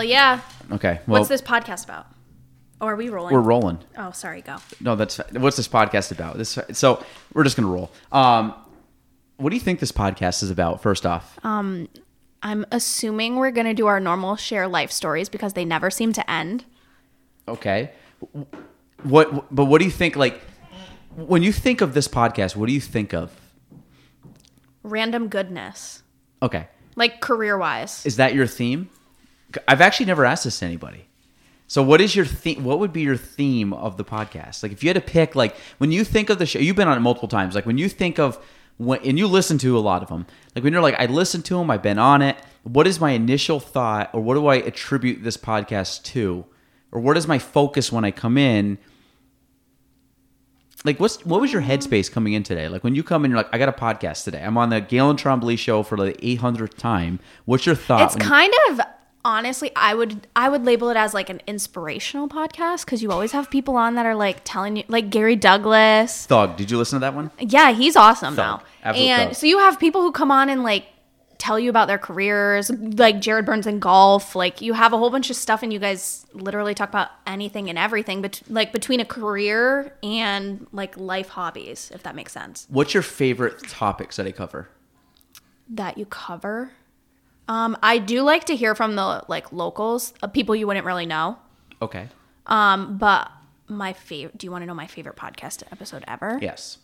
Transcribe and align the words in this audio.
Hell 0.00 0.08
yeah. 0.08 0.40
Okay, 0.72 0.98
well, 1.06 1.20
What's 1.20 1.28
this 1.28 1.42
podcast 1.42 1.84
about? 1.84 2.06
Or 2.80 2.94
are 2.94 2.96
we 2.96 3.10
rolling? 3.10 3.34
we're 3.34 3.42
rolling. 3.42 3.78
oh, 3.98 4.12
sorry, 4.12 4.40
go. 4.40 4.56
No, 4.80 4.96
that's 4.96 5.20
what's 5.32 5.58
this 5.58 5.68
podcast 5.68 6.10
about? 6.10 6.38
This 6.38 6.58
so 6.72 7.04
we're 7.34 7.44
just 7.44 7.54
gonna 7.54 7.68
roll. 7.68 7.90
Um, 8.10 8.54
what 9.36 9.50
do 9.50 9.56
you 9.56 9.60
think 9.60 9.78
this 9.78 9.92
podcast 9.92 10.42
is 10.42 10.50
about? 10.50 10.80
First 10.80 11.04
off, 11.04 11.38
I'm 11.44 11.88
assuming 12.72 13.36
we're 13.36 13.50
going 13.50 13.66
to 13.66 13.74
do 13.74 13.86
our 13.86 14.00
normal 14.00 14.36
share 14.36 14.66
life 14.66 14.90
stories 14.90 15.28
because 15.28 15.52
they 15.52 15.66
never 15.66 15.90
seem 15.90 16.14
to 16.14 16.30
end. 16.30 16.64
okay. 17.46 17.90
What? 19.02 19.54
But 19.54 19.66
what 19.66 19.80
do 19.80 19.84
you 19.84 19.90
think? 19.90 20.16
Like, 20.16 20.40
when 21.16 21.42
you 21.42 21.52
think 21.52 21.82
of 21.82 21.92
this 21.92 22.08
podcast, 22.08 22.56
what 22.56 22.66
do 22.68 22.72
you 22.72 22.80
think 22.80 23.12
of? 23.12 23.38
Random 24.82 25.28
goodness. 25.28 26.02
Okay, 26.42 26.68
Like 26.96 27.20
career 27.20 27.58
wise. 27.58 28.06
is 28.06 28.16
that 28.16 28.32
your 28.34 28.46
theme? 28.46 28.88
I've 29.68 29.80
actually 29.80 30.06
never 30.06 30.24
asked 30.24 30.44
this 30.44 30.58
to 30.60 30.66
anybody. 30.66 31.06
So, 31.66 31.82
what 31.82 32.00
is 32.00 32.16
your 32.16 32.24
theme? 32.24 32.64
What 32.64 32.80
would 32.80 32.92
be 32.92 33.02
your 33.02 33.16
theme 33.16 33.72
of 33.72 33.96
the 33.96 34.04
podcast? 34.04 34.62
Like, 34.62 34.72
if 34.72 34.82
you 34.82 34.88
had 34.88 34.94
to 34.94 35.00
pick, 35.00 35.36
like, 35.36 35.56
when 35.78 35.92
you 35.92 36.02
think 36.04 36.28
of 36.30 36.38
the 36.38 36.46
show, 36.46 36.58
you've 36.58 36.76
been 36.76 36.88
on 36.88 36.96
it 36.96 37.00
multiple 37.00 37.28
times. 37.28 37.54
Like, 37.54 37.64
when 37.66 37.78
you 37.78 37.88
think 37.88 38.18
of 38.18 38.44
when, 38.76 39.00
and 39.04 39.18
you 39.18 39.26
listen 39.28 39.56
to 39.58 39.76
a 39.76 39.80
lot 39.80 40.02
of 40.02 40.08
them. 40.08 40.26
Like, 40.54 40.64
when 40.64 40.72
you're 40.72 40.82
like, 40.82 40.96
I 40.98 41.06
listened 41.06 41.44
to 41.46 41.54
them, 41.54 41.70
I've 41.70 41.82
been 41.82 41.98
on 41.98 42.22
it. 42.22 42.36
What 42.64 42.86
is 42.86 42.98
my 43.00 43.10
initial 43.12 43.60
thought, 43.60 44.10
or 44.12 44.20
what 44.20 44.34
do 44.34 44.46
I 44.48 44.56
attribute 44.56 45.22
this 45.22 45.36
podcast 45.36 46.02
to, 46.04 46.44
or 46.90 47.00
what 47.00 47.16
is 47.16 47.28
my 47.28 47.38
focus 47.38 47.92
when 47.92 48.04
I 48.04 48.10
come 48.10 48.36
in? 48.36 48.78
Like, 50.84 50.98
what's 50.98 51.24
what 51.26 51.40
was 51.42 51.52
your 51.52 51.62
headspace 51.62 52.10
coming 52.10 52.32
in 52.32 52.42
today? 52.42 52.68
Like, 52.68 52.82
when 52.82 52.94
you 52.94 53.02
come 53.02 53.24
in, 53.24 53.30
you're 53.30 53.38
like, 53.38 53.50
I 53.52 53.58
got 53.58 53.68
a 53.68 53.72
podcast 53.72 54.24
today. 54.24 54.42
I'm 54.42 54.56
on 54.56 54.70
the 54.70 54.80
Gaelan 54.80 55.18
Trombley 55.18 55.58
show 55.58 55.82
for 55.82 55.96
the 55.96 56.12
800th 56.14 56.76
time. 56.78 57.20
What's 57.44 57.66
your 57.66 57.74
thought? 57.74 58.02
It's 58.02 58.14
when 58.14 58.22
you- 58.24 58.28
kind 58.28 58.52
of 58.70 58.80
honestly 59.24 59.70
I 59.76 59.94
would 59.94 60.26
I 60.34 60.48
would 60.48 60.64
label 60.64 60.88
it 60.90 60.96
as 60.96 61.12
like 61.14 61.28
an 61.30 61.40
inspirational 61.46 62.28
podcast 62.28 62.86
cuz 62.86 63.02
you 63.02 63.10
always 63.10 63.32
have 63.32 63.50
people 63.50 63.76
on 63.76 63.94
that 63.94 64.06
are 64.06 64.14
like 64.14 64.40
telling 64.44 64.76
you 64.76 64.84
like 64.88 65.10
Gary 65.10 65.36
Douglas. 65.36 66.26
Thug. 66.26 66.56
Did 66.56 66.70
you 66.70 66.78
listen 66.78 66.96
to 66.96 67.00
that 67.00 67.14
one? 67.14 67.30
Yeah, 67.38 67.72
he's 67.72 67.96
awesome 67.96 68.34
Thug. 68.34 68.62
now. 68.84 68.92
And 68.92 69.28
thug. 69.30 69.36
so 69.36 69.46
you 69.46 69.58
have 69.58 69.78
people 69.78 70.02
who 70.02 70.12
come 70.12 70.30
on 70.30 70.48
and 70.48 70.62
like 70.62 70.86
tell 71.40 71.58
you 71.58 71.70
about 71.70 71.88
their 71.88 71.98
careers, 71.98 72.70
like 72.70 73.20
Jared 73.20 73.46
Burns 73.46 73.66
in 73.66 73.80
golf. 73.80 74.36
Like 74.36 74.60
you 74.60 74.74
have 74.74 74.92
a 74.92 74.98
whole 74.98 75.10
bunch 75.10 75.30
of 75.30 75.36
stuff, 75.36 75.62
and 75.62 75.72
you 75.72 75.78
guys 75.78 76.26
literally 76.34 76.74
talk 76.74 76.90
about 76.90 77.08
anything 77.26 77.68
and 77.68 77.78
everything, 77.78 78.22
but 78.22 78.40
like 78.48 78.72
between 78.72 79.00
a 79.00 79.04
career 79.04 79.96
and 80.02 80.66
like 80.70 80.96
life 80.96 81.30
hobbies, 81.30 81.90
if 81.92 82.02
that 82.04 82.14
makes 82.14 82.32
sense. 82.32 82.66
What's 82.68 82.94
your 82.94 83.02
favorite 83.02 83.66
topics 83.68 84.16
that 84.16 84.26
I 84.26 84.32
cover? 84.32 84.68
That 85.68 85.98
you 85.98 86.04
cover. 86.04 86.72
Um, 87.48 87.76
I 87.82 87.98
do 87.98 88.22
like 88.22 88.44
to 88.44 88.56
hear 88.56 88.74
from 88.74 88.94
the 88.96 89.24
like 89.28 89.52
locals, 89.52 90.14
uh, 90.22 90.28
people 90.28 90.54
you 90.54 90.66
wouldn't 90.66 90.86
really 90.86 91.06
know. 91.06 91.38
Okay. 91.82 92.08
Um, 92.46 92.96
but 92.98 93.30
my 93.68 93.92
favorite. 93.92 94.38
Do 94.38 94.46
you 94.46 94.50
want 94.50 94.62
to 94.62 94.66
know 94.66 94.74
my 94.74 94.86
favorite 94.86 95.16
podcast 95.16 95.62
episode 95.72 96.04
ever? 96.06 96.38
Yes. 96.40 96.78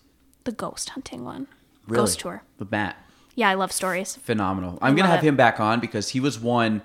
The 0.45 0.53
ghost 0.53 0.91
hunting 0.91 1.25
one. 1.25 1.47
Really? 1.87 2.03
Ghost 2.03 2.21
tour. 2.21 2.43
With 2.59 2.71
Matt. 2.71 2.97
Yeah, 3.35 3.49
I 3.49 3.55
love 3.55 3.71
stories. 3.71 4.17
Phenomenal. 4.17 4.79
I'm 4.81 4.97
gonna 4.97 5.09
have 5.09 5.23
it. 5.23 5.29
him 5.29 5.37
back 5.37 5.61
on 5.61 5.79
because 5.81 6.09
he 6.11 6.21
was 6.21 6.39
one. 6.41 6.83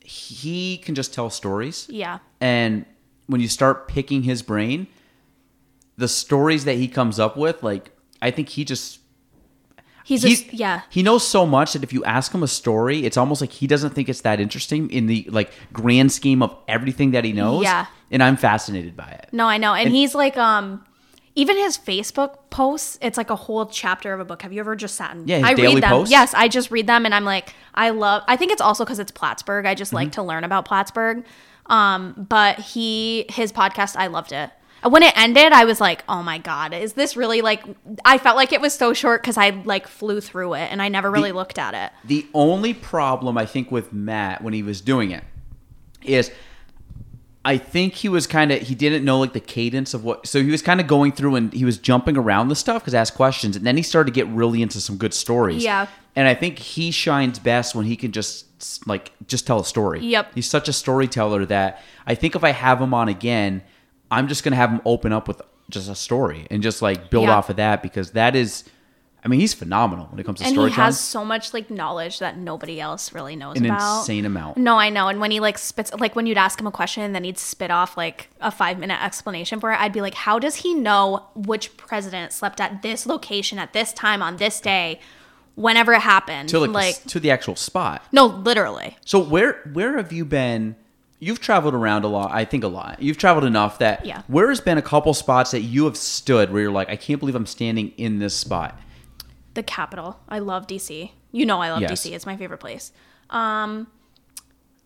He 0.00 0.78
can 0.78 0.94
just 0.94 1.12
tell 1.12 1.28
stories, 1.30 1.86
Yeah. 1.90 2.18
and 2.40 2.86
when 3.26 3.42
you 3.42 3.48
start 3.48 3.88
picking 3.88 4.22
his 4.22 4.40
brain, 4.42 4.86
the 5.98 6.08
stories 6.08 6.64
that 6.64 6.76
he 6.76 6.88
comes 6.88 7.18
up 7.20 7.36
with, 7.36 7.62
like 7.62 7.90
I 8.22 8.30
think 8.30 8.48
he 8.48 8.64
just 8.64 9.00
He's, 10.08 10.22
he's 10.22 10.48
a, 10.52 10.56
yeah. 10.56 10.80
he 10.88 11.02
knows 11.02 11.26
so 11.26 11.44
much 11.44 11.74
that 11.74 11.82
if 11.82 11.92
you 11.92 12.02
ask 12.04 12.32
him 12.32 12.42
a 12.42 12.48
story, 12.48 13.04
it's 13.04 13.16
almost 13.18 13.40
like 13.42 13.52
he 13.52 13.66
doesn't 13.66 13.90
think 13.94 14.08
it's 14.08 14.22
that 14.22 14.40
interesting 14.40 14.90
in 14.90 15.06
the 15.06 15.26
like 15.28 15.52
grand 15.72 16.10
scheme 16.12 16.42
of 16.42 16.56
everything 16.66 17.10
that 17.10 17.24
he 17.24 17.32
knows. 17.34 17.64
Yeah. 17.64 17.86
and 18.10 18.22
I'm 18.22 18.36
fascinated 18.38 18.96
by 18.96 19.08
it. 19.10 19.28
No, 19.32 19.46
I 19.46 19.58
know. 19.58 19.74
And, 19.74 19.86
And- 19.88 19.94
he's 19.94 20.14
like, 20.14 20.36
um, 20.38 20.82
even 21.34 21.56
his 21.58 21.76
Facebook 21.76 22.38
posts, 22.50 22.98
it's 23.02 23.18
like 23.18 23.28
a 23.30 23.36
whole 23.36 23.66
chapter 23.66 24.12
of 24.14 24.18
a 24.18 24.24
book. 24.24 24.40
Have 24.42 24.52
you 24.52 24.60
ever 24.60 24.74
just 24.74 24.94
sat 24.96 25.14
and 25.14 25.28
Yeah, 25.28 25.42
I 25.44 25.52
read 25.52 25.82
them? 25.82 25.90
posts? 25.90 26.10
Yes, 26.10 26.32
I 26.34 26.48
just 26.48 26.70
read 26.70 26.86
them 26.86 27.04
and 27.04 27.14
I'm 27.14 27.24
like, 27.24 27.54
I 27.74 27.90
love 27.90 28.22
I 28.26 28.36
think 28.36 28.50
it's 28.50 28.62
also 28.62 28.84
because 28.84 28.98
it's 28.98 29.12
Plattsburgh. 29.12 29.66
I 29.66 29.74
just 29.74 29.90
Mm-hmm. 29.90 29.96
like 29.96 30.12
to 30.12 30.22
learn 30.22 30.42
about 30.42 30.64
Plattsburgh. 30.64 31.22
Um, 31.66 32.26
but 32.28 32.58
he 32.58 33.26
his 33.28 33.52
podcast, 33.52 33.94
I 33.96 34.06
loved 34.06 34.32
it. 34.32 34.50
When 34.82 35.02
it 35.02 35.12
ended, 35.16 35.52
I 35.52 35.64
was 35.64 35.80
like, 35.80 36.04
"Oh 36.08 36.22
my 36.22 36.38
god, 36.38 36.72
is 36.72 36.92
this 36.92 37.16
really 37.16 37.40
like?" 37.40 37.64
I 38.04 38.18
felt 38.18 38.36
like 38.36 38.52
it 38.52 38.60
was 38.60 38.74
so 38.74 38.92
short 38.92 39.22
because 39.22 39.36
I 39.36 39.50
like 39.50 39.88
flew 39.88 40.20
through 40.20 40.54
it 40.54 40.70
and 40.70 40.80
I 40.80 40.88
never 40.88 41.10
really 41.10 41.32
looked 41.32 41.58
at 41.58 41.74
it. 41.74 41.92
The 42.06 42.26
only 42.34 42.74
problem 42.74 43.36
I 43.36 43.46
think 43.46 43.70
with 43.70 43.92
Matt 43.92 44.42
when 44.42 44.54
he 44.54 44.62
was 44.62 44.80
doing 44.80 45.10
it 45.10 45.24
is 46.02 46.30
I 47.44 47.56
think 47.56 47.94
he 47.94 48.08
was 48.08 48.26
kind 48.26 48.52
of 48.52 48.60
he 48.60 48.74
didn't 48.74 49.04
know 49.04 49.18
like 49.18 49.32
the 49.32 49.40
cadence 49.40 49.94
of 49.94 50.04
what 50.04 50.26
so 50.26 50.42
he 50.42 50.50
was 50.50 50.60
kind 50.60 50.80
of 50.80 50.86
going 50.86 51.12
through 51.12 51.36
and 51.36 51.52
he 51.52 51.64
was 51.64 51.78
jumping 51.78 52.16
around 52.16 52.48
the 52.48 52.56
stuff 52.56 52.82
because 52.82 52.94
asked 52.94 53.14
questions 53.14 53.56
and 53.56 53.66
then 53.66 53.76
he 53.76 53.82
started 53.82 54.12
to 54.12 54.14
get 54.14 54.26
really 54.28 54.60
into 54.60 54.80
some 54.80 54.96
good 54.96 55.14
stories. 55.14 55.64
Yeah. 55.64 55.86
And 56.14 56.28
I 56.28 56.34
think 56.34 56.58
he 56.58 56.90
shines 56.90 57.38
best 57.38 57.74
when 57.74 57.86
he 57.86 57.96
can 57.96 58.12
just 58.12 58.46
like 58.86 59.12
just 59.26 59.46
tell 59.46 59.60
a 59.60 59.64
story. 59.64 60.00
Yep. 60.00 60.34
He's 60.34 60.48
such 60.48 60.68
a 60.68 60.72
storyteller 60.72 61.46
that 61.46 61.82
I 62.06 62.14
think 62.14 62.34
if 62.34 62.44
I 62.44 62.50
have 62.50 62.80
him 62.80 62.92
on 62.92 63.08
again, 63.08 63.62
I'm 64.10 64.28
just 64.28 64.42
gonna 64.44 64.56
have 64.56 64.70
him 64.70 64.80
open 64.84 65.12
up 65.12 65.28
with 65.28 65.40
just 65.70 65.88
a 65.90 65.94
story 65.94 66.46
and 66.50 66.62
just 66.62 66.80
like 66.82 67.10
build 67.10 67.24
Yeah. 67.24 67.36
off 67.36 67.50
of 67.50 67.56
that 67.56 67.82
because 67.82 68.12
that 68.12 68.34
is 68.34 68.64
I 69.22 69.28
mean 69.28 69.40
he's 69.40 69.52
phenomenal 69.52 70.06
when 70.06 70.18
it 70.20 70.24
comes 70.24 70.38
to 70.40 70.46
and 70.46 70.56
he 70.56 70.70
has 70.70 70.98
so 70.98 71.24
much 71.24 71.52
like 71.52 71.70
knowledge 71.70 72.20
that 72.20 72.38
nobody 72.38 72.80
else 72.80 73.12
really 73.12 73.34
knows 73.36 73.56
An 73.58 73.66
about. 73.66 73.98
insane 74.00 74.24
amount. 74.24 74.56
No, 74.56 74.78
I 74.78 74.88
know. 74.90 75.08
And 75.08 75.20
when 75.20 75.30
he 75.32 75.40
like 75.40 75.58
spits, 75.58 75.92
like 75.92 76.14
when 76.16 76.24
you'd 76.26 76.38
ask 76.38 76.58
him 76.58 76.66
a 76.68 76.70
question 76.70 77.02
and 77.02 77.14
then 77.14 77.24
he'd 77.24 77.36
spit 77.36 77.70
off 77.70 77.96
like 77.96 78.30
a 78.40 78.50
five 78.50 78.78
minute 78.78 79.02
explanation 79.02 79.58
for 79.60 79.72
it, 79.72 79.80
I'd 79.80 79.92
be 79.92 80.00
like, 80.00 80.14
how 80.14 80.38
does 80.38 80.54
he 80.56 80.72
know 80.72 81.26
which 81.34 81.76
president 81.76 82.32
slept 82.32 82.60
at 82.60 82.80
this 82.82 83.06
location 83.06 83.58
at 83.58 83.72
this 83.72 83.92
time 83.92 84.22
on 84.22 84.36
this 84.36 84.60
day, 84.60 85.00
whenever 85.56 85.92
it 85.92 86.02
happened? 86.02 86.48
to 86.50 86.60
like, 86.60 87.02
the- 87.02 87.08
to 87.10 87.20
the 87.20 87.30
actual 87.32 87.56
spot. 87.56 88.04
no, 88.12 88.24
literally. 88.26 88.96
So 89.04 89.18
where 89.18 89.60
where 89.72 89.96
have 89.96 90.12
you 90.12 90.24
been? 90.24 90.76
You've 91.20 91.40
traveled 91.40 91.74
around 91.74 92.04
a 92.04 92.08
lot. 92.08 92.30
I 92.32 92.44
think 92.44 92.62
a 92.62 92.68
lot. 92.68 93.02
You've 93.02 93.16
traveled 93.18 93.44
enough 93.44 93.78
that 93.80 94.06
Yeah. 94.06 94.22
where 94.28 94.48
has 94.50 94.60
been 94.60 94.78
a 94.78 94.82
couple 94.82 95.12
spots 95.14 95.50
that 95.50 95.62
you 95.62 95.84
have 95.84 95.96
stood 95.96 96.52
where 96.52 96.62
you're 96.62 96.70
like, 96.70 96.88
I 96.88 96.96
can't 96.96 97.18
believe 97.18 97.34
I'm 97.34 97.46
standing 97.46 97.92
in 97.96 98.18
this 98.20 98.36
spot. 98.36 98.78
The 99.54 99.62
capital. 99.64 100.20
I 100.28 100.38
love 100.38 100.66
DC. 100.68 101.10
You 101.32 101.44
know, 101.44 101.60
I 101.60 101.70
love 101.70 101.80
Yes. 101.82 102.06
DC. 102.06 102.12
It's 102.14 102.24
my 102.26 102.36
favorite 102.36 102.58
place. 102.58 102.92
Um, 103.30 103.88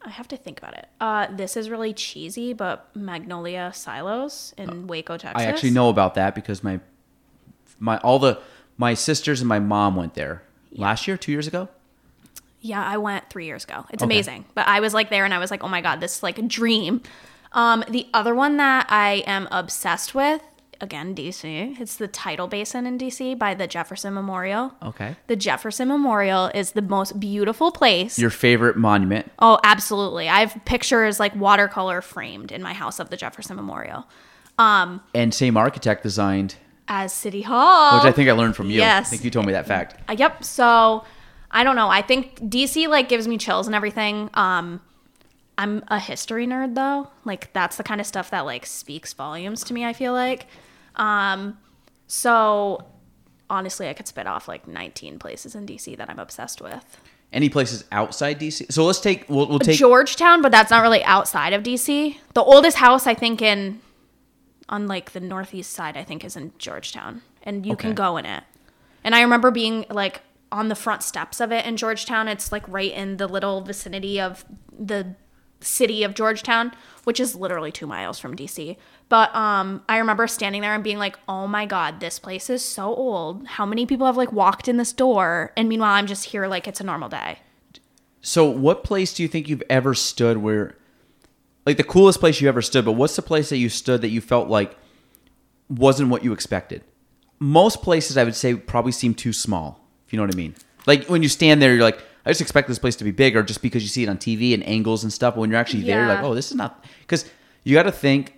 I 0.04 0.08
have 0.10 0.26
to 0.28 0.36
think 0.36 0.58
about 0.58 0.74
it. 0.74 0.88
Uh, 1.00 1.26
this 1.30 1.56
is 1.56 1.68
really 1.70 1.92
cheesy, 1.92 2.52
but 2.54 2.88
Magnolia 2.96 3.70
Silos 3.74 4.52
in 4.56 4.86
Waco, 4.86 5.16
Texas. 5.16 5.40
I 5.40 5.44
actually 5.48 5.70
know 5.70 5.88
about 5.90 6.14
that 6.14 6.34
because 6.34 6.64
my 6.64 6.80
my 7.78 7.98
all 7.98 8.18
the 8.18 8.40
my 8.78 8.94
sisters 8.94 9.40
and 9.40 9.48
my 9.48 9.58
mom 9.60 9.94
went 9.96 10.14
there 10.14 10.42
last 10.72 11.06
year, 11.06 11.16
two 11.16 11.30
years 11.30 11.46
ago. 11.46 11.68
Yeah, 12.62 12.82
I 12.82 12.96
went 12.96 13.28
three 13.28 13.44
years 13.46 13.64
ago. 13.64 13.84
It's 13.90 14.02
Okay. 14.02 14.12
amazing. 14.14 14.44
But 14.54 14.66
I 14.68 14.80
was 14.80 14.94
like 14.94 15.10
there 15.10 15.24
and 15.26 15.34
I 15.34 15.38
was 15.38 15.50
like, 15.50 15.62
oh 15.62 15.68
my 15.68 15.80
God, 15.82 16.00
this 16.00 16.16
is 16.16 16.22
like 16.22 16.38
a 16.38 16.42
dream. 16.42 17.02
Um, 17.52 17.84
the 17.88 18.06
other 18.14 18.34
one 18.34 18.56
that 18.56 18.86
I 18.88 19.24
am 19.26 19.46
obsessed 19.50 20.14
with, 20.14 20.40
again, 20.80 21.14
DC, 21.14 21.78
it's 21.80 21.96
the 21.96 22.08
Tidal 22.08 22.46
Basin 22.46 22.86
in 22.86 22.96
DC 22.98 23.38
by 23.38 23.52
the 23.54 23.66
Jefferson 23.66 24.14
Memorial. 24.14 24.72
Okay. 24.82 25.16
The 25.26 25.36
Jefferson 25.36 25.88
Memorial 25.88 26.50
is 26.54 26.70
the 26.72 26.80
most 26.82 27.20
beautiful 27.20 27.70
place. 27.72 28.18
Your 28.18 28.30
favorite 28.30 28.76
monument? 28.76 29.30
oh, 29.38 29.58
absolutely. 29.64 30.28
I 30.28 30.40
have 30.40 30.56
pictures 30.64 31.20
like 31.20 31.36
watercolor 31.36 32.00
framed 32.00 32.50
in 32.52 32.62
my 32.62 32.72
house 32.72 32.98
of 32.98 33.10
the 33.10 33.16
Jefferson 33.18 33.56
Memorial 33.56 34.06
And 34.58 35.34
same 35.34 35.56
architect 35.56 36.02
designed, 36.02 36.54
as 36.88 37.12
City 37.12 37.42
Hall. 37.42 37.96
which 37.98 38.04
I 38.06 38.12
think 38.12 38.28
I 38.28 38.32
learned 38.32 38.56
from 38.56 38.70
you. 38.70 38.78
Yes. 38.78 39.06
I 39.08 39.10
think 39.10 39.24
you 39.24 39.30
told 39.30 39.46
me 39.46 39.52
that 39.52 39.66
fact. 39.66 39.96
Uh, 40.08 40.14
yep. 40.18 40.44
So 40.44 41.04
I 41.52 41.64
don't 41.64 41.76
know. 41.76 41.88
I 41.88 42.02
think 42.02 42.40
DC 42.40 42.88
like 42.88 43.08
gives 43.08 43.28
me 43.28 43.36
chills 43.38 43.66
and 43.66 43.74
everything. 43.76 44.30
Um, 44.34 44.80
I'm 45.58 45.84
a 45.88 45.98
history 45.98 46.46
nerd 46.46 46.74
though. 46.74 47.08
Like 47.24 47.52
that's 47.52 47.76
the 47.76 47.82
kind 47.82 48.00
of 48.00 48.06
stuff 48.06 48.30
that 48.30 48.40
like 48.46 48.64
speaks 48.66 49.12
volumes 49.12 49.62
to 49.64 49.74
me. 49.74 49.84
I 49.84 49.92
feel 49.92 50.12
like. 50.12 50.46
Um, 50.96 51.58
so 52.06 52.86
honestly, 53.50 53.88
I 53.88 53.92
could 53.92 54.08
spit 54.08 54.26
off 54.26 54.48
like 54.48 54.66
19 54.66 55.18
places 55.18 55.54
in 55.54 55.66
DC 55.66 55.96
that 55.98 56.08
I'm 56.08 56.18
obsessed 56.18 56.60
with. 56.62 56.98
Any 57.32 57.48
places 57.48 57.84
outside 57.92 58.38
DC? 58.40 58.70
So 58.72 58.84
let's 58.84 59.00
take. 59.00 59.28
We'll, 59.28 59.46
we'll 59.48 59.58
take. 59.58 59.78
Georgetown, 59.78 60.42
but 60.42 60.52
that's 60.52 60.70
not 60.70 60.82
really 60.82 61.02
outside 61.04 61.52
of 61.54 61.62
DC. 61.62 62.16
The 62.34 62.42
oldest 62.42 62.76
house 62.78 63.06
I 63.06 63.14
think 63.14 63.40
in 63.40 63.80
on 64.68 64.86
like 64.86 65.12
the 65.12 65.20
northeast 65.20 65.72
side 65.72 65.96
I 65.96 66.04
think 66.04 66.24
is 66.24 66.36
in 66.36 66.52
Georgetown, 66.58 67.22
and 67.42 67.64
you 67.66 67.72
Okay. 67.72 67.88
can 67.88 67.94
go 67.94 68.16
in 68.18 68.26
it. 68.26 68.42
And 69.04 69.14
I 69.14 69.22
remember 69.22 69.50
being 69.50 69.84
like 69.90 70.20
on 70.52 70.68
the 70.68 70.74
front 70.74 71.02
steps 71.02 71.40
of 71.40 71.50
it 71.50 71.66
in 71.66 71.76
Georgetown. 71.76 72.28
It's 72.28 72.52
like 72.52 72.68
right 72.68 72.92
in 72.92 73.16
the 73.16 73.26
little 73.26 73.62
vicinity 73.62 74.20
of 74.20 74.44
the 74.78 75.16
city 75.60 76.02
of 76.02 76.14
Georgetown, 76.14 76.72
which 77.04 77.18
is 77.18 77.34
literally 77.34 77.72
two 77.72 77.86
miles 77.86 78.18
from 78.18 78.36
DC. 78.36 78.76
But 79.08 79.34
um, 79.34 79.82
I 79.88 79.98
remember 79.98 80.26
standing 80.26 80.62
there 80.62 80.74
and 80.74 80.84
being 80.84 80.98
like, 80.98 81.18
"Oh 81.28 81.46
my 81.46 81.66
god, 81.66 82.00
this 82.00 82.18
place 82.18 82.48
is 82.50 82.64
so 82.64 82.94
old. 82.94 83.46
How 83.46 83.66
many 83.66 83.86
people 83.86 84.06
have 84.06 84.16
like 84.16 84.32
walked 84.32 84.68
in 84.68 84.76
this 84.76 84.92
door?" 84.92 85.52
And 85.56 85.68
meanwhile, 85.68 85.94
I'm 85.94 86.06
just 86.06 86.26
here 86.26 86.46
like 86.46 86.68
it's 86.68 86.80
a 86.80 86.84
normal 86.84 87.08
day. 87.08 87.38
So, 88.20 88.48
what 88.48 88.84
place 88.84 89.12
do 89.12 89.22
you 89.22 89.28
think 89.28 89.48
you've 89.48 89.64
ever 89.68 89.94
stood 89.94 90.38
where, 90.38 90.76
like, 91.66 91.76
the 91.76 91.84
coolest 91.84 92.20
place 92.20 92.40
you 92.40 92.48
ever 92.48 92.62
stood? 92.62 92.84
But 92.84 92.92
what's 92.92 93.16
the 93.16 93.22
place 93.22 93.48
that 93.48 93.56
you 93.56 93.68
stood 93.68 94.00
that 94.02 94.10
you 94.10 94.20
felt 94.20 94.48
like 94.48 94.76
wasn't 95.68 96.08
what 96.08 96.22
you 96.22 96.32
expected? 96.32 96.84
Most 97.40 97.82
places, 97.82 98.16
I 98.16 98.22
would 98.22 98.36
say, 98.36 98.54
probably 98.54 98.92
seem 98.92 99.14
too 99.14 99.32
small. 99.32 99.81
If 100.12 100.14
you 100.14 100.18
know 100.18 100.24
what 100.26 100.34
I 100.34 100.36
mean. 100.36 100.54
Like 100.86 101.06
when 101.06 101.22
you 101.22 101.30
stand 101.30 101.62
there, 101.62 101.74
you're 101.74 101.82
like, 101.82 101.98
I 102.26 102.30
just 102.30 102.42
expect 102.42 102.68
this 102.68 102.78
place 102.78 102.96
to 102.96 103.04
be 103.04 103.12
bigger, 103.12 103.42
just 103.42 103.62
because 103.62 103.82
you 103.82 103.88
see 103.88 104.02
it 104.02 104.10
on 104.10 104.18
TV 104.18 104.52
and 104.52 104.62
angles 104.68 105.04
and 105.04 105.10
stuff. 105.10 105.34
But 105.34 105.40
when 105.40 105.50
you're 105.50 105.58
actually 105.58 105.84
there, 105.84 106.00
you're 106.00 106.08
like, 106.14 106.22
oh, 106.22 106.34
this 106.34 106.50
is 106.50 106.56
not 106.56 106.84
because 107.00 107.24
you 107.64 107.74
got 107.74 107.84
to 107.84 107.92
think. 107.92 108.34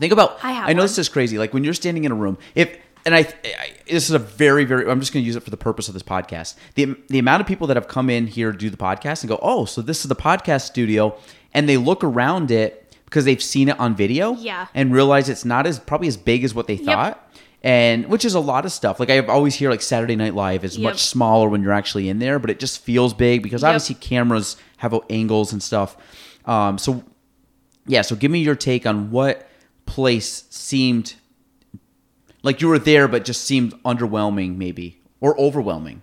Think 0.00 0.14
about. 0.14 0.42
I 0.42 0.70
I 0.70 0.72
know 0.72 0.78
one. 0.78 0.84
this 0.86 0.96
is 0.98 1.10
crazy. 1.10 1.36
Like 1.36 1.52
when 1.52 1.62
you're 1.62 1.74
standing 1.74 2.04
in 2.04 2.10
a 2.10 2.14
room, 2.14 2.38
if 2.54 2.74
and 3.04 3.14
I, 3.14 3.18
I 3.44 3.72
this 3.86 4.04
is 4.08 4.12
a 4.12 4.18
very 4.18 4.64
very. 4.64 4.90
I'm 4.90 4.98
just 4.98 5.12
going 5.12 5.22
to 5.22 5.26
use 5.26 5.36
it 5.36 5.42
for 5.42 5.50
the 5.50 5.58
purpose 5.58 5.88
of 5.88 5.94
this 5.94 6.02
podcast. 6.02 6.54
The 6.74 6.96
the 7.08 7.18
amount 7.18 7.42
of 7.42 7.46
people 7.46 7.66
that 7.66 7.76
have 7.76 7.86
come 7.86 8.08
in 8.08 8.26
here 8.26 8.50
to 8.50 8.56
do 8.56 8.70
the 8.70 8.78
podcast 8.78 9.20
and 9.22 9.28
go, 9.28 9.38
oh, 9.42 9.66
so 9.66 9.82
this 9.82 10.04
is 10.04 10.08
the 10.08 10.16
podcast 10.16 10.62
studio, 10.62 11.16
and 11.52 11.68
they 11.68 11.76
look 11.76 12.02
around 12.02 12.50
it 12.50 12.96
because 13.04 13.26
they've 13.26 13.42
seen 13.42 13.68
it 13.68 13.78
on 13.78 13.94
video, 13.94 14.34
Yeah. 14.36 14.68
and 14.74 14.90
realize 14.92 15.28
it's 15.28 15.44
not 15.44 15.66
as 15.66 15.78
probably 15.78 16.08
as 16.08 16.16
big 16.16 16.42
as 16.44 16.54
what 16.54 16.66
they 16.66 16.78
thought. 16.78 17.23
And 17.64 18.06
which 18.06 18.26
is 18.26 18.34
a 18.34 18.40
lot 18.40 18.66
of 18.66 18.72
stuff. 18.72 19.00
Like 19.00 19.08
I 19.08 19.20
always 19.20 19.54
hear, 19.54 19.70
like 19.70 19.80
Saturday 19.80 20.16
Night 20.16 20.34
Live 20.34 20.64
is 20.64 20.76
Yep. 20.76 20.84
much 20.92 21.02
smaller 21.02 21.48
when 21.48 21.62
you're 21.62 21.72
actually 21.72 22.10
in 22.10 22.18
there, 22.18 22.38
but 22.38 22.50
it 22.50 22.60
just 22.60 22.80
feels 22.80 23.14
big 23.14 23.42
because 23.42 23.62
Yep. 23.62 23.68
obviously 23.70 23.94
cameras 23.96 24.56
have 24.76 24.94
angles 25.08 25.50
and 25.52 25.62
stuff. 25.62 25.96
Um, 26.44 26.76
so 26.76 27.02
yeah, 27.86 28.02
so 28.02 28.16
give 28.16 28.30
me 28.30 28.40
your 28.40 28.54
take 28.54 28.86
on 28.86 29.10
what 29.10 29.48
place 29.86 30.44
seemed 30.50 31.14
like 32.42 32.60
you 32.60 32.68
were 32.68 32.78
there, 32.78 33.08
but 33.08 33.24
just 33.24 33.44
seemed 33.44 33.72
underwhelming, 33.82 34.56
maybe 34.58 34.98
or 35.22 35.38
overwhelming. 35.40 36.02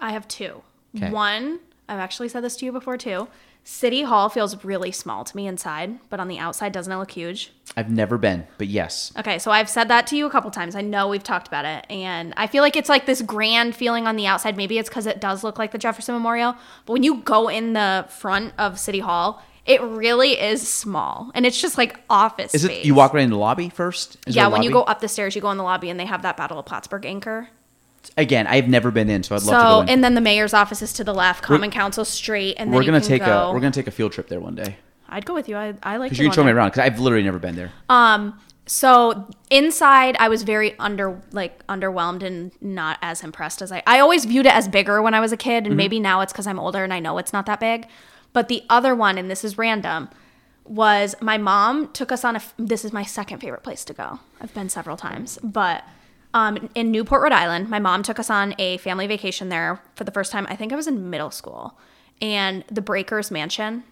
I 0.00 0.12
have 0.12 0.26
two. 0.26 0.62
Okay. 0.96 1.10
One, 1.10 1.60
I've 1.86 1.98
actually 1.98 2.30
said 2.30 2.42
this 2.42 2.56
to 2.56 2.64
you 2.64 2.72
before 2.72 2.96
too. 2.96 3.28
City 3.64 4.02
Hall 4.02 4.30
feels 4.30 4.64
really 4.64 4.90
small 4.90 5.24
to 5.24 5.36
me 5.36 5.46
inside, 5.46 5.98
but 6.08 6.20
on 6.20 6.28
the 6.28 6.38
outside, 6.38 6.72
doesn't 6.72 6.90
it 6.90 6.96
look 6.96 7.10
huge? 7.10 7.52
I've 7.76 7.90
never 7.90 8.16
been, 8.16 8.46
but 8.56 8.66
yes, 8.66 9.12
Okay, 9.18 9.38
so 9.38 9.50
I've 9.50 9.68
said 9.68 9.88
that 9.88 10.06
to 10.08 10.16
you 10.16 10.26
a 10.26 10.30
couple 10.30 10.50
times. 10.50 10.74
I 10.74 10.80
know 10.80 11.08
we've 11.08 11.22
talked 11.22 11.48
about 11.48 11.66
it, 11.66 11.86
and 11.90 12.32
I 12.36 12.46
feel 12.46 12.62
like 12.62 12.76
it's 12.76 12.88
like 12.88 13.04
this 13.04 13.20
grand 13.20 13.76
feeling 13.76 14.06
on 14.06 14.16
the 14.16 14.26
outside. 14.26 14.56
Maybe 14.56 14.78
it's 14.78 14.88
because 14.88 15.06
it 15.06 15.20
does 15.20 15.44
look 15.44 15.58
like 15.58 15.72
the 15.72 15.78
Jefferson 15.78 16.14
Memorial, 16.14 16.56
but 16.86 16.94
when 16.94 17.02
you 17.02 17.16
go 17.18 17.48
in 17.48 17.74
the 17.74 18.06
front 18.08 18.54
of 18.56 18.78
City 18.78 19.00
Hall, 19.00 19.42
it 19.66 19.82
really 19.82 20.40
is 20.40 20.66
small, 20.66 21.30
and 21.34 21.44
it's 21.44 21.60
just 21.60 21.76
like 21.76 22.00
office 22.08 22.54
is 22.54 22.62
space. 22.62 22.78
it? 22.78 22.86
You 22.86 22.94
walk 22.94 23.12
right 23.12 23.22
in 23.22 23.28
the 23.28 23.36
lobby 23.36 23.68
first. 23.68 24.16
Is 24.26 24.34
yeah, 24.34 24.48
when 24.48 24.62
you 24.62 24.70
go 24.70 24.82
up 24.82 25.00
the 25.00 25.08
stairs, 25.08 25.36
you 25.36 25.42
go 25.42 25.50
in 25.50 25.58
the 25.58 25.62
lobby, 25.62 25.90
and 25.90 26.00
they 26.00 26.06
have 26.06 26.22
that 26.22 26.38
Battle 26.38 26.58
of 26.58 26.64
Plattsburgh 26.64 27.04
anchor. 27.04 27.50
Again, 28.16 28.46
I've 28.46 28.68
never 28.68 28.90
been 28.90 29.08
in, 29.10 29.22
so 29.22 29.34
I'd 29.34 29.42
love 29.42 29.54
to 29.54 29.60
So, 29.60 29.74
go 29.76 29.80
in. 29.82 29.88
and 29.90 30.04
then 30.04 30.14
the 30.14 30.20
mayor's 30.20 30.54
office 30.54 30.82
is 30.82 30.92
to 30.94 31.04
the 31.04 31.14
left, 31.14 31.42
Common 31.42 31.70
Council 31.70 32.04
straight, 32.04 32.56
and 32.58 32.70
then 32.72 32.76
we're 32.78 32.84
gonna 32.84 33.00
take 33.00 33.24
go. 33.24 33.48
a 33.50 33.52
we're 33.52 33.60
gonna 33.60 33.70
take 33.72 33.86
a 33.86 33.92
field 33.92 34.12
trip 34.12 34.28
there 34.28 34.40
one 34.40 34.54
day 34.54 34.76
I'd 35.08 35.24
go 35.24 35.32
with 35.34 35.48
you. 35.48 35.56
I, 35.56 35.74
I 35.82 35.96
like 35.96 36.10
because 36.10 36.18
you 36.18 36.26
can 36.26 36.34
show 36.34 36.44
me 36.44 36.52
around 36.52 36.68
because 36.70 36.80
I've 36.80 37.00
literally 37.00 37.24
never 37.24 37.38
been 37.38 37.56
there. 37.56 37.72
Um, 37.88 38.38
so 38.66 39.26
inside, 39.50 40.16
I 40.20 40.28
was 40.28 40.42
very 40.42 40.78
under 40.78 41.20
like 41.32 41.66
underwhelmed 41.68 42.22
and 42.22 42.52
not 42.60 42.98
as 43.00 43.24
impressed 43.24 43.62
as 43.62 43.72
I. 43.72 43.82
I 43.86 44.00
always 44.00 44.26
viewed 44.26 44.44
it 44.44 44.54
as 44.54 44.68
bigger 44.68 45.00
when 45.00 45.14
I 45.14 45.20
was 45.20 45.32
a 45.32 45.36
kid, 45.38 45.66
and 45.66 45.76
maybe 45.78 45.98
now 45.98 46.20
it's 46.20 46.32
because 46.32 46.46
I'm 46.46 46.58
older 46.58 46.84
and 46.84 46.92
I 46.92 47.00
know 47.00 47.16
it's 47.16 47.32
not 47.32 47.46
that 47.46 47.58
big. 47.60 47.86
But 48.34 48.48
the 48.48 48.62
other 48.68 48.94
one, 48.94 49.16
and 49.16 49.30
this 49.30 49.42
is 49.44 49.56
random, 49.56 50.10
was 50.66 51.14
my 51.22 51.38
mom 51.38 51.90
took 51.92 52.12
us 52.12 52.22
on 52.24 52.36
a. 52.36 52.42
This 52.58 52.84
is 52.84 52.92
my 52.92 53.02
second 53.04 53.38
favorite 53.38 53.62
place 53.62 53.86
to 53.86 53.94
go. 53.94 54.20
I've 54.42 54.52
been 54.52 54.68
several 54.68 54.98
times, 54.98 55.38
but 55.42 55.82
um, 56.38 56.70
in 56.76 56.92
Newport, 56.92 57.20
Rhode 57.20 57.32
Island, 57.32 57.68
my 57.68 57.80
mom 57.80 58.04
took 58.04 58.20
us 58.20 58.30
on 58.30 58.54
a 58.58 58.76
family 58.78 59.08
vacation 59.08 59.48
there 59.48 59.82
for 59.96 60.04
the 60.04 60.12
first 60.12 60.30
time. 60.30 60.46
I 60.48 60.54
think 60.54 60.72
I 60.72 60.76
was 60.76 60.86
in 60.86 61.10
middle 61.10 61.32
school, 61.32 61.76
and 62.22 62.64
the 62.70 62.80
Breakers 62.80 63.32
Mansion. 63.32 63.82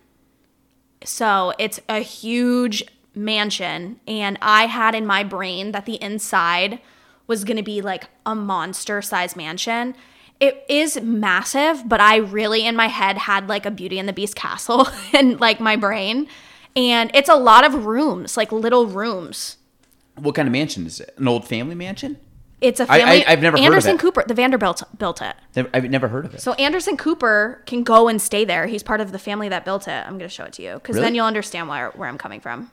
So 1.05 1.53
it's 1.59 1.81
a 1.89 1.99
huge 1.99 2.85
mansion, 3.17 3.99
and 4.07 4.39
I 4.41 4.67
had 4.67 4.95
in 4.95 5.07
my 5.07 5.25
brain 5.25 5.73
that 5.73 5.87
the 5.87 6.01
inside 6.01 6.79
was 7.27 7.43
going 7.43 7.57
to 7.57 7.65
be 7.65 7.83
like 7.83 8.05
a 8.25 8.37
monster 8.37 9.03
size 9.03 9.35
mansion. 9.35 9.97
It 10.39 10.65
is 10.69 11.01
massive, 11.03 11.89
but 11.89 12.01
I 12.01 12.17
really 12.17 12.65
in 12.65 12.77
my 12.77 12.87
head 12.87 13.19
had 13.19 13.49
like 13.49 13.67
a 13.67 13.73
Beauty 13.73 13.99
and 13.99 14.09
the 14.09 14.13
Beast 14.13 14.37
castle 14.37 14.87
in 15.13 15.39
like 15.39 15.59
my 15.59 15.75
brain. 15.75 16.29
And 16.77 17.11
it's 17.13 17.29
a 17.29 17.35
lot 17.35 17.65
of 17.65 17.87
rooms, 17.87 18.37
like 18.37 18.53
little 18.53 18.87
rooms. 18.87 19.57
What 20.15 20.37
kind 20.37 20.47
of 20.47 20.53
mansion 20.53 20.87
is 20.87 21.01
it? 21.01 21.13
An 21.19 21.27
old 21.27 21.49
family 21.49 21.75
mansion? 21.75 22.19
It's 22.61 22.81
a 22.81 22.87
family. 22.87 23.26
I've 23.26 23.43
never 23.43 23.56
heard 23.58 23.61
of 23.61 23.64
it. 23.64 23.67
Anderson. 23.67 23.99
Cooper, 23.99 24.25
the 24.26 24.32
Vanderbilt 24.35 24.82
built 24.99 25.20
it. 25.20 25.37
Never- 25.55 25.69
I've 25.75 25.91
never 25.91 26.08
heard 26.08 26.25
of 26.25 26.35
it. 26.35 26.41
So 26.41 26.53
Anderson 26.55 26.97
Cooper 26.97 27.62
can 27.67 27.82
go 27.82 28.08
and 28.08 28.20
stay 28.20 28.44
there. 28.47 28.67
He's 28.67 28.82
part 28.82 29.00
of 29.03 29.12
the 29.12 29.19
family 29.19 29.49
that 29.50 29.64
built 29.64 29.87
it. 29.88 29.91
I'm 29.91 30.12
going 30.19 30.20
to 30.20 30.29
show 30.29 30.44
it 30.44 30.55
to 30.55 30.62
you 30.62 30.75
because 30.75 30.94
Really? 30.94 31.06
then 31.06 31.14
you'll 31.14 31.26
understand 31.26 31.69
where, 31.69 31.91
where 31.91 32.08
I'm 32.08 32.17
coming 32.19 32.41
from. 32.41 32.70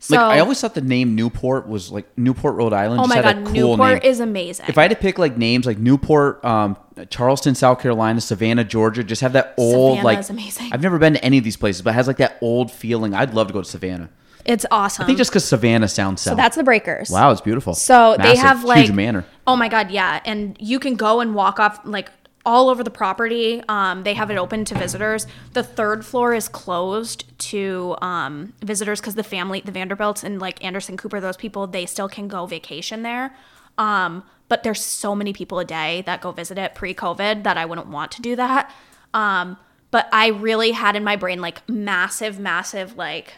So, 0.00 0.14
like 0.14 0.36
I 0.36 0.38
always 0.38 0.60
thought 0.60 0.74
the 0.74 0.80
name 0.80 1.16
Newport 1.16 1.66
was 1.68 1.90
like 1.90 2.06
Newport, 2.16 2.54
Rhode 2.54 2.72
Island. 2.72 3.00
oh 3.00 3.08
my 3.08 3.20
god, 3.20 3.38
a 3.38 3.42
cool 3.42 3.52
Newport 3.76 3.94
name. 3.94 4.02
is 4.12 4.20
amazing. 4.20 4.66
if 4.68 4.78
I 4.78 4.82
had 4.82 4.90
to 4.92 4.96
pick 4.96 5.18
like 5.18 5.36
names 5.36 5.66
like 5.66 5.76
Newport, 5.78 6.44
um, 6.44 6.76
Charleston, 7.10 7.56
South 7.56 7.80
Carolina, 7.80 8.20
Savannah, 8.20 8.62
Georgia, 8.62 9.02
just 9.02 9.22
have 9.22 9.32
that 9.32 9.54
old 9.58 9.96
Savannah 9.98 10.04
like. 10.04 10.18
is 10.20 10.30
amazing. 10.30 10.70
I've 10.72 10.82
never 10.82 10.98
been 10.98 11.14
to 11.14 11.24
any 11.24 11.36
of 11.38 11.42
these 11.42 11.56
places, 11.56 11.82
but 11.82 11.90
it 11.90 11.94
has 11.94 12.06
like 12.06 12.18
that 12.18 12.38
old 12.40 12.70
feeling. 12.70 13.12
I'd 13.12 13.34
love 13.34 13.48
to 13.48 13.52
go 13.52 13.60
to 13.62 13.68
Savannah. 13.68 14.08
It's 14.48 14.64
awesome. 14.70 15.04
I 15.04 15.06
think 15.06 15.18
just 15.18 15.30
because 15.30 15.44
Savannah 15.44 15.88
sounds 15.88 16.22
south. 16.22 16.32
so 16.32 16.36
that's 16.36 16.56
the 16.56 16.64
Breakers. 16.64 17.10
wow, 17.10 17.30
it's 17.30 17.40
beautiful. 17.40 17.74
So 17.74 18.16
they 18.18 18.36
have 18.36 18.64
like 18.64 18.86
huge 18.86 18.92
manor. 18.92 19.24
Oh 19.46 19.56
my 19.56 19.68
god, 19.68 19.90
yeah, 19.90 20.20
and 20.24 20.56
you 20.58 20.78
can 20.78 20.96
go 20.96 21.20
and 21.20 21.34
walk 21.34 21.60
off 21.60 21.80
like 21.84 22.10
all 22.46 22.70
over 22.70 22.82
the 22.82 22.90
property. 22.90 23.62
Um, 23.68 24.04
they 24.04 24.14
have 24.14 24.30
it 24.30 24.38
open 24.38 24.64
to 24.64 24.74
visitors. 24.74 25.26
The 25.52 25.62
third 25.62 26.04
floor 26.04 26.32
is 26.32 26.48
closed 26.48 27.24
to 27.50 27.94
um, 28.00 28.54
visitors 28.62 29.00
because 29.00 29.16
the 29.16 29.22
family, 29.22 29.60
the 29.60 29.70
Vanderbilts 29.70 30.24
and 30.24 30.40
like 30.40 30.64
Anderson 30.64 30.96
Cooper, 30.96 31.20
those 31.20 31.36
people, 31.36 31.66
they 31.66 31.84
still 31.84 32.08
can 32.08 32.26
go 32.26 32.46
vacation 32.46 33.02
there. 33.02 33.36
Um, 33.76 34.24
but 34.48 34.62
there's 34.62 34.82
so 34.82 35.14
many 35.14 35.34
people 35.34 35.58
a 35.58 35.64
day 35.64 36.02
that 36.06 36.22
go 36.22 36.32
visit 36.32 36.56
it 36.56 36.74
pre-COVID 36.74 37.42
that 37.44 37.58
I 37.58 37.66
wouldn't 37.66 37.88
want 37.88 38.12
to 38.12 38.22
do 38.22 38.34
that. 38.36 38.72
Um, 39.12 39.58
but 39.90 40.08
I 40.10 40.28
really 40.28 40.72
had 40.72 40.96
in 40.96 41.04
my 41.04 41.16
brain 41.16 41.42
like 41.42 41.68
massive, 41.68 42.38
massive 42.38 42.96
like 42.96 43.34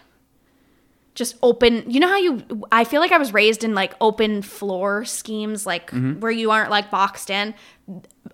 just 1.21 1.37
open 1.43 1.85
you 1.87 2.01
know 2.01 2.09
how 2.09 2.17
you 2.17 2.43
i 2.73 2.83
feel 2.83 3.01
like 3.01 3.13
i 3.13 3.19
was 3.19 3.35
raised 3.35 3.63
in 3.63 3.75
like 3.75 3.95
open 4.01 4.41
floor 4.41 5.05
schemes 5.05 5.67
like 5.67 5.91
where 6.19 6.33
you 6.33 6.51
aren't 6.51 6.71
like 6.71 6.91
boxed 6.91 7.31
in. 7.31 7.55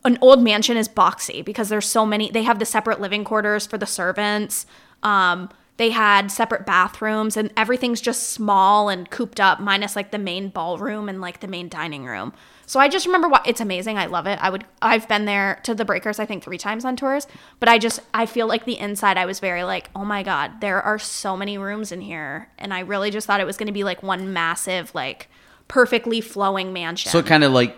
An 0.05 0.19
old 0.21 0.43
mansion 0.43 0.77
is 0.77 0.89
boxy 0.89 1.45
because 1.45 1.69
there's 1.69 1.87
so 1.87 2.07
many 2.07 2.31
they 2.31 2.45
have 2.45 2.59
the 2.59 2.65
separate 2.65 3.01
living 3.01 3.25
quarters 3.25 3.67
for 3.67 3.77
the 3.79 3.87
servants. 3.87 4.67
Um 5.03 5.49
they 5.79 5.91
had 5.91 6.31
separate 6.31 6.65
bathrooms 6.65 7.37
and 7.37 7.53
everything's 7.57 8.01
just 8.01 8.31
small 8.31 8.89
and 8.89 9.11
cooped 9.11 9.41
up 9.41 9.61
minus 9.61 9.97
like 9.97 10.11
the 10.11 10.19
main 10.19 10.49
ballroom 10.49 11.09
and 11.09 11.21
like 11.21 11.41
the 11.41 11.49
main 11.49 11.69
dining 11.69 12.05
room 12.05 12.33
so 12.67 12.79
i 12.81 12.89
just 12.89 13.07
remember 13.07 13.29
what 13.29 13.47
it's 13.47 13.61
amazing 13.61 13.97
i 13.97 14.07
love 14.07 14.27
it. 14.27 14.39
I 14.43 14.51
would 14.51 14.65
i've 14.83 15.09
been 15.09 15.25
there 15.25 15.61
to 15.63 15.75
the 15.75 15.85
breakers 15.85 16.19
i 16.19 16.27
think 16.27 16.43
three 16.43 16.59
times 16.59 16.85
on 16.85 16.97
tours 16.97 17.27
but 17.61 17.69
i 17.69 17.79
just 17.79 18.01
i 18.13 18.27
feel 18.27 18.47
like 18.47 18.65
the 18.65 18.79
inside 18.79 19.17
i 19.17 19.25
was 19.25 19.41
very 19.41 19.63
like 19.65 19.89
oh 19.95 20.05
my 20.05 20.23
god 20.23 20.61
there 20.61 20.83
are 20.83 20.99
so 20.99 21.37
many 21.37 21.57
rooms 21.59 21.93
in 21.93 22.01
here. 22.01 22.49
And 22.59 22.75
i 22.75 22.81
really 22.81 23.11
just 23.11 23.27
thought 23.27 23.41
it 23.41 23.47
was 23.47 23.57
going 23.57 23.69
to 23.69 23.73
be 23.73 23.85
like 23.85 24.03
one 24.03 24.33
massive 24.33 24.95
like 24.95 25.29
perfectly 25.69 26.21
flowing 26.21 26.73
mansion. 26.73 27.11
So 27.11 27.19
it 27.19 27.27
kind 27.27 27.43
of 27.45 27.53
like 27.53 27.77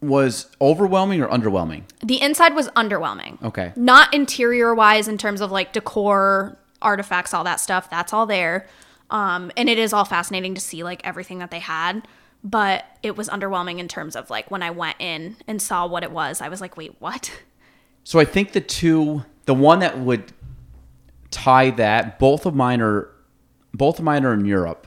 was 0.00 0.46
overwhelming 0.60 1.20
or 1.20 1.28
underwhelming. 1.28 1.82
the 2.04 2.22
inside 2.22 2.54
was 2.54 2.68
underwhelming. 2.70 3.42
Okay. 3.42 3.72
not 3.74 4.14
interior 4.14 4.74
wise 4.74 5.08
in 5.08 5.18
terms 5.18 5.40
of 5.40 5.50
like 5.50 5.72
decor 5.72 6.56
artifacts 6.80 7.34
all 7.34 7.42
that 7.44 7.58
stuff. 7.58 7.90
That's 7.90 8.12
all 8.12 8.26
there. 8.26 8.66
Um 9.10 9.50
and 9.56 9.68
it 9.68 9.78
is 9.78 9.92
all 9.92 10.04
fascinating 10.04 10.54
to 10.54 10.60
see 10.60 10.84
like 10.84 11.00
everything 11.04 11.38
that 11.38 11.50
they 11.50 11.58
had 11.58 12.06
but 12.44 12.84
it 13.02 13.16
was 13.16 13.28
underwhelming 13.28 13.78
in 13.78 13.88
terms 13.88 14.14
of 14.16 14.30
like 14.30 14.50
when 14.50 14.62
i 14.62 14.70
went 14.70 14.96
in 14.98 15.36
and 15.46 15.60
saw 15.60 15.86
what 15.86 16.02
it 16.02 16.10
was 16.10 16.40
i 16.40 16.48
was 16.48 16.60
like 16.60 16.76
wait 16.76 16.94
what 17.00 17.30
So 18.08 18.18
I 18.18 18.24
think 18.24 18.52
the 18.52 18.62
two, 18.62 19.22
the 19.44 19.52
one 19.52 19.80
that 19.80 19.98
would 19.98 20.32
tie 21.30 21.68
that, 21.72 22.18
both 22.18 22.46
of 22.46 22.54
mine 22.54 22.80
are, 22.80 23.10
both 23.74 23.98
of 23.98 24.04
mine 24.06 24.24
are 24.24 24.32
in 24.32 24.46
Europe. 24.46 24.86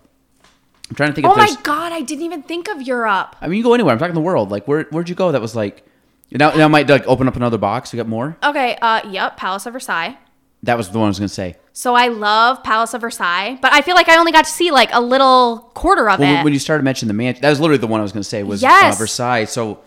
I'm 0.89 0.95
trying 0.95 1.09
to 1.09 1.13
think. 1.13 1.27
if 1.27 1.31
Oh 1.31 1.35
my 1.35 1.55
god, 1.61 1.91
I 1.91 2.01
didn't 2.01 2.23
even 2.23 2.41
think 2.41 2.67
of 2.67 2.81
Europe. 2.81 3.35
I 3.39 3.47
mean, 3.47 3.57
you 3.57 3.63
go 3.63 3.75
anywhere. 3.75 3.93
I'm 3.93 3.99
talking 3.99 4.15
the 4.15 4.21
world. 4.21 4.49
Like, 4.49 4.67
where 4.67 4.85
where'd 4.89 5.07
you 5.07 5.13
go? 5.13 5.31
That 5.31 5.39
was 5.39 5.55
like, 5.55 5.85
now 6.31 6.49
now 6.55 6.65
I 6.65 6.67
might 6.67 6.89
like 6.89 7.05
open 7.05 7.27
up 7.27 7.35
another 7.35 7.59
box. 7.59 7.93
We 7.93 7.97
got 7.97 8.07
more. 8.07 8.37
Okay, 8.43 8.75
uh 8.81 9.07
yep, 9.07 9.37
Palace 9.37 9.67
of 9.67 9.73
Versailles. 9.73 10.17
That 10.63 10.77
was 10.77 10.89
the 10.89 10.99
one 10.99 11.07
I 11.07 11.09
was 11.09 11.19
gonna 11.19 11.27
say. 11.29 11.55
So 11.73 11.95
I 11.95 12.09
love 12.09 12.61
Palace 12.63 12.93
of 12.93 13.01
Versailles, 13.01 13.57
but 13.61 13.73
I 13.73 13.81
feel 13.81 13.95
like 13.95 14.09
I 14.09 14.17
only 14.17 14.31
got 14.31 14.45
to 14.45 14.51
see 14.51 14.71
like 14.71 14.89
a 14.93 15.01
little 15.01 15.71
quarter 15.73 16.09
of 16.09 16.19
Well, 16.19 16.41
it. 16.41 16.43
when 16.43 16.53
you 16.53 16.59
started 16.59 16.83
mentioning 16.83 17.07
the 17.07 17.13
mansion, 17.13 17.41
that 17.41 17.49
was 17.49 17.59
literally 17.59 17.79
the 17.79 17.87
one 17.87 17.99
I 17.99 18.03
was 18.03 18.11
gonna 18.11 18.23
say 18.23 18.43
was 18.43 18.61
Yes. 18.61 18.95
uh, 18.95 18.97
Versailles. 18.97 19.45
So 19.45 19.79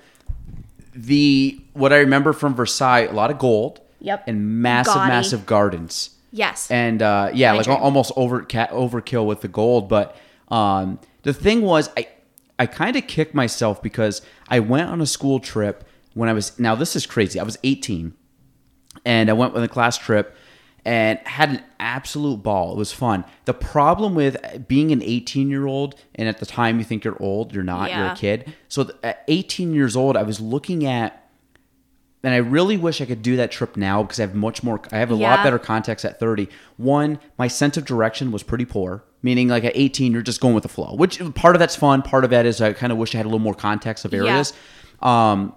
the 0.95 1.61
what 1.73 1.93
I 1.93 1.99
remember 1.99 2.33
from 2.33 2.55
Versailles, 2.55 3.01
a 3.07 3.13
lot 3.13 3.31
of 3.31 3.39
gold. 3.39 3.81
Yep. 4.01 4.25
And 4.29 4.61
massive, 4.63 4.95
Gaudy. 4.95 5.09
massive 5.09 5.47
gardens. 5.47 6.11
yes. 6.31 6.71
and 6.71 7.01
uh, 7.01 7.31
yeah, 7.33 7.53
My 7.53 7.57
like 7.59 7.65
dream. 7.67 7.79
almost 7.79 8.13
over 8.17 8.43
overkill 8.43 9.25
with 9.27 9.41
the 9.41 9.49
gold. 9.49 9.89
But 9.89 10.15
um, 10.49 10.99
the 11.23 11.33
thing 11.33 11.63
was, 11.63 11.89
I 11.97 12.09
I 12.59 12.67
kind 12.67 12.97
of 12.97 13.07
kicked 13.07 13.35
myself 13.35 13.83
because 13.83 14.21
I 14.49 14.61
went 14.61 14.91
on 14.91 15.01
a 15.01 15.07
school 15.07 15.41
trip 15.41 15.85
when 16.13 16.29
I 16.29 16.33
was 16.35 16.59
now 16.59 16.75
this 16.75 16.95
is 16.97 17.07
crazy. 17.07 17.41
I 17.41 17.45
was 17.45 17.57
18, 17.65 18.13
and 19.07 19.31
I 19.31 19.33
went 19.33 19.55
on 19.57 19.63
a 19.63 19.69
class 19.69 19.97
trip 19.97 20.37
and 20.85 21.19
had 21.25 21.51
an 21.51 21.63
absolute 21.81 22.43
ball. 22.43 22.73
It 22.73 22.79
was 22.79 22.93
fun. 22.93 23.25
The 23.47 23.55
problem 23.55 24.15
with 24.15 24.67
being 24.69 24.93
an 24.93 25.03
18 25.03 25.49
year 25.49 25.67
old, 25.67 25.95
and 26.15 26.29
at 26.29 26.39
the 26.39 26.47
time 26.47 26.79
you 26.79 26.85
think 26.85 27.05
you're 27.05 27.21
old, 27.23 27.55
you're 27.55 27.65
not. 27.65 27.91
You're 27.91 28.07
a 28.07 28.17
kid. 28.17 28.53
So 28.69 28.91
at 29.03 29.25
18 29.29 29.73
years 29.75 29.97
old, 29.97 30.17
I 30.17 30.23
was 30.23 30.41
looking 30.41 30.85
at 30.87 31.21
and 32.23 32.33
I 32.33 32.39
really 32.39 32.79
wish 32.79 33.03
I 33.03 33.05
could 33.05 33.21
do 33.21 33.37
that 33.37 33.51
trip 33.51 33.77
now 33.77 34.03
because 34.03 34.19
I 34.19 34.23
have 34.23 34.35
much 34.35 34.63
more. 34.63 34.81
I 34.91 34.97
have 34.97 35.11
a 35.11 35.15
lot 35.15 35.45
better 35.45 35.59
context 35.59 36.07
at 36.07 36.19
30. 36.19 36.49
One, 36.79 37.19
my 37.37 37.49
sense 37.49 37.77
of 37.77 37.85
direction 37.85 38.33
was 38.33 38.43
pretty 38.43 38.65
poor. 38.65 39.05
Meaning, 39.21 39.49
like 39.49 39.65
at 39.65 39.73
18, 39.75 40.13
you're 40.13 40.23
just 40.23 40.41
going 40.41 40.55
with 40.55 40.63
the 40.63 40.69
flow. 40.71 40.95
Which 40.97 41.19
part 41.35 41.55
of 41.55 41.61
that's 41.61 41.77
fun. 41.77 42.01
Part 42.03 42.25
of 42.25 42.31
that 42.31 42.47
is 42.47 42.63
I 42.63 42.73
kind 42.73 42.93
of 42.93 42.99
wish 42.99 43.15
I 43.15 43.19
had 43.19 43.27
a 43.27 43.29
little 43.29 43.39
more 43.41 43.55
context 43.55 44.07
of 44.07 44.13
Yeah. 44.15 44.21
areas. 44.21 44.55
Um, 45.01 45.55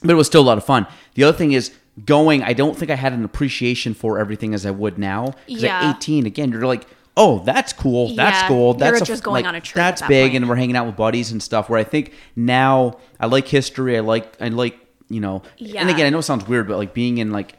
but 0.00 0.10
it 0.10 0.14
was 0.14 0.26
still 0.26 0.40
a 0.40 0.44
lot 0.48 0.56
of 0.58 0.64
fun. 0.64 0.86
The 1.14 1.24
other 1.24 1.36
thing 1.36 1.52
is 1.52 1.72
going. 2.04 2.42
I 2.42 2.52
don't 2.52 2.76
think 2.76 2.90
I 2.90 2.94
had 2.94 3.12
an 3.12 3.24
appreciation 3.24 3.94
for 3.94 4.18
everything 4.18 4.54
as 4.54 4.64
I 4.66 4.70
would 4.70 4.98
now. 4.98 5.34
Because 5.46 5.62
Yeah. 5.62 5.90
at 5.90 5.96
18, 5.96 6.26
again, 6.26 6.50
you're 6.50 6.66
like, 6.66 6.86
oh, 7.16 7.40
that's 7.44 7.72
cool. 7.72 8.14
That's 8.14 8.42
Yeah, 8.42 8.48
cool. 8.48 8.74
That's 8.74 8.90
you're 8.98 9.02
a- 9.02 9.06
just 9.06 9.22
going 9.22 9.44
like, 9.44 9.48
on 9.48 9.54
a 9.54 9.60
trip 9.60 9.74
That's 9.76 10.00
that 10.00 10.08
big, 10.08 10.30
point. 10.32 10.36
and 10.42 10.48
we're 10.48 10.56
hanging 10.56 10.76
out 10.76 10.86
with 10.86 10.96
buddies 10.96 11.30
and 11.32 11.42
stuff. 11.42 11.68
Where 11.68 11.78
I 11.78 11.84
think 11.84 12.12
now 12.36 12.96
I 13.20 13.26
like 13.26 13.46
history. 13.48 13.96
I 13.96 14.00
like 14.00 14.34
I 14.40 14.48
like 14.48 14.78
you 15.10 15.20
know. 15.20 15.42
Yeah. 15.58 15.82
And 15.82 15.90
again, 15.90 16.06
I 16.06 16.10
know 16.10 16.18
it 16.18 16.22
sounds 16.22 16.48
weird, 16.48 16.66
but 16.68 16.78
like 16.78 16.94
being 16.94 17.18
in 17.18 17.30
like 17.32 17.54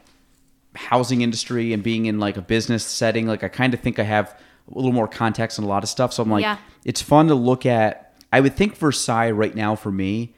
housing 0.74 1.20
industry 1.22 1.72
and 1.72 1.82
being 1.84 2.06
in 2.06 2.18
like 2.18 2.36
a 2.36 2.42
business 2.42 2.84
setting, 2.84 3.26
like 3.28 3.44
I 3.44 3.48
kind 3.48 3.74
of 3.74 3.80
think 3.80 3.98
I 4.00 4.02
have 4.02 4.36
a 4.70 4.74
little 4.74 4.92
more 4.92 5.06
context 5.06 5.58
and 5.58 5.64
a 5.64 5.68
lot 5.68 5.82
of 5.84 5.88
stuff. 5.88 6.12
So 6.12 6.22
I'm 6.22 6.30
like, 6.30 6.42
Yeah. 6.42 6.56
it's 6.84 7.00
fun 7.00 7.28
to 7.28 7.34
look 7.36 7.64
at. 7.64 8.12
I 8.32 8.40
would 8.40 8.56
think 8.56 8.76
Versailles 8.76 9.30
right 9.30 9.54
now 9.54 9.76
for 9.76 9.92
me 9.92 10.34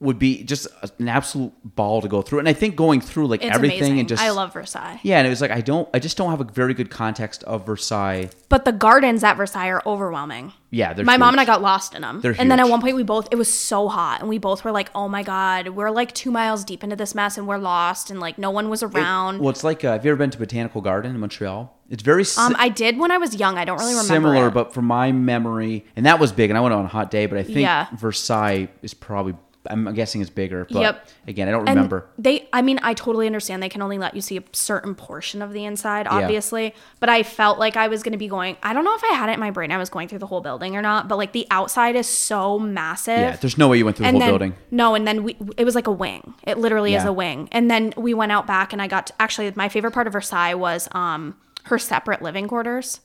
would 0.00 0.18
be 0.18 0.44
just 0.44 0.68
an 1.00 1.08
absolute 1.08 1.52
ball 1.64 2.00
to 2.00 2.08
go 2.08 2.22
through. 2.22 2.38
And 2.38 2.48
I 2.48 2.52
think 2.52 2.76
going 2.76 3.00
through 3.00 3.26
like 3.26 3.42
it's 3.42 3.52
everything 3.54 3.78
amazing. 3.78 3.98
and 4.00 4.08
just 4.08 4.22
I 4.22 4.30
love 4.30 4.52
Versailles. 4.52 5.00
yeah, 5.02 5.18
and 5.18 5.26
it 5.26 5.30
was 5.30 5.40
like 5.40 5.50
I 5.50 5.60
don't, 5.60 5.88
I 5.92 5.98
just 5.98 6.16
don't 6.16 6.30
have 6.30 6.40
a 6.40 6.44
very 6.44 6.72
good 6.72 6.88
context 6.90 7.42
of 7.44 7.66
Versailles. 7.66 8.30
But 8.48 8.64
the 8.64 8.72
gardens 8.72 9.24
at 9.24 9.36
Versailles 9.36 9.68
are 9.68 9.82
overwhelming. 9.84 10.52
Yeah, 10.70 10.92
they're 10.92 11.04
my 11.04 11.16
mom 11.16 11.34
and 11.34 11.40
I 11.40 11.44
got 11.44 11.62
lost 11.62 11.94
in 11.94 12.02
them. 12.02 12.20
They're 12.20 12.36
and 12.38 12.50
then 12.50 12.60
at 12.60 12.68
one 12.68 12.80
point 12.80 12.94
we 12.94 13.02
both 13.02 13.28
it 13.32 13.36
was 13.36 13.52
so 13.52 13.88
hot 13.88 14.20
and 14.20 14.28
we 14.28 14.38
both 14.38 14.64
were 14.64 14.70
like, 14.70 14.90
"Oh 14.94 15.08
my 15.08 15.22
god, 15.22 15.68
we're 15.70 15.90
like 15.90 16.12
2 16.12 16.30
miles 16.30 16.64
deep 16.64 16.84
into 16.84 16.94
this 16.94 17.14
mess 17.14 17.36
and 17.38 17.48
we're 17.48 17.58
lost 17.58 18.10
and 18.10 18.20
like 18.20 18.38
no 18.38 18.50
one 18.50 18.68
was 18.68 18.82
around." 18.82 19.40
Well, 19.40 19.50
it's 19.50 19.64
like 19.64 19.84
uh, 19.84 19.92
have 19.92 20.04
you 20.04 20.10
ever 20.12 20.18
been 20.18 20.30
to 20.30 20.38
Botanical 20.38 20.80
Garden 20.80 21.12
in 21.14 21.20
Montreal? 21.20 21.74
It's 21.90 22.02
very 22.02 22.24
si- 22.24 22.40
um 22.40 22.54
I 22.58 22.68
did 22.68 22.98
when 22.98 23.10
I 23.10 23.16
was 23.18 23.34
young. 23.34 23.56
I 23.58 23.64
don't 23.64 23.78
really 23.78 23.92
remember. 23.94 24.14
similar, 24.14 24.48
it. 24.48 24.54
but 24.54 24.74
from 24.74 24.84
my 24.84 25.10
memory, 25.10 25.86
and 25.96 26.06
that 26.06 26.20
was 26.20 26.30
big. 26.32 26.50
And 26.50 26.56
I 26.58 26.60
went 26.60 26.74
on 26.74 26.84
a 26.84 26.88
hot 26.88 27.10
day, 27.10 27.26
but 27.26 27.38
I 27.38 27.42
think 27.42 27.58
Yeah. 27.60 27.86
Versailles 27.96 28.68
is 28.82 28.94
probably. 28.94 29.34
I'm 29.66 29.92
guessing 29.92 30.20
it's 30.20 30.30
bigger, 30.30 30.66
but 30.70 30.80
Yep. 30.80 31.08
again, 31.26 31.48
I 31.48 31.50
don't 31.50 31.68
And 31.68 31.76
remember. 31.76 32.06
They, 32.16 32.48
I 32.52 32.62
mean, 32.62 32.78
I 32.82 32.94
totally 32.94 33.26
understand 33.26 33.62
they 33.62 33.68
can 33.68 33.82
only 33.82 33.98
let 33.98 34.14
you 34.14 34.20
see 34.22 34.38
a 34.38 34.42
certain 34.52 34.94
portion 34.94 35.42
of 35.42 35.52
the 35.52 35.64
inside, 35.64 36.06
obviously. 36.08 36.64
Yeah. 36.66 36.70
But 37.00 37.08
I 37.10 37.22
felt 37.22 37.58
like 37.58 37.76
I 37.76 37.88
was 37.88 38.02
going 38.02 38.12
to 38.12 38.18
be 38.18 38.28
going. 38.28 38.56
I 38.62 38.72
don't 38.72 38.84
know 38.84 38.94
if 38.94 39.02
I 39.04 39.08
had 39.14 39.28
it 39.28 39.32
in 39.34 39.40
my 39.40 39.50
brain. 39.50 39.70
I 39.72 39.76
was 39.76 39.90
going 39.90 40.08
through 40.08 40.20
the 40.20 40.26
whole 40.26 40.40
building 40.40 40.76
or 40.76 40.80
not. 40.80 41.08
But 41.08 41.18
like 41.18 41.32
the 41.32 41.46
outside 41.50 41.96
is 41.96 42.06
so 42.06 42.58
massive. 42.58 43.18
Yeah, 43.18 43.36
there's 43.36 43.58
no 43.58 43.68
way 43.68 43.78
you 43.78 43.84
went 43.84 43.96
through 43.98 44.06
the 44.06 44.12
whole 44.12 44.20
then 44.20 44.28
building. 44.30 44.54
no, 44.70 44.94
and 44.94 45.06
then 45.06 45.22
we 45.24 45.36
it 45.56 45.64
was 45.64 45.74
like 45.74 45.86
a 45.88 45.92
wing. 45.92 46.34
It 46.44 46.56
literally 46.58 46.94
is 46.94 47.04
a 47.04 47.12
wing. 47.12 47.48
And 47.52 47.70
then 47.70 47.92
we 47.96 48.14
went 48.14 48.32
out 48.32 48.46
back, 48.46 48.72
and 48.72 48.80
I 48.80 48.86
got 48.86 49.08
to, 49.08 49.12
actually 49.20 49.52
my 49.56 49.68
favorite 49.68 49.92
part 49.92 50.06
of 50.06 50.12
Versailles 50.14 50.54
was 50.54 50.88
um 50.92 51.36
her 51.64 51.78
separate 51.78 52.22
living 52.22 52.48
quarters. 52.48 53.00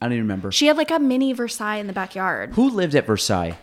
I 0.00 0.06
don't 0.06 0.14
even 0.14 0.24
remember. 0.24 0.50
She 0.52 0.66
had 0.66 0.76
like 0.76 0.90
a 0.90 0.98
mini 0.98 1.32
Versailles 1.32 1.76
in 1.76 1.86
the 1.86 1.92
backyard. 1.94 2.54
Who 2.54 2.68
lived 2.68 2.94
at 2.96 3.06
Versailles? 3.06 3.56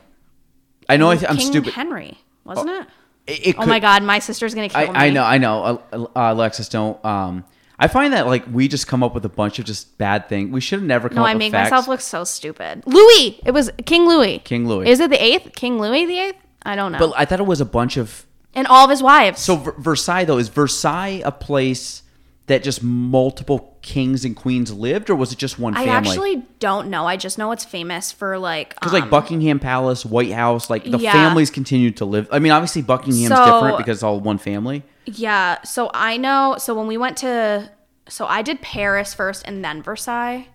I 0.88 0.98
know 0.98 1.12
I 1.12 1.18
th- 1.18 1.30
I'm 1.30 1.38
King 1.38 1.48
stupid. 1.52 1.74
Henry, 1.74 2.18
wasn't 2.50 2.70
it? 2.70 2.88
It- 3.28 3.48
it 3.50 3.56
Oh 3.60 3.66
my 3.66 3.80
God, 3.80 4.02
my 4.04 4.20
sister's 4.20 4.56
gonna 4.56 4.70
kill 4.70 4.82
me. 4.92 4.98
I, 4.98 5.06
I 5.06 5.10
know, 5.12 5.24
I 5.24 5.38
know. 5.38 5.64
Uh, 5.64 5.98
uh, 6.16 6.34
Alexis, 6.34 6.68
don't. 6.70 7.04
Um, 7.06 7.46
I 7.78 7.88
find 7.88 8.12
that 8.14 8.26
like 8.28 8.44
we 8.52 8.68
just 8.68 8.88
come 8.88 9.04
up 9.04 9.14
with 9.14 9.24
a 9.24 9.30
bunch 9.30 9.60
of 9.60 9.66
just 9.66 9.98
bad 9.98 10.28
things. 10.28 10.52
We 10.52 10.60
should 10.62 10.80
have 10.80 10.88
never 10.88 11.08
come 11.10 11.18
No, 11.18 11.22
up 11.24 11.30
I 11.30 11.34
make 11.36 11.52
facts. 11.52 11.72
myself 11.72 11.88
look 11.88 12.02
so 12.02 12.24
stupid. 12.26 12.84
Louis, 12.86 13.40
it 13.46 13.52
was 13.52 13.70
King 13.86 14.06
Louis. 14.08 14.40
King 14.40 14.68
Louis. 14.68 14.90
Is 14.90 15.00
it 15.00 15.10
the 15.12 15.24
eighth? 15.24 15.54
King 15.56 15.80
Louis 15.80 16.06
the 16.06 16.18
eighth? 16.20 16.36
I 16.64 16.76
don't 16.76 16.92
know. 16.92 17.00
but 17.00 17.14
I 17.16 17.24
thought 17.26 17.40
it 17.40 17.46
was 17.46 17.62
a 17.62 17.66
bunch 17.66 17.96
of. 17.98 18.26
and 18.54 18.68
all 18.68 18.84
of 18.84 18.90
his 18.90 19.02
wives. 19.04 19.40
So 19.42 19.56
Ver- 19.58 19.76
Versailles 19.78 20.26
though 20.26 20.40
is 20.40 20.50
Versailles 20.50 21.22
a 21.24 21.32
place 21.32 22.02
that 22.50 22.62
just 22.64 22.84
multiple 22.84 23.78
kings 23.82 24.26
and 24.26 24.36
queens 24.36 24.74
lived, 24.74 25.10
or 25.10 25.16
was 25.16 25.32
it 25.32 25.38
just 25.38 25.58
one 25.58 25.74
family? 25.74 25.90
I 25.90 25.94
actually 25.96 26.44
don't 26.60 26.90
know. 26.90 27.06
I 27.08 27.16
just 27.16 27.38
know 27.38 27.52
it's 27.52 27.64
famous 27.64 28.12
for 28.12 28.38
like 28.38 28.76
Because 28.76 28.94
um, 28.94 29.00
like 29.02 29.10
Buckingham 29.10 29.60
Palace, 29.60 30.06
White 30.06 30.32
House, 30.34 30.70
like 30.70 30.84
the 30.84 30.98
Yeah. 30.98 31.14
families 31.14 31.50
continued 31.50 31.98
to 31.98 32.06
live. 32.06 32.28
I 32.32 32.40
mean, 32.40 32.52
obviously 32.52 32.82
Buckingham's 32.82 33.36
So- 33.36 33.46
different 33.46 33.78
because 33.78 33.98
it's 33.98 34.04
all 34.04 34.20
one 34.20 34.38
family. 34.38 34.84
Yeah, 35.06 35.62
so 35.64 35.90
I 35.94 36.18
know. 36.18 36.56
So 36.60 36.76
when 36.76 36.86
we 36.88 36.98
went 36.98 37.18
to, 37.18 37.72
so 38.08 38.26
I 38.28 38.42
did 38.42 38.62
Paris 38.62 39.14
first 39.14 39.44
and 39.46 39.64
then 39.66 39.82
Versailles. 39.82 40.48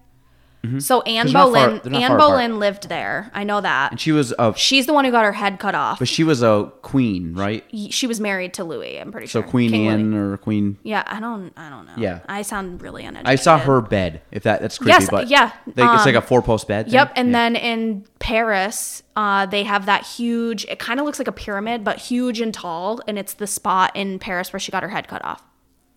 So 0.80 1.02
Anne 1.02 1.26
Mm-hmm. 1.26 1.33
not 1.33 1.52
far- 1.52 1.68
Boleyn, 1.80 1.94
Anne 1.94 2.09
far 2.09 2.16
apart. 2.16 2.18
Boleyn 2.21 2.59
lived 2.59 2.88
there. 2.88 3.30
I 3.35 3.44
know 3.44 3.61
that. 3.61 3.92
And 3.92 4.00
she 4.00 4.12
was 4.12 4.33
a, 4.38 4.54
She's 4.56 4.87
the 4.87 4.92
one 4.92 5.04
who 5.04 5.11
got 5.11 5.25
her 5.25 5.33
head 5.33 5.59
cut 5.59 5.75
off. 5.75 5.99
but 5.99 6.09
she 6.09 6.25
was 6.25 6.42
a 6.42 6.73
queen, 6.83 7.35
right? 7.35 7.64
She 7.90 8.06
was 8.06 8.21
married 8.21 8.54
to 8.54 8.64
Louis. 8.64 8.99
I'm 8.99 9.12
pretty 9.12 9.26
So 9.26 9.40
sure. 9.40 9.47
So 9.47 9.50
Queen 9.50 9.71
King 9.71 9.88
Anne 9.88 10.11
Louis. 10.12 10.33
or 10.33 10.37
Queen. 10.38 10.78
Yeah, 10.83 11.02
I 11.06 11.21
don't. 11.21 11.52
I 11.56 11.68
don't 11.71 11.87
know. 11.87 11.92
Yeah. 11.97 12.21
I 12.28 12.42
sound 12.42 12.83
really 12.83 13.02
uneducated. 13.04 13.28
I 13.28 13.35
saw 13.42 13.59
her 13.59 13.80
bed. 13.80 14.23
If 14.30 14.42
that 14.44 14.61
that's 14.62 14.78
creepy, 14.78 14.90
Yes, 14.90 15.09
but 15.11 15.28
yeah, 15.28 15.52
like, 15.76 15.94
it's 15.97 16.06
like 16.06 16.14
um, 16.16 16.23
a 16.23 16.26
four 16.26 16.40
post 16.42 16.66
bed. 16.68 16.87
thing? 16.87 16.94
Yep, 16.94 17.12
and 17.16 17.28
Yeah. 17.28 17.33
then 17.33 17.56
in 17.56 18.04
Paris, 18.18 19.02
uh, 19.16 19.47
they 19.47 19.64
have 19.64 19.87
that 19.87 20.04
huge. 20.06 20.64
It 20.64 20.78
kind 20.78 20.99
of 20.99 21.06
looks 21.06 21.18
like 21.18 21.28
a 21.28 21.33
pyramid, 21.33 21.85
but 21.85 21.99
huge 21.99 22.40
and 22.40 22.52
tall, 22.54 23.00
and 23.06 23.18
it's 23.18 23.35
the 23.35 23.47
spot 23.47 23.92
in 23.94 24.18
Paris 24.18 24.52
where 24.52 24.61
she 24.61 24.73
got 24.73 24.83
her 24.83 24.88
head 24.88 25.09
cut 25.09 25.25
off. 25.25 25.42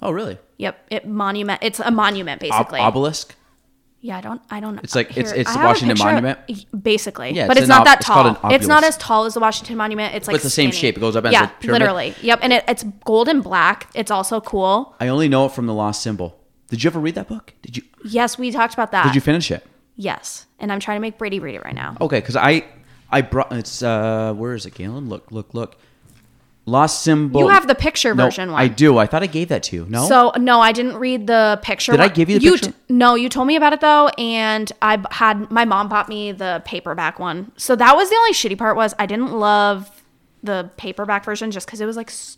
oh 0.01 0.12
really? 0.12 0.38
Yep, 0.57 0.86
it 0.91 1.07
monument. 1.07 1.59
It's 1.63 1.79
a 1.79 1.89
monument 1.91 2.43
Ob- 2.43 2.50
basically. 2.50 2.79
obelisk. 2.79 3.36
Yeah, 4.07 4.19
I 4.19 4.21
don't. 4.21 4.41
I 4.49 4.61
don't 4.61 4.75
know. 4.75 4.81
It's 4.85 4.95
like- 4.95 5.17
it's- 5.17 5.33
it's 5.33 5.51
the 5.51 5.59
Washington 5.59 5.97
picture- 5.97 6.05
Monument? 6.05 6.39
basically. 6.81 7.31
Yeah, 7.33 7.45
but 7.47 7.57
it's 7.57 7.63
it's, 7.63 7.67
not 7.69 7.83
that 7.83 7.99
tall. 7.99 8.25
an 8.25 8.51
It's 8.53 8.65
not 8.65 8.85
as 8.85 8.95
tall 8.95 9.25
as 9.25 9.33
the 9.33 9.41
Washington 9.41 9.75
Monument. 9.75 10.15
It's 10.15 10.27
like 10.29 10.35
it's 10.35 10.45
the 10.45 10.49
same 10.49 10.71
skinny. 10.71 10.79
shape. 10.79 10.97
It 10.97 11.01
goes 11.01 11.17
up 11.17 11.25
yeah, 11.29 11.49
literally. 11.61 12.15
Yep, 12.21 12.39
and 12.41 12.53
it, 12.53 12.63
it's 12.69 12.85
gold 13.03 13.27
and 13.27 13.43
black. 13.43 13.89
It's 13.93 14.09
also 14.09 14.39
cool. 14.39 14.95
I 15.01 15.09
only 15.09 15.27
know 15.27 15.45
it 15.47 15.51
from 15.51 15.65
the 15.67 15.73
Lost 15.73 16.01
Symbol. 16.01 16.39
Did 16.69 16.85
you 16.85 16.89
ever 16.89 17.01
read 17.01 17.15
that 17.15 17.27
book? 17.27 17.53
Did 17.61 17.75
you? 17.75 17.83
Yes, 18.05 18.37
we 18.37 18.49
talked 18.49 18.73
about 18.73 18.93
that. 18.93 19.03
Did 19.07 19.15
you 19.15 19.19
finish 19.19 19.51
it? 19.51 19.65
Yes, 19.97 20.45
and 20.57 20.71
I'm 20.71 20.79
trying 20.79 20.95
to 20.97 21.01
make 21.01 21.17
Brady 21.17 21.41
read 21.41 21.55
it 21.55 21.65
right 21.65 21.75
now. 21.75 21.97
Okay, 21.99 22.21
because 22.21 22.37
I 22.37 22.63
I 23.11 23.21
brought 23.23 23.51
it's 23.51 23.83
uh 23.83 24.33
where 24.37 24.53
is 24.53 24.65
it, 24.65 24.73
Gaelan? 24.75 25.09
Look 25.09 25.33
look 25.33 25.53
look. 25.53 25.75
Lost 26.67 27.01
Symbol. 27.01 27.39
You 27.39 27.47
have 27.47 27.65
the 27.65 27.75
picture 27.75 28.13
No, 28.13 28.25
version 28.25 28.51
one. 28.51 28.62
I 28.62 28.67
do. 28.67 28.97
I 28.97 29.05
thought 29.07 29.24
I 29.24 29.27
gave 29.27 29.47
that 29.50 29.63
to 29.63 29.75
you. 29.77 29.86
No. 29.88 30.05
So 30.07 30.33
no, 30.38 30.59
I 30.59 30.74
didn't 30.74 30.97
read 30.97 31.25
the 31.25 31.59
picture. 31.63 31.93
Did 31.93 32.01
I 32.01 32.09
give 32.09 32.29
you 32.29 32.39
the 32.39 32.51
picture? 32.51 32.71
t- 32.71 32.77
no, 32.89 33.15
you 33.15 33.29
told 33.29 33.47
me 33.47 33.55
about 33.55 33.71
it 33.71 33.79
though, 33.79 34.09
and 34.17 34.69
I 34.81 35.01
had 35.12 35.50
my 35.50 35.63
mom 35.63 35.88
bought 35.88 36.09
me 36.09 36.33
the 36.33 36.62
paperback 36.65 37.19
one. 37.19 37.53
So 37.55 37.75
that 37.77 37.95
was 37.95 38.09
the 38.09 38.15
only 38.17 38.33
shitty 38.33 38.57
part 38.57 38.75
was 38.75 38.93
I 39.00 39.05
didn't 39.05 39.31
love 39.31 39.89
the 40.43 40.69
paperback 40.77 41.24
version 41.24 41.51
just 41.51 41.65
because 41.67 41.79
it 41.79 41.86
was 41.86 41.95
like 41.95 42.09
s- 42.09 42.36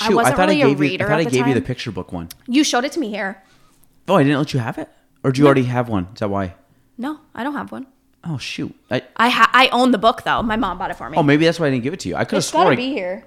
I 0.00 0.08
Shoot, 0.08 0.16
wasn't 0.16 0.36
thought 0.36 0.48
really 0.48 0.62
I 0.64 0.66
a 0.66 0.74
reader 0.74 1.04
you. 1.04 1.06
I 1.06 1.08
thought 1.12 1.20
I 1.20 1.24
the 1.24 1.30
gave 1.30 1.46
you 1.46 1.54
the 1.54 1.62
picture 1.62 1.92
book 1.92 2.12
one. 2.12 2.28
You 2.48 2.64
showed 2.64 2.84
it 2.84 2.90
to 2.92 3.00
me 3.00 3.08
here. 3.08 3.40
Oh, 4.08 4.16
I 4.16 4.24
didn't 4.24 4.38
let 4.38 4.52
you 4.52 4.58
have 4.58 4.78
it, 4.78 4.88
or 5.22 5.30
do 5.30 5.40
you 5.42 5.46
already 5.46 5.62
have 5.64 5.88
one? 5.88 6.08
Is 6.12 6.18
that 6.18 6.28
why? 6.28 6.54
No, 6.98 7.20
I 7.36 7.44
don't 7.44 7.54
have 7.54 7.70
one. 7.70 7.86
Oh 8.24 8.36
shoot! 8.36 8.74
I, 8.90 9.02
I 9.16 9.28
ha- 9.30 9.50
I 9.54 9.68
own 9.68 9.92
the 9.92 9.98
book 9.98 10.24
though. 10.24 10.42
My 10.42 10.56
mom 10.56 10.76
bought 10.76 10.90
it 10.90 10.94
for 10.96 11.08
me. 11.08 11.16
oh, 11.16 11.22
maybe 11.22 11.44
that's 11.44 11.58
why 11.60 11.68
I 11.68 11.70
didn't 11.70 11.84
give 11.84 11.94
it 11.94 12.00
to 12.00 12.08
you. 12.08 12.16
I 12.16 12.24
could 12.24 12.32
have 12.34 12.38
it's 12.40 12.48
swore. 12.48 12.64
gotta 12.64 12.76
be 12.76 12.90
here. 12.90 13.24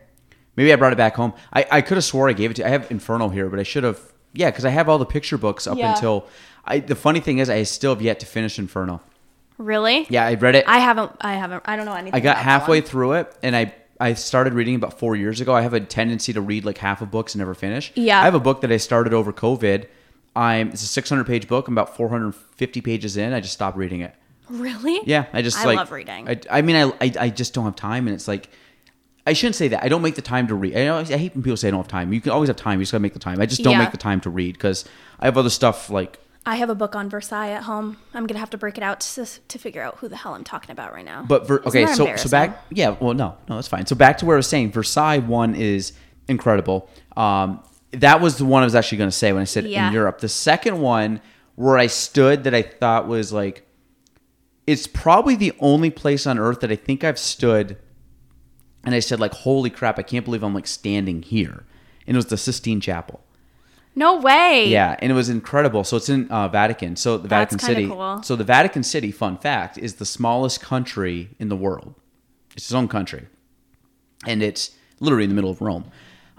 Maybe 0.55 0.71
I 0.73 0.75
brought 0.75 0.93
it 0.93 0.97
back 0.97 1.15
home. 1.15 1.33
I, 1.51 1.65
I 1.71 1.81
could 1.81 1.97
have 1.97 2.03
swore 2.03 2.29
I 2.29 2.33
gave 2.33 2.51
it 2.51 2.55
to 2.55 2.61
you. 2.61 2.67
I 2.67 2.69
have 2.71 2.89
Inferno 2.91 3.29
here, 3.29 3.49
but 3.49 3.59
I 3.59 3.63
should 3.63 3.83
have. 3.83 3.99
Yeah, 4.33 4.49
because 4.49 4.65
I 4.65 4.69
have 4.69 4.89
all 4.89 4.97
the 4.97 5.05
picture 5.05 5.37
books 5.37 5.67
up 5.67 5.77
Yeah. 5.77 5.93
until. 5.93 6.27
I. 6.65 6.79
The 6.79 6.95
funny 6.95 7.19
thing 7.19 7.37
is, 7.39 7.49
I 7.49 7.63
still 7.63 7.93
have 7.93 8.01
yet 8.01 8.19
to 8.21 8.25
finish 8.25 8.57
Inferno. 8.57 9.01
Really? 9.57 10.07
Yeah, 10.09 10.25
I 10.25 10.33
read 10.33 10.55
it. 10.55 10.65
I 10.67 10.79
haven't. 10.79 11.11
I 11.21 11.35
haven't. 11.35 11.63
I 11.65 11.75
don't 11.75 11.85
know 11.85 11.93
anything. 11.93 12.15
I 12.15 12.19
got 12.19 12.31
about 12.31 12.39
that 12.39 12.43
halfway 12.43 12.79
one. 12.81 12.87
through 12.89 13.13
it, 13.13 13.35
and 13.43 13.55
I 13.55 13.73
I 13.99 14.13
started 14.13 14.53
reading 14.53 14.75
about 14.75 14.99
four 14.99 15.15
years 15.15 15.39
ago. 15.39 15.53
I 15.53 15.61
have 15.61 15.73
a 15.73 15.79
tendency 15.79 16.33
to 16.33 16.41
read 16.41 16.65
like 16.65 16.77
half 16.79 17.01
of 17.01 17.11
books 17.11 17.35
and 17.35 17.39
never 17.39 17.53
finish. 17.53 17.91
Yeah. 17.95 18.19
I 18.19 18.23
have 18.25 18.35
a 18.35 18.39
book 18.39 18.61
that 18.61 18.71
I 18.71 18.77
started 18.77 19.13
over 19.13 19.31
COVID. 19.31 19.85
I'm 20.35 20.69
it's 20.69 20.81
a 20.83 20.87
600 20.87 21.25
page 21.25 21.47
book. 21.47 21.67
I'm 21.67 21.75
about 21.75 21.95
450 21.95 22.81
pages 22.81 23.17
in. 23.17 23.33
I 23.33 23.39
just 23.39 23.53
stopped 23.53 23.77
reading 23.77 24.01
it. 24.01 24.15
Really? 24.49 24.99
Yeah, 25.05 25.25
I 25.31 25.41
just 25.41 25.57
I 25.59 25.65
like 25.65 25.77
love 25.77 25.91
reading. 25.91 26.27
I, 26.27 26.39
I 26.49 26.61
mean, 26.63 26.75
I, 26.75 26.83
I 27.05 27.13
I 27.19 27.29
just 27.29 27.53
don't 27.53 27.65
have 27.65 27.75
time, 27.75 28.07
and 28.07 28.15
it's 28.15 28.27
like 28.27 28.49
I 29.25 29.33
shouldn't 29.33 29.55
say 29.55 29.69
that. 29.69 29.83
I 29.83 29.87
don't 29.87 30.01
make 30.01 30.15
the 30.15 30.21
time 30.21 30.47
to 30.47 30.55
read. 30.55 30.75
I, 30.75 30.83
know, 30.85 30.97
I 30.97 31.03
hate 31.03 31.33
when 31.33 31.43
people 31.43 31.55
say 31.57 31.69
I 31.69 31.71
don't 31.71 31.79
have 31.79 31.87
time. 31.87 32.11
You 32.11 32.19
can 32.19 32.31
always 32.33 32.47
have 32.49 32.57
time. 32.57 32.79
You 32.79 32.83
just 32.83 32.91
gotta 32.91 33.01
make 33.01 33.13
the 33.13 33.19
time. 33.19 33.39
I 33.39 33.45
just 33.45 33.63
don't 33.63 33.71
Yeah. 33.73 33.79
make 33.79 33.91
the 33.91 33.97
time 33.97 34.19
to 34.21 34.29
read 34.29 34.53
because 34.53 34.83
I 35.19 35.25
have 35.25 35.37
other 35.37 35.49
stuff 35.49 35.89
like 35.89 36.19
I 36.45 36.57
have 36.57 36.69
a 36.69 36.75
book 36.75 36.93
on 36.93 37.09
Versailles 37.09 37.51
at 37.51 37.63
home. 37.63 37.95
I'm 38.13 38.27
gonna 38.27 38.39
have 38.39 38.49
to 38.49 38.57
break 38.57 38.77
it 38.77 38.83
out 38.83 38.99
to, 38.99 39.25
to 39.25 39.57
figure 39.57 39.81
out 39.81 39.99
who 39.99 40.09
the 40.09 40.17
hell 40.17 40.33
I'm 40.33 40.43
talking 40.43 40.71
about 40.71 40.91
right 40.93 41.05
now. 41.05 41.23
But 41.25 41.47
ver- 41.47 41.59
Isn't 41.59 41.67
okay, 41.69 41.85
that 41.85 41.91
so 41.91 41.95
so 41.95 42.03
embarrassing? 42.03 42.31
back, 42.31 42.65
yeah, 42.69 42.97
well, 42.99 43.13
no, 43.13 43.37
no, 43.47 43.55
that's 43.55 43.69
fine. 43.69 43.85
So 43.85 43.95
back 43.95 44.17
to 44.17 44.25
where 44.25 44.35
I 44.35 44.39
was 44.39 44.47
saying, 44.47 44.73
Versailles 44.73 45.19
one 45.19 45.55
is 45.55 45.93
incredible. 46.27 46.89
Um, 47.15 47.63
that 47.91 48.19
was 48.19 48.37
the 48.39 48.45
one 48.45 48.61
I 48.61 48.65
was 48.65 48.75
actually 48.75 48.97
going 48.97 49.09
to 49.09 49.15
say 49.15 49.31
when 49.31 49.41
I 49.41 49.45
said 49.45 49.65
Yeah. 49.67 49.87
in 49.87 49.93
Europe. 49.93 50.19
The 50.19 50.27
second 50.27 50.81
one 50.81 51.21
where 51.55 51.77
I 51.77 51.87
stood 51.87 52.43
that 52.43 52.53
I 52.55 52.61
thought 52.63 53.07
was 53.07 53.31
like, 53.31 53.65
it's 54.65 54.87
probably 54.87 55.35
the 55.35 55.53
only 55.59 55.91
place 55.91 56.25
on 56.25 56.39
earth 56.39 56.59
that 56.61 56.71
I 56.71 56.75
think 56.75 57.03
I've 57.03 57.19
stood, 57.19 57.77
and 58.83 58.93
I 58.93 58.99
said 58.99 59.19
like, 59.19 59.33
holy 59.33 59.69
crap, 59.69 59.97
I 59.99 60.03
can't 60.03 60.25
believe 60.25 60.43
I'm 60.43 60.53
like 60.53 60.67
standing 60.67 61.21
here, 61.21 61.65
and 62.07 62.15
it 62.15 62.17
was 62.17 62.27
the 62.27 62.37
Sistine 62.37 62.81
Chapel. 62.81 63.21
No 63.95 64.19
way. 64.19 64.67
Yeah, 64.67 64.95
and 64.99 65.11
it 65.11 65.15
was 65.15 65.29
incredible. 65.29 65.83
So 65.83 65.97
it's 65.97 66.09
in 66.09 66.27
uh, 66.29 66.47
Vatican. 66.47 66.95
So 66.95 67.17
the 67.17 67.27
That's 67.27 67.53
Vatican 67.53 67.59
City. 67.59 67.87
cool. 67.87 68.23
So 68.23 68.35
the 68.35 68.43
Vatican 68.43 68.83
City, 68.83 69.11
fun 69.11 69.37
fact, 69.37 69.77
is 69.77 69.95
the 69.95 70.05
smallest 70.05 70.61
country 70.61 71.29
in 71.39 71.49
the 71.49 71.55
world. 71.55 71.93
It's 72.55 72.65
its 72.65 72.73
own 72.73 72.87
country, 72.87 73.27
and 74.25 74.41
it's 74.41 74.71
literally 74.99 75.25
in 75.25 75.29
the 75.29 75.35
middle 75.35 75.51
of 75.51 75.61
Rome. 75.61 75.85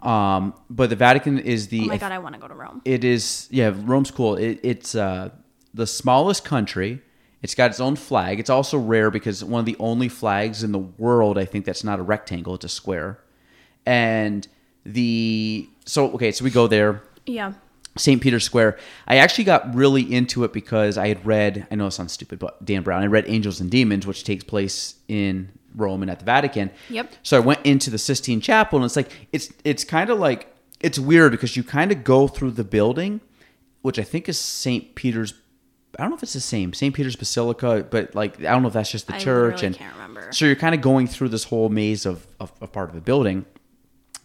Um, 0.02 0.54
but 0.68 0.90
the 0.90 0.96
Vatican 0.96 1.38
is 1.38 1.68
the. 1.68 1.82
Oh 1.82 1.86
my 1.86 1.96
god, 1.96 2.12
I 2.12 2.18
want 2.18 2.34
to 2.34 2.40
go 2.40 2.48
to 2.48 2.54
Rome. 2.54 2.82
It 2.84 3.04
is 3.04 3.48
yeah, 3.50 3.72
Rome's 3.74 4.10
cool. 4.10 4.36
It, 4.36 4.60
it's 4.62 4.94
uh, 4.94 5.30
the 5.72 5.86
smallest 5.86 6.44
country. 6.44 7.02
It's 7.44 7.54
got 7.54 7.70
its 7.70 7.78
own 7.78 7.94
flag. 7.94 8.40
It's 8.40 8.48
also 8.48 8.78
rare 8.78 9.10
because 9.10 9.44
one 9.44 9.60
of 9.60 9.66
the 9.66 9.76
only 9.78 10.08
flags 10.08 10.64
in 10.64 10.72
the 10.72 10.78
world, 10.78 11.36
I 11.36 11.44
think, 11.44 11.66
that's 11.66 11.84
not 11.84 11.98
a 11.98 12.02
rectangle. 12.02 12.54
It's 12.54 12.64
a 12.64 12.70
square. 12.70 13.18
And 13.84 14.48
the 14.86 15.68
so 15.84 16.10
okay, 16.12 16.32
so 16.32 16.42
we 16.42 16.50
go 16.50 16.66
there. 16.66 17.02
Yeah. 17.26 17.52
St. 17.98 18.20
Peter's 18.22 18.44
Square. 18.44 18.78
I 19.06 19.18
actually 19.18 19.44
got 19.44 19.74
really 19.74 20.02
into 20.10 20.42
it 20.44 20.54
because 20.54 20.96
I 20.96 21.08
had 21.08 21.24
read, 21.26 21.66
I 21.70 21.74
know 21.74 21.86
it 21.86 21.90
sounds 21.90 22.12
stupid, 22.12 22.38
but 22.38 22.64
Dan 22.64 22.82
Brown, 22.82 23.02
I 23.02 23.06
read 23.06 23.26
Angels 23.28 23.60
and 23.60 23.70
Demons, 23.70 24.06
which 24.06 24.24
takes 24.24 24.42
place 24.42 24.94
in 25.06 25.50
Rome 25.76 26.00
and 26.00 26.10
at 26.10 26.20
the 26.20 26.24
Vatican. 26.24 26.70
Yep. 26.88 27.12
So 27.22 27.36
I 27.36 27.40
went 27.40 27.60
into 27.64 27.90
the 27.90 27.98
Sistine 27.98 28.40
Chapel 28.40 28.78
and 28.78 28.86
it's 28.86 28.96
like, 28.96 29.12
it's, 29.32 29.52
it's 29.64 29.84
kind 29.84 30.08
of 30.08 30.18
like, 30.18 30.52
it's 30.80 30.98
weird 30.98 31.30
because 31.30 31.56
you 31.56 31.62
kind 31.62 31.92
of 31.92 32.02
go 32.04 32.26
through 32.26 32.52
the 32.52 32.64
building, 32.64 33.20
which 33.82 33.98
I 33.98 34.02
think 34.02 34.30
is 34.30 34.38
St. 34.38 34.94
Peter's. 34.94 35.34
I 35.98 36.02
don't 36.02 36.10
know 36.10 36.16
if 36.16 36.22
it's 36.22 36.32
the 36.32 36.40
same 36.40 36.72
St. 36.72 36.94
Peter's 36.94 37.16
Basilica, 37.16 37.86
but 37.88 38.14
like 38.14 38.40
I 38.40 38.52
don't 38.52 38.62
know 38.62 38.68
if 38.68 38.74
that's 38.74 38.90
just 38.90 39.06
the 39.06 39.16
I 39.16 39.18
church. 39.18 39.62
And 39.62 39.76
can't 39.76 39.94
remember. 39.94 40.28
so 40.32 40.46
you're 40.46 40.56
kind 40.56 40.74
of 40.74 40.80
going 40.80 41.06
through 41.06 41.30
this 41.30 41.44
whole 41.44 41.68
maze 41.68 42.06
of, 42.06 42.26
of, 42.40 42.52
of 42.60 42.72
part 42.72 42.88
of 42.88 42.94
the 42.94 43.00
building, 43.00 43.44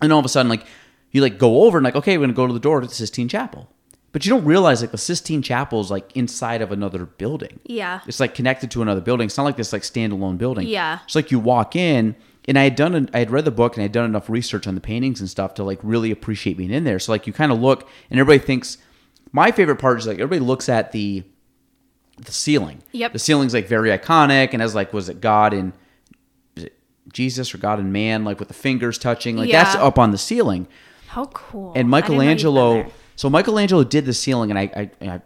and 0.02 0.12
all 0.12 0.20
of 0.20 0.26
a 0.26 0.30
sudden, 0.30 0.50
like 0.50 0.66
you 1.12 1.22
like 1.22 1.38
go 1.38 1.64
over 1.64 1.78
and 1.78 1.86
like 1.86 1.96
okay, 1.96 2.18
we're 2.18 2.24
gonna 2.24 2.34
go 2.34 2.48
to 2.48 2.54
the 2.54 2.60
door 2.60 2.82
to 2.82 2.88
the 2.88 2.94
Sistine 2.94 3.28
Chapel, 3.28 3.70
but 4.12 4.26
you 4.26 4.30
don't 4.30 4.46
realize 4.46 4.82
like 4.82 4.92
the 4.92 4.98
Sistine 4.98 5.42
Chapel 5.42 5.82
is 5.82 5.92
like 5.92 6.16
inside 6.16 6.62
of 6.62 6.72
another 6.72 7.06
building. 7.06 7.60
Yeah. 7.64 8.02
It's 8.08 8.20
like 8.20 8.34
connected 8.34 8.72
to 8.72 8.82
another 8.82 9.02
building. 9.02 9.26
It's 9.26 9.38
not 9.38 9.44
like 9.44 9.58
this 9.58 9.74
like 9.74 9.84
standalone 9.84 10.38
building. 10.38 10.68
Yeah. 10.68 11.00
It's 11.06 11.16
like 11.16 11.32
you 11.32 11.40
walk 11.40 11.76
in, 11.76 12.16
and 12.48 12.58
I 12.58 12.64
had 12.64 12.76
done, 12.76 12.96
an, 12.96 13.10
I 13.14 13.20
had 13.20 13.32
read 13.32 13.46
the 13.46 13.52
book, 13.52 13.76
and 13.76 13.82
I 13.82 13.84
had 13.84 13.92
done 13.92 14.06
enough 14.06 14.30
research 14.30 14.66
on 14.66 14.76
the 14.76 14.82
paintings 14.82 15.20
and 15.20 15.30
stuff 15.30 15.54
to 15.56 15.64
like 15.64 15.80
really 15.84 16.12
appreciate 16.12 16.58
being 16.58 16.72
in 16.72 16.84
there. 16.84 17.00
So 17.00 17.12
like 17.12 17.28
you 17.28 17.34
kind 17.34 17.52
of 17.52 17.60
look, 17.60 17.88
and 18.10 18.20
everybody 18.20 18.44
thinks. 18.46 18.78
My 19.32 19.52
favorite 19.52 19.76
part 19.76 20.00
is 20.00 20.08
like 20.08 20.18
everybody 20.18 20.40
looks 20.40 20.70
at 20.70 20.92
the 20.92 21.24
the 22.26 22.32
ceiling. 22.32 22.84
Yep. 22.92 23.14
The 23.14 23.20
ceiling's 23.20 23.54
like 23.54 23.68
very 23.68 23.90
iconic, 23.90 24.54
and 24.54 24.62
as 24.62 24.76
like 24.76 24.94
was 24.94 25.10
it 25.10 25.22
God 25.22 25.54
and 25.54 25.74
it 26.56 26.78
Jesus 27.12 27.54
or 27.54 27.58
God 27.58 27.80
and 27.80 27.94
man, 27.94 28.24
like 28.24 28.40
with 28.40 28.48
the 28.48 28.54
fingers 28.54 28.98
touching, 28.98 29.38
like 29.38 29.52
that's 29.52 29.76
up 29.76 29.98
on 29.98 30.12
the 30.12 30.18
ceiling. 30.18 30.68
How 31.08 31.26
cool. 31.26 31.74
And 31.76 31.94
I 31.94 32.02
didn't 32.02 32.18
know 32.18 32.22
you'd 32.24 32.28
been 32.28 32.28
Michelangelo, 32.28 32.92
so 33.16 33.30
Michelangelo 33.30 33.84
did 33.84 34.06
the 34.06 34.14
ceiling, 34.14 34.52
and 34.52 34.60
I, 34.60 34.92
I, 35.02 35.08
I 35.08 35.22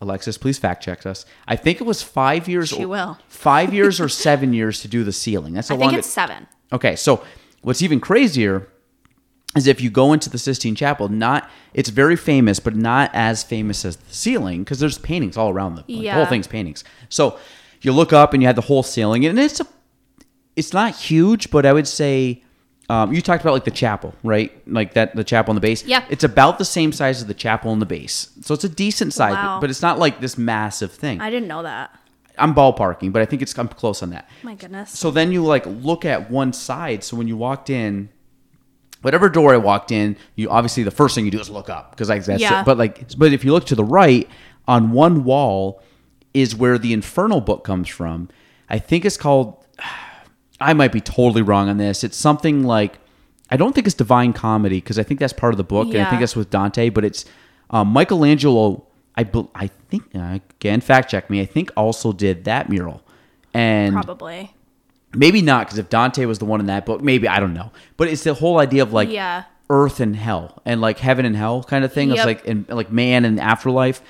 Alexis, 0.00 0.38
please 0.38 0.58
fact 0.58 0.82
check 0.82 1.06
us. 1.06 1.24
I 1.48 1.56
think 1.56 1.80
it 1.80 1.84
was 1.84 2.02
five 2.02 2.48
years. 2.48 2.68
She 2.68 2.84
will. 2.84 3.18
Five 3.28 3.72
years 3.72 4.00
or 4.00 4.08
seven 4.26 4.52
years 4.52 4.80
to 4.82 4.88
do 4.88 5.04
the 5.04 5.12
ceiling. 5.12 5.54
That's 5.54 5.68
how 5.68 5.76
I 5.76 5.78
think 5.78 5.94
it's 5.94 6.08
it, 6.08 6.12
seven. 6.12 6.46
okay, 6.72 6.96
so 6.96 7.24
what's 7.62 7.82
even 7.82 8.00
crazier 8.00 8.68
is 9.56 9.66
if 9.66 9.80
you 9.80 9.90
go 9.90 10.12
into 10.12 10.28
the 10.28 10.38
Sistine 10.38 10.74
Chapel, 10.74 11.08
not 11.08 11.48
it's 11.74 11.88
very 11.88 12.16
famous, 12.16 12.58
but 12.60 12.74
not 12.74 13.10
as 13.14 13.42
famous 13.44 13.84
as 13.84 13.96
the 13.96 14.12
ceiling 14.14 14.64
because 14.64 14.80
there's 14.80 14.98
paintings 14.98 15.36
all 15.36 15.50
around 15.50 15.76
the, 15.76 15.80
like, 15.82 16.02
the 16.02 16.08
whole 16.12 16.26
thing's 16.26 16.46
paintings. 16.46 16.84
So 17.08 17.38
you 17.82 17.92
look 17.92 18.12
up 18.12 18.32
and 18.32 18.42
you 18.42 18.46
have 18.46 18.56
the 18.56 18.62
whole 18.62 18.82
ceiling, 18.82 19.24
and 19.26 19.38
it's 19.38 19.60
a 19.60 19.66
it's 20.56 20.72
not 20.72 20.94
huge, 20.94 21.50
but 21.50 21.66
I 21.66 21.72
would 21.72 21.88
say 21.88 22.42
um, 22.88 23.12
you 23.12 23.20
talked 23.22 23.42
about 23.42 23.54
like 23.54 23.64
the 23.64 23.70
chapel, 23.70 24.14
right? 24.22 24.52
Like 24.66 24.94
that 24.94 25.14
the 25.16 25.24
chapel 25.24 25.50
on 25.52 25.54
the 25.56 25.60
base. 25.60 25.84
Yeah. 25.84 26.04
it's 26.10 26.24
about 26.24 26.58
the 26.58 26.64
same 26.64 26.92
size 26.92 27.18
as 27.18 27.26
the 27.26 27.34
chapel 27.34 27.70
on 27.70 27.78
the 27.78 27.86
base, 27.86 28.28
so 28.42 28.54
it's 28.54 28.64
a 28.64 28.68
decent 28.68 29.12
size, 29.14 29.32
Wow. 29.34 29.58
but 29.60 29.70
it's 29.70 29.82
not 29.82 29.98
like 29.98 30.20
this 30.20 30.36
massive 30.38 30.92
thing. 30.92 31.20
I 31.20 31.30
didn't 31.30 31.48
know 31.48 31.62
that. 31.62 31.96
I'm 32.36 32.52
ballparking, 32.54 33.12
but 33.12 33.22
I 33.22 33.26
think 33.26 33.42
it's 33.42 33.56
I'm 33.56 33.68
close 33.68 34.02
on 34.02 34.10
that. 34.10 34.28
My 34.42 34.54
goodness. 34.56 34.90
So 34.98 35.10
then 35.12 35.30
you 35.32 35.44
like 35.44 35.64
look 35.66 36.04
at 36.04 36.30
one 36.30 36.52
side. 36.52 37.04
So 37.04 37.16
when 37.16 37.28
you 37.28 37.36
walked 37.36 37.70
in, 37.70 38.08
whatever 39.04 39.28
door 39.28 39.52
I 39.54 39.58
walked 39.58 39.92
in, 39.92 40.16
you 40.34 40.48
obviously 40.50 40.82
the 40.82 40.90
first 40.90 41.14
thing 41.14 41.24
you 41.24 41.30
do 41.30 41.40
is 41.40 41.50
look 41.50 41.68
up 41.68 41.90
because 41.90 42.08
like 42.08 42.24
that's 42.24 42.40
Yeah. 42.40 42.60
it. 42.62 42.64
But 42.64 42.78
like, 42.78 43.16
but 43.18 43.32
if 43.32 43.44
you 43.44 43.52
look 43.52 43.66
to 43.66 43.74
the 43.74 43.84
right, 43.84 44.28
on 44.66 44.92
one 44.92 45.24
wall 45.24 45.82
is 46.32 46.54
where 46.56 46.78
the 46.78 46.92
Inferno 46.92 47.40
book 47.40 47.64
comes 47.64 47.88
from. 47.88 48.28
I 48.68 48.78
think 48.78 49.04
it's 49.04 49.16
called. 49.16 49.64
I 50.60 50.72
might 50.72 50.92
be 50.92 51.00
totally 51.00 51.42
wrong 51.42 51.68
on 51.68 51.76
this. 51.78 52.04
It's 52.04 52.16
something 52.16 52.62
like 52.64 52.98
I 53.50 53.56
don't 53.56 53.74
think 53.74 53.86
it's 53.86 53.94
Divine 53.94 54.32
Comedy 54.32 54.78
because 54.78 54.98
I 54.98 55.02
think 55.02 55.20
that's 55.20 55.32
part 55.32 55.52
of 55.52 55.58
the 55.58 55.64
book, 55.64 55.88
and 55.88 55.98
I 55.98 56.08
think 56.08 56.20
that's 56.20 56.36
with 56.36 56.50
Dante. 56.50 56.88
But 56.88 57.04
it's 57.04 57.24
um, 57.70 57.88
Michelangelo. 57.88 58.86
I 59.16 59.28
I 59.54 59.68
think 59.90 60.04
uh, 60.14 60.38
again 60.58 60.80
fact 60.80 61.10
check 61.10 61.28
me. 61.28 61.40
I 61.40 61.46
think 61.46 61.70
also 61.76 62.12
did 62.12 62.44
that 62.44 62.70
mural, 62.70 63.02
and 63.52 63.94
Probably. 63.94 64.54
Maybe 65.14 65.42
not 65.42 65.66
because 65.66 65.78
if 65.78 65.88
Dante 65.88 66.24
was 66.26 66.38
the 66.38 66.44
one 66.44 66.60
in 66.60 66.66
that 66.66 66.84
book, 66.86 67.00
maybe 67.02 67.28
I 67.28 67.40
don't 67.40 67.54
know. 67.54 67.72
But 67.96 68.08
it's 68.08 68.24
the 68.24 68.34
whole 68.34 68.58
idea 68.58 68.82
of 68.82 68.92
like 68.92 69.08
Yeah. 69.10 69.44
earth 69.70 70.00
and 70.00 70.14
hell 70.16 70.60
and 70.64 70.80
like 70.80 70.98
heaven 70.98 71.24
and 71.24 71.34
hell 71.36 71.62
kind 71.64 71.84
of 71.84 71.92
thing. 71.92 72.10
It's 72.10 72.24
like 72.24 72.46
and 72.46 72.68
like 72.68 72.90
man 72.92 73.24
and 73.24 73.40
afterlife. 73.40 74.02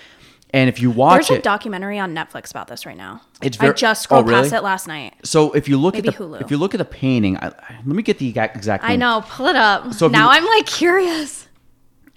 And 0.53 0.69
if 0.69 0.81
you 0.81 0.89
watch 0.93 1.27
There's 1.27 1.31
a 1.31 1.35
it, 1.39 1.43
documentary 1.43 1.99
on 1.99 2.15
Netflix 2.15 2.53
about 2.53 2.69
this 2.69 2.87
right 2.87 2.97
now. 2.97 3.23
It's 3.43 3.59
I 3.59 3.73
just 3.73 4.03
scrolled 4.03 4.25
Oh, 4.27 4.29
really? 4.29 4.43
past 4.43 4.55
it 4.55 4.63
last 4.63 4.87
night. 4.87 5.15
so 5.25 5.51
if 5.53 5.69
you 5.69 5.77
look 5.77 5.95
Maybe 5.95 6.09
at 6.11 6.17
the 6.17 6.25
Hulu. 6.25 6.41
if 6.43 6.51
you 6.53 6.57
look 6.59 6.75
at 6.75 6.79
the 6.79 6.85
painting, 6.85 7.37
I, 7.39 7.47
let 7.49 7.87
me 7.87 8.05
get 8.05 8.19
the 8.19 8.29
exact 8.29 8.55
exact. 8.57 8.85
I 8.85 8.95
know. 8.95 9.25
Pull 9.29 9.47
it 9.49 9.57
up. 9.57 9.93
So 9.95 10.07
now 10.07 10.31
you- 10.31 10.37
I'm 10.39 10.45
like 10.47 10.67
curious. 10.67 11.49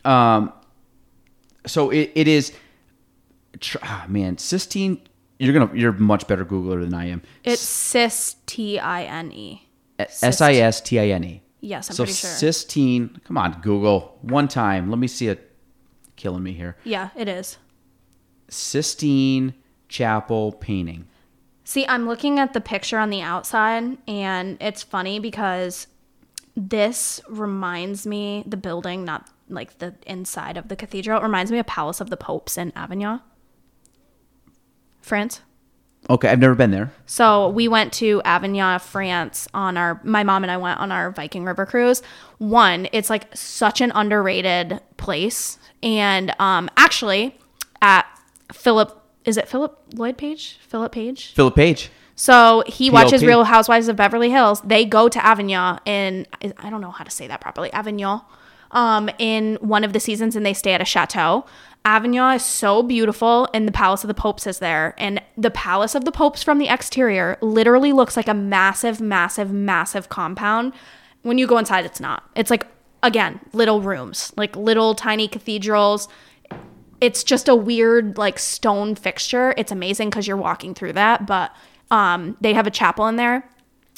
Um, 0.06 0.54
so 1.66 1.90
it, 1.90 2.12
it 2.14 2.28
is. 2.28 2.54
Ah, 3.82 4.06
man, 4.08 4.38
Sistine. 4.38 5.02
You're 5.40 5.54
gonna 5.54 5.76
you're 5.76 5.92
a 5.92 6.00
much 6.00 6.28
better 6.28 6.46
Googler 6.46 6.82
than 6.82 6.94
I 6.94 7.10
am. 7.10 7.22
It's 7.44 7.62
Cis 7.62 8.36
T 8.46 8.80
I 8.80 9.04
N 9.04 9.32
E. 9.32 9.68
S 10.00 10.42
I 10.42 10.54
S 10.54 10.82
T 10.82 11.00
I 11.00 11.08
N 11.08 11.24
E. 11.24 11.42
Yes, 11.60 11.90
I'm 11.90 11.96
so 11.96 12.04
pretty 12.04 12.16
sure. 12.16 12.30
Sistine. 12.30 13.20
Come 13.24 13.38
on, 13.38 13.60
Google. 13.62 14.18
One 14.22 14.48
time. 14.48 14.90
Let 14.90 15.00
me 15.00 15.08
see 15.08 15.28
it. 15.28 15.52
Killing 16.16 16.44
me 16.44 16.54
here. 16.54 16.78
Yeah, 16.84 17.10
it 17.16 17.28
is. 17.28 17.58
Sistine 18.50 19.54
Chapel 19.88 20.54
painting. 20.54 21.08
See, 21.64 21.86
I'm 21.88 22.08
looking 22.08 22.40
at 22.40 22.54
the 22.54 22.62
picture 22.62 22.98
on 22.98 23.10
the 23.10 23.22
outside, 23.22 23.98
and 24.08 24.58
it's 24.62 24.84
funny 24.84 25.20
because 25.20 25.88
this 26.56 27.20
reminds 27.28 28.08
me 28.08 28.44
the 28.48 28.58
building, 28.58 29.04
not 29.04 29.30
like 29.50 29.78
the 29.80 29.96
inside 30.06 30.58
of 30.58 30.70
the 30.70 30.76
cathedral, 30.76 31.20
it 31.20 31.24
reminds 31.24 31.52
me 31.52 31.60
of 31.60 31.68
Palace 31.68 32.02
of 32.02 32.10
the 32.10 32.18
Popes 32.18 32.58
in 32.58 32.72
Avignon, 32.76 33.22
France. 35.08 35.42
Okay, 36.10 36.30
I've 36.30 36.40
never 36.40 36.56
been 36.56 36.72
there. 36.72 36.92
So 37.06 37.50
we 37.50 37.68
went 37.68 37.92
to 37.94 38.22
Avignon, 38.24 38.80
France 38.80 39.48
on 39.54 39.76
our 39.76 40.00
my 40.04 40.24
mom 40.24 40.44
and 40.44 40.52
I 40.52 40.58
went 40.58 40.80
on 40.80 40.92
our 40.92 41.12
Viking 41.12 41.44
River 41.44 41.66
cruise. 41.66 42.02
One, 42.38 42.88
it's 42.94 43.10
like 43.10 43.36
such 43.36 43.82
an 43.82 43.92
underrated 43.94 44.80
place. 44.98 45.58
And 45.84 46.34
um 46.40 46.70
actually 46.78 47.38
at 47.82 48.06
Philip 48.54 49.04
is 49.26 49.36
it 49.36 49.50
Philip 49.50 49.78
Lloyd 49.94 50.18
Page? 50.18 50.60
Philip 50.62 50.94
Page? 50.94 51.34
Philip 51.34 51.56
Page. 51.56 51.92
So 52.16 52.64
he 52.66 52.90
watches 52.90 53.24
Real 53.24 53.44
Housewives 53.44 53.90
of 53.90 53.96
Beverly 53.96 54.32
Hills. 54.32 54.62
They 54.62 54.86
go 54.86 55.10
to 55.10 55.24
Avignon 55.26 55.80
in 55.86 56.26
I 56.58 56.70
don't 56.70 56.82
know 56.82 56.92
how 56.92 57.04
to 57.04 57.12
say 57.12 57.28
that 57.28 57.42
properly. 57.42 57.72
Avignon. 57.74 58.22
Um, 58.72 59.10
in 59.18 59.58
one 59.62 59.86
of 59.86 59.94
the 59.94 60.00
seasons, 60.02 60.36
and 60.36 60.46
they 60.46 60.54
stay 60.54 60.74
at 60.74 60.82
a 60.82 60.86
chateau. 60.86 61.46
Avignon 61.88 62.36
is 62.36 62.44
so 62.44 62.84
beautiful, 62.84 63.48
and 63.54 63.68
the 63.68 63.72
Palace 63.72 64.04
of 64.04 64.10
the 64.10 64.14
Popes 64.14 64.46
is 64.46 64.60
there. 64.60 64.94
And 64.98 65.22
the 65.38 65.50
Palace 65.50 65.96
of 65.96 66.04
the 66.04 66.12
Popes 66.12 66.44
from 66.44 66.58
the 66.60 66.68
exterior 66.68 67.38
literally 67.42 67.94
looks 67.94 68.18
like 68.18 68.28
a 68.28 68.34
massive, 68.34 69.00
massive, 69.00 69.52
massive 69.52 70.10
compound. 70.10 70.74
When 71.22 71.38
you 71.38 71.48
go 71.48 71.58
inside, 71.58 71.86
it's 71.86 72.00
not. 72.00 72.30
It's 72.36 72.52
like 72.52 72.68
again, 73.02 73.40
little 73.54 73.82
rooms, 73.82 74.34
like 74.36 74.56
little 74.56 74.94
tiny 74.96 75.28
cathedrals 75.28 76.08
it's 77.00 77.24
just 77.24 77.48
a 77.48 77.56
weird 77.56 78.18
like 78.18 78.40
stone 78.40 78.96
fixture. 78.96 79.54
It's 79.56 79.72
amazing 79.72 80.10
because 80.10 80.28
you're 80.28 80.36
walking 80.36 80.74
through 80.74 80.94
that, 80.94 81.28
but 81.28 81.52
Um, 81.90 82.36
they 82.42 82.54
have 82.54 82.68
a 82.68 82.72
chapel 82.72 83.08
in 83.08 83.16
there, 83.16 83.50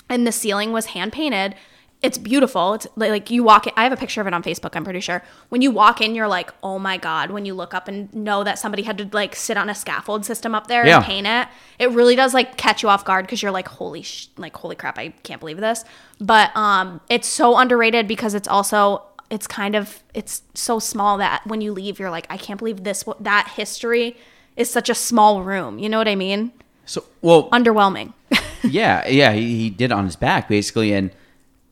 and 0.09 0.27
the 0.27 0.31
ceiling 0.31 0.71
was 0.71 0.87
hand 0.87 1.11
painted. 1.11 1.55
It's 2.01 2.17
beautiful. 2.17 2.75
It's 2.75 2.87
like 2.95 3.29
you 3.29 3.43
walk 3.43 3.67
in. 3.67 3.73
I 3.75 3.83
have 3.83 3.91
a 3.91 3.97
picture 3.97 4.21
of 4.21 4.27
it 4.27 4.33
on 4.33 4.41
Facebook. 4.41 4.73
I'm 4.73 4.85
pretty 4.85 5.01
sure. 5.01 5.21
When 5.49 5.61
you 5.61 5.69
walk 5.69 5.99
in, 5.99 6.15
you're 6.15 6.29
like, 6.29 6.53
oh 6.63 6.79
my 6.79 6.95
god. 6.97 7.29
When 7.31 7.43
you 7.43 7.53
look 7.53 7.73
up 7.73 7.89
and 7.89 8.13
know 8.13 8.43
that 8.45 8.57
somebody 8.57 8.83
had 8.83 8.97
to 8.99 9.09
like 9.11 9.35
sit 9.35 9.57
on 9.57 9.69
a 9.69 9.75
scaffold 9.75 10.23
system 10.25 10.55
up 10.55 10.67
there 10.67 10.85
Yeah. 10.87 10.97
and 10.97 11.05
paint 11.05 11.27
it, 11.27 11.47
it 11.77 11.91
really 11.91 12.15
does 12.15 12.33
like 12.33 12.55
catch 12.55 12.83
you 12.83 12.89
off 12.89 13.03
guard 13.03 13.25
because 13.25 13.41
you're 13.41 13.51
like, 13.51 13.67
holy, 13.67 14.01
sh- 14.01 14.27
like 14.37 14.55
holy 14.55 14.77
crap, 14.77 14.97
I 14.97 15.09
can't 15.23 15.41
believe 15.41 15.57
this. 15.57 15.83
But 16.21 16.55
um, 16.55 17.01
it's 17.09 17.27
so 17.27 17.57
underrated 17.57 18.07
because 18.07 18.33
it's 18.33 18.47
also 18.47 19.03
it's 19.29 19.45
kind 19.45 19.75
of 19.75 20.01
it's 20.13 20.41
so 20.53 20.79
small 20.79 21.17
that 21.17 21.45
when 21.45 21.59
you 21.59 21.73
leave, 21.73 21.99
you're 21.99 22.09
like, 22.09 22.27
I 22.29 22.37
can't 22.37 22.57
believe 22.59 22.85
this. 22.85 23.03
That 23.19 23.51
history 23.57 24.15
is 24.55 24.69
such 24.71 24.89
a 24.89 24.95
small 24.95 25.43
room. 25.43 25.79
You 25.79 25.89
know 25.89 25.97
what 25.97 26.07
I 26.07 26.15
mean? 26.15 26.53
So, 26.85 27.03
well, 27.21 27.49
Underwhelming. 27.51 28.13
yeah, 28.63 29.05
yeah, 29.07 29.33
he, 29.33 29.57
he 29.57 29.69
did 29.69 29.91
on 29.91 30.05
his 30.05 30.15
back 30.15 30.47
basically, 30.47 30.93
and 30.93 31.11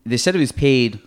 they 0.09 0.17
said 0.17 0.33
he 0.35 0.39
was 0.39 0.51
paid 0.51 0.99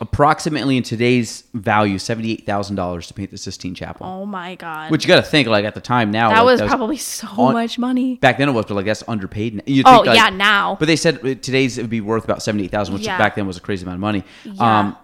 approximately 0.00 0.76
in 0.76 0.82
today's 0.82 1.44
value 1.54 1.98
seventy 1.98 2.32
eight 2.32 2.44
thousand 2.44 2.74
dollars 2.76 3.06
to 3.06 3.14
paint 3.14 3.30
the 3.30 3.38
Sistine 3.38 3.74
Chapel. 3.74 4.04
oh 4.04 4.26
my 4.26 4.56
god. 4.56 4.90
Which 4.90 5.04
you 5.04 5.08
got 5.08 5.16
to 5.24 5.30
think 5.30 5.46
like 5.46 5.64
at 5.64 5.74
the 5.74 5.80
time 5.80 6.10
now 6.10 6.30
that 6.30 6.40
like, 6.44 6.60
was 6.60 6.68
probably 6.68 6.96
so 6.96 7.28
on- 7.38 7.52
much 7.52 7.78
money. 7.78 8.16
back 8.16 8.38
then 8.38 8.48
it 8.48 8.52
was, 8.52 8.66
but 8.66 8.74
like 8.74 8.86
that's 8.86 9.04
underpaid. 9.06 9.62
You 9.66 9.84
Oh, 9.86 10.02
yeah, 10.04 10.30
now. 10.30 10.76
But 10.80 10.86
they 10.86 10.96
said 10.96 11.18
uh, 11.24 11.34
today's 11.34 11.78
it 11.78 11.82
would 11.82 11.90
be 11.90 12.00
worth 12.00 12.24
about 12.24 12.42
seventy 12.42 12.64
eight 12.64 12.70
thousand, 12.72 12.94
which 12.94 13.04
Yeah. 13.04 13.18
back 13.18 13.36
then 13.36 13.46
was 13.46 13.56
a 13.56 13.60
crazy 13.60 13.84
amount 13.84 13.96
of 13.96 14.00
money. 14.00 14.24
Yeah. 14.44 14.78
Um, 14.80 14.96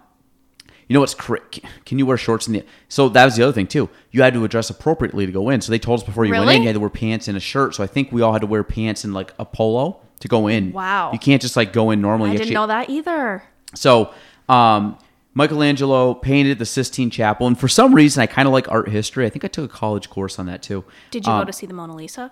you 0.89 0.93
know 0.95 0.99
what's 0.99 1.13
cra- 1.13 1.39
can 1.85 1.99
you 1.99 2.05
wear 2.05 2.17
shorts 2.17 2.47
in 2.47 2.53
the 2.53 2.65
so 2.89 3.07
that 3.07 3.23
was 3.23 3.37
the 3.37 3.43
other 3.43 3.53
thing 3.53 3.65
too 3.65 3.89
you 4.11 4.21
had 4.23 4.33
to 4.33 4.45
dress 4.49 4.69
appropriately 4.69 5.25
to 5.25 5.31
go 5.31 5.49
in 5.49 5.61
so 5.61 5.71
they 5.71 5.79
told 5.79 6.01
us 6.01 6.05
before 6.05 6.25
you 6.25 6.33
went 6.33 6.49
in 6.49 6.63
you 6.63 6.67
had 6.67 6.73
to 6.73 6.81
wear 6.81 6.89
pants 6.89 7.29
and 7.29 7.37
a 7.37 7.39
shirt 7.39 7.73
so 7.73 7.81
i 7.81 7.87
think 7.87 8.11
we 8.11 8.21
all 8.21 8.33
had 8.33 8.41
to 8.41 8.47
wear 8.47 8.61
pants 8.61 9.05
and 9.05 9.13
like 9.13 9.33
a 9.39 9.45
polo 9.45 10.01
to 10.21 10.27
go 10.27 10.47
in 10.47 10.71
Wow. 10.71 11.11
you 11.13 11.19
can't 11.19 11.41
just 11.41 11.55
like 11.55 11.73
go 11.73 11.91
in 11.91 12.01
normally 12.01 12.29
I 12.29 12.33
You 12.33 12.37
didn't 12.39 12.47
actually- 12.49 12.53
know 12.55 12.67
that 12.67 12.89
either. 12.89 13.43
so 13.75 14.11
um 14.49 14.97
michelangelo 15.33 16.13
painted 16.13 16.59
the 16.59 16.65
sistine 16.65 17.09
chapel 17.09 17.47
and 17.47 17.57
for 17.59 17.67
some 17.67 17.93
reason 17.95 18.21
i 18.21 18.25
kind 18.27 18.47
of 18.47 18.53
like 18.53 18.69
art 18.69 18.89
history 18.89 19.25
i 19.25 19.29
think 19.29 19.45
i 19.45 19.47
took 19.47 19.65
a 19.71 19.73
college 19.73 20.09
course 20.09 20.37
on 20.39 20.45
that 20.45 20.61
too 20.61 20.83
Did 21.09 21.25
you 21.25 21.31
Um, 21.31 21.41
go 21.41 21.45
to 21.45 21.53
see 21.53 21.65
the 21.65 21.73
Mona 21.73 21.95
Lisa? 21.95 22.31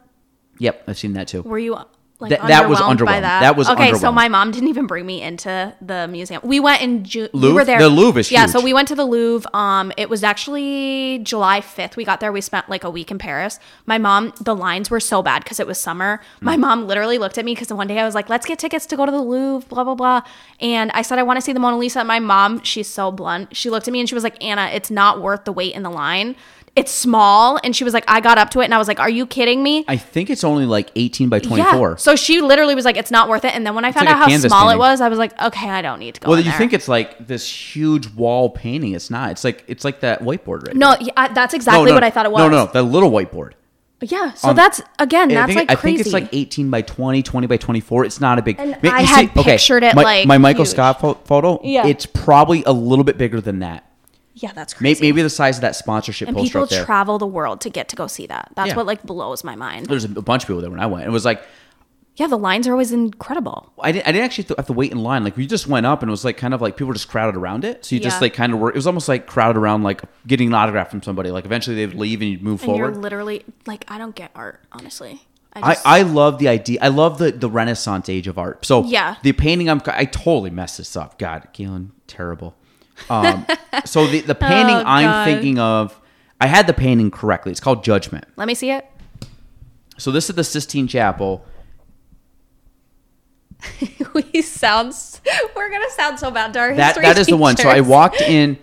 yep 0.58 0.84
i've 0.88 0.97
seen 0.97 1.13
that 1.13 1.28
too 1.28 1.41
Were 1.43 1.60
you 1.60 1.78
like 2.19 2.32
That- 2.32 2.47
that 2.47 2.69
was 2.69 2.79
underwhelmed 2.79 3.05
by 3.05 3.19
that? 3.21 3.39
That 3.41 3.55
was 3.55 3.69
okay. 3.69 3.93
So 3.93 4.12
my 4.12 4.27
mom 4.27 4.51
didn't 4.51 4.67
even 4.69 4.88
bring 4.88 5.05
me 5.05 5.21
into 5.21 5.73
the 5.82 6.08
museum. 6.10 6.41
We 6.43 6.60
went 6.60 6.82
in 6.82 7.03
June. 7.05 7.29
We 7.34 7.53
were 7.53 7.63
there. 7.63 7.79
The 7.79 7.88
Louvre 7.89 8.19
is 8.19 8.29
yeah. 8.32 8.41
huge. 8.41 8.51
So 8.51 8.62
we 8.62 8.73
went 8.73 8.88
to 8.89 8.95
the 8.95 9.05
Louvre. 9.05 9.49
Um, 9.55 9.91
it 9.97 10.10
was 10.10 10.23
actually 10.23 11.19
July 11.23 11.62
fifth. 11.62 11.95
We 11.95 12.03
got 12.03 12.19
there. 12.19 12.32
We 12.32 12.41
spent 12.41 12.69
like 12.69 12.84
a 12.84 12.89
week 12.89 13.10
in 13.10 13.17
Paris. 13.19 13.58
My 13.86 13.97
mom, 13.97 14.34
the 14.41 14.55
lines 14.55 14.89
were 14.91 14.99
so 14.99 15.21
bad 15.21 15.43
because 15.43 15.60
it 15.60 15.67
was 15.67 15.79
summer. 15.79 16.19
My 16.41 16.55
Hmm. 16.55 16.62
mom 16.62 16.88
literally 16.88 17.17
looked 17.17 17.38
at 17.38 17.45
me 17.45 17.53
because 17.55 17.71
one 17.71 17.88
day 17.88 17.99
I 17.99 18.05
was 18.05 18.15
like, 18.15 18.27
"Let's 18.29 18.45
get 18.45 18.60
tickets 18.60 18.86
to 18.88 18.97
go 18.97 19.05
to 19.05 19.12
the 19.12 19.21
Louvre." 19.21 19.67
Blah 19.69 19.84
blah 19.86 19.95
blah. 19.95 20.21
And 20.60 20.91
I 20.93 21.01
said 21.03 21.19
I 21.19 21.23
want 21.23 21.38
to 21.38 21.41
see 21.41 21.53
the 21.53 21.60
Mona 21.60 21.77
Lisa. 21.77 22.03
My 22.03 22.19
mom, 22.19 22.62
she's 22.63 22.88
so 22.89 23.12
blunt. 23.12 23.55
She 23.55 23.69
looked 23.69 23.88
at 23.88 23.91
me 23.93 23.99
and 24.01 24.10
she 24.10 24.15
was 24.15 24.23
like, 24.25 24.43
"Anna, 24.43 24.69
it's 24.73 24.91
not 24.91 25.21
worth 25.21 25.45
the 25.45 25.53
wait 25.53 25.73
in 25.73 25.84
the 25.84 25.89
line." 25.89 26.36
It's 26.79 26.91
small, 26.91 27.59
and 27.63 27.75
she 27.75 27.83
was 27.83 27.93
like, 27.93 28.05
"I 28.07 28.19
got 28.21 28.37
up 28.37 28.49
to 28.51 28.61
it, 28.61 28.65
and 28.65 28.73
I 28.73 28.77
was 28.77 28.87
like, 28.87 28.99
"Are 28.99 29.09
you 29.09 29.25
kidding 29.25 29.61
me?" 29.61 29.85
i 29.87 29.97
think 29.97 30.29
it's 30.29 30.43
only 30.43 30.65
like 30.65 30.89
18 30.95 31.29
by 31.29 31.39
24 31.39 31.89
Yeah. 31.89 31.95
So 31.97 32.15
she 32.15 32.41
literally 32.41 32.75
was 32.75 32.85
like, 32.85 32.97
"It's 32.97 33.11
not 33.11 33.29
worth 33.29 33.45
it." 33.45 33.53
And 33.53 33.65
then 33.65 33.75
when 33.75 33.85
I 33.85 33.91
found 33.91 34.07
like 34.07 34.15
out 34.15 34.29
how 34.31 34.37
small 34.37 34.61
painting. 34.67 34.75
it 34.75 34.79
was, 34.79 35.01
I 35.01 35.09
was 35.09 35.19
like, 35.19 35.39
"Okay, 35.41 35.69
I 35.69 35.81
don't 35.81 35.99
need 35.99 36.15
to 36.15 36.21
go." 36.21 36.29
Well, 36.29 36.39
you 36.39 36.45
there." 36.45 36.57
think 36.57 36.73
it's 36.73 36.87
like 36.87 37.27
this 37.27 37.47
huge 37.75 38.07
wall 38.13 38.49
painting. 38.49 38.93
It's 38.93 39.09
not. 39.09 39.31
It's 39.31 39.43
like 39.43 39.63
it's 39.67 39.83
like 39.83 39.99
that 40.01 40.21
whiteboard 40.21 40.67
right 40.67 40.75
no, 40.75 40.95
yeah, 40.99 41.27
that's 41.33 41.53
exactly 41.53 41.91
what 41.91 42.03
I 42.03 42.09
thought 42.09 42.25
it 42.25 42.31
was. 42.31 42.39
No, 42.39 42.49
no, 42.49 42.65
the 42.71 42.81
little 42.83 43.11
whiteboard. 43.11 43.53
Yeah. 44.01 44.31
So 44.33 44.49
Um, 44.49 44.55
that's 44.55 44.81
again, 44.97 45.29
I 45.31 45.33
that's 45.33 45.47
think, 45.53 45.57
like 45.69 45.71
I 45.71 45.75
crazy. 45.75 45.97
think 45.97 46.05
it's 46.05 46.13
like 46.13 46.29
18 46.31 46.69
by 46.69 46.81
20, 46.83 47.21
20 47.21 47.47
by 47.47 47.57
24. 47.57 48.05
It's 48.05 48.21
not 48.21 48.39
a 48.39 48.41
big. 48.41 48.57
And 48.57 48.77
I 48.87 49.01
had 49.01 49.33
pictured 49.33 49.83
it 49.83 49.93
my, 49.93 50.03
like 50.03 50.25
my 50.25 50.37
Michael 50.37 50.63
huge. 50.63 50.71
Scott 50.71 51.01
pho- 51.01 51.19
photo. 51.25 51.59
Yeah. 51.63 51.85
it's 51.85 52.05
probably 52.05 52.63
a 52.65 52.71
little 52.71 53.03
bit 53.03 53.17
bigger 53.17 53.41
than 53.41 53.59
that. 53.59 53.83
Yeah, 54.41 54.52
that's 54.54 54.73
Maybe, 54.80 54.95
crazy. 54.95 55.02
maybe 55.12 55.21
the 55.21 55.30
size 55.30 55.58
of 55.58 55.62
that 55.62 55.75
sponsorship 55.75 56.28
and 56.28 56.36
poster 56.38 56.49
people 56.49 56.63
up 56.63 56.69
there. 56.69 56.86
travel 56.86 57.17
the 57.17 57.28
world 57.28 57.62
to 57.62 57.69
get 57.69 57.89
to 57.89 57.95
go 57.95 58.08
see 58.08 58.25
that. 58.28 58.52
That's 58.56 58.69
Yeah. 58.69 58.75
what 58.75 58.86
like 58.86 59.04
blows 59.04 59.43
my 59.43 59.56
mind. 59.56 59.86
There's 59.88 60.06
a 60.06 60.10
bunch 60.10 60.43
of 60.43 60.47
people 60.47 60.62
there 60.62 60.69
when 60.71 60.80
I 60.80 60.86
went. 60.88 61.06
It 61.06 61.12
was 61.12 61.25
like 61.25 61.43
Yeah, 62.15 62.28
the 62.28 62.38
lines 62.38 62.67
are 62.67 62.73
always 62.73 62.91
incredible. 62.91 63.71
I 63.80 63.93
didn't, 63.93 64.06
I 64.08 64.12
didn't 64.12 64.25
actually 64.25 64.54
have 64.58 64.65
to 64.67 64.73
wait 64.73 64.91
in 64.91 64.99
line. 64.99 65.23
Like 65.23 65.38
we 65.38 65.47
just 65.47 65.67
went 65.67 65.86
up 65.86 66.02
and 66.02 66.10
it 66.10 66.12
was 66.12 66.25
like 66.25 66.36
kind 66.38 66.54
of 66.54 66.62
like 66.62 66.75
people 66.75 66.88
were 66.88 66.93
just 66.93 67.08
crowded 67.08 67.38
around 67.38 67.63
it. 67.63 67.86
So 67.86 67.95
you 67.95 68.02
just 68.02 68.21
like 68.21 68.34
kind 68.34 68.52
of 68.52 68.60
were. 68.60 68.69
It 68.69 68.75
was 68.75 68.88
almost 68.88 69.08
like 69.08 69.25
crowded 69.25 69.58
around 69.58 69.84
like 69.84 70.02
getting 70.28 70.47
an 70.49 70.54
autograph 70.54 70.89
from 70.91 71.02
somebody. 71.02 71.32
Like 71.32 71.45
eventually 71.45 71.78
they'd 71.78 71.95
leave 71.97 72.21
and 72.21 72.30
you'd 72.32 72.43
move 72.43 72.60
And 72.62 72.65
forward. 72.71 72.93
you're 72.93 73.02
literally 73.02 73.45
like, 73.65 73.86
I 73.88 73.97
don't 73.97 74.15
get 74.15 74.32
art, 74.36 74.60
honestly. 74.73 75.21
I, 75.54 75.73
just- 75.73 75.88
I 75.88 76.02
love 76.02 76.39
the 76.39 76.47
idea. 76.49 76.80
I 76.82 76.89
love 76.89 77.17
the, 77.19 77.32
the 77.32 77.49
Renaissance 77.49 78.10
age 78.10 78.28
of 78.28 78.38
art. 78.38 78.65
So 78.65 78.84
Yeah. 78.84 79.15
the 79.23 79.32
painting. 79.32 79.69
I'm 79.69 79.82
I 79.88 80.06
totally 80.06 80.49
messed 80.49 80.78
this 80.78 80.95
up. 80.97 81.17
God, 81.19 81.47
Gaelan, 81.54 81.91
terrible. 82.08 82.54
Um, 83.09 83.45
so 83.85 84.07
the 84.07 84.21
the 84.21 84.35
painting 84.35 84.75
Oh, 84.75 84.83
I'm 84.85 85.25
thinking 85.25 85.59
of, 85.59 85.99
I 86.41 86.47
had 86.47 86.67
the 86.67 86.73
painting 86.73 87.12
correctly. 87.12 87.51
It's 87.51 87.59
called 87.62 87.83
Judgment. 87.83 88.25
let 88.35 88.47
me 88.47 88.55
see 88.55 88.71
it. 88.71 88.85
So 89.97 90.12
this 90.12 90.29
is 90.29 90.35
the 90.35 90.43
Sistine 90.43 90.88
Chapel. 90.88 91.45
we 94.13 94.41
sound. 94.41 94.93
We're 95.55 95.69
gonna 95.69 95.89
sound 95.91 96.19
so 96.19 96.31
bad 96.31 96.53
to 96.53 96.59
our 96.59 96.75
That 96.75 96.95
history 96.95 97.03
that 97.03 97.17
is 97.17 97.27
the 97.27 97.38
one. 97.38 97.57
So 97.57 97.69
I 97.69 97.81
walked 97.81 98.21
in. 98.21 98.57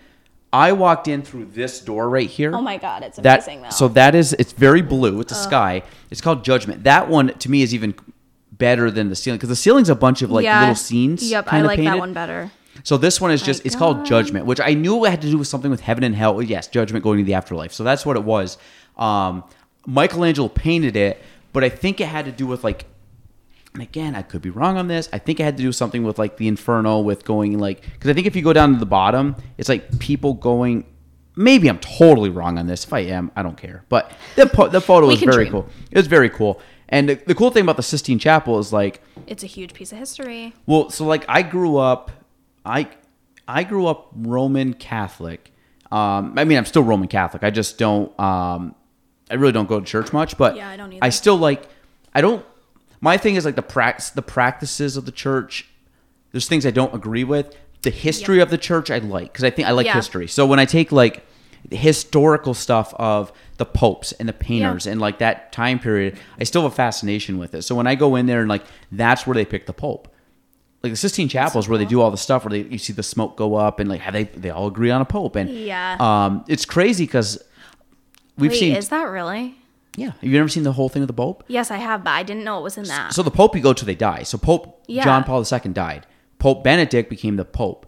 I 0.52 0.72
walked 0.72 1.06
in 1.08 1.20
through 1.22 1.46
this 1.46 1.80
door 1.80 2.08
right 2.08 2.28
here. 2.30 2.54
Oh 2.54 2.62
my 2.62 2.78
god, 2.78 3.02
it's 3.02 3.18
that 3.18 3.40
amazing 3.40 3.62
though. 3.62 3.70
so 3.70 3.88
that 3.88 4.14
is 4.14 4.32
it's 4.38 4.52
very 4.52 4.80
blue. 4.80 5.20
It's 5.20 5.32
a 5.32 5.36
sky. 5.36 5.82
It's 6.10 6.20
called 6.22 6.44
Judgment. 6.44 6.84
That 6.84 7.08
one 7.08 7.28
to 7.34 7.50
me 7.50 7.62
is 7.62 7.74
even 7.74 7.94
better 8.52 8.90
than 8.90 9.10
the 9.10 9.16
ceiling 9.16 9.36
because 9.36 9.50
the 9.50 9.56
ceiling's 9.56 9.90
a 9.90 9.94
bunch 9.94 10.22
of 10.22 10.30
like 10.30 10.44
little 10.46 10.74
scenes. 10.74 11.28
Yep, 11.30 11.52
I 11.52 11.60
like 11.60 11.80
that 11.80 11.98
one 11.98 12.14
better. 12.14 12.50
So 12.82 12.96
this 12.96 13.20
one 13.20 13.30
is 13.30 13.42
just 13.42 13.64
it's 13.66 13.76
called 13.76 14.04
Judgment, 14.04 14.46
which 14.46 14.60
I 14.60 14.74
knew 14.74 15.04
it 15.04 15.10
had 15.10 15.22
to 15.22 15.30
do 15.30 15.38
with 15.38 15.48
something 15.48 15.70
with 15.70 15.80
heaven 15.80 16.04
and 16.04 16.14
hell. 16.14 16.42
Yes, 16.42 16.68
Judgment 16.68 17.02
going 17.02 17.18
to 17.18 17.24
the 17.24 17.34
afterlife. 17.34 17.72
So 17.72 17.84
that's 17.84 18.04
what 18.06 18.16
it 18.16 18.24
was. 18.24 18.58
Um, 18.96 19.44
Michelangelo 19.86 20.48
painted 20.48 20.96
it, 20.96 21.22
but 21.52 21.62
I 21.64 21.68
think 21.68 22.00
it 22.00 22.06
had 22.08 22.24
to 22.24 22.32
do 22.32 22.46
with 22.46 22.64
like 22.64 22.86
and 23.76 23.82
again, 23.82 24.14
I 24.14 24.22
could 24.22 24.40
be 24.40 24.48
wrong 24.48 24.78
on 24.78 24.88
this. 24.88 25.06
I 25.12 25.18
think 25.18 25.38
it 25.38 25.42
had 25.42 25.58
to 25.58 25.62
do 25.62 25.70
something 25.70 26.02
with 26.02 26.18
like 26.18 26.38
the 26.38 26.48
inferno, 26.48 27.00
with 27.00 27.26
going 27.26 27.58
like 27.58 27.82
because 27.82 28.08
I 28.08 28.14
think 28.14 28.26
if 28.26 28.34
you 28.34 28.40
go 28.40 28.54
down 28.54 28.72
to 28.72 28.78
the 28.78 28.86
bottom, 28.86 29.36
it's 29.58 29.68
like 29.68 29.98
people 29.98 30.32
going. 30.34 30.86
Maybe 31.38 31.68
I'm 31.68 31.78
totally 31.80 32.30
wrong 32.30 32.56
on 32.56 32.66
this. 32.66 32.84
If 32.84 32.92
I 32.94 33.00
am, 33.00 33.30
I 33.36 33.42
don't 33.42 33.58
care. 33.58 33.84
But 33.90 34.10
the 34.36 34.46
po- 34.46 34.68
the 34.68 34.80
photo 34.80 35.10
is 35.10 35.20
very 35.20 35.44
dream. 35.44 35.52
cool. 35.52 35.68
It 35.90 35.98
was 35.98 36.06
very 36.06 36.30
cool. 36.30 36.58
And 36.88 37.10
the, 37.10 37.14
the 37.16 37.34
cool 37.34 37.50
thing 37.50 37.64
about 37.64 37.76
the 37.76 37.82
Sistine 37.82 38.18
Chapel 38.18 38.58
is 38.58 38.72
like 38.72 39.02
It's 39.26 39.42
a 39.42 39.46
huge 39.46 39.74
piece 39.74 39.92
of 39.92 39.98
history. 39.98 40.54
well, 40.64 40.88
so 40.88 41.04
like 41.04 41.26
I 41.28 41.42
grew 41.42 41.76
up, 41.76 42.10
I 42.66 42.88
I 43.48 43.62
grew 43.64 43.86
up 43.86 44.10
Roman 44.14 44.74
Catholic. 44.74 45.52
Um, 45.92 46.34
I 46.36 46.44
mean, 46.44 46.58
I'm 46.58 46.64
still 46.64 46.82
Roman 46.82 47.08
Catholic. 47.08 47.44
I 47.44 47.50
just 47.50 47.78
don't. 47.78 48.18
Um, 48.18 48.74
I 49.30 49.34
really 49.34 49.52
don't 49.52 49.68
go 49.68 49.80
to 49.80 49.86
church 49.86 50.12
much, 50.12 50.36
but 50.36 50.56
Yeah, 50.56 50.68
I 50.68 50.76
don't 50.76 50.94
I 51.00 51.08
still 51.10 51.36
like. 51.36 51.68
I 52.14 52.20
don't. 52.20 52.44
My 53.00 53.16
thing 53.18 53.36
is 53.36 53.44
like 53.44 53.56
the 53.56 53.62
practice, 53.62 54.10
the 54.10 54.22
practices 54.22 54.96
of 54.96 55.04
the 55.06 55.12
church. 55.12 55.68
There's 56.32 56.48
things 56.48 56.66
I 56.66 56.70
don't 56.70 56.94
agree 56.94 57.24
with. 57.24 57.54
The 57.82 57.90
history 57.90 58.40
of 58.40 58.50
the 58.50 58.58
church 58.58 58.90
I 58.90 58.98
like 58.98 59.32
because 59.32 59.44
I 59.44 59.50
think 59.50 59.68
I 59.68 59.70
like 59.72 59.86
Yeah. 59.86 59.94
history. 59.94 60.26
So 60.26 60.44
when 60.46 60.58
I 60.58 60.64
take 60.64 60.90
like 60.90 61.24
the 61.68 61.76
historical 61.76 62.54
stuff 62.54 62.92
of 62.94 63.32
the 63.58 63.64
popes 63.64 64.12
and 64.12 64.28
the 64.28 64.32
painters 64.32 64.86
Yeah. 64.86 64.92
and 64.92 65.00
like 65.00 65.18
that 65.18 65.52
time 65.52 65.78
period, 65.78 66.18
I 66.40 66.44
still 66.44 66.62
have 66.62 66.72
a 66.72 66.74
fascination 66.74 67.38
with 67.38 67.54
it. 67.54 67.62
So 67.62 67.74
when 67.74 67.86
I 67.86 67.94
go 67.94 68.16
in 68.16 68.26
there 68.26 68.40
and 68.40 68.48
like 68.48 68.64
that's 68.90 69.26
where 69.26 69.34
they 69.34 69.44
pick 69.44 69.66
the 69.66 69.72
pope 69.72 70.08
like 70.82 70.92
the 70.92 70.96
Sistine 70.96 71.28
Chapel 71.28 71.58
is 71.58 71.68
where 71.68 71.78
they 71.78 71.84
do 71.84 72.00
all 72.00 72.10
the 72.10 72.16
stuff 72.16 72.44
where 72.44 72.50
they 72.50 72.68
you 72.68 72.78
see 72.78 72.92
the 72.92 73.02
smoke 73.02 73.36
go 73.36 73.54
up 73.54 73.80
and 73.80 73.88
like 73.88 74.00
how 74.00 74.10
they 74.10 74.24
they 74.24 74.50
all 74.50 74.66
agree 74.66 74.90
on 74.90 75.00
a 75.00 75.04
pope 75.04 75.36
and 75.36 75.50
Yeah. 75.50 75.96
um 75.98 76.44
it's 76.48 76.64
crazy 76.64 77.04
because 77.04 77.42
we've 78.38 78.50
Wait, 78.52 78.58
seen 78.60 78.76
is 78.76 78.88
that 78.90 79.04
really? 79.04 79.54
yeah 79.96 80.10
have 80.12 80.22
you 80.22 80.38
ever 80.38 80.48
seen 80.48 80.62
the 80.62 80.72
whole 80.72 80.88
thing 80.88 81.02
of 81.02 81.08
the 81.08 81.14
pope 81.14 81.42
Yes, 81.48 81.70
I 81.70 81.78
have, 81.78 82.04
but 82.04 82.10
I 82.10 82.22
didn't 82.22 82.44
know 82.44 82.58
it 82.58 82.62
was 82.62 82.76
in 82.76 82.84
that. 82.84 83.12
so 83.14 83.22
the 83.22 83.30
pope 83.30 83.56
you 83.56 83.62
go 83.62 83.72
to 83.72 83.84
they 83.84 83.94
die 83.94 84.22
so 84.22 84.38
Pope 84.38 84.82
Yeah. 84.86 85.04
John 85.04 85.24
Paul 85.24 85.44
II 85.50 85.72
died 85.72 86.06
Pope 86.38 86.62
Benedict 86.62 87.08
became 87.10 87.36
the 87.36 87.44
pope 87.46 87.86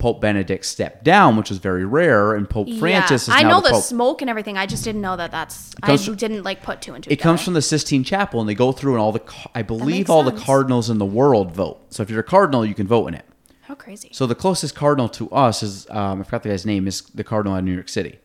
Pope 0.00 0.20
Benedict 0.20 0.64
stepped 0.64 1.04
down 1.04 1.36
which 1.36 1.50
was 1.50 1.58
very 1.58 1.84
rare 1.84 2.34
and 2.34 2.50
Pope 2.50 2.68
Francis 2.78 3.28
yeah. 3.28 3.34
is 3.34 3.40
I 3.40 3.42
now 3.42 3.50
know 3.50 3.60
the 3.60 3.68
the, 3.68 3.74
pope. 3.74 3.84
smoke 3.84 4.20
and 4.20 4.30
everything. 4.30 4.56
I 4.56 4.66
just 4.66 4.82
didn't 4.84 5.00
know 5.00 5.16
that 5.16 5.30
that's. 5.30 5.74
I 5.82 5.96
from- 5.96 6.16
didn't 6.16 6.42
like 6.42 6.62
put 6.62 6.82
two 6.82 6.94
and 6.94 7.04
two. 7.04 7.10
It 7.10 7.16
comes 7.16 7.42
from 7.42 7.54
the 7.54 7.62
Sistine 7.62 8.04
Chapel, 8.04 8.40
and 8.40 8.48
they 8.48 8.54
go 8.54 8.72
through 8.72 8.94
and 8.94 9.00
all 9.00 9.12
the, 9.12 9.22
I 9.54 9.62
believe 9.62 10.10
all 10.10 10.22
the 10.22 10.32
cardinals 10.32 10.90
in 10.90 10.98
the 10.98 11.06
world 11.06 11.52
vote. 11.52 11.80
So 11.90 12.02
if 12.02 12.10
you're 12.10 12.20
a 12.20 12.24
cardinal, 12.24 12.64
you 12.66 12.74
can 12.74 12.86
vote 12.86 13.06
in 13.06 13.14
it. 13.14 13.24
How 13.62 13.74
crazy. 13.74 14.10
So 14.12 14.26
the 14.26 14.34
closest 14.34 14.74
cardinal 14.74 15.08
to 15.10 15.30
us 15.30 15.62
is 15.62 15.88
um, 15.90 16.20
I 16.20 16.24
forgot 16.24 16.42
the 16.42 16.48
guy's 16.48 16.66
name 16.66 16.88
is 16.88 17.02
the 17.02 17.22
cardinal 17.22 17.56
in 17.56 17.64
New 17.64 17.74
York 17.74 17.88
City. 17.88 18.18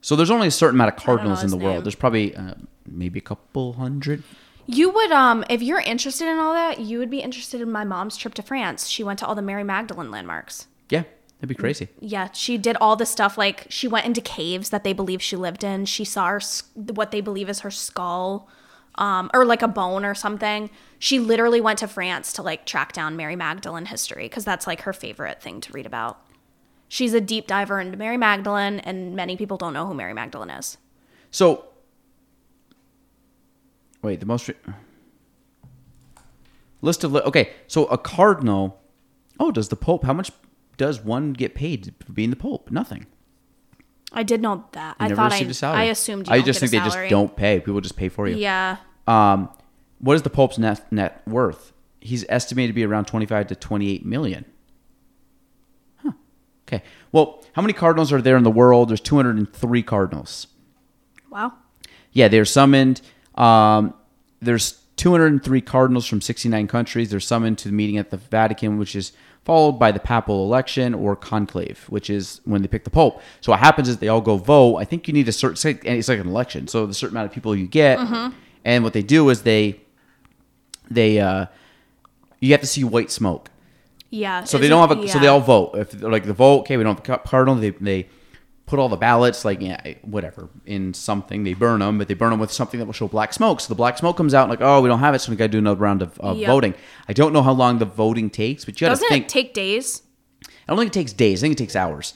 So 0.00 0.16
there's 0.16 0.30
only 0.30 0.48
a 0.48 0.50
certain 0.50 0.76
amount 0.76 0.96
of 0.96 1.02
cardinals 1.02 1.44
in 1.44 1.50
the 1.50 1.56
world. 1.56 1.84
There's 1.84 1.94
probably 1.94 2.34
uh, 2.34 2.54
maybe 2.86 3.18
a 3.18 3.22
couple 3.22 3.74
hundred. 3.74 4.22
You 4.66 4.90
would, 4.90 5.12
um, 5.12 5.44
if 5.50 5.60
you're 5.60 5.80
interested 5.80 6.28
in 6.28 6.38
all 6.38 6.54
that, 6.54 6.80
you 6.80 6.98
would 6.98 7.10
be 7.10 7.20
interested 7.20 7.60
in 7.60 7.70
my 7.70 7.84
mom's 7.84 8.16
trip 8.16 8.34
to 8.34 8.42
France. 8.42 8.88
She 8.88 9.04
went 9.04 9.18
to 9.18 9.26
all 9.26 9.34
the 9.34 9.42
Mary 9.42 9.64
Magdalene 9.64 10.10
landmarks. 10.10 10.66
Yeah, 10.92 11.04
that'd 11.38 11.48
be 11.48 11.54
crazy. 11.54 11.88
Yeah, 12.00 12.28
she 12.32 12.58
did 12.58 12.76
all 12.76 12.96
the 12.96 13.06
stuff. 13.06 13.38
Like 13.38 13.66
she 13.68 13.88
went 13.88 14.06
into 14.06 14.20
caves 14.20 14.68
that 14.70 14.84
they 14.84 14.92
believe 14.92 15.22
she 15.22 15.36
lived 15.36 15.64
in. 15.64 15.86
She 15.86 16.04
saw 16.04 16.26
her, 16.28 16.40
what 16.74 17.10
they 17.10 17.20
believe 17.20 17.48
is 17.48 17.60
her 17.60 17.70
skull. 17.70 18.48
um, 18.96 19.30
or 19.32 19.46
like 19.46 19.62
a 19.62 19.68
bone 19.68 20.04
or 20.04 20.14
something. 20.14 20.68
She 20.98 21.18
literally 21.18 21.62
went 21.62 21.78
to 21.78 21.88
France 21.88 22.30
to 22.34 22.42
like 22.42 22.66
track 22.66 22.92
down 22.92 23.16
Mary 23.16 23.36
Magdalene 23.36 23.86
history 23.86 24.24
because 24.24 24.44
that's 24.44 24.66
like 24.66 24.82
her 24.82 24.92
favorite 24.92 25.40
thing 25.42 25.62
to 25.62 25.72
read 25.72 25.86
about. 25.86 26.18
She's 26.88 27.14
a 27.14 27.20
deep 27.22 27.46
diver 27.46 27.80
into 27.80 27.96
Mary 27.96 28.18
Magdalene, 28.18 28.80
and 28.80 29.16
many 29.16 29.34
people 29.38 29.56
don't 29.56 29.72
know 29.72 29.86
who 29.86 29.94
Mary 29.94 30.12
Magdalene 30.12 30.50
is. 30.50 30.76
So, 31.30 31.64
wait, 34.02 34.20
the 34.20 34.26
most 34.26 34.46
re- 34.48 34.56
list 36.82 37.02
of 37.02 37.12
li- 37.12 37.22
okay. 37.22 37.50
So 37.66 37.86
a 37.86 37.96
cardinal. 37.96 38.78
Oh, 39.40 39.50
does 39.50 39.70
the 39.70 39.76
Pope? 39.76 40.04
How 40.04 40.12
much 40.12 40.30
does 40.82 41.00
one 41.00 41.32
get 41.32 41.54
paid 41.54 41.94
for 42.04 42.12
being 42.12 42.30
the 42.30 42.36
Pope? 42.36 42.68
Nothing. 42.72 43.06
I 44.12 44.24
did 44.24 44.42
know 44.42 44.64
that. 44.72 44.96
You 44.98 45.04
I 45.04 45.08
never 45.08 45.16
thought 45.16 45.30
I, 45.30 45.36
received 45.36 45.50
a 45.52 45.54
salary. 45.54 45.78
I 45.78 45.84
assumed. 45.84 46.26
You 46.26 46.34
I 46.34 46.42
just 46.42 46.58
think 46.58 46.72
they 46.72 46.80
just 46.80 46.98
don't 47.08 47.36
pay. 47.36 47.60
People 47.60 47.80
just 47.80 47.96
pay 47.96 48.08
for 48.08 48.26
you. 48.26 48.34
Yeah, 48.34 48.78
Um, 49.06 49.48
what 50.00 50.14
is 50.14 50.22
the 50.22 50.30
Pope's 50.30 50.58
net 50.58 50.90
net 50.90 51.22
worth? 51.24 51.72
He's 52.00 52.24
estimated 52.28 52.70
to 52.70 52.74
be 52.74 52.84
around 52.84 53.04
twenty-five 53.04 53.46
to 53.46 53.54
twenty-eight 53.54 54.04
million. 54.04 54.44
Huh. 56.02 56.10
Okay. 56.66 56.82
Well, 57.12 57.44
how 57.52 57.62
many 57.62 57.74
cardinals 57.74 58.12
are 58.12 58.20
there 58.20 58.36
in 58.36 58.42
the 58.42 58.50
world? 58.50 58.88
There's 58.88 59.00
two 59.00 59.14
hundred 59.14 59.36
and 59.36 59.50
three 59.52 59.84
cardinals. 59.84 60.48
wow. 61.30 61.52
Yeah, 62.10 62.26
they're 62.26 62.44
summoned. 62.44 63.00
Um, 63.36 63.94
there's 64.40 64.72
203 64.96 65.62
cardinals 65.62 66.06
from 66.06 66.20
69 66.20 66.66
countries. 66.66 67.08
They're 67.10 67.20
summoned 67.20 67.56
to 67.58 67.68
the 67.68 67.74
meeting 67.74 67.96
at 67.96 68.10
the 68.10 68.18
Vatican, 68.18 68.76
which 68.76 68.94
is 68.94 69.12
followed 69.44 69.72
by 69.72 69.90
the 69.90 70.00
papal 70.00 70.44
election 70.44 70.94
or 70.94 71.16
conclave, 71.16 71.84
which 71.88 72.08
is 72.08 72.40
when 72.44 72.62
they 72.62 72.68
pick 72.68 72.84
the 72.84 72.90
pope. 72.90 73.20
So 73.40 73.52
what 73.52 73.60
happens 73.60 73.88
is 73.88 73.98
they 73.98 74.08
all 74.08 74.20
go 74.20 74.36
vote. 74.36 74.76
I 74.76 74.84
think 74.84 75.08
you 75.08 75.14
need 75.14 75.28
a 75.28 75.32
certain, 75.32 75.58
like, 75.68 75.84
it's 75.84 76.08
like 76.08 76.20
an 76.20 76.28
election. 76.28 76.68
So 76.68 76.86
the 76.86 76.94
certain 76.94 77.16
amount 77.16 77.26
of 77.30 77.34
people 77.34 77.56
you 77.56 77.66
get, 77.66 77.98
and 78.64 78.84
what 78.84 78.92
they 78.92 79.02
do 79.02 79.28
is 79.30 79.42
they, 79.42 79.80
they, 80.90 81.18
uh, 81.18 81.46
you 82.40 82.52
have 82.52 82.60
to 82.60 82.66
see 82.66 82.84
white 82.84 83.10
smoke. 83.10 83.50
Yeah. 84.10 84.44
So 84.44 84.58
they 84.58 84.68
don't 84.68 84.86
have 84.86 84.98
a. 84.98 85.08
So 85.08 85.18
they 85.18 85.26
all 85.26 85.40
vote. 85.40 85.70
If 85.74 85.92
they're 85.92 86.10
like 86.10 86.26
the 86.26 86.34
vote, 86.34 86.60
okay, 86.60 86.76
we 86.76 86.84
don't 86.84 86.98
have 87.06 87.16
a 87.16 87.18
cardinal. 87.26 87.54
They 87.54 87.70
they 87.70 88.08
put 88.72 88.80
all 88.80 88.88
the 88.88 88.96
ballots, 88.96 89.44
like 89.44 89.60
yeah, 89.60 89.94
whatever, 90.02 90.48
in 90.66 90.94
something. 90.94 91.44
They 91.44 91.54
burn 91.54 91.80
them, 91.80 91.98
but 91.98 92.08
they 92.08 92.14
burn 92.14 92.30
them 92.30 92.40
with 92.40 92.50
something 92.50 92.80
that 92.80 92.86
will 92.86 92.92
show 92.94 93.06
black 93.06 93.32
smoke. 93.32 93.60
So 93.60 93.68
the 93.68 93.74
black 93.76 93.98
smoke 93.98 94.16
comes 94.16 94.32
out, 94.34 94.48
like 94.48 94.60
oh, 94.62 94.80
we 94.80 94.88
don't 94.88 94.98
have 95.00 95.14
it, 95.14 95.18
so 95.20 95.30
we 95.30 95.36
got 95.36 95.44
to 95.44 95.48
do 95.52 95.58
another 95.58 95.80
round 95.80 96.00
of, 96.02 96.18
of 96.20 96.38
Yep. 96.38 96.46
voting. 96.48 96.74
I 97.08 97.12
don't 97.12 97.32
know 97.32 97.42
how 97.42 97.52
long 97.52 97.78
the 97.78 97.84
voting 97.84 98.30
takes, 98.30 98.64
but 98.64 98.80
you 98.80 98.86
got 98.86 98.88
to 98.88 98.92
Doesn't 98.94 99.08
think. 99.08 99.24
it 99.26 99.28
take 99.28 99.52
days? 99.54 100.02
I 100.44 100.48
don't 100.68 100.78
think 100.78 100.90
it 100.90 100.94
takes 100.94 101.12
days. 101.12 101.42
I 101.42 101.46
think 101.46 101.52
it 101.52 101.62
takes 101.62 101.76
hours. 101.76 102.14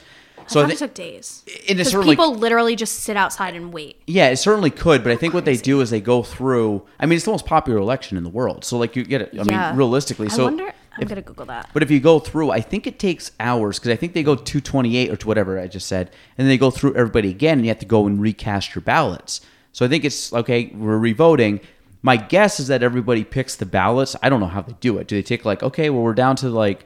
So 0.48 0.60
I 0.60 0.62
I 0.62 0.66
thought 0.66 0.72
it 0.74 0.78
took 0.78 0.94
days. 0.94 1.42
and 1.46 1.54
it 1.56 1.66
Because 1.76 1.90
certainly 1.90 2.14
people 2.14 2.34
literally 2.36 2.76
just 2.76 3.00
sit 3.00 3.16
outside 3.16 3.54
and 3.56 3.72
wait. 3.72 4.00
Yeah, 4.06 4.28
it 4.28 4.36
certainly 4.36 4.70
could, 4.70 5.02
but 5.02 5.10
I 5.12 5.16
think 5.16 5.34
what 5.34 5.44
they 5.44 5.56
do 5.56 5.80
is 5.80 5.90
they 5.90 6.00
go 6.00 6.22
through. 6.22 6.82
I 7.00 7.06
mean, 7.06 7.16
it's 7.16 7.24
the 7.24 7.32
most 7.32 7.46
popular 7.46 7.78
election 7.78 8.16
in 8.16 8.22
the 8.24 8.30
world, 8.30 8.64
so 8.64 8.78
like 8.78 8.94
you 8.96 9.02
get 9.04 9.20
it. 9.22 9.30
I 9.32 9.42
Yeah. 9.42 9.70
mean, 9.70 9.76
realistically, 9.76 10.28
so 10.28 10.42
I 10.42 10.44
wonder. 10.44 10.72
I'm 10.96 11.02
if- 11.02 11.08
gonna 11.08 11.22
Google 11.22 11.46
that. 11.46 11.70
But 11.72 11.82
if 11.82 11.90
you 11.90 12.00
go 12.00 12.18
through, 12.18 12.50
I 12.50 12.60
think 12.60 12.86
it 12.86 12.98
takes 12.98 13.32
hours 13.40 13.78
because 13.78 13.90
I 13.90 13.96
think 13.96 14.12
they 14.14 14.22
go 14.22 14.34
228 14.34 15.10
or 15.10 15.16
to 15.16 15.26
whatever 15.28 15.58
I 15.58 15.66
just 15.68 15.86
said, 15.86 16.10
and 16.38 16.46
then 16.46 16.48
they 16.48 16.58
go 16.58 16.70
through 16.70 16.94
everybody 16.94 17.30
again, 17.30 17.58
and 17.58 17.66
you 17.66 17.70
have 17.70 17.78
to 17.80 17.86
go 17.86 18.06
and 18.06 18.20
recast 18.20 18.74
your 18.74 18.82
ballots. 18.82 19.40
So 19.72 19.84
I 19.84 19.88
think 19.88 20.04
it's 20.04 20.32
okay. 20.32 20.72
We're 20.74 20.98
revoting. 20.98 21.60
My 22.02 22.16
guess 22.16 22.60
is 22.60 22.68
that 22.68 22.82
everybody 22.82 23.24
picks 23.24 23.56
the 23.56 23.66
ballots. 23.66 24.16
I 24.22 24.28
don't 24.28 24.40
know 24.40 24.46
how 24.46 24.62
they 24.62 24.74
do 24.80 24.96
it. 24.98 25.06
Do 25.08 25.16
they 25.16 25.22
take 25.22 25.44
like 25.44 25.62
okay, 25.62 25.90
well 25.90 26.02
we're 26.02 26.14
down 26.14 26.36
to 26.36 26.48
like, 26.48 26.82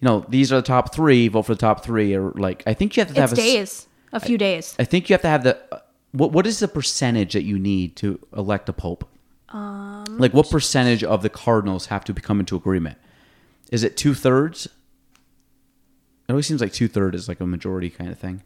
you 0.00 0.06
know, 0.06 0.24
these 0.28 0.52
are 0.52 0.56
the 0.56 0.62
top 0.62 0.94
three. 0.94 1.28
Vote 1.28 1.42
for 1.42 1.54
the 1.54 1.60
top 1.60 1.84
three, 1.84 2.14
or 2.14 2.30
like 2.32 2.62
I 2.66 2.74
think 2.74 2.96
you 2.96 3.00
have 3.02 3.14
to 3.14 3.20
have 3.20 3.32
It's 3.32 3.38
a 3.40 3.42
s- 3.42 3.48
days. 3.52 3.86
A 4.12 4.20
few 4.20 4.36
days. 4.38 4.74
I 4.78 4.84
think 4.84 5.08
you 5.08 5.14
have 5.14 5.22
to 5.22 5.28
have 5.28 5.44
the 5.44 5.58
uh, 5.72 5.78
what 6.12 6.32
what 6.32 6.46
is 6.46 6.58
the 6.58 6.68
percentage 6.68 7.32
that 7.34 7.44
you 7.44 7.58
need 7.58 7.94
to 7.96 8.18
elect 8.36 8.68
a 8.68 8.72
pope? 8.72 9.08
Um, 9.50 10.04
like 10.18 10.34
what 10.34 10.50
percentage 10.50 11.02
of 11.04 11.22
the 11.22 11.28
cardinals 11.30 11.86
have 11.86 12.04
to 12.04 12.12
come 12.14 12.40
into 12.40 12.56
agreement? 12.56 12.98
Is 13.70 13.84
it 13.84 13.96
two 13.96 14.14
thirds? 14.14 14.66
It 14.66 16.32
always 16.32 16.46
seems 16.46 16.60
like 16.60 16.72
two 16.72 16.88
thirds 16.88 17.16
is 17.16 17.28
like 17.28 17.40
a 17.40 17.46
majority 17.46 17.90
kind 17.90 18.10
of 18.10 18.18
thing. 18.18 18.42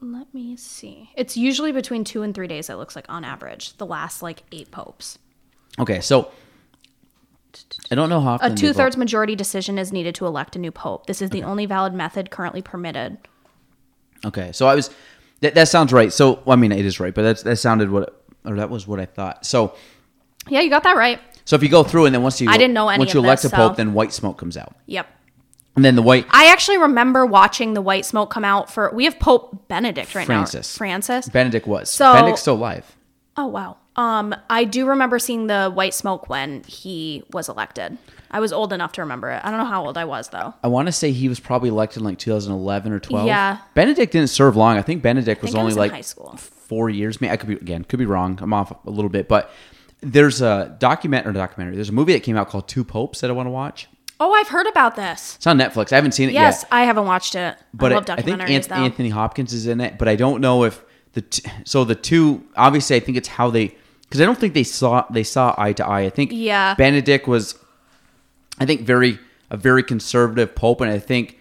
Let 0.00 0.32
me 0.32 0.56
see. 0.56 1.10
It's 1.16 1.36
usually 1.36 1.72
between 1.72 2.04
two 2.04 2.22
and 2.22 2.34
three 2.34 2.46
days. 2.46 2.70
It 2.70 2.74
looks 2.74 2.94
like 2.94 3.06
on 3.08 3.24
average. 3.24 3.76
The 3.78 3.86
last 3.86 4.22
like 4.22 4.44
eight 4.52 4.70
popes. 4.70 5.18
Okay, 5.78 6.00
so 6.00 6.30
I 7.90 7.94
don't 7.94 8.08
know 8.08 8.20
how 8.20 8.32
often 8.34 8.46
A 8.52 8.54
they 8.54 8.60
two 8.60 8.72
thirds 8.72 8.94
vote. 8.94 9.00
majority 9.00 9.34
decision 9.34 9.78
is 9.78 9.92
needed 9.92 10.14
to 10.16 10.26
elect 10.26 10.54
a 10.56 10.58
new 10.58 10.70
pope. 10.70 11.06
This 11.06 11.20
is 11.20 11.30
the 11.30 11.42
only 11.42 11.66
valid 11.66 11.94
method 11.94 12.30
currently 12.30 12.62
permitted. 12.62 13.18
Okay, 14.24 14.52
so 14.52 14.66
I 14.66 14.74
was 14.74 14.90
that, 15.40 15.54
that 15.54 15.68
sounds 15.68 15.92
right. 15.92 16.12
So 16.12 16.42
well, 16.44 16.52
I 16.52 16.56
mean, 16.56 16.72
it 16.72 16.84
is 16.84 17.00
right, 17.00 17.14
but 17.14 17.22
that's 17.22 17.42
that 17.42 17.56
sounded 17.56 17.90
what 17.90 18.22
or 18.44 18.56
that 18.56 18.70
was 18.70 18.86
what 18.86 19.00
I 19.00 19.06
thought. 19.06 19.44
So 19.44 19.74
Yeah, 20.48 20.60
you 20.60 20.70
got 20.70 20.84
that 20.84 20.96
right. 20.96 21.20
So 21.48 21.56
if 21.56 21.62
you 21.62 21.68
go 21.70 21.82
through 21.82 22.04
and 22.04 22.14
then 22.14 22.22
once 22.22 22.40
you 22.40 22.48
I 22.50 22.58
didn't 22.58 22.74
know 22.74 22.88
any 22.90 22.98
once 22.98 23.14
you 23.14 23.20
of 23.20 23.24
elect 23.24 23.42
this, 23.42 23.52
a 23.52 23.56
pope, 23.56 23.72
so- 23.72 23.76
then 23.76 23.94
white 23.94 24.12
smoke 24.12 24.36
comes 24.36 24.56
out, 24.58 24.74
Yep. 24.86 25.06
and 25.76 25.84
then 25.84 25.96
the 25.96 26.02
white 26.02 26.26
I 26.30 26.48
actually 26.52 26.76
remember 26.78 27.24
watching 27.24 27.72
the 27.74 27.80
white 27.82 28.04
smoke 28.04 28.30
come 28.30 28.44
out 28.44 28.70
for. 28.70 28.90
We 28.94 29.04
have 29.04 29.18
Pope 29.18 29.66
Benedict 29.68 30.14
right 30.14 30.26
Francis. 30.26 30.74
now. 30.74 30.78
Francis. 30.78 30.78
Francis. 31.26 31.32
Benedict 31.32 31.66
was 31.66 31.88
So- 31.90 32.12
Benedict's 32.12 32.42
still 32.42 32.54
alive. 32.56 32.94
Oh 33.36 33.46
wow. 33.46 33.76
Um, 33.96 34.34
I 34.48 34.62
do 34.64 34.86
remember 34.86 35.18
seeing 35.18 35.48
the 35.48 35.70
white 35.72 35.92
smoke 35.94 36.28
when 36.28 36.62
he 36.64 37.24
was 37.32 37.48
elected. 37.48 37.98
I 38.30 38.38
was 38.40 38.52
old 38.52 38.72
enough 38.72 38.92
to 38.92 39.00
remember 39.00 39.30
it. 39.30 39.40
I 39.42 39.50
don't 39.50 39.58
know 39.58 39.64
how 39.64 39.84
old 39.86 39.96
I 39.98 40.04
was 40.04 40.28
though. 40.28 40.54
I 40.62 40.68
want 40.68 40.86
to 40.86 40.92
say 40.92 41.10
he 41.12 41.28
was 41.28 41.40
probably 41.40 41.68
elected 41.70 41.98
in 41.98 42.04
like 42.04 42.18
2011 42.18 42.92
or 42.92 43.00
12. 43.00 43.26
Yeah. 43.26 43.58
Benedict 43.74 44.12
didn't 44.12 44.28
serve 44.30 44.54
long. 44.54 44.76
I 44.76 44.82
think 44.82 45.02
Benedict 45.02 45.40
was 45.42 45.50
think 45.52 45.56
I 45.56 45.60
only 45.62 45.70
was 45.70 45.76
in 45.76 45.80
like 45.80 45.92
high 45.92 46.00
school. 46.02 46.36
four 46.36 46.90
years. 46.90 47.20
Maybe 47.20 47.32
I 47.32 47.36
could 47.38 47.48
be 47.48 47.54
again 47.54 47.84
could 47.84 47.98
be 47.98 48.06
wrong. 48.06 48.38
I'm 48.42 48.52
off 48.52 48.70
a 48.86 48.90
little 48.90 49.08
bit, 49.08 49.26
but 49.28 49.50
there's 50.00 50.40
a 50.40 50.76
document 50.78 51.26
or 51.26 51.32
documentary. 51.32 51.74
There's 51.76 51.88
a 51.88 51.92
movie 51.92 52.12
that 52.12 52.22
came 52.22 52.36
out 52.36 52.48
called 52.48 52.68
Two 52.68 52.84
Popes 52.84 53.20
that 53.20 53.30
I 53.30 53.32
want 53.32 53.46
to 53.46 53.50
watch. 53.50 53.88
Oh, 54.20 54.32
I've 54.32 54.48
heard 54.48 54.66
about 54.66 54.96
this. 54.96 55.36
It's 55.36 55.46
on 55.46 55.58
Netflix. 55.58 55.92
I 55.92 55.96
haven't 55.96 56.12
seen 56.12 56.28
it 56.28 56.32
yet. 56.32 56.40
Yes, 56.42 56.62
yet. 56.62 56.68
I 56.72 56.82
haven't 56.84 57.06
watched 57.06 57.34
it. 57.34 57.56
But 57.72 57.92
I 57.92 57.94
love 57.96 58.10
I, 58.10 58.20
think 58.22 58.40
Anth-. 58.40 58.70
Anthony 58.72 59.10
Hopkins 59.10 59.52
is 59.52 59.66
in 59.66 59.80
it, 59.80 59.96
but 59.98 60.08
I 60.08 60.16
don't 60.16 60.40
know 60.40 60.64
if 60.64 60.82
the 61.12 61.22
t- 61.22 61.48
so 61.64 61.84
the 61.84 61.94
two 61.94 62.44
obviously 62.56 62.96
I 62.96 63.00
think 63.00 63.16
it's 63.16 63.28
how 63.28 63.50
they 63.50 63.76
because 64.02 64.20
I 64.20 64.24
don't 64.24 64.38
think 64.38 64.54
they 64.54 64.64
saw 64.64 65.04
they 65.10 65.22
saw 65.22 65.54
eye 65.56 65.72
to 65.74 65.86
eye. 65.86 66.00
I 66.02 66.10
think 66.10 66.30
Yeah. 66.32 66.74
Benedict 66.74 67.28
was 67.28 67.54
I 68.58 68.66
think 68.66 68.80
very 68.82 69.18
a 69.50 69.56
very 69.56 69.82
conservative 69.82 70.54
pope, 70.54 70.80
and 70.80 70.90
I 70.90 70.98
think 70.98 71.38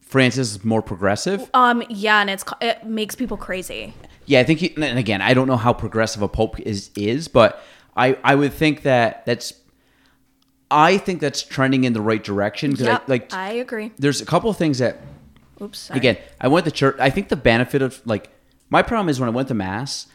Francis 0.00 0.52
is 0.52 0.64
more 0.64 0.82
progressive. 0.82 1.48
Um, 1.54 1.82
yeah, 1.88 2.20
and 2.20 2.30
it's 2.30 2.44
it 2.60 2.86
makes 2.86 3.14
people 3.14 3.36
crazy. 3.36 3.94
Yeah, 4.26 4.40
I 4.40 4.44
think, 4.44 4.60
he, 4.60 4.74
and 4.76 4.98
again, 4.98 5.20
I 5.20 5.34
don't 5.34 5.48
know 5.48 5.56
how 5.56 5.72
progressive 5.72 6.22
a 6.22 6.28
pope 6.28 6.60
is 6.60 6.90
is, 6.96 7.28
but 7.28 7.62
I 7.96 8.16
I 8.24 8.34
would 8.34 8.52
think 8.52 8.82
that 8.82 9.24
that's, 9.26 9.52
I 10.70 10.96
think 10.98 11.20
that's 11.20 11.42
trending 11.42 11.84
in 11.84 11.92
the 11.92 12.00
right 12.00 12.22
direction 12.22 12.70
because 12.70 12.86
Yep, 12.86 13.02
I, 13.06 13.10
like 13.10 13.34
I 13.34 13.52
agree. 13.52 13.92
there's 13.98 14.20
a 14.20 14.26
couple 14.26 14.48
of 14.50 14.56
things 14.56 14.78
that 14.78 15.00
Oops. 15.60 15.78
Sorry. 15.78 15.98
again 15.98 16.16
I 16.40 16.48
went 16.48 16.64
to 16.64 16.70
church. 16.70 16.96
I 16.98 17.10
think 17.10 17.28
the 17.28 17.36
benefit 17.36 17.82
of 17.82 18.00
like 18.06 18.30
my 18.70 18.82
problem 18.82 19.08
is 19.10 19.20
when 19.20 19.28
I 19.28 19.32
went 19.32 19.48
to 19.48 19.54
mass, 19.54 20.06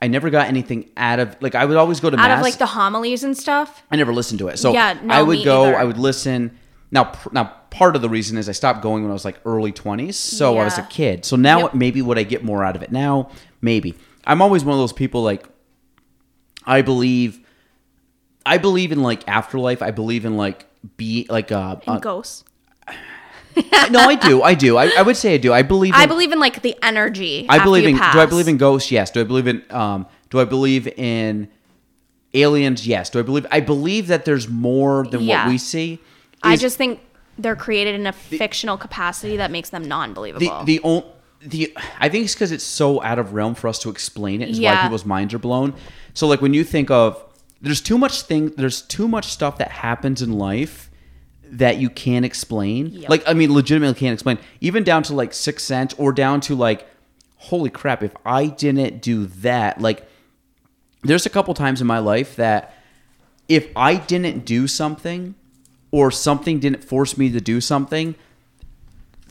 I 0.00 0.08
never 0.08 0.30
got 0.30 0.48
anything 0.48 0.88
out 0.96 1.18
of 1.18 1.36
like 1.42 1.54
I 1.54 1.64
would 1.66 1.76
always 1.76 2.00
go 2.00 2.08
to 2.08 2.16
out 2.16 2.28
mass. 2.28 2.38
of 2.38 2.44
like 2.44 2.56
the 2.58 2.66
homilies 2.66 3.24
and 3.24 3.36
stuff. 3.36 3.82
I 3.90 3.96
never 3.96 4.12
listened 4.14 4.38
to 4.38 4.48
it. 4.48 4.58
So 4.58 4.72
Yeah, 4.72 4.98
no, 5.02 5.12
I 5.14 5.22
would 5.22 5.44
go, 5.44 5.64
either. 5.66 5.76
I 5.76 5.84
would 5.84 5.98
listen. 5.98 6.58
Now, 6.90 7.04
pr- 7.04 7.28
now 7.32 7.52
part 7.70 7.96
of 7.96 8.00
the 8.00 8.08
reason 8.08 8.38
is 8.38 8.48
I 8.48 8.52
stopped 8.52 8.80
going 8.80 9.02
when 9.02 9.10
I 9.10 9.12
was 9.12 9.24
like 9.24 9.38
early 9.44 9.72
20s. 9.72 10.14
So 10.14 10.56
I 10.56 10.64
was 10.64 10.78
a 10.78 10.82
kid. 10.84 11.24
So 11.26 11.36
now 11.36 11.58
Yep. 11.64 11.74
maybe 11.74 12.00
would 12.00 12.16
I 12.16 12.22
get 12.22 12.42
more 12.44 12.64
out 12.64 12.74
of 12.76 12.82
it 12.82 12.90
now? 12.92 13.28
Maybe. 13.66 13.96
I'm 14.24 14.40
always 14.40 14.64
one 14.64 14.74
of 14.74 14.78
those 14.78 14.92
people 14.92 15.24
like 15.24 15.44
I 16.64 16.82
believe 16.82 17.40
I 18.46 18.58
believe 18.58 18.92
in 18.92 19.02
like 19.02 19.26
afterlife. 19.28 19.82
I 19.82 19.90
believe 19.90 20.24
in 20.24 20.36
like 20.36 20.66
be 20.96 21.26
like 21.28 21.50
uh, 21.50 21.76
uh 21.84 21.98
ghosts. 21.98 22.44
no, 23.90 23.98
I 23.98 24.14
do. 24.14 24.42
I 24.42 24.54
do. 24.54 24.76
I, 24.76 24.92
I 24.96 25.02
would 25.02 25.16
say 25.16 25.34
I 25.34 25.38
do. 25.38 25.52
I 25.52 25.62
believe 25.62 25.94
in, 25.94 26.00
I 26.00 26.06
believe 26.06 26.30
in 26.30 26.38
like 26.38 26.62
the 26.62 26.76
energy. 26.80 27.46
I 27.48 27.62
believe 27.62 27.86
in. 27.86 27.98
pass. 27.98 28.14
Do 28.14 28.20
I 28.20 28.26
believe 28.26 28.46
in 28.46 28.56
ghosts? 28.56 28.92
Yes. 28.92 29.10
Do 29.10 29.20
I 29.20 29.24
believe 29.24 29.48
in? 29.48 29.64
Um. 29.70 30.06
Do 30.30 30.38
I 30.38 30.44
believe 30.44 30.86
in 30.86 31.48
aliens? 32.34 32.86
Yes. 32.86 33.10
Do 33.10 33.18
I 33.18 33.22
believe? 33.22 33.46
I 33.50 33.58
believe 33.58 34.06
that 34.06 34.24
there's 34.24 34.48
more 34.48 35.06
than 35.08 35.22
Yeah. 35.22 35.44
what 35.44 35.50
we 35.50 35.58
see. 35.58 35.98
I 36.40 36.56
just 36.56 36.76
think 36.76 37.00
they're 37.36 37.56
created 37.56 37.96
in 37.96 38.06
a 38.06 38.12
fictional 38.12 38.76
capacity 38.76 39.36
that 39.38 39.50
makes 39.50 39.70
them 39.70 39.82
the 39.82 39.88
non-believable. 39.88 40.64
the 40.64 40.80
on, 40.80 41.02
the 41.46 41.76
I 41.98 42.08
think 42.08 42.24
it's 42.24 42.34
because 42.34 42.52
it's 42.52 42.64
so 42.64 43.02
out 43.02 43.18
of 43.18 43.32
realm 43.32 43.54
for 43.54 43.68
us 43.68 43.78
to 43.80 43.90
explain 43.90 44.42
it. 44.42 44.50
Is 44.50 44.60
why 44.60 44.82
people's 44.82 45.06
minds 45.06 45.32
are 45.32 45.38
blown. 45.38 45.74
So 46.14 46.26
like 46.26 46.40
when 46.40 46.54
you 46.54 46.64
think 46.64 46.90
of 46.90 47.22
there's 47.62 47.80
too 47.80 47.98
much 47.98 48.22
thing 48.22 48.50
there's 48.56 48.82
too 48.82 49.08
much 49.08 49.26
stuff 49.26 49.58
that 49.58 49.70
happens 49.70 50.22
in 50.22 50.32
life 50.32 50.90
that 51.44 51.78
you 51.78 51.88
can't 51.88 52.24
explain. 52.24 52.88
Yep. 52.88 53.10
Like 53.10 53.22
I 53.26 53.34
mean 53.34 53.52
legitimately 53.52 53.98
can't 53.98 54.14
explain. 54.14 54.38
Even 54.60 54.84
down 54.84 55.02
to 55.04 55.14
like 55.14 55.32
six 55.32 55.62
cents 55.62 55.94
or 55.98 56.12
down 56.12 56.40
to 56.42 56.54
like 56.54 56.86
holy 57.36 57.70
crap 57.70 58.02
if 58.02 58.14
I 58.24 58.46
didn't 58.46 59.02
do 59.02 59.26
that 59.26 59.80
like 59.80 60.08
there's 61.02 61.26
a 61.26 61.30
couple 61.30 61.54
times 61.54 61.80
in 61.80 61.86
my 61.86 61.98
life 61.98 62.36
that 62.36 62.74
if 63.48 63.68
I 63.76 63.94
didn't 63.96 64.44
do 64.44 64.66
something 64.66 65.34
or 65.90 66.10
something 66.10 66.58
didn't 66.58 66.82
force 66.82 67.16
me 67.16 67.30
to 67.30 67.40
do 67.40 67.60
something, 67.60 68.16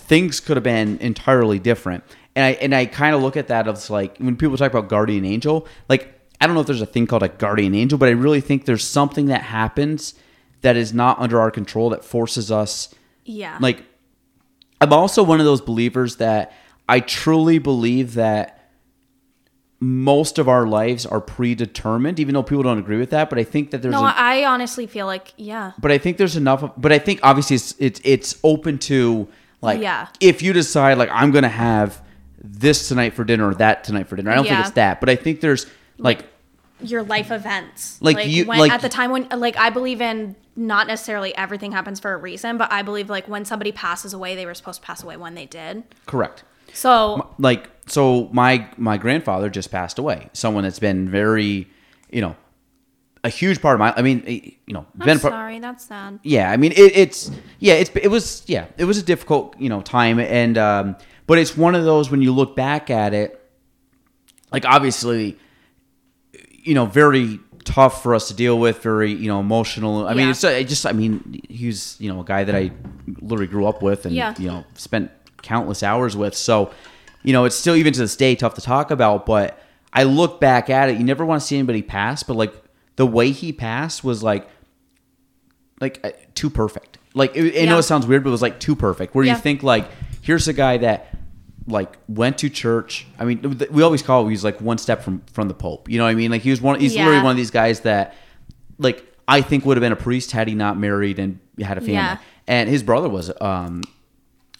things 0.05 0.39
could 0.39 0.57
have 0.57 0.63
been 0.63 0.97
entirely 0.99 1.59
different. 1.59 2.03
And 2.35 2.45
I 2.45 2.51
and 2.53 2.75
I 2.75 2.85
kind 2.85 3.15
of 3.15 3.21
look 3.21 3.37
at 3.37 3.47
that 3.47 3.67
as 3.67 3.89
like 3.89 4.17
when 4.17 4.35
people 4.35 4.57
talk 4.57 4.71
about 4.71 4.89
guardian 4.89 5.25
angel, 5.25 5.67
like 5.89 6.13
I 6.39 6.47
don't 6.47 6.55
know 6.55 6.61
if 6.61 6.67
there's 6.67 6.81
a 6.81 6.85
thing 6.85 7.07
called 7.07 7.23
a 7.23 7.29
guardian 7.29 7.73
angel, 7.73 7.97
but 7.97 8.09
I 8.09 8.11
really 8.11 8.41
think 8.41 8.65
there's 8.65 8.83
something 8.83 9.27
that 9.27 9.41
happens 9.41 10.13
that 10.61 10.75
is 10.75 10.93
not 10.93 11.19
under 11.19 11.39
our 11.39 11.51
control 11.51 11.89
that 11.91 12.03
forces 12.03 12.51
us 12.51 12.93
Yeah. 13.23 13.57
like 13.61 13.83
I'm 14.81 14.91
also 14.91 15.23
one 15.23 15.39
of 15.39 15.45
those 15.45 15.61
believers 15.61 16.17
that 16.17 16.51
I 16.89 16.99
truly 16.99 17.59
believe 17.59 18.15
that 18.15 18.55
most 19.79 20.39
of 20.39 20.47
our 20.47 20.65
lives 20.65 21.05
are 21.05 21.21
predetermined, 21.21 22.19
even 22.19 22.33
though 22.33 22.43
people 22.43 22.63
don't 22.63 22.79
agree 22.79 22.97
with 22.97 23.11
that. 23.11 23.29
But 23.29 23.39
I 23.39 23.43
think 23.43 23.71
that 23.71 23.81
there's 23.81 23.93
no, 23.93 24.03
I 24.03 24.45
honestly 24.45 24.87
feel 24.87 25.05
like 25.05 25.33
yeah. 25.37 25.71
but 25.77 25.91
I 25.91 25.97
think 25.97 26.17
there's 26.17 26.35
enough. 26.35 26.63
Of, 26.63 26.73
but 26.77 26.91
I 26.91 26.99
think 26.99 27.19
obviously 27.23 27.55
it's 27.55 27.75
it's 27.79 28.01
it's 28.03 28.39
open 28.43 28.77
to 28.79 29.27
like 29.65 29.81
Yeah. 29.81 30.07
if 30.21 30.41
you 30.41 30.53
decide 30.53 30.97
like 30.97 31.09
I'm 31.11 31.31
gonna 31.31 31.49
have 31.49 32.01
this 32.41 32.87
tonight 32.87 33.13
for 33.15 33.23
dinner 33.23 33.49
or 33.49 33.55
that 33.55 33.83
tonight 33.83 34.07
for 34.07 34.15
dinner. 34.15 34.31
I 34.31 34.35
don't 34.35 34.45
think 34.45 34.59
it's 34.59 34.71
that, 34.71 34.99
but 34.99 35.09
I 35.09 35.15
think 35.15 35.41
there's 35.41 35.65
like 35.97 36.25
your 36.81 37.03
life 37.03 37.31
events. 37.31 37.97
Like, 38.01 38.27
you- 38.27 38.45
when 38.45 38.59
like- 38.59 38.71
at 38.71 38.81
the 38.81 38.89
time 38.89 39.11
when 39.11 39.27
like 39.29 39.57
I 39.57 39.69
believe 39.71 40.01
in 40.01 40.35
not 40.55 40.87
necessarily 40.87 41.35
everything 41.35 41.71
happens 41.71 41.99
for 41.99 42.13
a 42.13 42.17
reason, 42.17 42.57
but 42.57 42.71
I 42.71 42.81
believe 42.81 43.09
like 43.09 43.27
when 43.27 43.43
somebody 43.45 43.71
passes 43.71 44.13
away, 44.13 44.35
they 44.35 44.45
were 44.45 44.53
supposed 44.53 44.81
to 44.81 44.85
pass 44.85 45.03
away 45.03 45.17
when 45.17 45.35
they 45.35 45.45
did. 45.45 45.83
correct. 46.05 46.43
So 46.73 47.29
like 47.39 47.69
so 47.87 48.29
my 48.33 48.67
my 48.77 48.97
grandfather 48.97 49.49
just 49.49 49.71
passed 49.71 49.97
away 49.97 50.29
someone 50.33 50.63
that's 50.63 50.79
been 50.79 51.07
very 51.09 51.67
you 52.11 52.19
know 52.21 52.35
a 53.25 53.29
huge 53.29 53.59
part 53.61 53.73
of 53.75 53.79
my 53.79 53.91
i 53.97 54.01
mean 54.01 54.23
eh, 54.27 54.39
you 54.67 54.73
know 54.75 54.85
I'm 54.99 55.05
been 55.07 55.19
part- 55.19 55.33
sorry, 55.33 55.59
that's 55.59 55.85
sad. 55.85 56.19
yeah 56.23 56.51
i 56.51 56.57
mean 56.57 56.71
it, 56.73 56.95
it's 57.03 57.31
yeah 57.59 57.73
it's 57.73 57.89
it 57.95 58.09
was 58.09 58.43
yeah 58.45 58.65
it 58.77 58.85
was 58.85 58.97
a 58.97 59.03
difficult 59.03 59.59
you 59.59 59.69
know 59.69 59.81
time 59.81 60.19
and 60.19 60.57
um 60.57 60.95
but 61.27 61.37
it's 61.39 61.57
one 61.57 61.73
of 61.75 61.83
those 61.83 62.11
when 62.11 62.21
you 62.21 62.31
look 62.31 62.55
back 62.55 62.89
at 62.89 63.13
it 63.13 63.29
like 64.51 64.63
obviously 64.65 65.37
you 66.63 66.73
know 66.73 66.85
very 66.85 67.39
tough 67.63 68.03
for 68.03 68.13
us 68.13 68.27
to 68.27 68.33
deal 68.35 68.59
with 68.59 68.81
very 68.83 69.11
you 69.11 69.27
know 69.27 69.39
emotional 69.39 70.07
i 70.07 70.13
mean 70.13 70.29
it's 70.29 70.43
uh, 70.43 70.61
just 70.61 70.85
i 70.85 70.91
mean 70.91 71.41
he's 71.49 71.95
you 71.99 72.11
know 72.13 72.21
a 72.21 72.23
guy 72.23 72.43
that 72.43 72.53
i 72.55 72.69
literally 73.21 73.47
grew 73.47 73.65
up 73.65 73.81
with 73.81 74.05
and 74.05 74.13
Yeah. 74.15 74.35
you 74.37 74.47
know 74.47 74.63
spent 74.75 75.09
countless 75.41 75.81
hours 75.81 76.15
with 76.15 76.35
so 76.35 76.71
you 77.23 77.33
know 77.33 77.45
it's 77.45 77.55
still 77.55 77.75
even 77.75 77.91
to 77.93 77.99
this 77.99 78.15
day 78.15 78.35
tough 78.35 78.53
to 78.53 78.61
talk 78.61 78.91
about 78.91 79.25
but 79.25 79.59
i 79.93 80.03
look 80.03 80.39
back 80.39 80.69
at 80.69 80.89
it 80.89 80.97
you 80.97 81.03
never 81.03 81.25
want 81.25 81.41
to 81.41 81.47
see 81.47 81.57
anybody 81.57 81.81
pass 81.81 82.21
but 82.21 82.35
like 82.35 82.53
the 82.95 83.05
way 83.05 83.31
he 83.31 83.51
passed 83.51 84.03
was 84.03 84.23
like 84.23 84.47
like 85.81 85.99
uh, 86.03 86.11
too 86.33 86.49
perfect. 86.49 86.97
Like 87.13 87.35
it, 87.35 87.61
i 87.61 87.65
know 87.65 87.77
it 87.77 87.83
sounds 87.83 88.05
weird 88.07 88.23
but 88.23 88.29
it 88.29 88.31
was 88.31 88.41
like 88.41 88.59
too 88.59 88.75
perfect. 88.75 89.15
Where 89.15 89.25
you 89.25 89.35
think 89.35 89.63
like 89.63 89.89
here's 90.21 90.47
a 90.47 90.53
guy 90.53 90.77
that 90.77 91.15
like 91.67 91.97
went 92.07 92.37
to 92.39 92.49
church. 92.49 93.07
I 93.19 93.25
mean 93.25 93.57
we 93.71 93.81
always 93.83 94.01
call 94.01 94.27
he's 94.27 94.43
like 94.43 94.61
one 94.61 94.77
step 94.77 95.01
from 95.03 95.21
from 95.31 95.47
the 95.47 95.53
pope. 95.53 95.89
You 95.89 95.97
know 95.97 96.03
what 96.05 96.11
i 96.11 96.15
mean? 96.15 96.31
Like 96.31 96.41
he 96.41 96.49
was 96.49 96.61
one 96.61 96.79
he's 96.79 96.95
literally 96.95 97.21
one 97.21 97.31
of 97.31 97.37
these 97.37 97.51
guys 97.51 97.81
that 97.81 98.15
like 98.77 99.05
i 99.27 99.41
think 99.41 99.65
would 99.65 99.77
have 99.77 99.81
been 99.81 99.91
a 99.93 99.95
priest 99.95 100.31
had 100.31 100.47
he 100.47 100.55
not 100.55 100.77
married 100.77 101.19
and 101.19 101.39
had 101.59 101.77
a 101.77 101.81
family. 101.81 101.93
Yeah. 101.93 102.17
and 102.47 102.69
his 102.69 102.83
brother 102.83 103.09
was 103.09 103.31
um 103.41 103.81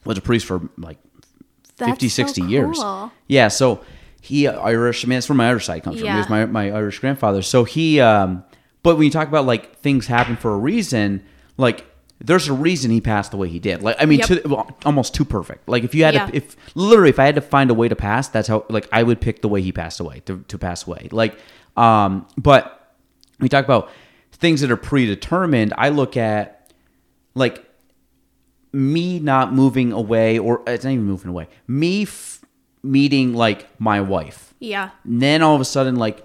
was 0.06 0.18
a 0.18 0.22
priest 0.22 0.46
for 0.46 0.70
like 0.78 0.98
50 1.78 1.92
That's 1.92 2.02
so 2.14 2.24
60 2.24 2.42
years. 2.44 2.82
yeah 3.28 3.50
so 3.50 3.84
he 4.26 4.48
irish 4.48 5.06
i 5.06 5.08
mean 5.08 5.18
it's 5.18 5.30
where 5.30 5.36
my 5.36 5.48
irish 5.50 5.66
side 5.66 5.84
comes 5.84 6.00
from. 6.00 6.10
He 6.10 6.16
was 6.18 6.30
my, 6.30 6.46
my 6.46 6.72
irish 6.72 7.00
grandfather. 7.00 7.42
So 7.42 7.64
he 7.64 8.00
um 8.02 8.44
but 8.84 8.96
when 8.98 9.06
you 9.06 9.12
talk 9.12 9.28
about 9.28 9.46
like 9.46 9.78
things 9.80 10.08
happen 10.08 10.36
for 10.36 10.54
a 10.54 10.58
reason 10.58 11.24
like 11.58 11.86
there's 12.24 12.48
a 12.48 12.54
reason 12.54 12.92
he 12.92 13.02
passed 13.02 13.32
the 13.32 13.38
way 13.38 13.50
he 13.50 13.60
did. 13.60 13.82
Like 13.84 13.98
i 14.00 14.06
mean 14.06 14.20
Yep. 14.20 14.28
to 14.44 14.48
well, 14.50 14.78
almost 14.86 15.14
too 15.14 15.26
perfect. 15.26 15.68
Like 15.70 15.84
if 15.84 15.94
you 15.94 16.04
had 16.04 16.14
Yeah. 16.16 16.26
to 16.28 16.36
if 16.36 16.56
literally 16.76 17.10
if 17.10 17.20
i 17.20 17.26
had 17.26 17.36
to 17.36 17.42
find 17.42 17.70
a 17.70 17.74
way 17.74 17.88
to 17.88 17.96
pass 17.96 18.28
that's 18.30 18.48
how 18.48 18.66
like 18.70 18.88
i 18.92 19.04
would 19.04 19.20
pick 19.22 19.42
the 19.42 19.48
way 19.50 19.62
he 19.62 19.72
passed 19.72 20.00
away 20.00 20.22
to, 20.26 20.44
to 20.48 20.58
pass 20.58 20.88
away. 20.88 21.08
Like 21.12 21.38
um 21.78 22.26
but 22.38 22.94
we 23.40 23.48
talk 23.50 23.66
about 23.66 23.90
things 24.32 24.62
that 24.62 24.72
are 24.72 24.78
predetermined. 24.78 25.74
I 25.78 25.90
look 25.90 26.18
at 26.18 26.72
like 27.36 27.64
me 28.72 29.20
not 29.20 29.54
moving 29.54 29.92
away 29.94 30.38
or 30.38 30.62
it's 30.68 30.84
not 30.84 30.92
even 30.92 31.06
moving 31.06 31.30
away. 31.30 31.48
Me 31.68 32.04
f- 32.04 32.35
meeting 32.86 33.34
like 33.34 33.68
my 33.80 34.00
wife 34.02 34.54
Yeah. 34.60 34.90
and 35.04 35.22
then 35.22 35.42
all 35.42 35.56
of 35.56 35.62
a 35.62 35.66
sudden 35.66 35.96
like 35.96 36.24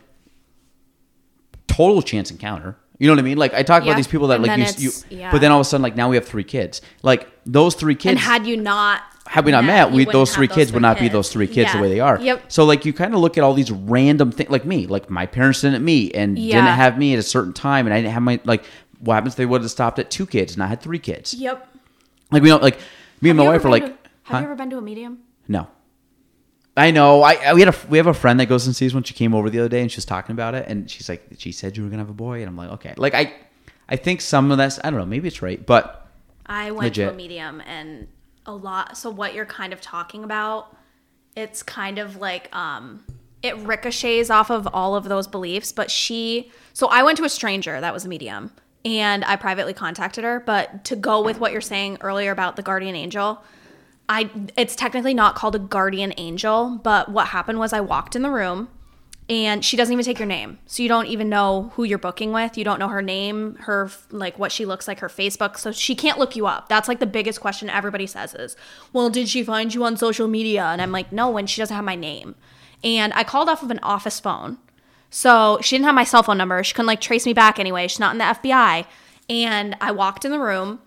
total 1.66 2.03
chance 2.03 2.31
encounter 2.31 2.77
you 2.99 3.07
know 3.07 3.12
what 3.14 3.18
i 3.20 3.23
mean 3.23 3.38
like 3.38 3.55
i 3.55 3.62
talk 3.62 3.83
Yeah. 3.85 3.90
about 3.90 3.96
these 3.96 4.09
people 4.09 4.29
that 4.29 4.37
And 4.40 4.46
like 4.46 4.79
you, 4.79 4.90
you 4.90 5.18
yeah. 5.18 5.31
but 5.33 5.40
then 5.40 5.51
all 5.53 5.61
of 5.61 5.66
a 5.66 5.68
sudden 5.68 5.83
like 5.83 5.96
now 5.96 6.09
we 6.11 6.16
have 6.16 6.27
three 6.27 6.44
kids 6.44 6.83
like 7.03 7.29
those 7.46 7.75
three 7.75 7.94
kids 7.94 8.11
And 8.11 8.18
had 8.18 8.46
you 8.46 8.57
not 8.57 9.03
had 9.27 9.44
we 9.44 9.53
not 9.53 9.64
met, 9.64 9.92
we 9.92 10.05
those 10.07 10.29
have 10.31 10.35
three 10.37 10.49
kids 10.49 10.73
would 10.73 10.83
not 10.83 10.99
be 10.99 11.09
those 11.09 11.31
three 11.31 11.46
kids 11.46 11.73
the 11.73 11.79
way 11.79 11.88
they 11.88 12.01
are. 12.01 12.18
Yep. 12.20 12.51
So 12.51 12.64
like 12.64 12.85
you 12.85 12.92
kind 12.92 13.14
of 13.14 13.20
look 13.20 13.38
at 13.38 13.44
all 13.44 13.55
these 13.55 13.70
random 13.70 14.33
things, 14.33 14.51
like 14.51 14.64
me, 14.64 14.88
like 14.88 15.09
my 15.09 15.25
parents 15.25 15.61
didn't 15.61 15.85
meet 15.85 16.16
and 16.16 16.37
Yeah. 16.37 16.57
didn't 16.57 16.75
have 16.75 16.99
me 16.99 17.12
at 17.12 17.20
a 17.20 17.23
certain 17.23 17.53
time, 17.53 17.87
and 17.87 17.94
I 17.94 17.99
didn't 18.01 18.12
have 18.12 18.23
my 18.25 18.40
like. 18.44 18.64
What 18.99 19.14
happens 19.14 19.35
if 19.35 19.37
they 19.37 19.46
would 19.46 19.62
have 19.62 19.70
stopped 19.70 20.01
at 20.01 20.11
two 20.11 20.27
kids 20.27 20.55
and 20.55 20.64
I 20.64 20.66
had 20.66 20.81
three 20.81 20.99
kids? 20.99 21.33
Yep. 21.35 21.64
Like 22.33 22.42
we 22.42 22.49
don't 22.49 22.61
like 22.62 22.81
me 23.20 23.31
and 23.31 23.38
my 23.38 23.44
wife 23.44 23.64
are 23.64 23.70
like, 23.70 23.85
to- 23.85 23.90
have 23.90 23.99
huh? 24.25 24.38
you 24.38 24.44
ever 24.46 24.57
been 24.57 24.70
to 24.70 24.79
a 24.79 24.83
medium? 24.83 25.18
no. 25.46 25.68
I 26.81 26.93
know. 26.93 27.23
I, 27.23 27.35
I 27.35 27.55
we 27.55 27.61
had 27.61 27.75
a 27.75 27.77
we 27.90 27.99
have 27.99 28.07
a 28.07 28.14
friend 28.14 28.40
that 28.40 28.47
goes 28.47 28.66
and 28.66 28.75
sees 28.75 28.95
one. 28.95 29.03
She 29.03 29.12
came 29.12 29.35
over 29.35 29.51
the 29.51 29.59
other 29.59 29.69
day 29.69 29.83
and 29.83 29.93
she 29.93 29.99
was 29.99 30.07
talking 30.07 30.33
about 30.33 30.55
it, 30.55 30.66
and 30.66 30.90
she's 30.90 31.11
like, 31.11 31.23
she 31.37 31.53
said 31.53 31.77
you 31.77 31.83
were 31.83 31.90
gonna 31.90 32.03
have 32.03 32.09
a 32.09 32.14
boy, 32.14 32.40
and 32.40 32.49
I'm 32.49 32.57
like, 32.57 32.71
okay. 32.71 32.95
Like 32.97 33.14
I, 33.14 33.35
I 33.88 33.97
think 33.97 34.23
some 34.23 34.51
of 34.51 34.57
that's 34.57 34.79
I 34.83 34.88
don't 34.90 34.99
know. 34.99 35.05
Maybe 35.05 35.29
it's 35.29 35.43
right, 35.43 35.64
but 35.64 36.09
I 36.47 36.71
went 36.71 36.95
to 36.95 37.11
a 37.11 37.12
medium 37.12 37.61
and 37.66 38.09
a 38.47 38.55
lot 38.55 38.97
so 38.97 39.11
what 39.11 39.35
you're 39.35 39.45
kind 39.45 39.75
of 39.75 39.83
talking 39.83 40.25
about, 40.25 40.75
it's 41.37 41.62
kind 41.62 41.99
of 41.99 42.16
like 42.16 42.55
um 42.57 43.05
it 43.43 43.57
ricochets 43.59 44.31
off 44.31 44.51
of 44.51 44.66
all 44.73 44.97
of 44.97 45.05
those 45.05 45.27
beliefs, 45.27 45.73
but 45.73 45.90
she 45.90 46.51
so 46.73 46.87
I 46.87 47.03
went 47.03 47.19
to 47.19 47.25
a 47.25 47.29
stranger 47.29 47.79
that 47.79 47.93
was 47.93 48.07
a 48.07 48.09
medium 48.09 48.53
and 48.87 49.23
I 49.27 49.37
privately 49.37 49.75
contacted 49.75 50.25
her, 50.25 50.40
but 50.40 50.85
to 50.85 50.97
go 50.97 51.23
with 51.23 51.38
what 51.38 51.53
you're 51.53 51.61
saying 51.61 51.99
earlier 52.01 52.31
about 52.31 52.57
the 52.57 52.62
guardian 52.62 52.97
angel, 52.97 53.43
I 54.11 54.29
it's 54.57 54.75
technically 54.75 55.14
not 55.14 55.37
called 55.37 55.55
a 55.55 55.61
guardian 55.61 56.12
angel, 56.16 56.81
but 56.83 57.11
what 57.11 57.29
happened 57.29 57.61
was 57.61 57.73
I 57.73 57.81
walked 57.81 58.16
in 58.16 58.23
the 58.23 58.31
room 58.31 58.68
and 59.29 59.64
she 59.64 59.77
doesn't 59.77 59.92
even 59.92 60.05
take 60.05 60.18
your 60.18 60.27
name. 60.27 60.59
So 60.66 60.83
you 60.83 60.88
don't 60.88 61.07
even 61.07 61.29
know 61.29 61.70
who 61.75 61.85
you're 61.85 61.96
booking 61.96 62.33
with. 62.33 62.59
You 62.59 62.64
don't 62.64 62.81
know 62.81 62.88
her 62.88 63.03
name, 63.03 63.55
her 63.61 63.88
like 64.11 64.37
what 64.37 64.51
she 64.51 64.66
looks 64.66 64.88
like, 64.88 64.99
her 64.99 65.09
Facebook. 65.09 65.57
So 65.57 65.70
she 65.70 65.94
can't 65.94 66.18
look 66.18 66.35
you 66.35 66.49
up. 66.49 66.68
That's 66.68 66.88
like 66.88 66.99
the 66.99 67.07
biggest 67.07 67.40
question 67.40 67.70
everybody 67.70 68.09
says 68.09 68.35
is, 68.35 68.57
"Well, 68.92 69.11
did 69.11 69.29
she 69.29 69.44
find 69.44 69.73
you 69.73 69.85
on 69.85 69.96
social 69.96 70.27
media?" 70.27 70.64
And 70.64 70.83
I'm 70.83 70.90
like, 70.90 71.12
"No, 71.12 71.31
when 71.31 71.46
she 71.46 71.62
doesn't 71.62 71.77
have 71.77 71.85
my 71.85 71.94
name." 71.94 72.35
And 72.83 73.12
I 73.14 73.23
called 73.23 73.49
off 73.49 73.62
of 73.62 73.70
an 73.70 73.79
office 73.81 74.18
phone. 74.18 74.59
So 75.09 75.61
she 75.62 75.77
didn't 75.77 75.87
have 75.87 75.94
my 75.94 76.05
cell 76.05 76.25
phone 76.25 76.38
number. 76.38 76.64
She 76.64 76.75
couldn't 76.75 76.88
like 76.88 77.01
trace 77.01 77.27
me 77.27 77.33
back 77.33 77.61
anyway. 77.61 77.87
She's 77.87 78.01
not 78.01 78.12
in 78.12 78.18
the 78.18 78.25
FBI. 78.25 78.87
And 79.29 79.77
I 79.81 79.92
walked 79.92 80.25
in 80.25 80.33
the 80.33 80.40
room 80.40 80.81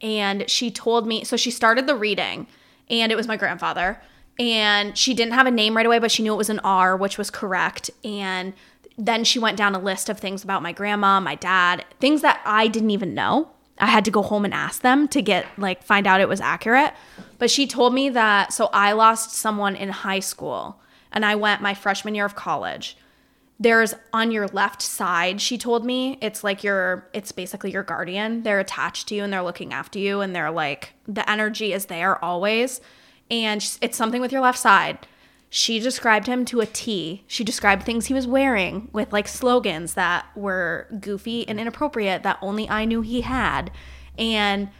and 0.00 0.48
she 0.48 0.70
told 0.70 1.06
me 1.06 1.24
so 1.24 1.36
she 1.36 1.50
started 1.50 1.86
the 1.86 1.94
reading 1.94 2.46
and 2.90 3.10
it 3.12 3.16
was 3.16 3.28
my 3.28 3.36
grandfather. 3.36 4.00
And 4.38 4.96
she 4.96 5.14
didn't 5.14 5.34
have 5.34 5.46
a 5.46 5.50
name 5.50 5.76
right 5.76 5.86
away 5.86 5.98
but 5.98 6.10
she 6.10 6.22
knew 6.22 6.32
it 6.32 6.38
was 6.38 6.50
an 6.50 6.60
r 6.60 6.96
which 6.96 7.18
was 7.18 7.30
correct. 7.30 7.90
And 8.04 8.52
then 8.98 9.24
she 9.24 9.38
went 9.38 9.56
down 9.56 9.74
a 9.74 9.78
list 9.78 10.08
of 10.08 10.18
things 10.18 10.44
about 10.44 10.62
my 10.62 10.72
grandma 10.72 11.20
my 11.20 11.34
dad 11.34 11.86
things 12.00 12.20
that 12.20 12.42
i 12.44 12.66
didn't 12.68 12.90
even 12.90 13.14
know. 13.14 13.50
I 13.78 13.86
had 13.86 14.04
to 14.04 14.10
go 14.10 14.22
home 14.22 14.44
and 14.44 14.52
ask 14.52 14.82
them 14.82 15.08
to 15.08 15.22
get 15.22 15.46
like 15.56 15.82
find 15.82 16.06
out 16.06 16.20
it 16.20 16.28
was 16.28 16.40
accurate. 16.40 16.92
But 17.38 17.50
she 17.50 17.66
told 17.66 17.94
me 17.94 18.10
that 18.10 18.52
so 18.52 18.68
i 18.72 18.92
lost 18.92 19.32
someone 19.32 19.76
in 19.76 19.88
high 19.90 20.20
school 20.20 20.80
and 21.12 21.24
i 21.24 21.34
went 21.34 21.62
my 21.62 21.74
freshman 21.74 22.14
year 22.14 22.24
of 22.24 22.34
college 22.34 22.96
there's 23.60 23.94
on 24.12 24.30
your 24.30 24.48
left 24.48 24.80
side 24.82 25.40
she 25.40 25.56
told 25.58 25.84
me 25.84 26.18
it's 26.20 26.42
like 26.42 26.64
your 26.64 27.06
it's 27.12 27.30
basically 27.30 27.70
your 27.70 27.82
guardian 27.82 28.42
they're 28.42 28.58
attached 28.58 29.06
to 29.06 29.14
you 29.14 29.22
and 29.22 29.32
they're 29.32 29.42
looking 29.42 29.72
after 29.72 29.98
you 29.98 30.20
and 30.20 30.34
they're 30.34 30.50
like 30.50 30.94
the 31.06 31.28
energy 31.30 31.72
is 31.72 31.86
there 31.86 32.22
always 32.24 32.80
and 33.30 33.78
it's 33.80 33.96
something 33.96 34.20
with 34.20 34.32
your 34.32 34.40
left 34.40 34.58
side 34.58 34.98
she 35.52 35.80
described 35.80 36.28
him 36.28 36.44
to 36.46 36.60
a 36.60 36.66
T. 36.66 37.24
She 37.26 37.42
described 37.42 37.82
things 37.82 38.06
he 38.06 38.14
was 38.14 38.26
wearing 38.26 38.88
with 38.92 39.12
like 39.12 39.26
slogans 39.26 39.94
that 39.94 40.24
were 40.36 40.86
goofy 41.00 41.46
and 41.48 41.58
inappropriate 41.58 42.22
that 42.22 42.38
only 42.40 42.68
I 42.68 42.84
knew 42.84 43.00
he 43.02 43.22
had. 43.22 43.72
And 44.16 44.70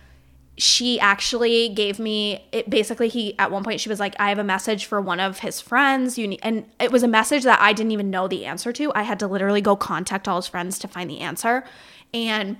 she 0.60 1.00
actually 1.00 1.70
gave 1.70 1.98
me 1.98 2.44
it 2.52 2.68
basically 2.68 3.08
he 3.08 3.36
at 3.38 3.50
one 3.50 3.64
point 3.64 3.80
she 3.80 3.88
was 3.88 3.98
like 3.98 4.14
i 4.20 4.28
have 4.28 4.38
a 4.38 4.44
message 4.44 4.84
for 4.84 5.00
one 5.00 5.18
of 5.18 5.38
his 5.38 5.58
friends 5.58 6.18
you 6.18 6.28
need 6.28 6.38
and 6.42 6.66
it 6.78 6.92
was 6.92 7.02
a 7.02 7.08
message 7.08 7.44
that 7.44 7.58
i 7.62 7.72
didn't 7.72 7.92
even 7.92 8.10
know 8.10 8.28
the 8.28 8.44
answer 8.44 8.70
to. 8.70 8.92
I 8.94 9.02
had 9.02 9.18
to 9.20 9.26
literally 9.26 9.62
go 9.62 9.74
contact 9.74 10.28
all 10.28 10.36
his 10.36 10.46
friends 10.46 10.78
to 10.80 10.88
find 10.88 11.08
the 11.08 11.20
answer. 11.20 11.64
And 12.12 12.58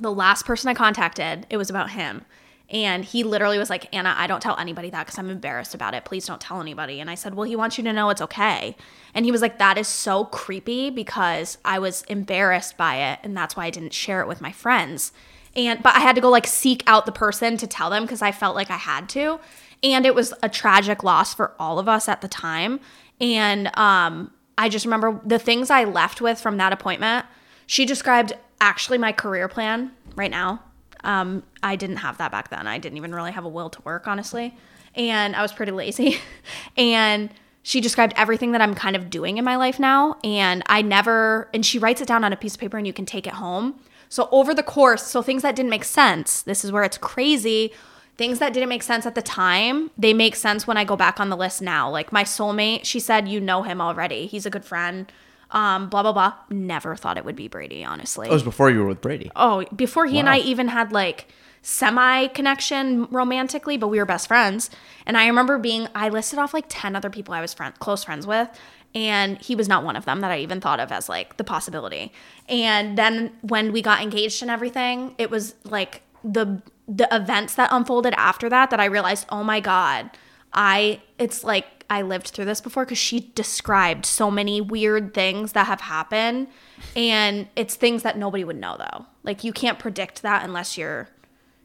the 0.00 0.12
last 0.12 0.46
person 0.46 0.70
i 0.70 0.74
contacted 0.74 1.46
it 1.50 1.58
was 1.58 1.68
about 1.68 1.90
him. 1.90 2.24
And 2.70 3.04
he 3.04 3.22
literally 3.22 3.58
was 3.58 3.68
like 3.68 3.94
anna 3.94 4.14
i 4.16 4.26
don't 4.26 4.40
tell 4.40 4.58
anybody 4.58 4.88
that 4.88 5.04
because 5.04 5.18
i'm 5.18 5.28
embarrassed 5.28 5.74
about 5.74 5.92
it. 5.92 6.06
Please 6.06 6.26
don't 6.26 6.40
tell 6.40 6.62
anybody. 6.62 7.00
And 7.00 7.10
i 7.10 7.14
said 7.14 7.34
well 7.34 7.44
he 7.44 7.56
wants 7.56 7.76
you 7.76 7.84
to 7.84 7.92
know 7.92 8.08
it's 8.08 8.22
okay. 8.22 8.76
And 9.12 9.26
he 9.26 9.32
was 9.32 9.42
like 9.42 9.58
that 9.58 9.76
is 9.76 9.88
so 9.88 10.24
creepy 10.24 10.88
because 10.88 11.58
i 11.66 11.78
was 11.78 12.02
embarrassed 12.04 12.78
by 12.78 12.96
it 12.96 13.18
and 13.22 13.36
that's 13.36 13.56
why 13.56 13.66
i 13.66 13.70
didn't 13.70 13.92
share 13.92 14.22
it 14.22 14.28
with 14.28 14.40
my 14.40 14.52
friends 14.52 15.12
and 15.56 15.82
but 15.82 15.94
I 15.94 16.00
had 16.00 16.14
to 16.14 16.20
go 16.20 16.30
like 16.30 16.46
seek 16.46 16.82
out 16.86 17.06
the 17.06 17.12
person 17.12 17.56
to 17.56 17.66
tell 17.66 17.90
them 17.90 18.02
because 18.02 18.22
I 18.22 18.32
felt 18.32 18.54
like 18.54 18.70
I 18.70 18.76
had 18.76 19.08
to. 19.10 19.40
And 19.82 20.06
it 20.06 20.14
was 20.14 20.32
a 20.42 20.48
tragic 20.48 21.02
loss 21.02 21.34
for 21.34 21.54
all 21.58 21.78
of 21.78 21.88
us 21.88 22.08
at 22.08 22.20
the 22.20 22.28
time. 22.28 22.80
And 23.20 23.76
um 23.76 24.30
I 24.58 24.68
just 24.68 24.84
remember 24.84 25.20
the 25.24 25.38
things 25.38 25.70
I 25.70 25.84
left 25.84 26.20
with 26.20 26.40
from 26.40 26.56
that 26.58 26.72
appointment. 26.72 27.26
She 27.66 27.84
described 27.84 28.32
actually 28.60 28.98
my 28.98 29.12
career 29.12 29.48
plan 29.48 29.90
right 30.14 30.30
now. 30.30 30.62
Um, 31.04 31.42
I 31.62 31.76
didn't 31.76 31.98
have 31.98 32.18
that 32.18 32.32
back 32.32 32.48
then. 32.48 32.66
I 32.66 32.78
didn't 32.78 32.96
even 32.96 33.14
really 33.14 33.32
have 33.32 33.44
a 33.44 33.48
will 33.48 33.70
to 33.70 33.82
work, 33.82 34.08
honestly. 34.08 34.56
And 34.94 35.36
I 35.36 35.42
was 35.42 35.52
pretty 35.52 35.72
lazy. 35.72 36.18
and 36.76 37.30
she 37.62 37.80
described 37.80 38.14
everything 38.16 38.52
that 38.52 38.60
I'm 38.60 38.74
kind 38.74 38.96
of 38.96 39.10
doing 39.10 39.36
in 39.36 39.44
my 39.44 39.56
life 39.56 39.78
now. 39.78 40.16
And 40.24 40.62
I 40.66 40.82
never, 40.82 41.48
and 41.52 41.66
she 41.66 41.78
writes 41.78 42.00
it 42.00 42.08
down 42.08 42.24
on 42.24 42.32
a 42.32 42.36
piece 42.36 42.54
of 42.54 42.60
paper 42.60 42.78
and 42.78 42.86
you 42.86 42.92
can 42.92 43.06
take 43.06 43.26
it 43.26 43.34
home. 43.34 43.78
So 44.08 44.28
over 44.30 44.54
the 44.54 44.62
course, 44.62 45.02
so 45.02 45.22
things 45.22 45.42
that 45.42 45.56
didn't 45.56 45.70
make 45.70 45.84
sense, 45.84 46.42
this 46.42 46.64
is 46.64 46.72
where 46.72 46.84
it's 46.84 46.98
crazy. 46.98 47.72
Things 48.16 48.38
that 48.38 48.54
didn't 48.54 48.68
make 48.68 48.82
sense 48.82 49.04
at 49.04 49.14
the 49.14 49.22
time, 49.22 49.90
they 49.98 50.14
make 50.14 50.36
sense 50.36 50.66
when 50.66 50.76
I 50.76 50.84
go 50.84 50.96
back 50.96 51.20
on 51.20 51.28
the 51.28 51.36
list 51.36 51.60
now. 51.60 51.90
Like 51.90 52.12
my 52.12 52.24
soulmate, 52.24 52.84
she 52.84 52.98
said, 52.98 53.28
you 53.28 53.40
know 53.40 53.62
him 53.62 53.80
already. 53.80 54.26
He's 54.26 54.46
a 54.46 54.50
good 54.50 54.64
friend. 54.64 55.10
Um, 55.50 55.88
blah 55.88 56.02
blah 56.02 56.12
blah. 56.12 56.34
Never 56.50 56.96
thought 56.96 57.18
it 57.18 57.24
would 57.24 57.36
be 57.36 57.46
Brady, 57.46 57.84
honestly. 57.84 58.28
It 58.28 58.32
was 58.32 58.42
before 58.42 58.70
you 58.70 58.80
were 58.80 58.86
with 58.86 59.00
Brady. 59.00 59.30
Oh, 59.36 59.64
before 59.74 60.06
he 60.06 60.18
and 60.18 60.28
I 60.28 60.38
even 60.38 60.68
had 60.68 60.92
like 60.92 61.28
semi 61.66 62.28
connection 62.28 63.06
romantically, 63.10 63.76
but 63.76 63.88
we 63.88 63.98
were 63.98 64.06
best 64.06 64.28
friends. 64.28 64.70
And 65.04 65.16
I 65.16 65.26
remember 65.26 65.58
being, 65.58 65.88
I 65.96 66.08
listed 66.08 66.38
off 66.38 66.54
like 66.54 66.66
10 66.68 66.94
other 66.94 67.10
people 67.10 67.34
I 67.34 67.40
was 67.40 67.52
friend, 67.54 67.76
close 67.80 68.04
friends 68.04 68.24
with. 68.24 68.48
And 68.96 69.36
he 69.42 69.54
was 69.54 69.68
not 69.68 69.84
one 69.84 69.94
of 69.94 70.06
them 70.06 70.20
that 70.20 70.30
I 70.30 70.38
even 70.38 70.58
thought 70.58 70.80
of 70.80 70.90
as 70.90 71.06
like 71.06 71.36
the 71.36 71.44
possibility. 71.44 72.12
And 72.48 72.96
then 72.96 73.30
when 73.42 73.70
we 73.70 73.82
got 73.82 74.00
engaged 74.00 74.40
and 74.40 74.50
everything, 74.50 75.14
it 75.18 75.30
was 75.30 75.54
like 75.64 76.00
the 76.24 76.62
the 76.88 77.06
events 77.14 77.56
that 77.56 77.68
unfolded 77.72 78.14
after 78.16 78.48
that 78.48 78.70
that 78.70 78.80
I 78.80 78.86
realized, 78.86 79.26
oh 79.28 79.44
my 79.44 79.60
God, 79.60 80.10
I 80.54 81.02
it's 81.18 81.44
like 81.44 81.66
I 81.90 82.00
lived 82.00 82.28
through 82.28 82.46
this 82.46 82.62
before 82.62 82.86
because 82.86 82.96
she 82.96 83.32
described 83.34 84.06
so 84.06 84.30
many 84.30 84.62
weird 84.62 85.12
things 85.12 85.52
that 85.52 85.66
have 85.66 85.82
happened. 85.82 86.48
And 86.96 87.48
it's 87.54 87.74
things 87.74 88.02
that 88.02 88.16
nobody 88.16 88.44
would 88.44 88.56
know 88.56 88.76
though. 88.78 89.04
Like 89.24 89.44
you 89.44 89.52
can't 89.52 89.78
predict 89.78 90.22
that 90.22 90.42
unless 90.42 90.78
you're 90.78 91.10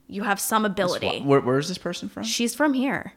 you 0.08 0.24
have 0.24 0.42
some 0.42 0.66
ability. 0.66 1.22
Where, 1.22 1.40
where 1.40 1.58
is 1.58 1.70
this 1.70 1.78
person 1.78 2.10
from? 2.10 2.24
She's 2.24 2.54
from 2.54 2.74
here. 2.74 3.14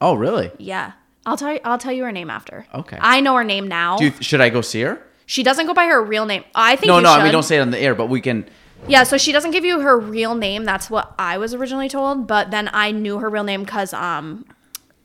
Oh, 0.00 0.14
really? 0.14 0.50
Yeah. 0.58 0.92
I'll 1.26 1.36
tell 1.36 1.52
you 1.52 1.60
I'll 1.64 1.78
tell 1.78 1.92
you 1.92 2.04
her 2.04 2.12
name 2.12 2.30
after. 2.30 2.66
Okay. 2.74 2.98
I 3.00 3.20
know 3.20 3.36
her 3.36 3.44
name 3.44 3.68
now. 3.68 3.96
Do 3.98 4.06
you, 4.06 4.12
should 4.20 4.40
I 4.40 4.50
go 4.50 4.60
see 4.60 4.82
her? 4.82 5.00
she 5.26 5.42
doesn't 5.42 5.66
go 5.66 5.72
by 5.74 5.86
her 5.86 6.02
real 6.02 6.26
name. 6.26 6.44
I 6.54 6.76
think 6.76 6.88
No, 6.88 7.00
no. 7.00 7.14
Should. 7.14 7.22
mean, 7.22 7.32
don't 7.32 7.42
say 7.42 7.56
it 7.56 7.60
on 7.60 7.70
the 7.70 7.78
air, 7.78 7.94
but 7.94 8.06
we 8.06 8.20
can. 8.20 8.44
Yeah, 8.88 9.04
so 9.04 9.16
she 9.16 9.32
doesn't 9.32 9.52
give 9.52 9.64
you 9.64 9.80
her 9.80 9.98
real 9.98 10.34
name. 10.34 10.64
That's 10.64 10.90
what 10.90 11.14
I 11.18 11.38
was 11.38 11.54
originally 11.54 11.88
told, 11.88 12.26
but 12.26 12.50
then 12.50 12.68
I 12.72 12.90
knew 12.90 13.18
her 13.18 13.30
real 13.30 13.44
name 13.44 13.64
cuz 13.64 13.94
um 13.94 14.44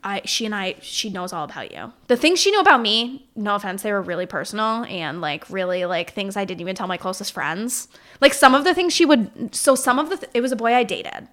I 0.03 0.21
she 0.25 0.45
and 0.45 0.55
I 0.55 0.75
she 0.81 1.09
knows 1.09 1.31
all 1.31 1.45
about 1.45 1.71
you. 1.71 1.93
The 2.07 2.17
things 2.17 2.39
she 2.39 2.49
knew 2.51 2.59
about 2.59 2.81
me, 2.81 3.27
no 3.35 3.55
offense, 3.55 3.83
they 3.83 3.91
were 3.91 4.01
really 4.01 4.25
personal 4.25 4.83
and 4.85 5.21
like 5.21 5.49
really 5.49 5.85
like 5.85 6.11
things 6.11 6.35
I 6.35 6.45
didn't 6.45 6.61
even 6.61 6.75
tell 6.75 6.87
my 6.87 6.97
closest 6.97 7.31
friends. 7.31 7.87
Like 8.19 8.33
some 8.33 8.55
of 8.55 8.63
the 8.63 8.73
things 8.73 8.93
she 8.93 9.05
would 9.05 9.53
so 9.55 9.75
some 9.75 9.99
of 9.99 10.09
the 10.09 10.17
th- 10.17 10.31
it 10.33 10.41
was 10.41 10.51
a 10.51 10.55
boy 10.55 10.73
I 10.73 10.83
dated. 10.83 11.27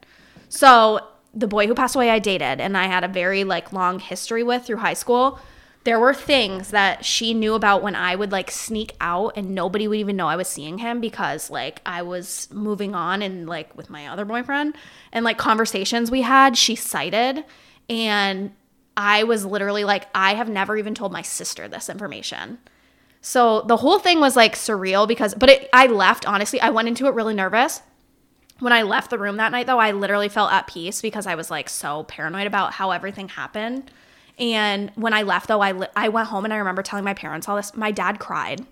So 0.49 1.01
the 1.35 1.47
boy 1.49 1.67
who 1.67 1.75
passed 1.75 1.97
away 1.97 2.11
I 2.11 2.19
dated 2.19 2.61
and 2.61 2.77
I 2.77 2.87
had 2.87 3.05
a 3.05 3.09
very 3.09 3.45
like 3.45 3.73
long 3.73 3.99
history 3.99 4.43
with 4.43 4.65
through 4.65 4.77
high 4.77 4.95
school. 4.95 5.39
There 5.85 6.01
were 6.01 6.15
things 6.15 6.71
that 6.71 7.05
she 7.05 7.35
knew 7.35 7.55
about 7.55 7.83
when 7.83 7.95
I 7.95 8.15
would 8.15 8.33
like 8.33 8.51
sneak 8.51 8.95
out 9.01 9.35
and 9.37 9.55
nobody 9.55 9.87
would 9.87 9.99
even 9.99 10.17
know 10.17 10.29
I 10.29 10.37
was 10.37 10.49
seeing 10.49 10.79
him 10.79 11.01
because 11.01 11.51
like 11.51 11.83
I 11.85 12.03
was 12.03 12.49
moving 12.51 12.95
on 12.95 13.21
and 13.21 13.47
like 13.47 13.77
with 13.77 13.91
my 13.91 14.07
other 14.07 14.25
boyfriend 14.25 14.77
and 15.13 15.25
like 15.25 15.37
conversations 15.37 16.11
we 16.11 16.23
had, 16.23 16.57
she 16.57 16.75
cited 16.75 17.45
and 17.91 18.53
I 18.97 19.25
was 19.25 19.45
literally 19.45 19.85
like 19.85 20.09
I 20.15 20.35
have 20.35 20.49
never 20.49 20.77
even 20.77 20.95
told 20.95 21.13
my 21.13 21.23
sister 21.23 21.69
this 21.69 21.91
information. 21.91 22.59
So 23.21 23.63
the 23.63 23.79
whole 23.79 23.99
thing 23.99 24.21
was 24.21 24.37
like 24.37 24.55
surreal 24.55 25.09
because 25.09 25.35
but 25.35 25.51
it, 25.51 25.69
I 25.73 25.87
left 25.87 26.27
honestly, 26.27 26.61
I 26.61 26.71
went 26.71 26.89
into 26.89 27.07
it 27.07 27.15
really 27.15 27.35
nervous 27.35 27.83
when 28.61 28.73
I 28.73 28.83
left 28.83 29.11
the 29.11 29.19
room 29.19 29.37
that 29.39 29.53
night, 29.53 29.67
though, 29.67 29.79
I 29.79 29.93
literally 29.93 30.29
felt 30.29 30.53
at 30.53 30.67
peace 30.67 31.01
because 31.03 31.27
I 31.27 31.35
was 31.35 31.51
like 31.51 31.69
so 31.69 32.05
paranoid 32.05 32.47
about 32.47 32.73
how 32.73 32.91
everything 32.91 33.29
happened. 33.29 33.91
And 34.39 34.91
when 34.95 35.13
I 35.13 35.23
left, 35.23 35.49
though, 35.49 35.61
I 35.61 35.73
li- 35.73 35.87
I 35.95 36.09
went 36.09 36.29
home 36.29 36.45
and 36.45 36.53
I 36.53 36.57
remember 36.57 36.83
telling 36.83 37.05
my 37.05 37.15
parents 37.15 37.49
all 37.49 37.57
this. 37.57 37.77
My 37.77 37.91
dad 37.91 38.19
cried. 38.19 38.65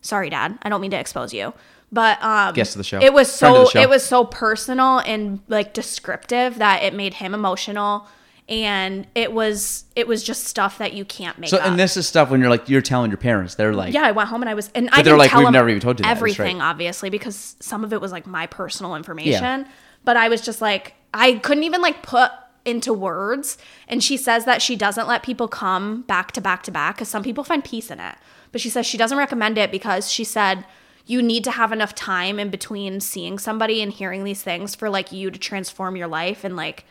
Sorry, 0.00 0.28
dad. 0.30 0.58
I 0.62 0.68
don't 0.68 0.80
mean 0.80 0.90
to 0.90 0.98
expose 0.98 1.32
you, 1.32 1.54
but 1.90 2.22
um, 2.22 2.54
Guest 2.54 2.74
of 2.74 2.78
the 2.78 2.84
show. 2.84 3.00
It 3.00 3.12
was 3.12 3.30
so 3.32 3.66
show. 3.66 3.80
it 3.80 3.88
was 3.88 4.04
so 4.04 4.24
personal 4.24 4.98
and 4.98 5.40
like 5.48 5.72
descriptive 5.72 6.58
that 6.58 6.82
it 6.82 6.94
made 6.94 7.14
him 7.14 7.32
emotional, 7.32 8.06
and 8.48 9.06
it 9.14 9.32
was 9.32 9.84
it 9.96 10.06
was 10.06 10.22
just 10.22 10.44
stuff 10.44 10.78
that 10.78 10.92
you 10.92 11.04
can't 11.04 11.38
make 11.38 11.48
So, 11.50 11.56
up. 11.56 11.66
and 11.66 11.78
this 11.78 11.96
is 11.96 12.06
stuff 12.06 12.30
when 12.30 12.40
you're 12.40 12.50
like, 12.50 12.68
you're 12.68 12.82
telling 12.82 13.10
your 13.10 13.18
parents. 13.18 13.54
They're 13.54 13.72
like, 13.72 13.94
Yeah, 13.94 14.02
I 14.04 14.12
went 14.12 14.28
home 14.28 14.42
and 14.42 14.50
I 14.50 14.54
was, 14.54 14.70
and 14.74 14.90
I 14.92 15.02
they're 15.02 15.16
like, 15.16 15.32
"We've 15.32 15.50
never 15.50 15.68
even 15.68 15.80
told 15.80 15.98
you 16.00 16.06
everything, 16.06 16.58
right. 16.58 16.64
obviously, 16.66 17.08
because 17.10 17.56
some 17.60 17.84
of 17.84 17.92
it 17.92 18.00
was 18.00 18.12
like 18.12 18.26
my 18.26 18.46
personal 18.46 18.94
information. 18.96 19.66
But 20.04 20.18
I 20.18 20.28
was 20.28 20.42
just 20.42 20.60
like, 20.60 20.94
I 21.14 21.34
couldn't 21.34 21.64
even 21.64 21.80
like 21.80 22.02
put 22.02 22.30
into 22.66 22.92
words. 22.92 23.56
And 23.88 24.02
she 24.04 24.18
says 24.18 24.44
that 24.44 24.60
she 24.60 24.76
doesn't 24.76 25.08
let 25.08 25.22
people 25.22 25.48
come 25.48 26.02
back 26.02 26.32
to 26.32 26.40
back 26.42 26.62
to 26.64 26.70
back 26.70 26.96
because 26.96 27.08
some 27.08 27.22
people 27.22 27.44
find 27.44 27.64
peace 27.64 27.90
in 27.90 28.00
it. 28.00 28.16
But 28.52 28.60
she 28.60 28.68
says 28.68 28.84
she 28.86 28.98
doesn't 28.98 29.16
recommend 29.16 29.56
it 29.56 29.70
because 29.70 30.10
she 30.10 30.24
said 30.24 30.66
you 31.06 31.20
need 31.22 31.44
to 31.44 31.50
have 31.50 31.72
enough 31.72 31.94
time 31.94 32.38
in 32.38 32.50
between 32.50 33.00
seeing 33.00 33.38
somebody 33.38 33.82
and 33.82 33.92
hearing 33.92 34.24
these 34.24 34.42
things 34.42 34.74
for 34.74 34.88
like 34.90 35.12
you 35.12 35.30
to 35.30 35.38
transform 35.38 35.96
your 35.96 36.06
life 36.08 36.44
and 36.44 36.56
like 36.56 36.84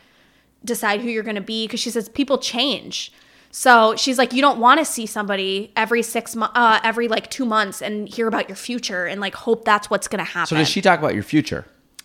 decide 0.64 1.00
who 1.00 1.08
you're 1.08 1.22
going 1.22 1.34
to 1.36 1.42
be 1.42 1.66
because 1.66 1.80
she 1.80 1.90
says 1.90 2.08
people 2.08 2.38
change. 2.38 3.12
So 3.50 3.94
she's 3.94 4.18
like, 4.18 4.32
you 4.32 4.40
don't 4.40 4.58
want 4.58 4.80
to 4.80 4.84
see 4.84 5.06
somebody 5.06 5.72
every 5.76 6.02
six 6.02 6.34
months, 6.34 6.56
uh, 6.56 6.80
every 6.82 7.06
like 7.06 7.30
two 7.30 7.44
months, 7.44 7.80
and 7.80 8.08
hear 8.08 8.26
about 8.26 8.48
your 8.48 8.56
future 8.56 9.06
and 9.06 9.20
like 9.20 9.34
hope 9.34 9.64
that's 9.64 9.88
what's 9.88 10.08
going 10.08 10.24
to 10.24 10.30
happen. 10.30 10.48
So, 10.48 10.56
does 10.56 10.68
she 10.68 10.82
talk 10.82 10.98
about 10.98 11.14
your 11.14 11.22
future? 11.22 11.64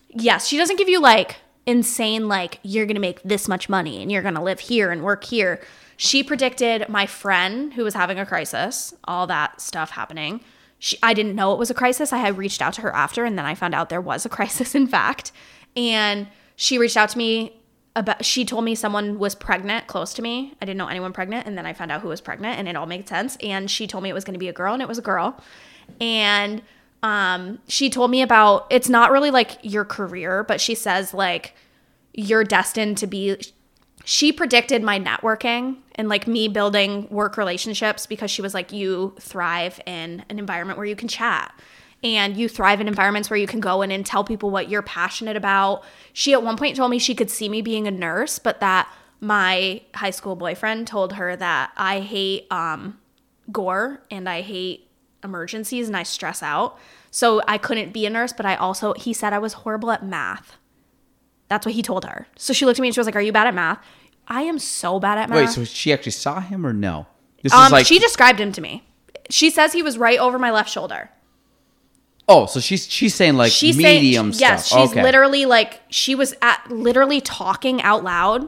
Yes, 0.10 0.48
she 0.48 0.58
doesn't 0.58 0.78
give 0.78 0.90
you 0.90 1.02
like 1.02 1.38
insane 1.66 2.28
like 2.28 2.60
you're 2.64 2.86
going 2.86 2.96
to 2.96 3.02
make 3.02 3.22
this 3.24 3.48
much 3.48 3.68
money 3.68 4.02
and 4.02 4.12
you're 4.12 4.22
going 4.22 4.36
to 4.36 4.42
live 4.42 4.60
here 4.60 4.92
and 4.92 5.04
work 5.04 5.24
here. 5.24 5.62
She 5.98 6.24
predicted 6.24 6.88
my 6.88 7.06
friend 7.06 7.74
who 7.74 7.84
was 7.84 7.94
having 7.94 8.20
a 8.20 8.26
crisis, 8.26 8.94
all 9.06 9.28
that 9.28 9.60
stuff 9.60 9.92
happening. 9.92 10.42
She, 10.78 10.98
I 11.04 11.14
didn't 11.14 11.36
know 11.36 11.52
it 11.54 11.60
was 11.60 11.70
a 11.70 11.74
crisis. 11.74 12.14
I 12.14 12.20
had 12.20 12.38
reached 12.38 12.62
out 12.62 12.74
to 12.74 12.82
her 12.82 12.96
after 12.96 13.26
and 13.26 13.38
then 13.38 13.46
I 13.46 13.56
found 13.56 13.76
out 13.76 13.90
there 13.90 14.02
was 14.02 14.26
a 14.26 14.30
crisis 14.38 14.76
in 14.76 14.88
fact. 14.88 15.32
And 15.76 16.28
she 16.56 16.78
reached 16.78 16.98
out 16.98 17.10
to 17.10 17.18
me 17.18 17.59
about 17.96 18.24
she 18.24 18.46
told 18.46 18.64
me 18.64 18.76
someone 18.76 19.20
was 19.20 19.36
pregnant 19.36 19.88
close 19.88 20.14
to 20.16 20.22
me. 20.22 20.54
I 20.62 20.66
didn't 20.66 20.78
know 20.78 20.88
anyone 20.88 21.14
pregnant 21.14 21.48
and 21.48 21.58
then 21.58 21.66
I 21.66 21.74
found 21.74 21.92
out 21.92 22.02
who 22.02 22.10
was 22.10 22.22
pregnant 22.22 22.60
and 22.60 22.68
it 22.68 22.76
all 22.76 22.86
made 22.86 23.08
sense 23.08 23.36
and 23.42 23.70
she 23.70 23.88
told 23.88 24.04
me 24.04 24.10
it 24.10 24.14
was 24.14 24.24
going 24.24 24.34
to 24.34 24.40
be 24.40 24.48
a 24.48 24.54
girl 24.54 24.74
and 24.74 24.82
it 24.82 24.88
was 24.88 24.98
a 24.98 25.04
girl. 25.04 25.40
And 26.00 26.62
um 27.02 27.60
she 27.68 27.90
told 27.90 28.12
me 28.12 28.22
about 28.22 28.68
it's 28.70 28.90
not 28.90 29.12
really 29.12 29.32
like 29.32 29.58
your 29.62 29.86
career, 29.86 30.44
but 30.44 30.62
she 30.62 30.76
says 30.76 31.14
like 31.14 31.56
you're 32.14 32.44
destined 32.44 32.98
to 33.00 33.08
be 33.08 33.38
she 34.06 34.32
predicted 34.32 34.82
my 34.82 35.00
networking 35.00 35.78
and 35.96 36.08
like 36.10 36.28
me 36.28 36.48
building 36.48 37.08
work 37.10 37.38
relationships 37.38 38.06
because 38.06 38.32
she 38.32 38.42
was 38.42 38.54
like 38.54 38.72
you 38.72 39.16
thrive 39.20 39.80
in 39.86 40.24
an 40.30 40.40
environment 40.40 40.78
where 40.78 40.88
you 40.88 40.96
can 40.96 41.08
chat 41.08 41.54
and 42.04 42.38
you 42.38 42.48
thrive 42.48 42.80
in 42.80 42.88
environments 42.88 43.30
where 43.30 43.38
you 43.38 43.48
can 43.48 43.60
go 43.60 43.82
in 43.82 43.92
and 43.92 44.06
tell 44.06 44.24
people 44.24 44.50
what 44.50 44.70
you're 44.70 44.82
passionate 44.82 45.36
about. 45.36 45.84
She 46.14 46.34
at 46.34 46.44
one 46.44 46.58
point 46.58 46.76
told 46.76 46.92
me 46.92 47.00
she 47.00 47.16
could 47.16 47.30
see 47.30 47.50
me 47.50 47.62
being 47.62 47.88
a 47.88 47.92
nurse, 47.92 48.40
but 48.40 48.60
that 48.62 48.92
my 49.20 49.82
high 49.94 50.12
school 50.12 50.36
boyfriend 50.36 50.88
told 50.88 51.14
her 51.14 51.36
that 51.36 51.72
I 51.76 52.00
hate 52.00 52.48
um, 52.52 53.00
gore 53.52 54.02
and 54.10 54.30
I 54.30 54.42
hate 54.42 54.90
emergencies 55.24 55.88
and 55.88 55.98
I 55.98 56.04
stress 56.04 56.42
out. 56.42 56.78
So 57.12 57.42
I 57.48 57.58
couldn't 57.58 57.92
be 57.92 58.06
a 58.06 58.10
nurse, 58.10 58.32
but 58.32 58.46
I 58.46 58.56
also, 58.56 58.94
he 58.94 59.14
said 59.14 59.34
I 59.34 59.40
was 59.40 59.54
horrible 59.54 59.92
at 59.92 60.06
math. 60.06 60.56
That's 61.50 61.66
what 61.66 61.76
he 61.76 61.82
told 61.82 62.06
her. 62.06 62.28
So 62.38 62.54
she 62.54 62.66
looked 62.66 62.80
at 62.80 62.82
me 62.82 62.90
and 62.90 62.96
she 62.96 63.00
was 63.00 63.08
like, 63.08 63.16
Are 63.16 63.22
you 63.22 63.32
bad 63.32 63.48
at 63.48 63.56
math? 63.56 63.80
I 64.28 64.44
am 64.44 64.60
so 64.60 65.00
bad 65.00 65.18
at 65.18 65.30
math. 65.30 65.38
Wait, 65.38 65.50
so 65.50 65.64
she 65.66 65.92
actually 65.92 66.12
saw 66.12 66.40
him 66.40 66.66
or 66.66 66.74
no? 66.74 67.08
This 67.42 67.52
um, 67.52 67.66
is 67.66 67.72
like, 67.72 67.86
she 67.88 67.98
described 67.98 68.40
him 68.40 68.52
to 68.52 68.62
me. 68.62 68.84
She 69.32 69.50
says 69.50 69.74
he 69.74 69.82
was 69.82 69.98
right 69.98 70.20
over 70.20 70.38
my 70.38 70.52
left 70.52 70.70
shoulder. 70.70 71.10
Oh, 72.30 72.46
so 72.46 72.60
she's 72.62 72.90
she's 72.90 73.14
saying 73.14 73.36
like 73.36 73.52
She's 73.52 73.76
medium 73.76 74.32
saying, 74.32 74.40
yes, 74.40 74.68
she's 74.68 74.92
okay. 74.92 75.04
literally 75.04 75.46
like 75.46 75.82
she 75.90 76.16
was 76.16 76.34
at 76.42 76.64
literally 76.70 77.20
talking 77.20 77.82
out 77.82 78.04
loud, 78.04 78.48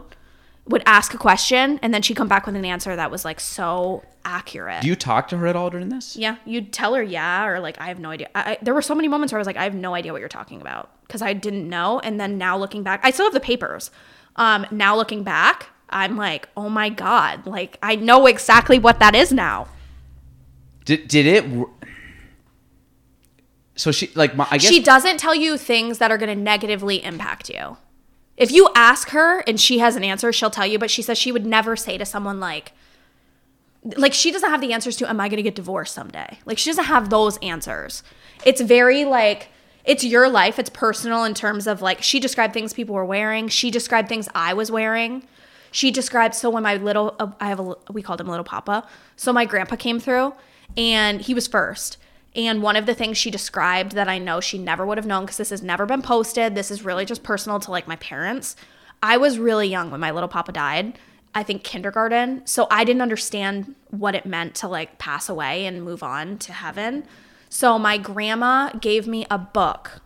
would 0.67 0.84
ask 0.86 1.13
a 1.13 1.17
question, 1.17 1.79
and 1.82 1.93
then 1.93 2.01
she'd 2.01 2.15
come 2.15 2.29
back 2.29 2.45
with 2.45 2.55
an 2.55 2.63
answer 2.63 2.95
that 2.95 3.11
was 3.11 3.25
like 3.25 3.39
so 3.39 4.05
accurate. 4.23 4.84
Do 4.84 4.88
you 4.88 4.95
talk 4.95 5.27
to 5.29 5.38
her 5.38 5.47
at 5.47 5.55
all 5.55 5.69
during 5.69 5.89
this? 5.89 6.15
yeah, 6.15 6.38
you'd 6.45 6.71
tell 6.71 6.93
her 6.93 7.03
yeah, 7.03 7.45
or 7.45 7.59
like 7.59 7.82
I 7.82 7.88
have 7.88 7.99
no 7.99 8.11
idea. 8.11 8.29
I, 8.36 8.51
I, 8.51 8.57
there 8.61 8.73
were 8.73 8.84
so 8.84 8.95
many 8.95 9.07
moments 9.07 9.34
where 9.34 9.39
I 9.39 9.41
was 9.41 9.47
like, 9.47 9.57
I 9.57 9.63
have 9.63 9.75
no 9.75 9.95
idea 9.95 10.13
what 10.13 10.19
you're 10.19 10.29
talking 10.29 10.61
about 10.61 10.91
because 11.07 11.21
I 11.21 11.34
didn't 11.34 11.67
know. 11.67 11.99
And 11.99 12.19
then 12.19 12.38
now 12.38 12.57
looking 12.57 12.84
back, 12.84 13.01
I 13.03 13.11
still 13.11 13.25
have 13.25 13.34
the 13.34 13.39
papers. 13.39 13.91
Um, 14.38 14.65
now 14.71 14.95
looking 14.95 15.23
back, 15.23 15.67
I'm 15.89 16.15
like, 16.15 16.47
oh 16.55 16.69
my 16.69 16.89
god, 16.89 17.45
like 17.47 17.77
I 17.82 17.95
know 17.95 18.27
exactly 18.27 18.79
what 18.79 18.99
that 18.99 19.15
is 19.15 19.34
now. 19.34 19.67
Did 20.86 21.07
did 21.07 21.25
it? 21.25 21.45
So 23.82 23.91
she 23.91 24.11
like 24.13 24.36
my, 24.36 24.47
I 24.51 24.59
guess 24.59 24.69
she 24.69 24.79
doesn't 24.79 25.17
tell 25.17 25.34
you 25.34 25.57
things 25.57 25.97
that 25.97 26.11
are 26.11 26.17
going 26.19 26.29
to 26.29 26.39
negatively 26.39 27.03
impact 27.03 27.49
you. 27.49 27.77
If 28.38 28.51
you 28.51 28.69
ask 28.75 29.09
her 29.09 29.39
and 29.47 29.59
she 29.59 29.79
has 29.79 29.95
an 29.95 30.03
answer, 30.03 30.32
she'll 30.32 30.51
tell 30.51 30.67
you, 30.67 30.77
but 30.77 30.91
she 30.91 31.01
says 31.01 31.17
she 31.17 31.32
would 31.32 31.47
never 31.47 31.75
say 31.75 31.97
to 31.97 32.05
someone 32.05 32.39
like, 32.39 32.73
like 33.97 34.13
she 34.13 34.32
doesn't 34.32 34.51
have 34.51 34.61
the 34.61 34.71
answers 34.71 34.95
to 34.97 35.09
am 35.09 35.19
I 35.19 35.29
going 35.29 35.38
to 35.38 35.43
get 35.43 35.55
divorced 35.55 35.95
someday? 35.95 36.38
Like 36.45 36.59
she 36.59 36.69
doesn't 36.69 36.86
have 36.86 37.09
those 37.09 37.38
answers. 37.38 38.03
It's 38.45 38.61
very 38.61 39.03
like 39.03 39.49
it's 39.84 40.03
your 40.03 40.29
life, 40.29 40.59
it's 40.59 40.69
personal 40.69 41.23
in 41.23 41.34
terms 41.34 41.65
of 41.65 41.82
like 41.82 42.03
she 42.03 42.19
described 42.19 42.53
things 42.53 42.73
people 42.73 42.93
were 42.93 43.03
wearing, 43.03 43.47
she 43.47 43.71
described 43.71 44.09
things 44.09 44.29
I 44.36 44.53
was 44.53 44.69
wearing. 44.69 45.23
She 45.71 45.89
described 45.89 46.36
so 46.36 46.51
when 46.51 46.61
my 46.61 46.75
little 46.75 47.15
uh, 47.19 47.32
I 47.39 47.47
have 47.49 47.59
a 47.59 47.75
we 47.91 48.03
called 48.03 48.21
him 48.21 48.27
little 48.27 48.45
papa. 48.45 48.88
So 49.15 49.34
my 49.34 49.45
grandpa 49.45 49.75
came 49.75 49.99
through 49.99 50.36
and 50.77 51.19
he 51.21 51.34
was 51.34 51.47
first. 51.47 51.97
And 52.36 52.61
one 52.61 52.75
of 52.75 52.86
the 52.86 52.93
things 52.93 53.17
she 53.17 53.29
described 53.29 53.93
that 53.93 54.07
I 54.07 54.17
know 54.17 54.39
she 54.39 54.57
never 54.57 54.86
would 54.86 54.97
have 54.97 55.05
known 55.05 55.23
because 55.23 55.38
this 55.38 55.49
has 55.49 55.61
never 55.61 55.86
been 55.86 56.01
posted, 56.01 56.55
this 56.55 56.71
is 56.71 56.86
really 56.86 57.05
just 57.05 57.23
personal 57.23 57.59
to 57.59 57.71
like 57.71 57.88
my 57.88 57.97
parents. 57.97 58.55
I 59.03 59.17
was 59.17 59.39
really 59.39 59.67
young 59.67 59.91
when 59.91 59.99
my 59.99 60.11
little 60.11 60.29
papa 60.29 60.51
died. 60.51 60.97
I 61.34 61.43
think 61.43 61.63
kindergarten. 61.63 62.45
So 62.45 62.67
I 62.69 62.84
didn't 62.84 63.01
understand 63.01 63.75
what 63.89 64.15
it 64.15 64.25
meant 64.25 64.55
to 64.55 64.67
like 64.67 64.97
pass 64.97 65.29
away 65.29 65.65
and 65.65 65.84
move 65.84 66.03
on 66.03 66.38
to 66.39 66.53
heaven. 66.53 67.05
So 67.49 67.79
my 67.79 67.97
grandma 67.97 68.71
gave 68.73 69.07
me 69.07 69.25
a 69.29 69.38
book 69.38 70.01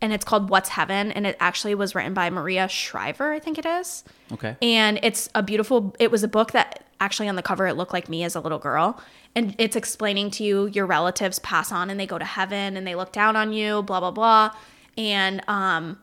and 0.00 0.12
it's 0.12 0.24
called 0.24 0.50
What's 0.50 0.70
Heaven 0.70 1.10
and 1.12 1.26
it 1.26 1.36
actually 1.40 1.74
was 1.74 1.94
written 1.94 2.14
by 2.14 2.30
Maria 2.30 2.68
Shriver, 2.68 3.32
I 3.32 3.38
think 3.38 3.58
it 3.58 3.66
is. 3.66 4.04
Okay. 4.32 4.56
And 4.60 4.98
it's 5.02 5.28
a 5.34 5.42
beautiful 5.42 5.94
it 5.98 6.10
was 6.10 6.22
a 6.22 6.28
book 6.28 6.52
that 6.52 6.85
actually 7.00 7.28
on 7.28 7.36
the 7.36 7.42
cover 7.42 7.66
it 7.66 7.74
looked 7.74 7.92
like 7.92 8.08
me 8.08 8.24
as 8.24 8.34
a 8.34 8.40
little 8.40 8.58
girl 8.58 9.00
and 9.34 9.54
it's 9.58 9.76
explaining 9.76 10.30
to 10.30 10.42
you 10.44 10.66
your 10.68 10.86
relatives 10.86 11.38
pass 11.40 11.70
on 11.70 11.90
and 11.90 12.00
they 12.00 12.06
go 12.06 12.18
to 12.18 12.24
heaven 12.24 12.76
and 12.76 12.86
they 12.86 12.94
look 12.94 13.12
down 13.12 13.36
on 13.36 13.52
you, 13.52 13.82
blah 13.82 14.00
blah 14.00 14.10
blah. 14.10 14.50
And 14.96 15.42
um 15.48 15.98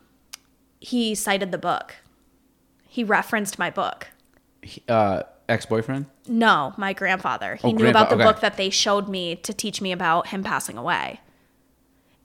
he 0.79 1.15
cited 1.15 1.51
the 1.51 1.57
book. 1.57 1.95
He 2.87 3.03
referenced 3.03 3.57
my 3.57 3.69
book. 3.71 4.07
Uh, 4.87 5.23
ex 5.49 5.65
boyfriend. 5.65 6.05
No, 6.27 6.73
my 6.77 6.93
grandfather. 6.93 7.55
He 7.55 7.67
Oh, 7.67 7.71
knew 7.71 7.85
grandfa- 7.85 7.89
about 7.89 8.09
the 8.09 8.15
okay. 8.15 8.23
book 8.23 8.39
that 8.41 8.57
they 8.57 8.69
showed 8.69 9.07
me 9.07 9.35
to 9.37 9.53
teach 9.53 9.81
me 9.81 9.91
about 9.91 10.27
him 10.27 10.43
passing 10.43 10.77
away. 10.77 11.21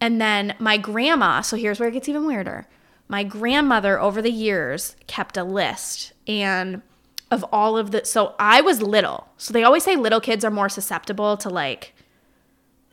And 0.01 0.21
then 0.21 0.55
my 0.59 0.77
grandma, 0.77 1.41
so 1.41 1.57
here's 1.57 1.81
where 1.81 1.89
it 1.89 1.93
gets 1.93 2.09
even 2.09 2.27
weirder. 2.27 2.67
My 3.09 3.25
grandmother 3.25 3.99
over 4.01 4.21
the 4.21 4.31
years 4.31 4.95
kept 5.07 5.37
a 5.37 5.43
list 5.45 6.13
and 6.27 6.83
of 7.31 7.45
all 7.53 7.77
of 7.77 7.91
the 7.91 8.05
so 8.05 8.35
I 8.39 8.61
was 8.61 8.81
little. 8.83 9.29
So 9.37 9.53
they 9.53 9.63
always 9.65 9.85
say 9.85 9.97
little 9.97 10.21
kids 10.21 10.45
are 10.45 10.51
more 10.51 10.69
susceptible 10.69 11.37
to 11.39 11.49
like 11.49 11.95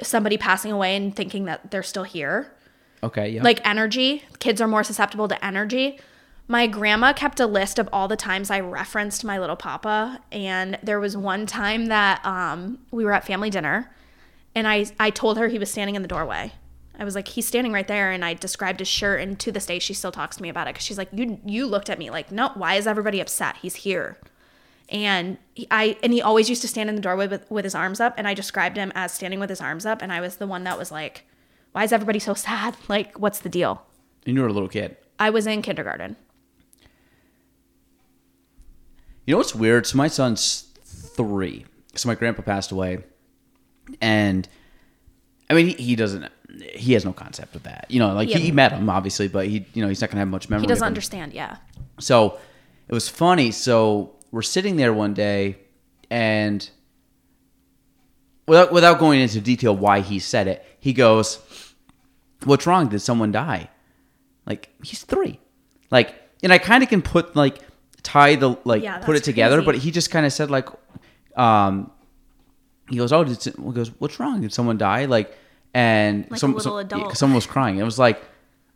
somebody 0.01 0.37
passing 0.37 0.71
away 0.71 0.95
and 0.95 1.15
thinking 1.15 1.45
that 1.45 1.71
they're 1.71 1.83
still 1.83 2.03
here 2.03 2.51
Okay. 3.03 3.29
Yeah. 3.29 3.43
like 3.43 3.65
energy. 3.65 4.23
Kids 4.39 4.59
are 4.59 4.67
more 4.67 4.83
susceptible 4.83 5.27
to 5.27 5.45
energy. 5.45 5.99
My 6.47 6.67
grandma 6.67 7.13
kept 7.13 7.39
a 7.39 7.47
list 7.47 7.79
of 7.79 7.89
all 7.93 8.07
the 8.07 8.15
times 8.15 8.51
I 8.51 8.59
referenced 8.59 9.23
my 9.23 9.39
little 9.39 9.55
papa, 9.55 10.19
and 10.31 10.77
there 10.83 10.99
was 10.99 11.17
one 11.17 11.45
time 11.47 11.87
that 11.87 12.23
um, 12.23 12.77
we 12.91 13.03
were 13.03 13.13
at 13.13 13.25
family 13.25 13.49
dinner, 13.49 13.91
and 14.53 14.67
I 14.67 14.85
I 14.99 15.09
told 15.09 15.37
her 15.39 15.47
he 15.47 15.57
was 15.57 15.71
standing 15.71 15.95
in 15.95 16.03
the 16.03 16.07
doorway. 16.07 16.53
I 16.99 17.03
was 17.03 17.15
like, 17.15 17.27
he's 17.27 17.47
standing 17.47 17.73
right 17.73 17.87
there, 17.87 18.11
and 18.11 18.23
I 18.23 18.33
described 18.33 18.79
his 18.79 18.87
shirt, 18.87 19.21
and 19.21 19.39
to 19.39 19.51
this 19.51 19.65
day 19.65 19.79
she 19.79 19.93
still 19.93 20.11
talks 20.11 20.37
to 20.37 20.41
me 20.43 20.49
about 20.49 20.67
it 20.67 20.73
because 20.73 20.85
she's 20.85 20.97
like, 20.97 21.09
you 21.11 21.39
you 21.45 21.65
looked 21.65 21.89
at 21.89 21.99
me 21.99 22.09
like, 22.09 22.31
no, 22.31 22.51
why 22.55 22.75
is 22.75 22.87
everybody 22.87 23.19
upset? 23.19 23.57
He's 23.57 23.75
here, 23.75 24.17
and 24.89 25.37
he, 25.53 25.67
I 25.71 25.97
and 26.03 26.13
he 26.13 26.21
always 26.21 26.49
used 26.49 26.61
to 26.61 26.67
stand 26.67 26.89
in 26.89 26.95
the 26.95 27.01
doorway 27.01 27.27
with, 27.27 27.49
with 27.49 27.65
his 27.65 27.75
arms 27.75 27.99
up, 27.99 28.13
and 28.17 28.27
I 28.27 28.33
described 28.33 28.77
him 28.77 28.91
as 28.95 29.11
standing 29.11 29.39
with 29.39 29.49
his 29.49 29.61
arms 29.61 29.85
up, 29.85 30.01
and 30.01 30.11
I 30.11 30.21
was 30.21 30.37
the 30.37 30.47
one 30.47 30.63
that 30.63 30.77
was 30.77 30.91
like, 30.91 31.25
why 31.71 31.83
is 31.83 31.91
everybody 31.91 32.19
so 32.19 32.33
sad? 32.47 32.75
Like, 32.87 33.19
what's 33.19 33.39
the 33.39 33.49
deal? 33.49 33.85
and 34.25 34.35
you 34.35 34.41
were 34.41 34.47
a 34.47 34.53
little 34.53 34.69
kid. 34.69 34.97
I 35.19 35.29
was 35.29 35.47
in 35.47 35.61
kindergarten. 35.61 36.15
You 39.25 39.33
know 39.33 39.37
what's 39.37 39.55
weird? 39.55 39.87
So 39.87 39.97
my 39.97 40.07
son's 40.07 40.71
three. 40.83 41.65
So 41.95 42.07
my 42.07 42.15
grandpa 42.15 42.41
passed 42.41 42.71
away, 42.71 43.03
and 44.01 44.47
I 45.49 45.53
mean 45.53 45.67
he, 45.67 45.73
he 45.73 45.95
doesn't. 45.95 46.25
He 46.73 46.93
has 46.93 47.03
no 47.05 47.13
concept 47.13 47.55
of 47.55 47.63
that. 47.63 47.85
You 47.89 47.99
know, 47.99 48.13
like 48.13 48.29
Yeah. 48.29 48.37
he, 48.37 48.45
he 48.45 48.51
met 48.51 48.71
him 48.71 48.89
obviously, 48.89 49.27
but 49.27 49.47
he 49.47 49.65
you 49.73 49.81
know 49.81 49.89
he's 49.89 50.01
not 50.01 50.09
gonna 50.09 50.19
have 50.21 50.27
much 50.27 50.49
memory. 50.49 50.61
He 50.63 50.67
doesn't 50.67 50.85
understand. 50.87 51.33
Yeah. 51.33 51.57
So 51.99 52.39
it 52.87 52.93
was 52.93 53.07
funny. 53.09 53.51
So 53.51 54.15
we're 54.31 54.41
sitting 54.41 54.75
there 54.75 54.93
one 54.93 55.13
day, 55.13 55.57
and 56.09 56.67
without 58.47 58.71
without 58.71 58.99
going 58.99 59.19
into 59.21 59.41
detail 59.41 59.75
why 59.75 59.99
he 60.01 60.19
said 60.19 60.47
it, 60.47 60.65
he 60.79 60.93
goes, 60.93 61.39
"What's 62.43 62.65
wrong? 62.67 62.89
Did 62.89 62.99
someone 62.99 63.31
die?" 63.31 63.69
Like 64.45 64.69
he's 64.83 65.03
three, 65.03 65.39
like, 65.89 66.13
and 66.43 66.53
I 66.53 66.57
kind 66.59 66.83
of 66.83 66.89
can 66.89 67.01
put 67.01 67.35
like 67.35 67.59
tie 68.03 68.35
the 68.35 68.57
like 68.63 68.83
Yeah, 68.83 68.99
put 68.99 69.15
it 69.15 69.23
together, 69.23 69.57
crazy. 69.57 69.65
but 69.65 69.75
he 69.75 69.91
just 69.91 70.11
kind 70.11 70.25
of 70.25 70.31
said 70.33 70.51
like, 70.51 70.69
um, 71.35 71.91
he 72.89 72.97
goes, 72.97 73.11
"Oh, 73.11 73.23
did 73.23 73.41
he 73.43 73.51
goes, 73.71 73.91
what's 73.99 74.19
wrong? 74.19 74.41
Did 74.41 74.53
someone 74.53 74.77
die?" 74.77 75.05
Like, 75.05 75.35
and 75.73 76.23
Like 76.29 76.37
a 76.37 76.39
some, 76.39 76.53
little 76.53 76.87
some- 76.89 76.99
yeah, 76.99 77.13
someone 77.13 77.35
was 77.35 77.45
crying. 77.45 77.77
It 77.77 77.83
was 77.83 77.97
like, 77.99 78.21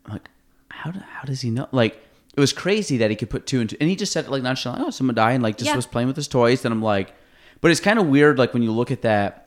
I'm 0.05 0.13
like, 0.13 0.29
how 0.69 0.91
do, 0.91 0.99
how 0.99 1.23
does 1.23 1.41
he 1.41 1.49
know? 1.49 1.67
Like, 1.71 2.01
it 2.35 2.39
was 2.39 2.53
crazy 2.53 2.97
that 2.97 3.09
he 3.09 3.15
could 3.15 3.29
put 3.29 3.45
two 3.45 3.59
and 3.61 3.69
two, 3.69 3.77
and 3.79 3.89
he 3.89 3.95
just 3.95 4.11
said 4.11 4.25
it 4.25 4.31
like 4.31 4.43
nonchalant, 4.43 4.83
"Oh, 4.85 4.89
someone 4.89 5.15
died," 5.15 5.33
and 5.33 5.43
like 5.43 5.57
just 5.57 5.69
Yeah. 5.69 5.75
was 5.75 5.85
playing 5.85 6.07
with 6.07 6.15
his 6.15 6.27
toys. 6.27 6.61
Then 6.61 6.71
I'm 6.71 6.81
like, 6.81 7.13
but 7.61 7.71
it's 7.71 7.79
kind 7.81 7.99
of 7.99 8.07
weird, 8.07 8.37
like 8.39 8.53
when 8.53 8.63
you 8.63 8.71
look 8.71 8.91
at 8.91 9.01
that. 9.03 9.45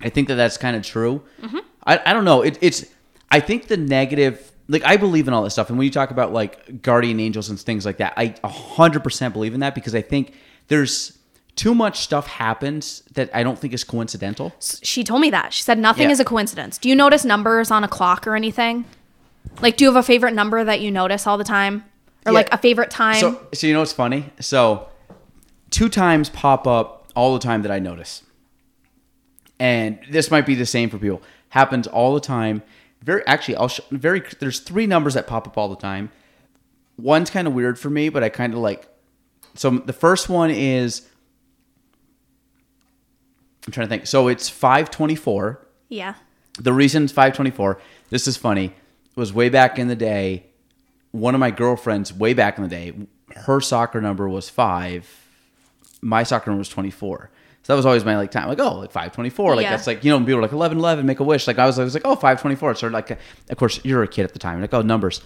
I 0.00 0.08
think 0.08 0.26
that 0.28 0.34
that's 0.34 0.56
kind 0.56 0.74
of 0.76 0.82
true. 0.82 1.22
Mm-hmm. 1.40 1.58
I, 1.86 2.00
I 2.06 2.12
don't 2.12 2.24
know. 2.24 2.42
It, 2.42 2.58
it's 2.60 2.86
I 3.30 3.38
think 3.40 3.68
the 3.68 3.76
negative. 3.76 4.50
Like 4.68 4.84
I 4.84 4.96
believe 4.96 5.28
in 5.28 5.34
all 5.34 5.42
this 5.42 5.52
stuff, 5.52 5.68
and 5.68 5.78
when 5.78 5.84
you 5.84 5.90
talk 5.90 6.10
about 6.10 6.32
like 6.32 6.82
guardian 6.82 7.20
angels 7.20 7.50
and 7.50 7.58
things 7.60 7.84
like 7.84 7.98
that, 7.98 8.14
I 8.16 8.34
hundred 8.44 9.00
percent 9.04 9.32
believe 9.34 9.54
in 9.54 9.60
that 9.60 9.74
because 9.74 9.94
I 9.94 10.02
think 10.02 10.34
there's 10.68 11.18
too 11.56 11.74
much 11.74 12.00
stuff 12.00 12.26
happens 12.26 13.02
that 13.12 13.28
I 13.34 13.42
don't 13.42 13.58
think 13.58 13.74
is 13.74 13.84
coincidental. 13.84 14.54
She 14.60 15.04
told 15.04 15.20
me 15.20 15.30
that. 15.30 15.52
She 15.52 15.62
said 15.62 15.78
nothing 15.78 16.06
Yeah. 16.08 16.12
is 16.12 16.20
a 16.20 16.24
coincidence. 16.24 16.78
Do 16.78 16.88
you 16.88 16.94
notice 16.94 17.24
numbers 17.24 17.70
on 17.70 17.84
a 17.84 17.88
clock 17.88 18.26
or 18.26 18.34
anything? 18.34 18.84
Like, 19.60 19.76
do 19.76 19.84
you 19.84 19.90
have 19.92 19.96
a 20.02 20.02
favorite 20.06 20.32
number 20.34 20.64
that 20.64 20.80
you 20.80 20.90
notice 20.90 21.26
all 21.26 21.36
the 21.36 21.44
time, 21.44 21.84
or 22.24 22.32
Yeah. 22.32 22.36
like 22.38 22.52
a 22.54 22.58
favorite 22.58 22.90
time? 22.90 23.16
So, 23.16 23.40
so 23.52 23.66
you 23.66 23.74
know 23.74 23.80
what's 23.80 23.92
funny? 23.92 24.30
So, 24.40 24.88
two 25.70 25.88
times 25.90 26.30
pop 26.30 26.66
up 26.66 27.08
all 27.14 27.34
the 27.34 27.38
time 27.40 27.62
that 27.62 27.70
I 27.70 27.78
notice, 27.78 28.22
and 29.60 29.98
this 30.10 30.30
might 30.30 30.46
be 30.46 30.54
the 30.54 30.66
same 30.66 30.88
for 30.90 30.98
people. 30.98 31.22
Happens 31.50 31.86
all 31.86 32.14
the 32.14 32.20
time. 32.20 32.62
Very 33.02 33.26
actually, 33.26 33.56
I'll 33.56 33.68
sh- 33.68 33.80
very. 33.90 34.22
There's 34.40 34.60
three 34.60 34.86
numbers 34.86 35.14
that 35.14 35.26
pop 35.26 35.46
up 35.46 35.58
all 35.58 35.68
the 35.68 35.76
time. 35.76 36.10
One's 36.96 37.30
kind 37.30 37.46
of 37.46 37.52
weird 37.54 37.78
for 37.78 37.90
me, 37.90 38.08
but 38.08 38.22
I 38.24 38.28
kind 38.28 38.52
of 38.52 38.60
like. 38.60 38.86
So 39.54 39.70
the 39.70 39.92
first 39.92 40.28
one 40.28 40.50
is. 40.50 41.02
I'm 43.66 43.72
trying 43.72 43.86
to 43.86 43.88
think. 43.88 44.06
So 44.06 44.28
it's 44.28 44.48
524 44.48 45.60
yeah. 45.88 46.14
the 46.58 46.72
reason 46.72 47.04
it's 47.04 47.12
524 47.12 47.78
this 48.10 48.26
is 48.26 48.36
funny 48.36 48.72
was 49.14 49.32
way 49.32 49.48
back 49.48 49.78
in 49.78 49.88
the 49.88 49.96
day 49.96 50.44
one 51.10 51.34
of 51.34 51.38
my 51.40 51.50
girlfriends 51.50 52.12
way 52.12 52.32
back 52.34 52.56
in 52.56 52.64
the 52.64 52.70
day 52.70 52.92
her 53.44 53.60
soccer 53.60 54.00
number 54.00 54.28
was 54.28 54.48
5 54.48 55.06
my 56.00 56.22
soccer 56.22 56.50
number 56.50 56.60
was 56.60 56.68
24 56.70 57.30
so 57.62 57.72
that 57.72 57.76
was 57.76 57.84
always 57.86 58.04
my 58.04 58.16
like 58.16 58.30
time 58.30 58.48
like 58.48 58.58
oh 58.58 58.76
like 58.78 58.90
524 58.90 59.56
like 59.56 59.64
Yeah. 59.64 59.70
that's 59.70 59.86
like 59.86 60.02
you 60.02 60.10
know 60.10 60.18
people 60.18 60.36
were 60.36 60.42
like 60.42 60.52
11 60.52 60.78
11 60.78 61.04
make 61.06 61.20
a 61.20 61.24
wish 61.24 61.46
like 61.46 61.58
i 61.58 61.66
was, 61.66 61.78
I 61.78 61.84
was 61.84 61.92
like 61.94 62.06
oh 62.06 62.14
524 62.14 62.74
so 62.76 62.88
like 62.88 63.10
of 63.10 63.56
course 63.56 63.80
you're 63.84 64.02
a 64.02 64.08
kid 64.08 64.24
at 64.24 64.32
the 64.32 64.38
time 64.38 64.60
like 64.60 64.72
oh 64.74 64.80
numbers 64.82 65.20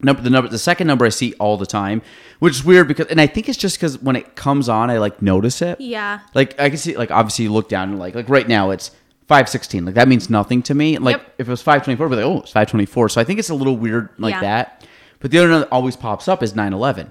number 0.00 0.20
the 0.22 0.30
number 0.30 0.48
the 0.50 0.58
second 0.58 0.86
number 0.86 1.04
i 1.06 1.08
see 1.08 1.32
all 1.34 1.56
the 1.56 1.64
time 1.66 2.02
which 2.38 2.54
is 2.54 2.64
weird 2.64 2.86
because 2.86 3.06
and 3.06 3.20
i 3.20 3.26
think 3.26 3.48
it's 3.48 3.56
just 3.58 3.76
because 3.76 4.00
when 4.02 4.14
it 4.16 4.36
comes 4.36 4.68
on 4.68 4.90
i 4.90 4.98
like 4.98 5.22
notice 5.22 5.62
it 5.62 5.80
Yeah. 5.80 6.20
like 6.34 6.58
I 6.60 6.68
can 6.68 6.76
see, 6.78 6.96
like 6.96 7.10
obviously 7.10 7.44
you 7.46 7.52
look 7.52 7.68
down 7.68 7.90
and 7.90 7.98
like 7.98 8.14
like 8.14 8.28
right 8.28 8.46
now 8.46 8.70
it's 8.70 8.90
five 9.26 9.48
sixteen. 9.48 9.84
Like 9.84 9.94
that 9.96 10.06
means 10.06 10.30
nothing 10.30 10.62
to 10.64 10.74
me. 10.74 10.98
Like 10.98 11.16
Yep. 11.16 11.34
if 11.38 11.48
it 11.48 11.50
was 11.50 11.60
five 11.62 11.82
twenty 11.82 11.96
four, 11.96 12.08
be 12.08 12.14
like 12.16 12.24
oh 12.24 12.40
it's 12.42 12.52
five 12.52 12.70
twenty 12.70 12.86
four. 12.86 13.08
So 13.08 13.20
I 13.20 13.24
think 13.24 13.38
it's 13.40 13.48
a 13.50 13.54
little 13.56 13.76
weird 13.76 14.10
like 14.18 14.34
Yeah. 14.34 14.40
that. 14.42 14.86
But 15.18 15.32
the 15.32 15.38
other 15.38 15.50
one 15.50 15.60
that 15.62 15.68
always 15.72 15.96
pops 15.96 16.28
up 16.28 16.42
is 16.44 16.54
nine 16.54 16.72
eleven, 16.72 17.10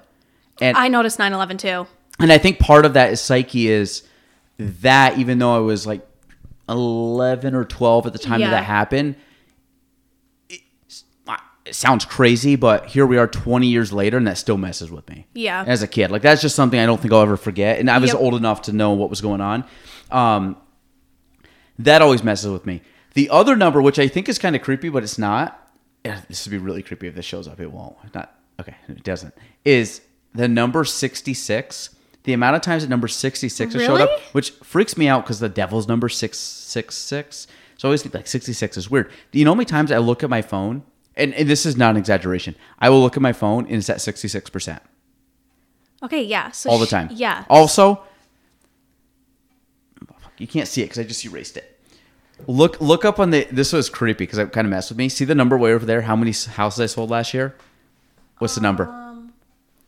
and 0.60 0.76
I 0.78 0.88
noticed 0.88 1.18
9/11 1.18 1.58
too. 1.58 1.86
and 2.18 2.32
I 2.32 2.38
think 2.38 2.58
part 2.58 2.86
of 2.86 2.94
that 2.94 3.12
is 3.12 3.20
psyche 3.20 3.68
is 3.68 4.02
that 4.58 5.18
even 5.18 5.38
though 5.40 5.54
I 5.54 5.58
was 5.58 5.86
like 5.86 6.06
eleven 6.68 7.54
or 7.54 7.64
twelve 7.64 8.06
at 8.06 8.12
the 8.12 8.18
time 8.18 8.40
Yeah. 8.40 8.50
that 8.50 8.60
that 8.60 8.64
happened. 8.64 9.16
It, 11.66 11.74
sounds 11.74 12.04
crazy, 12.04 12.56
but 12.56 12.86
here 12.86 13.06
we 13.06 13.18
are 13.18 13.26
20 13.26 13.66
years 13.66 13.92
later, 13.92 14.16
and 14.16 14.26
that 14.26 14.38
still 14.38 14.56
messes 14.56 14.90
with 14.90 15.08
me. 15.08 15.26
Yeah. 15.34 15.64
As 15.66 15.82
a 15.82 15.88
kid, 15.88 16.10
like 16.10 16.22
that's 16.22 16.40
just 16.42 16.54
something 16.56 16.78
I 16.78 16.86
don't 16.86 17.00
think 17.00 17.12
I'll 17.12 17.22
ever 17.22 17.36
forget. 17.36 17.78
And 17.78 17.90
I 17.90 17.98
was 17.98 18.12
Yep. 18.12 18.20
old 18.20 18.34
enough 18.34 18.62
to 18.62 18.72
know 18.72 18.92
what 18.92 19.10
was 19.10 19.20
going 19.20 19.40
on. 19.40 19.64
Um, 20.10 20.56
that 21.78 22.02
always 22.02 22.22
messes 22.22 22.50
with 22.50 22.66
me. 22.66 22.82
The 23.14 23.30
other 23.30 23.56
number, 23.56 23.80
which 23.82 23.98
I 23.98 24.08
think 24.08 24.28
is 24.28 24.38
kind 24.38 24.54
of 24.56 24.62
creepy, 24.62 24.88
but 24.88 25.02
it's 25.02 25.18
not. 25.18 25.62
This 26.28 26.46
would 26.46 26.50
be 26.52 26.58
really 26.58 26.82
creepy 26.82 27.08
if 27.08 27.14
this 27.14 27.24
shows 27.24 27.48
up. 27.48 27.58
It 27.60 27.72
won't. 27.72 27.96
Not 28.14 28.34
okay. 28.60 28.76
It 28.88 29.02
doesn't. 29.02 29.34
Is 29.64 30.02
the 30.34 30.46
number 30.48 30.84
66? 30.84 31.90
The 32.22 32.32
amount 32.32 32.56
of 32.56 32.62
times 32.62 32.82
that 32.82 32.88
number 32.88 33.08
66 33.08 33.74
has 33.74 33.82
showed 33.82 34.00
up, 34.00 34.20
which 34.32 34.50
freaks 34.62 34.96
me 34.96 35.08
out 35.08 35.24
because 35.24 35.40
the 35.40 35.48
devil's 35.48 35.88
number 35.88 36.08
666. 36.08 37.46
So 37.78 37.86
I 37.86 37.90
always 37.90 38.02
think 38.02 38.14
like 38.14 38.26
66 38.26 38.76
is 38.76 38.90
weird. 38.90 39.10
Do 39.32 39.38
you 39.38 39.44
know 39.44 39.52
how 39.52 39.56
many 39.56 39.64
times 39.66 39.92
I 39.92 39.98
look 39.98 40.22
at 40.24 40.30
my 40.30 40.42
phone? 40.42 40.82
And, 41.16 41.32
and 41.34 41.48
this 41.48 41.64
is 41.64 41.76
not 41.76 41.90
an 41.92 41.96
exaggeration. 41.96 42.54
I 42.78 42.90
will 42.90 43.00
look 43.00 43.16
at 43.16 43.22
my 43.22 43.32
phone 43.32 43.64
and 43.66 43.76
it's 43.76 43.88
at 43.88 43.98
66% 43.98 44.80
Okay. 46.02 46.22
Yeah. 46.22 46.50
So 46.50 46.70
all 46.70 46.78
the 46.78 46.86
time. 46.86 47.08
Yeah. 47.12 47.44
Also, 47.48 48.02
You 50.38 50.46
can't 50.46 50.68
see 50.68 50.82
it 50.82 50.86
because 50.86 50.98
I 50.98 51.04
just 51.04 51.24
erased 51.24 51.56
it. 51.56 51.80
Look 52.46 52.78
look 52.82 53.06
up 53.06 53.18
on 53.18 53.30
the. 53.30 53.46
This 53.50 53.72
was 53.72 53.88
creepy 53.88 54.24
because 54.24 54.38
it 54.38 54.52
kind 54.52 54.66
of 54.66 54.70
messed 54.70 54.90
with 54.90 54.98
me. 54.98 55.08
See 55.08 55.24
the 55.24 55.34
number 55.34 55.56
way 55.56 55.72
over 55.72 55.86
there? 55.86 56.02
How 56.02 56.14
many 56.14 56.32
houses 56.32 56.80
I 56.80 56.86
sold 56.86 57.08
last 57.08 57.32
year? 57.32 57.54
What's 58.38 58.54
the 58.54 58.60
number? 58.60 58.84
Um, 58.84 59.32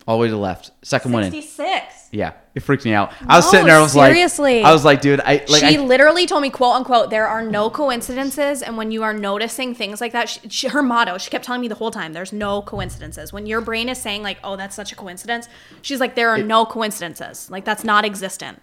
all 0.06 0.16
the 0.16 0.22
way 0.22 0.28
to 0.28 0.32
the 0.32 0.38
left. 0.38 0.70
Second 0.82 1.12
one 1.12 1.24
in. 1.24 1.30
66. 1.30 1.97
Yeah, 2.10 2.32
it 2.54 2.60
freaked 2.60 2.86
me 2.86 2.94
out. 2.94 3.12
I 3.26 3.36
was 3.36 3.44
No, 3.46 3.50
sitting 3.50 3.66
there. 3.66 3.76
I 3.76 3.82
was 3.82 3.92
seriously. 3.92 4.62
like, 4.62 4.64
I 4.66 4.72
was 4.72 4.84
like, 4.84 5.02
dude, 5.02 5.20
I 5.20 5.44
like. 5.48 5.60
she 5.62 5.76
I, 5.76 5.80
literally 5.80 6.26
told 6.26 6.40
me, 6.40 6.48
quote 6.48 6.74
unquote, 6.74 7.10
there 7.10 7.26
are 7.28 7.42
no 7.42 7.68
coincidences. 7.68 8.62
And 8.62 8.78
when 8.78 8.90
you 8.90 9.02
are 9.02 9.12
noticing 9.12 9.74
things 9.74 10.00
like 10.00 10.12
that, 10.12 10.30
she, 10.30 10.40
she, 10.48 10.68
her 10.68 10.82
motto, 10.82 11.18
she 11.18 11.28
kept 11.28 11.44
telling 11.44 11.60
me 11.60 11.68
the 11.68 11.74
whole 11.74 11.90
time, 11.90 12.14
there's 12.14 12.32
no 12.32 12.62
coincidences. 12.62 13.30
When 13.32 13.44
your 13.44 13.60
brain 13.60 13.90
is 13.90 14.00
saying, 14.00 14.22
like, 14.22 14.38
oh, 14.42 14.56
that's 14.56 14.74
such 14.74 14.90
a 14.90 14.96
coincidence, 14.96 15.48
she's 15.82 16.00
like, 16.00 16.14
there 16.14 16.30
are 16.30 16.42
no 16.42 16.64
coincidences. 16.64 17.50
Like, 17.50 17.66
that's 17.66 17.84
not 17.84 18.06
existent. 18.06 18.62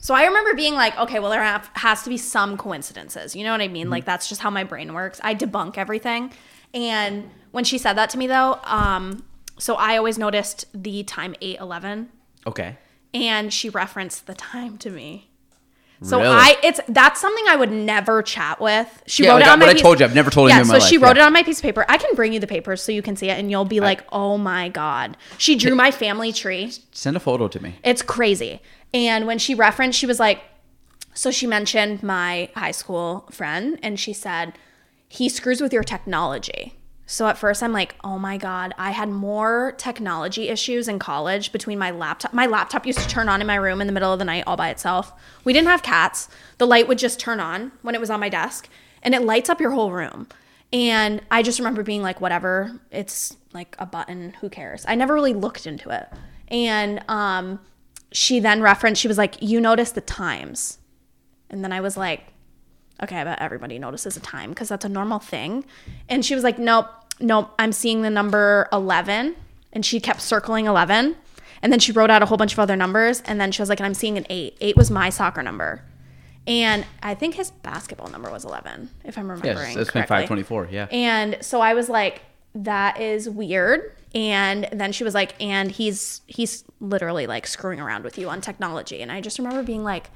So 0.00 0.14
I 0.14 0.24
remember 0.24 0.54
being 0.54 0.74
like, 0.74 0.96
okay, 0.98 1.20
well, 1.20 1.30
there 1.30 1.42
have, 1.42 1.70
has 1.74 2.02
to 2.02 2.08
be 2.08 2.16
some 2.16 2.56
coincidences. 2.56 3.36
You 3.36 3.44
know 3.44 3.52
what 3.52 3.60
I 3.60 3.68
mean? 3.68 3.90
Like, 3.90 4.04
that's 4.04 4.28
just 4.28 4.40
how 4.40 4.50
my 4.50 4.64
brain 4.64 4.92
works. 4.92 5.20
I 5.22 5.34
debunk 5.36 5.78
everything. 5.78 6.32
And 6.74 7.30
when 7.52 7.64
she 7.64 7.78
said 7.78 7.94
that 7.94 8.10
to 8.10 8.18
me, 8.18 8.26
though, 8.26 8.58
um, 8.64 9.24
so 9.58 9.76
I 9.76 9.96
always 9.96 10.18
noticed 10.18 10.66
the 10.74 11.02
time 11.04 11.34
eight 11.40 11.58
eleven 11.60 11.92
11 11.92 12.15
okay. 12.46 12.76
and 13.14 13.52
she 13.52 13.68
referenced 13.68 14.26
the 14.26 14.34
time 14.34 14.78
to 14.78 14.90
me. 14.90 15.28
So 16.02 16.20
Really? 16.20 16.34
I 16.34 16.56
it's 16.62 16.78
that's 16.88 17.20
something 17.22 17.44
I 17.48 17.56
would 17.56 17.72
never 17.72 18.20
chat 18.22 18.60
with. 18.60 19.02
She 19.06 19.24
Yeah, 19.24 19.30
wrote 19.30 19.36
like 19.36 19.46
it 19.46 19.48
on 19.52 19.58
my 19.60 19.66
I 19.68 19.72
piece- 19.72 19.80
told 19.82 19.98
you, 19.98 20.04
I've 20.04 20.14
never 20.14 20.30
told 20.30 20.50
yeah, 20.50 20.62
so 20.62 20.78
she 20.78 20.98
life, 20.98 21.02
wrote 21.08 21.16
yeah. 21.16 21.22
it 21.22 21.26
on 21.26 21.32
my 21.32 21.42
piece 21.42 21.58
of 21.58 21.62
paper. 21.62 21.86
I 21.88 21.96
can 21.96 22.14
bring 22.14 22.34
you 22.34 22.40
the 22.40 22.46
papers 22.46 22.82
so 22.82 22.92
you 22.92 23.00
can 23.00 23.16
see 23.16 23.30
it 23.30 23.38
and 23.38 23.50
you'll 23.50 23.64
be 23.64 23.80
like, 23.80 24.04
"Oh 24.12 24.36
my 24.36 24.68
god." 24.68 25.16
She 25.38 25.56
drew 25.56 25.74
my 25.74 25.90
family 25.90 26.32
tree. 26.34 26.70
Send 26.92 27.16
a 27.16 27.20
photo 27.20 27.48
to 27.48 27.62
me. 27.62 27.76
It's 27.82 28.02
crazy. 28.02 28.60
And 28.92 29.26
when 29.26 29.38
she 29.38 29.54
referenced, 29.54 29.98
she 29.98 30.04
was 30.06 30.20
like, 30.20 30.42
so 31.14 31.30
she 31.30 31.46
mentioned 31.46 32.02
my 32.02 32.50
high 32.54 32.72
school 32.72 33.26
friend 33.30 33.78
and 33.82 33.98
she 33.98 34.12
said, 34.12 34.52
he 35.08 35.28
screws 35.30 35.62
with 35.62 35.72
your 35.72 35.82
technology. 35.82 36.74
So 37.06 37.28
at 37.28 37.38
first 37.38 37.62
I'm 37.62 37.72
like, 37.72 37.94
oh 38.02 38.18
my 38.18 38.36
God, 38.36 38.74
I 38.76 38.90
had 38.90 39.08
more 39.08 39.72
technology 39.78 40.48
issues 40.48 40.88
in 40.88 40.98
college 40.98 41.52
between 41.52 41.78
my 41.78 41.92
laptop. 41.92 42.32
My 42.32 42.46
laptop 42.46 42.84
used 42.84 42.98
to 42.98 43.08
turn 43.08 43.28
on 43.28 43.40
in 43.40 43.46
my 43.46 43.54
room 43.54 43.80
in 43.80 43.86
the 43.86 43.92
middle 43.92 44.12
of 44.12 44.18
the 44.18 44.24
night 44.24 44.42
all 44.46 44.56
by 44.56 44.70
itself. 44.70 45.12
We 45.44 45.52
didn't 45.52 45.68
have 45.68 45.84
cats. 45.84 46.28
The 46.58 46.66
light 46.66 46.88
would 46.88 46.98
just 46.98 47.20
turn 47.20 47.38
on 47.38 47.70
when 47.82 47.94
it 47.94 48.00
was 48.00 48.10
on 48.10 48.18
my 48.18 48.28
desk 48.28 48.68
and 49.02 49.14
it 49.14 49.22
lights 49.22 49.48
up 49.48 49.60
your 49.60 49.70
whole 49.70 49.92
room. 49.92 50.26
And 50.72 51.22
I 51.30 51.44
just 51.44 51.60
remember 51.60 51.84
being 51.84 52.02
like, 52.02 52.20
whatever, 52.20 52.80
it's 52.90 53.36
like 53.52 53.76
a 53.78 53.86
button, 53.86 54.34
who 54.40 54.48
cares? 54.48 54.84
I 54.88 54.96
never 54.96 55.14
really 55.14 55.32
looked 55.32 55.64
into 55.64 55.90
it. 55.90 56.08
And 56.48 57.04
um, 57.08 57.60
she 58.10 58.40
then 58.40 58.62
referenced, 58.62 59.00
she 59.00 59.08
was 59.08 59.16
like, 59.16 59.40
you 59.40 59.60
notice 59.60 59.92
the 59.92 60.00
times. 60.00 60.78
And 61.50 61.62
then 61.62 61.72
I 61.72 61.80
was 61.80 61.96
like, 61.96 62.32
okay, 63.02 63.20
I 63.20 63.24
bet 63.24 63.40
everybody 63.40 63.78
notices 63.78 64.16
a 64.16 64.20
time 64.20 64.50
because 64.50 64.68
that's 64.68 64.84
a 64.84 64.88
normal 64.88 65.18
thing. 65.18 65.64
And 66.08 66.24
she 66.24 66.34
was 66.34 66.44
like, 66.44 66.58
nope, 66.58 66.88
nope, 67.20 67.50
I'm 67.58 67.72
seeing 67.72 68.02
the 68.02 68.10
number 68.10 68.68
11. 68.72 69.36
And 69.72 69.84
she 69.84 70.00
kept 70.00 70.22
circling 70.22 70.66
11. 70.66 71.16
And 71.62 71.72
then 71.72 71.80
she 71.80 71.92
wrote 71.92 72.10
out 72.10 72.22
a 72.22 72.26
whole 72.26 72.36
bunch 72.38 72.52
of 72.52 72.58
other 72.58 72.76
numbers. 72.76 73.22
And 73.26 73.40
then 73.40 73.52
she 73.52 73.62
was 73.62 73.68
like, 73.68 73.80
and 73.80 73.86
I'm 73.86 73.94
seeing 73.94 74.16
an 74.16 74.26
eight. 74.30 74.56
Eight 74.60 74.76
was 74.76 74.90
my 74.90 75.10
soccer 75.10 75.42
number. 75.42 75.82
And 76.46 76.86
I 77.02 77.14
think 77.14 77.34
his 77.34 77.50
basketball 77.50 78.08
number 78.08 78.30
was 78.30 78.44
11, 78.44 78.88
if 79.04 79.18
I'm 79.18 79.28
remembering. 79.30 79.70
it's, 79.70 79.76
it's 79.76 79.90
been 79.90 80.02
correctly. 80.04 80.16
five 80.16 80.26
twenty 80.28 80.42
four. 80.44 80.68
Yeah. 80.70 80.86
And 80.92 81.38
so 81.40 81.60
I 81.60 81.74
was 81.74 81.88
like, 81.88 82.22
that 82.54 83.00
is 83.00 83.28
weird. 83.28 83.92
And 84.14 84.68
then 84.72 84.92
she 84.92 85.04
was 85.04 85.12
like, 85.12 85.34
and 85.42 85.70
he's 85.70 86.22
he's 86.26 86.64
literally 86.80 87.26
like 87.26 87.46
screwing 87.46 87.80
around 87.80 88.04
with 88.04 88.16
you 88.16 88.28
on 88.30 88.40
technology. 88.40 89.02
And 89.02 89.10
I 89.12 89.20
just 89.20 89.38
remember 89.38 89.62
being 89.62 89.82
like, 89.84 90.08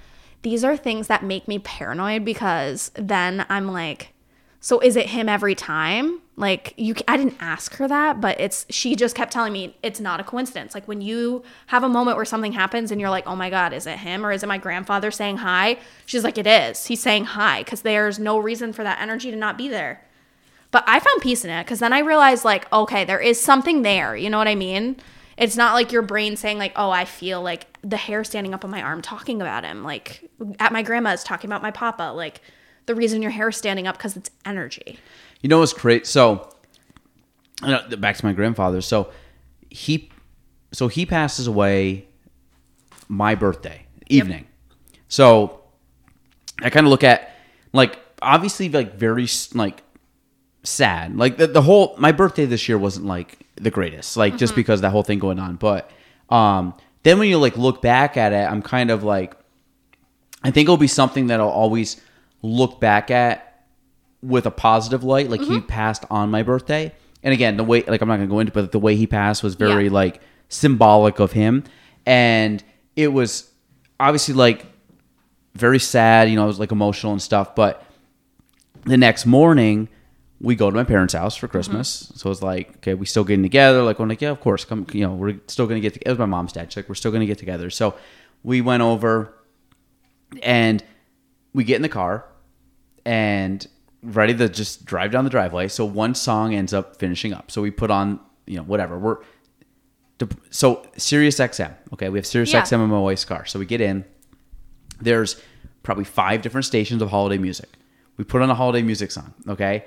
these 0.43 0.65
are 0.65 0.77
things 0.77 1.07
that 1.09 1.23
make 1.23 1.47
me 1.49 1.59
paranoid 1.59 2.25
because 2.25 2.91
then 2.95 3.45
I'm 3.49 3.71
like, 3.71 4.13
so 4.61 4.81
is 4.81 4.97
it 4.97 5.07
him 5.07 5.29
every 5.29 5.55
time? 5.55 6.21
Like 6.37 6.75
you, 6.77 6.95
I 7.09 7.17
didn't 7.17 7.37
ask 7.41 7.75
her 7.77 7.89
that, 7.89 8.21
but 8.21 8.39
it's 8.41 8.67
she 8.71 8.95
just 8.95 9.15
kept 9.15 9.33
telling 9.33 9.53
me 9.53 9.77
it's 9.83 10.01
not 10.01 10.21
a 10.21 10.25
coincidence. 10.25 10.75
Like 10.75 10.87
when 10.89 11.01
you 11.01 11.43
have 11.67 11.83
a 11.83 11.89
moment 11.89 12.17
where 12.17 12.25
something 12.25 12.53
happens 12.53 12.91
and 12.91 13.01
you're 13.01 13.11
like, 13.11 13.27
oh 13.27 13.37
my 13.37 13.51
god, 13.51 13.73
is 13.73 13.87
it 13.87 13.99
him 13.99 14.25
or 14.25 14.33
is 14.33 14.43
it 14.43 14.47
my 14.47 14.59
grandfather 14.59 15.11
saying 15.11 15.39
hi? 15.39 15.79
She's 16.07 16.25
like, 16.25 16.39
it 16.39 16.47
is. 16.47 16.87
He's 16.87 17.01
saying 17.01 17.25
hi 17.25 17.63
because 17.63 17.83
there's 17.83 18.19
no 18.19 18.39
reason 18.39 18.73
for 18.73 18.83
that 18.83 19.01
energy 19.01 19.31
to 19.31 19.37
not 19.37 19.59
be 19.59 19.69
there. 19.69 20.03
But 20.71 20.85
I 20.87 21.01
found 21.01 21.21
peace 21.21 21.45
in 21.45 21.51
it 21.51 21.65
because 21.65 21.81
then 21.81 21.93
I 21.93 21.99
realized, 22.01 22.45
like, 22.45 22.73
okay, 22.73 23.05
there 23.05 23.21
is 23.21 23.41
something 23.41 23.83
there. 23.83 24.17
You 24.17 24.31
know 24.31 24.39
what 24.39 24.49
I 24.49 24.55
mean? 24.55 24.97
It's 25.41 25.57
not 25.57 25.75
like 25.75 25.91
your 25.91 26.03
brain 26.03 26.37
saying, 26.37 26.59
like, 26.59 26.73
oh, 26.77 26.91
I 26.91 27.05
feel 27.05 27.43
like 27.43 27.67
the 27.83 27.97
hair 27.97 28.23
standing 28.23 28.55
up 28.55 28.65
on 28.65 28.71
my 28.71 28.83
arm 28.83 29.03
talking 29.03 29.41
about 29.41 29.65
him. 29.65 29.83
Like, 29.83 30.31
at 30.61 30.73
my 30.73 30.83
grandma's 30.83 31.25
talking 31.25 31.49
about 31.49 31.63
my 31.63 31.71
papa. 31.71 32.13
Like, 32.15 32.43
the 32.87 32.95
reason 32.95 33.23
your 33.23 33.31
hair 33.33 33.49
is 33.49 33.57
standing 33.57 33.87
up 33.87 33.97
because 33.97 34.17
it's 34.17 34.31
energy. 34.45 34.99
You 35.41 35.49
know 35.49 35.59
what's 35.61 35.73
great? 35.73 36.07
So, 36.07 36.55
uh, 37.63 37.97
back 37.97 38.17
to 38.17 38.25
my 38.25 38.33
grandfather. 38.33 38.81
So 38.81 39.11
he, 39.71 40.11
so 40.73 40.89
he 40.89 41.07
passes 41.07 41.47
away 41.47 42.07
my 43.09 43.35
birthday 43.35 43.87
evening. 44.09 44.47
So 45.09 45.61
I 46.63 46.71
kind 46.71 46.87
of 46.87 46.91
look 46.91 47.05
at 47.05 47.35
like 47.73 47.99
obviously 48.23 48.69
like 48.69 48.95
very 48.95 49.27
like 49.55 49.83
sad. 50.63 51.17
Like 51.17 51.37
the, 51.37 51.47
the 51.47 51.63
whole 51.63 51.95
my 51.99 52.13
birthday 52.13 52.45
this 52.47 52.69
year 52.69 52.79
wasn't 52.79 53.07
like 53.07 53.39
the 53.57 53.71
greatest. 53.71 54.17
Like 54.17 54.37
just 54.37 54.55
because 54.55 54.81
that 54.83 54.91
whole 54.91 55.03
thing 55.03 55.19
going 55.19 55.39
on. 55.39 55.57
But 55.57 55.91
um 56.29 56.75
then 57.03 57.19
when 57.19 57.29
you 57.29 57.39
like 57.39 57.57
look 57.57 57.81
back 57.83 58.17
at 58.17 58.33
it, 58.33 58.51
I'm 58.51 58.63
kind 58.63 58.91
of 58.91 59.03
like 59.05 59.35
I 60.43 60.51
think 60.51 60.67
it'll 60.67 60.77
be 60.77 60.87
something 60.87 61.29
that 61.29 61.41
I'll 61.41 61.49
always 61.49 62.01
look 62.43 62.81
back 62.81 63.11
at 63.11 63.65
with 64.23 64.47
a 64.47 64.51
positive 64.51 65.03
light. 65.05 65.31
Like 65.31 65.41
he 65.43 65.61
passed 65.61 66.05
on 66.11 66.31
my 66.31 66.43
birthday. 66.43 66.93
And 67.23 67.33
again, 67.35 67.57
the 67.57 67.65
way 67.65 67.83
like 67.83 68.01
I'm 68.01 68.09
not 68.09 68.17
gonna 68.17 68.27
go 68.29 68.39
into, 68.41 68.53
but 68.53 68.73
the 68.73 68.79
way 68.79 68.97
he 68.97 69.07
passed 69.07 69.43
was 69.43 69.55
very 69.55 69.85
Yeah. 69.85 69.93
like 69.93 70.21
symbolic 70.49 71.21
of 71.21 71.33
him. 71.33 71.65
And 72.07 72.63
it 72.97 73.09
was 73.09 73.51
obviously 73.99 74.35
like 74.35 74.67
very 75.55 75.79
sad, 75.79 76.29
you 76.31 76.37
know, 76.37 76.45
it 76.45 76.49
was 76.49 76.59
like 76.61 76.73
emotional 76.73 77.13
and 77.13 77.21
stuff. 77.21 77.55
But 77.55 77.85
the 78.85 78.97
next 78.97 79.27
morning, 79.27 79.89
we 80.41 80.57
go 80.57 80.71
to 80.71 80.77
my 80.77 80.85
parents' 80.85 81.15
house 81.15 81.37
for 81.37 81.47
mm-hmm. 81.47 81.53
Christmas. 81.53 82.13
So 82.17 82.31
it's 82.31 82.43
like, 82.43 82.77
okay, 82.77 82.95
we 82.95 83.07
still 83.07 83.25
getting 83.25 83.43
together. 83.43 83.83
Like, 83.83 83.99
I'm 83.99 84.09
like, 84.09 84.23
yeah, 84.23 84.31
of 84.31 84.41
course, 84.41 84.65
come, 84.65 84.87
you 84.93 85.07
know, 85.07 85.15
we're 85.15 85.39
still 85.47 85.67
gonna 85.67 85.81
get. 85.81 85.95
together. 85.95 86.11
It 86.11 86.13
was 86.13 86.19
my 86.19 86.27
mom's 86.27 86.53
dad. 86.53 86.73
She's 86.73 86.77
like, 86.77 86.89
we're 86.89 86.95
still 86.95 87.13
gonna 87.13 87.27
get 87.27 87.39
together. 87.39 87.71
So 87.71 87.95
we 88.43 88.61
went 88.61 88.83
over, 88.83 89.35
and 90.43 90.83
we 91.53 91.65
get 91.65 91.77
in 91.77 91.83
the 91.83 91.89
car, 91.89 92.25
and 93.05 93.67
ready 94.03 94.35
to 94.35 94.49
just 94.49 94.85
drive 94.85 95.11
down 95.11 95.25
the 95.25 95.31
driveway. 95.31 95.69
So 95.69 95.85
one 95.85 96.15
song 96.15 96.55
ends 96.55 96.73
up 96.73 96.97
finishing 96.97 97.33
up. 97.33 97.51
So 97.51 97.61
we 97.61 97.71
put 97.71 97.91
on, 97.91 98.21
you 98.47 98.57
know, 98.57 98.63
whatever. 98.63 98.99
We're 98.99 99.19
so 100.51 100.87
Sirius 100.97 101.39
XM. 101.39 101.75
Okay, 101.93 102.09
we 102.09 102.19
have 102.19 102.27
Sirius 102.27 102.53
Yeah. 102.53 102.63
XM 102.63 102.85
in 102.85 102.91
my 102.91 102.99
wife's 102.99 103.25
car. 103.25 103.45
So 103.47 103.59
we 103.59 103.67
get 103.67 103.81
in. 103.81 104.05
There's 105.01 105.41
probably 105.83 106.05
five 106.05 106.43
different 106.43 106.65
stations 106.67 107.03
of 107.03 107.11
holiday 107.11 107.39
music. 107.39 107.69
We 108.17 108.25
put 108.25 108.43
on 108.43 108.51
a 108.51 108.55
holiday 108.55 108.83
music 108.83 109.11
song. 109.11 109.33
Okay, 109.49 109.85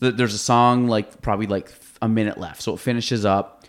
Th- 0.00 0.14
there's 0.14 0.34
a 0.34 0.38
song 0.38 0.86
like 0.88 1.20
probably 1.22 1.46
like 1.46 1.72
a 2.00 2.08
minute 2.08 2.38
left, 2.38 2.62
so 2.62 2.74
it 2.74 2.80
finishes 2.80 3.24
up. 3.24 3.64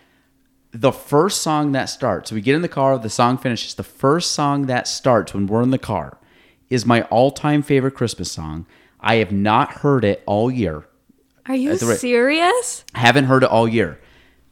The 0.72 0.92
first 0.92 1.42
song 1.42 1.72
that 1.72 1.86
starts, 1.86 2.30
So 2.30 2.36
we 2.36 2.42
get 2.42 2.54
in 2.54 2.62
the 2.62 2.68
car, 2.68 2.96
the 2.96 3.10
song 3.10 3.38
finishes. 3.38 3.74
The 3.74 3.82
first 3.82 4.32
song 4.32 4.66
that 4.66 4.86
starts 4.86 5.34
when 5.34 5.46
we're 5.48 5.62
in 5.62 5.70
the 5.70 5.78
car 5.78 6.18
is 6.68 6.86
my 6.86 7.02
all-time 7.02 7.62
favorite 7.62 7.96
Christmas 7.96 8.30
song. 8.30 8.66
I 9.00 9.16
have 9.16 9.32
not 9.32 9.72
heard 9.78 10.04
it 10.04 10.22
all 10.26 10.48
year. 10.50 10.86
Are 11.46 11.56
you 11.56 11.76
serious? 11.76 12.84
Haven't 12.94 13.24
heard 13.24 13.42
it 13.42 13.50
all 13.50 13.66
year. 13.66 13.98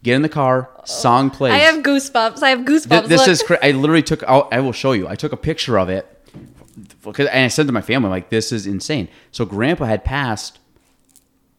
Get 0.03 0.15
in 0.15 0.23
the 0.23 0.29
car, 0.29 0.71
song 0.85 1.31
plays. 1.31 1.53
I 1.53 1.59
have 1.59 1.85
goosebumps. 1.85 2.43
I 2.43 2.51
have 2.51 2.61
goosebumps. 2.61 2.89
Th- 2.89 3.05
this 3.05 3.21
Look. 3.21 3.29
is 3.29 3.59
I 3.63 3.73
literally 3.73 4.03
took 4.03 4.23
I'll, 4.25 4.49
I 4.51 4.61
will 4.61 4.73
show 4.73 4.93
you. 4.93 5.07
I 5.09 5.15
took 5.15 5.33
a 5.33 5.37
picture 5.37 5.79
of 5.79 5.89
it 5.89 6.07
and 7.05 7.45
I 7.45 7.49
said 7.49 7.67
to 7.67 7.73
my 7.73 7.81
family 7.81 8.11
like 8.11 8.31
this 8.31 8.53
is 8.53 8.67
insane. 8.67 9.09
So 9.33 9.45
grandpa 9.45 9.87
had 9.87 10.05
passed 10.05 10.59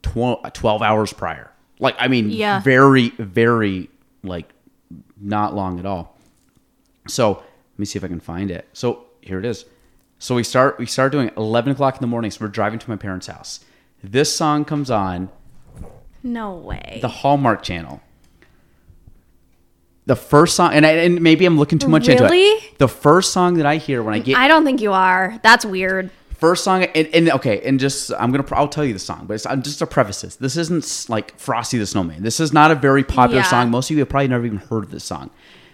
tw- 0.02 0.54
12 0.54 0.82
hours 0.82 1.14
prior. 1.14 1.52
Like 1.80 1.95
I 2.00 2.08
mean 2.08 2.30
Yeah. 2.30 2.60
very 2.62 3.10
very 3.10 3.89
like 4.24 4.50
not 5.20 5.56
long 5.56 5.80
at 5.80 5.86
all. 5.86 6.18
So 7.08 7.32
let 7.34 7.80
me 7.80 7.86
see 7.86 7.97
if 7.97 8.04
I 8.04 8.08
can 8.08 8.20
find 8.20 8.52
it. 8.52 8.68
So 8.74 9.06
here 9.22 9.39
it 9.39 9.45
is. 9.45 9.66
So 10.20 10.36
we 10.36 10.43
start 10.43 10.78
we 10.80 10.86
start 10.86 11.12
doing 11.12 11.32
11 11.38 11.72
o'clock 11.74 11.95
in 11.95 12.02
the 12.02 12.08
morning. 12.08 12.32
So 12.32 12.43
we're 12.45 12.52
driving 12.52 12.80
to 12.80 12.89
my 12.89 12.95
parents' 12.97 13.28
house. 13.28 13.62
This 14.04 14.36
song 14.36 14.66
comes 14.66 14.89
on 14.91 15.30
no 16.24 16.54
way. 16.54 17.00
the 17.02 17.08
Hallmark 17.08 17.64
Channel. 17.64 18.02
The 20.06 20.16
first 20.16 20.56
song, 20.56 20.74
and, 20.74 20.86
I, 20.88 20.91
and 20.91 21.22
maybe 21.22 21.45
I'm 21.45 21.58
looking 21.60 21.78
too 21.78 21.88
much 21.88 22.08
into 22.10 22.28
it. 22.32 22.78
The 22.80 22.88
first 22.88 23.32
song 23.32 23.56
that 23.56 23.68
I 23.68 23.78
hear 23.78 24.02
when 24.02 24.16
I 24.16 24.20
get 24.20 24.38
I 24.38 24.47
don't 24.47 24.66
think 24.66 24.82
you 24.82 24.91
are. 24.91 25.39
That's 25.43 25.64
weird. 25.64 26.10
First 26.40 26.64
song, 26.64 26.84
and, 26.84 27.08
and 27.14 27.30
okay, 27.32 27.62
and 27.62 27.80
just 27.80 28.12
I'm 28.18 28.32
gonna 28.32 28.46
I'll 28.52 28.68
tell 28.68 28.86
you 28.86 28.94
the 28.94 29.00
song, 29.00 29.26
but 29.28 29.34
it's 29.36 29.46
I'm 29.46 29.62
just 29.62 29.82
a 29.82 29.88
preface 29.88 30.22
this. 30.22 30.36
This 30.38 30.58
isn't 30.58 31.06
like 31.10 31.38
Frosty 31.40 31.78
the 31.78 31.86
Snowman. 31.86 32.24
This 32.24 32.40
is 32.40 32.52
not 32.54 32.72
a 32.72 32.76
very 32.76 33.04
popular 33.04 33.42
Yeah. 33.42 33.50
song. 33.50 33.70
Most 33.72 33.90
of 33.90 33.96
you 33.96 34.00
have 34.00 34.10
probably 34.10 34.28
never 34.30 34.46
even 34.46 34.58
heard 34.60 34.84
of 34.84 34.92
this 34.92 35.04
song. 35.04 35.30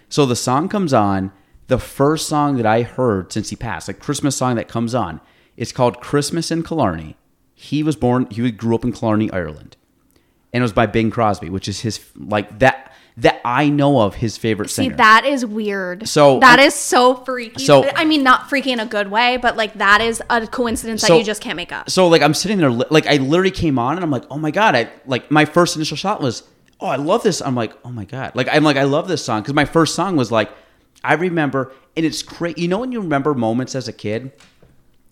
So 0.08 0.26
the 0.26 0.36
song 0.36 0.68
comes 0.68 0.92
on. 0.92 1.32
the 1.68 1.78
first 1.78 2.28
song 2.28 2.56
that 2.58 2.64
I 2.66 2.82
heard 2.82 3.32
since 3.32 3.50
he 3.50 3.56
passed, 3.56 3.88
like 3.88 3.98
Christmas 3.98 4.36
song 4.36 4.54
that 4.54 4.68
comes 4.68 4.94
on, 4.94 5.20
it's 5.56 5.72
called 5.72 6.00
Christmas 6.00 6.52
in 6.52 6.62
Killarney. 6.62 7.16
He 7.56 7.82
was 7.82 7.96
born, 7.96 8.28
he 8.30 8.52
grew 8.52 8.76
up 8.76 8.84
in 8.84 8.92
Killarney, 8.92 9.32
Ireland. 9.32 9.76
And 10.52 10.60
it 10.60 10.62
was 10.62 10.72
by 10.72 10.86
Bing 10.86 11.10
Crosby, 11.10 11.50
which 11.50 11.66
is 11.66 11.80
his, 11.80 11.98
like 12.16 12.60
that, 12.60 12.92
that 13.18 13.40
I 13.46 13.70
know 13.70 14.00
of 14.00 14.16
his 14.16 14.36
favorite 14.36 14.68
See, 14.68 14.82
singer. 14.84 14.96
that 14.96 15.24
is 15.24 15.44
weird. 15.46 16.06
So- 16.06 16.38
that 16.40 16.58
is 16.58 16.74
so 16.74 17.14
freaky. 17.14 17.64
So- 17.64 17.88
I 17.96 18.04
mean, 18.04 18.22
not 18.22 18.48
freaky 18.50 18.72
in 18.72 18.80
a 18.80 18.84
good 18.84 19.10
way, 19.10 19.38
but 19.38 19.56
like 19.56 19.74
that 19.74 20.02
is 20.02 20.22
a 20.28 20.46
coincidence 20.46 21.00
So- 21.00 21.14
that 21.14 21.18
you 21.18 21.24
just 21.24 21.40
can't 21.40 21.56
make 21.56 21.72
up. 21.72 21.88
so 21.88 22.08
like 22.08 22.20
I'm 22.20 22.34
sitting 22.34 22.58
there, 22.58 22.70
like 22.70 23.06
I 23.06 23.16
literally 23.16 23.50
came 23.50 23.78
on 23.78 23.96
and 23.96 24.04
I'm 24.04 24.10
like, 24.10 24.24
oh 24.30 24.36
my 24.38 24.50
god, 24.50 24.74
I 24.76 24.90
like 25.06 25.30
my 25.30 25.46
first 25.46 25.76
initial 25.76 25.96
shot 25.96 26.20
was, 26.20 26.42
oh 26.80 26.88
I 26.88 26.96
love 26.96 27.22
this. 27.22 27.40
I'm 27.40 27.54
like, 27.54 27.72
oh 27.86 27.90
my 27.90 28.04
god, 28.04 28.32
like 28.34 28.48
I'm 28.52 28.62
like 28.64 28.76
I 28.76 28.82
love 28.84 29.08
this 29.08 29.24
song 29.24 29.40
because 29.40 29.54
my 29.54 29.64
first 29.64 29.94
song 29.94 30.16
was 30.16 30.30
like, 30.30 30.50
I 31.02 31.14
remember, 31.14 31.72
and 31.96 32.04
it's 32.04 32.22
crazy. 32.22 32.60
You 32.62 32.68
know 32.68 32.78
when 32.80 32.92
you 32.92 33.00
remember 33.00 33.32
moments 33.32 33.74
as 33.74 33.88
a 33.88 33.92
kid, 33.94 34.32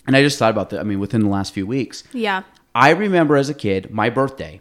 and 0.06 0.14
I 0.14 0.22
just 0.22 0.38
thought 0.38 0.50
about 0.50 0.68
that. 0.70 0.80
I 0.80 0.82
mean, 0.82 1.00
within 1.00 1.22
the 1.22 1.28
last 1.28 1.54
few 1.54 1.66
weeks, 1.66 2.04
Yeah. 2.12 2.42
I 2.74 2.90
remember 2.90 3.36
as 3.36 3.48
a 3.48 3.54
kid, 3.54 3.90
my 3.92 4.10
birthday, 4.10 4.60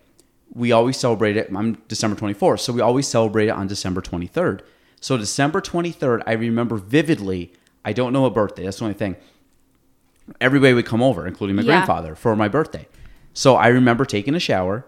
we 0.54 0.72
always 0.72 0.98
celebrate 0.98 1.36
it. 1.38 1.50
I'm 1.56 1.74
December 1.88 2.16
24th, 2.16 2.60
so 2.60 2.74
we 2.74 2.82
always 2.82 3.08
celebrate 3.08 3.48
it 3.48 3.52
on 3.52 3.68
December 3.68 4.02
23rd. 4.02 4.62
So 5.02 5.18
December 5.18 5.62
23rd, 5.62 6.24
I 6.26 6.34
remember 6.34 6.78
vividly. 6.78 7.54
I 7.84 7.92
don't 7.94 8.14
know 8.14 8.26
a 8.26 8.30
birthday. 8.30 8.64
That's 8.64 8.78
the 8.78 8.86
only 8.86 8.94
thing. 8.94 9.16
Everybody 10.40 10.74
would 10.74 10.86
come 10.86 11.02
over, 11.02 11.28
including 11.28 11.56
my 11.56 11.64
Yeah. 11.64 11.68
grandfather, 11.68 12.16
for 12.16 12.36
my 12.36 12.48
birthday. 12.48 12.88
So 13.34 13.56
I 13.56 13.68
remember 13.68 14.06
taking 14.06 14.36
a 14.36 14.40
shower, 14.40 14.86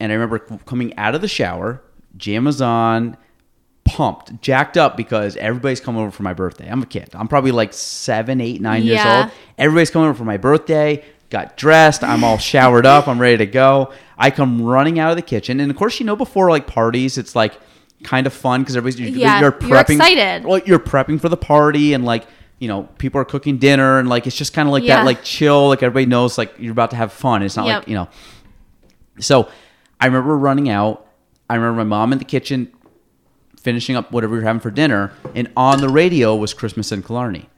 and 0.00 0.10
I 0.10 0.14
remember 0.16 0.38
coming 0.38 0.96
out 0.96 1.14
of 1.14 1.20
the 1.20 1.28
shower, 1.28 1.82
jam 2.16 2.48
on, 2.60 3.16
pumped, 3.84 4.40
jacked 4.40 4.76
up 4.76 4.96
because 4.96 5.36
everybody's 5.36 5.80
coming 5.80 6.00
over 6.00 6.10
for 6.10 6.22
my 6.22 6.32
birthday. 6.32 6.66
I'm 6.68 6.82
a 6.82 6.86
kid. 6.86 7.10
I'm 7.12 7.28
probably 7.28 7.52
like 7.52 7.72
seven, 7.72 8.40
eight, 8.40 8.60
nine 8.60 8.82
years 8.84 9.00
old. 9.04 9.30
Everybody's 9.58 9.90
coming 9.90 10.08
over 10.08 10.16
for 10.16 10.24
my 10.24 10.38
birthday. 10.38 11.04
Got 11.30 11.56
dressed. 11.56 12.02
I'm 12.02 12.24
all 12.24 12.38
showered 12.38 12.86
up. 12.86 13.06
I'm 13.06 13.20
ready 13.20 13.36
to 13.38 13.46
go. 13.46 13.92
I 14.18 14.30
come 14.30 14.62
running 14.62 14.98
out 14.98 15.10
of 15.10 15.16
the 15.16 15.22
kitchen, 15.22 15.60
and 15.60 15.70
of 15.70 15.76
course, 15.76 15.98
you 16.00 16.06
know, 16.06 16.16
before 16.16 16.50
like 16.50 16.66
parties, 16.66 17.18
it's 17.18 17.34
like 17.34 17.54
kind 18.02 18.26
of 18.26 18.32
fun 18.32 18.60
because 18.62 18.76
everybody's 18.76 19.00
you're, 19.00 19.18
Yeah, 19.18 19.40
you're 19.40 19.50
you're 19.50 19.70
prepping. 19.70 19.94
excited. 19.96 20.44
Well, 20.44 20.60
you're 20.66 20.78
prepping 20.78 21.20
for 21.20 21.28
the 21.28 21.36
party, 21.36 21.92
and 21.94 22.04
like 22.04 22.26
you 22.60 22.68
know, 22.68 22.84
people 22.98 23.20
are 23.20 23.24
cooking 23.24 23.58
dinner, 23.58 23.98
and 23.98 24.08
like 24.08 24.26
it's 24.26 24.36
just 24.36 24.52
kind 24.54 24.68
of 24.68 24.72
like 24.72 24.84
Yeah. 24.84 24.96
that, 24.98 25.04
like 25.06 25.22
chill. 25.24 25.68
Like 25.68 25.82
everybody 25.82 26.06
knows, 26.06 26.38
like 26.38 26.54
you're 26.58 26.72
about 26.72 26.90
to 26.90 26.96
have 26.96 27.12
fun. 27.12 27.42
It's 27.42 27.56
not 27.56 27.66
Yep. 27.66 27.78
like 27.82 27.88
you 27.88 27.94
know. 27.94 28.08
So, 29.20 29.48
I 30.00 30.06
remember 30.06 30.36
running 30.36 30.68
out. 30.68 31.06
I 31.48 31.54
remember 31.56 31.78
my 31.84 31.88
mom 31.88 32.12
in 32.12 32.18
the 32.18 32.24
kitchen 32.24 32.70
finishing 33.60 33.96
up 33.96 34.12
whatever 34.12 34.32
we 34.32 34.38
were 34.40 34.44
having 34.44 34.60
for 34.60 34.70
dinner, 34.70 35.12
and 35.34 35.50
on 35.56 35.80
the 35.80 35.88
radio 35.88 36.36
was 36.36 36.54
Christmas 36.54 36.92
in 36.92 37.02
Killarney. 37.02 37.48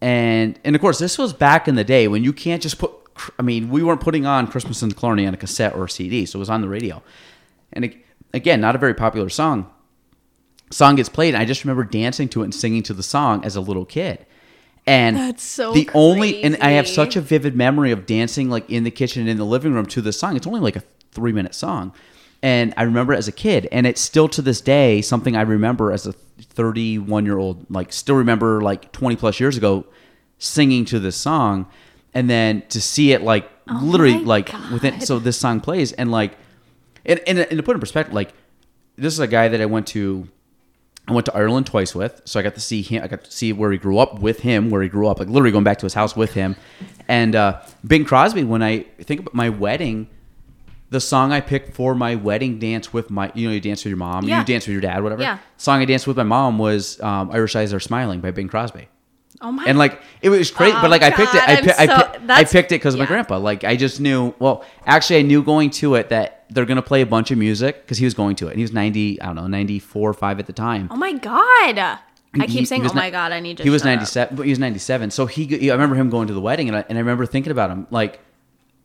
And 0.00 0.58
and 0.64 0.74
of 0.76 0.80
course, 0.82 0.98
this 0.98 1.18
was 1.18 1.32
back 1.32 1.68
in 1.68 1.74
the 1.74 1.84
day 1.84 2.08
when 2.08 2.22
you 2.24 2.32
can't 2.32 2.62
just 2.62 2.78
put. 2.78 2.92
I 3.38 3.42
mean, 3.42 3.70
we 3.70 3.82
weren't 3.82 4.00
putting 4.00 4.26
on 4.26 4.46
Christmas 4.46 4.82
in 4.82 4.92
Killarney 4.92 5.26
on 5.26 5.34
a 5.34 5.36
cassette 5.36 5.74
or 5.74 5.84
a 5.84 5.90
CD, 5.90 6.26
so 6.26 6.38
it 6.38 6.40
was 6.40 6.50
on 6.50 6.60
the 6.60 6.68
radio. 6.68 7.02
And 7.72 7.84
ag- 7.84 8.04
again, 8.34 8.60
not 8.60 8.74
a 8.74 8.78
very 8.78 8.94
popular 8.94 9.28
song. 9.28 9.70
Song 10.70 10.96
gets 10.96 11.08
played, 11.08 11.34
and 11.34 11.42
I 11.42 11.44
just 11.44 11.64
remember 11.64 11.84
dancing 11.84 12.28
to 12.30 12.42
it 12.42 12.44
and 12.44 12.54
singing 12.54 12.82
to 12.84 12.94
the 12.94 13.02
song 13.02 13.44
as 13.44 13.56
a 13.56 13.60
little 13.60 13.84
kid. 13.84 14.26
And 14.86 15.16
That's 15.16 15.42
so 15.42 15.72
the 15.72 15.90
only 15.94 16.42
and 16.44 16.56
I 16.60 16.70
have 16.72 16.86
such 16.86 17.16
a 17.16 17.20
vivid 17.20 17.56
memory 17.56 17.90
of 17.90 18.06
dancing 18.06 18.48
like 18.48 18.70
in 18.70 18.84
the 18.84 18.90
kitchen 18.90 19.22
and 19.22 19.30
in 19.30 19.36
the 19.36 19.44
living 19.44 19.72
room 19.72 19.86
to 19.86 20.00
this 20.00 20.18
song. 20.18 20.36
It's 20.36 20.46
only 20.46 20.60
like 20.60 20.76
a 20.76 20.82
three 21.10 21.32
minute 21.32 21.54
song. 21.54 21.92
And 22.42 22.72
I 22.76 22.84
remember 22.84 23.12
it 23.12 23.16
as 23.16 23.26
a 23.26 23.32
kid, 23.32 23.66
and 23.72 23.86
it's 23.86 24.00
still 24.00 24.28
to 24.28 24.42
this 24.42 24.60
day 24.60 25.02
something 25.02 25.36
I 25.36 25.42
remember 25.42 25.90
as 25.90 26.06
a 26.06 26.12
31 26.12 27.24
year 27.24 27.38
old, 27.38 27.68
like 27.70 27.92
still 27.92 28.16
remember 28.16 28.60
like 28.60 28.92
20 28.92 29.16
plus 29.16 29.40
years 29.40 29.56
ago 29.56 29.86
singing 30.38 30.84
to 30.86 31.00
this 31.00 31.16
song. 31.16 31.66
And 32.16 32.30
then 32.30 32.62
to 32.70 32.80
see 32.80 33.12
it 33.12 33.20
like 33.22 33.48
literally 33.82 34.14
Oh 34.14 34.20
my 34.20 34.24
like 34.24 34.52
within, 34.72 35.00
so 35.02 35.18
this 35.18 35.36
song 35.38 35.60
plays 35.60 35.92
and 35.92 36.10
like, 36.10 36.32
and, 37.04 37.20
and, 37.26 37.38
and 37.38 37.50
to 37.58 37.62
put 37.62 37.76
in 37.76 37.80
perspective, 37.80 38.14
like 38.14 38.32
this 38.96 39.12
is 39.12 39.20
a 39.20 39.26
guy 39.26 39.48
that 39.48 39.60
I 39.60 39.66
went 39.66 39.86
to 39.88 40.26
I 41.08 41.12
went 41.12 41.26
to 41.26 41.36
Ireland 41.36 41.66
twice 41.66 41.94
with, 41.94 42.22
so 42.24 42.40
I 42.40 42.42
got 42.42 42.54
to 42.54 42.60
see 42.60 42.82
him. 42.82 43.04
I 43.04 43.06
got 43.06 43.22
to 43.24 43.30
see 43.30 43.52
where 43.52 43.70
he 43.70 43.78
grew 43.78 43.98
up 43.98 44.18
with 44.20 44.40
him, 44.40 44.70
where 44.70 44.82
he 44.82 44.88
grew 44.88 45.06
up, 45.06 45.18
like 45.20 45.28
literally 45.28 45.52
going 45.52 45.62
back 45.62 45.78
to 45.78 45.86
his 45.86 45.94
house 45.94 46.16
with 46.16 46.32
him. 46.34 46.56
And 47.06 47.36
uh, 47.36 47.60
Bing 47.86 48.04
Crosby, 48.04 48.42
when 48.44 48.60
I 48.62 48.80
think 49.00 49.20
about 49.20 49.32
my 49.34 49.48
wedding, 49.50 50.08
the 50.90 51.00
song 51.00 51.30
I 51.32 51.40
picked 51.40 51.74
for 51.74 51.94
my 51.94 52.16
wedding 52.16 52.58
dance 52.58 52.92
with 52.92 53.08
my, 53.10 53.30
you 53.36 53.46
know, 53.46 53.54
you 53.54 53.60
dance 53.60 53.84
with 53.84 53.90
your 53.90 53.98
mom, 53.98 54.26
Yeah. 54.26 54.40
you 54.40 54.44
dance 54.46 54.66
with 54.66 54.72
your 54.72 54.80
dad, 54.80 55.02
whatever. 55.04 55.22
Yeah. 55.22 55.38
Song 55.58 55.80
I 55.80 55.84
danced 55.84 56.06
with 56.08 56.16
my 56.16 56.22
mom 56.24 56.58
was 56.58 57.00
um, 57.00 57.30
"Irish 57.30 57.54
Eyes 57.54 57.72
Are 57.74 57.78
Smiling" 57.80 58.20
by 58.20 58.30
Bing 58.32 58.48
Crosby. 58.48 58.88
Oh 59.40 59.52
my. 59.52 59.64
And 59.66 59.78
like 59.78 60.00
it 60.22 60.30
was 60.30 60.50
great, 60.50 60.74
Oh, 60.74 60.78
but 60.80 60.90
like 60.90 61.02
I 61.02 61.10
picked 61.10 61.34
it. 61.34 61.42
I, 61.48 61.56
pi- 61.60 61.74
I, 61.78 61.86
pi- 61.86 62.34
I 62.40 62.44
picked 62.44 62.72
it 62.72 62.76
because 62.76 62.94
of 62.94 63.00
my 63.00 63.06
grandpa. 63.06 63.38
Like 63.38 63.64
I 63.64 63.76
just 63.76 64.00
knew. 64.00 64.34
Well, 64.38 64.64
actually, 64.86 65.18
I 65.18 65.22
knew 65.22 65.42
going 65.42 65.70
to 65.70 65.94
it 65.96 66.08
that 66.10 66.44
they're 66.50 66.64
gonna 66.64 66.82
play 66.82 67.00
a 67.02 67.06
bunch 67.06 67.30
of 67.30 67.38
music 67.38 67.82
because 67.82 67.98
he 67.98 68.04
was 68.04 68.14
going 68.14 68.36
to 68.36 68.46
it. 68.46 68.50
And 68.50 68.56
he 68.58 68.62
was 68.62 68.72
ninety, 68.72 69.20
I 69.20 69.26
don't 69.26 69.36
know, 69.36 69.46
ninety 69.46 69.78
four 69.78 70.08
or 70.08 70.14
five 70.14 70.38
at 70.38 70.46
the 70.46 70.52
time. 70.52 70.88
oh 70.90 70.96
my 70.96 71.12
god. 71.12 71.78
I 71.78 72.40
keep 72.40 72.50
He- 72.50 72.64
saying, 72.66 72.82
he 72.82 72.88
"Oh 72.90 72.94
my 72.94 73.10
god, 73.10 73.32
I 73.32 73.40
need 73.40 73.56
to." 73.58 73.62
He 73.62 73.70
was 73.70 73.82
97, 73.82 74.36
but 74.36 74.42
he 74.44 74.50
was 74.50 74.58
97. 74.58 75.10
So 75.10 75.24
he, 75.24 75.70
I 75.70 75.74
remember 75.74 75.96
him 75.96 76.10
going 76.10 76.28
to 76.28 76.34
the 76.34 76.40
wedding, 76.40 76.68
and 76.68 76.76
I, 76.76 76.84
and 76.88 76.98
I 76.98 77.00
remember 77.00 77.24
thinking 77.24 77.50
about 77.50 77.70
him 77.70 77.86
like, 77.90 78.20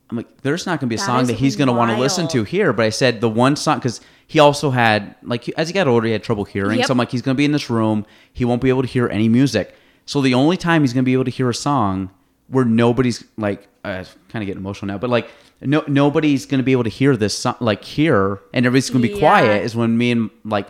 I'm 0.10 0.16
like, 0.16 0.42
there's 0.42 0.66
not 0.66 0.80
going 0.80 0.88
to 0.88 0.96
be 0.96 0.96
a 0.96 0.98
That 1.00 1.06
song 1.06 1.26
that 1.28 1.34
he's 1.38 1.58
going 1.58 1.68
to 1.68 1.74
want 1.74 1.92
to 1.92 1.98
listen 1.98 2.28
to 2.30 2.44
here. 2.46 2.72
But 2.72 2.86
I 2.86 2.90
said 2.92 3.20
the 3.20 3.28
one 3.30 3.58
song 3.58 3.80
because 3.80 4.00
he 4.28 4.40
also 4.40 4.70
had 4.70 5.16
like 5.22 5.50
as 5.58 5.68
he 5.68 5.74
got 5.74 5.88
older, 5.88 6.06
he 6.08 6.14
had 6.14 6.24
trouble 6.24 6.46
hearing. 6.46 6.78
Yep. 6.80 6.88
So 6.88 6.92
I'm 6.94 6.98
like, 6.98 7.12
he's 7.12 7.22
going 7.22 7.36
to 7.36 7.38
be 7.38 7.44
in 7.46 7.52
this 7.52 7.70
room, 7.70 8.06
he 8.32 8.46
won't 8.46 8.62
be 8.62 8.70
able 8.70 8.84
to 8.84 8.88
hear 8.88 9.08
any 9.10 9.28
music. 9.28 9.76
So 10.06 10.22
the 10.22 10.34
only 10.34 10.58
time 10.58 10.82
he's 10.82 10.94
going 10.94 11.04
to 11.04 11.06
be 11.06 11.14
able 11.14 11.26
to 11.26 11.32
hear 11.32 11.50
a 11.50 11.56
song 11.56 12.10
where 12.48 12.66
nobody's 12.66 13.24
like, 13.38 13.68
uh, 13.84 14.04
kind 14.30 14.44
of 14.44 14.48
getting 14.48 14.58
emotional 14.58 14.88
now, 14.94 14.98
but 14.98 15.10
like. 15.10 15.30
No, 15.64 15.84
nobody's 15.88 16.48
going 16.48 16.58
to 16.58 16.64
be 16.64 16.72
able 16.72 16.86
to 16.86 16.90
hear 16.90 17.16
this 17.16 17.38
song, 17.38 17.54
like 17.60 17.84
here, 17.84 18.40
and 18.52 18.66
everybody's 18.66 18.90
going 18.90 19.04
to 19.04 19.08
be 19.10 19.14
Yeah. 19.14 19.20
quiet. 19.20 19.64
Is 19.64 19.76
when 19.76 19.96
me 19.96 20.10
and 20.10 20.32
like, 20.44 20.66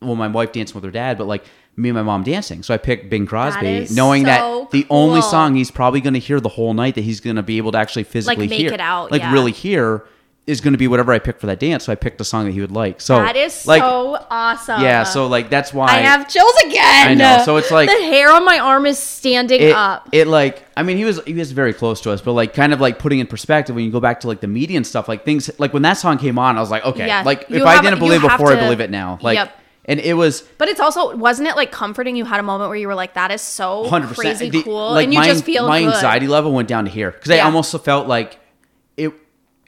well, 0.00 0.14
my 0.14 0.26
wife 0.26 0.52
dancing 0.52 0.74
with 0.74 0.84
her 0.84 0.90
dad, 0.90 1.18
but 1.18 1.26
like 1.26 1.44
me 1.76 1.90
and 1.90 1.96
my 1.96 2.02
mom 2.02 2.22
dancing. 2.22 2.62
So 2.62 2.72
I 2.72 2.78
picked 2.78 3.10
Bing 3.10 3.26
Crosby, 3.26 3.66
is 3.66 3.94
knowing 3.94 4.22
so 4.22 4.28
that 4.28 4.70
the 4.70 4.86
only 4.88 5.20
song 5.20 5.54
he's 5.54 5.70
probably 5.70 6.00
going 6.00 6.14
to 6.14 6.18
hear 6.18 6.40
the 6.40 6.48
whole 6.48 6.72
night 6.72 6.94
that 6.94 7.02
he's 7.04 7.20
going 7.20 7.36
to 7.36 7.42
be 7.42 7.58
able 7.58 7.72
to 7.72 7.78
actually 7.78 8.04
physically 8.04 8.48
make 8.48 8.58
hear, 8.58 8.72
it 8.72 8.80
out, 8.80 9.10
like 9.10 9.20
yeah. 9.20 9.34
really 9.34 9.52
hear, 9.52 10.02
is 10.44 10.60
going 10.60 10.72
to 10.72 10.78
be 10.78 10.88
whatever 10.88 11.12
I 11.12 11.20
picked 11.20 11.40
for 11.40 11.46
that 11.46 11.60
dance. 11.60 11.84
So 11.84 11.92
I 11.92 11.94
picked 11.94 12.20
a 12.20 12.24
song 12.24 12.46
that 12.46 12.50
he 12.50 12.60
would 12.60 12.72
like. 12.72 13.00
So 13.00 13.14
That 13.14 13.36
is 13.36 13.64
like, 13.64 13.80
so 13.80 14.26
awesome. 14.28 14.82
yeah. 14.82 15.04
So 15.04 15.28
like 15.28 15.50
that's 15.50 15.72
why 15.72 15.86
I 15.86 15.98
have 15.98 16.28
chills 16.28 16.52
again. 16.66 17.08
I 17.08 17.14
know, 17.14 17.42
so 17.44 17.58
it's 17.58 17.70
like- 17.70 17.88
the 17.88 17.94
hair 18.06 18.28
on 18.32 18.44
my 18.44 18.58
arm 18.58 18.84
is 18.86 18.98
standing 18.98 19.60
it, 19.62 19.72
up. 19.72 20.08
it 20.10 20.26
like 20.26 20.64
I 20.76 20.82
mean 20.82 20.96
he 20.96 21.04
was 21.04 21.22
he 21.24 21.34
was 21.34 21.52
very 21.52 21.72
close 21.72 22.00
to 22.00 22.10
us, 22.10 22.20
but 22.20 22.32
like 22.32 22.54
kind 22.54 22.72
of 22.72 22.80
like 22.80 22.98
putting 22.98 23.20
in 23.20 23.28
perspective 23.28 23.76
when 23.76 23.84
you 23.84 23.92
go 23.92 24.00
back 24.00 24.18
to 24.20 24.26
like 24.26 24.40
the 24.40 24.48
media 24.48 24.76
and 24.76 24.86
stuff, 24.86 25.06
like 25.06 25.24
things 25.24 25.48
like 25.60 25.72
when 25.72 25.82
that 25.82 25.94
song 25.94 26.18
came 26.18 26.38
on, 26.40 26.56
I 26.56 26.60
was 26.60 26.70
like, 26.72 26.84
okay, 26.86 27.06
Yeah, 27.06 27.22
like 27.22 27.46
if 27.48 27.62
I 27.62 27.74
have- 27.74 27.84
didn't 27.84 28.00
believe 28.00 28.22
before, 28.22 28.52
I 28.52 28.56
believe 28.56 28.80
it 28.80 28.90
now. 28.90 29.20
Like, 29.22 29.36
Yep. 29.36 29.56
and 29.84 30.00
it 30.00 30.14
was 30.14 30.42
but 30.58 30.68
it's 30.68 30.80
also 30.80 31.14
wasn't 31.16 31.46
it 31.50 31.54
like 31.54 31.70
comforting? 31.70 32.16
You 32.16 32.24
had 32.24 32.40
a 32.40 32.42
moment 32.42 32.68
where 32.68 32.78
you 32.78 32.88
were 32.88 32.96
like, 32.96 33.14
"That 33.14 33.30
is 33.30 33.42
so 33.42 33.84
hundred 33.88 34.16
crazy 34.16 34.48
percent 34.48 34.64
cool," 34.64 34.96
and 34.96 35.14
you 35.14 35.20
my, 35.20 35.26
just 35.26 35.44
feel 35.44 35.68
my 35.68 35.82
good. 35.84 35.94
anxiety 35.94 36.26
level 36.26 36.50
went 36.52 36.66
down 36.66 36.84
to 36.86 36.90
here 36.90 37.12
because 37.12 37.30
I 37.30 37.38
almost 37.38 37.78
felt 37.84 38.08
like. 38.08 38.38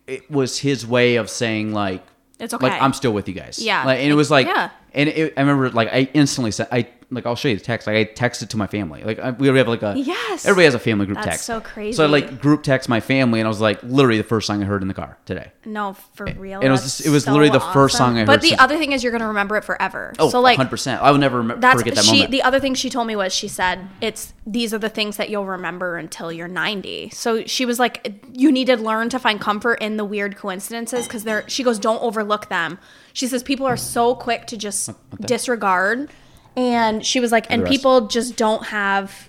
It 0.06 0.30
was 0.30 0.58
his 0.58 0.86
way 0.86 1.16
of 1.16 1.30
saying 1.30 1.72
like 1.72 2.04
It's 2.38 2.52
okay. 2.54 2.68
Like. 2.68 2.82
I'm 2.82 2.92
still 2.92 3.12
with 3.12 3.28
you 3.28 3.34
guys. 3.34 3.58
Yeah. 3.58 3.84
Like, 3.84 4.00
and 4.00 4.10
it 4.10 4.14
was 4.14 4.30
like 4.30 4.46
Yeah. 4.46 4.70
and 4.92 5.08
it, 5.08 5.34
I 5.36 5.40
remember 5.40 5.70
like 5.70 5.88
I 5.92 6.08
instantly 6.14 6.50
said 6.50 6.68
I 6.70 6.88
like 7.14 7.26
I'll 7.26 7.36
show 7.36 7.48
you 7.48 7.56
the 7.56 7.62
text. 7.64 7.86
Like 7.86 7.96
I 7.96 8.04
texted 8.12 8.48
to 8.50 8.56
my 8.56 8.66
family. 8.66 9.02
Like 9.04 9.18
I, 9.18 9.30
we 9.30 9.46
have 9.48 9.68
like 9.68 9.82
a 9.82 9.94
Yes. 9.96 10.44
Everybody 10.44 10.64
has 10.66 10.74
a 10.74 10.78
family 10.78 11.06
group 11.06 11.16
That's 11.16 11.28
text. 11.28 11.44
so 11.46 11.60
crazy. 11.60 11.96
So 11.96 12.04
I 12.04 12.06
like 12.08 12.40
group 12.40 12.62
text 12.62 12.88
my 12.88 13.00
family, 13.00 13.40
and 13.40 13.46
I 13.46 13.48
was 13.48 13.60
like 13.60 13.82
literally 13.82 14.18
the 14.18 14.24
first 14.24 14.46
song 14.46 14.62
I 14.62 14.66
heard 14.66 14.82
in 14.82 14.88
the 14.88 14.94
car 14.94 15.16
today. 15.26 15.52
No, 15.64 15.94
for 16.14 16.26
real. 16.26 16.60
and 16.60 16.68
it 16.68 16.70
was 16.70 16.82
just- 16.82 17.06
it 17.06 17.10
was 17.10 17.24
so 17.24 17.32
literally 17.32 17.50
the 17.50 17.60
first 17.60 17.96
song 17.96 18.16
I 18.16 18.20
heard 18.20 18.26
But 18.26 18.40
the 18.42 18.48
since- 18.48 18.60
other 18.60 18.76
thing 18.76 18.92
is, 18.92 19.02
you're 19.02 19.12
gonna 19.12 19.28
remember 19.28 19.56
it 19.56 19.64
forever. 19.64 20.12
Oh, 20.18 20.28
so 20.28 20.40
like 20.40 20.58
100. 20.58 20.70
percent 20.70 21.02
I 21.02 21.10
will 21.10 21.18
never 21.18 21.38
remember, 21.38 21.60
that's 21.60 21.80
forget 21.80 21.94
that 21.94 22.04
she. 22.04 22.12
moment. 22.12 22.30
The 22.32 22.42
other 22.42 22.60
thing 22.60 22.74
she 22.74 22.90
told 22.90 23.06
me 23.06 23.16
was 23.16 23.32
she 23.32 23.48
said 23.48 23.88
it's 24.00 24.32
these 24.46 24.74
are 24.74 24.78
the 24.78 24.88
things 24.90 25.16
that 25.16 25.30
you'll 25.30 25.46
remember 25.46 25.96
until 25.96 26.30
you're 26.32 26.48
90. 26.48 27.10
So 27.10 27.44
she 27.46 27.64
was 27.64 27.78
like, 27.78 28.14
you 28.32 28.52
need 28.52 28.66
to 28.66 28.76
learn 28.76 29.08
to 29.08 29.18
find 29.18 29.40
comfort 29.40 29.74
in 29.80 29.96
the 29.96 30.04
weird 30.04 30.36
coincidences 30.36 31.06
because 31.06 31.24
they're. 31.24 31.48
She 31.48 31.62
goes, 31.62 31.78
don't 31.78 32.02
overlook 32.02 32.48
them. 32.48 32.78
She 33.14 33.26
says 33.26 33.42
people 33.42 33.64
are 33.66 33.76
so 33.76 34.14
quick 34.14 34.46
to 34.48 34.56
just 34.56 34.90
disregard, 35.20 36.10
and 36.56 37.04
she 37.04 37.20
was 37.20 37.32
like, 37.32 37.46
and 37.50 37.64
people 37.66 38.06
just 38.08 38.36
don't 38.36 38.66
have 38.66 39.28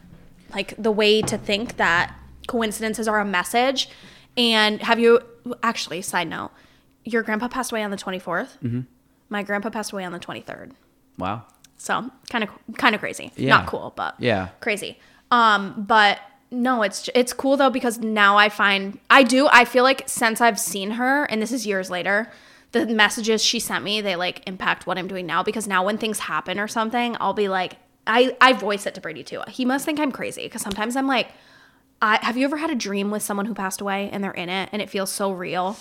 like 0.53 0.73
the 0.77 0.91
way 0.91 1.21
to 1.23 1.37
think 1.37 1.77
that 1.77 2.13
coincidences 2.47 3.07
are 3.07 3.19
a 3.19 3.25
message. 3.25 3.89
And 4.37 4.81
have 4.81 4.99
you 4.99 5.19
actually? 5.63 6.01
Side 6.01 6.27
note, 6.27 6.51
your 7.03 7.23
grandpa 7.23 7.47
passed 7.47 7.71
away 7.71 7.83
on 7.83 7.91
the 7.91 7.97
24th. 7.97 8.57
Mm-hmm. 8.63 8.81
My 9.29 9.43
grandpa 9.43 9.69
passed 9.69 9.91
away 9.91 10.03
on 10.05 10.11
the 10.11 10.19
23rd. 10.19 10.71
wow. 11.17 11.43
So 11.77 12.09
kind 12.29 12.43
of 12.43 12.49
kind 12.77 12.95
of 12.95 13.01
crazy. 13.01 13.31
Yeah. 13.35 13.49
Not 13.49 13.67
cool, 13.67 13.91
but 13.95 14.15
Yeah. 14.19 14.47
crazy. 14.61 14.97
Um, 15.29 15.73
but 15.85 16.19
no, 16.51 16.83
it's 16.83 17.09
it's 17.13 17.33
cool 17.33 17.57
though 17.57 17.69
because 17.69 17.97
now 17.99 18.37
I 18.37 18.47
find 18.47 18.97
I 19.09 19.23
do 19.23 19.49
I 19.51 19.65
feel 19.65 19.83
like 19.83 20.03
since 20.07 20.39
I've 20.39 20.57
seen 20.59 20.91
her 20.91 21.25
and 21.25 21.41
this 21.41 21.51
is 21.51 21.65
years 21.67 21.89
later, 21.89 22.31
the 22.83 22.93
messages 22.93 23.43
she 23.43 23.59
sent 23.59 23.83
me 23.83 24.01
they 24.01 24.15
like 24.15 24.47
impact 24.47 24.85
what 24.85 24.97
I'm 24.97 25.07
doing 25.07 25.25
now 25.25 25.43
because 25.43 25.67
now 25.67 25.85
when 25.85 25.97
things 25.97 26.19
happen 26.19 26.59
or 26.59 26.67
something, 26.67 27.15
I'll 27.19 27.33
be 27.33 27.47
like, 27.47 27.77
I 28.05 28.35
I 28.41 28.53
voice 28.53 28.85
it 28.85 28.95
to 28.95 29.01
Brady 29.01 29.23
too. 29.23 29.41
He 29.47 29.65
must 29.65 29.85
think 29.85 29.99
I'm 29.99 30.11
crazy 30.11 30.43
because 30.43 30.61
sometimes 30.61 30.95
I'm 30.95 31.07
like, 31.07 31.29
I, 32.01 32.19
have 32.21 32.37
you 32.37 32.45
ever 32.45 32.57
had 32.57 32.69
a 32.69 32.75
dream 32.75 33.11
with 33.11 33.23
someone 33.23 33.45
who 33.45 33.53
passed 33.53 33.81
away 33.81 34.09
and 34.11 34.23
they're 34.23 34.31
in 34.31 34.49
it 34.49 34.69
and 34.71 34.81
it 34.81 34.89
feels 34.89 35.11
so 35.11 35.31
real? 35.31 35.77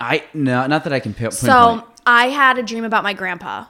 I 0.00 0.24
no, 0.34 0.66
not 0.66 0.84
that 0.84 0.92
I 0.92 1.00
can 1.00 1.14
pinpoint. 1.14 1.34
So 1.34 1.86
I 2.06 2.26
had 2.28 2.58
a 2.58 2.62
dream 2.62 2.84
about 2.84 3.02
my 3.02 3.14
grandpa, 3.14 3.66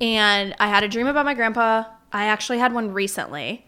and 0.00 0.54
I 0.58 0.68
had 0.68 0.82
a 0.82 0.88
dream 0.88 1.06
about 1.06 1.24
my 1.24 1.34
grandpa. 1.34 1.84
I 2.12 2.24
actually 2.24 2.58
had 2.58 2.72
one 2.72 2.92
recently, 2.92 3.66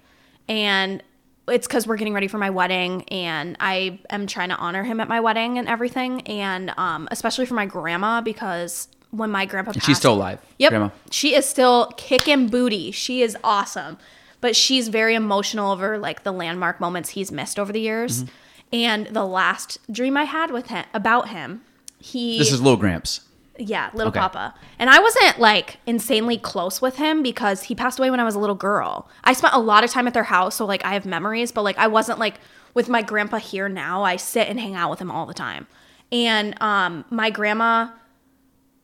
and 0.49 1.03
it's 1.49 1.66
because 1.66 1.86
we're 1.86 1.97
getting 1.97 2.14
ready 2.14 2.28
for 2.28 2.38
my 2.38 2.51
wedding, 2.51 3.03
and 3.05 3.57
I 3.59 4.01
am 4.11 4.26
trying 4.26 4.51
to 4.51 4.57
honor 4.57 4.84
him 4.84 5.01
at 5.01 5.09
my 5.09 5.20
wedding 5.20 5.59
and 5.59 5.68
everything, 5.68 6.20
and 6.22 6.72
um, 6.76 7.09
especially 7.11 7.47
for 7.47 7.55
my 7.55 7.66
grandma 7.66 8.20
because 8.20 8.88
when 9.11 9.30
my 9.30 9.45
grandpa 9.45 9.72
passed, 9.72 9.86
She's 9.86 9.99
still 9.99 10.14
alive. 10.14 10.40
Yep. 10.59 10.70
Grandma. 10.70 10.90
She 11.11 11.34
is 11.34 11.49
still 11.49 11.93
kicking 11.97 12.49
booty. 12.49 12.90
She 12.90 13.22
is 13.22 13.36
awesome. 13.45 13.99
But 14.40 14.57
she's 14.57 14.88
very 14.88 15.14
emotional 15.14 15.70
over 15.70 15.99
like 15.99 16.24
the 16.24 16.32
landmark 16.32 16.80
moments 16.80 17.11
he's 17.11 17.30
missed 17.30 17.61
over 17.61 17.72
the 17.72 17.80
years. 17.80 18.24
Mm-hmm. 18.24 18.34
And 18.74 19.07
the 19.09 19.24
last 19.24 19.78
dream 19.93 20.16
I 20.16 20.24
had 20.24 20.51
with 20.51 20.66
him 20.68 20.84
about 20.95 21.28
him, 21.28 21.61
he 22.01 22.38
This 22.38 22.51
is 22.51 22.61
Lil 22.61 22.76
Gramps. 22.76 23.20
Yeah, 23.59 23.90
little 23.94 24.11
Okay. 24.11 24.20
papa. 24.20 24.55
And 24.78 24.88
I 24.90 24.98
wasn't 24.98 25.38
like 25.38 25.78
insanely 25.86 26.38
close 26.38 26.80
with 26.80 26.96
him 26.96 27.22
because 27.22 27.64
he 27.64 27.74
passed 27.74 27.98
away 27.98 28.11
when 28.11 28.20
I 28.20 28.24
was 28.24 28.34
a 28.34 28.38
little 28.38 28.55
girl. 28.57 29.09
I 29.24 29.32
spent 29.32 29.55
a 29.55 29.59
lot 29.59 29.84
of 29.84 29.90
time 29.90 30.07
at 30.07 30.14
their 30.14 30.24
house, 30.24 30.57
so 30.57 30.64
like 30.64 30.84
I 30.84 30.94
have 30.94 31.05
memories, 31.07 31.53
but 31.53 31.62
like 31.62 31.78
I 31.78 31.86
wasn't 31.86 32.18
like 32.18 32.36
with 32.74 32.88
my 32.88 33.03
grandpa 33.03 33.36
here 33.38 33.68
now. 33.68 34.03
I 34.03 34.16
sit 34.16 34.48
and 34.48 34.59
hang 34.59 34.74
out 34.74 34.90
with 34.90 35.00
him 35.00 35.11
all 35.11 35.26
the 35.26 35.34
time. 35.34 35.66
And 36.11 36.61
um 36.62 37.05
my 37.11 37.30
grandma 37.30 37.88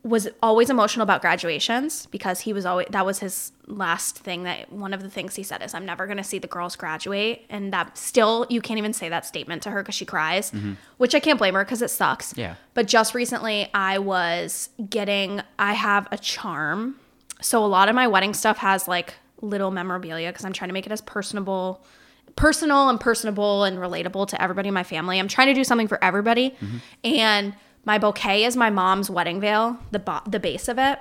was 0.08 0.28
always 0.42 0.70
emotional 0.70 1.02
about 1.02 1.20
graduations 1.20 2.06
because 2.06 2.40
he 2.40 2.52
was 2.52 2.64
always 2.64 2.86
that 2.90 3.04
was 3.04 3.18
his 3.18 3.52
last 3.66 4.18
thing 4.18 4.44
that 4.44 4.72
one 4.72 4.94
of 4.94 5.02
the 5.02 5.10
things 5.10 5.34
he 5.36 5.42
said 5.42 5.62
is 5.62 5.74
I'm 5.74 5.84
never 5.84 6.06
going 6.06 6.16
to 6.16 6.24
see 6.24 6.38
the 6.38 6.46
girls 6.46 6.76
graduate 6.76 7.44
and 7.50 7.72
that 7.72 7.98
still 7.98 8.46
you 8.48 8.60
can't 8.60 8.78
even 8.78 8.92
say 8.92 9.08
that 9.08 9.26
statement 9.26 9.62
to 9.64 9.70
her 9.70 9.82
cuz 9.82 9.94
she 9.94 10.04
cries 10.04 10.50
mm-hmm. 10.50 10.74
which 10.96 11.14
I 11.14 11.20
can't 11.20 11.38
blame 11.38 11.54
her 11.54 11.64
cuz 11.64 11.82
it 11.82 11.90
sucks. 11.90 12.34
Yeah. 12.36 12.54
But 12.74 12.86
just 12.86 13.14
recently 13.14 13.68
I 13.74 13.98
was 13.98 14.70
getting 14.88 15.42
I 15.58 15.74
have 15.74 16.08
a 16.10 16.18
charm. 16.18 16.96
So 17.40 17.64
a 17.64 17.66
lot 17.66 17.88
of 17.88 17.94
my 17.94 18.08
wedding 18.08 18.34
stuff 18.34 18.58
has 18.58 18.88
like 18.88 19.14
little 19.40 19.70
memorabilia 19.70 20.32
cuz 20.32 20.44
I'm 20.44 20.52
trying 20.52 20.68
to 20.68 20.74
make 20.74 20.86
it 20.86 20.92
as 20.92 21.00
personable 21.00 21.84
personal 22.36 22.88
and 22.88 23.00
personable 23.00 23.64
and 23.64 23.78
relatable 23.78 24.28
to 24.28 24.40
everybody 24.40 24.68
in 24.68 24.74
my 24.74 24.84
family. 24.84 25.18
I'm 25.18 25.28
trying 25.28 25.48
to 25.48 25.54
do 25.54 25.64
something 25.64 25.88
for 25.88 26.02
everybody. 26.02 26.50
Mm-hmm. 26.50 26.76
And 27.04 27.54
my 27.84 27.98
bouquet 27.98 28.44
is 28.44 28.56
my 28.56 28.70
mom's 28.70 29.08
wedding 29.10 29.40
veil, 29.40 29.78
the 29.90 29.98
bo- 29.98 30.20
the 30.26 30.40
base 30.40 30.68
of 30.68 30.78
it. 30.78 30.98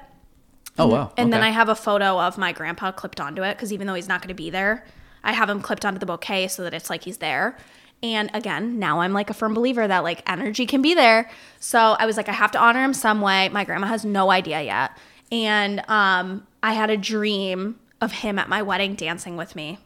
Oh 0.79 0.87
wow. 0.87 1.11
And 1.17 1.33
then 1.33 1.41
I 1.41 1.49
have 1.49 1.69
a 1.69 1.75
photo 1.75 2.19
of 2.19 2.37
my 2.37 2.51
grandpa 2.51 2.91
clipped 2.91 3.19
onto 3.19 3.43
it 3.43 3.55
because 3.55 3.73
even 3.73 3.87
though 3.87 3.95
he's 3.95 4.07
not 4.07 4.21
going 4.21 4.29
to 4.29 4.35
be 4.35 4.49
there, 4.49 4.85
I 5.23 5.33
have 5.33 5.49
him 5.49 5.61
clipped 5.61 5.85
onto 5.85 5.99
the 5.99 6.05
bouquet 6.05 6.47
so 6.49 6.63
that 6.63 6.73
it's 6.73 6.89
like 6.89 7.03
he's 7.03 7.17
there. 7.17 7.57
And 8.03 8.29
again, 8.35 8.77
now 8.77 8.99
I'm 9.01 9.11
like 9.11 9.31
a 9.31 9.33
firm 9.33 9.55
believer 9.55 9.87
that 9.87 10.03
like 10.03 10.21
energy 10.29 10.67
can 10.67 10.83
be 10.83 10.93
there. 10.93 11.31
So 11.59 11.79
I 11.99 12.05
was 12.05 12.15
like, 12.15 12.29
I 12.29 12.33
have 12.33 12.51
to 12.51 12.59
honor 12.59 12.83
him 12.83 12.93
some 12.93 13.21
way. 13.21 13.49
My 13.49 13.63
grandma 13.63 13.87
has 13.87 14.05
no 14.05 14.29
idea 14.29 14.61
yet. 14.61 14.91
And 15.31 15.83
um, 15.89 16.45
I 16.61 16.73
had 16.73 16.91
a 16.91 16.97
dream 16.97 17.79
of 17.99 18.11
him 18.11 18.37
at 18.37 18.47
my 18.49 18.61
wedding 18.61 18.93
dancing 18.93 19.35
with 19.35 19.55
me 19.55 19.79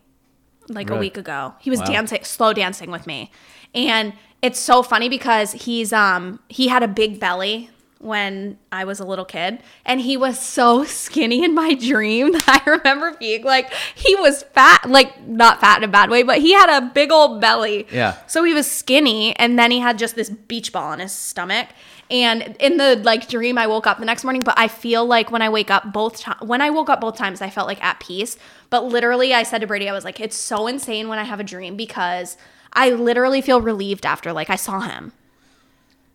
like 0.68 0.90
a 0.90 0.98
week 0.98 1.18
ago. 1.18 1.54
He 1.60 1.70
was 1.70 1.80
Wow. 1.80 1.86
dancing, 1.86 2.24
slow 2.26 2.52
dancing 2.52 2.92
with 2.92 3.08
me. 3.08 3.32
And 3.74 4.12
it's 4.42 4.60
so 4.60 4.82
funny 4.84 5.10
because 5.10 5.52
he's 5.52 5.94
um 5.94 6.40
he 6.50 6.68
had 6.68 6.84
a 6.84 6.88
big 6.88 7.20
belly 7.20 7.70
when 8.02 8.58
I 8.72 8.84
was 8.84 9.00
a 9.00 9.06
little 9.06 9.26
kid 9.26 9.60
and 9.86 10.02
he 10.02 10.18
was 10.18 10.40
so 10.40 10.84
skinny 10.86 11.44
in 11.44 11.54
my 11.54 11.76
dream 11.76 12.32
that 12.32 12.64
I 12.66 12.70
remember 12.70 13.16
being 13.18 13.44
like 13.44 13.72
he 13.96 14.16
was 14.16 14.44
fat 14.44 14.90
like 14.90 15.26
not 15.28 15.62
fat 15.62 15.78
in 15.78 15.84
a 15.84 15.92
bad 15.92 16.10
way 16.10 16.24
but 16.24 16.40
he 16.40 16.54
had 16.54 16.70
a 16.76 16.86
big 16.88 17.12
old 17.12 17.40
belly. 17.40 17.88
Yeah. 17.92 18.18
So 18.28 18.44
he 18.44 18.54
was 18.54 18.70
skinny 18.70 19.36
and 19.38 19.58
then 19.58 19.72
he 19.72 19.80
had 19.80 19.98
just 19.98 20.16
this 20.16 20.30
beach 20.30 20.74
ball 20.74 20.92
in 20.94 21.00
his 21.00 21.12
stomach. 21.12 21.70
And 22.10 22.58
in 22.60 22.76
the 22.76 22.98
like 22.98 23.30
dream 23.30 23.58
I 23.58 23.68
woke 23.68 23.88
up 23.88 24.00
the 24.00 24.06
next 24.06 24.24
morning 24.24 24.42
but 24.44 24.58
I 24.58 24.68
feel 24.68 25.06
like 25.06 25.32
when 25.32 25.42
I 25.42 25.50
wake 25.50 25.70
up 25.70 25.94
both 25.94 26.20
times 26.20 26.42
when 26.42 26.62
I 26.62 26.72
woke 26.72 26.90
up 26.90 27.00
both 27.00 27.16
times 27.16 27.42
I 27.42 27.52
felt 27.52 27.68
like 27.68 27.84
at 27.84 28.00
peace. 28.00 28.36
But 28.72 28.86
literally 28.86 29.34
I 29.34 29.44
said 29.44 29.62
to 29.62 29.68
Brady 29.68 29.88
I 29.88 29.94
was 29.94 30.04
like 30.04 30.20
it's 30.20 30.36
so 30.36 30.66
insane 30.66 31.08
when 31.08 31.20
I 31.20 31.24
have 31.24 31.40
a 31.40 31.44
dream 31.44 31.78
because 31.78 32.36
I 32.74 32.92
literally 32.92 33.42
feel 33.42 33.62
relieved 33.62 34.06
after 34.06 34.32
like 34.34 34.50
I 34.50 34.56
saw 34.56 34.80
him. 34.82 35.12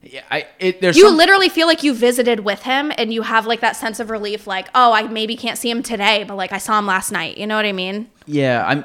Yeah, 0.02 0.22
I 0.30 0.46
it, 0.58 0.80
there's 0.80 0.96
You 0.96 1.04
some- 1.08 1.16
literally 1.16 1.48
feel 1.48 1.66
like 1.66 1.82
you 1.82 1.92
visited 1.94 2.40
with 2.40 2.62
him 2.62 2.92
and 2.96 3.12
you 3.12 3.22
have 3.22 3.46
like 3.46 3.60
that 3.60 3.74
sense 3.76 3.98
of 3.98 4.08
relief 4.10 4.46
like 4.46 4.68
oh 4.74 4.92
I 4.92 5.02
maybe 5.08 5.36
can't 5.36 5.58
see 5.58 5.68
him 5.70 5.82
today 5.82 6.24
but 6.24 6.36
like 6.36 6.52
I 6.52 6.58
saw 6.58 6.78
him 6.78 6.86
last 6.86 7.10
night. 7.10 7.38
You 7.38 7.46
know 7.46 7.56
what 7.56 7.64
I 7.66 7.72
mean? 7.72 8.08
Yeah, 8.26 8.64
I'm 8.66 8.84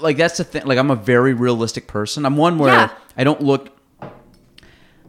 like 0.00 0.16
that's 0.16 0.38
the 0.38 0.44
thing. 0.44 0.64
Like 0.64 0.78
I'm 0.78 0.90
a 0.90 0.96
very 0.96 1.34
realistic 1.34 1.86
person. 1.86 2.24
I'm 2.24 2.36
one 2.36 2.58
where 2.58 2.72
Yeah. 2.72 2.90
I 3.18 3.24
don't 3.24 3.40
look. 3.42 3.76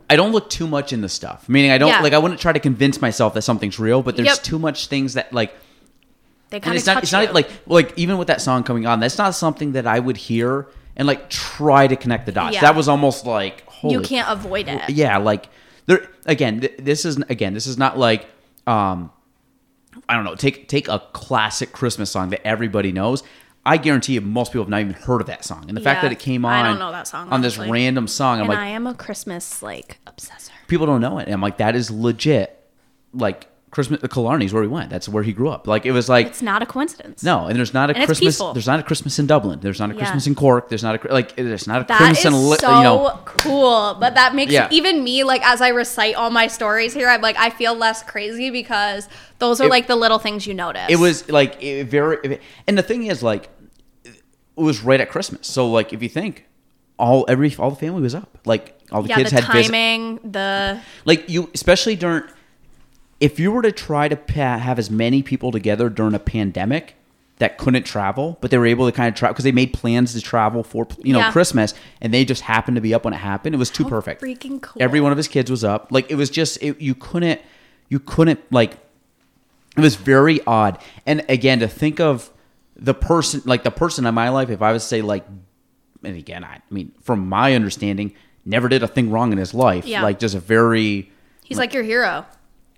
I 0.09 0.17
don't 0.17 0.34
look 0.34 0.49
too 0.49 0.67
much 0.67 0.91
in 0.91 0.99
the 0.99 1.07
stuff. 1.07 1.47
Meaning, 1.47 1.71
I 1.71 1.77
don't 1.77 1.88
Yeah. 1.88 2.01
like. 2.01 2.11
I 2.11 2.17
wouldn't 2.17 2.41
try 2.41 2.51
to 2.51 2.59
convince 2.59 2.99
myself 3.01 3.34
that 3.36 3.43
something's 3.43 3.79
real, 3.79 4.01
but 4.03 4.17
there's 4.17 4.27
Yep. 4.27 4.43
too 4.43 4.59
much 4.59 4.88
things 4.88 5.13
that 5.13 5.32
like. 5.32 5.55
They 6.49 6.59
kind 6.59 6.73
of 6.73 6.79
it's 6.79 6.86
not. 6.88 7.01
It's 7.03 7.13
not 7.13 7.34
like 7.34 7.49
like 7.65 7.93
even 7.95 8.17
with 8.17 8.27
that 8.27 8.41
song 8.41 8.63
coming 8.63 8.86
on. 8.86 8.99
That's 8.99 9.17
not 9.17 9.36
something 9.36 9.71
that 9.71 9.88
I 9.88 9.99
would 9.99 10.17
hear 10.17 10.67
and 10.95 11.07
like 11.07 11.29
try 11.29 11.87
to 11.87 11.95
connect 11.95 12.25
the 12.25 12.31
dots. 12.31 12.53
Yeah. 12.55 12.61
That 12.61 12.75
was 12.75 12.87
almost 12.87 13.25
like 13.25 13.65
holy 13.67 13.95
you 13.95 14.01
can't 14.01 14.29
avoid 14.29 14.67
it. 14.67 14.89
yeah 14.89 15.17
like 15.17 15.47
there 15.87 16.07
again 16.25 16.59
th- 16.61 16.77
this 16.77 17.05
is 17.05 17.17
again 17.29 17.53
this 17.55 17.65
is 17.65 17.77
not 17.79 17.97
like 17.97 18.27
um 18.67 19.11
i 20.07 20.13
don't 20.13 20.23
know 20.23 20.35
take 20.35 20.67
take 20.67 20.87
a 20.87 20.99
classic 21.13 21.71
christmas 21.71 22.11
song 22.11 22.29
that 22.29 22.45
everybody 22.45 22.91
knows 22.91 23.23
i 23.65 23.77
guarantee 23.77 24.13
you 24.13 24.21
most 24.21 24.51
people 24.51 24.61
have 24.63 24.69
not 24.69 24.81
even 24.81 24.93
heard 24.93 25.19
of 25.19 25.25
that 25.25 25.43
song 25.43 25.65
and 25.67 25.75
the 25.75 25.81
fact 25.81 26.03
that 26.03 26.11
it 26.11 26.19
came 26.19 26.45
on 26.45 26.53
I 26.53 26.69
don't 26.69 26.77
know 26.77 26.91
that 26.91 27.07
song, 27.07 27.29
on 27.29 27.41
this 27.41 27.57
random 27.57 28.07
song 28.07 28.35
i'm 28.35 28.41
and 28.41 28.49
like 28.49 28.59
I 28.59 28.67
am 28.67 28.85
a 28.85 28.93
Christmas 28.93 29.63
like 29.63 29.97
obsessor. 30.05 30.51
people 30.67 30.85
don't 30.85 31.01
know 31.01 31.17
it 31.17 31.25
and 31.25 31.33
i'm 31.33 31.41
like 31.41 31.57
that 31.57 31.75
is 31.75 31.89
legit 31.89 32.63
like 33.13 33.47
christmas 33.72 34.01
the 34.01 34.09
killarney's 34.09 34.53
where 34.53 34.63
he 34.63 34.67
went 34.67 34.89
that's 34.89 35.07
where 35.07 35.24
he 35.24 35.32
grew 35.32 35.49
up 35.49 35.65
like 35.65 35.86
it 35.86 35.93
was 35.93 36.09
like 36.09 36.28
It's 36.28 36.41
not 36.41 36.61
a 36.61 36.65
coincidence. 36.65 37.24
no, 37.24 37.47
and 37.47 37.55
there's 37.57 37.74
not 37.74 37.89
a 37.89 37.95
And 37.95 38.05
Christmas. 38.05 38.38
There's 38.38 38.67
not 38.67 38.80
a 38.80 38.84
Christmas 38.84 39.17
in 39.17 39.28
Dublin. 39.28 39.59
There's 39.61 39.80
not 39.80 39.89
a 39.91 39.93
Yeah. 39.93 39.99
Christmas 39.99 40.28
in 40.28 40.36
Cork. 40.36 40.67
There's 40.69 40.84
not 40.84 41.05
a 41.05 41.13
like. 41.13 41.36
There's 41.38 41.67
not 41.67 41.82
a 41.82 41.86
That 41.86 41.97
Christmas 41.97 42.19
is 42.19 42.26
in 42.26 42.34
Li- 42.49 42.57
so 42.57 42.78
you 42.78 42.84
know. 42.84 43.19
cool. 43.26 43.95
But 43.99 44.15
that 44.15 44.36
makes 44.36 44.51
Yeah. 44.51 44.67
even 44.72 45.03
me 45.03 45.24
like 45.24 45.41
as 45.45 45.61
I 45.61 45.69
recite 45.69 46.15
all 46.15 46.30
my 46.32 46.47
stories 46.47 46.93
here, 46.93 47.07
I'm 47.07 47.22
like 47.22 47.38
I 47.38 47.49
feel 47.49 47.74
less 47.74 48.03
crazy 48.03 48.49
because 48.49 49.07
those 49.39 49.61
are 49.61 49.67
It- 49.67 49.69
like 49.78 49.88
the 49.88 49.95
little 49.95 50.19
things 50.19 50.45
you 50.45 50.53
notice. 50.53 50.88
It 50.89 50.99
was 50.99 51.30
like 51.30 51.57
it 51.63 51.86
very, 51.89 52.39
and 52.67 52.78
the 52.78 52.84
thing 52.84 53.05
is, 53.07 53.24
like, 53.24 53.47
it 54.03 54.13
was 54.55 54.82
right 54.84 54.99
at 54.99 55.09
Christmas. 55.09 55.47
So, 55.47 55.67
like, 55.69 55.93
if 55.93 56.03
you 56.03 56.09
think, 56.09 56.45
all 56.99 57.26
every 57.30 57.55
all 57.57 57.69
the 57.72 57.76
family 57.78 58.01
was 58.01 58.13
up. 58.15 58.38
Like, 58.45 58.78
all 58.91 59.01
the 59.03 59.09
yeah, 59.09 59.15
kids 59.15 59.30
the 59.32 59.41
had 59.41 59.51
visit- 59.53 59.72
timing, 59.72 60.19
the 60.30 60.80
Like 61.05 61.30
you, 61.30 61.49
especially 61.53 61.95
during, 61.95 62.24
if 63.22 63.39
you 63.39 63.51
were 63.53 63.61
to 63.61 63.72
try 63.72 64.09
to 64.09 64.17
pa- 64.17 64.57
have 64.57 64.78
as 64.78 64.89
many 64.91 65.24
people 65.24 65.51
together 65.51 65.88
during 65.89 66.13
a 66.13 66.19
pandemic 66.19 66.95
that 67.38 67.57
couldn't 67.57 67.84
travel, 67.84 68.38
but 68.41 68.51
they 68.51 68.57
were 68.57 68.65
able 68.67 68.86
to 68.86 68.91
kind 68.91 69.07
of 69.07 69.15
travel 69.15 69.34
because 69.34 69.45
they 69.45 69.51
made 69.51 69.72
plans 69.74 70.13
to 70.13 70.22
travel 70.22 70.63
for 70.63 70.86
you 71.03 71.13
know 71.13 71.19
Yeah. 71.19 71.32
Christmas, 71.32 71.74
and 72.01 72.13
they 72.13 72.26
just 72.26 72.41
happened 72.41 72.76
to 72.76 72.82
be 72.82 72.93
up 72.93 73.05
when 73.05 73.13
it 73.13 73.17
happened. 73.17 73.55
It 73.55 73.57
was 73.57 73.69
too 73.69 73.84
How 73.84 73.89
perfect. 73.89 74.22
freaking 74.22 74.61
cool. 74.61 74.82
Every 74.84 74.99
one 74.99 75.11
of 75.13 75.17
his 75.17 75.28
kids 75.30 75.49
was 75.49 75.63
up. 75.63 75.88
Like 75.91 76.11
it 76.11 76.15
was 76.15 76.30
just 76.30 76.61
it, 76.61 76.82
you 76.82 76.93
couldn't 76.95 77.39
you 77.89 77.99
couldn't 77.99 78.39
like 78.51 78.74
it 79.78 79.82
was 79.82 79.95
very 79.95 80.41
odd. 80.45 80.78
And 81.05 81.24
again, 81.30 81.59
to 81.59 81.67
think 81.67 81.99
of 81.99 82.30
the 82.76 82.93
person 82.93 83.41
like 83.45 83.63
the 83.63 83.72
person 83.72 84.05
in 84.05 84.13
my 84.13 84.30
life, 84.30 84.49
if 84.49 84.61
I 84.61 84.72
was 84.72 84.84
to 84.84 84.88
say 84.89 85.01
like, 85.01 85.26
and 86.03 86.15
again, 86.17 86.43
I, 86.43 86.55
I 86.55 86.61
mean, 86.69 86.91
from 87.01 87.28
my 87.30 87.53
understanding, 87.55 88.13
never 88.45 88.67
did 88.69 88.84
a 88.84 88.88
thing 88.88 89.09
wrong 89.11 89.32
in 89.32 89.38
his 89.38 89.53
life. 89.53 89.86
Yeah. 89.86 90.03
Like 90.03 90.19
just 90.19 90.36
a 90.36 90.39
very 90.39 91.11
he's 91.43 91.57
like 91.57 91.74
your 91.74 91.84
hero. 91.84 92.26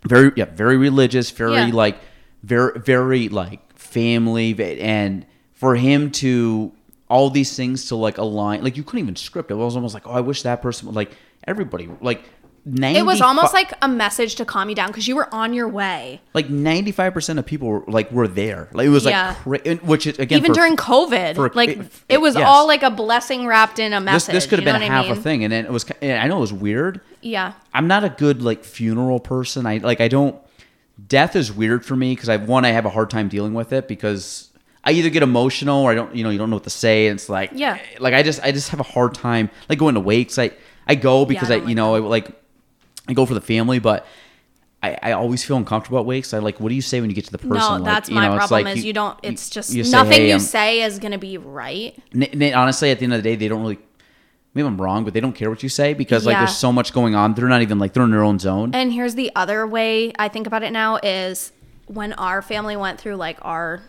Very 0.07 0.31
yeah 0.35 0.45
very 0.45 0.77
religious 0.77 1.31
very 1.31 1.53
Yeah. 1.53 1.67
like 1.73 1.97
very 2.43 2.71
very 2.79 3.29
like 3.29 3.61
family 3.77 4.53
and 4.81 5.25
for 5.53 5.75
him 5.75 6.11
to 6.11 6.71
all 7.09 7.29
these 7.29 7.55
things 7.55 7.85
to 7.87 7.95
like 7.95 8.17
align 8.17 8.63
like 8.63 8.75
you 8.77 8.83
couldn't 8.83 9.01
even 9.05 9.15
script 9.15 9.51
it 9.51 9.53
it 9.53 9.57
was 9.57 9.75
almost 9.75 9.93
like 9.93 10.07
oh 10.07 10.11
i 10.11 10.19
wish 10.19 10.41
that 10.43 10.61
person 10.61 10.87
would 10.87 10.95
like 10.95 11.11
everybody 11.45 11.89
like 12.01 12.23
90 12.65 12.97
It 12.99 13.03
was 13.05 13.19
almost 13.19 13.53
like 13.53 13.73
a 13.81 13.87
message 13.89 14.35
to 14.35 14.45
calm 14.45 14.69
you 14.69 14.75
down 14.75 14.87
because 14.87 15.05
you 15.07 15.15
were 15.17 15.27
on 15.33 15.53
your 15.53 15.67
way. 15.67 16.21
like 16.33 16.47
95% 16.47 17.37
of 17.37 17.45
people 17.45 17.67
were 17.67 17.83
like 17.87 18.09
were 18.11 18.27
there 18.27 18.69
like 18.73 18.85
it 18.85 18.89
was 18.89 19.03
like 19.05 19.35
cra- 19.37 19.75
which 19.77 20.07
is 20.07 20.17
again 20.17 20.37
Even 20.37 20.51
for- 20.51 20.55
during 20.55 20.77
COVID, 20.77 21.35
for- 21.35 21.49
like 21.53 21.69
it- 21.69 21.91
it 22.07 22.21
was 22.21 22.35
yes. 22.35 22.45
all 22.47 22.65
like 22.65 22.81
a 22.83 22.89
blessing 22.91 23.45
wrapped 23.47 23.79
in 23.79 23.91
a 23.91 23.99
message. 23.99 24.33
this 24.33 24.45
could 24.47 24.59
have 24.59 24.63
been 24.65 24.73
what 24.75 24.81
I 24.81 24.85
half 24.85 25.09
a 25.09 25.15
thing 25.15 25.43
and 25.43 25.51
then 25.51 25.65
it 25.65 25.71
was 25.71 25.85
i 26.01 26.27
know 26.27 26.37
it 26.37 26.41
was 26.41 26.53
weird 26.53 27.01
Yeah, 27.21 27.53
I'm 27.73 27.87
not 27.87 28.03
a 28.05 28.09
good 28.09 28.41
like 28.41 28.63
funeral 28.63 29.19
person. 29.19 29.65
I 29.65 29.77
like 29.77 29.99
I 29.99 30.07
don't 30.07 30.35
death 31.07 31.35
is 31.35 31.51
weird 31.51 31.85
for 31.85 31.95
me 31.95 32.13
because 32.15 32.29
I 32.29 32.37
one 32.37 32.63
I 32.65 32.69
have 32.69 32.85
a 32.85 32.89
hard 32.89 33.09
time 33.09 33.27
dealing 33.27 33.53
with 33.53 33.73
it 33.73 33.87
because 33.89 34.49
I 34.85 34.91
either 34.91 35.09
get 35.09 35.23
emotional 35.23 35.81
or 35.83 35.91
I 35.91 35.95
don't 35.95 36.15
you 36.15 36.23
know 36.23 36.29
you 36.29 36.37
don't 36.37 36.49
know 36.49 36.55
what 36.57 36.63
to 36.65 36.69
say 36.69 37.07
and 37.07 37.17
it's 37.19 37.27
like 37.29 37.51
Yeah. 37.53 37.77
like 37.99 38.13
I 38.13 38.23
just 38.23 38.41
I 38.41 38.51
just 38.53 38.69
have 38.69 38.79
a 38.79 38.83
hard 38.83 39.13
time 39.15 39.49
like 39.69 39.79
going 39.79 39.95
to 39.95 40.01
wakes 40.01 40.37
I 40.39 40.51
I 40.87 40.95
go 40.95 41.25
because 41.25 41.49
I 41.51 41.55
I, 41.55 41.57
don't 41.59 41.69
you 41.69 41.75
like 41.75 41.75
know 41.75 41.95
I 41.95 41.99
like 41.99 42.42
I 43.07 43.13
go 43.13 43.25
for 43.25 43.33
the 43.33 43.41
family 43.41 43.79
but 43.79 44.05
I, 44.81 44.97
I 45.01 45.11
always 45.13 45.43
feel 45.45 45.55
uncomfortable 45.55 45.97
at 45.99 46.05
wakes. 46.05 46.33
I 46.33 46.39
like, 46.39 46.59
what 46.59 46.67
do 46.67 46.75
you 46.75 46.81
say 46.81 46.99
when 46.99 47.09
you 47.09 47.15
get 47.15 47.23
to 47.25 47.31
the 47.31 47.37
person? 47.37 47.55
no, 47.55 47.69
Like, 47.75 47.83
that's 47.85 48.09
you 48.09 48.15
my 48.15 48.27
know, 48.27 48.35
problem. 48.35 48.63
like 48.65 48.77
is 48.77 48.83
you, 48.83 48.91
don't. 48.91 49.17
It's 49.23 49.49
just 49.49 49.73
you 49.73 49.85
say, 49.85 49.91
nothing 49.91 50.11
"Hey, 50.11 50.27
you 50.27 50.33
I'm-" 50.33 50.39
say 50.41 50.81
is 50.81 50.99
gonna 50.99 51.17
be 51.17 51.37
right. 51.37 51.95
N- 52.13 52.23
n- 52.41 52.53
honestly, 52.53 52.91
at 52.91 52.99
the 52.99 53.05
end 53.05 53.13
of 53.13 53.23
the 53.23 53.29
day, 53.29 53.37
they 53.37 53.47
don't 53.47 53.61
really. 53.61 53.79
Maybe 54.53 54.67
I'm 54.67 54.79
wrong, 54.79 55.05
but 55.05 55.13
they 55.13 55.21
don't 55.21 55.31
care 55.33 55.49
what 55.49 55.63
you 55.63 55.69
say 55.69 55.93
because 55.93 56.25
like 56.25 56.33
Yeah. 56.33 56.39
there's 56.39 56.57
so 56.57 56.73
much 56.73 56.91
going 56.93 57.15
on. 57.15 57.33
They're 57.33 57.47
not 57.47 57.61
even 57.61 57.79
like 57.79 57.93
they're 57.93 58.03
in 58.03 58.11
their 58.11 58.23
own 58.23 58.39
zone. 58.39 58.71
And 58.73 58.91
here's 58.91 59.15
the 59.15 59.31
other 59.37 59.65
way 59.65 60.11
I 60.19 60.27
think 60.27 60.47
about 60.47 60.63
it 60.63 60.73
now 60.73 60.97
is 61.01 61.53
when 61.87 62.11
our 62.13 62.41
family 62.41 62.75
went 62.75 62.99
through 62.99 63.15
like 63.15 63.37
our 63.41 63.81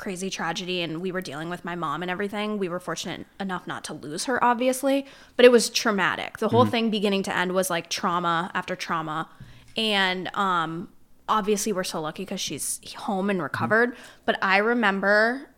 crazy 0.00 0.30
tragedy 0.30 0.80
and 0.80 1.02
we 1.02 1.12
were 1.12 1.20
dealing 1.20 1.50
with 1.50 1.62
my 1.62 1.76
mom 1.76 2.00
and 2.02 2.10
everything, 2.10 2.58
we 2.58 2.68
were 2.68 2.80
fortunate 2.80 3.26
enough 3.38 3.66
not 3.66 3.84
to 3.84 3.92
lose 3.92 4.24
her, 4.24 4.42
obviously, 4.42 5.06
but 5.36 5.44
it 5.44 5.52
was 5.52 5.68
traumatic. 5.68 6.38
The 6.38 6.48
whole 6.48 6.64
thing 6.64 6.90
beginning 6.90 7.22
to 7.24 7.36
end 7.36 7.52
was 7.52 7.68
like 7.68 7.90
trauma 7.90 8.50
after 8.54 8.74
trauma. 8.74 9.28
And 9.76 10.34
um 10.34 10.88
obviously 11.28 11.72
we're 11.72 11.84
so 11.84 12.00
lucky 12.00 12.24
because 12.24 12.40
she's 12.40 12.80
home 12.96 13.30
and 13.30 13.42
recovered. 13.42 13.94
But 14.24 14.38
I 14.42 14.56
remember 14.56 15.50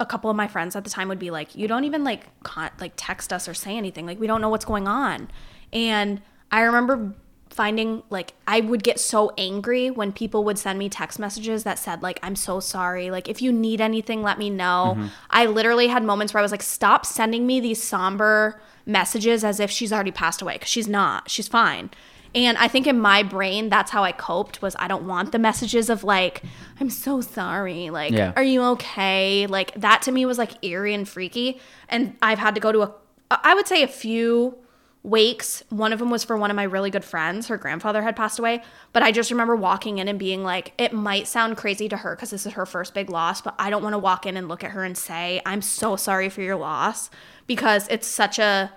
a 0.00 0.06
couple 0.06 0.30
of 0.30 0.36
my 0.36 0.48
friends 0.48 0.74
at 0.74 0.84
the 0.84 0.90
time 0.90 1.08
would 1.08 1.20
be 1.20 1.30
like, 1.30 1.54
"You 1.54 1.68
don't 1.68 1.84
even 1.84 2.02
like 2.02 2.24
con- 2.42 2.72
like 2.80 2.94
text 2.96 3.32
us 3.32 3.46
or 3.46 3.54
say 3.54 3.76
anything. 3.76 4.06
Like 4.06 4.18
we 4.18 4.26
don't 4.26 4.40
know 4.40 4.48
what's 4.48 4.64
going 4.64 4.88
on." 4.88 5.30
And 5.72 6.20
I 6.50 6.62
remember 6.62 7.14
finding 7.52 8.02
like 8.10 8.32
I 8.46 8.60
would 8.60 8.82
get 8.82 8.98
so 8.98 9.32
angry 9.36 9.90
when 9.90 10.12
people 10.12 10.42
would 10.44 10.58
send 10.58 10.78
me 10.78 10.88
text 10.88 11.18
messages 11.18 11.64
that 11.64 11.78
said 11.78 12.02
like 12.02 12.18
I'm 12.22 12.36
so 12.36 12.60
sorry. 12.60 13.10
Like 13.10 13.28
if 13.28 13.42
you 13.42 13.52
need 13.52 13.80
anything, 13.80 14.22
let 14.22 14.38
me 14.38 14.50
know. 14.50 14.94
Mm-hmm. 14.96 15.06
I 15.30 15.46
literally 15.46 15.88
had 15.88 16.02
moments 16.02 16.32
where 16.32 16.40
I 16.40 16.42
was 16.42 16.50
like, 16.52 16.62
"Stop 16.62 17.04
sending 17.06 17.46
me 17.46 17.60
these 17.60 17.82
somber 17.82 18.60
messages 18.86 19.44
as 19.44 19.60
if 19.60 19.70
she's 19.70 19.92
already 19.92 20.10
passed 20.10 20.42
away 20.42 20.54
because 20.54 20.68
she's 20.68 20.88
not. 20.88 21.30
She's 21.30 21.48
fine." 21.48 21.90
And 22.34 22.56
I 22.56 22.66
think 22.66 22.86
in 22.86 22.98
my 22.98 23.22
brain, 23.22 23.68
that's 23.68 23.90
how 23.90 24.04
I 24.04 24.12
coped 24.12 24.62
was 24.62 24.74
I 24.78 24.88
don't 24.88 25.06
want 25.06 25.32
the 25.32 25.38
messages 25.38 25.90
of 25.90 26.02
like, 26.02 26.42
I'm 26.80 26.88
so 26.88 27.20
sorry. 27.20 27.90
Like, 27.90 28.12
Yeah. 28.12 28.32
are 28.36 28.42
you 28.42 28.62
okay? 28.62 29.46
Like 29.46 29.74
that 29.74 30.00
to 30.02 30.12
me 30.12 30.24
was 30.24 30.38
like 30.38 30.52
eerie 30.64 30.94
and 30.94 31.06
freaky. 31.06 31.60
And 31.90 32.16
I've 32.22 32.38
had 32.38 32.54
to 32.54 32.60
go 32.62 32.72
to 32.72 32.82
a, 32.84 32.94
I 33.30 33.54
would 33.54 33.68
say 33.68 33.82
a 33.82 33.86
few 33.86 34.56
wakes. 35.04 35.64
One 35.68 35.92
of 35.92 35.98
them 35.98 36.10
was 36.10 36.22
for 36.22 36.36
one 36.36 36.50
of 36.50 36.56
my 36.56 36.62
really 36.62 36.90
good 36.90 37.04
friends. 37.04 37.48
Her 37.48 37.56
grandfather 37.56 38.02
had 38.02 38.14
passed 38.14 38.38
away. 38.38 38.62
But 38.92 39.02
I 39.02 39.10
just 39.10 39.30
remember 39.30 39.56
walking 39.56 39.98
in 39.98 40.06
and 40.06 40.18
being 40.18 40.44
like, 40.44 40.72
it 40.78 40.92
might 40.92 41.26
sound 41.26 41.56
crazy 41.56 41.88
to 41.88 41.96
her 41.98 42.14
because 42.14 42.30
this 42.30 42.46
is 42.46 42.52
her 42.52 42.66
first 42.66 42.94
big 42.94 43.10
loss, 43.10 43.40
but 43.40 43.54
I 43.58 43.70
don't 43.70 43.82
want 43.82 43.94
to 43.94 43.98
walk 43.98 44.26
in 44.26 44.36
and 44.36 44.48
look 44.48 44.62
at 44.62 44.70
her 44.72 44.84
and 44.84 44.96
say, 44.96 45.42
I'm 45.44 45.60
so 45.60 45.96
sorry 45.96 46.28
for 46.28 46.40
your 46.40 46.56
loss 46.56 47.10
because 47.46 47.88
it's 47.88 48.06
such 48.06 48.38
a, 48.38 48.70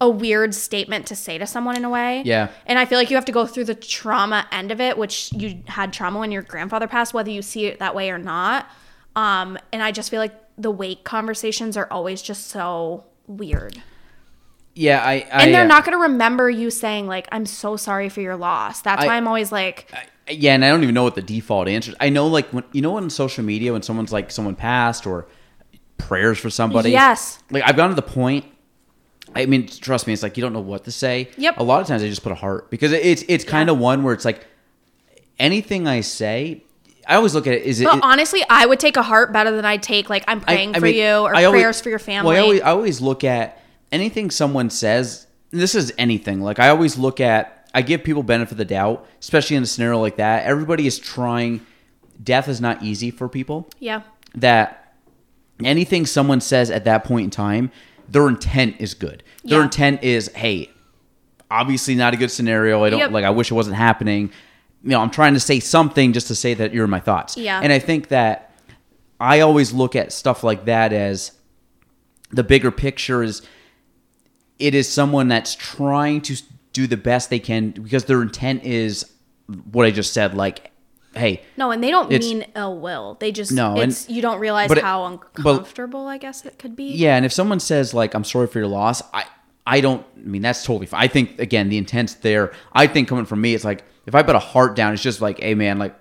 a 0.00 0.08
weird 0.08 0.54
statement 0.54 1.06
to 1.08 1.16
say 1.16 1.36
to 1.36 1.46
someone 1.46 1.76
in 1.76 1.84
a 1.84 1.90
way. 1.90 2.22
Yeah. 2.24 2.48
And 2.64 2.78
I 2.78 2.86
feel 2.86 2.98
like 2.98 3.10
you 3.10 3.16
have 3.16 3.26
to 3.26 3.32
go 3.32 3.44
through 3.44 3.64
the 3.64 3.74
trauma 3.74 4.46
end 4.50 4.70
of 4.70 4.80
it, 4.80 4.96
which 4.96 5.32
you 5.34 5.62
had 5.66 5.92
trauma 5.92 6.18
when 6.18 6.32
your 6.32 6.42
grandfather 6.42 6.88
passed, 6.88 7.12
whether 7.12 7.30
you 7.30 7.42
see 7.42 7.66
it 7.66 7.78
that 7.80 7.94
way 7.94 8.10
or 8.10 8.18
not. 8.18 8.66
Um, 9.16 9.58
and 9.72 9.82
I 9.82 9.92
just 9.92 10.10
feel 10.10 10.20
like 10.20 10.34
the 10.56 10.70
wake 10.70 11.04
conversations 11.04 11.76
are 11.76 11.88
always 11.90 12.22
just 12.22 12.46
so 12.46 13.04
weird. 13.26 13.82
Yeah, 14.78 15.02
I, 15.04 15.26
I 15.32 15.44
And 15.44 15.52
they're 15.54 15.64
uh, 15.64 15.66
not 15.66 15.84
going 15.84 15.98
to 15.98 16.02
remember 16.02 16.48
you 16.48 16.70
saying, 16.70 17.08
like, 17.08 17.26
I'm 17.32 17.46
so 17.46 17.76
sorry 17.76 18.08
for 18.08 18.20
your 18.20 18.36
loss. 18.36 18.80
That's 18.82 19.02
I- 19.02 19.06
why 19.06 19.16
I'm 19.16 19.26
always 19.26 19.50
like, 19.50 19.90
yeah, 20.30 20.54
and 20.54 20.64
I 20.64 20.68
don't 20.68 20.82
even 20.84 20.94
know 20.94 21.02
what 21.02 21.16
the 21.16 21.22
default 21.22 21.66
answer. 21.68 21.90
is. 21.90 21.96
I 22.00 22.10
know 22.10 22.26
like 22.28 22.48
when 22.52 22.62
you 22.72 22.80
know 22.82 22.96
on 22.96 23.08
social 23.10 23.42
media 23.44 23.72
when 23.72 23.82
someone's 23.82 24.12
like 24.12 24.30
someone 24.30 24.54
passed 24.54 25.06
or 25.06 25.26
prayers 25.96 26.38
for 26.38 26.50
somebody. 26.50 26.90
Yes. 26.90 27.42
Like 27.50 27.64
I've 27.66 27.76
gotten 27.76 27.96
to 27.96 28.00
the 28.00 28.06
point. 28.08 28.44
I 29.34 29.46
mean, 29.46 29.66
trust 29.66 30.06
me, 30.06 30.12
it's 30.12 30.22
like 30.22 30.36
you 30.36 30.42
don't 30.42 30.52
know 30.52 30.60
what 30.60 30.84
to 30.84 30.92
say. 30.92 31.28
Yep. 31.38 31.58
A 31.58 31.62
lot 31.62 31.80
of 31.80 31.86
times 31.88 32.02
I 32.02 32.08
just 32.08 32.22
put 32.22 32.32
a 32.32 32.36
heart 32.36 32.70
because 32.70 32.92
it- 32.92 33.04
it's 33.04 33.24
it's 33.26 33.44
kind 33.44 33.68
of 33.70 33.78
one 33.78 34.02
where 34.04 34.14
it's 34.14 34.24
like 34.24 34.46
anything 35.38 35.86
I 35.88 36.00
say. 36.02 36.62
I 37.06 37.14
always 37.14 37.34
look 37.34 37.46
at 37.46 37.54
it. 37.54 37.62
Is 37.62 37.80
it? 37.80 37.84
but 37.84 38.00
honestly, 38.02 38.44
I 38.50 38.66
would 38.66 38.78
take 38.80 38.98
a 38.98 39.02
heart 39.02 39.32
better 39.32 39.50
than 39.50 39.64
I'd 39.64 39.82
take, 39.82 40.10
like, 40.10 40.24
I'm 40.28 40.42
praying 40.42 40.76
I 40.76 40.78
for 40.78 40.84
mean, 40.84 40.94
you 40.96 41.06
or 41.24 41.34
I 41.34 41.44
always- 41.44 41.62
prayers 41.62 41.80
for 41.80 41.88
your 41.88 41.98
family. 41.98 42.28
Well, 42.28 42.36
I 42.36 42.40
always, 42.44 42.60
I 42.60 42.70
always 42.70 43.00
look 43.00 43.24
at 43.24 43.57
anything 43.92 44.30
someone 44.30 44.70
says. 44.70 45.26
This 45.50 45.74
is 45.74 45.92
anything. 45.98 46.40
Like 46.40 46.58
I 46.58 46.68
always 46.68 46.98
look 46.98 47.20
at. 47.20 47.54
I 47.74 47.82
give 47.82 48.02
people 48.02 48.22
benefit 48.22 48.52
of 48.52 48.58
the 48.58 48.64
doubt, 48.64 49.06
especially 49.20 49.56
in 49.56 49.62
a 49.62 49.66
scenario 49.66 50.00
like 50.00 50.16
that. 50.16 50.44
Everybody 50.46 50.86
is 50.86 50.98
trying. 50.98 51.64
Death 52.22 52.48
is 52.48 52.60
not 52.60 52.82
easy 52.82 53.10
for 53.10 53.28
people. 53.28 53.68
yeah. 53.78 54.02
That 54.34 54.94
anything 55.64 56.04
someone 56.06 56.40
says 56.40 56.70
at 56.70 56.84
that 56.84 57.04
point 57.04 57.24
in 57.24 57.30
time, 57.30 57.70
their 58.08 58.28
intent 58.28 58.76
is 58.78 58.94
good. 58.94 59.22
Their 59.44 59.58
Yeah. 59.58 59.64
intent 59.64 60.02
is, 60.02 60.28
hey, 60.34 60.70
obviously 61.50 61.94
not 61.94 62.14
a 62.14 62.16
good 62.16 62.30
scenario. 62.30 62.84
I 62.84 62.90
don't 62.90 62.98
Yep. 63.00 63.10
like. 63.12 63.24
I 63.24 63.30
wish 63.30 63.50
it 63.50 63.54
wasn't 63.54 63.76
happening. 63.76 64.30
You 64.82 64.90
know, 64.90 65.00
I'm 65.00 65.10
trying 65.10 65.34
to 65.34 65.40
say 65.40 65.60
something 65.60 66.12
just 66.12 66.26
to 66.28 66.34
say 66.34 66.54
that 66.54 66.72
you're 66.74 66.84
in 66.84 66.90
my 66.90 67.00
thoughts. 67.00 67.36
Yeah. 67.36 67.60
And 67.62 67.72
I 67.72 67.78
think 67.78 68.08
that 68.08 68.52
I 69.20 69.40
always 69.40 69.72
look 69.72 69.96
at 69.96 70.12
stuff 70.12 70.44
like 70.44 70.64
that 70.66 70.92
as 70.92 71.32
the 72.30 72.44
bigger 72.44 72.70
picture 72.70 73.22
is 73.22 73.42
it 74.58 74.74
is 74.74 74.88
someone 74.90 75.28
that's 75.28 75.54
trying 75.54 76.20
to 76.22 76.36
do 76.72 76.86
the 76.86 76.96
best 76.96 77.30
they 77.30 77.38
can 77.38 77.70
because 77.70 78.04
their 78.04 78.22
intent 78.22 78.64
is 78.64 79.10
what 79.72 79.86
I 79.86 79.90
just 79.90 80.12
said. 80.12 80.34
Like, 80.34 80.70
hey, 81.14 81.42
No, 81.56 81.70
and 81.70 81.82
they 81.82 81.90
don't 81.90 82.10
mean 82.10 82.44
ill 82.54 82.78
will. 82.78 83.16
They 83.20 83.32
just, 83.32 83.50
No, 83.52 83.76
and- 83.80 83.96
you 84.08 84.20
don't 84.22 84.38
realize 84.40 84.68
but 84.68 84.78
it- 84.78 84.84
how 84.84 85.18
but- 85.36 85.50
uncomfortable, 85.56 86.06
I 86.06 86.18
guess 86.18 86.44
it 86.44 86.58
could 86.58 86.76
be. 86.76 86.92
Yeah, 86.92 87.16
and 87.16 87.24
if 87.24 87.32
someone 87.32 87.60
says 87.60 87.94
like 87.94 88.14
I'm 88.14 88.24
sorry 88.24 88.46
for 88.46 88.58
your 88.58 88.68
loss, 88.68 89.02
I 89.14 89.24
I 89.66 89.80
don't 89.80 90.04
I 90.16 90.20
mean 90.28 90.42
that's 90.42 90.64
totally 90.64 90.86
fine. 90.86 91.02
I 91.02 91.08
think 91.08 91.38
again 91.38 91.68
the 91.68 91.78
intent's 91.78 92.14
there. 92.14 92.52
I 92.72 92.86
think 92.86 93.08
coming 93.08 93.24
from 93.26 93.40
me, 93.40 93.54
it's 93.54 93.64
like 93.64 93.84
if 94.06 94.14
I 94.14 94.22
put 94.22 94.34
a 94.34 94.38
heart 94.40 94.74
down, 94.76 94.92
it's 94.94 95.02
just 95.02 95.20
like, 95.20 95.40
hey 95.40 95.54
man, 95.54 95.78
like 95.78 95.94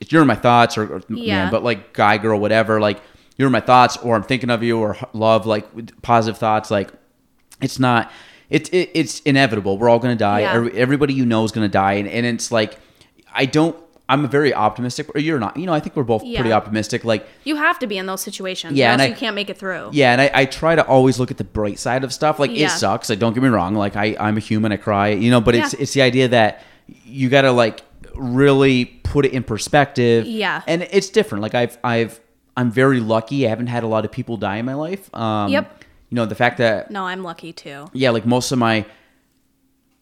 it's 0.00 0.12
you're 0.12 0.22
in 0.22 0.28
my 0.28 0.34
thoughts 0.36 0.78
or, 0.78 0.84
or 0.94 1.02
Yeah. 1.08 1.44
man, 1.44 1.50
but 1.50 1.64
like 1.64 1.92
guy, 1.92 2.18
girl, 2.18 2.38
whatever, 2.38 2.80
like 2.80 3.00
you're 3.36 3.46
in 3.46 3.52
my 3.52 3.60
thoughts 3.60 3.96
or 3.98 4.14
I'm 4.16 4.22
thinking 4.22 4.50
of 4.50 4.62
you 4.62 4.78
or 4.78 4.96
love, 5.12 5.46
like 5.46 5.66
positive 6.02 6.38
thoughts, 6.38 6.70
like 6.70 6.90
it's 7.60 7.78
not 7.78 8.10
it's 8.50 8.68
it, 8.70 8.90
it's 8.94 9.20
inevitable. 9.20 9.76
We're 9.78 9.88
all 9.90 9.98
gonna 9.98 10.16
die. 10.16 10.40
Yeah. 10.40 10.54
Every, 10.54 10.72
everybody 10.72 11.14
you 11.14 11.26
know 11.26 11.44
is 11.44 11.52
gonna 11.52 11.68
die, 11.68 11.94
and, 11.94 12.08
and 12.08 12.24
it's 12.26 12.50
like 12.52 12.78
I 13.34 13.44
don't. 13.46 13.76
I'm 14.10 14.24
a 14.24 14.28
very 14.28 14.54
optimistic. 14.54 15.14
Or 15.14 15.20
you're 15.20 15.38
not. 15.38 15.58
You 15.58 15.66
know, 15.66 15.74
I 15.74 15.80
think 15.80 15.94
we're 15.94 16.02
both 16.02 16.22
pretty 16.22 16.50
optimistic. 16.50 17.04
Like 17.04 17.26
You 17.44 17.56
have 17.56 17.78
to 17.80 17.86
be 17.86 17.98
in 17.98 18.06
those 18.06 18.22
situations. 18.22 18.72
Yeah, 18.72 18.86
Yeah, 18.86 18.92
and 18.94 19.02
I- 19.02 19.06
you 19.08 19.14
can't 19.14 19.34
make 19.34 19.50
it 19.50 19.58
through. 19.58 19.90
yeah, 19.92 20.12
and 20.12 20.20
I, 20.22 20.30
I 20.32 20.44
try 20.46 20.74
to 20.76 20.86
always 20.86 21.18
look 21.20 21.30
at 21.30 21.36
the 21.36 21.44
bright 21.44 21.78
side 21.78 22.04
of 22.04 22.12
stuff. 22.14 22.38
Like 22.38 22.50
Yeah. 22.50 22.68
it 22.68 22.70
sucks. 22.70 23.10
Like 23.10 23.18
don't 23.18 23.34
get 23.34 23.42
me 23.42 23.50
wrong. 23.50 23.74
Like 23.74 23.96
I 23.96 24.16
I'm 24.18 24.38
a 24.38 24.40
human. 24.40 24.72
I 24.72 24.78
cry. 24.78 25.08
You 25.08 25.30
know, 25.30 25.42
but 25.42 25.54
it's 25.54 25.74
it's 25.74 25.92
the 25.92 26.00
idea 26.00 26.28
that 26.28 26.62
you 27.04 27.28
got 27.28 27.42
to 27.42 27.52
like 27.52 27.82
really 28.14 28.86
put 28.86 29.26
it 29.26 29.32
in 29.32 29.42
perspective. 29.42 30.26
Yeah. 30.26 30.62
and 30.66 30.82
it's 30.90 31.10
different. 31.10 31.42
Like 31.42 31.54
I've 31.54 31.76
I've 31.84 32.18
I'm 32.56 32.70
very 32.70 33.00
lucky. 33.00 33.46
I 33.46 33.50
haven't 33.50 33.68
had 33.68 33.82
a 33.84 33.86
lot 33.86 34.04
of 34.04 34.10
people 34.12 34.36
die 34.36 34.56
in 34.56 34.64
my 34.64 34.74
life. 34.74 35.14
Um, 35.14 35.50
Yep. 35.52 35.77
You 36.10 36.14
know 36.16 36.24
the 36.26 36.34
fact 36.34 36.58
that 36.58 36.90
No, 36.90 37.04
I'm 37.04 37.22
lucky 37.22 37.52
too. 37.52 37.86
yeah, 37.92 38.10
like 38.10 38.24
most 38.26 38.50
of 38.52 38.58
my 38.58 38.86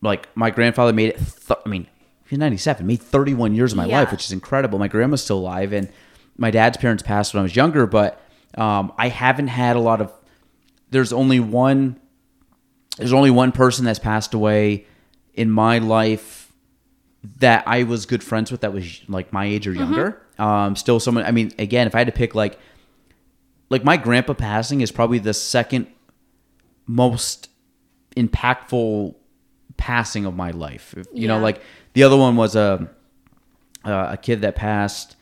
like 0.03 0.29
my 0.37 0.51
grandfather 0.51 0.93
made 0.93 1.11
it. 1.11 1.17
Th- 1.19 1.59
I 1.65 1.69
mean, 1.69 1.87
he's 2.29 2.39
97, 2.39 2.87
made 2.87 3.01
31 3.01 3.55
years 3.55 3.73
of 3.73 3.77
my 3.77 3.87
Yeah. 3.87 4.01
life, 4.01 4.13
which 4.13 4.25
is 4.25 4.33
incredible. 4.33 4.79
My 4.79 4.89
grandma's 4.89 5.23
still 5.25 5.39
alive, 5.39 5.73
and 5.73 5.89
my 6.37 6.51
dad's 6.51 6.77
parents 6.77 7.03
passed 7.03 7.35
when 7.35 7.41
I 7.41 7.43
was 7.43 7.57
younger, 7.57 7.87
but 7.87 8.21
um, 8.57 8.93
I 8.99 9.09
haven't 9.09 9.49
had 9.49 9.77
a 9.77 9.81
lot 9.81 10.01
of. 10.01 10.13
There's 10.91 11.13
only 11.13 11.41
one. 11.41 11.99
There's 12.99 13.13
only 13.13 13.31
one 13.31 13.53
person 13.53 13.85
that's 13.85 13.99
passed 13.99 14.33
away 14.33 14.87
in 15.35 15.51
my 15.51 15.79
life 15.79 16.53
that 17.41 17.65
I 17.67 17.83
was 17.83 18.07
good 18.07 18.23
friends 18.23 18.53
with 18.53 18.61
that 18.61 18.73
was 18.73 19.01
like 19.09 19.33
my 19.33 19.45
age 19.47 19.67
or 19.67 19.73
younger. 19.73 20.23
Um, 20.39 20.77
still 20.77 21.01
someone. 21.01 21.25
I 21.25 21.31
mean, 21.33 21.53
again, 21.59 21.87
if 21.89 21.95
I 21.95 21.99
had 21.99 22.07
to 22.07 22.13
pick 22.13 22.35
like, 22.35 22.59
like 23.69 23.83
my 23.85 23.97
grandpa 23.97 24.35
passing 24.35 24.81
is 24.81 24.91
probably 24.93 25.19
the 25.19 25.35
second 25.35 25.89
most 26.87 27.51
impactful 28.17 29.15
passing 29.77 30.25
of 30.27 30.35
my 30.35 30.51
life. 30.51 30.95
If- 30.97 31.07
You 31.13 31.29
know, 31.29 31.39
like 31.39 31.61
the 31.93 32.03
other 32.03 32.17
one 32.17 32.37
was 32.37 32.57
a 32.57 32.89
uh, 33.85 34.09
a 34.13 34.17
kid 34.17 34.41
that 34.41 34.57
passed 34.57 35.17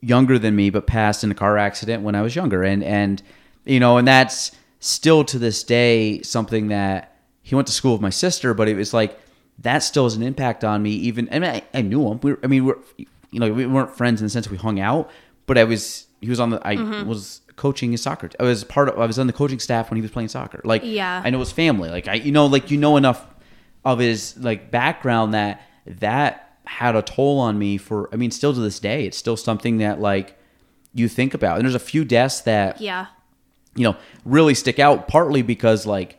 younger 0.00 0.38
than 0.38 0.56
me, 0.56 0.70
but 0.70 0.86
passed 0.86 1.22
in 1.22 1.30
a 1.30 1.34
car 1.34 1.58
accident 1.58 2.02
when 2.02 2.14
I 2.14 2.22
was 2.22 2.34
younger, 2.34 2.62
and 2.64 2.82
and 2.82 3.22
you 3.64 3.78
know, 3.80 3.98
and 3.98 4.08
that's 4.08 4.52
still 4.80 5.24
to 5.24 5.38
this 5.38 5.62
day 5.62 6.22
something 6.22 6.68
that 6.68 7.16
he 7.42 7.54
went 7.54 7.66
to 7.66 7.72
school 7.72 7.92
with 7.92 8.00
my 8.00 8.10
sister, 8.10 8.54
but 8.54 8.68
it 8.68 8.74
was 8.76 8.94
like 8.94 9.18
that 9.58 9.80
still 9.80 10.04
has 10.04 10.14
an 10.14 10.22
impact 10.22 10.64
on 10.64 10.82
me. 10.82 10.90
Even 10.92 11.28
I 11.30 11.38
mean, 11.38 11.50
I, 11.50 11.62
I 11.74 11.82
knew 11.82 12.06
him. 12.10 12.18
We 12.22 12.32
were, 12.32 12.40
I 12.42 12.46
mean, 12.46 12.64
we're 12.64 12.78
you 13.30 13.38
know, 13.38 13.52
we 13.52 13.66
weren't 13.66 13.94
friends 13.96 14.20
in 14.20 14.26
the 14.26 14.30
sense 14.30 14.50
we 14.50 14.56
hung 14.56 14.80
out, 14.80 15.10
but 15.46 15.58
I 15.58 15.64
was 15.64 16.06
he 16.20 16.28
was 16.30 16.40
on 16.40 16.50
the 16.50 16.66
I 16.66 16.76
Mm-hmm. 16.76 17.08
was 17.08 17.42
coaching 17.60 17.92
his 17.92 18.02
soccer. 18.02 18.30
I 18.40 18.44
was 18.44 18.64
part 18.64 18.88
of 18.88 18.98
I 18.98 19.04
was 19.06 19.18
on 19.18 19.26
the 19.26 19.32
coaching 19.34 19.58
staff 19.60 19.90
when 19.90 19.96
he 19.96 20.02
was 20.02 20.10
playing 20.10 20.28
soccer. 20.30 20.60
Like 20.64 20.82
Yeah. 20.84 21.20
I 21.24 21.28
know 21.30 21.38
his 21.40 21.52
family. 21.52 21.90
Like 21.90 22.08
I 22.08 22.14
you 22.14 22.32
know 22.32 22.46
like 22.46 22.70
you 22.70 22.78
know 22.78 22.96
enough 22.96 23.26
of 23.84 23.98
his 23.98 24.34
like 24.38 24.70
background 24.70 25.34
that 25.34 25.60
that 25.86 26.58
had 26.64 26.96
a 26.96 27.02
toll 27.02 27.38
on 27.38 27.58
me 27.58 27.76
for 27.76 28.08
I 28.12 28.16
mean 28.16 28.30
still 28.30 28.54
to 28.54 28.60
this 28.60 28.80
day 28.80 29.04
it's 29.06 29.18
still 29.18 29.36
something 29.36 29.78
that 29.78 30.00
like 30.00 30.38
you 30.94 31.06
think 31.06 31.34
about. 31.34 31.56
And 31.58 31.64
there's 31.66 31.74
a 31.74 31.78
few 31.78 32.02
deaths 32.04 32.40
that 32.42 32.80
Yeah. 32.80 33.06
you 33.76 33.84
know 33.84 33.96
really 34.24 34.54
stick 34.54 34.78
out 34.78 35.06
partly 35.06 35.42
because 35.42 35.84
like 35.86 36.16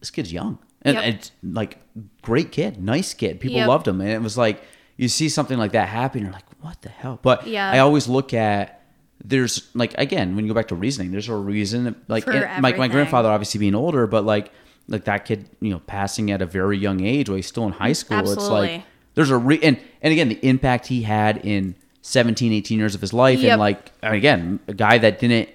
this 0.00 0.10
kid's 0.10 0.32
young 0.32 0.58
and 0.82 0.94
Yep. 0.96 1.04
it's 1.14 1.32
like 1.42 1.78
great 2.22 2.52
kid, 2.52 2.80
nice 2.82 3.12
kid. 3.12 3.40
People 3.40 3.56
Yep. 3.58 3.68
loved 3.68 3.88
him 3.88 4.00
and 4.00 4.10
it 4.10 4.22
was 4.22 4.38
like 4.38 4.62
you 4.96 5.08
see 5.08 5.28
something 5.28 5.58
like 5.58 5.72
that 5.72 5.88
happen, 5.88 6.22
you're 6.22 6.32
like, 6.32 6.44
what 6.60 6.80
the 6.82 6.88
hell? 6.90 7.18
But 7.22 7.46
Yeah. 7.48 7.70
I 7.70 7.80
always 7.80 8.06
look 8.08 8.32
at 8.32 8.75
there's 9.24 9.70
like 9.74 9.94
again 9.98 10.36
when 10.36 10.44
you 10.44 10.50
go 10.50 10.54
back 10.54 10.68
to 10.68 10.74
reasoning, 10.74 11.10
there's 11.10 11.28
a 11.28 11.36
reason. 11.36 11.96
Like 12.08 12.26
and 12.26 12.62
my 12.62 12.72
my 12.74 12.88
grandfather 12.88 13.28
obviously 13.28 13.58
being 13.58 13.74
older, 13.74 14.06
but 14.06 14.24
like 14.24 14.52
like 14.88 15.04
that 15.04 15.24
kid, 15.24 15.48
you 15.60 15.70
know, 15.70 15.80
passing 15.80 16.30
at 16.30 16.42
a 16.42 16.46
very 16.46 16.78
young 16.78 17.02
age 17.04 17.28
while 17.28 17.36
he's 17.36 17.46
still 17.46 17.66
in 17.66 17.72
high 17.72 17.90
mm-hmm. 17.90 17.94
school. 17.94 18.32
It's 18.32 18.48
like 18.48 18.82
there's 19.14 19.30
a 19.30 19.38
re- 19.38 19.60
and 19.62 19.78
and 20.02 20.12
again 20.12 20.28
the 20.28 20.38
impact 20.46 20.86
he 20.86 21.02
had 21.02 21.38
in 21.44 21.74
17, 22.02 22.52
18 22.52 22.78
years 22.78 22.94
of 22.94 23.00
his 23.00 23.12
life, 23.12 23.40
Yep. 23.40 23.52
and 23.52 23.60
like 23.60 23.92
again 24.02 24.60
a 24.68 24.74
guy 24.74 24.98
that 24.98 25.18
didn't. 25.18 25.50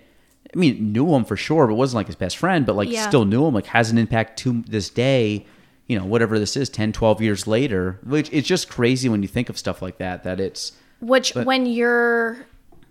I 0.53 0.59
mean, 0.59 0.91
knew 0.91 1.15
him 1.15 1.23
for 1.23 1.37
sure, 1.37 1.65
but 1.65 1.75
wasn't 1.75 1.95
like 1.95 2.07
his 2.07 2.17
best 2.17 2.35
friend, 2.35 2.65
but 2.65 2.75
like 2.75 2.89
Yeah. 2.89 3.07
still 3.07 3.23
knew 3.23 3.45
him, 3.45 3.53
like 3.53 3.67
has 3.67 3.89
an 3.89 3.97
impact 3.97 4.37
to 4.39 4.63
this 4.67 4.89
day, 4.89 5.45
you 5.87 5.97
know, 5.97 6.03
whatever 6.03 6.37
this 6.39 6.57
is, 6.57 6.67
10, 6.67 6.91
12 6.91 7.21
years 7.21 7.47
later, 7.47 7.99
which 8.03 8.27
it's 8.33 8.49
just 8.49 8.67
crazy 8.67 9.07
when 9.07 9.21
you 9.21 9.29
think 9.29 9.47
of 9.47 9.57
stuff 9.57 9.81
like 9.81 9.97
that, 9.99 10.23
that 10.23 10.41
it's, 10.41 10.73
Which, 10.99 11.33
when 11.35 11.67
your 11.67 12.45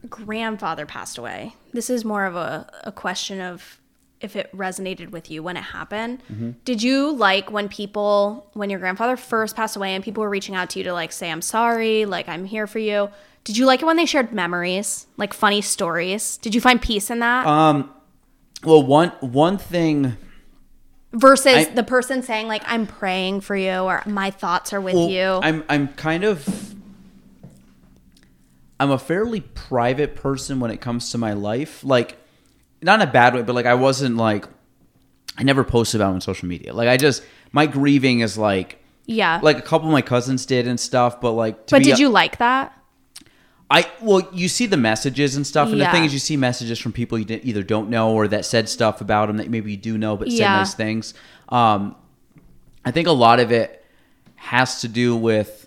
grandfather 0.08 0.86
passed 0.86 1.18
away, 1.18 1.54
this 1.72 1.90
is 1.90 2.04
more 2.04 2.24
of 2.24 2.36
a, 2.36 2.70
a 2.84 2.92
question 2.92 3.40
of 3.40 3.80
if 4.20 4.36
it 4.36 4.54
resonated 4.54 5.10
with 5.10 5.30
you 5.30 5.42
when 5.42 5.56
it 5.56 5.62
happened. 5.62 6.22
Mm-hmm. 6.30 6.50
Did 6.64 6.82
you 6.82 7.10
like 7.12 7.50
when 7.50 7.68
people, 7.68 8.50
when 8.52 8.68
your 8.68 8.78
grandfather 8.78 9.16
first 9.16 9.56
passed 9.56 9.76
away 9.76 9.94
and 9.94 10.04
people 10.04 10.22
were 10.22 10.28
reaching 10.28 10.54
out 10.54 10.70
to 10.70 10.78
you 10.78 10.84
to 10.84 10.92
like 10.92 11.10
say, 11.12 11.30
I'm 11.30 11.42
sorry, 11.42 12.04
like 12.04 12.28
I'm 12.28 12.44
here 12.44 12.66
for 12.66 12.78
you? 12.78 13.10
Did 13.44 13.56
you 13.56 13.64
like 13.64 13.80
it 13.80 13.86
when 13.86 13.96
they 13.96 14.04
shared 14.04 14.32
memories, 14.32 15.06
like 15.16 15.32
funny 15.32 15.62
stories? 15.62 16.36
Did 16.38 16.54
you 16.54 16.60
find 16.60 16.80
peace 16.82 17.10
in 17.10 17.20
that? 17.20 17.46
um, 17.46 17.90
well, 18.62 18.82
one, 18.82 19.08
one 19.20 19.56
thing, 19.56 20.16
Versus 21.12 21.46
I- 21.54 21.64
the 21.64 21.82
person 21.82 22.22
saying, 22.22 22.46
like, 22.46 22.62
I'm 22.66 22.86
praying 22.86 23.40
for 23.40 23.56
you 23.56 23.72
or 23.72 24.02
my 24.06 24.30
thoughts 24.30 24.72
are 24.72 24.80
with 24.80 24.94
well, 24.94 25.08
you? 25.08 25.40
I'm, 25.42 25.64
I'm 25.68 25.88
kind 25.88 26.24
of, 26.24 26.74
I'm 28.80 28.90
a 28.90 28.98
fairly 28.98 29.42
private 29.42 30.16
person 30.16 30.58
when 30.58 30.70
it 30.70 30.80
comes 30.80 31.10
to 31.10 31.18
my 31.18 31.34
life. 31.34 31.84
Like, 31.84 32.16
not 32.80 33.00
in 33.00 33.06
a 33.06 33.12
bad 33.12 33.34
way, 33.34 33.42
but 33.42 33.54
like 33.54 33.66
I 33.66 33.74
wasn't 33.74 34.16
like, 34.16 34.46
I 35.36 35.42
never 35.42 35.64
posted 35.64 36.00
about 36.00 36.12
it 36.12 36.14
on 36.14 36.20
social 36.22 36.48
media. 36.48 36.72
Like 36.72 36.88
I 36.88 36.96
just, 36.96 37.22
my 37.52 37.66
grieving 37.66 38.20
is 38.20 38.38
like, 38.38 38.82
yeah. 39.04 39.38
like 39.42 39.58
a 39.58 39.62
couple 39.62 39.86
of 39.86 39.92
my 39.92 40.00
cousins 40.00 40.46
did 40.46 40.66
and 40.66 40.80
stuff, 40.80 41.20
but 41.20 41.32
like, 41.32 41.66
to 41.66 41.74
but 41.76 41.82
did 41.82 41.98
you 41.98 42.08
like 42.08 42.38
that? 42.38 42.74
I 43.70 43.86
well, 44.00 44.26
you 44.32 44.48
see 44.48 44.66
the 44.66 44.76
messages 44.76 45.36
and 45.36 45.46
stuff, 45.46 45.70
and 45.70 45.80
the 45.80 45.86
thing 45.90 46.04
is, 46.04 46.12
you 46.12 46.18
see 46.18 46.36
messages 46.36 46.80
from 46.80 46.92
people 46.92 47.18
you 47.18 47.24
didn't, 47.24 47.44
either 47.44 47.62
don't 47.62 47.88
know 47.88 48.14
or 48.14 48.26
that 48.26 48.44
said 48.44 48.68
stuff 48.68 49.00
about 49.00 49.26
them 49.26 49.36
that 49.36 49.48
maybe 49.48 49.70
you 49.70 49.76
do 49.76 49.96
know, 49.96 50.16
but 50.16 50.28
said 50.32 50.40
nice 50.40 50.74
things. 50.74 51.14
Um, 51.50 51.94
I 52.84 52.90
think 52.90 53.06
a 53.06 53.12
lot 53.12 53.38
of 53.38 53.52
it 53.52 53.84
has 54.34 54.80
to 54.80 54.88
do 54.88 55.14
with. 55.14 55.59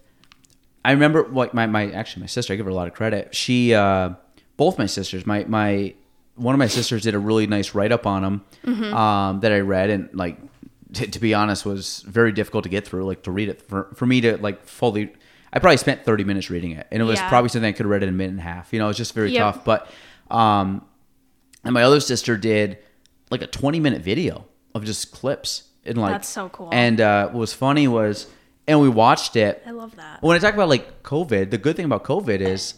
I 0.85 0.91
remember 0.91 1.27
like 1.29 1.53
my 1.53 1.65
my 1.67 1.91
actually 1.91 2.21
my 2.21 2.27
sister. 2.27 2.53
I 2.53 2.55
give 2.55 2.65
her 2.65 2.71
a 2.71 2.75
lot 2.75 2.87
of 2.87 2.93
credit. 2.93 3.33
She 3.35 3.73
uh, 3.73 4.11
both 4.57 4.77
my 4.77 4.85
sisters. 4.85 5.25
My 5.25 5.45
my 5.45 5.93
one 6.35 6.55
of 6.55 6.59
my 6.59 6.67
sisters 6.67 7.03
did 7.03 7.13
a 7.15 7.19
really 7.19 7.47
nice 7.47 7.73
write 7.75 7.91
up 7.91 8.05
on 8.07 8.21
them 8.23 8.45
Mm-hmm. 8.65 8.93
um, 8.93 9.39
that 9.41 9.51
I 9.51 9.59
read, 9.59 9.89
and 9.89 10.09
like 10.13 10.37
t- 10.91 11.07
to 11.07 11.19
be 11.19 11.33
honest, 11.33 11.65
was 11.65 12.01
very 12.07 12.31
difficult 12.31 12.63
to 12.63 12.69
get 12.69 12.85
through. 12.87 13.05
Like 13.05 13.23
to 13.23 13.31
read 13.31 13.49
it 13.49 13.61
for 13.61 13.89
for 13.95 14.05
me 14.05 14.21
to 14.21 14.37
like 14.37 14.65
fully. 14.65 15.13
I 15.55 15.59
probably 15.59 15.77
spent 15.77 16.03
30 16.03 16.23
minutes 16.23 16.49
reading 16.49 16.71
it, 16.71 16.87
and 16.91 16.99
it 17.01 17.05
was 17.05 17.19
Yeah. 17.19 17.29
probably 17.29 17.49
something 17.49 17.69
I 17.69 17.73
could 17.73 17.85
have 17.85 17.91
read 17.91 18.01
in 18.01 18.09
a 18.09 18.11
minute 18.11 18.31
and 18.31 18.39
a 18.39 18.43
half. 18.43 18.73
You 18.73 18.79
know, 18.79 18.85
it 18.85 18.87
was 18.89 18.97
just 18.97 19.13
very 19.13 19.31
Yep. 19.31 19.41
tough. 19.53 19.63
But 19.65 19.87
um, 20.31 20.83
and 21.63 21.73
my 21.75 21.83
other 21.83 21.99
sister 21.99 22.35
did 22.37 22.79
like 23.29 23.41
a 23.43 23.47
20 23.47 23.79
minute 23.79 24.01
video 24.01 24.45
of 24.73 24.83
just 24.83 25.11
clips 25.11 25.63
and 25.85 25.97
like 25.99 26.11
That's 26.13 26.27
so 26.27 26.49
cool. 26.49 26.69
And 26.71 26.99
uh, 26.99 27.27
what 27.27 27.35
was 27.39 27.53
funny 27.53 27.87
was, 27.87 28.25
and 28.67 28.79
we 28.81 28.89
watched 28.89 29.35
it. 29.35 29.61
I 29.65 29.71
love 29.71 29.95
that. 29.95 30.21
When 30.21 30.35
I 30.35 30.39
talk 30.39 30.53
about 30.53 30.69
like 30.69 31.03
COVID, 31.03 31.51
the 31.51 31.57
good 31.57 31.75
thing 31.75 31.85
about 31.85 32.03
COVID 32.03 32.39
is 32.39 32.75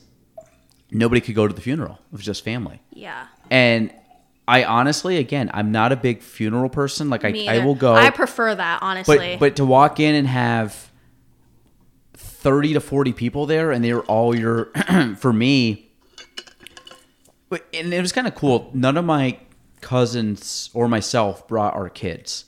nobody 0.91 1.21
could 1.21 1.35
go 1.35 1.47
to 1.47 1.53
the 1.53 1.61
funeral. 1.61 1.99
It 2.11 2.17
was 2.17 2.25
just 2.25 2.43
family. 2.43 2.81
Yeah. 2.91 3.27
And 3.49 3.93
I 4.47 4.63
honestly, 4.63 5.17
again, 5.17 5.49
I'm 5.53 5.71
not 5.71 5.91
a 5.91 5.95
big 5.95 6.21
funeral 6.21 6.69
person. 6.69 7.09
Like 7.09 7.25
I, 7.25 7.31
Me 7.31 7.47
I 7.47 7.55
either. 7.55 7.65
will 7.65 7.75
go, 7.75 7.93
I 7.95 8.09
prefer 8.09 8.53
that, 8.53 8.79
honestly. 8.81 9.17
but 9.17 9.39
but 9.39 9.55
to 9.57 9.65
walk 9.65 9.99
in 9.99 10.15
and 10.15 10.27
have 10.27 10.91
thirty 12.13 12.73
to 12.73 12.79
forty 12.79 13.13
people 13.13 13.45
there, 13.45 13.71
and 13.71 13.83
they 13.83 13.93
were 13.93 14.05
all 14.05 14.35
your, 14.37 14.65
for 15.17 15.33
me, 15.33 15.89
and 17.51 17.93
it 17.93 18.01
was 18.01 18.11
kind 18.11 18.27
of 18.27 18.35
cool. 18.35 18.69
None 18.73 18.97
of 18.97 19.05
my 19.05 19.39
cousins 19.81 20.69
or 20.73 20.87
myself 20.87 21.47
brought 21.47 21.73
our 21.75 21.89
kids. 21.89 22.45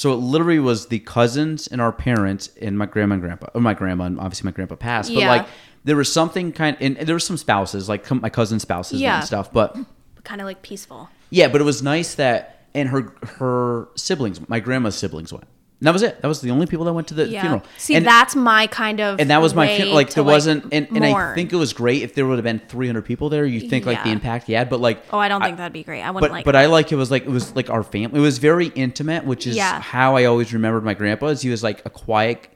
So 0.00 0.14
it 0.14 0.16
literally 0.16 0.60
was 0.60 0.86
the 0.86 0.98
cousins 1.00 1.66
and 1.66 1.78
our 1.78 1.92
parents 1.92 2.48
and 2.62 2.78
my 2.78 2.86
grandma 2.86 3.12
and 3.16 3.22
grandpa, 3.22 3.48
or 3.52 3.60
my 3.60 3.74
grandma 3.74 4.04
and 4.04 4.18
obviously 4.18 4.46
my 4.46 4.50
grandpa 4.52 4.76
passed. 4.76 5.10
But 5.12 5.18
Yeah. 5.20 5.28
like 5.28 5.46
there 5.84 5.94
was 5.94 6.10
something 6.10 6.52
kind, 6.52 6.74
and 6.80 6.96
there 6.96 7.14
were 7.14 7.18
some 7.20 7.36
spouses, 7.36 7.86
like 7.86 8.10
my 8.10 8.30
cousin 8.30 8.60
spouses 8.60 8.98
Yeah. 8.98 9.16
and 9.18 9.26
stuff. 9.26 9.52
But 9.52 9.76
kind 10.24 10.40
of 10.40 10.46
like 10.46 10.62
peaceful. 10.62 11.10
yeah, 11.28 11.48
but 11.48 11.60
it 11.60 11.64
was 11.64 11.82
nice 11.82 12.14
that 12.14 12.62
and 12.72 12.88
her 12.88 13.12
her 13.40 13.88
siblings, 13.94 14.40
my 14.48 14.58
grandma's 14.58 14.94
siblings 14.96 15.34
went. 15.34 15.44
And 15.80 15.86
that 15.86 15.92
was 15.94 16.02
it. 16.02 16.20
That 16.20 16.28
was 16.28 16.42
the 16.42 16.50
only 16.50 16.66
people 16.66 16.84
that 16.84 16.92
went 16.92 17.08
to 17.08 17.14
the 17.14 17.26
Yeah. 17.26 17.40
funeral. 17.40 17.62
See, 17.78 17.94
and, 17.94 18.04
that's 18.06 18.36
my 18.36 18.66
kind 18.66 19.00
of 19.00 19.18
and 19.18 19.30
that 19.30 19.40
was 19.40 19.54
my 19.54 19.66
funeral. 19.66 19.94
Like 19.94 20.10
there 20.10 20.22
wasn't, 20.22 20.64
and, 20.72 20.86
and 20.90 21.02
I 21.02 21.34
think 21.34 21.54
it 21.54 21.56
was 21.56 21.72
great 21.72 22.02
if 22.02 22.14
there 22.14 22.26
would 22.26 22.36
have 22.36 22.44
been 22.44 22.60
300 22.68 23.00
people 23.02 23.30
there. 23.30 23.46
You 23.46 23.60
think 23.60 23.86
like 23.86 24.04
the 24.04 24.10
impact 24.10 24.46
he 24.46 24.52
had, 24.52 24.68
but 24.68 24.78
like 24.78 25.02
Oh, 25.10 25.18
I 25.18 25.28
don't 25.28 25.42
think 25.42 25.56
that'd 25.56 25.72
be 25.72 25.82
great. 25.82 26.02
I 26.02 26.10
wouldn't 26.10 26.30
but 26.30 26.34
like. 26.34 26.44
but 26.44 26.54
I 26.54 26.66
like 26.66 26.92
it 26.92 26.96
was 26.96 27.10
like 27.10 27.22
it 27.22 27.30
was 27.30 27.56
like 27.56 27.70
our 27.70 27.82
family. 27.82 28.18
It 28.18 28.22
was 28.22 28.36
very 28.36 28.66
intimate, 28.66 29.24
which 29.24 29.46
is 29.46 29.56
Yeah. 29.56 29.80
how 29.80 30.16
I 30.16 30.26
always 30.26 30.52
remembered 30.52 30.84
my 30.84 30.92
grandpa. 30.92 31.28
Is 31.28 31.40
he 31.40 31.48
was 31.48 31.62
like 31.62 31.80
a 31.86 31.90
quiet. 31.90 32.48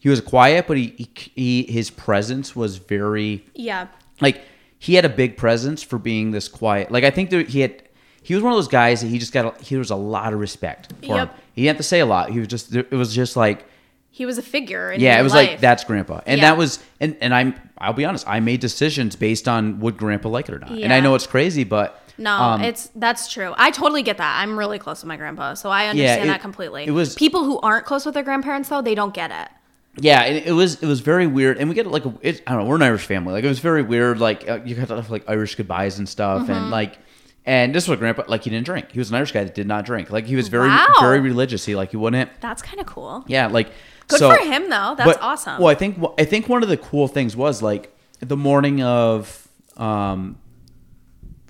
He 0.00 0.08
was 0.08 0.20
quiet, 0.20 0.66
but 0.66 0.76
he, 0.76 0.94
he, 0.98 1.30
he 1.36 1.62
his 1.72 1.90
presence 1.90 2.56
was 2.56 2.78
very 2.78 3.46
yeah. 3.54 3.86
like 4.20 4.42
he 4.80 4.96
had 4.96 5.04
a 5.04 5.08
big 5.08 5.36
presence 5.36 5.80
for 5.82 5.96
being 5.98 6.32
this 6.32 6.48
quiet. 6.48 6.90
Like 6.90 7.04
I 7.04 7.10
think 7.10 7.30
there, 7.30 7.42
he 7.42 7.60
had 7.60 7.83
he 8.24 8.34
was 8.34 8.42
one 8.42 8.52
of 8.52 8.56
those 8.56 8.66
guys 8.68 9.00
that 9.02 9.06
he 9.08 9.18
just 9.18 9.32
got 9.32 9.44
a, 9.60 9.64
he 9.64 9.76
was 9.76 9.90
a 9.90 9.96
lot 9.96 10.32
of 10.32 10.40
respect 10.40 10.92
for 11.00 11.06
him. 11.06 11.16
Yep. 11.28 11.38
He 11.54 11.62
didn't 11.62 11.76
have 11.76 11.80
to 11.84 11.88
say 11.88 12.00
a 12.00 12.06
lot. 12.06 12.30
He 12.30 12.40
was 12.40 12.48
just 12.48 12.74
it 12.74 12.90
was 12.90 13.14
just 13.14 13.36
like 13.36 13.64
He 14.10 14.26
was 14.26 14.36
a 14.38 14.42
figure. 14.42 14.90
In 14.92 15.00
yeah, 15.00 15.20
it 15.20 15.22
was 15.22 15.32
life. 15.34 15.50
like 15.50 15.60
that's 15.60 15.84
grandpa. 15.84 16.20
And 16.26 16.40
Yeah. 16.40 16.50
that 16.50 16.58
was 16.58 16.80
and 17.00 17.16
and 17.20 17.32
I'm 17.32 17.54
I'll 17.78 17.92
be 17.92 18.04
honest, 18.04 18.26
I 18.26 18.40
made 18.40 18.58
decisions 18.60 19.14
based 19.14 19.46
on 19.46 19.78
would 19.80 19.96
grandpa 19.96 20.28
like 20.30 20.48
it 20.48 20.54
or 20.54 20.58
not. 20.58 20.72
Yeah. 20.72 20.84
And 20.84 20.92
I 20.92 21.00
know 21.00 21.14
it's 21.14 21.26
crazy, 21.26 21.62
but 21.64 22.00
No, 22.16 22.32
um, 22.34 22.62
it's 22.62 22.90
that's 22.96 23.30
true. 23.32 23.52
I 23.56 23.70
totally 23.70 24.02
get 24.02 24.16
that. 24.18 24.40
I'm 24.40 24.58
really 24.58 24.78
close 24.78 25.02
with 25.02 25.08
my 25.08 25.16
grandpa, 25.16 25.54
so 25.54 25.68
I 25.70 25.86
understand 25.88 26.24
it- 26.24 26.26
that 26.32 26.40
completely. 26.40 26.84
it 26.86 26.92
was- 26.92 27.14
people 27.14 27.44
who 27.44 27.58
aren't 27.60 27.84
close 27.86 28.04
with 28.06 28.14
their 28.14 28.22
grandparents 28.24 28.68
though, 28.68 28.80
they 28.82 28.94
don't 28.94 29.12
get 29.14 29.30
it. 29.30 29.48
Yeah, 29.96 30.22
and 30.22 30.44
it 30.44 30.52
was 30.52 30.82
it 30.82 30.86
was 30.86 30.98
very 31.00 31.26
weird, 31.28 31.56
and 31.58 31.68
we 31.68 31.74
get 31.76 31.86
like 31.86 32.04
a, 32.04 32.12
it, 32.20 32.42
I 32.48 32.52
don't 32.52 32.62
know, 32.64 32.68
we're 32.68 32.74
an 32.76 32.82
Irish 32.82 33.04
family. 33.06 33.32
Like 33.32 33.44
it 33.44 33.48
was 33.48 33.60
very 33.60 33.82
weird. 33.82 34.18
Like 34.18 34.48
uh, 34.48 34.58
you 34.64 34.74
got 34.74 34.88
to 34.88 34.96
have 34.96 35.08
like 35.10 35.22
Irish 35.28 35.54
goodbyes 35.54 35.98
and 35.98 36.08
stuff, 36.08 36.42
Mm-hmm. 36.42 36.52
and 36.52 36.70
like, 36.70 36.98
and 37.46 37.74
this 37.74 37.86
was 37.88 37.98
Grandpa. 37.98 38.24
Like 38.28 38.44
he 38.44 38.50
didn't 38.50 38.66
drink. 38.66 38.92
He 38.92 38.98
was 38.98 39.10
an 39.10 39.16
Irish 39.16 39.32
guy 39.32 39.44
that 39.44 39.54
did 39.54 39.66
not 39.66 39.84
drink. 39.84 40.10
Like 40.10 40.26
he 40.26 40.36
was 40.36 40.48
very 40.48 40.68
Wow. 40.68 40.86
very 41.00 41.20
religious. 41.20 41.64
He 41.64 41.74
like 41.76 41.90
he 41.90 41.96
wouldn't. 41.96 42.30
That's 42.40 42.62
kind 42.62 42.80
of 42.80 42.86
cool. 42.86 43.24
Yeah, 43.26 43.46
like 43.48 43.70
Good 44.08 44.18
so- 44.18 44.30
for 44.34 44.42
him 44.42 44.64
though. 44.70 44.94
That's 44.96 45.04
but- 45.04 45.22
awesome. 45.22 45.58
Well, 45.60 45.68
I 45.68 45.74
think 45.74 45.98
I 46.18 46.24
think 46.24 46.48
one 46.48 46.62
of 46.62 46.68
the 46.68 46.76
cool 46.76 47.08
things 47.08 47.36
was 47.36 47.62
like 47.62 47.96
the 48.20 48.36
morning 48.36 48.82
of 48.82 49.48
um, 49.76 50.38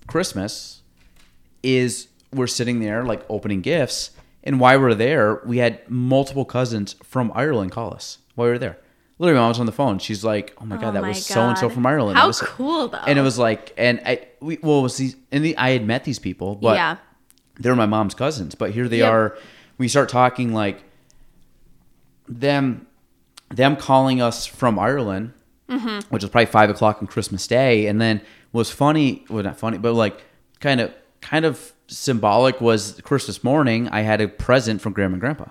Christmas 0.07 0.83
is 1.62 2.09
we're 2.33 2.47
sitting 2.47 2.81
there 2.81 3.05
like 3.05 3.25
opening 3.29 3.61
gifts, 3.61 4.11
and 4.43 4.61
while 4.61 4.81
we're 4.81 4.95
there, 4.95 5.41
we 5.47 5.59
had 5.59 5.81
multiple 5.91 6.45
cousins 6.45 6.95
from 7.03 7.31
Ireland 7.35 7.73
call 7.73 7.95
us 7.95 8.19
while 8.35 8.47
we 8.47 8.53
were 8.53 8.59
there. 8.59 8.79
Literally, 9.19 9.36
my 9.39 9.43
mom 9.45 9.49
was 9.51 9.61
on 9.61 9.66
the 9.66 9.73
phone. 9.73 9.99
She's 10.01 10.24
like, 10.24 10.55
"Oh 10.61 10.65
my 10.65 10.77
god, 10.77 10.89
Oh 10.89 10.93
that 10.93 11.03
my 11.03 11.09
was 11.09 11.24
so 11.24 11.43
and 11.43 11.57
so 11.57 11.69
from 11.70 11.86
Ireland." 11.86 12.19
How 12.19 12.27
was 12.27 12.41
cool, 12.41 12.89
though. 12.89 12.99
And 12.99 13.19
it 13.19 13.23
was 13.23 13.39
like, 13.39 13.73
and 13.78 14.01
I 14.05 14.27
we 14.41 14.59
well, 14.62 14.82
was 14.82 14.97
these, 14.97 15.15
and 15.31 15.45
the, 15.45 15.57
I 15.57 15.70
had 15.70 15.86
met 15.86 16.03
these 16.05 16.19
people, 16.19 16.57
but 16.57 16.74
yeah. 16.77 16.97
they're 17.61 17.77
my 17.77 17.86
mom's 17.86 18.15
cousins, 18.15 18.55
but 18.57 18.73
here 18.73 18.89
they 18.89 18.99
Yep. 18.99 19.12
are. 19.12 19.39
We 19.78 19.86
start 19.89 20.09
talking 20.09 20.53
like 20.53 20.82
them, 22.28 22.86
them 23.51 23.77
calling 23.77 24.20
us 24.20 24.47
from 24.47 24.78
Ireland, 24.78 25.32
Mm-hmm. 25.69 26.01
which 26.12 26.23
was 26.23 26.31
probably 26.31 26.47
five 26.47 26.69
o'clock 26.69 26.99
on 27.01 27.07
Christmas 27.07 27.47
Day, 27.47 27.86
and 27.86 28.01
then 28.01 28.20
was 28.53 28.70
funny. 28.70 29.24
Well, 29.31 29.43
not 29.43 29.59
funny, 29.59 29.78
but 29.78 29.95
like 29.95 30.23
kind 30.61 30.81
of, 30.81 30.93
kind 31.23 31.45
of 31.47 31.73
symbolic 31.86 32.61
was 32.61 33.01
Christmas 33.03 33.43
morning. 33.43 33.89
I 33.89 34.03
had 34.03 34.20
a 34.20 34.28
present 34.28 34.81
from 34.82 34.93
Grandma 34.93 35.15
and 35.15 35.20
Grandpa. 35.20 35.47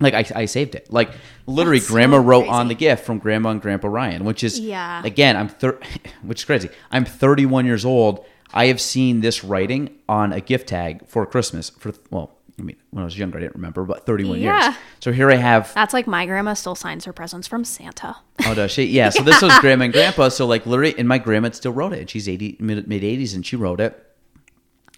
Like 0.00 0.14
I, 0.14 0.24
I 0.34 0.44
saved 0.46 0.74
it. 0.74 0.90
Like 0.92 1.10
literally, 1.46 1.78
That's 1.78 1.88
so 1.88 1.94
Grandma 1.94 2.16
wrote 2.16 2.48
on 2.48 2.68
the 2.68 2.74
gift 2.74 3.04
from 3.04 3.18
Grandma 3.18 3.50
and 3.50 3.60
Grandpa 3.62 3.88
Ryan, 3.88 4.24
which 4.24 4.42
is 4.42 4.58
Yeah. 4.58 5.02
Again, 5.04 5.36
I'm 5.36 5.48
thir- 5.48 5.78
which 6.22 6.40
is 6.40 6.44
crazy. 6.44 6.70
I'm 6.90 7.04
31 7.04 7.66
years 7.66 7.84
old. 7.84 8.24
I 8.52 8.66
have 8.66 8.80
seen 8.80 9.20
this 9.20 9.44
writing 9.44 9.90
on 10.08 10.32
a 10.32 10.40
gift 10.40 10.68
tag 10.68 11.06
for 11.06 11.24
Christmas 11.26 11.70
for 11.70 11.92
well, 12.10 12.36
I 12.58 12.62
mean, 12.62 12.76
when 12.90 13.02
I 13.02 13.04
was 13.04 13.16
younger, 13.18 13.38
I 13.38 13.42
didn't 13.42 13.54
remember, 13.54 13.84
but 13.84 14.04
31 14.06 14.38
Yeah. 14.40 14.64
years. 14.70 14.76
So 15.00 15.12
here 15.12 15.30
I 15.30 15.36
have. 15.36 15.72
That's 15.74 15.94
like 15.94 16.06
my 16.06 16.26
grandma 16.26 16.54
still 16.54 16.74
signs 16.74 17.04
her 17.04 17.12
presents 17.12 17.46
from 17.46 17.64
Santa. 17.64 18.16
Oh, 18.46 18.54
does 18.54 18.70
she? 18.72 18.84
Yeah. 18.86 19.10
So 19.10 19.22
this 19.22 19.40
was 19.42 19.56
grandma 19.60 19.84
and 19.84 19.92
grandpa. 19.92 20.30
So 20.30 20.46
like 20.46 20.64
literally, 20.66 20.98
and 20.98 21.06
my 21.06 21.18
grandma 21.18 21.50
still 21.50 21.72
wrote 21.72 21.92
it. 21.92 22.08
She's 22.10 22.28
80 22.28 22.56
mid 22.58 22.86
80s, 22.88 23.34
and 23.34 23.44
she 23.46 23.54
wrote 23.56 23.80
it. 23.80 24.06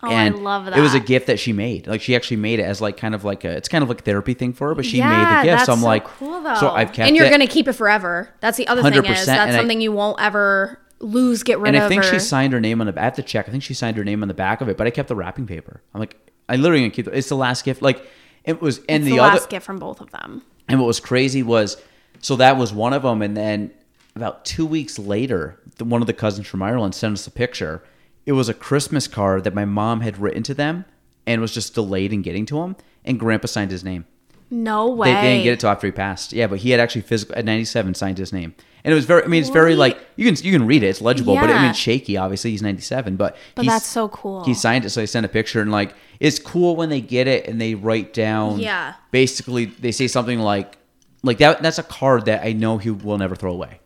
Oh, 0.04 0.10
I 0.10 0.28
love 0.30 0.64
that. 0.64 0.76
It 0.76 0.80
was 0.80 0.94
a 0.94 1.00
gift 1.00 1.28
that 1.28 1.38
she 1.38 1.52
made. 1.52 1.86
Like 1.86 2.00
she 2.00 2.16
actually 2.16 2.38
made 2.38 2.58
it 2.58 2.64
as 2.64 2.80
like 2.80 2.96
kind 2.96 3.14
of 3.14 3.24
like 3.24 3.44
a 3.44 3.50
it's 3.50 3.68
kind 3.68 3.82
of 3.82 3.88
like 3.88 4.00
a 4.00 4.04
therapy 4.04 4.34
thing 4.34 4.52
for 4.52 4.68
her, 4.68 4.74
but 4.74 4.84
she 4.84 4.98
yeah, 4.98 5.08
made 5.08 5.38
the 5.38 5.42
gift. 5.44 5.58
That's 5.58 5.66
so 5.66 5.72
I'm 5.74 5.78
so 5.80 5.86
like, 5.86 6.04
cool 6.04 6.42
though. 6.42 6.54
so 6.56 6.70
I've 6.70 6.92
kept 6.92 7.06
and 7.06 7.16
you're 7.16 7.26
it. 7.26 7.30
gonna 7.30 7.46
keep 7.46 7.68
it 7.68 7.74
forever. 7.74 8.28
That's 8.40 8.56
the 8.56 8.66
other 8.66 8.82
thing 8.82 8.92
100%, 8.92 9.10
is 9.10 9.26
that's 9.26 9.28
and 9.28 9.52
I- 9.52 9.56
something 9.56 9.80
you 9.80 9.92
won't 9.92 10.20
ever 10.20 10.80
lose, 10.98 11.42
get 11.42 11.58
rid 11.58 11.68
and 11.68 11.76
of. 11.76 11.82
And 11.82 12.00
I 12.00 12.02
think 12.02 12.12
she 12.12 12.18
signed 12.18 12.52
her 12.52 12.60
name 12.60 12.80
on 12.80 12.88
the. 12.88 13.00
I 13.00 13.04
have 13.04 13.14
to 13.14 13.22
check. 13.22 13.48
I 13.48 13.52
think 13.52 13.62
she 13.62 13.74
signed 13.74 13.96
her 13.96 14.04
name 14.04 14.22
on 14.22 14.28
the 14.28 14.34
back 14.34 14.60
of 14.60 14.68
it, 14.68 14.76
but 14.76 14.86
I 14.86 14.90
kept 14.90 15.08
the 15.08 15.16
wrapping 15.16 15.46
paper. 15.46 15.82
I'm 15.94 16.00
like, 16.00 16.16
I 16.48 16.56
literally 16.56 16.82
gonna 16.82 16.90
keep. 16.90 17.06
It. 17.06 17.14
It's 17.14 17.28
the 17.28 17.36
last 17.36 17.64
gift. 17.64 17.80
Like 17.80 18.04
it 18.44 18.60
was, 18.60 18.78
and 18.88 19.02
it's 19.02 19.04
the, 19.04 19.12
the, 19.12 19.20
other 19.20 19.36
last 19.36 19.50
gift 19.50 19.64
from 19.64 19.78
both 19.78 20.00
of 20.00 20.10
them. 20.10 20.42
And 20.68 20.80
what 20.80 20.86
was 20.86 21.00
crazy 21.00 21.42
was, 21.42 21.80
so 22.20 22.36
that 22.36 22.56
was 22.56 22.72
one 22.72 22.92
of 22.92 23.02
them. 23.02 23.22
And 23.22 23.36
then 23.36 23.72
about 24.16 24.44
two 24.44 24.66
weeks 24.66 24.98
later, 24.98 25.60
the, 25.76 25.84
one 25.84 26.00
of 26.00 26.06
the 26.06 26.12
cousins 26.12 26.46
from 26.46 26.62
Ireland 26.62 26.94
sent 26.94 27.14
us 27.14 27.26
a 27.26 27.30
picture. 27.30 27.82
It 28.26 28.32
was 28.32 28.48
a 28.48 28.54
Christmas 28.54 29.06
card 29.08 29.44
that 29.44 29.54
my 29.54 29.64
mom 29.64 30.00
had 30.00 30.18
written 30.18 30.42
to 30.44 30.54
them 30.54 30.84
and 31.26 31.40
was 31.40 31.52
just 31.52 31.74
delayed 31.74 32.12
in 32.12 32.22
getting 32.22 32.46
to 32.46 32.60
him. 32.62 32.76
And 33.04 33.18
Grandpa 33.18 33.46
signed 33.48 33.70
his 33.70 33.82
name. 33.82 34.04
No 34.50 34.88
way. 34.88 35.12
they 35.14 35.22
didn't 35.22 35.44
get 35.44 35.52
it 35.54 35.60
till 35.60 35.70
after 35.70 35.86
he 35.86 35.92
passed. 35.92 36.32
Yeah, 36.32 36.46
but 36.46 36.58
he 36.58 36.70
had 36.70 36.78
actually 36.78 37.00
physical 37.00 37.34
at 37.36 37.44
97 37.44 37.94
signed 37.94 38.18
his 38.18 38.32
name. 38.32 38.54
And 38.84 38.92
it 38.92 38.94
was 38.94 39.06
very. 39.06 39.22
I 39.22 39.26
mean, 39.28 39.40
it's 39.40 39.50
very 39.50 39.76
like 39.76 39.98
you 40.16 40.26
can 40.30 40.44
you 40.44 40.52
can 40.52 40.66
read 40.66 40.82
it. 40.82 40.88
It's 40.88 41.00
legible, 41.00 41.34
but 41.36 41.44
I 41.44 41.54
mean, 41.54 41.62
Yeah. 41.66 41.72
shaky. 41.72 42.16
Obviously, 42.16 42.50
he's 42.50 42.62
97, 42.62 43.14
but 43.16 43.36
But 43.54 43.62
he's- 43.64 43.74
that's 43.74 43.86
so 43.86 44.08
cool. 44.08 44.42
He 44.44 44.54
signed 44.54 44.84
it, 44.84 44.90
so 44.90 45.00
I 45.00 45.04
sent 45.04 45.24
a 45.24 45.28
picture, 45.28 45.60
and 45.62 45.70
like 45.70 45.94
it's 46.20 46.38
cool 46.40 46.74
when 46.76 46.90
they 46.90 47.00
get 47.00 47.28
it 47.28 47.46
and 47.48 47.60
they 47.60 47.74
write 47.76 48.12
down. 48.12 48.58
Yeah. 48.58 48.94
Basically, 49.12 49.66
they 49.66 49.92
say 49.92 50.06
something 50.08 50.40
like, 50.40 50.78
like 51.22 51.38
that. 51.38 51.62
That's 51.62 51.78
a 51.78 51.84
card 51.84 52.24
that 52.26 52.44
I 52.44 52.52
know 52.52 52.78
he 52.78 52.90
will 52.90 53.18
never 53.18 53.36
throw 53.36 53.52
away. 53.52 53.78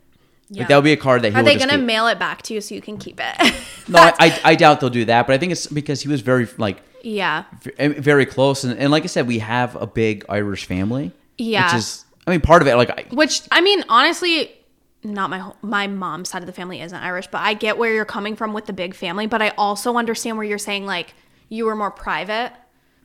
Yeah. 0.48 0.60
Like 0.60 0.68
that 0.68 0.76
would 0.76 0.84
be 0.84 0.92
a 0.92 0.96
card 0.96 1.22
that 1.22 1.32
he 1.32 1.38
Are 1.38 1.42
they 1.42 1.56
gonna 1.56 1.72
keep. 1.76 1.84
mail 1.84 2.06
it 2.06 2.18
back 2.18 2.42
to 2.42 2.54
you 2.54 2.60
so 2.60 2.74
you 2.74 2.80
can 2.80 2.98
keep 2.98 3.20
it? 3.22 3.54
No, 3.88 4.00
I, 4.00 4.12
I 4.18 4.40
I 4.44 4.54
doubt 4.56 4.80
they'll 4.80 4.90
do 4.90 5.04
that, 5.04 5.28
but 5.28 5.34
I 5.34 5.38
think 5.38 5.52
it's 5.52 5.68
because 5.68 6.02
he 6.02 6.08
was 6.08 6.20
very 6.20 6.48
like 6.58 6.82
yeah. 7.02 7.44
Eh, 7.78 7.88
very 8.00 8.26
close, 8.26 8.64
and, 8.64 8.76
and 8.78 8.90
like 8.90 9.04
I 9.04 9.06
said, 9.06 9.28
we 9.28 9.38
have 9.38 9.76
a 9.76 9.86
big 9.86 10.24
Irish 10.28 10.64
family. 10.66 11.12
Yeah. 11.38 11.66
Which 11.66 11.78
is, 11.78 12.04
I 12.26 12.32
mean, 12.32 12.40
part 12.40 12.62
of 12.62 12.66
it. 12.68 12.74
Like, 12.74 12.90
I, 12.90 13.04
Which 13.14 13.42
I 13.52 13.60
mean, 13.60 13.84
honestly, 13.88 14.50
not 15.04 15.30
my 15.30 15.38
whole- 15.38 15.56
my 15.62 15.86
mom's 15.86 16.30
side 16.30 16.42
of 16.42 16.46
the 16.46 16.52
family 16.52 16.80
isn't 16.80 16.98
Irish, 16.98 17.28
but 17.28 17.42
I 17.42 17.54
get 17.54 17.78
where 17.78 17.92
you're 17.94 18.04
coming 18.04 18.34
from 18.34 18.52
with 18.52 18.66
the 18.66 18.72
big 18.72 18.92
family. 18.96 19.28
But 19.28 19.40
I 19.40 19.50
also 19.50 19.96
understand 19.96 20.36
where 20.36 20.44
you're 20.46 20.58
saying 20.58 20.84
like 20.84 21.14
you 21.48 21.64
were 21.66 21.76
more 21.76 21.92
private. 21.92 22.52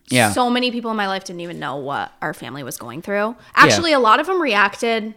Yeah. 0.09 0.31
So 0.31 0.49
many 0.49 0.71
people 0.71 0.89
in 0.89 0.97
my 0.97 1.07
life 1.07 1.25
didn't 1.25 1.41
even 1.41 1.59
know 1.59 1.75
what 1.75 2.11
our 2.23 2.33
family 2.33 2.63
was 2.63 2.77
going 2.79 3.03
through. 3.03 3.35
Actually, 3.53 3.93
a 3.93 3.99
lot 3.99 4.19
of 4.19 4.25
them 4.25 4.41
reacted 4.41 5.13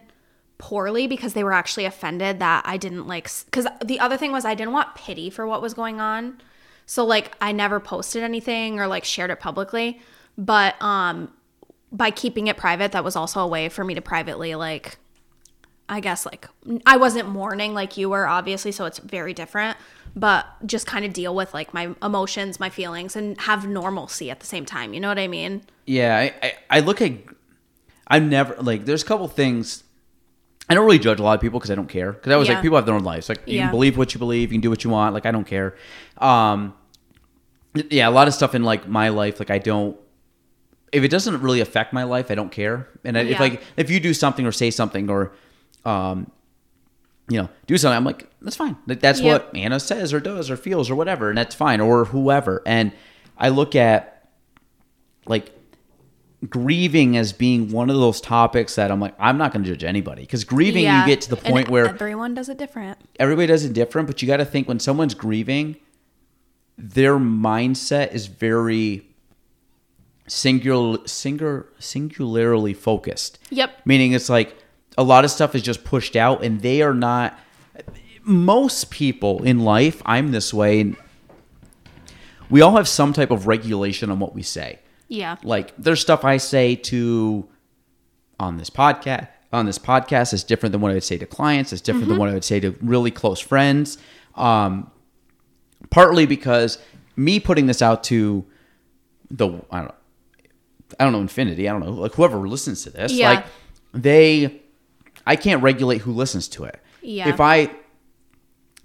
poorly 0.57 1.07
because 1.07 1.33
they 1.33 1.43
were 1.43 1.53
actually 1.53 1.85
offended 1.85 2.39
that 2.39 2.63
I 2.65 2.77
didn't 2.77 3.07
like. 3.07 3.29
Because 3.45 3.67
the 3.83 3.99
other 3.99 4.17
thing 4.17 4.31
was 4.31 4.45
I 4.45 4.55
didn't 4.55 4.73
want 4.73 4.95
pity 4.95 5.29
for 5.29 5.45
what 5.45 5.61
was 5.61 5.73
going 5.73 5.99
on. 5.99 6.41
So 6.85 7.05
like 7.05 7.31
I 7.41 7.51
never 7.51 7.79
posted 7.79 8.23
anything 8.23 8.79
or 8.79 8.87
like 8.87 9.03
shared 9.03 9.31
it 9.31 9.39
publicly. 9.39 9.99
But 10.37 10.81
um 10.81 11.31
by 11.91 12.11
keeping 12.11 12.47
it 12.47 12.57
private, 12.57 12.91
that 12.91 13.03
was 13.03 13.15
also 13.15 13.39
a 13.41 13.47
way 13.47 13.69
for 13.69 13.83
me 13.83 13.95
to 13.95 14.01
privately 14.01 14.55
like 14.55 14.97
I 15.87 15.99
guess 15.99 16.25
like 16.25 16.47
I 16.85 16.97
wasn't 16.97 17.29
mourning 17.29 17.73
like 17.73 17.97
you 17.97 18.09
were 18.09 18.27
obviously, 18.27 18.71
so 18.71 18.85
it's 18.85 18.99
very 18.99 19.33
different, 19.33 19.77
but 20.15 20.47
just 20.65 20.87
kind 20.87 21.05
of 21.05 21.13
deal 21.13 21.35
with 21.35 21.53
like 21.53 21.73
my 21.73 21.93
emotions, 22.01 22.59
my 22.59 22.69
feelings 22.69 23.15
and 23.15 23.39
have 23.41 23.67
normalcy 23.67 24.31
at 24.31 24.39
the 24.39 24.45
same 24.45 24.65
time. 24.65 24.93
You 24.93 24.99
know 24.99 25.09
what 25.09 25.19
I 25.19 25.27
mean? 25.27 25.61
Yeah, 25.85 26.17
I, 26.17 26.33
I, 26.41 26.53
I 26.69 26.79
look 26.79 27.01
at. 27.01 27.11
I'm 28.07 28.29
never 28.29 28.55
like. 28.61 28.85
There's 28.85 29.03
a 29.03 29.05
couple 29.05 29.27
things. 29.27 29.83
I 30.69 30.73
don't 30.73 30.85
really 30.85 30.99
judge 30.99 31.19
a 31.19 31.23
lot 31.23 31.35
of 31.35 31.41
people 31.41 31.59
because 31.59 31.69
I 31.71 31.75
don't 31.75 31.87
care. 31.89 32.11
Because 32.13 32.31
I 32.33 32.37
was 32.37 32.47
Yeah. 32.47 32.55
like, 32.55 32.63
people 32.63 32.75
have 32.77 32.85
their 32.85 32.95
own 32.95 33.03
lives. 33.03 33.29
Like 33.29 33.41
you 33.45 33.57
Yeah. 33.57 33.63
can 33.63 33.71
believe 33.71 33.97
what 33.97 34.13
you 34.13 34.19
believe, 34.19 34.51
you 34.51 34.55
can 34.57 34.61
do 34.61 34.69
what 34.69 34.83
you 34.83 34.89
want. 34.89 35.13
Like 35.13 35.25
I 35.25 35.31
don't 35.31 35.45
care. 35.45 35.75
Um, 36.17 36.73
yeah, 37.89 38.07
a 38.07 38.11
lot 38.11 38.27
of 38.27 38.33
stuff 38.33 38.55
in 38.55 38.63
like 38.63 38.87
my 38.87 39.09
life, 39.09 39.39
like 39.39 39.51
I 39.51 39.57
don't. 39.59 39.97
If 40.91 41.03
it 41.03 41.09
doesn't 41.09 41.41
really 41.41 41.59
affect 41.59 41.91
my 41.93 42.03
life, 42.03 42.31
I 42.31 42.35
don't 42.35 42.51
care. 42.51 42.87
And 43.03 43.17
I, 43.17 43.21
if 43.21 43.31
Yeah. 43.31 43.39
like 43.39 43.61
if 43.77 43.89
you 43.91 43.99
do 43.99 44.13
something 44.13 44.45
or 44.45 44.51
say 44.51 44.71
something 44.71 45.09
or, 45.09 45.33
um, 45.83 46.31
you 47.27 47.37
know, 47.41 47.49
do 47.67 47.77
something, 47.77 47.97
I'm 47.97 48.05
like 48.05 48.27
that's 48.41 48.55
fine. 48.55 48.77
Like 48.87 49.01
that's 49.01 49.19
Yep. 49.21 49.25
what 49.53 49.55
Anna 49.55 49.79
says 49.79 50.13
or 50.13 50.19
does 50.19 50.49
or 50.49 50.55
feels 50.57 50.89
or 50.89 50.95
whatever, 50.95 51.29
and 51.29 51.37
that's 51.37 51.53
fine. 51.55 51.81
Or 51.81 52.05
whoever. 52.05 52.61
And 52.65 52.91
I 53.37 53.49
look 53.49 53.75
at 53.75 54.29
like 55.27 55.51
grieving 56.49 57.15
as 57.17 57.31
being 57.33 57.71
one 57.71 57.89
of 57.89 57.95
those 57.97 58.19
topics 58.21 58.75
that 58.75 58.91
I'm 58.91 58.99
like, 58.99 59.15
I'm 59.19 59.37
not 59.37 59.51
going 59.53 59.63
to 59.63 59.69
judge 59.71 59.83
anybody 59.83 60.21
because 60.23 60.43
grieving, 60.43 60.83
Yeah. 60.83 61.01
you 61.01 61.07
get 61.07 61.21
to 61.21 61.29
the 61.29 61.37
And 61.37 61.45
point 61.53 61.69
where 61.69 61.87
everyone 61.87 62.33
does 62.33 62.49
it 62.49 62.57
different. 62.57 62.97
everybody 63.19 63.47
does 63.47 63.63
it 63.65 63.73
different, 63.73 64.07
but 64.07 64.21
you 64.21 64.27
got 64.27 64.37
to 64.37 64.45
think 64.45 64.67
when 64.67 64.79
someone's 64.79 65.13
grieving, 65.13 65.77
their 66.77 67.17
mindset 67.17 68.13
is 68.13 68.27
very 68.27 69.07
singular, 70.27 70.97
singular, 71.05 71.67
singularly 71.79 72.73
focused. 72.73 73.39
Yep. 73.49 73.81
Meaning 73.85 74.11
it's 74.13 74.29
like 74.29 74.55
a 74.97 75.03
lot 75.03 75.23
of 75.25 75.31
stuff 75.31 75.55
is 75.55 75.61
just 75.61 75.83
pushed 75.83 76.15
out, 76.15 76.43
and 76.43 76.61
they 76.61 76.81
are 76.81 76.93
not. 76.93 77.39
Most 78.23 78.89
people 78.89 79.43
in 79.43 79.59
life, 79.59 80.01
I'm 80.05 80.31
this 80.31 80.53
way. 80.53 80.95
We 82.49 82.61
all 82.61 82.75
have 82.75 82.87
some 82.87 83.13
type 83.13 83.31
of 83.31 83.45
regulation 83.47 84.09
on 84.09 84.19
what 84.19 84.33
we 84.33 84.41
say 84.41 84.79
Yeah. 85.07 85.37
like 85.43 85.73
there's 85.77 86.01
stuff 86.01 86.25
I 86.25 86.37
say 86.37 86.75
to 86.75 87.47
on 88.39 88.57
this 88.57 88.69
podcast 88.69 89.27
on 89.55 89.65
this 89.65 89.79
podcast 89.79 90.33
is 90.33 90.43
different 90.43 90.73
than 90.73 90.81
what 90.81 90.91
I 90.91 90.95
would 90.95 91.03
say 91.03 91.17
to 91.17 91.25
clients. 91.25 91.71
It's 91.71 91.81
different 91.81 92.09
than 92.09 92.17
what 92.17 92.29
I 92.29 92.33
would 92.33 92.43
say 92.43 92.59
to 92.59 92.75
really 92.81 93.11
close 93.11 93.39
friends. 93.39 93.97
Um, 94.35 94.91
partly 95.89 96.25
because 96.25 96.77
me 97.15 97.39
putting 97.39 97.65
this 97.65 97.81
out 97.81 98.03
to 98.05 98.45
the 99.31 99.47
I 99.71 99.77
don't 99.77 99.87
know, 99.87 99.95
I 100.99 101.03
don't 101.03 101.13
know 101.13 101.21
infinity. 101.21 101.67
I 101.69 101.71
don't 101.71 101.81
know 101.81 101.91
like 101.91 102.13
whoever 102.13 102.47
listens 102.47 102.83
to 102.83 102.89
this. 102.89 103.13
Yeah. 103.13 103.29
Like 103.29 103.45
they, 103.93 104.61
I 105.25 105.35
can't 105.35 105.63
regulate 105.63 105.99
who 105.99 106.11
listens 106.11 106.47
to 106.49 106.65
it. 106.65 106.79
Yeah. 107.01 107.29
If 107.29 107.39
I 107.39 107.71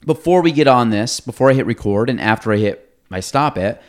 before 0.06 0.40
we 0.40 0.52
get 0.52 0.66
on 0.66 0.90
this, 0.90 1.20
before 1.20 1.51
I 1.51 1.55
hit 1.55 1.66
record 1.66 2.09
and 2.09 2.20
after 2.20 2.52
I 2.52 2.56
hit 2.56 2.97
I 3.10 3.20
stop 3.20 3.59
it, 3.59 3.82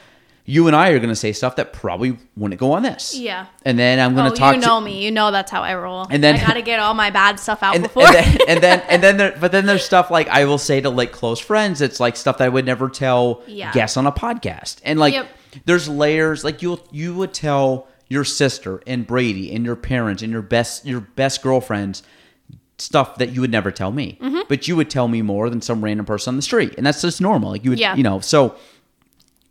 you 0.51 0.67
and 0.67 0.75
I 0.75 0.89
are 0.89 0.99
going 0.99 1.09
to 1.09 1.15
say 1.15 1.31
stuff 1.31 1.55
that 1.55 1.71
probably 1.71 2.17
wouldn't 2.35 2.59
go 2.59 2.73
on 2.73 2.83
this. 2.83 3.15
Yeah. 3.17 3.45
And 3.63 3.79
then 3.79 3.99
I'm 3.99 4.15
going 4.15 4.27
Oh, 4.27 4.31
to 4.33 4.35
talk 4.35 4.55
you 4.55 4.61
know 4.61 4.79
to, 4.79 4.85
me. 4.85 5.05
You 5.05 5.09
know 5.11 5.31
that's 5.31 5.49
how 5.49 5.61
I 5.61 5.75
roll. 5.75 6.07
And 6.09 6.21
then- 6.21 6.35
I 6.35 6.45
gotta 6.45 6.61
get 6.61 6.79
all 6.79 6.93
my 6.93 7.09
bad 7.09 7.39
stuff 7.39 7.63
out 7.63 7.75
and, 7.75 7.83
before. 7.83 8.03
and 8.05 8.13
then 8.15 8.39
and 8.49 8.61
then 8.61 8.79
and 8.89 9.01
then 9.03 9.17
there, 9.17 9.37
but 9.39 9.51
then 9.53 9.65
there's 9.65 9.85
stuff 9.85 10.11
like 10.11 10.27
I 10.27 10.43
will 10.45 10.57
say 10.57 10.81
to 10.81 10.89
like 10.89 11.11
close 11.13 11.39
friends. 11.39 11.79
It's 11.79 11.99
like 12.01 12.17
stuff 12.17 12.37
that 12.39 12.45
I 12.45 12.49
would 12.49 12.65
never 12.65 12.89
tell 12.89 13.43
Yeah. 13.47 13.71
guests 13.71 13.95
on 13.95 14.05
a 14.07 14.11
podcast. 14.11 14.77
And 14.83 14.99
like 14.99 15.13
Yep. 15.13 15.27
there's 15.65 15.87
layers. 15.87 16.43
Like 16.43 16.61
you 16.61 16.79
you 16.91 17.15
would 17.15 17.33
tell 17.33 17.87
your 18.09 18.25
sister 18.25 18.81
and 18.85 19.07
Brady 19.07 19.55
and 19.55 19.63
your 19.63 19.77
parents 19.77 20.21
and 20.21 20.33
your 20.33 20.41
best 20.41 20.85
your 20.85 20.99
best 20.99 21.41
girlfriends 21.43 22.03
stuff 22.77 23.17
that 23.19 23.29
you 23.31 23.41
would 23.41 23.51
never 23.51 23.71
tell 23.71 23.91
me. 23.91 24.17
Mm-hmm. 24.21 24.39
But 24.49 24.67
you 24.67 24.75
would 24.75 24.89
tell 24.89 25.07
me 25.07 25.21
more 25.21 25.49
than 25.49 25.61
some 25.61 25.83
random 25.83 26.05
person 26.05 26.31
on 26.31 26.35
the 26.35 26.41
street, 26.41 26.73
and 26.77 26.85
that's 26.85 27.01
just 27.01 27.21
normal. 27.21 27.51
Like 27.51 27.63
you 27.63 27.69
would 27.69 27.79
Yeah. 27.79 27.95
you 27.95 28.03
know 28.03 28.19
so. 28.19 28.55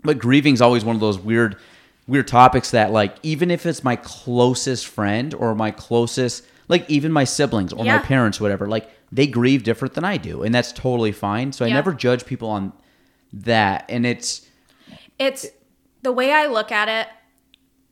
But 0.02 0.18
grieving's 0.18 0.60
always 0.60 0.85
one 0.85 0.94
of 0.97 1.01
those 1.01 1.18
weird 1.18 1.56
weird 2.06 2.27
topics 2.27 2.70
that 2.72 2.90
like 2.90 3.14
even 3.22 3.51
if 3.51 3.64
it's 3.66 3.85
my 3.85 3.94
closest 3.97 4.86
friend 4.86 5.32
or 5.35 5.55
my 5.55 5.70
closest 5.70 6.44
like 6.66 6.89
even 6.90 7.12
my 7.12 7.22
siblings 7.24 7.72
or 7.72 7.85
Yeah. 7.85 7.97
my 7.98 8.02
parents 8.02 8.40
whatever 8.40 8.66
like 8.66 8.90
they 9.12 9.27
grieve 9.28 9.62
different 9.62 9.94
than 9.94 10.05
I 10.05 10.16
do 10.16 10.43
and 10.43 10.52
that's 10.55 10.72
totally 10.72 11.12
fine. 11.12 11.52
So 11.52 11.64
I 11.64 11.68
never 11.68 11.93
judge 11.93 12.27
people 12.27 12.48
on 12.48 12.72
that 13.32 13.85
and 13.89 14.05
it's 14.06 14.47
it's 15.18 15.47
the 16.02 16.10
way 16.12 16.32
I 16.32 16.47
look 16.47 16.72
at 16.72 16.89
it, 16.89 17.09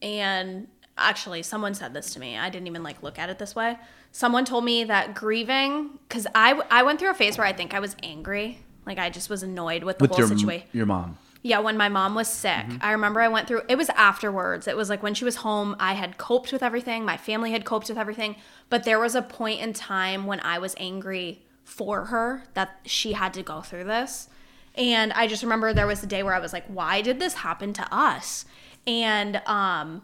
and 0.02 0.66
actually, 0.97 1.43
someone 1.43 1.74
said 1.74 1.93
this 1.93 2.14
to 2.14 2.20
me. 2.20 2.39
I 2.39 2.48
didn't 2.51 2.66
even 2.66 2.82
like 2.82 3.02
look 3.02 3.18
at 3.18 3.28
it 3.28 3.39
this 3.39 3.55
way. 3.55 3.76
Someone 4.12 4.44
told 4.47 4.64
me 4.64 4.85
that 4.85 5.14
grieving, 5.14 5.90
because 6.09 6.26
I 6.35 6.60
I 6.70 6.82
went 6.82 6.98
through 6.98 7.10
a 7.10 7.14
phase 7.14 7.36
where 7.39 7.47
I 7.47 7.52
think 7.52 7.74
I 7.74 7.80
was 7.80 7.94
angry, 8.02 8.60
like 8.86 8.98
I 8.98 9.10
just 9.10 9.28
was 9.28 9.43
annoyed 9.43 9.85
with 9.85 9.98
the 9.98 10.05
with 10.05 10.12
whole 10.12 10.20
your 10.20 10.28
situation. 10.28 10.68
your 10.72 10.86
mom. 10.86 11.18
Yeah, 11.49 11.61
when 11.61 11.79
my 11.79 11.89
mom 11.89 12.15
was 12.15 12.29
sick, 12.29 12.66
I 12.83 12.93
remember 12.93 13.23
I 13.23 13.29
went 13.29 13.49
through 13.49 13.62
it 13.70 13.79
was 13.79 13.89
afterwards. 13.89 14.69
It 14.69 14.77
was 14.77 14.91
like 14.91 15.03
when 15.03 15.15
she 15.15 15.25
was 15.25 15.37
home, 15.37 15.75
I 15.81 15.95
had 15.95 16.19
coped 16.19 16.53
with 16.53 16.62
everything, 16.62 17.07
my 17.07 17.16
family 17.16 17.53
had 17.53 17.65
coped 17.65 17.89
with 17.89 17.97
everything, 17.97 18.37
but 18.69 18.85
there 18.85 19.01
was 19.01 19.15
a 19.15 19.23
point 19.23 19.61
in 19.61 19.73
time 19.73 20.27
when 20.27 20.41
I 20.41 20.59
was 20.59 20.75
angry 20.79 21.47
for 21.65 22.05
her 22.12 22.43
that 22.53 22.81
she 22.85 23.15
had 23.15 23.33
to 23.33 23.43
go 23.43 23.62
through 23.62 23.85
this. 23.85 24.29
And 24.75 25.11
I 25.15 25.27
just 25.27 25.43
remember 25.43 25.73
there 25.73 25.87
was 25.87 26.03
a 26.03 26.07
day 26.07 26.23
where 26.23 26.35
I 26.35 26.39
was 26.39 26.53
like, 26.53 26.66
why 26.66 27.01
did 27.01 27.19
this 27.19 27.33
happen 27.33 27.73
to 27.73 27.95
us? 27.95 28.45
And 28.87 29.41
um 29.47 30.03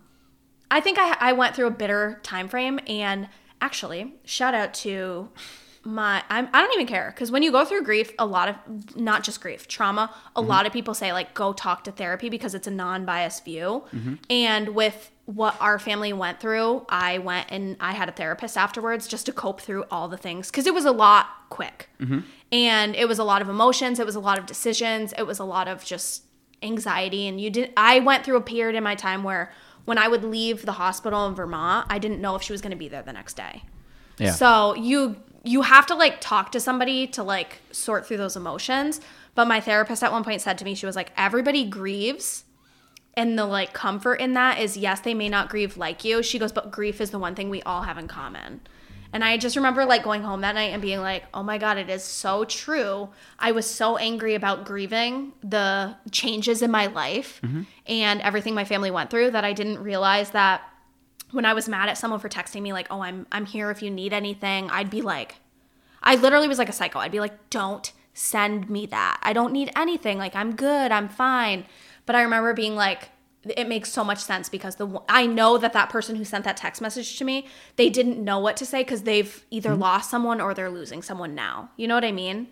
I 0.70 0.80
think 0.80 0.96
I 0.98 1.14
I 1.20 1.32
went 1.34 1.54
through 1.54 1.66
a 1.66 1.78
bitter 1.82 2.20
time 2.22 2.48
frame 2.48 2.80
and 2.86 3.28
actually, 3.60 4.14
shout 4.24 4.54
out 4.54 4.72
to 4.84 5.28
my 5.84 6.22
I'm, 6.30 6.48
I 6.52 6.62
don't 6.62 6.72
even 6.74 6.86
care 6.86 7.12
because 7.14 7.30
when 7.30 7.42
you 7.42 7.52
go 7.52 7.64
through 7.64 7.82
grief, 7.82 8.12
a 8.18 8.26
lot 8.26 8.48
of 8.48 8.96
not 8.96 9.22
just 9.22 9.40
grief, 9.40 9.68
trauma, 9.68 10.14
a 10.34 10.40
mm-hmm. 10.40 10.48
lot 10.48 10.66
of 10.66 10.72
people 10.72 10.94
say 10.94 11.12
like 11.12 11.34
go 11.34 11.52
talk 11.52 11.84
to 11.84 11.92
therapy 11.92 12.28
because 12.28 12.54
it's 12.54 12.66
a 12.66 12.70
non-biased 12.70 13.44
view. 13.44 13.84
Mm-hmm. 13.94 14.14
And 14.30 14.70
with 14.70 15.10
what 15.26 15.56
our 15.60 15.78
family 15.78 16.12
went 16.12 16.40
through, 16.40 16.84
I 16.88 17.18
went 17.18 17.48
and 17.50 17.76
I 17.80 17.92
had 17.92 18.08
a 18.08 18.12
therapist 18.12 18.56
afterwards 18.56 19.06
just 19.06 19.26
to 19.26 19.32
cope 19.32 19.60
through 19.60 19.84
all 19.90 20.08
the 20.08 20.16
things 20.16 20.50
because 20.50 20.66
it 20.66 20.74
was 20.74 20.84
a 20.84 20.92
lot 20.92 21.26
quick. 21.50 21.88
Mm-hmm. 22.00 22.20
And 22.52 22.94
it 22.94 23.08
was 23.08 23.18
a 23.18 23.24
lot 23.24 23.42
of 23.42 23.48
emotions, 23.48 23.98
it 23.98 24.06
was 24.06 24.14
a 24.14 24.20
lot 24.20 24.38
of 24.38 24.46
decisions, 24.46 25.12
it 25.18 25.26
was 25.26 25.38
a 25.38 25.44
lot 25.44 25.68
of 25.68 25.84
just 25.84 26.24
anxiety 26.62 27.28
and 27.28 27.38
you 27.38 27.50
did 27.50 27.70
I 27.76 28.00
went 28.00 28.24
through 28.24 28.36
a 28.36 28.40
period 28.40 28.74
in 28.74 28.82
my 28.82 28.94
time 28.94 29.22
where 29.22 29.52
when 29.84 29.98
I 29.98 30.08
would 30.08 30.24
leave 30.24 30.64
the 30.64 30.72
hospital 30.72 31.26
in 31.26 31.34
Vermont, 31.34 31.86
I 31.90 31.98
didn't 31.98 32.20
know 32.20 32.36
if 32.36 32.42
she 32.42 32.52
was 32.52 32.62
going 32.62 32.70
to 32.70 32.76
be 32.76 32.88
there 32.88 33.02
the 33.02 33.12
next 33.12 33.34
day. 33.34 33.62
Yeah. 34.18 34.32
So 34.32 34.74
you 34.76 35.16
you 35.44 35.62
have 35.62 35.86
to 35.86 35.94
like 35.94 36.20
talk 36.20 36.50
to 36.52 36.60
somebody 36.60 37.06
to 37.08 37.22
like 37.22 37.60
sort 37.70 38.06
through 38.06 38.16
those 38.16 38.36
emotions. 38.36 39.00
But 39.34 39.46
my 39.46 39.60
therapist 39.60 40.02
at 40.02 40.10
one 40.10 40.24
point 40.24 40.40
said 40.40 40.58
to 40.58 40.64
me, 40.64 40.74
she 40.74 40.86
was 40.86 40.96
like, 40.96 41.12
everybody 41.16 41.64
grieves. 41.64 42.44
And 43.16 43.38
the 43.38 43.44
like 43.44 43.72
comfort 43.72 44.14
in 44.14 44.32
that 44.34 44.58
is 44.58 44.76
yes, 44.76 45.00
they 45.00 45.14
may 45.14 45.28
not 45.28 45.48
grieve 45.48 45.76
like 45.76 46.04
you. 46.04 46.22
She 46.22 46.38
goes, 46.38 46.50
but 46.50 46.72
grief 46.72 47.00
is 47.00 47.10
the 47.10 47.18
one 47.18 47.34
thing 47.34 47.50
we 47.50 47.62
all 47.62 47.82
have 47.82 47.98
in 47.98 48.08
common. 48.08 48.62
And 49.12 49.22
I 49.22 49.36
just 49.36 49.54
remember 49.54 49.84
like 49.84 50.02
going 50.02 50.22
home 50.22 50.40
that 50.40 50.56
night 50.56 50.72
and 50.72 50.82
being 50.82 51.00
like, 51.00 51.24
oh 51.32 51.44
my 51.44 51.56
God, 51.56 51.78
it 51.78 51.88
is 51.88 52.02
so 52.02 52.44
true. 52.44 53.10
I 53.38 53.52
was 53.52 53.64
so 53.64 53.96
angry 53.96 54.34
about 54.34 54.64
grieving 54.64 55.32
the 55.40 55.94
changes 56.10 56.62
in 56.62 56.72
my 56.72 56.86
life 56.86 57.40
mm-hmm. 57.44 57.62
and 57.86 58.20
everything 58.22 58.56
my 58.56 58.64
family 58.64 58.90
went 58.90 59.10
through 59.10 59.30
that 59.30 59.44
I 59.44 59.52
didn't 59.52 59.78
realize 59.78 60.30
that 60.30 60.62
when 61.34 61.44
I 61.44 61.52
was 61.52 61.68
mad 61.68 61.88
at 61.88 61.98
someone 61.98 62.20
for 62.20 62.28
texting 62.28 62.62
me 62.62 62.72
like, 62.72 62.86
"Oh, 62.90 63.02
I'm 63.02 63.26
I'm 63.32 63.46
here 63.46 63.70
if 63.70 63.82
you 63.82 63.90
need 63.90 64.12
anything," 64.12 64.70
I'd 64.70 64.90
be 64.90 65.02
like, 65.02 65.36
I 66.02 66.16
literally 66.16 66.48
was 66.48 66.58
like 66.58 66.68
a 66.68 66.72
psycho. 66.72 66.98
I'd 66.98 67.12
be 67.12 67.20
like, 67.20 67.50
"Don't 67.50 67.92
send 68.14 68.70
me 68.70 68.86
that. 68.86 69.18
I 69.22 69.32
don't 69.32 69.52
need 69.52 69.70
anything. 69.76 70.18
Like, 70.18 70.34
I'm 70.34 70.54
good. 70.54 70.92
I'm 70.92 71.08
fine." 71.08 71.66
But 72.06 72.16
I 72.16 72.22
remember 72.22 72.52
being 72.52 72.76
like, 72.76 73.10
it 73.44 73.68
makes 73.68 73.90
so 73.92 74.04
much 74.04 74.18
sense 74.18 74.48
because 74.48 74.76
the 74.76 75.00
I 75.08 75.26
know 75.26 75.58
that 75.58 75.72
that 75.72 75.90
person 75.90 76.16
who 76.16 76.24
sent 76.24 76.44
that 76.44 76.56
text 76.56 76.80
message 76.80 77.18
to 77.18 77.24
me, 77.24 77.46
they 77.76 77.90
didn't 77.90 78.22
know 78.22 78.38
what 78.38 78.56
to 78.58 78.66
say 78.66 78.82
because 78.82 79.02
they've 79.02 79.44
either 79.50 79.70
mm-hmm. 79.70 79.82
lost 79.82 80.10
someone 80.10 80.40
or 80.40 80.54
they're 80.54 80.70
losing 80.70 81.02
someone 81.02 81.34
now. 81.34 81.70
You 81.76 81.88
know 81.88 81.94
what 81.94 82.04
I 82.04 82.12
mean? 82.12 82.48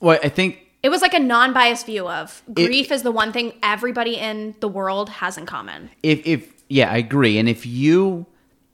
Well, 0.00 0.18
I 0.22 0.28
think 0.28 0.60
It 0.82 0.88
was 0.90 1.02
like 1.02 1.14
a 1.14 1.18
non-biased 1.18 1.86
view 1.86 2.08
of 2.08 2.42
grief 2.52 2.92
is 2.92 3.02
the 3.02 3.10
one 3.10 3.32
thing 3.32 3.54
everybody 3.62 4.16
in 4.16 4.54
the 4.60 4.68
world 4.68 5.08
has 5.08 5.36
in 5.36 5.46
common. 5.46 5.90
if 6.02 6.26
if 6.26 6.55
yeah, 6.68 6.90
I 6.90 6.96
agree. 6.98 7.38
And 7.38 7.48
if 7.48 7.64
you 7.66 8.26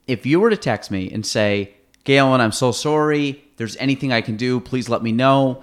if 0.07 0.27
you 0.27 0.41
were 0.41 0.51
to 0.51 0.57
text 0.57 0.91
me 0.91 1.11
and 1.11 1.25
say, 1.25 1.75
Gaelan, 2.05 2.41
I'm 2.41 2.53
so 2.53 2.73
sorry. 2.73 3.45
There's 3.57 3.77
anything 3.77 4.13
I 4.13 4.21
can 4.21 4.37
do, 4.37 4.59
please 4.61 4.89
let 4.89 5.03
me 5.03 5.13
know. 5.13 5.63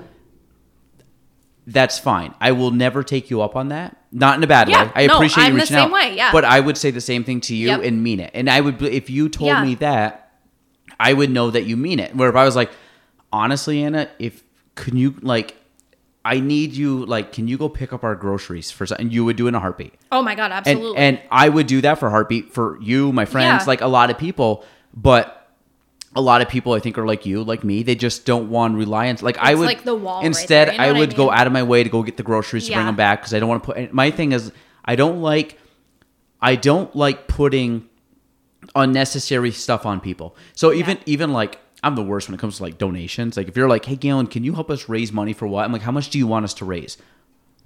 That's 1.68 2.00
fine. 2.00 2.34
I 2.42 2.52
will 2.54 2.72
never 2.72 3.04
take 3.04 3.30
you 3.30 3.42
up 3.42 3.56
on 3.56 3.68
that. 3.70 3.96
Not 4.12 4.38
in 4.38 4.44
a 4.44 4.48
bad 4.48 4.70
Yeah, 4.70 4.86
way. 4.86 4.92
I 4.96 5.08
no, 5.08 5.16
appreciate 5.18 5.44
I'm 5.44 5.52
you 5.52 5.58
the 5.60 5.62
reaching 5.64 5.76
same 5.76 5.86
out. 5.86 5.92
way, 5.92 6.16
yeah. 6.16 6.32
But 6.32 6.44
I 6.46 6.60
would 6.60 6.78
say 6.78 6.90
the 6.90 7.02
same 7.02 7.24
thing 7.24 7.42
to 7.42 7.56
you 7.56 7.68
Yep. 7.68 7.84
and 7.84 8.02
mean 8.02 8.20
it. 8.20 8.32
And 8.34 8.50
I 8.50 8.60
would 8.62 8.82
if 8.82 9.10
you 9.10 9.30
told 9.30 9.50
Yeah. 9.50 9.64
me 9.64 9.76
that, 9.76 10.32
I 11.00 11.14
would 11.14 11.30
know 11.30 11.52
that 11.52 11.66
you 11.66 11.78
mean 11.78 12.00
it. 12.00 12.16
Where 12.16 12.30
if 12.30 12.36
I 12.36 12.44
was 12.46 12.56
like, 12.56 12.72
honestly, 13.32 13.84
Anna, 13.84 14.10
if 14.18 14.44
can 14.76 14.98
you 14.98 15.16
like 15.22 15.56
I 16.26 16.40
need 16.41 16.74
you 16.74 17.06
like 17.06 17.32
can 17.32 17.48
you 17.48 17.58
go 17.58 17.70
pick 17.70 17.94
up 17.94 18.04
our 18.04 18.14
groceries 18.16 18.72
for 18.72 18.86
something 18.86 19.10
you 19.10 19.24
would 19.26 19.38
do 19.38 19.48
in 19.48 19.56
a 19.56 19.60
heartbeat 19.60 19.94
Oh 20.12 20.22
my 20.22 20.36
god, 20.36 20.52
absolutely. 20.52 20.98
and 20.98 21.20
I 21.32 21.48
would 21.50 21.66
do 21.68 21.82
that 21.82 21.98
for 22.00 22.10
heartbeat 22.10 22.54
for 22.54 22.78
you, 22.82 23.12
my 23.14 23.26
friends, 23.26 23.64
Yeah. 23.64 23.68
like 23.68 23.82
a 23.82 23.88
lot 23.88 24.10
of 24.10 24.18
people. 24.18 24.64
But 24.94 25.36
a 26.16 26.22
lot 26.22 26.41
of 26.41 26.50
people, 26.50 26.74
I 26.74 26.80
think, 26.80 26.98
are 26.98 27.06
like 27.06 27.26
you, 27.26 27.44
like 27.44 27.64
me. 27.64 27.84
They 27.84 27.94
just 27.96 28.26
don't 28.26 28.50
want 28.50 28.76
reliance. 28.76 29.22
Like 29.22 29.38
I 29.38 29.54
would 29.56 29.66
like 29.66 29.84
the 29.84 29.96
wall 29.96 30.18
right 30.18 30.26
instead. 30.26 30.68
there, 30.70 30.74
you 30.74 30.80
know 30.80 30.84
I 30.84 30.88
what 30.88 30.96
I 30.96 31.00
would 31.00 31.16
go 31.16 31.32
out 31.32 31.46
of 31.48 31.54
my 31.54 31.64
way 31.64 31.84
to 31.84 31.90
go 31.90 32.02
get 32.04 32.18
the 32.18 32.24
groceries 32.24 32.68
to 32.68 32.74
bring 32.74 32.86
them 32.88 32.96
back 32.96 33.22
because 33.22 33.34
I 33.34 33.40
don't 33.40 33.48
want 33.48 33.64
to 33.64 33.74
put. 33.74 33.94
My 33.94 34.10
thing 34.12 34.32
is, 34.32 34.52
I 34.84 34.96
don't 34.96 35.22
like. 35.22 35.58
I 36.41 36.56
don't 36.56 36.94
like 36.96 37.28
putting 37.28 37.88
unnecessary 38.76 39.52
stuff 39.52 39.86
on 39.86 40.00
people. 40.00 40.36
So 40.54 40.74
even 40.74 40.98
even 41.06 41.32
like 41.34 41.60
I'm 41.84 41.96
the 41.96 42.04
worst 42.04 42.28
when 42.28 42.36
it 42.36 42.40
comes 42.42 42.58
to 42.58 42.64
like 42.64 42.78
donations. 42.78 43.38
Like 43.38 43.48
if 43.48 43.56
you're 43.56 43.70
like, 43.70 43.86
hey 43.86 43.96
Gaelan, 43.96 44.30
can 44.30 44.44
you 44.44 44.54
help 44.54 44.70
us 44.70 44.90
raise 44.90 45.12
money 45.12 45.34
for 45.34 45.48
what? 45.48 45.64
I'm 45.66 45.72
like, 45.72 45.82
how 45.82 45.92
much 45.92 46.10
do 46.10 46.18
you 46.18 46.28
want 46.28 46.44
us 46.44 46.54
to 46.56 46.66
raise? 46.66 46.98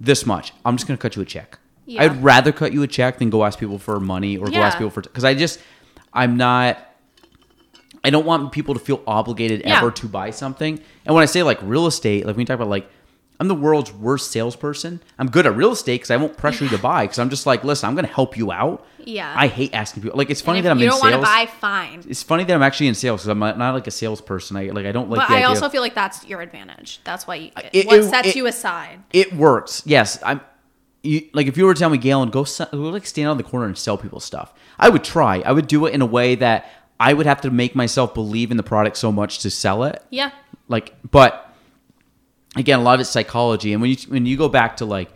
This 0.00 0.24
much. 0.26 0.52
I'm 0.64 0.76
just 0.76 0.86
gonna 0.86 0.98
cut 0.98 1.16
you 1.16 1.22
a 1.22 1.24
check. 1.24 1.58
Yeah. 1.86 2.02
I'd 2.04 2.22
rather 2.22 2.52
cut 2.52 2.72
you 2.72 2.82
a 2.82 2.86
check 2.86 3.18
than 3.18 3.30
go 3.30 3.44
ask 3.44 3.58
people 3.58 3.78
for 3.78 3.98
money 4.00 4.36
or 4.36 4.48
go 4.48 4.56
ask 4.58 4.78
people 4.78 4.90
for 4.90 5.02
because 5.02 5.24
I 5.24 5.34
just 5.34 5.60
I'm 6.12 6.36
not. 6.36 6.78
I 8.06 8.10
don't 8.10 8.26
want 8.26 8.52
people 8.52 8.74
to 8.74 8.80
feel 8.80 9.02
obligated 9.06 9.62
Yeah. 9.64 9.78
ever 9.78 9.90
to 9.90 10.06
buy 10.06 10.30
something. 10.30 10.78
And 11.06 11.14
when 11.14 11.22
I 11.22 11.26
say 11.26 11.42
like 11.42 11.58
real 11.62 11.86
estate, 11.86 12.26
like 12.26 12.36
when 12.36 12.42
you 12.42 12.46
talk 12.46 12.56
about 12.56 12.68
like 12.68 12.88
I'm 13.40 13.48
the 13.48 13.54
world's 13.54 13.92
worst 13.92 14.30
salesperson. 14.30 15.00
I'm 15.18 15.28
good 15.28 15.44
at 15.46 15.56
real 15.56 15.72
estate 15.72 15.96
because 15.96 16.10
I 16.12 16.16
won't 16.16 16.36
pressure 16.36 16.64
you 16.64 16.70
to 16.70 16.78
buy 16.78 17.04
because 17.04 17.18
I'm 17.18 17.30
just 17.30 17.46
like, 17.46 17.64
listen, 17.64 17.88
I'm 17.88 17.94
going 17.96 18.06
to 18.06 18.12
help 18.12 18.36
you 18.36 18.52
out. 18.52 18.86
Yeah. 19.06 19.32
I 19.36 19.46
hate 19.46 19.74
asking 19.74 20.02
people. 20.02 20.16
Like 20.18 20.30
it's 20.30 20.40
funny 20.40 20.60
that 20.62 20.70
I'm 20.70 20.78
you 20.78 20.84
in 20.84 20.90
don't 20.90 21.00
want 21.00 21.12
to 21.14 21.26
sales. 21.26 21.48
buy, 21.50 21.52
fine. 21.60 22.04
it's 22.08 22.22
funny 22.22 22.44
that 22.44 22.54
I'm 22.54 22.62
actually 22.62 22.88
in 22.88 22.94
sales 22.94 23.20
because 23.22 23.28
I'm 23.28 23.38
not, 23.38 23.58
not 23.58 23.74
like 23.74 23.86
a 23.86 23.90
salesperson. 23.90 24.56
I 24.56 24.66
like 24.70 24.86
I 24.86 24.92
don't 24.92 25.10
like. 25.10 25.20
But 25.20 25.28
the 25.28 25.34
I 25.34 25.36
idea 25.38 25.48
also 25.48 25.66
of- 25.66 25.72
feel 25.72 25.82
like 25.82 25.94
that's 25.94 26.26
your 26.26 26.40
advantage. 26.40 27.00
That's 27.04 27.26
why 27.26 27.34
you, 27.36 27.50
It- 27.72 27.86
what 27.86 27.98
it- 27.98 28.04
sets 28.10 28.28
it- 28.28 28.36
you 28.36 28.46
aside. 28.46 29.00
it 29.12 29.32
works. 29.34 29.82
Yes, 29.86 30.18
I'm. 30.24 30.40
You, 31.02 31.20
like 31.34 31.46
if 31.48 31.58
you 31.58 31.66
were 31.66 31.74
to 31.74 31.78
tell 31.78 31.90
me, 31.90 31.98
Gaelan, 31.98 32.30
go, 32.30 32.44
se- 32.44 32.68
go 32.72 32.78
like 32.78 33.04
stand 33.06 33.28
on 33.28 33.36
the 33.36 33.42
corner 33.42 33.66
and 33.66 33.76
sell 33.76 33.98
people 33.98 34.20
stuff. 34.20 34.54
I 34.78 34.88
would 34.88 35.04
try. 35.04 35.40
I 35.44 35.52
would 35.52 35.66
do 35.66 35.84
it 35.84 35.92
in 35.92 36.00
a 36.00 36.06
way 36.06 36.34
that 36.36 36.70
I 36.98 37.12
would 37.12 37.26
have 37.26 37.42
to 37.42 37.50
make 37.50 37.74
myself 37.74 38.14
believe 38.14 38.50
in 38.50 38.56
the 38.56 38.62
product 38.62 38.96
so 38.96 39.12
much 39.12 39.40
to 39.40 39.50
sell 39.50 39.84
it. 39.84 40.02
Yeah. 40.08 40.30
Like, 40.66 40.94
but 41.10 41.52
again, 42.56 42.78
a 42.78 42.82
lot 42.82 42.94
of 42.94 43.00
it's 43.00 43.10
psychology. 43.10 43.72
And 43.74 43.82
when 43.82 43.90
you 43.90 43.96
when 44.08 44.24
you 44.26 44.36
go 44.38 44.48
back 44.48 44.78
to 44.78 44.86
like, 44.86 45.10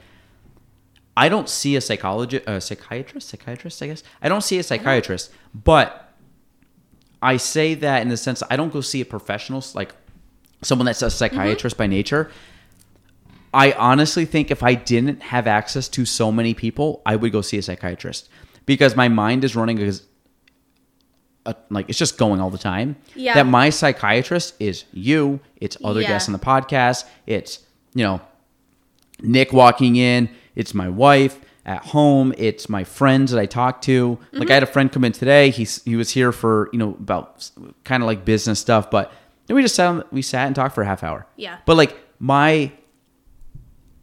I 1.19 1.29
don't 1.29 1.49
see 1.49 1.75
a 1.75 1.81
psychologist, 1.81 2.45
a 2.47 2.53
uh, 2.53 2.61
psychiatrist, 2.61 3.29
psychiatrist, 3.29 3.83
I 3.83 3.89
guess. 3.89 4.05
I 4.23 4.29
don't 4.29 4.43
see 4.43 4.57
a 4.61 4.63
psychiatrist, 4.63 5.33
but 5.53 6.15
I 7.21 7.39
say 7.39 7.75
that 7.75 8.03
in 8.03 8.09
the 8.09 8.17
sense 8.17 8.41
I 8.49 8.55
don't 8.55 8.73
go 8.73 8.81
see 8.81 9.01
a 9.01 9.05
professional, 9.05 9.65
like 9.75 9.93
someone 10.63 10.87
that's 10.87 11.03
a 11.03 11.11
psychiatrist 11.11 11.77
by 11.77 11.89
nature. 11.89 12.31
I 13.53 13.73
honestly 13.73 14.27
think 14.27 14.53
if 14.53 14.63
I 14.63 14.75
didn't 14.75 15.21
have 15.23 15.49
access 15.49 15.89
to 15.89 16.05
so 16.05 16.31
many 16.31 16.55
people, 16.55 17.03
I 17.05 17.17
would 17.17 17.33
go 17.33 17.41
see 17.41 17.59
a 17.59 17.63
psychiatrist 17.63 18.29
because 18.65 18.95
my 18.95 19.09
mind 19.09 19.43
is 19.43 19.57
running 19.57 19.81
as 19.81 20.07
a, 21.47 21.51
uh, 21.51 21.55
like 21.69 21.89
it's 21.89 21.99
just 21.99 22.17
going 22.17 22.41
all 22.41 22.51
the 22.51 22.59
time. 22.59 22.95
Yeah. 23.17 23.35
That 23.35 23.47
my 23.47 23.71
psychiatrist 23.71 24.55
is 24.61 24.85
you. 24.93 25.41
It's 25.57 25.77
other 25.83 26.01
Yeah. 26.01 26.09
guests 26.11 26.29
on 26.29 26.33
the 26.33 26.39
podcast. 26.39 27.07
It's 27.27 27.59
you 27.93 28.05
know 28.05 28.21
Nick 29.21 29.53
walking 29.53 29.97
in. 29.97 30.29
It's 30.59 30.75
my 30.75 30.89
wife 30.89 31.41
at 31.65 31.83
home. 31.85 32.35
It's 32.37 32.69
my 32.69 32.83
friends 32.83 33.31
that 33.31 33.39
I 33.41 33.47
talk 33.47 33.81
to. 33.83 34.19
Like 34.33 34.51
I 34.51 34.55
had 34.55 34.63
a 34.63 34.67
friend 34.67 34.91
come 34.91 35.05
in 35.05 35.13
today. 35.13 35.51
He's 35.51 35.83
he 35.85 35.95
was 35.97 36.11
here 36.11 36.33
for 36.33 36.69
you 36.73 36.79
know 36.79 36.91
about 36.91 37.51
kind 37.85 38.03
of 38.03 38.07
like 38.09 38.25
business 38.25 38.59
stuff, 38.59 38.91
but 38.91 39.13
then 39.47 39.55
we 39.55 39.63
just 39.63 39.75
sat 39.77 39.87
on, 39.87 40.05
we 40.11 40.21
sat 40.21 40.47
and 40.47 40.57
talked 40.57 40.75
for 40.75 40.83
a 40.83 40.87
half 40.87 41.03
hour. 41.05 41.27
Yeah. 41.37 41.59
But 41.65 41.77
like 41.77 41.97
my 42.19 42.73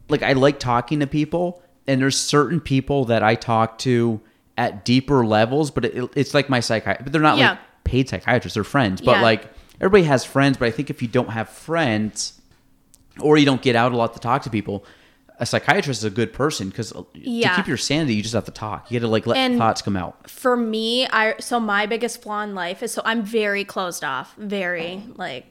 like 0.08 0.22
I 0.22 0.32
like 0.32 0.58
talking 0.58 1.00
to 1.00 1.06
people, 1.06 1.62
and 1.86 2.00
there's 2.00 2.16
certain 2.18 2.60
people 2.60 3.04
that 3.06 3.22
I 3.22 3.34
talk 3.34 3.78
to 3.78 4.20
at 4.56 4.84
deeper 4.84 5.26
levels, 5.26 5.70
but 5.70 5.84
it, 5.84 6.10
it's 6.16 6.32
like 6.32 6.48
my 6.48 6.60
psychiatrist. 6.60 7.04
But 7.04 7.12
they're 7.12 7.20
not 7.22 7.36
Yeah. 7.38 7.50
like 7.50 7.58
paid 7.84 8.08
psychiatrists; 8.08 8.54
they're 8.54 8.64
friends. 8.64 9.00
But 9.02 9.16
Yeah. 9.16 9.22
like 9.22 9.50
everybody 9.80 10.04
has 10.04 10.24
friends, 10.24 10.56
but 10.56 10.66
I 10.66 10.70
think 10.70 10.88
if 10.88 11.02
you 11.02 11.08
don't 11.08 11.30
have 11.30 11.48
friends, 11.50 12.40
or 13.20 13.36
you 13.36 13.44
don't 13.44 13.60
get 13.62 13.76
out 13.76 13.92
a 13.92 13.96
lot 13.96 14.14
to 14.14 14.20
talk 14.20 14.42
to 14.42 14.50
people, 14.50 14.84
a 15.38 15.46
psychiatrist 15.46 16.00
is 16.00 16.04
a 16.04 16.10
good 16.10 16.32
person 16.32 16.68
because 16.70 16.90
to 16.92 17.04
keep 17.12 17.66
your 17.66 17.76
sanity, 17.76 18.14
you 18.14 18.22
just 18.22 18.34
have 18.34 18.46
to 18.46 18.50
talk. 18.50 18.90
You 18.90 18.98
got 18.98 19.06
to 19.06 19.10
like 19.10 19.26
let 19.26 19.36
And- 19.36 19.58
thoughts 19.58 19.82
come 19.82 19.96
out. 19.96 20.28
For 20.30 20.56
me, 20.56 21.06
I 21.08 21.34
so 21.38 21.60
my 21.60 21.86
biggest 21.86 22.22
flaw 22.22 22.42
in 22.42 22.54
life 22.54 22.82
is 22.82 22.92
so 22.92 23.02
I'm 23.04 23.22
very 23.22 23.64
closed 23.64 24.02
off. 24.04 24.34
Very 24.36 25.02
like 25.16 25.46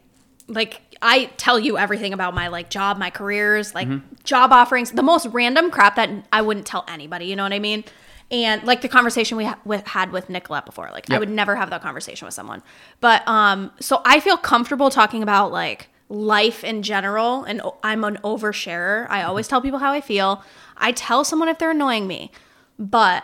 like 0.48 0.82
I 1.02 1.26
tell 1.38 1.60
you 1.60 1.78
everything 1.78 2.14
about 2.14 2.34
my 2.34 2.48
like 2.48 2.70
job, 2.70 2.98
my 2.98 3.10
careers, 3.10 3.74
like 3.76 3.88
job 4.24 4.52
offerings, 4.52 4.92
the 4.92 5.04
most 5.04 5.28
random 5.28 5.72
crap 5.72 5.96
that 5.98 6.10
I 6.32 6.42
wouldn't 6.42 6.66
tell 6.66 6.86
anybody. 6.88 7.26
You 7.26 7.36
know 7.36 7.44
what 7.44 7.54
I 7.54 7.60
mean? 7.60 7.84
And 8.32 8.64
like 8.64 8.82
the 8.82 8.88
conversation 8.88 9.38
we 9.38 9.46
ha- 9.46 9.60
with, 9.66 9.86
had 9.86 10.12
with 10.12 10.30
Nicolette 10.30 10.66
before, 10.66 10.90
like 10.92 11.12
I 11.12 11.20
would 11.20 11.30
never 11.30 11.56
have 11.56 11.70
that 11.70 11.84
conversation 11.84 12.26
with 12.26 12.34
someone. 12.34 12.64
But 13.00 13.28
um, 13.28 13.72
so 13.80 14.02
I 14.04 14.20
feel 14.20 14.38
comfortable 14.38 14.90
talking 14.90 15.22
about 15.22 15.52
like 15.52 15.90
life 16.10 16.64
in 16.64 16.84
general, 16.84 17.44
and 17.44 17.62
I'm 17.84 18.04
an 18.04 18.18
oversharer. 18.24 19.08
I 19.10 19.20
mm-hmm. 19.20 19.30
always 19.30 19.48
tell 19.48 19.62
people 19.62 19.80
how 19.80 19.92
I 19.92 20.02
feel. 20.02 20.44
I 20.78 20.92
tell 20.92 21.24
someone 21.24 21.50
if 21.50 21.58
they're 21.58 21.72
annoying 21.72 22.08
me, 22.08 22.32
but 22.78 23.24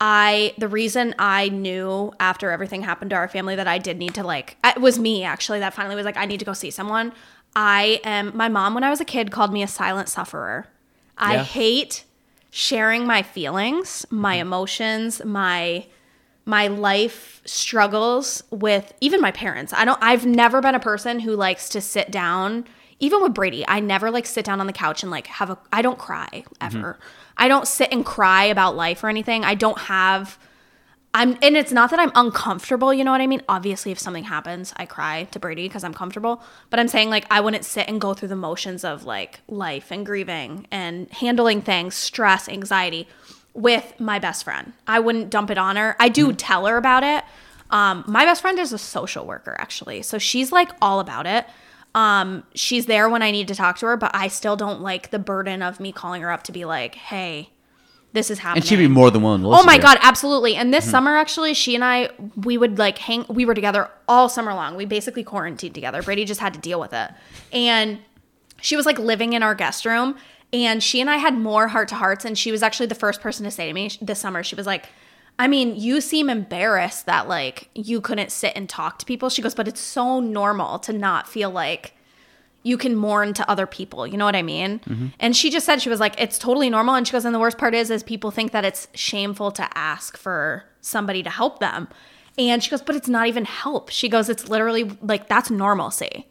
I 0.00 0.54
the 0.56 0.68
reason 0.68 1.14
I 1.18 1.50
knew 1.50 2.12
after 2.18 2.50
everything 2.50 2.82
happened 2.82 3.10
to 3.10 3.16
our 3.16 3.28
family 3.28 3.54
that 3.56 3.68
I 3.68 3.78
did 3.78 3.98
need 3.98 4.14
to 4.14 4.24
like 4.24 4.56
it 4.64 4.80
was 4.80 4.98
me 4.98 5.24
actually 5.24 5.58
that 5.60 5.74
finally 5.74 5.94
was 5.94 6.06
like 6.06 6.16
I 6.16 6.24
need 6.24 6.38
to 6.40 6.46
go 6.46 6.54
see 6.54 6.70
someone. 6.70 7.12
I 7.54 8.00
am 8.04 8.34
my 8.34 8.48
mom 8.48 8.74
when 8.74 8.84
I 8.84 8.90
was 8.90 9.00
a 9.00 9.04
kid 9.04 9.30
called 9.30 9.52
me 9.52 9.62
a 9.62 9.68
silent 9.68 10.08
sufferer. 10.08 10.68
I 11.18 11.34
Yeah. 11.34 11.44
hate 11.44 12.04
sharing 12.50 13.06
my 13.06 13.22
feelings, 13.22 14.06
my 14.10 14.36
mm-hmm. 14.36 14.42
emotions, 14.42 15.22
my 15.24 15.86
my 16.44 16.66
life 16.66 17.42
struggles 17.44 18.42
with 18.50 18.92
even 19.00 19.20
my 19.20 19.30
parents. 19.30 19.72
I 19.72 19.84
don't 19.84 19.98
I've 20.00 20.26
never 20.26 20.60
been 20.60 20.74
a 20.74 20.80
person 20.80 21.20
who 21.20 21.36
likes 21.36 21.68
to 21.70 21.80
sit 21.80 22.10
down 22.10 22.64
even 22.98 23.22
with 23.22 23.34
Brady. 23.34 23.64
I 23.66 23.80
never 23.80 24.10
like 24.10 24.26
sit 24.26 24.44
down 24.44 24.60
on 24.60 24.66
the 24.66 24.72
couch 24.72 25.02
and 25.02 25.10
like 25.10 25.26
have 25.26 25.50
a 25.50 25.58
I 25.72 25.82
don't 25.82 25.98
cry 25.98 26.44
ever. 26.60 26.78
Mm-hmm. 26.78 27.02
I 27.36 27.48
don't 27.48 27.66
sit 27.66 27.92
and 27.92 28.04
cry 28.04 28.44
about 28.44 28.76
life 28.76 29.02
or 29.02 29.08
anything. 29.08 29.44
I 29.44 29.54
don't 29.54 29.78
have 29.78 30.38
I'm 31.12 31.36
and 31.42 31.56
it's 31.56 31.72
not 31.72 31.90
that 31.90 31.98
I'm 31.98 32.12
uncomfortable, 32.14 32.94
you 32.94 33.02
know 33.02 33.10
what 33.10 33.20
I 33.20 33.26
mean? 33.26 33.42
Obviously 33.48 33.90
if 33.90 33.98
something 33.98 34.24
happens, 34.24 34.72
I 34.76 34.86
cry 34.86 35.24
to 35.32 35.40
Brady 35.40 35.66
because 35.66 35.82
I'm 35.82 35.94
comfortable, 35.94 36.42
but 36.68 36.78
I'm 36.78 36.88
saying 36.88 37.10
like 37.10 37.26
I 37.30 37.40
wouldn't 37.40 37.64
sit 37.64 37.88
and 37.88 38.00
go 38.00 38.14
through 38.14 38.28
the 38.28 38.36
motions 38.36 38.84
of 38.84 39.04
like 39.04 39.40
life 39.48 39.90
and 39.90 40.06
grieving 40.06 40.66
and 40.70 41.10
handling 41.10 41.62
things, 41.62 41.94
stress, 41.94 42.48
anxiety 42.48 43.08
with 43.54 43.98
my 43.98 44.18
best 44.18 44.44
friend. 44.44 44.72
I 44.86 45.00
wouldn't 45.00 45.30
dump 45.30 45.50
it 45.50 45.58
on 45.58 45.76
her. 45.76 45.96
I 45.98 46.08
do 46.08 46.32
tell 46.32 46.66
her 46.66 46.76
about 46.76 47.02
it. 47.02 47.24
Um, 47.70 48.04
my 48.06 48.24
best 48.24 48.42
friend 48.42 48.58
is 48.58 48.72
a 48.72 48.78
social 48.78 49.26
worker 49.26 49.56
actually. 49.58 50.02
So 50.02 50.18
she's 50.18 50.52
like 50.52 50.70
all 50.82 51.00
about 51.00 51.26
it. 51.26 51.46
Um, 51.94 52.44
she's 52.54 52.86
there 52.86 53.08
when 53.08 53.22
I 53.22 53.30
need 53.30 53.48
to 53.48 53.54
talk 53.54 53.78
to 53.78 53.86
her, 53.86 53.96
but 53.96 54.12
I 54.14 54.28
still 54.28 54.56
don't 54.56 54.80
like 54.80 55.10
the 55.10 55.18
burden 55.18 55.62
of 55.62 55.80
me 55.80 55.90
calling 55.92 56.22
her 56.22 56.30
up 56.30 56.44
to 56.44 56.52
be 56.52 56.64
like, 56.64 56.94
"Hey, 56.94 57.50
this 58.12 58.30
is 58.30 58.38
happening." 58.38 58.62
And 58.62 58.68
she'd 58.68 58.76
be 58.76 58.86
more 58.86 59.10
than 59.10 59.22
willing 59.22 59.44
Oh 59.44 59.64
my 59.64 59.76
god, 59.76 59.98
absolutely. 60.00 60.54
And 60.54 60.72
this 60.72 60.88
summer 60.88 61.16
actually, 61.16 61.52
she 61.52 61.74
and 61.74 61.84
I 61.84 62.10
we 62.36 62.56
would 62.56 62.78
like 62.78 62.98
hang 62.98 63.24
we 63.28 63.44
were 63.44 63.54
together 63.54 63.90
all 64.06 64.28
summer 64.28 64.54
long. 64.54 64.76
We 64.76 64.84
basically 64.84 65.24
quarantined 65.24 65.74
together. 65.74 66.00
Brady 66.00 66.24
just 66.24 66.40
had 66.40 66.54
to 66.54 66.60
deal 66.60 66.78
with 66.78 66.92
it. 66.92 67.10
And 67.52 67.98
she 68.60 68.76
was 68.76 68.86
like 68.86 68.98
living 68.98 69.32
in 69.32 69.42
our 69.42 69.56
guest 69.56 69.84
room 69.84 70.16
and 70.52 70.82
she 70.82 71.00
and 71.00 71.08
I 71.08 71.16
had 71.16 71.34
more 71.34 71.68
heart 71.68 71.88
to 71.88 71.94
hearts 71.94 72.24
and 72.24 72.36
she 72.36 72.50
was 72.50 72.62
actually 72.62 72.86
the 72.86 72.94
first 72.94 73.20
person 73.20 73.44
to 73.44 73.50
say 73.50 73.66
to 73.66 73.72
me 73.72 73.90
this 74.00 74.18
summer 74.18 74.42
she 74.42 74.54
was 74.54 74.66
like 74.66 74.88
I 75.40 75.48
mean, 75.48 75.74
you 75.74 76.02
seem 76.02 76.28
embarrassed 76.28 77.06
that 77.06 77.26
like 77.26 77.70
you 77.74 78.02
couldn't 78.02 78.30
sit 78.30 78.52
and 78.54 78.68
talk 78.68 78.98
to 78.98 79.06
people. 79.06 79.30
She 79.30 79.40
goes, 79.40 79.54
but 79.54 79.66
it's 79.66 79.80
so 79.80 80.20
normal 80.20 80.78
to 80.80 80.92
not 80.92 81.26
feel 81.26 81.48
like 81.48 81.94
you 82.62 82.76
can 82.76 82.94
mourn 82.94 83.32
to 83.32 83.50
other 83.50 83.66
people. 83.66 84.06
You 84.06 84.18
know 84.18 84.26
what 84.26 84.36
I 84.36 84.42
mean? 84.42 84.80
Mm-hmm. 84.80 85.06
And 85.18 85.34
she 85.34 85.48
just 85.48 85.64
said 85.64 85.80
she 85.80 85.88
was 85.88 85.98
like, 85.98 86.20
it's 86.20 86.38
totally 86.38 86.68
normal. 86.68 86.94
And 86.94 87.06
she 87.06 87.12
goes, 87.12 87.24
and 87.24 87.34
the 87.34 87.38
worst 87.38 87.56
part 87.56 87.74
is, 87.74 87.90
is 87.90 88.02
people 88.02 88.30
think 88.30 88.52
that 88.52 88.66
it's 88.66 88.88
shameful 88.94 89.50
to 89.52 89.66
ask 89.78 90.18
for 90.18 90.64
somebody 90.82 91.22
to 91.22 91.30
help 91.30 91.58
them. 91.58 91.88
And 92.36 92.62
she 92.62 92.70
goes, 92.70 92.82
but 92.82 92.94
it's 92.94 93.08
not 93.08 93.26
even 93.26 93.46
help. 93.46 93.88
She 93.88 94.10
goes, 94.10 94.28
it's 94.28 94.50
literally 94.50 94.94
like 95.00 95.26
that's 95.26 95.50
normalcy. 95.50 96.26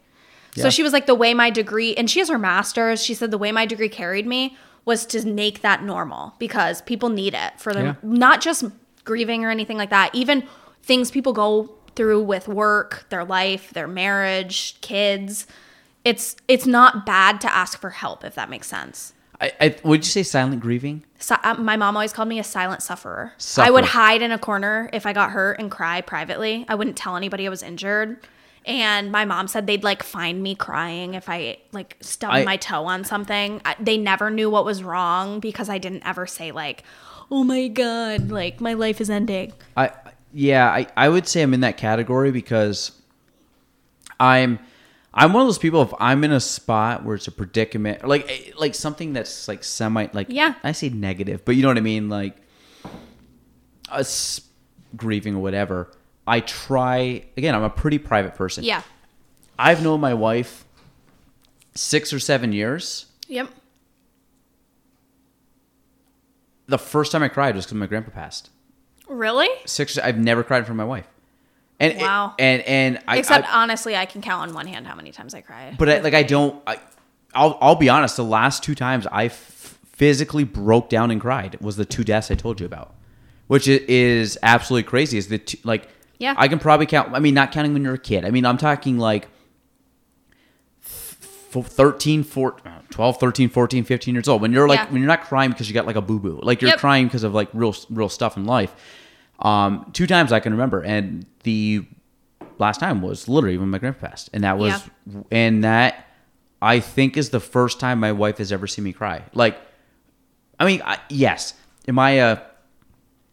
Yeah. 0.54 0.64
So 0.64 0.70
she 0.70 0.82
was 0.82 0.92
like, 0.92 1.06
the 1.06 1.14
way 1.14 1.34
my 1.34 1.50
degree, 1.50 1.94
and 1.94 2.10
she 2.10 2.18
has 2.18 2.28
her 2.28 2.38
master's. 2.38 3.02
She 3.02 3.14
said 3.14 3.30
the 3.30 3.38
way 3.38 3.52
my 3.52 3.66
degree 3.66 3.88
carried 3.88 4.26
me 4.26 4.56
was 4.84 5.06
to 5.06 5.26
make 5.26 5.60
that 5.60 5.82
normal 5.82 6.34
because 6.38 6.82
people 6.82 7.08
need 7.08 7.34
it 7.34 7.58
for 7.60 7.72
them, 7.72 7.86
Yeah. 7.86 7.94
not 8.02 8.40
just 8.40 8.64
grieving 9.04 9.44
or 9.44 9.50
anything 9.50 9.76
like 9.76 9.90
that. 9.90 10.14
Even 10.14 10.44
things 10.82 11.10
people 11.10 11.32
go 11.32 11.70
through 11.94 12.22
with 12.22 12.48
work, 12.48 13.06
their 13.10 13.24
life, 13.24 13.70
their 13.72 13.88
marriage, 13.88 14.80
kids. 14.80 15.46
It's 16.04 16.34
it's 16.48 16.66
not 16.66 17.04
bad 17.04 17.40
to 17.42 17.54
ask 17.54 17.78
for 17.78 17.90
help 17.90 18.24
if 18.24 18.34
that 18.34 18.48
makes 18.48 18.66
sense. 18.66 19.12
I, 19.42 19.52
I, 19.60 19.76
would 19.84 20.00
you 20.00 20.10
say 20.10 20.22
silent 20.22 20.60
grieving? 20.60 21.02
So, 21.18 21.34
uh, 21.42 21.54
my 21.54 21.76
mom 21.76 21.96
always 21.96 22.12
called 22.12 22.28
me 22.28 22.38
a 22.38 22.44
silent 22.44 22.82
sufferer. 22.82 23.32
Sufferer. 23.38 23.66
I 23.66 23.70
would 23.70 23.86
hide 23.86 24.20
in 24.20 24.32
a 24.32 24.38
corner 24.38 24.90
if 24.92 25.06
I 25.06 25.14
got 25.14 25.30
hurt 25.30 25.58
and 25.58 25.70
cry 25.70 26.02
privately. 26.02 26.66
I 26.68 26.74
wouldn't 26.74 26.96
tell 26.96 27.16
anybody 27.16 27.46
I 27.46 27.50
was 27.50 27.62
injured. 27.62 28.18
And 28.70 29.10
my 29.10 29.24
mom 29.24 29.48
said 29.48 29.66
they'd 29.66 29.82
like 29.82 30.04
find 30.04 30.40
me 30.40 30.54
crying 30.54 31.14
if 31.14 31.28
I 31.28 31.58
like 31.72 31.96
stubbed 32.00 32.34
I- 32.34 32.44
my 32.44 32.56
toe 32.56 32.84
on 32.84 33.02
something. 33.02 33.60
I, 33.64 33.74
they 33.80 33.98
never 33.98 34.30
knew 34.30 34.48
what 34.48 34.64
was 34.64 34.84
wrong 34.84 35.40
because 35.40 35.68
I 35.68 35.78
didn't 35.78 36.06
ever 36.06 36.24
say 36.24 36.52
like, 36.52 36.84
"Oh 37.32 37.42
my 37.42 37.66
god, 37.66 38.30
like 38.30 38.60
my 38.60 38.74
life 38.74 39.00
is 39.00 39.10
ending." 39.10 39.52
I 39.76 39.90
yeah, 40.32 40.68
I, 40.70 40.86
I 40.96 41.08
would 41.08 41.26
say 41.26 41.42
I'm 41.42 41.52
in 41.52 41.62
that 41.62 41.78
category 41.78 42.30
because 42.30 42.92
I'm 44.20 44.60
I'm 45.12 45.32
one 45.32 45.42
of 45.42 45.48
those 45.48 45.58
people 45.58 45.82
if 45.82 45.92
I'm 45.98 46.22
in 46.22 46.30
a 46.30 46.38
spot 46.38 47.04
where 47.04 47.16
it's 47.16 47.26
a 47.26 47.32
predicament 47.32 48.06
like 48.06 48.30
eh, 48.30 48.52
like 48.56 48.76
something 48.76 49.12
that's 49.12 49.48
like 49.48 49.64
semi 49.64 50.06
like 50.12 50.28
Yeah. 50.30 50.54
I 50.62 50.70
say 50.70 50.90
negative, 50.90 51.44
but 51.44 51.56
you 51.56 51.62
know 51.62 51.68
what 51.68 51.76
I 51.78 51.80
mean 51.80 52.08
like 52.08 52.36
us 53.88 54.40
grieving 54.96 55.34
or 55.34 55.40
whatever. 55.42 55.90
I 56.30 56.40
try 56.40 57.24
again, 57.36 57.54
I'm 57.54 57.64
a 57.64 57.70
pretty 57.70 57.98
private 57.98 58.36
person. 58.36 58.62
Yeah. 58.62 58.82
I've 59.58 59.82
known 59.82 60.00
my 60.00 60.14
wife 60.14 60.64
6 61.74 62.12
or 62.12 62.20
7 62.20 62.52
years. 62.52 63.06
Yep. 63.26 63.48
The 66.66 66.78
first 66.78 67.10
time 67.10 67.24
I 67.24 67.28
cried 67.28 67.56
was 67.56 67.66
cuz 67.66 67.74
my 67.74 67.86
grandpa 67.86 68.10
passed. 68.12 68.50
Really? 69.08 69.48
Six 69.66 69.98
I've 69.98 70.18
never 70.18 70.44
cried 70.44 70.62
of 70.62 70.74
my 70.76 70.84
wife. 70.84 71.08
And 71.80 71.98
Wow. 72.00 72.34
and 72.38 72.62
and 72.62 73.00
I 73.08 73.18
Except 73.18 73.48
I, 73.48 73.62
honestly, 73.62 73.96
I 73.96 74.06
can 74.06 74.22
count 74.22 74.48
on 74.48 74.54
one 74.54 74.68
hand 74.68 74.86
how 74.86 74.94
many 74.94 75.10
times 75.10 75.34
I 75.34 75.40
cried. 75.40 75.76
But 75.78 75.88
I, 75.88 75.98
like 75.98 76.14
I 76.14 76.22
don't. 76.22 76.62
I, 76.66 76.78
I'll 77.34 77.58
I'll 77.60 77.74
be 77.74 77.88
honest. 77.88 78.16
The 78.16 78.24
last 78.24 78.62
two 78.62 78.76
times 78.76 79.06
I 79.10 79.24
f- 79.24 79.78
physically 79.84 80.44
broke 80.44 80.88
down 80.88 81.10
and 81.10 81.20
cried 81.20 81.58
was 81.60 81.76
the 81.76 81.84
two 81.84 82.04
deaths 82.04 82.30
I 82.30 82.34
told 82.36 82.60
you 82.60 82.66
about, 82.66 82.94
which 83.48 83.66
is 83.66 84.38
absolutely 84.44 84.84
crazy. 84.88 85.18
Is 85.18 85.26
the 85.26 85.38
two, 85.38 85.58
like 85.64 85.88
Yeah. 86.20 86.34
I 86.36 86.46
can 86.46 86.58
probably 86.60 86.86
count. 86.86 87.12
I 87.14 87.18
mean, 87.18 87.34
not 87.34 87.50
counting 87.50 87.72
when 87.72 87.82
you're 87.82 87.94
a 87.94 87.98
kid. 87.98 88.24
I 88.24 88.30
mean, 88.30 88.46
I'm 88.46 88.58
talking 88.58 88.98
like 88.98 89.26
f- 90.84 91.16
13, 91.52 92.22
14, 92.22 92.72
uh, 92.72 92.80
12, 92.90 93.18
13, 93.18 93.48
14, 93.48 93.84
15 93.84 94.14
years 94.14 94.28
old. 94.28 94.40
When 94.42 94.52
you're 94.52 94.68
like 94.68 94.78
Yeah. 94.80 94.86
when 94.90 95.00
you're 95.00 95.08
not 95.08 95.22
crying 95.24 95.50
because 95.50 95.68
you 95.68 95.74
got 95.74 95.86
like 95.86 95.96
a 95.96 96.00
boo 96.02 96.18
boo, 96.20 96.38
like 96.42 96.60
you're 96.62 96.70
Yep. 96.70 96.78
crying 96.78 97.06
because 97.06 97.24
of 97.24 97.34
like 97.34 97.48
real 97.52 97.74
real 97.90 98.08
stuff 98.08 98.36
in 98.36 98.44
life. 98.46 98.74
Um, 99.40 99.86
two 99.92 100.06
times 100.06 100.32
I 100.32 100.40
can 100.40 100.52
remember, 100.52 100.82
and 100.82 101.24
the 101.44 101.86
last 102.58 102.78
time 102.78 103.00
was 103.00 103.26
literally 103.28 103.56
when 103.58 103.70
my 103.70 103.78
grandpa 103.78 104.08
passed, 104.08 104.30
and 104.32 104.44
that 104.44 104.58
was 104.58 104.88
and 105.30 105.64
that 105.64 106.06
I 106.62 106.80
think 106.80 107.16
is 107.16 107.30
the 107.30 107.40
first 107.40 107.80
time 107.80 107.98
my 107.98 108.12
wife 108.12 108.36
has 108.38 108.52
ever 108.52 108.66
seen 108.66 108.84
me 108.84 108.92
cry. 108.92 109.22
Like, 109.32 109.58
I 110.58 110.66
mean, 110.66 110.82
I, 110.84 110.98
yes, 111.08 111.54
am 111.88 111.98
I 111.98 112.10
a 112.10 112.38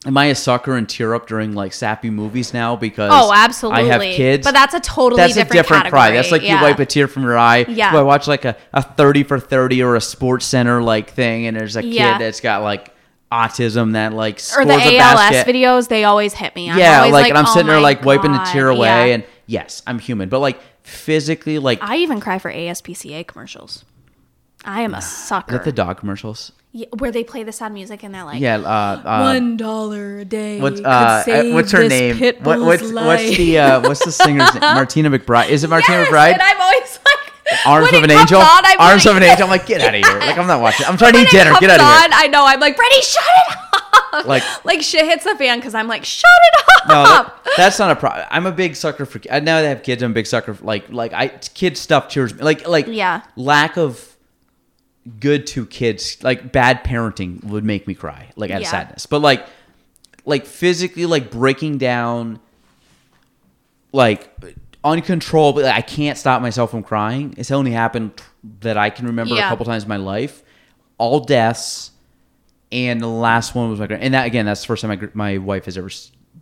am 0.07 0.17
I 0.17 0.25
a 0.25 0.35
sucker 0.35 0.75
and 0.75 0.87
tear 0.89 1.13
up 1.13 1.27
during 1.27 1.53
like 1.53 1.73
sappy 1.73 2.09
movies 2.09 2.53
now 2.53 2.75
because 2.75 3.11
Oh, 3.13 3.31
absolutely. 3.35 3.81
I 3.83 3.85
have 3.91 4.01
kids, 4.01 4.47
But 4.47 4.53
that's 4.53 4.73
a 4.73 4.79
totally 4.79 5.21
that's 5.21 5.33
different 5.35 5.51
a 5.51 5.63
different 5.63 5.89
cry. 5.89 6.11
That's 6.11 6.31
like 6.31 6.41
Yeah. 6.41 6.55
you 6.57 6.61
wipe 6.63 6.79
a 6.79 6.85
tear 6.85 7.07
from 7.07 7.23
your 7.23 7.37
eye. 7.37 7.65
Yeah. 7.67 7.91
Do 7.91 7.97
I 7.97 8.01
watch 8.03 8.27
like 8.27 8.45
a, 8.45 8.55
a 8.73 8.81
thirty 8.81 9.23
for 9.23 9.39
thirty 9.39 9.83
or 9.83 9.95
a 9.95 10.01
Sports 10.01 10.45
Center 10.45 10.81
like 10.81 11.11
thing, 11.11 11.45
and 11.45 11.55
there's 11.55 11.75
a 11.75 11.83
Yeah. 11.83 12.13
kid 12.13 12.21
that's 12.25 12.39
got 12.41 12.63
like 12.63 12.93
autism 13.31 13.91
that 13.93 14.13
like 14.13 14.37
or 14.37 14.39
scores 14.39 14.67
the 14.67 14.73
a 14.73 14.97
ALS 14.99 15.15
basket. 15.15 15.47
videos, 15.53 15.87
they 15.89 16.05
always 16.05 16.33
hit 16.33 16.55
me. 16.55 16.69
I'm 16.71 16.77
yeah, 16.79 16.99
always 16.99 17.11
like, 17.11 17.27
and 17.29 17.37
I'm 17.37 17.45
"Oh 17.45 17.53
sitting 17.53 17.67
there 17.67 17.81
like 17.81 18.05
wiping 18.05 18.33
a 18.33 18.45
tear 18.45 18.69
away, 18.69 18.87
Yeah. 19.09 19.13
and 19.15 19.23
yes, 19.47 19.83
I'm 19.85 19.99
human, 19.99 20.29
but 20.29 20.39
like 20.39 20.57
physically, 20.83 21.59
like 21.59 21.79
I 21.81 21.97
even 21.97 22.21
cry 22.21 22.39
for 22.39 22.49
ASPCA 22.49 23.27
commercials. 23.27 23.83
I 24.63 24.81
am 24.81 24.93
a 24.93 24.99
is 24.99 25.05
sucker. 25.05 25.51
that 25.51 25.65
the 25.65 25.71
dog 25.73 25.97
commercials? 25.97 26.53
Yeah, 26.73 26.87
where 26.97 27.11
they 27.11 27.23
play 27.23 27.43
the 27.43 27.51
sad 27.53 27.71
music 27.71 28.03
and 28.03 28.13
they're 28.13 28.25
like, 28.25 28.41
Yeah, 28.41 28.57
uh, 28.57 29.01
uh, 29.03 29.21
one 29.33 29.57
dollar 29.57 30.19
a 30.19 30.25
day. 30.25 30.59
What's 30.61 30.77
could 30.81 30.85
uh, 30.85 31.23
what's 31.53 31.71
her 31.71 31.87
name? 31.87 32.17
What, 32.43 32.59
what's 32.59 32.91
what's 32.91 33.37
the 33.37 33.57
uh, 33.57 33.81
what's 33.81 34.03
the 34.05 34.11
singer's 34.11 34.53
name? 34.53 34.61
Martina 34.75 35.09
McBride. 35.09 35.49
Is 35.49 35.63
it 35.63 35.69
Martina 35.69 35.99
Yes, 35.99 36.09
McBride? 36.09 36.33
And 36.33 36.41
I'm 36.41 36.61
always 36.61 36.99
like, 37.05 37.65
Arms 37.65 37.93
of 37.93 38.03
an 38.03 38.11
angel. 38.11 38.39
on, 38.41 38.45
I'm 38.65 38.79
Arms 38.81 39.05
of 39.05 39.15
an 39.15 39.23
angel. 39.23 39.45
I'm 39.45 39.49
like, 39.49 39.65
get 39.65 39.79
out 39.81 39.95
of 39.95 40.05
here. 40.05 40.19
Like 40.19 40.37
I'm 40.37 40.45
not 40.47 40.59
watching. 40.61 40.85
I'm 40.85 40.97
trying 40.97 41.13
to 41.13 41.19
eat 41.21 41.29
dinner. 41.29 41.53
Get 41.59 41.69
out 41.69 41.79
of 41.79 41.85
here. 41.85 41.95
on, 42.05 42.09
I 42.13 42.27
know. 42.27 42.45
I'm 42.45 42.59
like, 42.59 42.75
Brady, 42.75 43.01
shut 43.01 43.23
it 43.23 43.55
up. 44.13 44.25
Like- 44.25 44.43
like 44.65 44.81
shit 44.81 45.05
hits 45.05 45.23
the 45.23 45.35
fan 45.37 45.59
because 45.59 45.73
I'm 45.73 45.87
like, 45.87 46.03
shut 46.03 46.25
it 46.53 46.63
up. 46.67 46.87
No, 46.89 47.03
that, 47.03 47.33
that's 47.55 47.79
not 47.79 47.91
a 47.91 47.95
problem. 47.95 48.25
I'm 48.29 48.45
a 48.45 48.51
big 48.51 48.75
sucker 48.75 49.05
for. 49.05 49.21
I 49.31 49.39
now 49.39 49.57
that 49.61 49.65
I 49.65 49.69
have 49.69 49.83
kids. 49.83 50.03
I'm 50.03 50.11
a 50.11 50.13
big 50.13 50.27
sucker 50.27 50.53
for 50.53 50.63
like 50.65 50.89
like 50.89 51.13
I 51.13 51.29
kid 51.29 51.77
stuff 51.77 52.09
cheers 52.09 52.33
me. 52.33 52.43
Like 52.43 52.67
like 52.67 52.87
Yeah. 52.87 53.21
lack 53.37 53.77
of 53.77 54.16
good 55.19 55.47
to 55.47 55.65
kids 55.65 56.21
like 56.23 56.51
bad 56.51 56.83
parenting 56.83 57.43
would 57.45 57.63
make 57.63 57.87
me 57.87 57.93
cry 57.93 58.29
like 58.35 58.51
out 58.51 58.61
of 58.61 58.67
sadness. 58.67 59.05
But 59.05 59.21
like 59.21 59.45
like 60.25 60.45
physically 60.45 61.05
like 61.05 61.31
breaking 61.31 61.77
down 61.77 62.39
like 63.93 64.29
uncontrollably 64.83 65.63
like, 65.63 65.75
I 65.75 65.81
can't 65.81 66.17
stop 66.17 66.41
myself 66.41 66.71
from 66.71 66.83
crying. 66.83 67.33
It's 67.37 67.51
only 67.51 67.71
happened 67.71 68.21
that 68.61 68.77
I 68.77 68.89
can 68.89 69.07
remember 69.07 69.35
a 69.35 69.41
couple 69.41 69.65
times 69.65 69.83
in 69.83 69.89
my 69.89 69.97
life. 69.97 70.43
All 70.97 71.19
deaths 71.19 71.91
and 72.71 72.99
the 72.99 73.07
last 73.07 73.55
one 73.55 73.69
was 73.69 73.79
my 73.79 73.87
grand 73.87 74.03
and 74.03 74.13
that 74.13 74.25
again 74.25 74.45
that's 74.45 74.61
the 74.61 74.67
first 74.67 74.81
time 74.81 74.89
my 74.89 75.09
my 75.13 75.37
wife 75.37 75.65
has 75.65 75.77
ever 75.77 75.89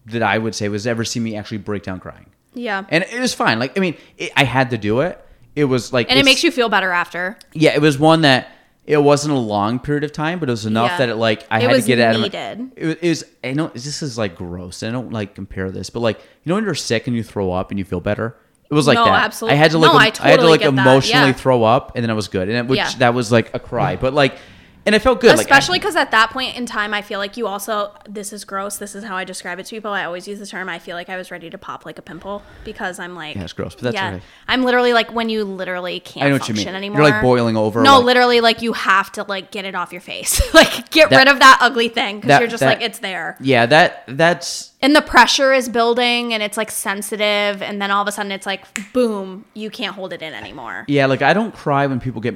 that 0.08 0.24
I 0.24 0.38
would 0.38 0.56
say 0.56 0.70
was 0.70 0.88
ever 0.88 1.06
seen 1.06 1.24
me 1.24 1.36
actually 1.36 1.60
break 1.60 1.84
down 1.84 2.00
crying. 2.00 2.28
Yeah. 2.54 2.86
And 2.90 3.04
it 3.04 3.20
was 3.20 3.34
fine. 3.34 3.60
Like 3.60 3.78
I 3.78 3.82
mean, 3.82 3.98
it, 4.18 4.32
I 4.36 4.44
had 4.44 4.70
to 4.72 4.78
do 4.78 5.02
it. 5.02 5.22
It 5.56 5.66
was 5.66 5.94
like 5.94 6.10
and 6.10 6.20
it 6.20 6.26
makes 6.26 6.44
you 6.44 6.52
feel 6.52 6.70
better 6.70 6.92
after. 6.92 7.38
yeah, 7.54 7.76
it 7.76 7.82
was 7.82 7.98
one 8.00 8.22
that 8.22 8.50
it 8.88 8.98
wasn't 9.02 9.34
a 9.34 9.38
long 9.40 9.80
period 9.80 10.04
of 10.04 10.12
time, 10.12 10.40
but 10.40 10.48
it 10.50 10.52
was 10.52 10.66
enough 10.66 10.92
Yeah. 10.92 10.98
that 10.98 11.10
it 11.10 11.16
like 11.16 11.46
I 11.50 11.60
It 11.60 11.70
had 11.70 11.82
to 11.82 11.88
get 11.88 12.00
it 12.00 12.02
out 12.04 12.16
of 12.16 12.22
my. 12.22 12.28
It 12.76 12.86
was, 12.86 12.96
it 13.02 13.10
was. 13.10 13.24
I 13.44 13.54
know 13.54 13.68
this 13.74 14.02
is 14.04 14.18
like 14.18 14.36
gross. 14.36 14.84
I 14.84 14.92
don't 14.92 15.12
like 15.12 15.34
compare 15.36 15.72
this, 15.72 15.90
but 15.90 16.02
like 16.02 16.20
you 16.20 16.50
know 16.50 16.56
when 16.56 16.64
you're 16.66 16.76
sick 16.76 17.08
and 17.08 17.16
you 17.16 17.24
throw 17.24 17.52
up 17.52 17.72
and 17.72 17.80
you 17.80 17.86
feel 17.86 18.00
better. 18.02 18.36
It 18.70 18.74
was 18.74 18.88
like 18.88 18.96
No, 18.96 19.06
that. 19.06 19.24
absolutely. 19.24 19.54
I 19.58 19.62
had 19.62 19.72
to 19.72 19.78
like 19.78 19.94
No, 19.94 20.00
I 20.00 20.10
totally 20.10 20.28
I 20.28 20.32
had 20.32 20.40
to 20.40 20.50
like 20.50 20.62
emotionally 20.62 21.28
yeah. 21.28 21.34
throw 21.34 21.64
up, 21.64 21.92
and 21.96 22.04
then 22.04 22.10
I 22.10 22.14
was 22.14 22.28
good, 22.28 22.50
and 22.50 22.58
it, 22.58 22.68
which 22.68 22.78
Yeah. 22.78 22.90
that 23.00 23.14
was 23.14 23.32
like 23.32 23.54
a 23.54 23.60
cry. 23.60 23.96
But 23.96 24.14
like 24.14 24.38
and 24.86 24.94
it 24.96 25.00
felt 25.02 25.20
good. 25.22 25.34
Especially 25.34 25.80
because 25.80 25.96
at 25.96 26.12
that 26.12 26.30
point 26.30 26.56
in 26.58 26.66
time, 26.66 26.94
I 26.94 27.02
feel 27.02 27.20
like 27.20 27.38
you 27.38 27.48
also, 27.48 27.92
this 28.08 28.32
is 28.32 28.46
gross. 28.46 28.78
This 28.78 28.94
is 28.96 29.04
how 29.04 29.16
I 29.16 29.24
describe 29.24 29.60
it 29.60 29.66
to 29.68 29.76
people. 29.76 29.92
I 29.92 30.04
always 30.06 30.28
use 30.28 30.40
the 30.40 30.46
term, 30.48 30.70
I 30.70 30.80
feel 30.80 30.96
like 30.96 31.10
I 31.10 31.18
was 31.18 31.32
ready 31.32 31.50
to 31.50 31.58
pop 31.58 31.86
like 31.86 31.98
a 31.98 32.02
pimple 32.02 32.44
because 32.64 33.00
I'm 33.00 33.16
like, 33.16 33.36
Yeah, 33.36 33.44
it's 33.44 33.54
gross, 33.54 33.74
but 33.76 33.84
that's 33.84 33.96
yeah, 33.96 34.16
okay. 34.16 34.22
I'm 34.48 34.64
literally 34.64 34.94
like 34.94 35.12
when 35.14 35.30
you 35.30 35.44
literally 35.44 36.00
can't 36.00 36.26
I 36.26 36.30
know 36.30 36.36
what 36.36 36.48
you 36.48 36.54
function 36.56 36.68
mean. 36.74 36.76
anymore. 36.76 37.02
You're 37.02 37.10
like 37.12 37.22
boiling 37.22 37.58
over. 37.58 37.82
No, 37.82 37.98
like- 37.98 38.06
literally, 38.06 38.42
like 38.42 38.62
you 38.62 38.74
have 38.74 39.12
to 39.14 39.24
like 39.24 39.52
get 39.52 39.66
it 39.66 39.76
off 39.76 39.92
your 39.92 40.02
face. 40.02 40.42
like 40.54 40.90
get 40.92 41.10
That- 41.10 41.18
rid 41.18 41.28
of 41.28 41.40
that 41.40 41.58
ugly 41.62 41.90
thing 41.90 42.20
because 42.20 42.40
you're 42.40 42.50
just 42.50 42.62
that- 42.62 42.78
like, 42.78 42.82
it's 42.82 43.00
there. 43.00 43.38
Yeah, 43.40 43.66
that 43.66 44.04
that's 44.08 44.72
And 44.82 44.96
the 44.96 45.02
pressure 45.02 45.52
is 45.54 45.68
building 45.70 46.34
and 46.34 46.44
it's 46.44 46.58
like 46.58 46.70
sensitive. 46.72 47.62
And 47.62 47.82
then 47.82 47.92
all 47.92 48.02
of 48.02 48.08
a 48.08 48.12
sudden 48.12 48.32
it's 48.32 48.46
like, 48.46 48.94
boom, 48.94 49.46
you 49.54 49.70
can't 49.70 49.96
hold 49.96 50.14
it 50.14 50.22
in 50.22 50.34
anymore. 50.34 50.86
yeah. 50.88 51.06
Like 51.08 51.22
I 51.22 51.34
don't 51.34 51.54
cry 51.54 51.88
when 51.88 52.00
people 52.00 52.22
get. 52.22 52.36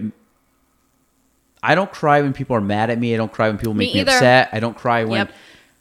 I 1.62 1.76
don't 1.76 1.92
cry 1.92 2.22
when 2.22 2.34
people 2.34 2.56
are 2.56 2.62
mad 2.62 2.90
at 2.90 2.98
me. 3.00 3.14
I 3.14 3.18
don't 3.18 3.32
cry 3.32 3.48
when 3.50 3.58
people 3.58 3.74
make 3.74 3.94
me, 3.94 4.02
either. 4.02 4.12
upset. 4.12 4.50
I 4.54 4.60
don't 4.60 4.78
cry 4.78 5.04
when 5.04 5.28
Yep. 5.28 5.32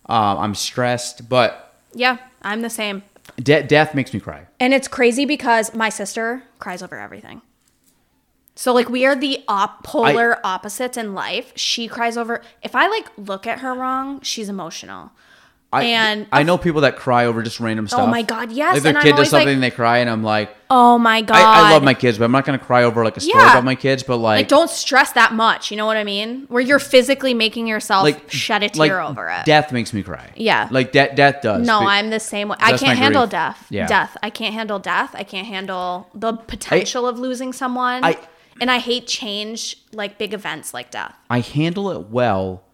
um, 0.07 0.39
I'm 0.39 0.55
stressed. 0.55 1.29
But 1.29 1.75
Yeah, 1.95 2.17
I'm 2.43 2.63
the 2.63 2.71
same. 2.71 3.03
de- 3.37 3.63
death 3.63 3.95
makes 3.95 4.13
me 4.13 4.21
cry. 4.21 4.47
And 4.59 4.75
it's 4.75 4.89
crazy 4.89 5.25
because 5.25 5.75
my 5.75 5.89
sister 5.89 6.43
cries 6.59 6.83
over 6.83 6.99
everything. 6.99 7.43
So 8.57 8.75
like 8.75 8.89
we 8.89 9.07
are 9.07 9.15
the 9.15 9.45
op- 9.47 9.85
polar 9.85 10.41
opposites 10.45 10.97
in 10.97 11.15
life. 11.15 11.53
She 11.55 11.87
cries 11.87 12.17
over 12.17 12.43
if 12.63 12.75
I 12.75 12.89
like 12.89 13.07
look 13.17 13.47
at 13.47 13.61
her 13.61 13.73
wrong, 13.73 14.21
she's 14.23 14.49
emotional. 14.49 15.13
I, 15.71 15.85
And- 15.85 16.27
I 16.33 16.45
know 16.45 16.57
people 16.57 16.81
that 16.81 16.97
cry 16.97 17.27
over 17.27 17.43
just 17.43 17.61
random 17.61 17.89
stuff. 17.89 18.01
Oh 18.01 18.07
my 18.07 18.23
God, 18.23 18.51
yes, 18.53 18.75
Like 18.77 18.83
their 18.85 18.95
and 18.95 19.03
kid 19.03 19.11
does 19.11 19.19
always 19.19 19.33
like- 19.35 19.41
something 19.43 19.55
and 19.55 19.63
they 19.63 19.71
cry, 19.71 19.99
and 19.99 20.09
I'm 20.09 20.23
like, 20.25 20.55
Oh 20.71 20.99
my 20.99 21.21
god. 21.23 21.37
I, 21.37 21.69
I 21.69 21.73
love 21.73 21.83
my 21.83 21.93
kids, 21.95 22.17
but 22.19 22.25
I'm 22.25 22.33
not 22.33 22.45
gonna 22.47 22.59
cry 22.59 22.85
over 22.85 23.03
like 23.05 23.17
a 23.17 23.21
story 23.21 23.43
Yeah. 23.43 23.53
about 23.53 23.65
my 23.65 23.75
kids. 23.75 24.03
But 24.03 24.17
like, 24.19 24.39
like 24.39 24.49
don't 24.49 24.71
stress 24.71 25.13
that 25.13 25.33
much, 25.35 25.71
you 25.71 25.77
know 25.77 25.85
what 25.87 25.97
I 25.99 26.05
mean? 26.05 26.45
Where 26.49 26.63
you're 26.63 26.79
physically 26.79 27.33
making 27.35 27.67
yourself 27.67 28.03
like 28.03 28.31
shed 28.31 28.63
a 28.63 28.71
like, 28.79 28.91
tear 28.91 29.01
over 29.03 29.29
it. 29.29 29.45
Death 29.47 29.73
makes 29.73 29.93
me 29.93 30.03
cry. 30.03 30.31
Yeah. 30.37 30.69
like 30.71 30.93
death. 30.93 31.15
Death 31.17 31.43
does. 31.43 31.67
No, 31.67 31.81
I'm 31.81 32.09
the 32.11 32.21
same 32.21 32.49
way. 32.49 32.57
I 32.61 32.77
can't 32.77 32.99
handle 32.99 33.23
grief. 33.25 33.31
death. 33.33 33.67
Yeah. 33.71 33.87
Death. 33.87 34.17
I 34.23 34.31
can't 34.31 34.55
handle 34.55 34.79
death. 34.79 35.11
I 35.15 35.23
can't 35.23 35.47
handle 35.47 36.09
the 36.15 36.33
potential 36.35 37.07
of 37.07 37.19
losing 37.19 37.53
someone. 37.53 38.05
I- 38.05 38.19
and 38.61 38.71
I 38.73 38.79
hate 38.79 39.07
change, 39.07 39.77
like 39.93 40.19
big 40.19 40.35
events 40.35 40.75
like 40.75 40.91
death 40.91 41.15
I 41.31 41.39
handle 41.41 41.91
it 41.93 42.09
well. 42.09 42.65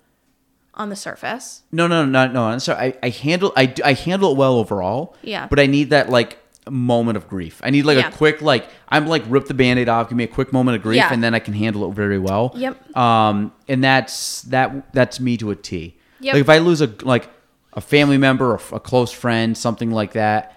On 0.77 0.89
the 0.89 0.97
surface. 0.97 1.63
No, 1.73 1.87
no, 1.87 2.05
no, 2.05 2.27
no. 2.29 2.45
I'm 2.45 2.59
sorry. 2.61 2.95
I, 3.03 3.07
I 3.07 3.09
handle 3.11 3.53
I, 3.57 3.73
I 3.85 3.93
handle 3.95 4.33
it 4.33 4.37
well 4.37 4.55
overall. 4.57 5.17
Yeah. 5.23 5.47
But 5.49 5.61
I 5.61 5.67
need 5.67 5.91
that 5.91 6.11
like 6.11 6.39
moment 6.71 7.17
of 7.17 7.29
grief. 7.29 7.61
I 7.63 7.71
need 7.71 7.85
like 7.85 7.99
Yeah. 7.99 8.09
a 8.09 8.13
quick 8.13 8.41
like 8.43 8.69
I'm 8.89 9.07
like 9.07 9.23
rip 9.29 9.47
the 9.47 9.55
band-aid 9.55 9.89
off, 9.89 10.09
give 10.09 10.17
me 10.17 10.25
a 10.25 10.29
quick 10.29 10.53
moment 10.53 10.77
of 10.77 10.83
grief, 10.83 10.97
Yeah. 10.97 11.13
and 11.13 11.23
then 11.23 11.35
I 11.35 11.39
can 11.39 11.55
handle 11.55 11.89
it 11.91 11.95
very 11.95 12.19
well. 12.19 12.53
Yep. 12.57 12.97
Um, 12.97 13.53
and 13.69 13.85
that's 13.85 14.43
that 14.43 14.93
that's 14.93 15.21
me 15.21 15.37
to 15.39 15.51
a 15.51 15.57
T. 15.57 15.97
Yep. 16.21 16.35
Like 16.35 16.41
if 16.41 16.49
I 16.49 16.59
lose 16.59 16.81
a 16.81 16.93
like 17.03 17.29
a 17.75 17.81
family 17.81 18.19
member 18.19 18.53
or 18.53 18.61
a 18.73 18.81
close 18.81 19.11
friend, 19.13 19.57
something 19.59 19.91
like 19.91 20.13
that. 20.13 20.53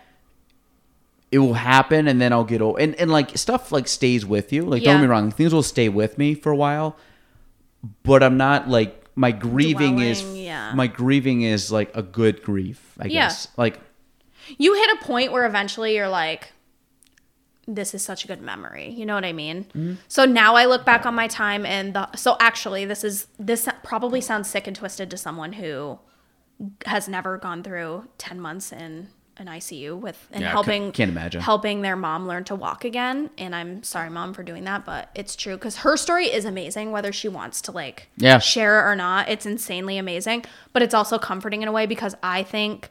It 1.30 1.40
will 1.40 1.56
happen, 1.56 2.08
and 2.08 2.22
then 2.22 2.32
I'll 2.32 2.46
get 2.46 2.62
over, 2.62 2.80
and, 2.80 2.96
and 2.96 3.12
like 3.12 3.38
stuff 3.38 3.74
like 3.74 3.90
stays 3.90 4.26
with 4.26 4.54
you. 4.54 4.62
Like 4.64 4.82
don't 4.84 4.94
Yeah. 4.94 4.98
get 5.00 5.02
me 5.02 5.08
wrong, 5.08 5.30
things 5.30 5.54
will 5.54 5.62
stay 5.62 5.90
with 5.90 6.18
me 6.18 6.34
for 6.36 6.54
a 6.54 6.56
while, 6.56 6.96
but 8.04 8.24
I'm 8.24 8.38
not 8.38 8.70
like 8.70 9.04
my 9.18 9.32
grieving 9.32 10.00
is 10.00 10.24
yeah. 10.24 10.72
my 10.76 10.88
grieving 10.88 11.42
is 11.42 11.72
like 11.72 11.92
a 11.96 12.04
good 12.04 12.44
grief, 12.44 12.96
I 13.00 13.08
Yeah. 13.08 13.28
guess. 13.28 13.48
Like 13.58 13.80
You 14.58 14.74
hit 14.76 14.90
a 15.02 15.04
point 15.04 15.32
where 15.34 15.46
eventually 15.46 15.96
you're 15.96 16.08
like, 16.08 16.54
this 17.68 17.94
is 17.94 18.02
such 18.02 18.24
a 18.24 18.28
good 18.28 18.42
memory. 18.42 18.90
You 18.92 19.06
know 19.06 19.16
what 19.16 19.26
I 19.26 19.34
mean? 19.34 19.66
Mm-hmm. 19.66 19.94
So 20.08 20.24
now 20.24 20.56
I 20.56 20.66
look 20.66 20.86
back 20.86 21.06
on 21.06 21.16
my 21.16 21.28
time 21.28 21.66
and 21.66 21.94
the 21.94 22.16
so 22.16 22.38
actually 22.40 22.86
this 22.86 23.04
is 23.04 23.28
this 23.38 23.68
probably 23.84 24.22
sounds 24.22 24.50
sick 24.50 24.68
and 24.68 24.76
twisted 24.76 25.10
to 25.12 25.18
someone 25.18 25.54
who 25.54 26.00
has 26.86 27.10
never 27.10 27.38
gone 27.38 27.62
through 27.64 28.06
10 28.20 28.40
months 28.40 28.72
in 28.72 29.10
an 29.40 29.48
ICU 29.48 29.98
with 30.00 30.28
and 30.32 30.42
Yeah, 30.42 30.50
helping 30.52 30.88
ca- 30.88 30.92
can't 30.98 31.12
imagine. 31.12 31.42
helping 31.42 31.82
their 31.82 31.96
mom 31.96 32.28
learn 32.28 32.44
to 32.46 32.56
walk 32.56 32.84
again 32.86 33.30
and 33.38 33.56
I'm 33.56 33.84
sorry 33.84 34.10
mom 34.10 34.34
for 34.34 34.44
doing 34.44 34.64
that 34.66 34.86
but 34.86 35.10
it's 35.16 35.36
true 35.36 35.58
cuz 35.58 35.78
her 35.78 35.96
story 35.98 36.26
is 36.26 36.46
amazing 36.46 36.92
whether 36.92 37.12
she 37.12 37.28
wants 37.28 37.62
to 37.64 37.72
like 37.72 38.10
Yeah. 38.18 38.40
share 38.40 38.80
it 38.80 38.92
or 38.92 38.96
not 38.96 39.30
it's 39.30 39.46
insanely 39.46 39.98
amazing 39.98 40.46
but 40.74 40.82
it's 40.82 40.94
also 40.94 41.18
comforting 41.18 41.62
in 41.62 41.68
a 41.68 41.72
way 41.72 41.86
because 41.86 42.16
I 42.24 42.44
think 42.44 42.90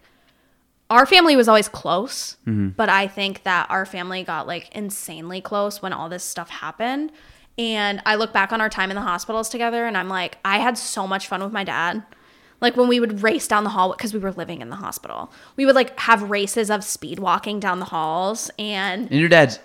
our 0.88 1.04
family 1.04 1.34
was 1.34 1.48
always 1.48 1.68
close, 1.68 2.36
Mm-hmm. 2.46 2.68
but 2.70 2.88
I 2.88 3.08
think 3.08 3.42
that 3.42 3.68
our 3.70 3.84
family 3.84 4.22
got 4.22 4.46
like 4.46 4.68
insanely 4.72 5.40
close 5.40 5.82
when 5.82 5.92
all 5.92 6.08
this 6.08 6.22
stuff 6.22 6.48
happened. 6.48 7.10
And 7.58 8.00
I 8.06 8.14
look 8.16 8.32
back 8.32 8.52
on 8.52 8.60
our 8.60 8.68
time 8.68 8.90
in 8.90 8.94
the 8.96 9.02
hospitals 9.02 9.48
together 9.48 9.84
and 9.86 9.96
I'm 9.96 10.08
like, 10.08 10.38
I 10.44 10.58
had 10.58 10.78
so 10.78 11.06
much 11.06 11.26
fun 11.26 11.42
with 11.42 11.52
my 11.52 11.64
dad. 11.64 12.04
Like 12.60 12.76
when 12.76 12.88
we 12.88 13.00
would 13.00 13.22
race 13.22 13.46
down 13.46 13.64
the 13.64 13.70
hall 13.70 13.92
because 13.92 14.14
we 14.14 14.18
were 14.20 14.32
living 14.32 14.60
in 14.62 14.70
the 14.70 14.76
hospital, 14.76 15.30
we 15.56 15.66
would 15.66 15.74
like 15.74 15.98
have 16.00 16.30
races 16.30 16.70
of 16.70 16.84
speed 16.84 17.18
walking 17.18 17.60
down 17.60 17.78
the 17.80 17.86
halls. 17.86 18.50
And 18.58 19.10
and 19.10 19.20
your 19.20 19.28
dad's 19.28 19.58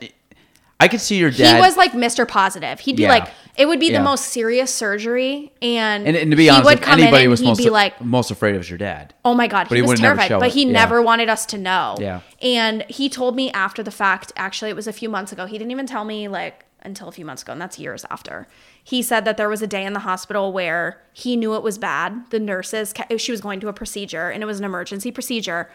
I 0.79 0.87
could 0.87 0.99
see 0.99 1.17
your 1.17 1.29
dad. 1.29 1.55
he 1.55 1.61
was 1.61 1.77
like 1.77 1.91
Mr. 1.91 2.27
Positive. 2.27 2.79
He'd 2.79 2.95
be 2.95 3.03
Yeah. 3.03 3.09
like, 3.09 3.27
it 3.55 3.67
would 3.67 3.79
be 3.79 3.91
Yeah. 3.91 3.99
the 3.99 4.03
most 4.03 4.25
serious 4.29 4.73
surgery. 4.73 5.51
And, 5.61 6.07
and, 6.07 6.17
and 6.17 6.31
to 6.31 6.35
be 6.35 6.45
he 6.45 6.49
honest, 6.49 6.65
would 6.65 6.81
come 6.81 6.97
in 6.97 7.03
anybody 7.05 7.25
and 7.25 7.29
was 7.29 7.43
most 7.43 7.59
be 7.59 7.69
like, 7.69 8.01
most 8.01 8.31
afraid 8.31 8.55
of 8.55 8.61
was 8.61 8.69
your 8.69 8.79
dad. 8.79 9.13
Oh 9.23 9.35
my 9.35 9.45
god, 9.45 9.69
But 9.69 9.75
he, 9.77 9.83
he 9.83 9.87
was 9.87 9.99
terrified, 9.99 10.29
but 10.31 10.47
it. 10.47 10.53
he 10.53 10.65
Yeah. 10.65 10.71
never 10.71 10.99
wanted 10.99 11.29
us 11.29 11.45
to 11.47 11.59
know. 11.59 11.97
Yeah. 11.99 12.21
And 12.41 12.83
he 12.89 13.09
told 13.09 13.35
me 13.35 13.51
after 13.51 13.83
the 13.83 13.91
fact, 13.91 14.31
actually 14.35 14.71
it 14.71 14.75
was 14.75 14.87
a 14.87 14.93
few 14.93 15.07
months 15.07 15.31
ago. 15.31 15.45
He 15.45 15.59
didn't 15.59 15.69
even 15.69 15.85
tell 15.85 16.03
me 16.03 16.27
like 16.27 16.65
until 16.81 17.07
a 17.07 17.11
few 17.11 17.25
months 17.25 17.43
ago, 17.43 17.51
and 17.51 17.61
that's 17.61 17.77
years 17.77 18.03
after. 18.09 18.47
He 18.83 19.01
said 19.01 19.25
that 19.25 19.37
there 19.37 19.49
was 19.49 19.61
a 19.61 19.67
day 19.67 19.85
in 19.85 19.93
the 19.93 19.99
hospital 19.99 20.51
where 20.51 21.01
he 21.13 21.37
knew 21.37 21.55
it 21.55 21.63
was 21.63 21.77
bad. 21.77 22.29
The 22.31 22.39
nurses, 22.39 22.93
she 23.17 23.31
was 23.31 23.41
going 23.41 23.59
to 23.59 23.67
a 23.67 23.73
procedure 23.73 24.29
and 24.29 24.41
it 24.41 24.45
was 24.45 24.59
an 24.59 24.65
emergency 24.65 25.11
procedure. 25.11 25.69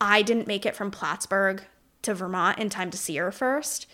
I 0.00 0.22
didn't 0.22 0.46
make 0.46 0.66
it 0.66 0.76
from 0.76 0.90
Plattsburgh 0.90 1.62
to 2.02 2.14
Vermont 2.14 2.58
in 2.58 2.70
time 2.70 2.90
to 2.90 2.98
see 2.98 3.16
her 3.16 3.32
first. 3.32 3.86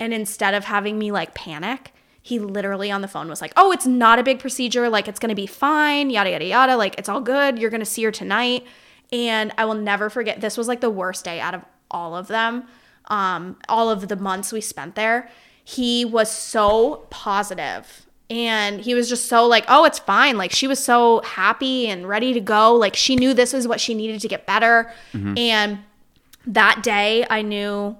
And 0.00 0.12
instead 0.12 0.54
of 0.54 0.64
having 0.64 0.98
me 0.98 1.10
like 1.10 1.34
panic, 1.34 1.92
he 2.22 2.38
literally 2.38 2.90
on 2.90 3.00
the 3.00 3.08
phone 3.08 3.28
was 3.28 3.40
like, 3.40 3.52
Oh, 3.56 3.72
it's 3.72 3.86
not 3.86 4.18
a 4.18 4.22
big 4.22 4.38
procedure. 4.38 4.88
Like, 4.88 5.08
it's 5.08 5.18
going 5.18 5.30
to 5.30 5.34
be 5.34 5.46
fine, 5.46 6.10
yada, 6.10 6.30
yada, 6.30 6.44
yada. 6.44 6.76
Like, 6.76 6.98
it's 6.98 7.08
all 7.08 7.20
good. 7.20 7.58
You're 7.58 7.70
going 7.70 7.80
to 7.80 7.86
see 7.86 8.04
her 8.04 8.12
tonight. 8.12 8.66
And 9.10 9.52
I 9.56 9.64
will 9.64 9.74
never 9.74 10.10
forget, 10.10 10.40
this 10.40 10.56
was 10.56 10.68
like 10.68 10.80
the 10.80 10.90
worst 10.90 11.24
day 11.24 11.40
out 11.40 11.54
of 11.54 11.64
all 11.90 12.14
of 12.14 12.28
them, 12.28 12.64
um, 13.06 13.56
all 13.68 13.88
of 13.88 14.08
the 14.08 14.16
months 14.16 14.52
we 14.52 14.60
spent 14.60 14.94
there. 14.94 15.30
He 15.64 16.04
was 16.04 16.30
so 16.30 17.06
positive 17.10 18.06
and 18.30 18.80
he 18.80 18.94
was 18.94 19.08
just 19.08 19.26
so 19.26 19.46
like, 19.46 19.64
Oh, 19.68 19.84
it's 19.84 19.98
fine. 19.98 20.36
Like, 20.36 20.52
she 20.52 20.66
was 20.66 20.82
so 20.82 21.22
happy 21.22 21.86
and 21.88 22.08
ready 22.08 22.32
to 22.32 22.40
go. 22.40 22.74
Like, 22.74 22.96
she 22.96 23.16
knew 23.16 23.34
this 23.34 23.54
is 23.54 23.66
what 23.66 23.80
she 23.80 23.94
needed 23.94 24.20
to 24.20 24.28
get 24.28 24.46
better. 24.46 24.92
Mm-hmm. 25.12 25.38
And 25.38 25.78
that 26.46 26.82
day, 26.82 27.26
I 27.28 27.42
knew 27.42 27.96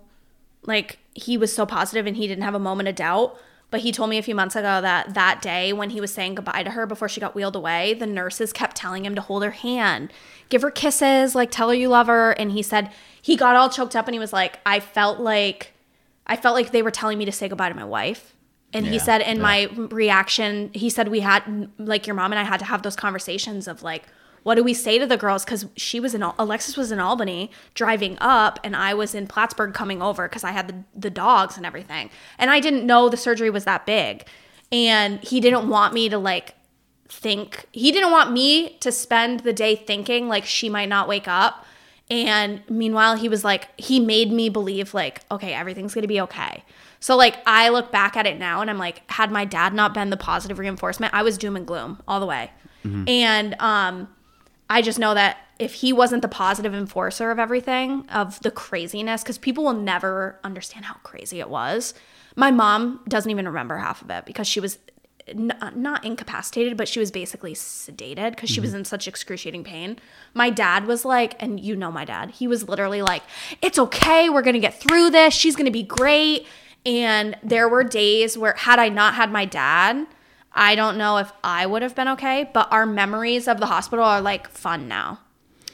like 0.68 0.98
he 1.14 1.36
was 1.36 1.52
so 1.52 1.66
positive 1.66 2.06
and 2.06 2.16
he 2.16 2.26
didn't 2.28 2.44
have 2.44 2.54
a 2.54 2.60
moment 2.60 2.88
of 2.88 2.94
doubt 2.94 3.36
but 3.70 3.80
he 3.80 3.92
told 3.92 4.08
me 4.08 4.18
a 4.18 4.22
few 4.22 4.34
months 4.34 4.56
ago 4.56 4.80
that 4.80 5.14
that 5.14 5.42
day 5.42 5.72
when 5.72 5.90
he 5.90 6.00
was 6.00 6.12
saying 6.12 6.34
goodbye 6.34 6.62
to 6.62 6.70
her 6.70 6.86
before 6.86 7.08
she 7.08 7.20
got 7.20 7.34
wheeled 7.34 7.56
away 7.56 7.94
the 7.94 8.06
nurses 8.06 8.52
kept 8.52 8.76
telling 8.76 9.04
him 9.04 9.14
to 9.14 9.20
hold 9.20 9.42
her 9.42 9.50
hand 9.50 10.12
give 10.48 10.62
her 10.62 10.70
kisses 10.70 11.34
like 11.34 11.50
tell 11.50 11.68
her 11.68 11.74
you 11.74 11.88
love 11.88 12.06
her 12.06 12.32
and 12.32 12.52
he 12.52 12.62
said 12.62 12.90
he 13.20 13.36
got 13.36 13.56
all 13.56 13.68
choked 13.68 13.96
up 13.96 14.06
and 14.06 14.14
he 14.14 14.20
was 14.20 14.32
like 14.32 14.60
i 14.64 14.78
felt 14.78 15.18
like 15.18 15.72
i 16.26 16.36
felt 16.36 16.54
like 16.54 16.70
they 16.70 16.82
were 16.82 16.90
telling 16.90 17.18
me 17.18 17.24
to 17.24 17.32
say 17.32 17.48
goodbye 17.48 17.68
to 17.68 17.74
my 17.74 17.84
wife 17.84 18.34
and 18.72 18.86
he 18.86 18.98
said 18.98 19.20
in 19.22 19.36
yeah. 19.36 19.42
my 19.42 19.64
reaction 19.90 20.70
he 20.74 20.90
said 20.90 21.08
we 21.08 21.20
had 21.20 21.70
like 21.78 22.06
your 22.06 22.14
mom 22.14 22.32
and 22.32 22.38
i 22.38 22.44
had 22.44 22.58
to 22.58 22.66
have 22.66 22.82
those 22.82 22.96
conversations 22.96 23.66
of 23.66 23.82
like 23.82 24.04
what 24.44 24.54
do 24.54 24.64
we 24.64 24.72
say 24.72 24.98
to 24.98 25.06
the 25.06 25.16
girls? 25.16 25.44
Because 25.44 25.66
she 25.76 26.00
was 26.00 26.14
in 26.14 26.22
alexis 26.22 26.76
was 26.76 26.92
in 26.92 27.00
albany 27.00 27.50
driving 27.74 28.16
up 28.20 28.58
and 28.64 28.76
i 28.76 28.94
was 28.94 29.14
in 29.14 29.26
plattsburgh 29.26 29.74
coming 29.74 30.00
over 30.00 30.28
because 30.28 30.44
i 30.44 30.52
had 30.52 30.68
the, 30.68 30.84
the 30.98 31.10
dogs 31.10 31.56
and 31.56 31.66
everything. 31.66 32.10
And 32.38 32.50
i 32.50 32.60
didn't 32.60 32.86
know 32.86 33.08
the 33.08 33.16
surgery 33.16 33.50
was 33.50 33.64
that 33.64 33.84
big. 33.84 34.26
And 34.70 35.20
he 35.20 35.40
didn't 35.40 35.68
want 35.68 35.94
me 35.94 36.08
to 36.08 36.18
like 36.18 36.54
think 37.08 37.66
he 37.72 37.90
didn't 37.90 38.10
want 38.10 38.32
me 38.32 38.76
to 38.80 38.92
spend 38.92 39.40
the 39.40 39.52
day 39.52 39.74
thinking 39.74 40.28
like 40.28 40.44
she 40.44 40.68
might 40.68 40.88
not 40.88 41.08
wake 41.08 41.26
up 41.26 41.64
and 42.10 42.62
meanwhile 42.70 43.16
he 43.16 43.28
was 43.28 43.44
like 43.44 43.68
he 43.80 44.00
made 44.00 44.32
me 44.32 44.48
believe 44.48 44.94
like 44.94 45.20
okay 45.30 45.52
everything's 45.52 45.94
gonna 45.94 46.06
be 46.06 46.20
okay. 46.20 46.64
So 47.00 47.16
like 47.16 47.36
i 47.46 47.68
look 47.68 47.92
back 47.92 48.16
at 48.16 48.26
it 48.26 48.38
now 48.38 48.60
and 48.60 48.70
i'm 48.70 48.78
like 48.78 49.02
had 49.10 49.30
my 49.30 49.44
dad 49.44 49.72
not 49.74 49.94
been 49.94 50.10
the 50.10 50.16
positive 50.16 50.58
reinforcement 50.58 51.14
i 51.14 51.22
was 51.22 51.38
doom 51.38 51.56
and 51.56 51.66
gloom 51.66 52.02
all 52.08 52.20
the 52.20 52.26
way. 52.26 52.50
And 53.08 53.54
um 53.60 54.08
I 54.70 54.82
just 54.82 54.98
know 54.98 55.14
that 55.14 55.38
if 55.58 55.74
he 55.74 55.92
wasn't 55.92 56.22
the 56.22 56.28
positive 56.28 56.74
enforcer 56.74 57.30
of 57.30 57.38
everything, 57.38 58.06
of 58.10 58.38
the 58.40 58.50
craziness, 58.50 59.22
because 59.22 59.38
people 59.38 59.64
will 59.64 59.72
never 59.72 60.38
understand 60.44 60.84
how 60.84 60.94
crazy 61.02 61.40
it 61.40 61.48
was. 61.48 61.94
My 62.36 62.50
mom 62.50 63.00
doesn't 63.08 63.30
even 63.30 63.46
remember 63.46 63.78
half 63.78 64.02
of 64.02 64.10
it 64.10 64.24
because 64.26 64.46
she 64.46 64.60
was 64.60 64.78
n- 65.30 65.56
uh, 65.60 65.70
not 65.74 66.04
incapacitated, 66.04 66.76
but 66.76 66.88
she 66.88 67.00
was 67.00 67.10
basically 67.10 67.54
sedated 67.54 68.30
because 68.30 68.50
she 68.50 68.60
was 68.60 68.70
mm-hmm. 68.70 68.80
in 68.80 68.84
such 68.84 69.08
excruciating 69.08 69.64
pain. 69.64 69.98
My 70.34 70.50
dad 70.50 70.86
was 70.86 71.04
like, 71.04 71.40
and 71.42 71.60
you 71.60 71.76
know 71.76 71.90
my 71.90 72.04
dad, 72.04 72.30
he 72.32 72.46
was 72.46 72.68
literally 72.68 73.02
like, 73.02 73.22
it's 73.62 73.78
okay. 73.78 74.28
We're 74.28 74.42
going 74.42 74.54
to 74.54 74.60
get 74.60 74.80
through 74.80 75.10
this. 75.10 75.34
She's 75.34 75.56
going 75.56 75.66
to 75.66 75.72
be 75.72 75.82
great. 75.82 76.46
And 76.86 77.36
there 77.42 77.68
were 77.68 77.84
days 77.84 78.38
where, 78.38 78.54
had 78.54 78.78
I 78.78 78.88
not 78.88 79.14
had 79.14 79.30
my 79.30 79.44
dad, 79.44 80.06
I 80.52 80.74
don't 80.74 80.98
know 80.98 81.18
if 81.18 81.32
I 81.44 81.66
would 81.66 81.82
have 81.82 81.94
been 81.94 82.08
okay, 82.08 82.50
but 82.52 82.72
our 82.72 82.86
memories 82.86 83.46
of 83.46 83.58
the 83.58 83.66
hospital 83.66 84.04
are 84.04 84.20
like 84.20 84.48
fun 84.48 84.88
now. 84.88 85.20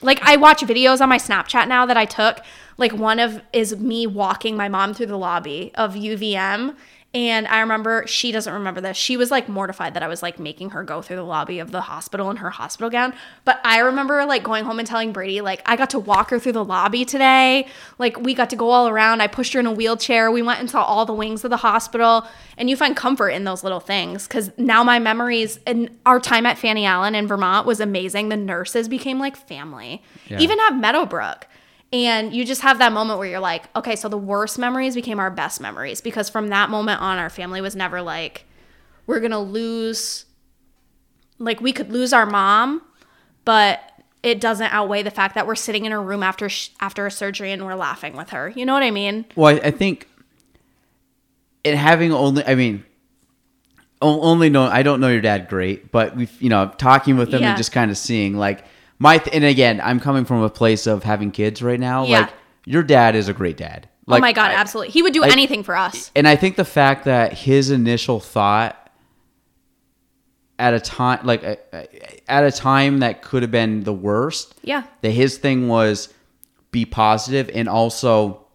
Like 0.02 0.20
I 0.22 0.36
watch 0.36 0.60
videos 0.60 1.00
on 1.00 1.08
my 1.08 1.18
Snapchat 1.18 1.68
now 1.68 1.86
that 1.86 1.96
I 1.96 2.04
took. 2.04 2.40
Like 2.76 2.92
one 2.92 3.18
of 3.18 3.40
is 3.52 3.76
me 3.76 4.06
walking 4.06 4.56
my 4.56 4.68
mom 4.68 4.92
through 4.92 5.06
the 5.06 5.16
lobby 5.16 5.72
of 5.74 5.94
UVM 5.94 6.76
and 7.14 7.46
I 7.46 7.60
remember 7.60 8.06
she 8.08 8.32
doesn't 8.32 8.52
remember 8.52 8.80
this. 8.80 8.96
She 8.96 9.16
was 9.16 9.30
like 9.30 9.48
mortified 9.48 9.94
that 9.94 10.02
I 10.02 10.08
was 10.08 10.20
like 10.20 10.40
making 10.40 10.70
her 10.70 10.82
go 10.82 11.00
through 11.00 11.14
the 11.16 11.22
lobby 11.22 11.60
of 11.60 11.70
the 11.70 11.82
hospital 11.82 12.28
in 12.28 12.38
her 12.38 12.50
hospital 12.50 12.90
gown. 12.90 13.14
But 13.44 13.60
I 13.62 13.78
remember 13.78 14.24
like 14.24 14.42
going 14.42 14.64
home 14.64 14.80
and 14.80 14.88
telling 14.88 15.12
Brady, 15.12 15.40
like, 15.40 15.62
I 15.64 15.76
got 15.76 15.90
to 15.90 16.00
walk 16.00 16.30
her 16.30 16.40
through 16.40 16.52
the 16.52 16.64
lobby 16.64 17.04
today. 17.04 17.68
Like, 17.98 18.18
we 18.18 18.34
got 18.34 18.50
to 18.50 18.56
go 18.56 18.70
all 18.70 18.88
around. 18.88 19.20
I 19.20 19.28
pushed 19.28 19.52
her 19.52 19.60
in 19.60 19.66
a 19.66 19.72
wheelchair. 19.72 20.32
We 20.32 20.42
went 20.42 20.58
and 20.58 20.68
saw 20.68 20.82
all 20.82 21.06
the 21.06 21.14
wings 21.14 21.44
of 21.44 21.50
the 21.50 21.58
hospital. 21.58 22.26
And 22.58 22.68
you 22.68 22.76
find 22.76 22.96
comfort 22.96 23.30
in 23.30 23.44
those 23.44 23.62
little 23.62 23.80
things. 23.80 24.26
Cause 24.26 24.50
now 24.58 24.82
my 24.82 24.98
memories 24.98 25.60
and 25.66 25.96
our 26.04 26.18
time 26.18 26.46
at 26.46 26.58
Fanny 26.58 26.84
Allen 26.84 27.14
in 27.14 27.28
Vermont 27.28 27.64
was 27.64 27.78
amazing. 27.78 28.28
The 28.28 28.36
nurses 28.36 28.88
became 28.88 29.20
like 29.20 29.36
family. 29.36 30.02
Yeah. 30.28 30.40
Even 30.40 30.58
at 30.58 30.70
Meadowbrook. 30.76 31.46
And 31.94 32.34
you 32.34 32.44
just 32.44 32.62
have 32.62 32.78
that 32.80 32.92
moment 32.92 33.20
where 33.20 33.28
you're 33.28 33.38
like, 33.38 33.64
okay, 33.76 33.94
so 33.94 34.08
the 34.08 34.18
worst 34.18 34.58
memories 34.58 34.96
became 34.96 35.20
our 35.20 35.30
best 35.30 35.60
memories 35.60 36.00
because 36.00 36.28
from 36.28 36.48
that 36.48 36.68
moment 36.68 37.00
on, 37.00 37.18
our 37.18 37.30
family 37.30 37.60
was 37.60 37.76
never 37.76 38.02
like, 38.02 38.46
we're 39.06 39.20
going 39.20 39.30
to 39.30 39.38
lose, 39.38 40.24
like, 41.38 41.60
we 41.60 41.72
could 41.72 41.92
lose 41.92 42.12
our 42.12 42.26
mom, 42.26 42.82
but 43.44 43.80
it 44.24 44.40
doesn't 44.40 44.72
outweigh 44.72 45.02
the 45.04 45.10
fact 45.12 45.36
that 45.36 45.46
we're 45.46 45.54
sitting 45.54 45.84
in 45.84 45.92
her 45.92 46.02
room 46.02 46.24
after 46.24 46.48
sh- 46.48 46.70
after 46.80 47.06
a 47.06 47.12
surgery 47.12 47.52
and 47.52 47.64
we're 47.64 47.76
laughing 47.76 48.16
with 48.16 48.30
her. 48.30 48.48
You 48.56 48.66
know 48.66 48.72
what 48.72 48.82
I 48.82 48.90
mean? 48.90 49.24
Well, 49.36 49.54
I, 49.54 49.68
I 49.68 49.70
think 49.70 50.08
it 51.62 51.76
having 51.76 52.12
only, 52.12 52.44
I 52.44 52.56
mean, 52.56 52.84
only 54.02 54.50
know 54.50 54.64
I 54.64 54.82
don't 54.82 55.00
know 55.00 55.08
your 55.08 55.20
dad 55.20 55.48
great, 55.48 55.92
but 55.92 56.16
we've 56.16 56.42
you 56.42 56.48
know 56.50 56.72
talking 56.76 57.16
with 57.16 57.32
him 57.32 57.42
Yeah. 57.42 57.50
and 57.50 57.56
just 57.56 57.70
kind 57.72 57.90
of 57.90 57.96
seeing 57.96 58.36
like 58.36 58.64
my 58.98 59.18
th- 59.18 59.34
and 59.34 59.44
again 59.44 59.80
I'm 59.82 60.00
coming 60.00 60.24
from 60.24 60.42
a 60.42 60.50
place 60.50 60.86
of 60.86 61.02
having 61.04 61.30
kids 61.30 61.62
right 61.62 61.80
now. 61.80 62.06
Yeah. 62.06 62.20
Like 62.20 62.32
your 62.66 62.82
dad 62.82 63.14
is 63.14 63.28
a 63.28 63.32
great 63.34 63.56
dad. 63.56 63.88
Oh 64.06 64.12
like, 64.12 64.20
oh 64.20 64.22
my 64.22 64.32
God, 64.32 64.50
I- 64.50 64.54
absolutely. 64.54 64.92
He 64.92 65.02
would 65.02 65.12
do 65.14 65.22
anything 65.22 65.62
for 65.62 65.76
us. 65.76 66.10
and 66.14 66.26
I 66.28 66.36
think 66.36 66.56
the 66.56 66.64
fact 66.64 67.04
that 67.06 67.32
his 67.32 67.70
initial 67.70 68.20
thought 68.20 68.80
at 70.58 70.72
a 70.74 70.80
time 70.80 71.20
like 71.24 71.42
at 72.28 72.44
a 72.44 72.52
time 72.52 73.00
that 73.00 73.22
could 73.22 73.42
have 73.42 73.50
been 73.50 73.82
the 73.82 73.92
worst 73.92 74.54
Yeah. 74.62 74.84
that 75.02 75.10
his 75.10 75.36
thing 75.38 75.68
was 75.68 76.12
be 76.70 76.84
positive 76.84 77.50
and 77.54 77.68
also 77.68 78.46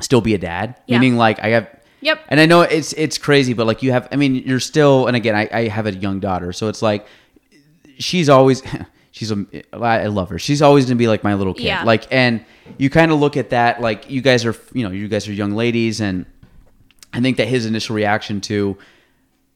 still 0.00 0.20
be 0.20 0.34
a 0.34 0.38
dad 0.38 0.76
Yeah. 0.86 0.98
meaning 0.98 1.16
like 1.16 1.40
i 1.40 1.48
have 1.48 1.68
Yep. 2.00 2.20
and 2.28 2.38
i 2.40 2.46
know 2.46 2.62
it's 2.62 2.92
it's 2.92 3.18
crazy 3.18 3.54
but 3.54 3.66
like 3.66 3.82
you 3.82 3.90
have 3.92 4.08
i 4.12 4.16
mean 4.16 4.36
you're 4.36 4.60
still 4.60 5.08
and 5.08 5.16
again 5.16 5.34
i, 5.34 5.48
I 5.52 5.68
have 5.68 5.86
a 5.86 5.92
young 5.92 6.20
daughter 6.20 6.52
so 6.52 6.68
it's 6.68 6.80
like 6.80 7.06
she's 7.98 8.28
always 8.28 8.62
she's 9.20 9.30
a 9.30 9.44
i 9.74 10.06
love 10.06 10.30
her 10.30 10.38
she's 10.38 10.62
always 10.62 10.86
gonna 10.86 10.96
be 10.96 11.06
like 11.08 11.22
my 11.22 11.34
little 11.34 11.52
kid 11.52 11.64
Yeah. 11.64 11.84
like 11.84 12.06
and 12.10 12.42
you 12.78 12.88
kind 12.88 13.12
of 13.12 13.20
look 13.20 13.36
at 13.36 13.50
that 13.50 13.80
like 13.82 14.08
you 14.08 14.22
guys 14.22 14.46
are 14.46 14.56
you 14.72 14.82
know 14.82 14.90
you 14.90 15.08
guys 15.08 15.28
are 15.28 15.32
young 15.34 15.52
ladies 15.52 16.00
and 16.00 16.24
i 17.12 17.20
think 17.20 17.36
that 17.36 17.46
his 17.46 17.66
initial 17.66 17.94
reaction 17.94 18.40
to 18.42 18.78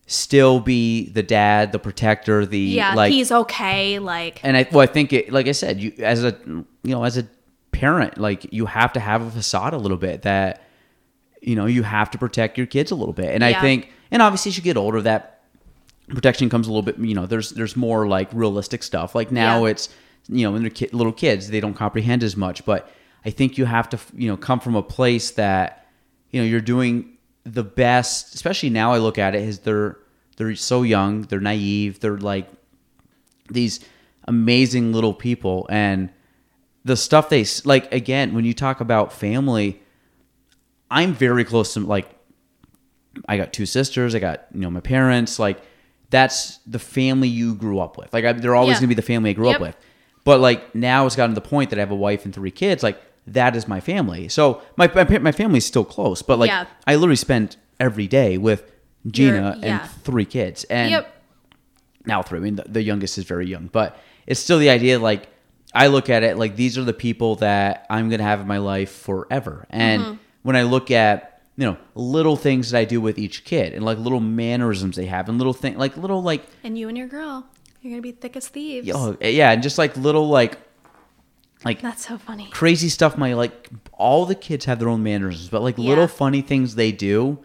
still 0.06 0.60
be 0.60 1.08
the 1.08 1.22
dad 1.22 1.72
the 1.72 1.78
protector 1.78 2.44
the 2.44 2.58
Yeah. 2.58 2.94
like 2.94 3.10
he's 3.12 3.32
okay. 3.32 3.98
Like, 3.98 4.38
and 4.44 4.54
I 4.54 4.68
well, 4.70 4.82
I 4.82 4.86
think 4.86 5.14
it 5.14 5.32
like 5.32 5.48
I 5.48 5.52
said, 5.52 5.80
you 5.80 5.94
as 6.00 6.22
a 6.24 6.36
you 6.46 6.66
know 6.94 7.04
as 7.04 7.16
a 7.16 7.26
parent, 7.72 8.18
like 8.18 8.52
you 8.52 8.66
have 8.66 8.92
to 8.92 9.00
have 9.00 9.22
a 9.22 9.30
facade 9.30 9.72
a 9.72 9.78
little 9.78 9.96
bit 9.96 10.20
that 10.22 10.62
you 11.40 11.56
know 11.56 11.64
you 11.64 11.82
have 11.84 12.10
to 12.10 12.18
protect 12.18 12.58
your 12.58 12.66
kids 12.66 12.90
a 12.90 12.94
little 12.94 13.14
bit, 13.14 13.30
and 13.34 13.42
I 13.42 13.58
think 13.62 13.88
and 14.10 14.20
obviously 14.20 14.50
as 14.50 14.58
you 14.58 14.62
get 14.62 14.76
older, 14.76 15.00
that 15.02 15.33
protection 16.08 16.48
comes 16.48 16.66
a 16.66 16.70
little 16.70 16.82
bit. 16.82 16.98
You 16.98 17.14
know, 17.14 17.26
there's 17.26 17.50
there's 17.50 17.76
more 17.76 18.06
like 18.06 18.28
realistic 18.32 18.82
stuff. 18.82 19.14
Like 19.14 19.30
now 19.32 19.64
Yeah. 19.64 19.70
it's 19.72 19.88
you 20.28 20.44
know 20.44 20.52
when 20.52 20.62
they're 20.62 20.70
ki- 20.70 20.90
little 20.92 21.12
kids, 21.12 21.48
they 21.50 21.60
don't 21.60 21.74
comprehend 21.74 22.22
as 22.22 22.36
much, 22.36 22.64
but 22.64 22.90
I 23.24 23.30
think 23.30 23.58
you 23.58 23.64
have 23.66 23.88
to 23.90 23.98
you 24.14 24.28
know 24.28 24.36
come 24.36 24.60
from 24.60 24.74
a 24.76 24.82
place 24.82 25.32
that 25.32 25.86
you 26.30 26.40
know 26.40 26.46
you're 26.46 26.60
doing 26.60 27.10
the 27.44 27.62
best. 27.64 28.34
Especially 28.34 28.70
now, 28.70 28.92
I 28.92 28.98
look 28.98 29.18
at 29.18 29.34
it 29.34 29.42
is 29.42 29.60
they're 29.60 29.96
they're 30.36 30.54
so 30.56 30.82
young, 30.82 31.22
they're 31.22 31.40
naive, 31.40 32.00
they're 32.00 32.18
like 32.18 32.48
these 33.50 33.80
amazing 34.26 34.92
little 34.92 35.12
people 35.14 35.66
and 35.70 36.08
the 36.84 36.96
stuff 36.96 37.28
they 37.28 37.42
s- 37.42 37.64
like 37.66 37.92
again 37.92 38.34
when 38.34 38.44
you 38.46 38.54
talk 38.54 38.80
about 38.80 39.12
family 39.12 39.80
i'm 40.90 41.12
very 41.12 41.44
close 41.44 41.74
to 41.74 41.80
like 41.80 42.08
i 43.28 43.36
got 43.36 43.52
two 43.52 43.66
sisters 43.66 44.14
i 44.14 44.18
got 44.18 44.46
you 44.54 44.60
know 44.60 44.70
my 44.70 44.80
parents 44.80 45.38
like 45.38 45.60
that's 46.10 46.58
the 46.66 46.78
family 46.78 47.28
you 47.28 47.54
grew 47.54 47.78
up 47.80 47.96
with 47.98 48.12
like 48.12 48.24
I, 48.24 48.32
they're 48.32 48.54
always 48.54 48.74
Yeah. 48.76 48.80
gonna 48.80 48.88
be 48.88 48.94
the 48.94 49.02
family 49.02 49.30
i 49.30 49.32
grew 49.32 49.46
Yep. 49.48 49.54
up 49.56 49.60
with 49.60 49.76
but 50.24 50.40
like 50.40 50.74
now 50.74 51.06
it's 51.06 51.16
gotten 51.16 51.34
to 51.34 51.40
the 51.40 51.46
point 51.48 51.70
that 51.70 51.78
i 51.78 51.80
have 51.82 51.90
a 51.90 51.94
wife 51.96 52.24
and 52.24 52.34
three 52.34 52.50
kids 52.50 52.82
like 52.82 53.00
that 53.26 53.56
is 53.56 53.66
my 53.66 53.80
family 53.80 54.28
so 54.28 54.62
my 54.76 54.90
my, 54.94 55.04
pa- 55.04 55.18
my 55.18 55.32
family's 55.32 55.64
still 55.64 55.84
close 55.84 56.22
but 56.22 56.38
like 56.38 56.48
Yeah. 56.50 56.66
i 56.86 56.94
literally 56.94 57.16
spend 57.16 57.56
every 57.80 58.06
day 58.06 58.38
with 58.38 58.70
gina 59.06 59.58
yeah. 59.60 59.80
and 59.82 59.90
three 60.02 60.24
kids 60.24 60.64
and 60.64 60.90
yep. 60.90 61.22
now 62.06 62.22
three. 62.22 62.38
I 62.38 62.42
mean, 62.42 62.56
the, 62.56 62.64
the 62.66 62.82
youngest 62.82 63.18
is 63.18 63.24
very 63.24 63.46
young, 63.46 63.68
but 63.72 63.98
it's 64.26 64.40
still 64.40 64.58
the 64.58 64.70
idea. 64.70 64.98
Like 64.98 65.28
I 65.74 65.88
look 65.88 66.08
at 66.08 66.22
it 66.22 66.38
like 66.38 66.56
these 66.56 66.78
are 66.78 66.84
the 66.84 66.92
people 66.94 67.36
that 67.36 67.86
I'm 67.90 68.08
gonna 68.10 68.22
have 68.22 68.40
in 68.40 68.46
my 68.46 68.58
life 68.58 68.90
forever. 68.92 69.66
And 69.70 70.02
Mm-hmm. 70.02 70.14
when 70.42 70.56
I 70.56 70.62
look 70.62 70.90
at 70.90 71.33
you 71.56 71.64
know 71.66 71.76
little 71.94 72.36
things 72.36 72.70
that 72.70 72.78
I 72.78 72.84
do 72.84 73.00
with 73.00 73.18
each 73.18 73.44
kid 73.44 73.72
and 73.74 73.84
like 73.84 73.98
little 73.98 74.20
mannerisms 74.20 74.96
they 74.96 75.06
have 75.06 75.28
and 75.28 75.38
little 75.38 75.52
thing 75.52 75.76
like 75.78 75.96
little 75.96 76.22
like 76.22 76.44
And 76.64 76.76
you 76.78 76.88
and 76.88 76.98
your 76.98 77.06
girl, 77.08 77.46
you're 77.80 77.96
to 77.96 78.02
be 78.02 78.12
thick 78.12 78.36
as 78.36 78.48
thieves. 78.48 78.90
oh 78.94 79.16
yeah 79.20 79.52
and 79.52 79.62
just 79.62 79.78
like 79.78 79.96
little 79.96 80.28
like 80.28 80.58
like 81.64 81.80
That's 81.80 82.06
so 82.06 82.18
funny. 82.18 82.48
crazy 82.50 82.88
stuff 82.88 83.16
my 83.16 83.32
like 83.34 83.68
all 83.92 84.26
the 84.26 84.34
kids 84.34 84.64
have 84.66 84.78
their 84.78 84.88
own 84.88 85.02
mannerisms 85.02 85.48
but 85.48 85.62
like 85.62 85.78
little 85.78 86.08
funny 86.08 86.42
things 86.42 86.74
they 86.74 86.92
do 86.92 87.38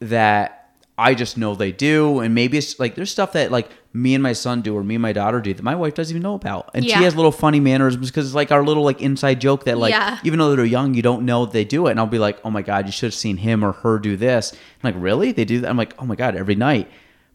that 0.00 0.70
I 0.98 1.14
just 1.14 1.36
know 1.38 1.54
they 1.54 1.72
do 1.72 2.20
and 2.20 2.34
maybe 2.34 2.58
it's 2.58 2.78
like 2.78 2.94
there's 2.94 3.10
stuff 3.10 3.32
that 3.32 3.50
like 3.50 3.70
me 3.96 4.14
and 4.14 4.22
my 4.22 4.32
son 4.34 4.60
do 4.60 4.76
or 4.76 4.84
me 4.84 4.94
and 4.96 5.02
my 5.02 5.12
daughter 5.12 5.40
do 5.40 5.54
that 5.54 5.62
my 5.62 5.74
wife 5.74 5.94
doesn't 5.94 6.12
even 6.14 6.22
know 6.22 6.34
about. 6.34 6.70
And 6.74 6.84
Yeah. 6.84 6.98
she 6.98 7.04
has 7.04 7.16
little 7.16 7.32
funny 7.32 7.60
mannerisms 7.60 8.10
because 8.10 8.26
it's 8.26 8.34
like 8.34 8.52
our 8.52 8.62
little 8.64 8.82
like 8.84 9.00
inside 9.00 9.40
joke 9.40 9.64
that 9.64 9.78
like 9.78 9.92
Yeah. 9.92 10.18
even 10.24 10.38
though 10.38 10.54
they're 10.54 10.64
young 10.66 10.94
you 10.94 11.02
don't 11.02 11.24
know 11.24 11.46
they 11.46 11.64
do 11.64 11.86
it. 11.86 11.92
And 11.92 12.00
I'll 12.00 12.06
be 12.06 12.18
like 12.18 12.38
oh 12.44 12.50
my 12.50 12.62
god 12.62 12.86
you 12.86 12.92
should 12.92 13.06
have 13.06 13.14
seen 13.14 13.38
him 13.38 13.64
or 13.64 13.72
her 13.72 13.98
do 13.98 14.16
this. 14.16 14.52
I'm 14.52 14.92
like 14.92 15.02
really? 15.02 15.32
They 15.32 15.44
do 15.44 15.60
that? 15.60 15.70
I'm 15.70 15.76
like 15.78 15.94
oh 15.98 16.04
my 16.04 16.14
god 16.16 16.36
every 16.36 16.54
night. 16.56 16.90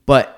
But 0.06 0.38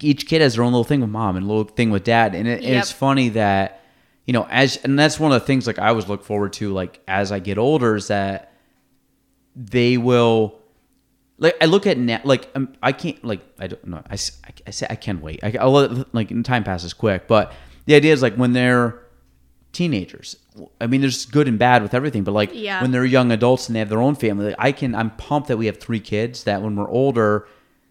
each 0.00 0.26
kid 0.28 0.40
has 0.40 0.54
their 0.54 0.62
own 0.64 0.72
little 0.72 0.84
thing 0.84 1.00
with 1.00 1.10
mom 1.10 1.36
and 1.36 1.48
little 1.48 1.64
thing 1.64 1.90
with 1.90 2.04
dad. 2.04 2.34
And, 2.34 2.46
it, 2.46 2.62
and 2.62 2.74
it's 2.76 2.92
funny 2.92 3.30
that 3.30 3.82
you 4.26 4.32
know 4.32 4.46
as 4.50 4.76
and 4.84 4.98
that's 4.98 5.18
one 5.18 5.32
of 5.32 5.40
the 5.40 5.46
things 5.46 5.66
like 5.66 5.78
i 5.78 5.88
always 5.88 6.08
look 6.08 6.24
forward 6.24 6.52
to 6.54 6.72
like 6.72 6.98
as 7.06 7.30
i 7.30 7.38
get 7.40 7.58
older 7.58 7.94
is 7.96 8.06
that 8.08 8.52
they 9.54 9.98
will 9.98 10.58
like 11.38 11.56
i 11.60 11.64
look 11.66 11.86
at 11.86 11.98
now 11.98 12.20
like 12.24 12.48
um, 12.54 12.72
i 12.82 12.92
can't 12.92 13.22
like 13.24 13.40
i 13.58 13.66
don't 13.66 13.84
know 13.86 14.02
I 14.10 14.14
I 14.66 14.70
say 14.70 14.86
i 14.90 14.94
can't 14.94 15.20
wait 15.22 15.40
I, 15.42 15.54
i'll 15.60 15.72
let 15.72 16.14
like 16.14 16.28
time 16.44 16.64
passes 16.64 16.92
quick 16.94 17.26
but 17.26 17.52
the 17.86 17.94
idea 17.94 18.12
is 18.12 18.22
like 18.22 18.36
when 18.36 18.52
they're 18.52 19.00
teenagers 19.72 20.36
i 20.80 20.86
mean 20.86 21.00
there's 21.00 21.26
good 21.26 21.48
and 21.48 21.58
bad 21.58 21.82
with 21.82 21.94
everything 21.94 22.22
but 22.22 22.32
like 22.32 22.50
Yeah. 22.52 22.80
when 22.80 22.92
they're 22.92 23.04
young 23.04 23.32
adults 23.32 23.68
and 23.68 23.74
they 23.74 23.80
have 23.80 23.88
their 23.88 24.00
own 24.00 24.14
family 24.14 24.46
like, 24.46 24.54
i 24.58 24.70
can 24.72 24.94
i'm 24.94 25.10
pumped 25.10 25.48
that 25.48 25.56
we 25.56 25.66
have 25.66 25.78
three 25.78 25.98
kids 26.00 26.44
that 26.44 26.62
when 26.62 26.76
we're 26.76 26.88
older 26.88 27.48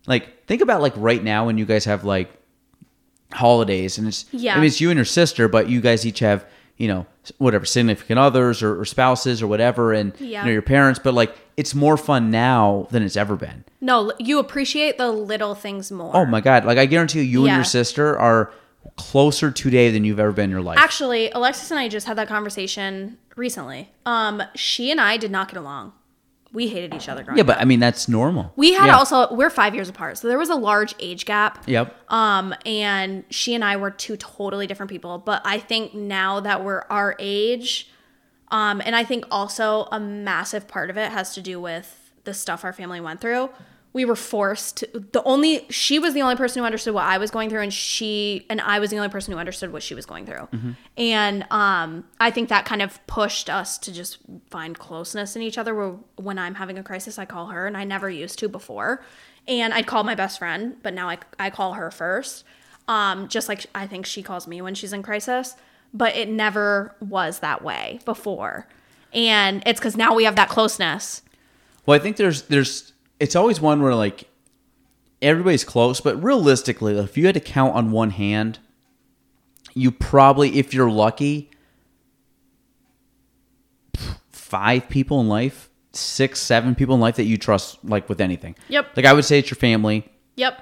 like 0.07 0.45
think 0.47 0.61
about 0.61 0.81
like 0.81 0.93
right 0.95 1.21
now 1.23 1.45
when 1.45 1.57
you 1.57 1.65
guys 1.65 1.83
have 1.85 2.03
like 2.05 2.31
holidays 3.33 3.97
and 3.97 4.07
it's 4.07 4.25
Yeah. 4.31 4.53
I 4.53 4.57
mean 4.57 4.65
it's 4.67 4.79
you 4.79 4.89
and 4.91 4.97
your 4.97 5.05
sister 5.05 5.47
but 5.47 5.67
you 5.67 5.81
guys 5.81 6.05
each 6.05 6.19
have 6.19 6.45
you 6.77 6.87
know 6.87 7.05
whatever 7.37 7.65
significant 7.65 8.19
others 8.19 8.61
or, 8.61 8.79
or 8.79 8.85
spouses 8.85 9.41
or 9.41 9.47
whatever 9.47 9.91
and 9.91 10.13
Yeah. 10.19 10.41
you 10.41 10.45
know 10.47 10.51
your 10.53 10.61
parents 10.61 10.99
but 11.03 11.13
like 11.13 11.35
it's 11.57 11.75
more 11.75 11.97
fun 11.97 12.31
now 12.31 12.87
than 12.91 13.03
it's 13.03 13.15
ever 13.15 13.35
been 13.35 13.63
No, 13.81 14.11
you 14.19 14.39
appreciate 14.39 14.97
the 14.97 15.11
little 15.11 15.55
things 15.55 15.91
more. 15.91 16.15
oh 16.15 16.25
my 16.25 16.41
god 16.41 16.65
like 16.65 16.77
i 16.77 16.85
guarantee 16.85 17.19
you 17.19 17.25
you 17.25 17.45
and 17.47 17.55
your 17.55 17.63
sister 17.63 18.17
are 18.17 18.51
closer 18.97 19.49
today 19.51 19.89
than 19.91 20.03
you've 20.03 20.19
ever 20.19 20.31
been 20.31 20.45
in 20.45 20.49
your 20.51 20.61
life 20.61 20.77
Actually, 20.77 21.31
Alexis 21.31 21.71
and 21.71 21.79
I 21.79 21.87
just 21.87 22.05
had 22.05 22.17
that 22.17 22.27
conversation 22.27 23.17
recently. 23.35 23.89
Um, 24.05 24.43
she 24.55 24.91
and 24.91 24.99
I 25.01 25.17
did 25.17 25.31
not 25.31 25.47
get 25.47 25.57
along. 25.57 25.93
We 26.51 26.67
hated 26.67 26.93
each 26.93 27.09
other 27.09 27.23
growing 27.23 27.37
yeah 27.37 27.43
but 27.43 27.57
i 27.59 27.65
mean 27.65 27.79
that's 27.79 28.07
normal 28.07 28.51
We 28.55 28.73
had 28.73 28.85
Yeah. 28.87 28.97
also 28.97 29.33
we're 29.33 29.49
five 29.49 29.73
years 29.73 29.89
apart, 29.89 30.19
so 30.19 30.27
there 30.27 30.37
was 30.37 30.49
a 30.49 30.55
large 30.55 30.93
age 30.99 31.25
gap. 31.25 31.63
yep 31.65 31.95
Um, 32.11 32.53
and 32.65 33.23
she 33.31 33.55
and 33.55 33.63
I 33.65 33.77
were 33.77 33.89
two 33.89 34.17
totally 34.17 34.67
different 34.67 34.91
people. 34.91 35.17
But 35.17 35.41
I 35.45 35.57
think 35.57 35.95
now 35.95 36.39
that 36.41 36.63
we're 36.63 36.83
our 36.91 37.15
age, 37.17 37.89
um, 38.53 38.81
and 38.85 38.95
I 38.95 39.03
think 39.03 39.25
also 39.31 39.87
a 39.91 39.99
massive 39.99 40.67
part 40.67 40.89
of 40.91 40.97
it 40.97 41.11
has 41.11 41.33
to 41.33 41.41
do 41.41 41.59
with 41.59 42.11
the 42.23 42.33
stuff 42.33 42.63
our 42.63 42.71
family 42.71 43.01
went 43.01 43.19
through. 43.19 43.49
We 43.93 44.05
were 44.05 44.15
forced 44.15 44.77
to, 44.77 44.87
the 45.11 45.21
only 45.23 45.65
she 45.69 45.99
was 45.99 46.13
the 46.13 46.21
only 46.21 46.35
person 46.35 46.59
who 46.59 46.65
understood 46.65 46.93
what 46.93 47.03
I 47.03 47.17
was 47.17 47.31
going 47.31 47.49
through, 47.49 47.61
and 47.61 47.73
she 47.73 48.45
and 48.49 48.61
I 48.61 48.79
was 48.79 48.89
the 48.91 48.97
only 48.97 49.09
person 49.09 49.33
who 49.33 49.39
understood 49.39 49.73
what 49.73 49.83
she 49.83 49.93
was 49.95 50.05
going 50.05 50.25
through. 50.25 50.47
And 50.97 51.45
um, 51.51 52.03
I 52.19 52.31
think 52.31 52.49
that 52.49 52.65
kind 52.65 52.81
of 52.81 53.05
pushed 53.07 53.49
us 53.49 53.77
to 53.79 53.91
just 53.91 54.19
find 54.49 54.77
closeness 54.77 55.35
in 55.35 55.41
each 55.41 55.57
other. 55.57 55.75
Where 55.75 55.95
when 56.15 56.39
I'm 56.39 56.55
having 56.55 56.77
a 56.77 56.83
crisis, 56.83 57.19
I 57.19 57.25
call 57.25 57.47
her, 57.47 57.67
and 57.67 57.75
I 57.75 57.83
never 57.83 58.09
used 58.09 58.39
to 58.39 58.49
before. 58.49 59.03
And 59.47 59.73
I'd 59.73 59.87
call 59.87 60.03
my 60.03 60.15
best 60.15 60.39
friend, 60.39 60.77
but 60.81 60.93
now 60.93 61.09
I, 61.09 61.17
I 61.37 61.49
call 61.49 61.73
her 61.73 61.91
first. 61.91 62.45
Um, 62.87 63.27
just 63.27 63.47
like 63.49 63.65
I 63.75 63.87
think 63.87 64.05
she 64.05 64.23
calls 64.23 64.47
me 64.47 64.61
when 64.61 64.73
she's 64.75 64.93
in 64.93 65.03
crisis, 65.03 65.55
but 65.93 66.15
it 66.15 66.29
never 66.29 66.95
was 66.99 67.39
that 67.39 67.63
way 67.63 67.99
before. 68.05 68.67
And 69.13 69.61
it's 69.65 69.79
because 69.79 69.95
now 69.95 70.15
we 70.15 70.23
have 70.23 70.35
that 70.35 70.49
closeness. 70.49 71.21
Well, 71.85 71.95
I 71.95 71.99
think 71.99 72.17
there's 72.17 72.43
there's 72.43 72.93
it's 73.19 73.35
always 73.35 73.61
one 73.61 73.81
where 73.81 73.95
like 73.95 74.27
everybody's 75.21 75.63
close, 75.63 76.01
but 76.01 76.21
realistically, 76.21 76.97
if 76.97 77.17
you 77.17 77.25
had 77.25 77.35
to 77.35 77.39
count 77.39 77.75
on 77.75 77.91
one 77.91 78.11
hand, 78.11 78.59
you 79.73 79.91
probably, 79.91 80.59
if 80.59 80.73
you're 80.73 80.91
lucky, 80.91 81.49
five 84.31 84.89
people 84.89 85.19
in 85.21 85.27
life, 85.27 85.69
six, 85.93 86.39
seven 86.39 86.75
people 86.75 86.93
in 86.95 87.01
life 87.01 87.15
that 87.15 87.23
you 87.23 87.37
trust, 87.37 87.83
like 87.83 88.07
with 88.09 88.21
anything. 88.21 88.55
Yep. 88.67 88.95
Like 88.95 89.05
I 89.05 89.13
would 89.13 89.25
say, 89.25 89.39
it's 89.39 89.49
your 89.49 89.55
family. 89.55 90.07
Yep. 90.35 90.61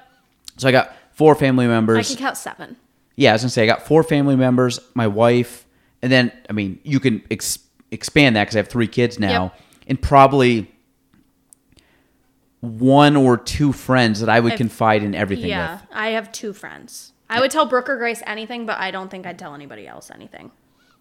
So 0.57 0.67
I 0.67 0.71
got 0.71 0.95
four 1.11 1.35
family 1.35 1.67
members. 1.67 2.09
I 2.09 2.15
can 2.15 2.23
count 2.23 2.37
seven. 2.37 2.77
Yeah, 3.15 3.31
I 3.31 3.33
was 3.33 3.41
gonna 3.43 3.49
say 3.49 3.63
I 3.63 3.65
got 3.67 3.85
four 3.85 4.03
family 4.03 4.35
members, 4.35 4.79
my 4.93 5.07
wife, 5.07 5.65
and 6.01 6.11
then 6.11 6.31
I 6.49 6.53
mean 6.53 6.79
you 6.83 6.99
can 6.99 7.21
ex- 7.31 7.59
expand 7.91 8.35
that 8.35 8.43
because 8.45 8.55
I 8.55 8.59
have 8.59 8.67
three 8.69 8.87
kids 8.87 9.19
now, 9.19 9.43
Yep. 9.43 9.59
and 9.87 10.01
probably 10.01 10.71
one 12.61 13.15
or 13.15 13.37
two 13.37 13.73
friends 13.73 14.19
that 14.19 14.29
I 14.29 14.39
would 14.39 14.55
confide 14.55 15.03
in 15.03 15.15
everything 15.15 15.49
Yeah. 15.49 15.73
with. 15.75 15.81
I 15.91 16.09
have 16.09 16.31
two 16.31 16.53
friends. 16.53 17.11
I 17.29 17.39
would 17.39 17.49
tell 17.49 17.65
Brooke 17.65 17.89
or 17.89 17.97
Grace 17.97 18.21
anything, 18.27 18.65
but 18.65 18.77
I 18.77 18.91
don't 18.91 19.09
think 19.09 19.25
I'd 19.25 19.39
tell 19.39 19.55
anybody 19.55 19.87
else 19.87 20.11
anything. 20.13 20.51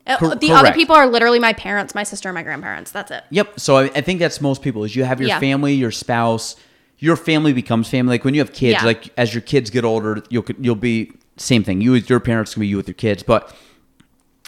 Uh, 0.06 0.16
Cor- 0.16 0.34
the 0.36 0.52
other 0.52 0.72
people 0.72 0.96
are 0.96 1.06
literally 1.06 1.38
my 1.38 1.52
parents, 1.52 1.94
my 1.94 2.02
sister, 2.04 2.28
and 2.30 2.34
my 2.34 2.42
grandparents. 2.42 2.90
That's 2.90 3.10
it. 3.10 3.24
Yep. 3.30 3.60
So 3.60 3.76
I, 3.76 3.84
I 3.94 4.00
think 4.00 4.20
that's 4.20 4.40
most 4.40 4.62
people 4.62 4.84
is 4.84 4.96
you 4.96 5.04
have 5.04 5.20
your 5.20 5.28
Yeah. 5.28 5.40
family, 5.40 5.74
your 5.74 5.90
spouse, 5.90 6.56
your 6.98 7.16
family 7.16 7.52
becomes 7.52 7.88
family. 7.88 8.14
Like 8.14 8.24
when 8.24 8.32
you 8.34 8.40
have 8.40 8.52
kids, 8.52 8.80
Yeah. 8.80 8.86
like 8.86 9.10
as 9.18 9.34
your 9.34 9.42
kids 9.42 9.68
get 9.68 9.84
older, 9.84 10.22
you'll 10.30 10.44
you'll 10.58 10.74
be 10.76 11.12
same 11.36 11.64
thing. 11.64 11.80
You 11.80 11.92
with 11.92 12.08
your 12.10 12.20
parents 12.20 12.54
can 12.54 12.60
be 12.60 12.66
you 12.68 12.76
with 12.76 12.88
your 12.88 12.94
kids, 12.94 13.22
but 13.22 13.54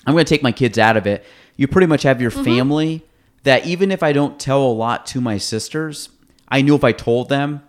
I'm 0.06 0.14
going 0.14 0.24
to 0.24 0.28
take 0.28 0.42
my 0.42 0.52
kids 0.52 0.78
out 0.78 0.96
of 0.96 1.06
it. 1.06 1.24
You 1.56 1.68
pretty 1.68 1.86
much 1.86 2.02
have 2.02 2.20
your 2.20 2.30
Mm-hmm. 2.30 2.44
family 2.44 3.04
that 3.44 3.66
even 3.66 3.90
if 3.90 4.02
I 4.02 4.12
don't 4.12 4.38
tell 4.38 4.62
a 4.62 4.72
lot 4.72 5.06
to 5.06 5.20
my 5.20 5.38
sisters, 5.38 6.08
I 6.48 6.62
knew 6.62 6.74
if 6.74 6.84
I 6.84 6.92
told 6.92 7.28
them, 7.28 7.62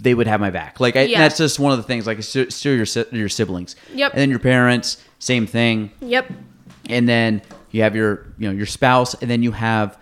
they 0.00 0.14
would 0.14 0.26
have 0.26 0.40
my 0.40 0.50
back. 0.50 0.80
Like 0.80 0.96
I, 0.96 1.02
Yeah. 1.02 1.18
that's 1.20 1.38
just 1.38 1.58
one 1.58 1.72
of 1.72 1.78
the 1.78 1.84
things. 1.84 2.06
Like 2.06 2.22
still 2.22 2.46
your 2.74 2.86
your 3.12 3.28
siblings. 3.28 3.76
Yep. 3.94 4.12
And 4.12 4.20
then 4.20 4.30
your 4.30 4.38
parents, 4.40 5.02
same 5.20 5.46
thing 5.46 5.90
Yep. 6.00 6.30
and 6.88 7.08
then 7.08 7.42
you 7.70 7.82
have 7.82 7.94
your 7.96 8.26
you 8.38 8.48
know 8.48 8.54
your 8.54 8.66
spouse 8.66 9.14
and 9.14 9.28
then 9.30 9.42
you 9.42 9.50
have 9.52 9.98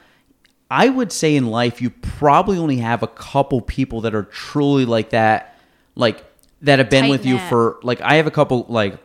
i 0.71 0.89
would 0.91 1.11
say 1.11 1.35
in 1.35 1.47
life 1.47 1.81
you 1.81 1.89
probably 1.89 2.59
only 2.59 2.77
have 2.77 3.03
a 3.03 3.07
couple 3.07 3.61
people 3.63 4.03
that 4.03 4.15
are 4.15 4.25
truly 4.25 4.85
like 4.85 5.11
that 5.11 5.59
like 5.95 6.23
that 6.63 6.79
have 6.79 6.91
been 6.91 7.09
with 7.09 7.25
you 7.27 7.39
for 7.39 7.79
like 7.83 8.01
i 8.01 8.15
have 8.15 8.27
a 8.27 8.31
couple 8.31 8.67
like 8.69 8.99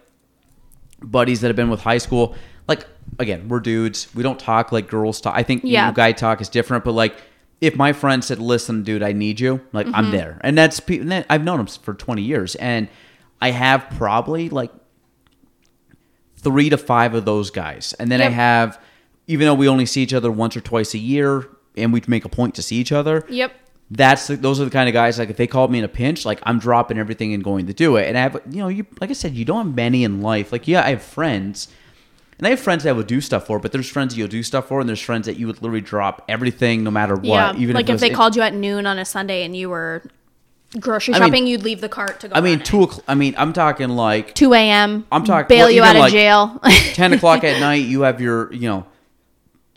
buddies 1.01 1.41
that 1.41 1.47
have 1.47 1.55
been 1.55 1.69
with 1.69 1.81
high 1.81 1.97
school 1.97 2.35
like 2.67 2.85
again 3.19 3.47
we're 3.49 3.59
dudes 3.59 4.07
we 4.15 4.23
don't 4.23 4.39
talk 4.39 4.71
like 4.71 4.87
girls 4.87 5.19
talk 5.21 5.35
i 5.35 5.43
think 5.43 5.63
you 5.63 5.71
Yeah. 5.71 5.87
know, 5.87 5.93
guy 5.93 6.11
talk 6.11 6.39
is 6.41 6.49
different 6.49 6.83
but 6.83 6.93
like 6.93 7.15
if 7.59 7.75
my 7.75 7.91
friend 7.93 8.23
said 8.23 8.39
listen 8.39 8.83
dude 8.83 9.03
i 9.03 9.11
need 9.11 9.39
you 9.39 9.59
like 9.73 9.85
Mm-hmm. 9.87 9.95
i'm 9.95 10.11
there 10.11 10.39
and 10.41 10.57
that's 10.57 10.79
pe- 10.79 10.99
and 10.99 11.11
that- 11.11 11.25
i've 11.29 11.43
known 11.43 11.59
him 11.59 11.67
for 11.67 11.93
20 11.93 12.21
years 12.21 12.55
and 12.55 12.87
i 13.41 13.51
have 13.51 13.85
probably 13.97 14.49
like 14.49 14.71
three 16.37 16.69
to 16.69 16.77
five 16.77 17.13
of 17.13 17.23
those 17.25 17.51
guys. 17.51 17.93
And 17.99 18.11
then 18.11 18.19
I 18.19 18.25
Yep. 18.25 18.33
have, 18.33 18.81
even 19.27 19.45
though 19.45 19.53
we 19.53 19.67
only 19.67 19.85
see 19.85 20.01
each 20.01 20.13
other 20.13 20.31
once 20.31 20.57
or 20.57 20.61
twice 20.61 20.95
a 20.95 20.97
year 20.97 21.47
and 21.77 21.93
we 21.93 22.01
make 22.07 22.25
a 22.25 22.29
point 22.29 22.55
to 22.55 22.63
see 22.63 22.77
each 22.77 22.91
other, 22.91 23.23
Yep. 23.29 23.53
That's 23.93 24.27
the, 24.27 24.37
those 24.37 24.61
are 24.61 24.65
the 24.65 24.71
kind 24.71 24.87
of 24.87 24.93
guys 24.93 25.19
like 25.19 25.29
if 25.29 25.35
they 25.35 25.47
called 25.47 25.69
me 25.69 25.77
in 25.79 25.83
a 25.83 25.89
pinch, 25.89 26.25
like 26.25 26.39
I'm 26.43 26.59
dropping 26.59 26.97
everything 26.97 27.33
and 27.33 27.43
going 27.43 27.67
to 27.67 27.73
do 27.73 27.97
it. 27.97 28.07
And 28.07 28.17
I 28.17 28.21
have, 28.21 28.41
you 28.49 28.59
know, 28.61 28.69
you 28.69 28.85
like 29.01 29.09
I 29.09 29.13
said, 29.13 29.33
you 29.35 29.43
don't 29.43 29.65
have 29.67 29.75
many 29.75 30.03
in 30.05 30.21
life. 30.21 30.51
Like 30.53 30.65
yeah, 30.67 30.81
I 30.85 30.91
have 30.91 31.01
friends, 31.03 31.67
and 32.37 32.47
I 32.47 32.51
have 32.51 32.59
friends 32.61 32.83
that 32.83 32.89
I 32.91 32.93
would 32.93 33.07
do 33.07 33.19
stuff 33.19 33.45
for, 33.47 33.59
but 33.59 33.73
there's 33.73 33.89
friends 33.89 34.13
that 34.13 34.19
you'll 34.19 34.29
do 34.29 34.43
stuff 34.43 34.67
for, 34.69 34.79
and 34.79 34.87
there's 34.87 35.01
friends 35.01 35.25
that 35.25 35.35
you 35.37 35.45
would 35.47 35.61
literally 35.61 35.81
drop 35.81 36.23
everything 36.29 36.83
no 36.85 36.91
matter 36.91 37.15
what. 37.15 37.25
yeah. 37.25 37.53
even 37.57 37.75
like 37.75 37.89
if, 37.89 37.93
was 37.93 38.01
they 38.01 38.09
in- 38.09 38.15
called 38.15 38.35
you 38.35 38.41
at 38.43 38.53
noon 38.53 38.85
on 38.87 38.97
a 38.97 39.03
Sunday 39.03 39.43
and 39.43 39.57
you 39.57 39.69
were 39.69 40.01
grocery 40.79 41.13
I 41.13 41.19
mean- 41.19 41.27
shopping, 41.27 41.47
you'd 41.47 41.63
leave 41.63 41.81
the 41.81 41.89
cart 41.89 42.21
to 42.21 42.29
go. 42.29 42.35
I 42.35 42.39
mean, 42.39 42.59
two. 42.59 42.83
o'clock- 42.83 43.03
I 43.09 43.15
mean, 43.15 43.35
I'm 43.37 43.51
talking 43.51 43.89
like 43.89 44.33
2 44.35 44.53
a.m. 44.53 45.05
I'm 45.11 45.25
talking- 45.25 45.49
bail 45.49 45.65
well, 45.65 45.71
you 45.71 45.83
out 45.83 45.97
of 45.97 45.99
like- 46.03 46.13
jail. 46.13 46.61
10 46.93 47.11
o'clock 47.11 47.43
at 47.43 47.59
night 47.59 47.83
you 47.83 48.03
have 48.03 48.21
your 48.21 48.53
you 48.53 48.69
know 48.69 48.85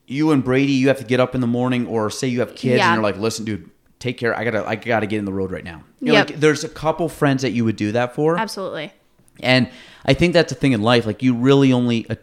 you 0.06 0.30
and 0.30 0.44
brady 0.44 0.72
you 0.72 0.86
have 0.88 0.98
to 0.98 1.04
get 1.04 1.18
up 1.18 1.34
in 1.34 1.40
the 1.40 1.46
morning 1.48 1.86
or 1.88 2.10
say 2.10 2.28
you 2.28 2.38
have 2.40 2.54
kids 2.54 2.78
Yeah. 2.78 2.88
and 2.88 2.94
you're 2.96 3.02
like 3.02 3.16
listen 3.16 3.44
dude 3.46 3.70
take 4.04 4.16
care 4.18 4.32
i 4.38 4.44
gotta 4.44 4.62
i 4.68 4.74
gotta 4.76 5.06
get 5.06 5.18
in 5.18 5.24
the 5.24 5.32
road 5.40 5.50
right 5.50 5.64
now 5.64 5.82
you 6.00 6.08
know, 6.08 6.18
Yep. 6.18 6.30
like, 6.30 6.40
there's 6.40 6.62
a 6.64 6.68
couple 6.68 7.08
friends 7.08 7.40
that 7.42 7.52
you 7.56 7.64
would 7.64 7.76
do 7.76 7.92
that 7.92 8.14
for 8.14 8.38
Absolutely. 8.38 8.92
and 9.40 9.68
i 10.04 10.12
think 10.14 10.32
that's 10.34 10.52
the 10.52 10.58
thing 10.58 10.72
in 10.72 10.82
life 10.82 11.06
like 11.06 11.22
you 11.22 11.34
really 11.34 11.72
only 11.72 11.98
uh, 12.10 12.16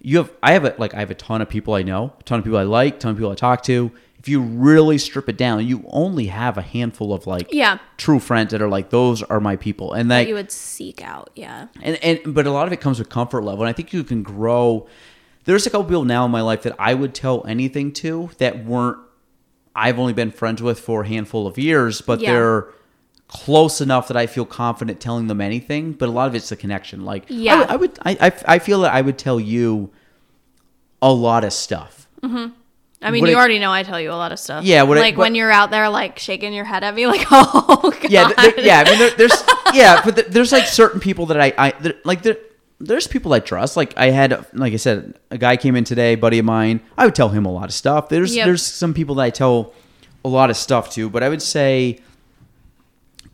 you 0.00 0.16
have 0.18 0.30
i 0.42 0.52
have 0.52 0.64
a 0.64 0.74
like 0.78 0.94
i 0.94 1.00
have 1.00 1.10
a 1.10 1.14
ton 1.14 1.40
of 1.42 1.48
people 1.48 1.74
i 1.74 1.82
know 1.82 2.12
a 2.18 2.22
ton 2.24 2.38
of 2.38 2.44
people 2.44 2.58
i 2.58 2.62
like 2.62 2.94
a 2.96 2.98
ton 2.98 3.10
of 3.12 3.16
people 3.18 3.30
i 3.30 3.34
talk 3.34 3.62
to 3.62 3.90
if 4.18 4.28
you 4.28 4.40
really 4.40 4.98
strip 4.98 5.28
it 5.28 5.36
down 5.36 5.66
you 5.66 5.84
only 5.88 6.26
have 6.26 6.56
a 6.56 6.62
handful 6.62 7.12
of 7.12 7.26
like 7.26 7.48
Yeah. 7.52 7.78
true 7.96 8.20
friends 8.20 8.52
that 8.52 8.62
are 8.62 8.68
like 8.68 8.90
those 8.90 9.22
are 9.24 9.40
my 9.40 9.56
people 9.56 9.92
and 9.92 10.10
That 10.10 10.18
like 10.18 10.28
you 10.28 10.34
would 10.34 10.52
seek 10.52 11.02
out. 11.02 11.30
Yeah. 11.34 11.66
and 11.82 11.96
and 12.02 12.20
but 12.34 12.46
a 12.46 12.52
lot 12.52 12.66
of 12.68 12.72
it 12.72 12.80
comes 12.80 12.98
with 13.00 13.08
comfort 13.08 13.42
level 13.42 13.62
and 13.64 13.68
i 13.68 13.72
think 13.72 13.92
you 13.92 14.04
can 14.04 14.22
grow 14.22 14.86
there's 15.44 15.66
a 15.66 15.70
couple 15.70 15.84
people 15.84 16.04
now 16.04 16.24
in 16.24 16.30
my 16.30 16.40
life 16.40 16.62
that 16.62 16.74
i 16.78 16.94
would 16.94 17.14
tell 17.14 17.44
anything 17.48 17.92
to 18.02 18.30
that 18.38 18.64
weren't 18.64 18.98
i've 19.74 19.98
only 19.98 20.12
been 20.12 20.30
friends 20.30 20.62
with 20.62 20.78
for 20.80 21.02
a 21.02 21.08
handful 21.08 21.46
of 21.46 21.58
years 21.58 22.00
but 22.00 22.20
Yeah. 22.20 22.32
they're 22.32 22.68
close 23.28 23.80
enough 23.80 24.08
that 24.08 24.16
i 24.16 24.26
feel 24.26 24.44
confident 24.44 25.00
telling 25.00 25.26
them 25.26 25.40
anything 25.40 25.92
but 25.92 26.08
a 26.08 26.12
lot 26.12 26.28
of 26.28 26.34
it's 26.34 26.48
the 26.50 26.56
connection 26.56 27.04
like 27.04 27.24
Yeah. 27.28 27.58
would- 27.60 27.68
i 27.70 27.76
would, 27.76 27.98
I, 28.02 28.16
I, 28.20 28.54
I 28.56 28.58
feel 28.58 28.80
that 28.82 28.92
i 28.92 29.00
would 29.00 29.16
tell 29.18 29.40
you 29.40 29.90
a 31.00 31.12
lot 31.12 31.44
of 31.44 31.52
stuff 31.52 32.08
mm-hmm. 32.22 32.52
I 33.04 33.10
mean, 33.10 33.22
Would 33.22 33.30
you 33.30 33.36
it- 33.36 33.38
already 33.40 33.58
know 33.58 33.72
I 33.72 33.82
tell 33.82 34.00
you 34.00 34.12
a 34.12 34.14
lot 34.14 34.30
of 34.30 34.38
stuff. 34.38 34.62
Yeah, 34.62 34.84
would 34.84 34.96
it- 34.96 35.00
like 35.00 35.16
when 35.16 35.34
you're 35.34 35.50
out 35.50 35.72
there, 35.72 35.88
like 35.88 36.20
shaking 36.20 36.52
your 36.52 36.64
head 36.64 36.84
at 36.84 36.94
me, 36.94 37.06
like, 37.08 37.26
oh 37.32 37.92
god. 38.00 38.10
yeah, 38.12 38.32
there- 38.32 38.60
yeah. 38.60 38.84
I 38.86 38.90
mean, 38.90 38.98
there, 39.00 39.10
there's 39.16 39.42
yeah, 39.74 40.00
but 40.04 40.14
th- 40.14 40.28
there's 40.28 40.52
like 40.52 40.66
certain 40.68 41.00
people 41.00 41.26
that 41.26 41.40
I, 41.40 41.52
I 41.58 41.70
there, 41.80 41.94
like 42.04 42.22
there, 42.22 42.36
there's 42.84 43.06
people 43.06 43.32
I 43.32 43.38
trust. 43.40 43.76
Like 43.76 43.94
I 43.96 44.10
had, 44.10 44.44
like 44.52 44.72
I 44.72 44.76
said, 44.76 45.18
a 45.30 45.38
guy 45.38 45.56
came 45.56 45.76
in 45.76 45.84
today, 45.84 46.14
buddy 46.16 46.38
of 46.40 46.44
mine. 46.44 46.80
I 46.98 47.04
would 47.04 47.14
tell 47.14 47.28
him 47.28 47.46
a 47.46 47.52
lot 47.52 47.64
of 47.64 47.72
stuff. 47.74 48.08
There's 48.08 48.34
Yep. 48.34 48.46
there's 48.46 48.62
some 48.62 48.92
people 48.92 49.14
that 49.16 49.22
I 49.22 49.30
tell 49.30 49.72
a 50.24 50.28
lot 50.28 50.50
of 50.50 50.56
stuff 50.56 50.90
to, 50.94 51.08
but 51.08 51.22
I 51.22 51.28
would 51.28 51.42
say 51.42 52.00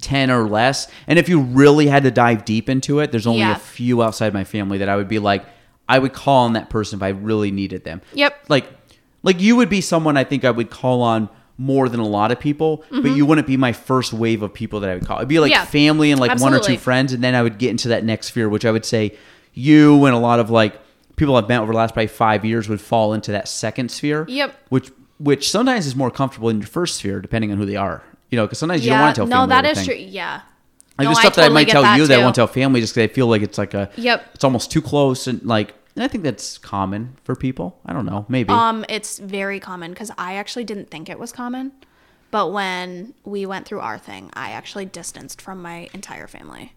ten 0.00 0.30
or 0.30 0.48
less. 0.48 0.86
And 1.06 1.18
if 1.18 1.28
you 1.28 1.40
really 1.40 1.86
had 1.88 2.04
to 2.04 2.10
dive 2.10 2.44
deep 2.44 2.68
into 2.68 3.00
it, 3.00 3.10
there's 3.10 3.26
only 3.26 3.40
Yeah. 3.40 3.56
a 3.56 3.58
few 3.58 4.02
outside 4.02 4.32
my 4.32 4.44
family 4.44 4.78
that 4.78 4.88
I 4.88 4.96
would 4.96 5.08
be 5.08 5.18
like, 5.18 5.44
I 5.88 5.98
would 5.98 6.12
call 6.12 6.44
on 6.44 6.52
that 6.52 6.70
person 6.70 6.98
if 6.98 7.02
I 7.02 7.08
really 7.08 7.50
needed 7.50 7.84
them. 7.84 8.00
Yep. 8.14 8.44
Like, 8.48 8.66
like 9.22 9.40
you 9.40 9.56
would 9.56 9.68
be 9.68 9.80
someone 9.80 10.16
I 10.16 10.24
think 10.24 10.44
I 10.44 10.50
would 10.50 10.70
call 10.70 11.02
on 11.02 11.28
more 11.56 11.88
than 11.88 11.98
a 11.98 12.06
lot 12.06 12.30
of 12.30 12.38
people, 12.38 12.84
but 12.90 13.10
you 13.10 13.26
wouldn't 13.26 13.46
be 13.48 13.56
my 13.56 13.72
first 13.72 14.12
wave 14.12 14.42
of 14.42 14.54
people 14.54 14.78
that 14.80 14.90
I 14.90 14.94
would 14.94 15.04
call. 15.06 15.16
It'd 15.16 15.28
be 15.28 15.40
like 15.40 15.50
Mm-hmm. 15.52 15.60
Yeah. 15.60 15.64
family 15.64 16.10
and 16.12 16.20
like 16.20 16.38
one 16.38 16.54
or 16.54 16.60
two 16.60 16.76
friends, 16.78 17.12
and 17.12 17.24
then 17.24 17.34
I 17.34 17.42
would 17.42 17.58
get 17.58 17.70
into 17.70 17.88
that 17.88 18.04
next 18.04 18.28
sphere, 18.28 18.48
which 18.48 18.64
I 18.64 18.70
would 18.70 18.84
say 18.84 19.14
you 19.54 20.04
and 20.04 20.14
a 20.14 20.18
lot 20.18 20.40
of 20.40 20.50
like 20.50 20.80
people 21.16 21.36
I've 21.36 21.48
met 21.48 21.60
over 21.60 21.72
the 21.72 21.78
last 21.78 21.92
probably 21.92 22.06
five 22.06 22.44
years 22.44 22.68
would 22.68 22.80
fall 22.80 23.12
into 23.12 23.32
that 23.32 23.48
second 23.48 23.90
sphere. 23.90 24.24
Yep. 24.28 24.54
Which 24.70 24.90
which 25.18 25.50
sometimes 25.50 25.86
is 25.86 25.96
more 25.96 26.10
comfortable 26.10 26.48
in 26.48 26.58
your 26.58 26.68
first 26.68 26.96
sphere, 26.96 27.20
depending 27.20 27.50
on 27.50 27.58
who 27.58 27.66
they 27.66 27.76
are. 27.76 28.02
You 28.30 28.36
know, 28.36 28.46
because 28.46 28.58
sometimes 28.58 28.84
you 28.84 28.90
don't 28.90 29.00
want 29.00 29.14
to 29.16 29.20
tell 29.20 29.26
no, 29.26 29.46
that 29.46 29.64
is 29.64 29.84
true. 29.84 29.94
Yeah. 29.94 30.42
Like 30.98 31.04
No, 31.06 31.12
the 31.14 31.18
I 31.18 31.20
stuff 31.20 31.36
that 31.36 31.44
I 31.46 31.48
might 31.48 31.68
tell 31.68 31.96
you 31.96 32.06
that 32.06 32.18
I 32.18 32.22
won't 32.22 32.34
tell 32.34 32.46
family 32.46 32.80
just 32.80 32.94
because 32.94 33.10
I 33.10 33.12
feel 33.12 33.26
like 33.26 33.42
it's 33.42 33.58
like 33.58 33.74
a 33.74 33.90
Yep. 33.96 34.30
it's 34.34 34.44
almost 34.44 34.70
too 34.70 34.82
close 34.82 35.26
and 35.26 35.42
like 35.44 35.74
and 35.94 36.04
I 36.04 36.08
think 36.08 36.22
that's 36.22 36.58
common 36.58 37.16
for 37.24 37.34
people. 37.34 37.80
I 37.84 37.92
don't 37.92 38.06
know, 38.06 38.24
maybe. 38.28 38.50
Um, 38.50 38.84
it's 38.88 39.18
very 39.18 39.58
common 39.58 39.90
because 39.90 40.12
I 40.16 40.34
actually 40.34 40.62
didn't 40.64 40.90
think 40.90 41.08
it 41.08 41.18
was 41.18 41.32
common, 41.32 41.72
but 42.30 42.52
when 42.52 43.14
we 43.24 43.46
went 43.46 43.66
through 43.66 43.80
our 43.80 43.98
thing, 43.98 44.30
I 44.34 44.50
actually 44.50 44.84
distanced 44.84 45.42
from 45.42 45.60
my 45.60 45.88
entire 45.92 46.28
family. 46.28 46.72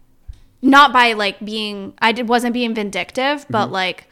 Not 0.61 0.93
by 0.93 1.13
like 1.13 1.43
being, 1.43 1.93
I 1.99 2.11
did 2.11 2.27
wasn't 2.29 2.53
being 2.53 2.75
vindictive, 2.75 3.45
but 3.49 3.65
Mm-hmm. 3.65 3.73
like, 3.73 4.07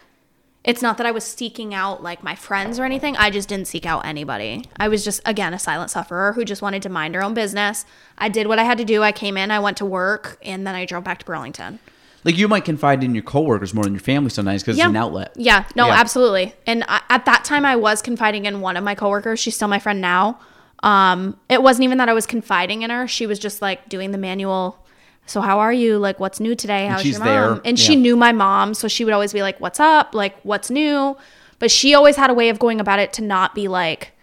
it's 0.63 0.81
not 0.81 0.97
that 0.97 1.05
I 1.07 1.11
was 1.11 1.23
seeking 1.23 1.73
out 1.73 2.03
like 2.03 2.21
my 2.23 2.35
friends 2.35 2.79
or 2.79 2.83
anything. 2.85 3.15
I 3.17 3.29
just 3.29 3.47
didn't 3.47 3.67
seek 3.67 3.85
out 3.85 4.05
anybody. 4.05 4.65
I 4.77 4.87
was 4.89 5.03
just 5.05 5.21
again 5.25 5.53
a 5.53 5.59
silent 5.59 5.89
sufferer 5.89 6.33
who 6.33 6.43
just 6.43 6.61
wanted 6.61 6.81
to 6.83 6.89
mind 6.89 7.15
her 7.15 7.23
own 7.23 7.33
business. 7.33 7.85
I 8.17 8.27
did 8.29 8.45
what 8.47 8.59
I 8.59 8.63
had 8.63 8.77
to 8.79 8.85
do. 8.85 9.01
I 9.01 9.11
came 9.13 9.37
in, 9.37 9.51
I 9.51 9.59
went 9.59 9.77
to 9.77 9.85
work, 9.85 10.37
and 10.43 10.67
then 10.67 10.75
I 10.75 10.85
drove 10.85 11.03
back 11.05 11.19
to 11.19 11.25
Burlington. 11.25 11.79
like 12.25 12.37
you 12.37 12.49
might 12.49 12.65
confide 12.65 13.01
in 13.03 13.15
your 13.15 13.23
coworkers 13.23 13.73
more 13.73 13.85
than 13.85 13.93
your 13.93 14.01
family 14.01 14.29
sometimes 14.29 14.61
because 14.61 14.77
it's 14.77 14.85
an 14.85 14.95
outlet. 14.97 15.31
Yeah, 15.37 15.63
no, 15.77 15.87
Yeah. 15.87 15.93
absolutely. 15.93 16.53
And 16.67 16.83
I, 16.89 17.01
at 17.09 17.23
that 17.25 17.45
time, 17.45 17.63
I 17.65 17.77
was 17.77 18.01
confiding 18.01 18.45
in 18.45 18.59
one 18.59 18.75
of 18.75 18.83
my 18.83 18.93
coworkers. 18.95 19.39
She's 19.39 19.55
still 19.55 19.69
my 19.69 19.79
friend 19.79 20.01
now. 20.01 20.39
Um, 20.83 21.37
it 21.47 21.63
wasn't 21.63 21.85
even 21.85 21.97
that 21.99 22.09
I 22.09 22.13
was 22.13 22.25
confiding 22.25 22.81
in 22.81 22.89
her. 22.89 23.07
She 23.07 23.25
was 23.25 23.39
just 23.39 23.61
like 23.61 23.87
doing 23.87 24.11
the 24.11 24.17
manual. 24.17 24.85
So 25.29 25.41
how 25.41 25.59
are 25.59 25.71
you? 25.71 25.97
Like, 25.99 26.19
what's 26.19 26.39
new 26.39 26.55
today? 26.55 26.87
How's 26.87 27.05
your 27.05 27.19
mom? 27.19 27.27
there. 27.27 27.61
And 27.63 27.77
she 27.77 27.95
knew 27.95 28.15
my 28.15 28.31
mom, 28.31 28.73
so 28.73 28.87
she 28.87 29.05
would 29.05 29.13
always 29.13 29.31
be 29.31 29.41
like, 29.41 29.59
"What's 29.59 29.79
up? 29.79 30.15
Like, 30.15 30.39
what's 30.41 30.69
new?" 30.71 31.15
But 31.59 31.69
she 31.69 31.93
always 31.93 32.15
had 32.15 32.29
a 32.29 32.33
way 32.33 32.49
of 32.49 32.57
going 32.57 32.79
about 32.79 32.99
it 32.99 33.13
to 33.13 33.21
not 33.21 33.53
be 33.53 33.67
like, 33.67 34.13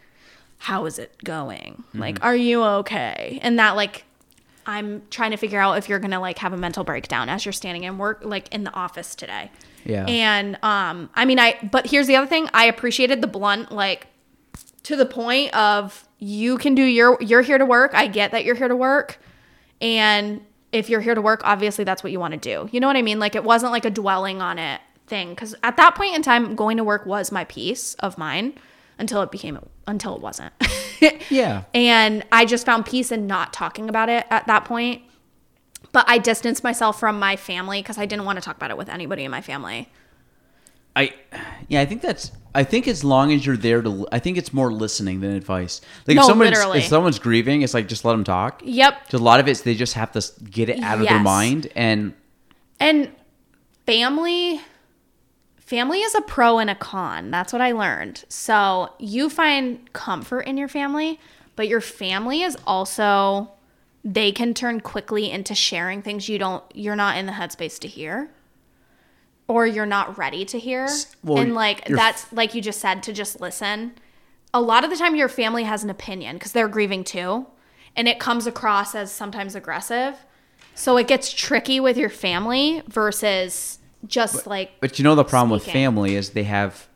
"How 0.58 0.84
is 0.84 0.98
it 0.98 1.12
going? 1.22 1.84
Mm-hmm. 1.88 2.00
Like, 2.00 2.24
are 2.24 2.34
you 2.34 2.62
okay?" 2.62 3.38
And 3.42 3.58
that 3.58 3.76
like 3.76 4.04
I'm 4.66 5.02
trying 5.10 5.30
to 5.30 5.36
figure 5.36 5.60
out 5.60 5.78
if 5.78 5.88
you're 5.88 6.00
gonna 6.00 6.20
like 6.20 6.38
have 6.38 6.52
a 6.52 6.56
mental 6.56 6.82
breakdown 6.82 7.28
as 7.28 7.44
you're 7.44 7.52
standing 7.52 7.84
in 7.84 7.98
work, 7.98 8.22
like 8.24 8.52
in 8.52 8.64
the 8.64 8.72
office 8.74 9.14
today. 9.14 9.50
Yeah. 9.84 10.06
And 10.06 10.58
um, 10.64 11.08
I 11.14 11.24
mean, 11.24 11.38
I 11.38 11.56
but 11.70 11.86
here's 11.86 12.08
the 12.08 12.16
other 12.16 12.26
thing. 12.26 12.48
I 12.52 12.64
appreciated 12.64 13.20
the 13.20 13.28
blunt, 13.28 13.70
like 13.70 14.08
to 14.82 14.96
the 14.96 15.06
point 15.06 15.54
of 15.54 16.04
you 16.18 16.58
can 16.58 16.74
do 16.74 16.82
your 16.82 17.16
you're 17.20 17.42
here 17.42 17.58
to 17.58 17.66
work. 17.66 17.94
I 17.94 18.08
get 18.08 18.32
that 18.32 18.44
you're 18.44 18.56
here 18.56 18.68
to 18.68 18.74
work, 18.76 19.20
and 19.80 20.40
if 20.76 20.90
you're 20.90 21.00
here 21.00 21.14
to 21.14 21.22
work, 21.22 21.40
obviously 21.44 21.84
that's 21.84 22.02
what 22.02 22.12
you 22.12 22.20
want 22.20 22.32
to 22.32 22.38
do. 22.38 22.68
You 22.72 22.80
know 22.80 22.86
what 22.86 22.96
I 22.96 23.02
mean? 23.02 23.18
Like 23.18 23.34
it 23.34 23.44
wasn't 23.44 23.72
like 23.72 23.84
a 23.84 23.90
dwelling 23.90 24.40
on 24.40 24.58
it 24.58 24.80
thing 25.06 25.30
because 25.30 25.54
at 25.62 25.76
that 25.76 25.94
point 25.94 26.14
in 26.14 26.22
time, 26.22 26.54
going 26.54 26.76
to 26.76 26.84
work 26.84 27.06
was 27.06 27.32
my 27.32 27.44
peace 27.44 27.94
of 27.94 28.18
mind 28.18 28.58
until 28.98 29.22
it 29.22 29.30
became 29.30 29.58
until 29.86 30.14
it 30.14 30.20
wasn't. 30.20 30.52
Yeah. 31.28 31.64
And 31.74 32.24
I 32.32 32.46
just 32.46 32.64
found 32.64 32.86
peace 32.86 33.12
in 33.12 33.26
not 33.26 33.52
talking 33.52 33.90
about 33.90 34.08
it 34.08 34.24
at 34.30 34.46
that 34.46 34.64
point. 34.64 35.02
But 35.92 36.06
I 36.08 36.16
distanced 36.16 36.64
myself 36.64 36.98
from 36.98 37.18
my 37.18 37.36
family 37.36 37.82
because 37.82 37.98
I 37.98 38.06
didn't 38.06 38.24
want 38.24 38.38
to 38.38 38.44
talk 38.44 38.56
about 38.56 38.70
it 38.70 38.78
with 38.78 38.88
anybody 38.88 39.24
in 39.24 39.30
my 39.30 39.42
family. 39.42 39.90
I 40.96 41.12
yeah, 41.68 41.82
I 41.82 41.86
think 41.86 42.00
that's 42.00 42.32
I 42.56 42.64
think 42.64 42.88
as 42.88 43.04
long 43.04 43.32
as 43.32 43.44
you're 43.44 43.56
there 43.56 43.82
to 43.82 44.06
I 44.10 44.18
think 44.18 44.38
it's 44.38 44.52
more 44.52 44.72
listening 44.72 45.20
than 45.20 45.32
advice. 45.32 45.80
Like 46.06 46.16
No, 46.16 46.22
if 46.22 46.26
someone's 46.26 46.50
literally. 46.50 46.78
if 46.78 46.86
someone's 46.86 47.18
grieving, 47.18 47.62
it's 47.62 47.74
like 47.74 47.86
just 47.86 48.04
let 48.04 48.12
them 48.12 48.24
talk. 48.24 48.62
Yep. 48.64 49.12
a 49.12 49.18
lot 49.18 49.40
of 49.40 49.46
it's 49.46 49.60
they 49.60 49.74
just 49.74 49.94
have 49.94 50.12
to 50.12 50.22
get 50.50 50.68
it 50.68 50.80
out 50.80 50.98
of 51.00 51.06
their 51.06 51.20
mind 51.20 51.68
and 51.76 52.14
And 52.80 53.10
family 53.86 54.60
family 55.58 56.00
is 56.00 56.14
a 56.14 56.22
pro 56.22 56.58
and 56.58 56.70
a 56.70 56.74
con. 56.74 57.30
That's 57.30 57.52
what 57.52 57.60
I 57.60 57.72
learned. 57.72 58.24
So 58.28 58.94
you 58.98 59.28
find 59.28 59.92
comfort 59.92 60.42
in 60.42 60.56
your 60.56 60.68
family, 60.68 61.20
but 61.56 61.68
your 61.68 61.80
family 61.80 62.42
is 62.42 62.56
also 62.66 63.50
they 64.04 64.30
can 64.32 64.54
turn 64.54 64.80
quickly 64.80 65.30
into 65.30 65.54
sharing 65.54 66.00
things 66.00 66.28
you 66.28 66.38
don't 66.38 66.62
you're 66.74 66.96
not 66.96 67.16
in 67.18 67.26
the 67.26 67.32
headspace 67.32 67.78
to 67.80 67.88
hear 67.88 68.30
or 69.48 69.66
you're 69.66 69.86
not 69.86 70.18
ready 70.18 70.44
to 70.44 70.58
hear. 70.58 70.88
well, 71.22 71.38
and 71.38 71.54
like 71.54 71.86
that's 71.86 72.32
like 72.32 72.54
you 72.54 72.60
just 72.62 72.80
said 72.80 73.02
to 73.04 73.12
just 73.12 73.40
listen. 73.40 73.92
A 74.54 74.60
lot 74.60 74.84
of 74.84 74.90
the 74.90 74.96
time 74.96 75.14
your 75.14 75.28
family 75.28 75.64
has 75.64 75.84
an 75.84 75.90
opinion 75.90 76.36
because 76.36 76.52
they're 76.52 76.68
grieving 76.68 77.04
too, 77.04 77.46
and 77.94 78.08
it 78.08 78.18
comes 78.18 78.46
across 78.46 78.94
as 78.94 79.12
sometimes 79.12 79.54
aggressive. 79.54 80.16
So 80.74 80.96
it 80.98 81.06
gets 81.08 81.32
tricky 81.32 81.80
with 81.80 81.96
your 81.96 82.08
family 82.10 82.82
versus 82.88 83.78
just 84.06 84.46
like 84.46 84.72
But 84.80 84.98
you 84.98 85.02
know 85.04 85.14
the 85.14 85.24
problem 85.24 85.50
with 85.50 85.64
family 85.64 86.14
is 86.16 86.30
they 86.30 86.44
have, 86.44 86.86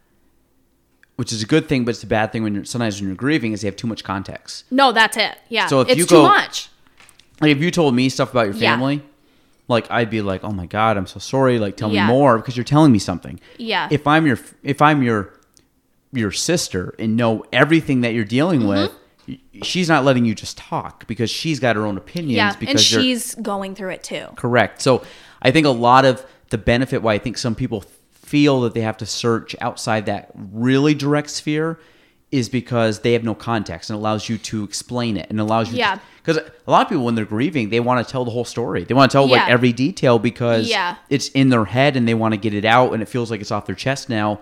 which 1.17 1.33
is 1.33 1.43
a 1.43 1.47
good 1.47 1.69
thing, 1.69 1.85
but 1.85 1.91
it's 1.93 2.03
a 2.03 2.07
bad 2.07 2.33
thing 2.33 2.43
when 2.43 2.55
you're 2.55 2.65
sometimes 2.65 3.01
when 3.01 3.09
you're 3.09 3.17
grieving 3.17 3.53
is 3.53 3.61
they 3.63 3.69
have 3.69 3.77
too 3.77 3.87
much 3.87 4.05
context. 4.05 4.65
no, 4.71 4.93
that's 4.93 5.17
it. 5.17 5.37
Yeah, 5.49 5.67
So 5.67 5.81
if 5.81 5.89
it's 5.89 5.99
you 5.99 6.05
too 6.07 6.17
go- 6.17 6.23
much. 6.29 6.69
Like 7.41 7.53
if 7.53 7.59
you 7.63 7.71
told 7.71 7.95
me 7.95 8.09
stuff 8.11 8.31
about 8.33 8.47
your 8.47 8.55
Yeah. 8.55 8.77
Like 9.71 9.91
I'd 9.91 10.11
be 10.11 10.21
like, 10.21 10.45
oh 10.45 10.53
my 10.53 10.67
god, 10.67 10.99
I'm 10.99 11.07
so 11.07 11.19
sorry. 11.19 11.59
Like 11.59 11.77
tell 11.79 11.91
Yeah. 11.91 12.07
me 12.07 12.13
more 12.13 12.37
because 12.37 12.57
you're 12.57 12.65
telling 12.65 12.93
me 12.93 12.99
something. 12.99 13.41
Yeah. 13.57 13.89
If 13.91 14.07
I'm 14.07 14.27
your 14.27 14.39
if 14.63 14.83
I'm 14.83 15.03
your 15.03 15.33
your 16.13 16.33
sister 16.33 16.95
and 16.99 17.17
know 17.17 17.45
everything 17.53 18.03
that 18.03 18.13
you're 18.13 18.25
dealing 18.25 18.67
with, 18.67 18.93
she's 19.63 19.89
not 19.89 20.05
letting 20.05 20.25
you 20.25 20.35
just 20.35 20.59
talk 20.59 21.07
because 21.07 21.31
she's 21.31 21.61
got 21.61 21.77
her 21.77 21.87
own 21.87 21.97
opinions. 21.97 22.55
Mm-hmm. 22.55 22.63
Yeah, 22.65 22.73
because 22.73 22.95
and 22.95 23.03
she's 23.05 23.35
going 23.37 23.75
through 23.75 23.91
it 23.91 24.03
too. 24.03 24.27
Correct. 24.37 24.83
So 24.83 25.03
I 25.41 25.51
think 25.53 25.67
a 25.67 25.71
lot 25.71 26.05
of 26.05 26.27
the 26.51 26.59
benefit 26.59 27.01
why 27.03 27.15
I 27.15 27.19
think 27.19 27.39
some 27.39 27.55
people 27.55 27.85
feel 28.11 28.61
that 28.63 28.75
they 28.75 28.81
have 28.83 28.97
to 28.99 29.07
search 29.07 29.55
outside 29.61 30.07
that 30.07 30.31
really 30.35 30.95
direct 30.95 31.31
sphere 31.31 31.79
is 32.33 32.49
because 32.49 33.01
they 33.01 33.13
have 33.15 33.25
no 33.25 33.35
context 33.35 33.91
and 33.91 33.97
allows 33.99 34.29
you 34.29 34.39
to 34.39 34.63
explain 34.65 35.17
it 35.17 35.27
and 35.31 35.41
allows 35.41 35.71
you 35.73 35.79
Yeah. 35.79 35.99
because 36.23 36.37
a 36.39 36.71
lot 36.71 36.83
of 36.83 36.89
people 36.89 37.05
when 37.05 37.15
they're 37.17 37.25
grieving 37.25 37.71
they 37.71 37.81
want 37.81 38.07
to 38.07 38.11
tell 38.11 38.25
the 38.25 38.31
whole 38.31 38.45
story 38.45 38.85
they 38.85 38.95
want 38.95 39.11
to 39.11 39.15
tell 39.17 39.27
like 39.29 39.49
every 39.49 39.73
detail 39.73 40.19
because 40.19 40.69
Yeah. 40.69 40.97
it's 41.09 41.29
in 41.31 41.49
their 41.49 41.65
head 41.65 41.97
and 41.97 42.07
they 42.07 42.15
want 42.15 42.33
to 42.35 42.39
get 42.39 42.55
it 42.55 42.65
out 42.65 42.93
and 42.93 43.03
it 43.03 43.09
feels 43.09 43.31
like 43.31 43.41
it's 43.41 43.51
off 43.51 43.67
their 43.67 43.75
chest 43.75 44.09
now 44.09 44.41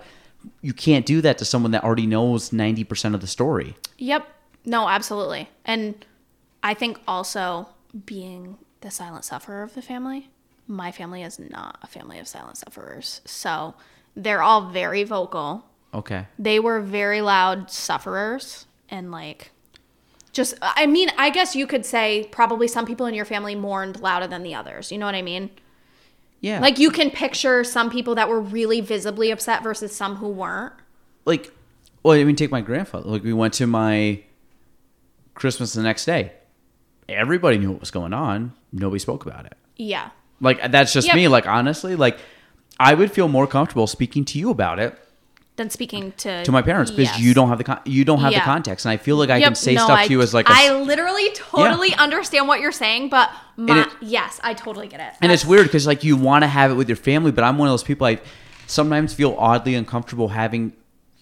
you 0.61 0.71
can't 0.73 1.05
do 1.05 1.19
that 1.21 1.37
to 1.39 1.45
someone 1.45 1.71
that 1.71 1.83
already 1.83 2.05
knows 2.05 2.51
90% 2.51 3.13
of 3.15 3.21
the 3.21 3.27
story 3.27 3.75
Yep. 3.97 4.27
No, 4.65 4.87
absolutely. 4.87 5.49
And 5.65 6.05
I 6.61 6.73
think 6.73 6.99
also 7.07 7.69
being 8.05 8.57
the 8.81 8.91
silent 8.91 9.25
sufferer 9.25 9.63
of 9.63 9.73
the 9.73 9.81
family, 9.81 10.29
my 10.67 10.91
family 10.91 11.23
is 11.23 11.39
not 11.39 11.79
a 11.81 11.87
family 11.87 12.19
of 12.19 12.27
silent 12.27 12.57
sufferers. 12.57 13.21
So 13.25 13.73
they're 14.15 14.41
all 14.41 14.69
very 14.69 15.03
vocal. 15.03 15.65
Okay 15.93 16.25
They 16.37 16.59
were 16.59 16.79
very 16.81 17.21
loud 17.21 17.69
sufferers 17.71 18.65
and 18.89 19.11
like 19.11 19.51
just 20.31 20.53
I 20.61 20.85
mean, 20.85 21.09
I 21.17 21.31
guess 21.31 21.55
you 21.55 21.65
could 21.65 21.85
say 21.85 22.27
probably 22.31 22.67
some 22.67 22.85
people 22.85 23.07
in 23.07 23.13
your 23.15 23.25
family 23.25 23.55
mourned 23.55 23.99
louder 23.99 24.27
than 24.27 24.43
the 24.43 24.53
others. 24.53 24.91
You 24.91 24.97
know 24.99 25.07
what 25.07 25.15
I 25.15 25.23
mean? 25.23 25.49
yeah 26.41 26.59
Like 26.59 26.77
you 26.79 26.91
can 26.91 27.09
picture 27.09 27.63
some 27.63 27.89
people 27.89 28.15
that 28.15 28.29
were 28.29 28.39
really 28.39 28.79
visibly 28.79 29.31
upset 29.31 29.63
versus 29.63 29.93
some 29.95 30.15
who 30.17 30.29
weren't. 30.29 30.73
like 31.25 31.51
well 32.03 32.13
i 32.17 32.23
mean 32.23 32.35
take 32.37 32.49
my 32.51 32.61
grandfather 32.61 33.09
like 33.09 33.23
we 33.23 33.33
went 33.33 33.53
to 33.55 33.67
my 33.67 34.23
christmas 35.33 35.73
the 35.73 35.81
next 35.83 36.05
day 36.05 36.31
everybody 37.09 37.57
knew 37.57 37.71
what 37.71 37.79
was 37.79 37.91
going 37.91 38.13
on 38.13 38.53
nobody 38.71 38.99
spoke 38.99 39.25
about 39.25 39.45
it 39.45 39.57
Yeah. 39.75 40.11
like 40.39 40.71
that's 40.71 40.93
just 40.93 41.07
Yep. 41.07 41.15
me 41.15 41.27
like 41.27 41.47
honestly 41.47 41.95
like 41.95 42.19
i 42.79 42.93
would 42.93 43.11
feel 43.11 43.27
more 43.27 43.47
comfortable 43.47 43.87
speaking 43.87 44.23
to 44.25 44.39
you 44.39 44.49
about 44.49 44.79
it 44.79 44.97
Then 45.59 45.69
speaking 45.69 46.13
to 46.23 46.41
to 46.45 46.51
my 46.53 46.61
parents 46.61 46.89
because 46.89 47.09
Yes. 47.11 47.19
you 47.19 47.33
don't 47.33 47.49
have 47.49 47.57
the 47.57 47.65
con- 47.65 47.81
you 47.83 48.05
don't 48.05 48.19
have 48.21 48.31
Yeah. 48.31 48.39
the 48.39 48.45
context 48.45 48.85
and 48.85 48.93
i 48.93 48.97
feel 48.97 49.17
like 49.17 49.29
i 49.29 49.37
Yep, 49.39 49.47
can 49.49 49.55
say 49.55 49.73
no, 49.75 49.83
stuff 49.83 49.99
I- 49.99 50.05
to 50.07 50.11
you 50.13 50.21
as 50.21 50.33
like 50.33 50.47
a, 50.47 50.53
I 50.55 50.71
literally 50.91 51.29
totally 51.35 51.93
understand 51.95 52.47
what 52.47 52.61
you're 52.61 52.71
saying, 52.71 53.09
but 53.09 53.29
my, 53.57 53.81
it- 53.81 53.89
yes, 53.99 54.39
I 54.41 54.53
totally 54.53 54.87
get 54.87 55.01
it. 55.01 55.11
and 55.21 55.33
it's 55.33 55.43
weird 55.43 55.65
because 55.65 55.85
like 55.85 56.05
you 56.05 56.15
want 56.15 56.43
to 56.43 56.47
have 56.47 56.71
it 56.71 56.75
with 56.75 56.87
your 56.87 56.95
family 56.95 57.31
but 57.33 57.43
i'm 57.43 57.57
one 57.57 57.67
of 57.67 57.73
those 57.73 57.83
people 57.83 58.07
i 58.07 58.19
sometimes 58.67 59.13
feel 59.13 59.35
oddly 59.37 59.75
uncomfortable 59.75 60.29
having 60.29 60.71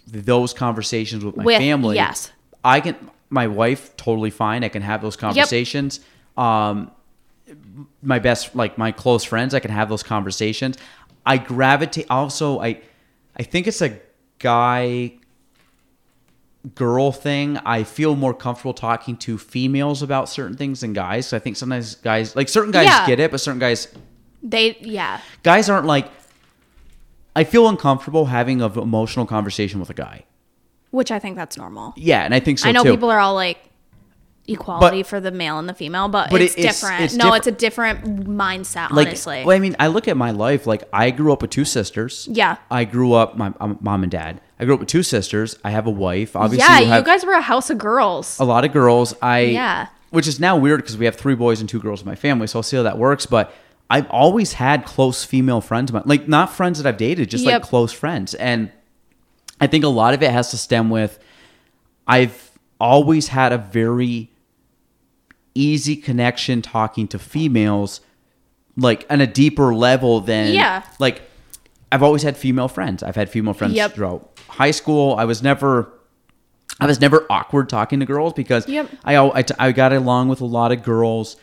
those 0.05 0.53
conversations 0.53 1.25
with 1.25 1.35
my 1.35 1.43
With- 1.43 1.57
family 1.57 1.95
yes. 1.95 2.31
i 2.63 2.79
can 2.79 2.95
my 3.31 3.47
wife 3.47 3.97
totally 3.97 4.29
fine 4.29 4.63
i 4.63 4.69
can 4.69 4.83
have 4.83 5.01
those 5.01 5.15
conversations 5.15 5.99
um 6.37 6.91
my 8.03 8.19
best 8.19 8.55
like 8.55 8.77
my 8.77 8.91
close 8.91 9.23
friends 9.23 9.55
i 9.55 9.59
can 9.59 9.71
have 9.71 9.89
those 9.89 10.03
conversations 10.03 10.77
i 11.25 11.37
gravitate 11.39 12.05
also 12.11 12.59
i 12.59 12.79
i 13.35 13.41
think 13.43 13.65
it's 13.65 13.81
a 13.81 13.99
guy 14.39 15.13
girl 16.75 17.11
thing 17.13 17.57
i 17.65 17.81
feel 17.83 18.15
more 18.15 18.33
comfortable 18.33 18.73
talking 18.73 19.15
to 19.15 19.37
females 19.37 20.01
about 20.01 20.27
certain 20.27 20.57
things 20.57 20.81
than 20.81 20.91
guys 20.91 21.25
so 21.25 21.37
i 21.37 21.39
think 21.39 21.55
sometimes 21.55 21.95
guys 21.95 22.35
like 22.35 22.49
certain 22.49 22.71
guys 22.71 22.85
Yeah. 22.85 23.07
get 23.07 23.19
it 23.21 23.31
but 23.31 23.39
certain 23.39 23.59
guys 23.59 23.87
They 24.43 24.75
yeah. 24.81 25.21
guys 25.43 25.69
aren't 25.69 25.85
like 25.85 26.09
i 27.37 27.43
feel 27.45 27.69
uncomfortable 27.69 28.25
having 28.25 28.61
an 28.61 28.77
emotional 28.77 29.25
conversation 29.25 29.79
with 29.79 29.89
a 29.89 29.93
guy 29.93 30.25
Which 30.91 31.09
I 31.11 31.19
think 31.19 31.37
that's 31.37 31.57
normal. 31.57 31.93
yeah 31.95 32.23
and 32.25 32.33
i 32.35 32.39
think 32.41 32.59
so 32.59 32.67
I 32.67 32.73
know 32.73 32.83
too 32.83 32.91
people 32.91 33.09
are 33.11 33.19
all 33.19 33.35
like 33.35 33.59
equality 34.47 35.01
But- 35.01 35.07
for 35.07 35.19
the 35.19 35.31
male 35.31 35.59
and 35.59 35.67
the 35.67 35.73
female, 35.73 36.07
but, 36.07 36.29
But 36.29 36.41
it's, 36.41 36.53
it- 36.55 36.59
it's- 36.59 36.79
different. 36.81 37.03
it's 37.03 37.13
no, 37.15 37.25
different. 37.25 37.37
it's 37.37 37.47
a 37.47 37.51
different 37.59 38.27
mindset, 38.27 38.91
like 38.91 39.07
honestly. 39.07 39.43
well, 39.45 39.55
I 39.55 39.59
mean, 39.59 39.75
I 39.79 39.87
look 39.87 40.07
at 40.07 40.15
my 40.17 40.31
life 40.31 40.65
like 40.65 40.83
I 40.93 41.11
grew 41.11 41.33
up 41.33 41.41
with 41.41 41.51
two 41.51 41.65
sisters. 41.65 42.27
Yeah. 42.31 42.55
I 42.71 42.85
grew 42.85 43.13
up 43.13 43.37
my 43.37 43.53
um, 43.59 43.77
mom 43.81 44.03
and 44.03 44.11
dad. 44.11 44.39
I 44.59 44.65
grew 44.65 44.73
up 44.73 44.79
with 44.79 44.89
two 44.89 45.03
sisters. 45.03 45.57
I 45.63 45.69
have 45.71 45.85
a 45.85 45.91
wife. 45.91 46.35
Obviously, 46.35 46.67
yeah, 46.67 46.79
you 46.79 46.95
you 46.95 47.03
guys 47.03 47.25
were 47.25 47.33
a 47.33 47.41
house 47.41 47.69
of 47.69 47.77
girls. 47.77 48.39
a 48.39 48.43
lot 48.45 48.63
of 48.65 48.71
girls. 48.71 49.13
I 49.21 49.39
Yeah. 49.41 49.87
which 50.09 50.27
is 50.27 50.39
now 50.39 50.55
weird 50.57 50.79
because 50.81 50.97
we 50.97 51.05
have 51.05 51.15
three 51.15 51.35
boys 51.35 51.59
and 51.59 51.69
two 51.69 51.79
girls 51.79 52.01
in 52.01 52.07
my 52.07 52.15
family. 52.15 52.47
So 52.47 52.59
I'll 52.59 52.63
see 52.63 52.77
how 52.77 52.83
that 52.83 52.97
works. 52.97 53.25
But 53.25 53.53
I've 53.89 54.09
always 54.09 54.53
had 54.53 54.85
close 54.85 55.23
female 55.23 55.61
friends, 55.61 55.91
like 56.05 56.27
not 56.27 56.51
friends 56.51 56.81
that 56.81 56.87
I've 56.89 56.97
dated, 56.97 57.29
just 57.29 57.43
Yep. 57.45 57.53
like 57.53 57.69
close 57.69 57.91
friends. 57.93 58.33
And 58.33 58.71
I 59.61 59.67
think 59.67 59.83
a 59.83 59.89
lot 59.89 60.13
of 60.13 60.23
it 60.23 60.31
has 60.31 60.51
to 60.51 60.57
stem 60.57 60.89
with 60.89 61.19
I've 62.07 62.51
always 62.79 63.29
had 63.29 63.51
a 63.51 63.57
very 63.57 64.29
easy 65.59 65.95
connection 65.95 66.61
talking 66.61 67.07
to 67.09 67.19
females 67.19 68.01
like 68.75 69.05
on 69.09 69.21
a 69.21 69.27
deeper 69.27 69.73
level 69.73 70.19
than 70.21 70.53
Yeah. 70.53 70.83
like 70.99 71.21
I've 71.91 72.03
always 72.03 72.21
had 72.23 72.35
female 72.37 72.67
friends. 72.67 73.01
I've 73.01 73.15
had 73.15 73.29
female 73.29 73.53
friends 73.53 73.73
Yep. 73.73 73.93
throughout 73.95 74.29
high 74.49 74.71
school. 74.71 75.15
I 75.17 75.25
was 75.25 75.41
never 75.41 75.91
I 76.79 76.85
was 76.85 77.01
never 77.01 77.25
awkward 77.29 77.69
talking 77.69 77.99
to 78.01 78.05
girls 78.05 78.33
because 78.33 78.67
Yep. 78.67 78.89
I, 79.03 79.15
I, 79.17 79.43
I 79.57 79.71
got 79.71 79.93
along 79.93 80.27
with 80.29 80.41
a 80.41 80.45
lot 80.45 80.71
of 80.71 80.83
girls 80.83 81.37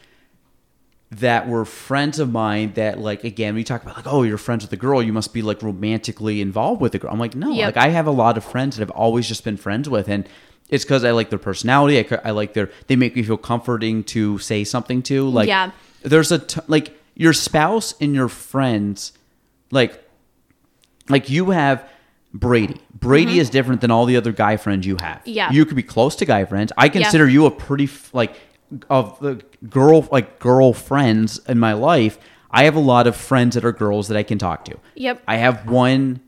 that 1.11 1.49
were 1.49 1.65
friends 1.65 2.19
of 2.19 2.31
mine 2.33 2.73
that 2.75 2.99
like 2.99 3.23
again 3.25 3.55
we 3.55 3.63
talk 3.63 3.83
about 3.83 3.97
like 3.97 4.07
oh 4.07 4.23
you're 4.25 4.39
friends 4.39 4.65
with 4.65 4.73
a 4.73 4.77
girl 4.77 5.01
you 5.03 5.13
must 5.13 5.33
be 5.33 5.43
like 5.43 5.63
romantically 5.63 6.41
involved 6.41 6.81
with 6.81 6.93
a 6.95 6.99
girl 6.99 7.13
i'm 7.13 7.21
like 7.21 7.37
no 7.37 7.51
Yep. 7.53 7.77
like 7.77 7.85
i 7.85 7.89
have 7.91 8.07
a 8.09 8.11
lot 8.11 8.37
of 8.37 8.43
friends 8.45 8.77
that 8.77 8.83
i've 8.83 8.91
always 8.91 9.29
just 9.29 9.45
been 9.45 9.57
friends 9.57 9.89
with 9.89 10.09
and 10.09 10.29
it's 10.75 10.85
because 10.85 11.05
i 11.05 11.11
like 11.13 11.31
their 11.31 11.39
personality 11.39 11.99
I, 11.99 12.21
I 12.25 12.31
like 12.33 12.53
their 12.55 12.71
they 12.89 12.97
make 12.97 13.15
me 13.17 13.23
feel 13.23 13.37
comforting 13.39 14.05
to 14.15 14.39
say 14.39 14.65
something 14.65 15.03
to 15.05 15.29
like 15.29 15.49
Yeah. 15.49 15.71
there's 16.03 16.33
a 16.33 16.39
t- 16.39 16.61
like 16.67 16.99
your 17.15 17.33
spouse 17.33 17.95
and 18.01 18.15
your 18.15 18.29
friends 18.29 19.13
like 19.71 20.03
like 21.09 21.31
you 21.31 21.51
have 21.51 21.89
Brady. 22.37 22.81
Brady 22.93 23.39
is 23.39 23.49
different 23.49 23.81
than 23.81 23.93
all 23.93 24.07
the 24.07 24.17
other 24.17 24.33
guy 24.33 24.57
friends 24.57 24.85
you 24.85 24.97
have. 25.01 25.19
Mm-hmm. 25.19 25.31
Yeah. 25.31 25.53
You 25.53 25.65
could 25.65 25.77
be 25.77 25.85
close 25.85 26.17
to 26.17 26.25
guy 26.25 26.45
friends. 26.45 26.73
I 26.77 26.89
consider 26.89 27.29
you 27.29 27.47
a 27.47 27.51
pretty 27.53 27.89
like 28.13 28.35
of 28.91 29.21
the 29.21 29.41
girl 29.69 30.09
like 30.11 30.41
girlfriends 30.41 31.39
in 31.47 31.61
my 31.61 31.75
life, 31.75 32.19
I 32.51 32.65
have 32.65 32.75
a 32.75 32.81
lot 32.81 33.07
of 33.07 33.15
friends 33.15 33.55
that 33.55 33.65
are 33.65 33.71
girls 33.73 34.09
that 34.09 34.17
I 34.17 34.25
can 34.25 34.39
talk 34.39 34.65
to. 34.65 34.77
Yep. 34.97 35.23
I 35.29 35.37
have 35.37 35.69
one 35.71 36.21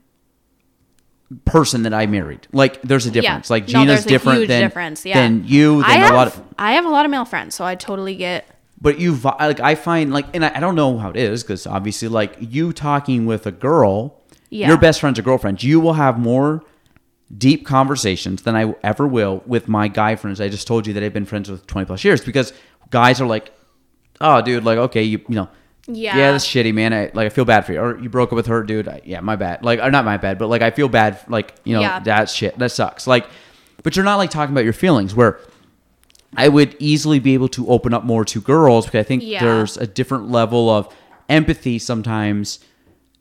person 1.45 1.83
that 1.83 1.93
I 1.95 2.07
married. 2.07 2.47
Like 2.53 2.81
there's 2.83 3.07
a 3.07 3.11
difference. 3.11 3.51
Like 3.51 3.67
Gina's 3.67 4.05
a 4.05 4.09
different 4.09 4.47
than 4.49 4.63
difference. 4.63 5.05
Yeah. 5.05 5.21
than 5.23 5.45
you. 5.47 5.83
Than 5.83 5.91
I 5.91 5.95
have, 5.95 6.11
a 6.13 6.15
lot 6.17 6.27
of 6.29 6.43
I 6.59 6.73
have 6.73 6.85
a 6.85 6.89
lot 6.89 7.05
of 7.05 7.11
male 7.11 7.25
friends, 7.25 7.55
so 7.55 7.65
I 7.65 7.75
totally 7.75 8.15
get. 8.17 8.47
but 8.81 8.99
you 9.01 9.15
like 9.15 9.61
I 9.61 9.75
find 9.75 10.13
like 10.13 10.27
and 10.35 10.45
I, 10.45 10.53
I 10.57 10.61
don't 10.61 10.75
know 10.77 10.99
how 10.99 11.11
it 11.11 11.17
is 11.17 11.43
because 11.43 11.67
obviously 11.67 12.09
like 12.09 12.37
you 12.41 12.73
talking 12.73 13.27
with 13.27 13.47
a 13.47 13.53
girl, 13.53 14.23
Yeah. 14.51 14.69
your 14.69 14.79
best 14.79 15.01
friends 15.01 15.19
or 15.19 15.23
girlfriends, 15.23 15.65
you 15.65 15.81
will 15.81 15.95
have 15.95 16.19
more 16.19 16.63
deep 17.37 17.67
conversations 17.67 18.43
than 18.43 18.55
I 18.55 18.73
ever 18.85 19.07
will 19.07 19.43
with 19.47 19.67
my 19.67 19.89
guy 19.89 20.15
friends. 20.15 20.41
I 20.41 20.49
just 20.49 20.67
told 20.69 20.87
you 20.87 20.93
that 20.93 21.03
I've 21.03 21.13
been 21.15 21.27
friends 21.27 21.51
with 21.51 21.67
twenty 21.67 21.87
plus 21.87 22.05
years 22.05 22.21
because 22.21 22.53
guys 22.91 23.21
are 23.21 23.27
like, 23.27 23.51
oh 24.21 24.43
dude, 24.43 24.63
like 24.65 24.79
okay, 24.79 25.03
you 25.03 25.19
you 25.29 25.35
know. 25.35 25.49
Yeah. 25.89 26.17
Yeah, 26.17 26.33
that's 26.33 26.47
shitty, 26.47 26.75
man. 26.75 26.93
I 26.93 27.11
like 27.15 27.27
I 27.27 27.29
feel 27.29 27.45
bad 27.45 27.65
for 27.65 27.73
you. 27.73 27.81
Or 27.81 27.99
you 27.99 28.09
broke 28.09 28.33
up 28.33 28.37
with 28.37 28.47
her, 28.47 28.63
dude. 28.65 28.89
I, 28.89 29.01
yeah, 29.05 29.21
my 29.21 29.37
bad. 29.37 29.63
Like, 29.65 29.79
or 29.81 29.91
not 29.91 30.05
my 30.05 30.17
bad, 30.17 30.39
but 30.39 30.49
like 30.49 30.63
I 30.63 30.71
feel 30.71 30.89
bad. 30.89 31.19
Like, 31.29 31.55
you 31.65 31.75
know, 31.75 31.81
Yeah. 31.81 32.01
that's 32.01 32.33
shit. 32.33 32.59
That 32.59 32.71
sucks. 32.71 33.07
Like, 33.07 33.27
but 33.83 33.95
you're 33.95 34.05
not 34.05 34.17
like 34.17 34.31
talking 34.31 34.53
about 34.53 34.65
your 34.65 34.73
feelings. 34.73 35.15
Where 35.15 35.39
I 36.37 36.49
would 36.49 36.75
easily 36.81 37.19
be 37.21 37.35
able 37.35 37.49
to 37.51 37.69
open 37.69 37.95
up 37.95 38.05
more 38.05 38.25
to 38.25 38.41
girls 38.41 38.87
because 38.87 39.01
I 39.01 39.03
think 39.05 39.23
Yeah. 39.25 39.45
there's 39.45 39.77
a 39.77 39.87
different 39.87 40.31
level 40.31 40.69
of 40.71 40.93
empathy 41.29 41.79
sometimes. 41.79 42.59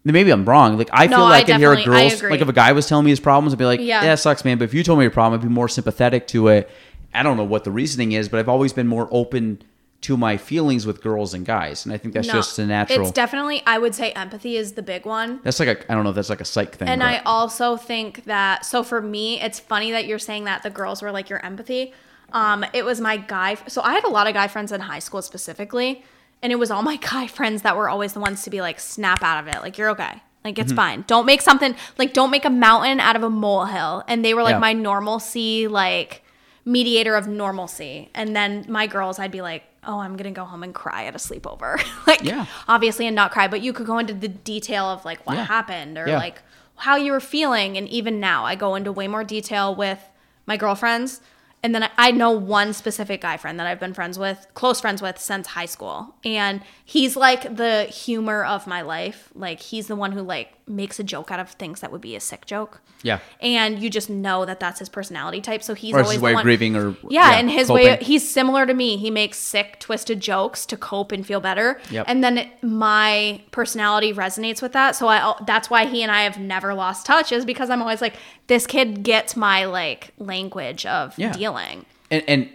Maybe 0.03 0.31
I'm 0.31 0.45
wrong. 0.45 0.77
Like 0.77 0.89
I 0.91 1.07
No, 1.07 1.17
feel 1.17 1.25
I 1.25 1.29
like 1.29 1.49
I 1.49 1.57
hear 1.57 1.73
a 1.73 1.79
I 1.79 1.83
girl's 1.85 2.23
like 2.23 2.41
if 2.41 2.47
a 2.49 2.53
guy 2.53 2.71
was 2.71 2.87
telling 2.87 3.05
me 3.05 3.11
his 3.11 3.19
problems, 3.19 3.53
I'd 3.53 3.59
be 3.59 3.65
like, 3.65 3.79
Yeah. 3.79 4.01
yeah, 4.01 4.07
that 4.09 4.19
sucks, 4.19 4.43
man. 4.45 4.57
But 4.57 4.65
if 4.65 4.73
you 4.73 4.83
told 4.83 4.99
me 4.99 5.03
your 5.05 5.11
problem, 5.11 5.39
I'd 5.39 5.43
be 5.47 5.51
more 5.53 5.67
sympathetic 5.69 6.27
to 6.29 6.47
it. 6.49 6.69
I 7.13 7.23
don't 7.23 7.37
know 7.37 7.43
what 7.43 7.63
the 7.63 7.71
reasoning 7.71 8.11
is, 8.11 8.27
but 8.29 8.39
I've 8.39 8.49
always 8.49 8.73
been 8.73 8.87
more 8.87 9.07
open 9.11 9.61
to 10.05 10.17
my 10.17 10.37
feelings 10.37 10.85
with 10.85 11.01
girls 11.01 11.33
and 11.33 11.45
guys, 11.45 11.85
and 11.85 11.93
I 11.93 11.97
think 11.97 12.13
that's 12.13 12.27
No, 12.27 12.33
just 12.33 12.57
a 12.59 12.65
natural. 12.65 13.01
It's 13.01 13.11
definitely. 13.11 13.61
I 13.65 13.77
would 13.77 13.93
say 13.95 14.11
empathy 14.11 14.57
is 14.57 14.73
the 14.73 14.81
big 14.83 15.05
one. 15.05 15.39
That's 15.43 15.59
like 15.59 15.69
a 15.69 15.91
I 15.91 15.95
don't 15.95 16.03
know 16.03 16.09
if 16.11 16.15
that's 16.15 16.29
like 16.29 16.41
a 16.41 16.45
psych 16.45 16.75
thing. 16.75 16.87
And 16.87 16.99
but- 17.01 17.07
I 17.07 17.17
also 17.25 17.77
think 17.77 18.25
that 18.25 18.65
so 18.65 18.83
for 18.83 19.01
me, 19.01 19.39
it's 19.41 19.59
funny 19.59 19.91
that 19.91 20.05
you're 20.05 20.19
saying 20.19 20.43
that 20.45 20.63
the 20.63 20.69
girls 20.69 21.01
were 21.01 21.11
like 21.11 21.29
your 21.29 21.43
empathy. 21.45 21.93
Um, 22.33 22.65
it 22.73 22.83
was 22.83 22.99
my 22.99 23.17
guy. 23.17 23.55
So 23.67 23.81
I 23.81 23.93
had 23.93 24.03
a 24.03 24.09
lot 24.09 24.27
of 24.27 24.33
guy 24.33 24.47
friends 24.47 24.71
in 24.71 24.81
high 24.81 24.99
school 24.99 25.21
specifically, 25.21 26.03
and 26.41 26.51
it 26.51 26.57
was 26.57 26.69
all 26.71 26.81
my 26.91 26.97
guy 26.97 27.27
friends 27.27 27.61
that 27.63 27.75
were 27.77 27.87
always 27.89 28.13
the 28.13 28.19
ones 28.19 28.43
to 28.43 28.49
be 28.49 28.61
like, 28.61 28.79
snap 28.79 29.23
out 29.23 29.39
of 29.47 29.47
it, 29.53 29.61
like 29.61 29.77
you're 29.77 29.89
okay, 29.91 30.21
like 30.43 30.59
it's 30.59 30.73
fine. 30.73 31.03
Don't 31.07 31.25
make 31.25 31.41
something 31.41 31.75
like 31.97 32.13
don't 32.13 32.31
make 32.31 32.45
a 32.45 32.49
mountain 32.49 32.99
out 32.99 33.15
of 33.15 33.23
a 33.23 33.29
molehill. 33.29 34.03
And 34.07 34.23
they 34.25 34.33
were 34.33 34.43
like 34.43 34.53
Yeah. 34.55 34.59
my 34.59 34.73
normalcy, 34.73 35.67
like 35.67 36.21
mediator 36.65 37.15
of 37.15 37.27
normalcy. 37.27 38.09
And 38.15 38.35
then 38.35 38.65
my 38.67 38.87
girls, 38.87 39.19
I'd 39.19 39.31
be 39.31 39.41
like, 39.41 39.63
oh, 39.87 39.99
I'm 39.99 40.15
gonna 40.17 40.31
go 40.31 40.45
home 40.45 40.63
and 40.63 40.73
cry 40.73 41.05
at 41.05 41.15
a 41.15 41.17
sleepover, 41.17 41.83
like 42.07 42.23
Yeah. 42.23 42.45
obviously 42.67 43.07
and 43.07 43.15
not 43.15 43.31
cry, 43.31 43.47
but 43.47 43.61
you 43.61 43.73
could 43.73 43.85
go 43.85 43.97
into 43.97 44.13
the 44.13 44.27
detail 44.27 44.85
of 44.85 45.05
like 45.05 45.25
what 45.25 45.37
Yeah. 45.37 45.45
happened 45.45 45.97
or 45.97 46.07
Yeah. 46.07 46.17
like 46.17 46.41
how 46.77 46.95
you 46.95 47.11
were 47.11 47.19
feeling. 47.21 47.77
And 47.77 47.87
even 47.89 48.19
now, 48.19 48.43
I 48.45 48.55
go 48.55 48.75
into 48.75 48.91
way 48.91 49.07
more 49.07 49.23
detail 49.23 49.73
with 49.73 49.99
my 50.45 50.57
girlfriends. 50.57 51.21
And 51.63 51.73
then 51.73 51.89
I 51.97 52.11
know 52.11 52.29
one 52.31 52.73
specific 52.73 53.21
guy 53.21 53.37
friend 53.37 53.59
that 53.59 53.65
I've 53.65 53.79
been 53.79 53.93
friends 53.95 54.19
with, 54.19 54.45
close 54.53 54.79
friends 54.79 55.01
with 55.01 55.17
since 55.17 55.47
high 55.47 55.65
school. 55.65 56.13
And 56.23 56.61
he's 56.83 57.15
like 57.15 57.55
the 57.55 57.85
humor 57.85 58.43
of 58.43 58.67
my 58.67 58.81
life. 58.81 59.31
Like 59.33 59.59
he's 59.61 59.87
the 59.87 59.95
one 59.95 60.11
who 60.11 60.21
like 60.21 60.53
makes 60.67 60.99
a 60.99 61.03
joke 61.03 61.29
out 61.31 61.39
of 61.39 61.51
things 61.51 61.81
that 61.81 61.91
would 61.91 62.01
be 62.01 62.15
a 62.15 62.19
sick 62.19 62.45
joke. 62.45 62.81
Yeah. 63.03 63.19
And 63.39 63.79
you 63.79 63.89
just 63.89 64.09
know 64.09 64.45
that 64.45 64.59
that's 64.59 64.79
his 64.79 64.89
personality 64.89 65.39
type. 65.39 65.61
So 65.61 65.75
he's 65.75 65.93
Or 65.93 65.97
always 65.99 66.13
his 66.13 66.21
way 66.21 66.31
of 66.31 66.35
one, 66.35 66.43
grieving 66.43 66.75
or- 66.75 66.89
yeah, 67.09 67.31
yeah, 67.31 67.37
and 67.37 67.51
his 67.51 67.69
way 67.69 67.97
he's 68.01 68.27
similar 68.27 68.65
to 68.65 68.73
me. 68.73 68.97
He 68.97 69.11
makes 69.11 69.37
sick, 69.37 69.79
twisted 69.79 70.19
jokes 70.21 70.65
to 70.65 70.75
cope 70.77 71.11
and 71.11 71.25
feel 71.25 71.39
better. 71.39 71.79
Yep. 71.91 72.05
And 72.07 72.23
then 72.23 72.37
it- 72.39 72.63
my 72.63 73.41
personality 73.51 74.11
resonates 74.13 74.61
with 74.61 74.73
that. 74.73 74.95
So 74.95 75.07
I 75.07 75.35
that's 75.45 75.69
why 75.69 75.85
he 75.85 76.01
and 76.01 76.11
I 76.11 76.23
have 76.23 76.39
never 76.39 76.73
lost 76.73 77.05
touch 77.05 77.31
is 77.31 77.45
because 77.45 77.69
I'm 77.69 77.81
always 77.81 78.01
like 78.01 78.15
this 78.47 78.65
kid 78.65 79.03
gets 79.03 79.35
my 79.35 79.65
like 79.65 80.11
language 80.17 80.85
of 80.87 81.13
Yeah. 81.17 81.31
dealing. 81.31 81.85
and 82.11 82.23
and 82.27 82.49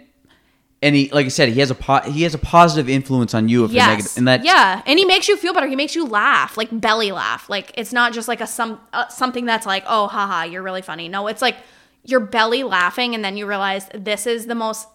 and 0.81 0.95
he 0.95 1.09
like 1.11 1.25
I 1.25 1.29
said, 1.29 1.49
he 1.49 1.59
has 1.59 1.69
a 1.71 1.75
po- 1.75 2.01
he 2.01 2.23
has 2.23 2.33
a 2.33 2.37
positive 2.39 2.89
influence 2.89 3.33
on 3.33 3.47
you 3.49 3.63
if 3.65 3.71
you're 3.71 3.85
negative, 3.85 4.13
and 4.17 4.27
that 4.27 4.43
yeah, 4.43 4.81
and 4.85 4.97
he 4.97 5.05
makes 5.05 5.27
you 5.27 5.37
feel 5.37 5.53
better. 5.53 5.67
He 5.67 5.75
makes 5.75 5.95
you 5.95 6.05
laugh, 6.05 6.57
like 6.57 6.69
belly 6.71 7.11
laugh. 7.11 7.49
Like 7.49 7.71
it's 7.75 7.93
not 7.93 8.13
just 8.13 8.27
like 8.27 8.41
a 8.41 8.47
some 8.47 8.79
uh, 8.93 9.07
something 9.09 9.45
that's 9.45 9.65
like, 9.65 9.83
oh, 9.87 10.07
haha, 10.07 10.43
you're 10.43 10.63
really 10.63 10.81
funny. 10.81 11.07
No, 11.07 11.27
it's 11.27 11.41
like 11.41 11.57
your 12.03 12.19
belly 12.19 12.63
laughing, 12.63 13.13
and 13.15 13.23
then 13.23 13.37
you 13.37 13.45
realize 13.45 13.87
this 13.93 14.25
is 14.25 14.47
the 14.47 14.55
most 14.55 14.87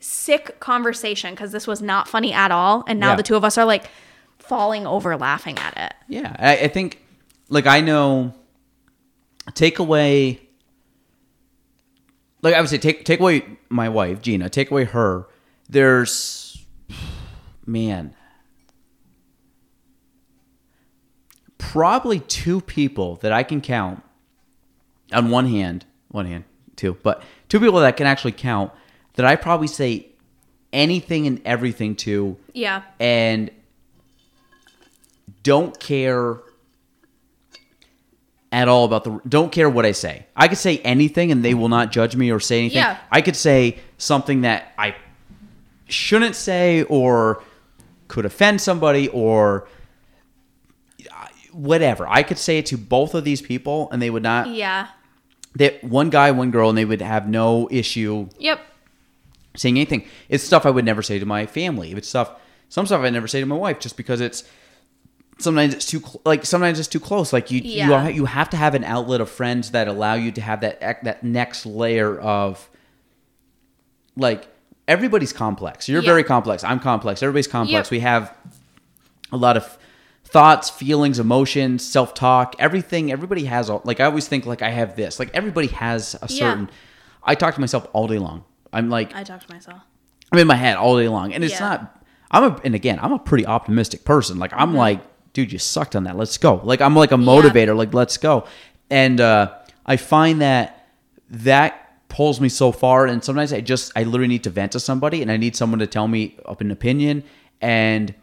sick 0.00 0.58
conversation 0.60 1.34
because 1.34 1.52
this 1.52 1.66
was 1.66 1.82
not 1.82 2.08
funny 2.08 2.32
at 2.32 2.50
all, 2.50 2.84
and 2.86 2.98
now 3.00 3.10
Yeah. 3.10 3.16
the 3.16 3.22
two 3.22 3.36
of 3.36 3.44
us 3.44 3.58
are 3.58 3.64
like 3.64 3.90
falling 4.38 4.86
over 4.86 5.16
laughing 5.16 5.58
at 5.58 5.76
it. 5.76 5.94
Yeah, 6.08 6.34
I, 6.38 6.56
I 6.64 6.68
think 6.68 7.02
like 7.50 7.66
I 7.66 7.80
know. 7.82 8.32
Take 9.54 9.78
away. 9.78 10.40
Like 12.46 12.54
I 12.54 12.60
would 12.60 12.70
say, 12.70 12.78
take 12.78 13.04
take 13.04 13.18
away 13.18 13.44
my 13.68 13.88
wife 13.88 14.22
Gina. 14.22 14.48
Take 14.48 14.70
away 14.70 14.84
her. 14.84 15.26
There's, 15.68 16.64
man, 17.66 18.14
probably 21.58 22.20
two 22.20 22.60
people 22.60 23.16
that 23.16 23.32
I 23.32 23.42
can 23.42 23.60
count 23.60 24.04
on 25.12 25.30
one 25.30 25.48
hand, 25.48 25.86
one 26.06 26.26
hand, 26.26 26.44
two, 26.76 26.96
but 27.02 27.20
two 27.48 27.58
people 27.58 27.80
that 27.80 27.96
can 27.96 28.06
actually 28.06 28.30
count 28.30 28.70
that 29.14 29.26
I 29.26 29.34
probably 29.34 29.66
say 29.66 30.06
anything 30.72 31.26
and 31.26 31.42
everything 31.44 31.96
to 31.96 32.36
Yeah, 32.54 32.82
and 33.00 33.50
don't 35.42 35.80
care 35.80 36.36
at 38.56 38.68
all 38.68 38.86
about 38.86 39.04
the 39.04 39.20
don't 39.28 39.52
care 39.52 39.68
what 39.68 39.84
I 39.84 39.92
say. 39.92 40.24
I 40.34 40.48
could 40.48 40.56
say 40.56 40.78
anything 40.78 41.30
and 41.30 41.44
they 41.44 41.52
will 41.52 41.68
not 41.68 41.92
judge 41.92 42.16
me 42.16 42.32
or 42.32 42.40
say 42.40 42.60
anything. 42.60 42.78
Yeah. 42.78 42.96
I 43.12 43.20
could 43.20 43.36
say 43.36 43.80
something 43.98 44.40
that 44.40 44.72
I 44.78 44.96
shouldn't 45.88 46.34
say 46.34 46.82
or 46.84 47.42
could 48.08 48.24
offend 48.24 48.62
somebody 48.62 49.08
or 49.08 49.68
whatever. 51.52 52.08
I 52.08 52.22
could 52.22 52.38
say 52.38 52.56
it 52.56 52.64
to 52.66 52.78
both 52.78 53.14
of 53.14 53.24
these 53.24 53.42
people 53.42 53.90
and 53.92 54.00
they 54.00 54.08
would 54.08 54.22
not 54.22 54.48
yeah, 54.48 54.88
that 55.56 55.84
one 55.84 56.08
guy, 56.08 56.30
one 56.30 56.50
girl 56.50 56.70
and 56.70 56.78
they 56.78 56.86
would 56.86 57.02
have 57.02 57.28
no 57.28 57.68
issue 57.70 58.26
yep, 58.38 58.60
saying 59.54 59.76
anything. 59.76 60.06
It's 60.30 60.42
stuff 60.42 60.64
I 60.64 60.70
would 60.70 60.86
never 60.86 61.02
say 61.02 61.18
to 61.18 61.26
my 61.26 61.44
family. 61.44 61.92
It's 61.92 62.08
stuff, 62.08 62.32
some 62.70 62.86
stuff 62.86 63.02
I 63.02 63.10
never 63.10 63.28
say 63.28 63.40
to 63.40 63.46
my 63.46 63.54
wife, 63.54 63.80
just 63.80 63.98
because 63.98 64.22
it's 64.22 64.44
sometimes 65.38 65.74
it's 65.74 65.86
too 65.86 66.00
cl- 66.00 66.20
like 66.24 66.44
sometimes 66.46 66.78
it's 66.78 66.88
too 66.88 67.00
close. 67.00 67.32
Like 67.32 67.50
you, 67.50 67.60
Yeah. 67.62 68.08
you 68.08 68.14
you 68.14 68.24
have 68.26 68.48
to 68.50 68.56
have 68.56 68.74
an 68.74 68.84
outlet 68.84 69.20
of 69.20 69.28
friends 69.30 69.70
that 69.72 69.88
allow 69.88 70.14
you 70.14 70.32
to 70.32 70.40
have 70.40 70.60
that 70.62 70.80
that 71.04 71.22
next 71.24 71.66
layer 71.66 72.18
of 72.18 72.68
like 74.16 74.48
everybody's 74.88 75.32
complex. 75.32 75.88
You're 75.88 76.02
Yeah. 76.02 76.06
very 76.10 76.24
complex. 76.24 76.64
I'm 76.64 76.80
complex. 76.80 77.22
Everybody's 77.22 77.48
complex. 77.48 77.86
Yep. 77.86 77.90
We 77.90 78.00
have 78.00 78.32
a 79.32 79.36
lot 79.36 79.56
of 79.56 79.76
thoughts, 80.24 80.70
feelings, 80.70 81.18
emotions, 81.18 81.84
self 81.84 82.14
talk, 82.14 82.54
everything. 82.58 83.12
Everybody 83.12 83.44
has 83.44 83.68
all, 83.70 83.80
like 83.84 84.00
I 84.00 84.04
always 84.04 84.26
think 84.28 84.46
like 84.46 84.62
I 84.62 84.70
have 84.70 84.96
this. 84.96 85.18
Like 85.18 85.30
everybody 85.34 85.68
has 85.68 86.14
a 86.16 86.26
Yeah. 86.28 86.50
certain. 86.50 86.70
I 87.22 87.34
talk 87.34 87.54
to 87.54 87.60
myself 87.60 87.86
all 87.92 88.06
day 88.06 88.18
long. 88.18 88.44
I'm 88.72 88.88
like 88.90 89.14
I 89.14 89.22
talk 89.24 89.44
to 89.46 89.52
myself. 89.52 89.80
I'm 90.32 90.38
in 90.38 90.46
my 90.46 90.56
head 90.56 90.76
all 90.76 90.96
day 90.98 91.08
long, 91.08 91.32
and 91.32 91.44
it's 91.44 91.54
Yeah. 91.54 91.60
not. 91.68 91.92
I'm 92.30 92.42
a, 92.44 92.60
and 92.64 92.74
again, 92.74 92.98
I'm 93.00 93.12
a 93.12 93.18
pretty 93.18 93.46
optimistic 93.46 94.04
person. 94.04 94.38
Like 94.38 94.50
Mm-hmm. 94.50 94.60
I'm 94.62 94.74
like, 94.74 95.00
dude, 95.36 95.52
you 95.52 95.58
sucked 95.58 95.94
on 95.94 96.04
that. 96.04 96.16
Let's 96.16 96.38
go. 96.38 96.60
Like 96.64 96.80
I'm 96.80 96.96
like 96.96 97.12
a 97.12 97.16
motivator. 97.16 97.76
Like 97.76 97.92
let's 97.94 98.16
go. 98.16 98.46
And 98.90 99.20
uh, 99.20 99.52
I 99.84 99.96
find 99.96 100.40
that 100.40 100.88
that 101.30 102.08
pulls 102.08 102.40
me 102.40 102.48
so 102.48 102.72
far, 102.72 103.06
and 103.06 103.22
sometimes 103.22 103.52
I 103.52 103.60
just 103.60 103.92
I 103.94 104.04
literally 104.04 104.28
need 104.28 104.44
to 104.44 104.50
vent 104.50 104.72
to 104.72 104.80
somebody, 104.80 105.20
and 105.22 105.30
I 105.30 105.36
need 105.36 105.54
someone 105.54 105.78
to 105.80 105.86
tell 105.86 106.08
me 106.08 106.36
up 106.46 106.60
an 106.62 106.70
opinion, 106.70 107.22
and 107.60 108.14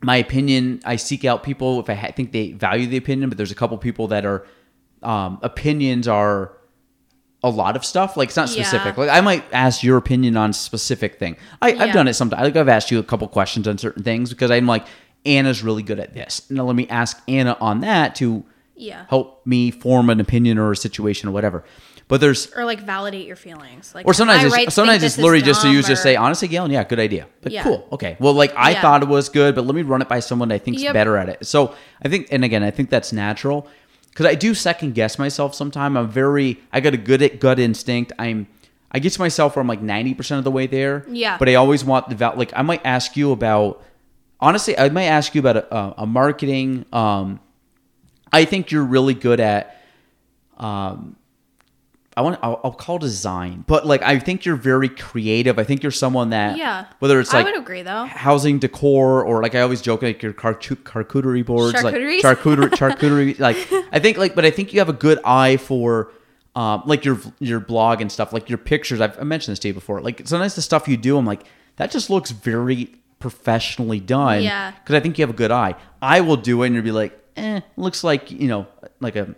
my 0.00 0.14
opinion 0.16 0.80
i 0.84 0.94
seek 0.94 1.24
out 1.24 1.42
people 1.42 1.80
if 1.80 1.90
i 1.90 1.94
ha- 1.94 2.12
think 2.14 2.30
they 2.30 2.52
value 2.52 2.86
the 2.86 2.96
opinion 2.96 3.28
but 3.28 3.36
there's 3.36 3.50
a 3.50 3.54
couple 3.56 3.76
people 3.76 4.06
that 4.06 4.24
are 4.24 4.46
um, 5.02 5.40
opinions 5.42 6.06
are 6.06 6.52
a 7.42 7.50
lot 7.50 7.74
of 7.74 7.84
stuff 7.84 8.16
like 8.16 8.28
it's 8.28 8.36
not 8.36 8.48
Yeah. 8.48 8.62
specific 8.62 8.96
like 8.96 9.08
i 9.10 9.20
might 9.20 9.42
ask 9.52 9.82
your 9.82 9.96
opinion 9.96 10.36
on 10.36 10.52
specific 10.52 11.18
thing 11.18 11.36
I, 11.60 11.70
i've 11.72 11.88
Yeah. 11.88 11.92
done 11.92 12.06
it 12.06 12.14
sometimes 12.14 12.42
like 12.44 12.54
i've 12.54 12.68
asked 12.68 12.92
you 12.92 13.00
a 13.00 13.02
couple 13.02 13.26
questions 13.26 13.66
on 13.66 13.76
certain 13.76 14.04
things 14.04 14.30
because 14.30 14.52
i'm 14.52 14.66
like 14.68 14.86
anna's 15.26 15.62
really 15.62 15.82
good 15.82 15.98
at 15.98 16.14
this 16.14 16.48
now 16.50 16.64
let 16.64 16.76
me 16.76 16.86
ask 16.88 17.20
anna 17.28 17.56
on 17.60 17.80
that 17.80 18.14
to 18.14 18.44
Yeah. 18.76 19.04
help 19.08 19.44
me 19.44 19.70
form 19.70 20.08
an 20.10 20.20
opinion 20.20 20.56
or 20.58 20.70
a 20.72 20.76
situation 20.76 21.28
or 21.28 21.32
whatever 21.32 21.64
but 22.06 22.22
there's 22.22 22.50
Or 22.56 22.64
like 22.64 22.80
validate 22.80 23.26
your 23.26 23.36
feelings. 23.36 23.92
Like 23.94 24.06
or 24.06 24.14
sometimes 24.14 24.42
it's, 24.44 24.54
right 24.54 24.72
sometimes 24.72 25.02
it's 25.02 25.18
literally 25.18 25.42
just 25.42 25.60
to 25.62 25.70
use 25.70 25.86
just 25.86 26.02
say 26.02 26.16
honestly 26.16 26.48
Gaelan 26.48 26.72
yeah 26.72 26.84
good 26.84 27.00
idea 27.00 27.26
but 27.42 27.52
Yeah. 27.52 27.64
cool 27.64 27.86
okay 27.92 28.16
well 28.20 28.32
like 28.32 28.54
I 28.56 28.70
Yeah. 28.70 28.80
thought 28.80 29.02
it 29.02 29.08
was 29.08 29.28
good 29.28 29.54
but 29.54 29.66
let 29.66 29.74
me 29.74 29.82
run 29.82 30.00
it 30.00 30.08
by 30.08 30.20
someone 30.20 30.50
I 30.52 30.58
think's 30.58 30.82
Yep. 30.82 30.94
better 30.94 31.16
at 31.18 31.28
it 31.28 31.44
so 31.46 31.74
I 32.02 32.08
think 32.08 32.28
and 32.30 32.44
again 32.44 32.62
I 32.62 32.70
think 32.70 32.88
that's 32.88 33.12
natural 33.12 33.66
because 34.10 34.24
I 34.26 34.34
do 34.36 34.54
second 34.54 34.94
guess 34.94 35.18
myself 35.18 35.54
sometimes. 35.54 35.96
I'm 35.96 36.08
very 36.08 36.58
I 36.72 36.80
got 36.80 36.94
a 36.94 36.96
good 36.96 37.38
gut 37.40 37.58
instinct 37.58 38.12
I'm 38.18 38.46
I 38.90 39.00
get 39.00 39.12
to 39.12 39.20
myself 39.20 39.54
where 39.54 39.60
I'm 39.60 39.68
like 39.68 39.82
90% 39.82 40.38
of 40.38 40.44
the 40.44 40.50
way 40.50 40.66
there. 40.66 41.04
Yeah. 41.10 41.36
But 41.36 41.50
I 41.50 41.56
always 41.56 41.84
want 41.84 42.08
the 42.08 42.14
val- 42.14 42.36
like 42.36 42.52
I 42.56 42.62
might 42.62 42.80
ask 42.86 43.18
you 43.18 43.32
about 43.32 43.82
honestly, 44.40 44.78
I 44.78 44.88
might 44.88 45.04
ask 45.06 45.34
you 45.34 45.40
about 45.40 45.56
a, 45.56 45.74
a, 45.76 45.94
a 45.98 46.06
marketing 46.06 46.84
um 46.92 47.40
I 48.32 48.44
think 48.44 48.70
you're 48.70 48.84
really 48.84 49.14
good 49.14 49.40
at 49.40 49.76
um 50.58 51.16
I 52.16 52.20
want 52.20 52.40
I'll, 52.42 52.60
I'll 52.64 52.72
call 52.72 52.98
design, 52.98 53.62
but 53.68 53.86
like 53.86 54.02
I 54.02 54.18
think 54.18 54.44
you're 54.44 54.56
very 54.56 54.88
creative. 54.88 55.56
I 55.56 55.62
think 55.62 55.84
you're 55.84 55.92
someone 55.92 56.30
that 56.30 56.56
Yeah. 56.58 56.86
whether 56.98 57.20
it's 57.20 57.32
I 57.32 57.38
like 57.38 57.46
would 57.46 57.56
agree 57.62 57.82
though. 57.82 58.06
housing 58.06 58.58
decor 58.58 59.22
or 59.22 59.40
like 59.40 59.54
I 59.54 59.60
always 59.60 59.80
joke 59.80 60.02
like 60.02 60.20
your 60.20 60.32
charcu- 60.32 60.82
charcuterie 60.82 61.46
boards 61.46 61.80
like 61.82 61.94
charcuterie 61.94 62.70
charcuterie 62.80 63.38
like 63.38 63.56
I 63.92 64.00
think 64.00 64.18
like 64.18 64.34
but 64.34 64.44
I 64.44 64.50
think 64.50 64.72
you 64.72 64.80
have 64.80 64.88
a 64.88 64.92
good 64.94 65.20
eye 65.24 65.58
for 65.58 66.10
um 66.56 66.82
like 66.86 67.04
your 67.04 67.20
your 67.38 67.60
blog 67.60 68.00
and 68.00 68.10
stuff 68.10 68.32
like 68.32 68.48
your 68.48 68.58
pictures 68.58 69.00
I've 69.00 69.16
I 69.20 69.22
mentioned 69.22 69.52
this 69.52 69.60
to 69.60 69.68
you 69.68 69.74
before 69.74 70.00
like 70.00 70.26
sometimes 70.26 70.56
the 70.56 70.62
stuff 70.62 70.88
you 70.88 70.96
do 70.96 71.18
I'm 71.18 71.24
like 71.26 71.42
that 71.76 71.92
just 71.92 72.10
looks 72.10 72.32
very 72.32 72.96
professionally 73.18 74.00
done 74.00 74.42
Yeah. 74.42 74.72
because 74.72 74.94
I 74.94 75.00
think 75.00 75.18
you 75.18 75.22
have 75.22 75.30
a 75.30 75.36
good 75.36 75.50
eye 75.50 75.74
I 76.00 76.20
will 76.20 76.36
do 76.36 76.62
it 76.62 76.66
and 76.66 76.74
you'll 76.74 76.84
be 76.84 76.92
like 76.92 77.18
eh 77.36 77.60
looks 77.76 78.04
like 78.04 78.30
you 78.30 78.48
know 78.48 78.66
like 79.00 79.16
a 79.16 79.34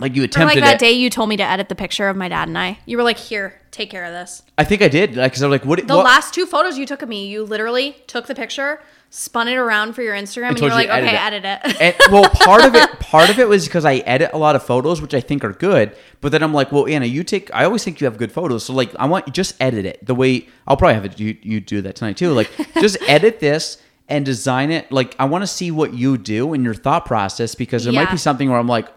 like 0.00 0.14
you 0.14 0.22
Or 0.22 0.24
attempted 0.26 0.60
like 0.60 0.64
that 0.64 0.74
it 0.76 0.78
day 0.78 0.92
you 0.92 1.10
told 1.10 1.28
me 1.28 1.36
to 1.36 1.42
edit 1.42 1.68
the 1.68 1.74
picture 1.74 2.08
of 2.08 2.16
my 2.16 2.28
dad 2.28 2.46
and 2.48 2.56
I. 2.56 2.78
You 2.86 2.96
were 2.96 3.02
like, 3.02 3.18
"Here, 3.18 3.60
take 3.72 3.90
care 3.90 4.04
of 4.04 4.12
this." 4.12 4.42
I 4.56 4.62
think 4.64 4.80
I 4.80 4.86
did 4.88 5.16
like 5.16 5.32
because 5.32 5.42
I 5.42 5.46
was 5.48 5.60
like 5.60 5.64
what 5.64 5.84
The 5.86 5.96
what, 5.96 6.04
last 6.04 6.32
two 6.32 6.46
photos 6.46 6.78
you 6.78 6.86
took 6.86 7.02
of 7.02 7.08
me, 7.08 7.26
you 7.26 7.42
literally 7.42 7.96
took 8.06 8.26
the 8.26 8.34
picture, 8.34 8.80
spun 9.10 9.48
it 9.48 9.56
around 9.56 9.94
for 9.94 10.02
your 10.02 10.14
Instagram, 10.14 10.48
and 10.48 10.56
you 10.58 10.68
told 10.68 10.72
were 10.72 10.80
you 10.82 10.88
like, 10.88 11.02
"Okay, 11.02 11.16
edit 11.16 11.44
edit 11.44 11.74
it." 11.74 11.80
and 11.80 12.12
well 12.12 12.28
part 12.34 12.64
of 12.64 12.74
it 12.74 12.90
part 13.00 13.30
of 13.30 13.38
it 13.38 13.48
was 13.48 13.64
because 13.64 13.86
i 13.86 13.96
edit 13.98 14.30
a 14.34 14.38
lot 14.38 14.54
of 14.54 14.62
photos 14.62 15.00
which 15.00 15.14
i 15.14 15.20
think 15.20 15.42
are 15.42 15.54
good 15.54 15.96
but 16.20 16.30
then 16.30 16.42
i'm 16.42 16.52
like 16.52 16.70
well 16.70 16.86
anna 16.86 17.06
you 17.06 17.24
take 17.24 17.52
i 17.54 17.64
always 17.64 17.82
think 17.82 18.02
you 18.02 18.04
have 18.04 18.18
good 18.18 18.30
photos 18.30 18.64
so 18.64 18.74
like 18.74 18.94
i 18.96 19.06
want 19.06 19.26
you 19.26 19.32
just 19.32 19.54
edit 19.62 19.86
it 19.86 20.04
the 20.04 20.14
way 20.14 20.46
i'll 20.66 20.76
probably 20.76 20.92
have 20.94 21.06
it 21.06 21.18
you, 21.18 21.34
you 21.40 21.58
do 21.58 21.80
that 21.80 21.96
tonight 21.96 22.18
too 22.18 22.32
like 22.32 22.50
just 22.80 22.98
edit 23.08 23.40
this 23.40 23.80
and 24.10 24.26
design 24.26 24.70
it 24.70 24.92
like 24.92 25.16
i 25.18 25.24
want 25.24 25.40
to 25.42 25.46
see 25.46 25.70
what 25.70 25.94
you 25.94 26.18
do 26.18 26.52
in 26.52 26.62
your 26.62 26.74
thought 26.74 27.06
process 27.06 27.54
because 27.54 27.84
there 27.84 27.94
might 27.94 28.10
be 28.10 28.18
something 28.18 28.50
where 28.50 28.58
i'm 28.58 28.68
like 28.68 28.88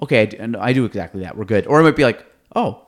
okay 0.00 0.22
I 0.22 0.26
do, 0.26 0.36
and 0.38 0.56
I 0.56 0.72
do 0.72 0.84
exactly 0.84 1.22
that 1.22 1.36
we're 1.36 1.44
good 1.44 1.66
or 1.66 1.80
it 1.80 1.82
might 1.82 1.96
be 1.96 2.04
like 2.04 2.24
oh 2.54 2.86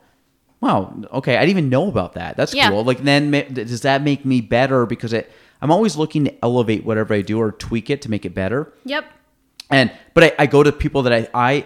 wow 0.61 0.95
okay 1.13 1.37
i 1.37 1.41
didn't 1.41 1.51
even 1.59 1.69
know 1.71 1.89
about 1.89 2.13
that 2.15 2.37
that's 2.37 2.55
Yeah. 2.55 2.71
cool 2.71 2.85
like 2.85 2.99
then 3.03 3.33
does 3.53 3.81
that 3.81 4.03
make 4.03 4.25
me 4.25 4.41
better 4.43 4.87
because 4.87 5.13
it 5.13 5.33
i'm 5.61 5.71
always 5.71 5.97
looking 5.97 6.25
to 6.25 6.45
elevate 6.45 6.85
whatever 6.85 7.15
i 7.15 7.21
do 7.21 7.41
or 7.41 7.53
tweak 7.53 7.91
it 7.91 8.03
to 8.03 8.11
make 8.11 8.25
it 8.25 8.35
better 8.35 8.73
yep. 8.85 9.05
and 9.71 9.91
but 10.19 10.25
I, 10.25 10.43
I 10.43 10.47
go 10.47 10.65
to 10.65 10.73
people 10.73 11.03
that 11.03 11.13
I 11.13 11.29
I 11.33 11.65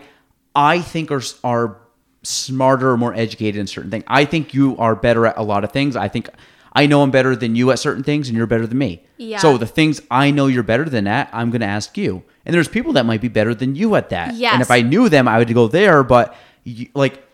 I 0.54 0.80
think 0.82 1.10
are 1.10 1.22
are 1.42 1.78
smarter 2.22 2.90
or 2.90 2.98
more 2.98 3.14
educated 3.14 3.58
in 3.58 3.66
certain 3.66 3.90
things. 3.90 4.04
I 4.06 4.26
think 4.26 4.52
you 4.52 4.76
are 4.76 4.94
better 4.94 5.26
at 5.26 5.38
a 5.38 5.42
lot 5.42 5.64
of 5.64 5.72
things. 5.72 5.96
I 5.96 6.08
think 6.08 6.28
I 6.74 6.84
know 6.84 7.02
I'm 7.02 7.10
better 7.10 7.34
than 7.34 7.56
you 7.56 7.70
at 7.70 7.78
certain 7.78 8.02
things, 8.02 8.28
and 8.28 8.36
you're 8.36 8.46
better 8.46 8.66
than 8.66 8.76
me. 8.76 9.02
Yeah. 9.16 9.38
So 9.38 9.56
the 9.56 9.66
things 9.66 10.02
I 10.10 10.30
know 10.30 10.48
you're 10.48 10.62
better 10.62 10.84
than 10.84 11.06
at, 11.06 11.30
I'm 11.32 11.50
going 11.50 11.62
to 11.62 11.66
ask 11.66 11.96
you. 11.96 12.22
And 12.44 12.54
there's 12.54 12.68
people 12.68 12.92
that 12.94 13.06
might 13.06 13.22
be 13.22 13.28
better 13.28 13.54
than 13.54 13.74
you 13.74 13.94
at 13.94 14.10
that. 14.10 14.34
And 14.52 14.62
if 14.62 14.70
I 14.70 14.82
knew 14.82 15.08
them, 15.08 15.26
I 15.26 15.38
would 15.38 15.52
go 15.54 15.66
there. 15.68 16.02
But 16.02 16.34
you, 16.64 16.88
like 16.94 17.24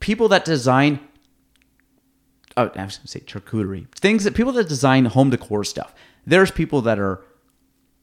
people 0.00 0.28
that 0.28 0.44
design 0.44 0.98
oh, 2.56 2.70
I 2.74 2.84
was 2.84 2.98
going 2.98 3.06
to 3.06 3.08
say 3.08 3.20
charcuterie 3.20 3.86
things 3.94 4.24
that 4.24 4.34
people 4.34 4.52
that 4.52 4.68
design 4.68 5.06
home 5.06 5.30
decor 5.30 5.64
stuff. 5.64 5.94
There's 6.26 6.50
people 6.50 6.82
that 6.82 6.98
are 6.98 7.22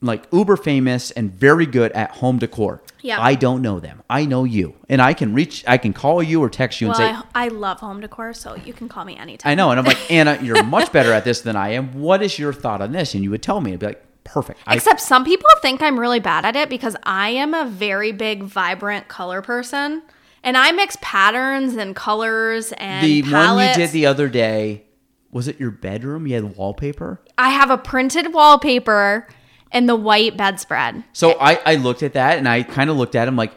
like 0.04 0.28
uber 0.34 0.58
famous 0.58 1.12
and 1.12 1.32
very 1.32 1.66
good 1.66 1.92
at 1.94 2.12
home 2.12 2.38
decor. 2.38 2.84
Yeah. 3.02 3.22
I 3.22 3.36
don't 3.36 3.62
know 3.62 3.80
them. 3.80 4.04
I 4.10 4.26
know 4.26 4.44
you, 4.44 4.76
and 4.90 5.02
I 5.02 5.14
can 5.14 5.34
reach. 5.34 5.64
I 5.66 5.78
can 5.78 5.94
call 5.94 6.22
you 6.22 6.44
or 6.44 6.50
text 6.50 6.82
you 6.82 6.90
Well, 6.90 7.02
and 7.02 7.18
say, 7.18 7.24
I, 7.34 7.46
I 7.46 7.48
love 7.48 7.80
home 7.80 8.02
decor, 8.02 8.34
so 8.34 8.56
you 8.56 8.74
can 8.74 8.90
call 8.90 9.06
me 9.06 9.18
anytime. 9.18 9.52
I 9.52 9.56
know, 9.56 9.72
and 9.72 9.80
I'm 9.80 9.86
like, 9.86 10.00
Anna, 10.12 10.38
you're 10.42 10.64
much 10.64 10.92
better 10.92 11.12
at 11.14 11.24
this 11.24 11.42
than 11.42 11.56
I 11.56 11.70
am. 11.70 12.00
What 12.00 12.22
is 12.22 12.38
your 12.38 12.54
thought 12.54 12.82
on 12.82 12.92
this? 12.92 13.14
And 13.14 13.24
you 13.24 13.32
would 13.32 13.42
tell 13.42 13.62
me, 13.62 13.74
I'd 13.74 13.80
be 13.80 13.88
like, 13.88 14.06
perfect. 14.24 14.60
I, 14.68 14.76
Except 14.76 15.00
some 15.00 15.24
people 15.26 15.50
think 15.62 15.82
I'm 15.82 16.00
really 16.00 16.20
bad 16.20 16.46
at 16.46 16.56
it 16.56 16.70
because 16.70 16.96
I 17.04 17.30
am 17.30 17.54
a 17.54 17.66
very 17.66 18.12
big, 18.12 18.44
vibrant 18.44 19.08
color 19.08 19.42
person. 19.42 20.04
And 20.44 20.58
I 20.58 20.72
mix 20.74 20.98
patterns 21.02 21.76
and 21.76 21.96
colors 21.96 22.74
and 22.78 23.06
the 23.06 23.22
one 23.32 23.68
you 23.68 23.74
did 23.76 23.92
the 23.92 24.06
other 24.06 24.28
day 24.30 24.84
was 25.32 25.48
it 25.48 25.60
your 25.60 25.72
bedroom? 25.72 26.28
You 26.28 26.36
had 26.36 26.56
wallpaper. 26.58 27.22
I 27.38 27.50
have 27.50 27.72
a 27.72 27.78
printed 27.78 28.34
wallpaper 28.34 29.28
and 29.72 29.90
the 29.90 29.96
white 29.96 30.38
bedspread. 30.38 31.04
So 31.14 31.32
I, 31.40 31.60
I 31.66 31.76
looked 31.76 32.04
at 32.04 32.14
that 32.14 32.38
and 32.38 32.48
I 32.48 32.62
kind 32.64 32.90
of 32.92 32.98
looked 32.98 33.16
at 33.16 33.28
him 33.28 33.36
like, 33.36 33.54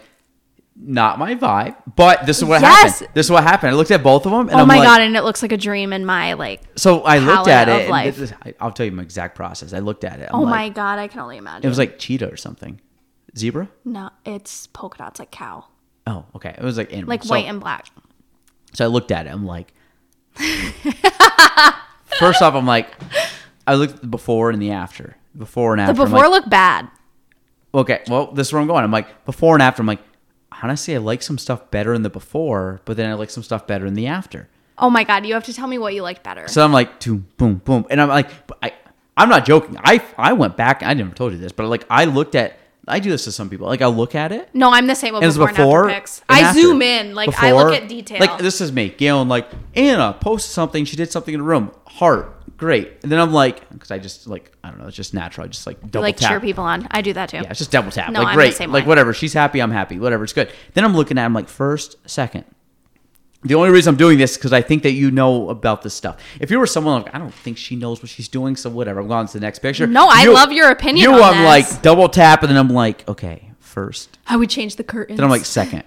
not 0.78 1.18
my 1.18 1.34
vibe. 1.34 1.74
But 1.96 2.24
this 2.26 2.38
is 2.38 2.44
what 2.44 2.60
Yes. 2.60 3.00
happened. 3.00 3.10
This 3.14 3.26
is 3.26 3.32
what 3.32 3.42
happened. 3.44 3.70
I 3.70 3.74
looked 3.74 3.90
at 3.90 4.02
both 4.02 4.26
of 4.26 4.32
them. 4.32 4.48
And 4.48 4.52
oh 4.52 4.62
I'm 4.62 4.68
my 4.68 4.78
like, 4.78 4.86
god! 4.86 5.00
And 5.00 5.16
it 5.16 5.22
looks 5.24 5.40
like 5.40 5.52
a 5.52 5.56
dream 5.56 5.92
in 5.94 6.04
my 6.04 6.34
like. 6.34 6.60
So 6.76 7.00
I 7.02 7.18
looked 7.18 7.48
at 7.48 7.68
it. 7.70 7.88
Life. 7.88 8.16
this 8.16 8.32
I'll 8.60 8.72
tell 8.72 8.84
you 8.84 8.92
my 8.92 9.02
exact 9.02 9.36
process. 9.36 9.72
I 9.72 9.78
looked 9.78 10.04
at 10.04 10.20
it. 10.20 10.28
I'm 10.30 10.38
Oh 10.40 10.42
like- 10.42 10.50
my 10.50 10.68
god! 10.68 10.98
I 10.98 11.08
can 11.08 11.20
only 11.20 11.38
imagine. 11.38 11.64
It 11.64 11.68
was 11.70 11.78
like 11.78 11.98
cheetah 11.98 12.30
or 12.30 12.36
something. 12.36 12.78
Zebra? 13.38 13.68
no, 13.86 14.10
it's 14.26 14.66
polka 14.68 14.98
dots 14.98 15.18
like 15.18 15.30
cow, 15.30 15.64
Oh, 16.06 16.24
okay. 16.36 16.54
It 16.56 16.62
was 16.62 16.76
like 16.78 16.92
animal. 16.92 17.08
like 17.08 17.22
So- 17.24 17.30
white 17.30 17.46
and 17.46 17.60
black. 17.60 17.86
So 18.72 18.84
I 18.84 18.88
looked 18.88 19.10
at 19.10 19.26
it. 19.26 19.30
I'm 19.30 19.46
like, 19.46 19.72
first 22.18 22.42
off, 22.42 22.54
I'm 22.54 22.66
like, 22.66 22.88
I 23.66 23.74
looked 23.74 23.94
at 23.94 24.00
the 24.02 24.06
before 24.06 24.50
and 24.50 24.60
the 24.60 24.70
after. 24.72 25.16
Before 25.36 25.72
and 25.72 25.80
after. 25.80 25.90
I'm 25.92 25.96
before 26.08 26.22
like, 26.24 26.30
looked 26.30 26.50
bad. 26.50 26.88
okay, 27.74 28.02
well, 28.08 28.32
this 28.32 28.48
is 28.48 28.52
where 28.52 28.60
I'm 28.60 28.68
going. 28.68 28.84
I'm 28.84 28.90
like, 28.90 29.24
before 29.24 29.54
and 29.54 29.62
after. 29.62 29.82
I'm 29.82 29.86
like, 29.86 30.02
honestly, 30.62 30.94
I 30.94 30.98
like 30.98 31.22
some 31.22 31.38
stuff 31.38 31.70
better 31.70 31.94
in 31.94 32.02
the 32.02 32.10
before, 32.10 32.80
but 32.84 32.96
then 32.96 33.10
I 33.10 33.14
like 33.14 33.30
some 33.30 33.42
stuff 33.42 33.66
better 33.66 33.86
in 33.86 33.94
the 33.94 34.06
after. 34.06 34.48
Oh 34.78 34.90
my 34.90 35.04
god! 35.04 35.24
You 35.24 35.32
have 35.34 35.44
to 35.44 35.54
tell 35.54 35.66
me 35.68 35.78
what 35.78 35.94
you 35.94 36.02
like 36.02 36.22
better. 36.22 36.48
So 36.48 36.62
I'm 36.62 36.72
like, 36.72 37.00
boom, 37.02 37.26
boom, 37.38 37.62
boom, 37.64 37.86
and 37.88 37.98
I'm 38.00 38.08
like, 38.08 38.28
I, 38.62 38.72
I'm 39.16 39.30
not 39.30 39.46
joking. 39.46 39.78
I, 39.82 40.02
I 40.18 40.34
went 40.34 40.56
back. 40.58 40.82
I 40.82 40.92
never 40.92 41.14
told 41.14 41.32
you 41.32 41.38
this, 41.38 41.52
but 41.52 41.66
like, 41.68 41.86
I 41.88 42.04
looked 42.04 42.34
at. 42.34 42.58
I 42.88 43.00
do 43.00 43.10
this 43.10 43.24
to 43.24 43.32
some 43.32 43.50
people. 43.50 43.66
Like, 43.66 43.82
I'll 43.82 43.90
look 43.90 44.14
at 44.14 44.30
it. 44.32 44.54
no, 44.54 44.72
I'm 44.72 44.86
the 44.86 44.94
same 44.94 45.14
with 45.14 45.22
before, 45.22 45.48
before, 45.48 45.82
and 45.84 45.90
after 45.92 46.00
pics. 46.00 46.22
I 46.28 46.40
after. 46.40 46.60
zoom 46.60 46.82
in, 46.82 47.14
like 47.14 47.36
I 47.42 47.52
look 47.52 47.74
at 47.74 47.88
detail. 47.88 48.20
Like 48.20 48.38
this 48.38 48.60
is 48.60 48.72
me, 48.72 48.90
Gail, 48.90 49.20
and 49.20 49.28
like 49.30 49.48
Anna 49.74 50.16
posted 50.20 50.52
something. 50.52 50.84
She 50.84 50.96
did 50.96 51.10
something 51.10 51.34
in 51.34 51.40
the 51.40 51.46
room. 51.46 51.72
Heart, 51.86 52.56
great. 52.56 52.92
And 53.02 53.10
then 53.10 53.18
I'm 53.18 53.32
like, 53.32 53.68
because 53.70 53.90
I 53.90 53.98
just 53.98 54.26
like 54.26 54.52
I 54.62 54.70
don't 54.70 54.78
know, 54.78 54.86
it's 54.86 54.96
just 54.96 55.14
natural. 55.14 55.46
I 55.46 55.48
just 55.48 55.66
like 55.66 55.80
double 55.90 56.02
like 56.02 56.16
tap. 56.16 56.30
cheer 56.30 56.40
people 56.40 56.64
on. 56.64 56.86
I 56.90 57.02
do 57.02 57.12
that 57.14 57.30
too. 57.30 57.38
Yeah, 57.38 57.50
it's 57.50 57.58
just 57.58 57.72
double 57.72 57.90
tap. 57.90 58.10
No, 58.10 58.20
like 58.20 58.28
I'm 58.28 58.34
the 58.34 58.38
great, 58.38 58.54
same 58.54 58.70
like 58.70 58.84
way. 58.84 58.88
whatever. 58.88 59.12
She's 59.12 59.32
happy, 59.32 59.60
I'm 59.60 59.72
happy. 59.72 59.98
Whatever, 59.98 60.24
it's 60.24 60.32
good. 60.32 60.52
Then 60.74 60.84
I'm 60.84 60.94
looking 60.94 61.18
at. 61.18 61.24
I'm 61.24 61.34
like 61.34 61.48
first, 61.48 61.96
second. 62.08 62.44
The 63.47 63.55
only 63.55 63.70
reason 63.70 63.93
I'm 63.94 63.97
doing 63.98 64.18
this 64.18 64.32
is 64.32 64.36
because 64.36 64.52
I 64.52 64.62
think 64.62 64.82
that 64.82 64.93
you 64.93 65.10
know 65.10 65.48
about 65.51 65.82
this 65.82 65.94
stuff. 65.94 66.18
If 66.40 66.51
you 66.51 66.59
were 66.59 66.66
someone 66.66 67.02
like, 67.02 67.14
I 67.14 67.18
don't 67.18 67.32
think 67.32 67.59
she 67.59 67.77
knows 67.77 68.02
what 68.02 68.09
she's 68.10 68.28
doing, 68.28 68.56
so 68.56 68.68
whatever. 68.70 69.01
I'm 69.01 69.09
going 69.09 69.27
to 69.27 69.32
the 69.32 69.40
next 69.40 69.60
picture. 69.60 69.86
No, 69.86 70.09
I 70.10 70.27
love 70.27 70.52
your 70.52 70.70
opinion 70.70 71.10
You, 71.10 71.16
on 71.16 71.23
I'm 71.23 71.43
this. 71.43 71.73
like 71.73 71.82
double 71.82 72.09
tap, 72.09 72.43
and 72.43 72.51
then 72.51 72.56
I'm 72.59 72.68
like, 72.70 73.09
okay, 73.09 73.51
first, 73.60 74.18
I 74.27 74.36
would 74.36 74.51
change 74.51 74.77
the 74.77 74.85
curtains. 74.85 75.16
then 75.16 75.24
I'm 75.24 75.31
like 75.31 75.44
second, 75.44 75.85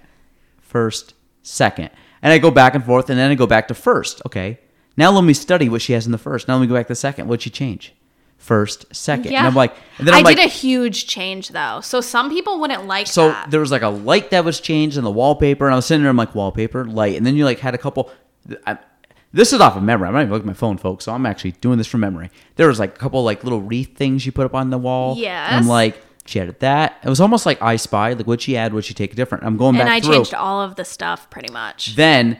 first, 0.60 1.14
second, 1.42 1.90
and 2.22 2.32
I 2.32 2.38
go 2.38 2.50
back 2.50 2.74
and 2.74 2.84
forth, 2.84 3.10
and 3.10 3.18
then 3.18 3.30
I 3.30 3.34
go 3.34 3.46
back 3.46 3.68
to 3.68 3.74
first. 3.74 4.22
Okay, 4.26 4.58
now 4.96 5.10
let 5.10 5.22
me 5.24 5.32
study 5.34 5.68
what 5.68 5.82
she 5.82 5.92
has 5.92 6.06
in 6.06 6.12
the 6.12 6.18
first. 6.18 6.48
Now 6.48 6.54
let 6.54 6.60
me 6.62 6.66
go 6.66 6.74
back 6.74 6.86
to 6.86 6.92
the 6.92 6.96
second. 6.96 7.28
What'd 7.28 7.42
she 7.42 7.50
change? 7.50 7.94
First, 8.40 8.86
second, 8.96 9.34
and 9.34 9.46
I'm 9.46 9.54
like, 9.54 9.76
and 9.98 10.08
then 10.08 10.14
I 10.14 10.18
I'm 10.18 10.24
like, 10.24 10.36
did 10.36 10.46
a 10.46 10.48
huge 10.48 11.06
change 11.06 11.50
though. 11.50 11.80
So 11.82 12.00
some 12.00 12.30
people 12.30 12.58
wouldn't 12.58 12.86
like 12.86 13.06
so 13.06 13.28
that. 13.28 13.50
there 13.50 13.60
was 13.60 13.70
like 13.70 13.82
a 13.82 13.88
light 13.88 14.30
that 14.30 14.44
was 14.46 14.60
changed 14.60 14.96
in 14.96 15.04
the 15.04 15.10
wallpaper, 15.10 15.66
and 15.66 15.74
I 15.74 15.76
was 15.76 15.84
sitting 15.86 16.02
there, 16.02 16.10
I'm 16.10 16.16
like, 16.16 16.34
wallpaper, 16.34 16.84
light, 16.86 17.16
and 17.16 17.24
then 17.24 17.36
you 17.36 17.44
like 17.44 17.58
had 17.60 17.74
a 17.74 17.78
couple. 17.78 18.10
I, 18.66 18.78
this 19.32 19.52
is 19.52 19.60
off 19.60 19.76
of 19.76 19.82
memory. 19.82 20.08
I'm 20.08 20.14
not 20.14 20.20
even 20.22 20.32
looking 20.32 20.48
at 20.48 20.54
my 20.54 20.54
phone, 20.54 20.78
folks. 20.78 21.04
So 21.04 21.12
I'm 21.12 21.26
actually 21.26 21.52
doing 21.52 21.78
this 21.78 21.86
from 21.86 22.00
memory. 22.00 22.30
There 22.56 22.66
was 22.66 22.80
like 22.80 22.96
a 22.96 22.98
couple 22.98 23.22
like 23.22 23.44
little 23.44 23.60
wreath 23.60 23.94
things 23.94 24.24
you 24.26 24.32
put 24.32 24.46
up 24.46 24.54
on 24.54 24.70
the 24.70 24.78
wall. 24.78 25.16
Yeah. 25.16 25.46
I'm 25.50 25.68
like, 25.68 26.02
she 26.24 26.40
added 26.40 26.58
that. 26.60 26.98
It 27.04 27.08
was 27.08 27.20
almost 27.20 27.44
like 27.46 27.60
I 27.62 27.76
Spy. 27.76 28.14
Like, 28.14 28.26
what'd 28.26 28.42
she 28.42 28.56
add? 28.56 28.72
What'd 28.72 28.86
she 28.86 28.94
take 28.94 29.14
different? 29.14 29.44
I'm 29.44 29.56
going 29.56 29.76
and 29.76 29.78
back 29.78 29.86
And 29.86 29.94
I 29.94 30.00
through. 30.00 30.14
changed 30.14 30.34
all 30.34 30.62
of 30.62 30.76
the 30.76 30.84
stuff 30.84 31.28
pretty 31.30 31.52
much. 31.52 31.94
Then, 31.94 32.38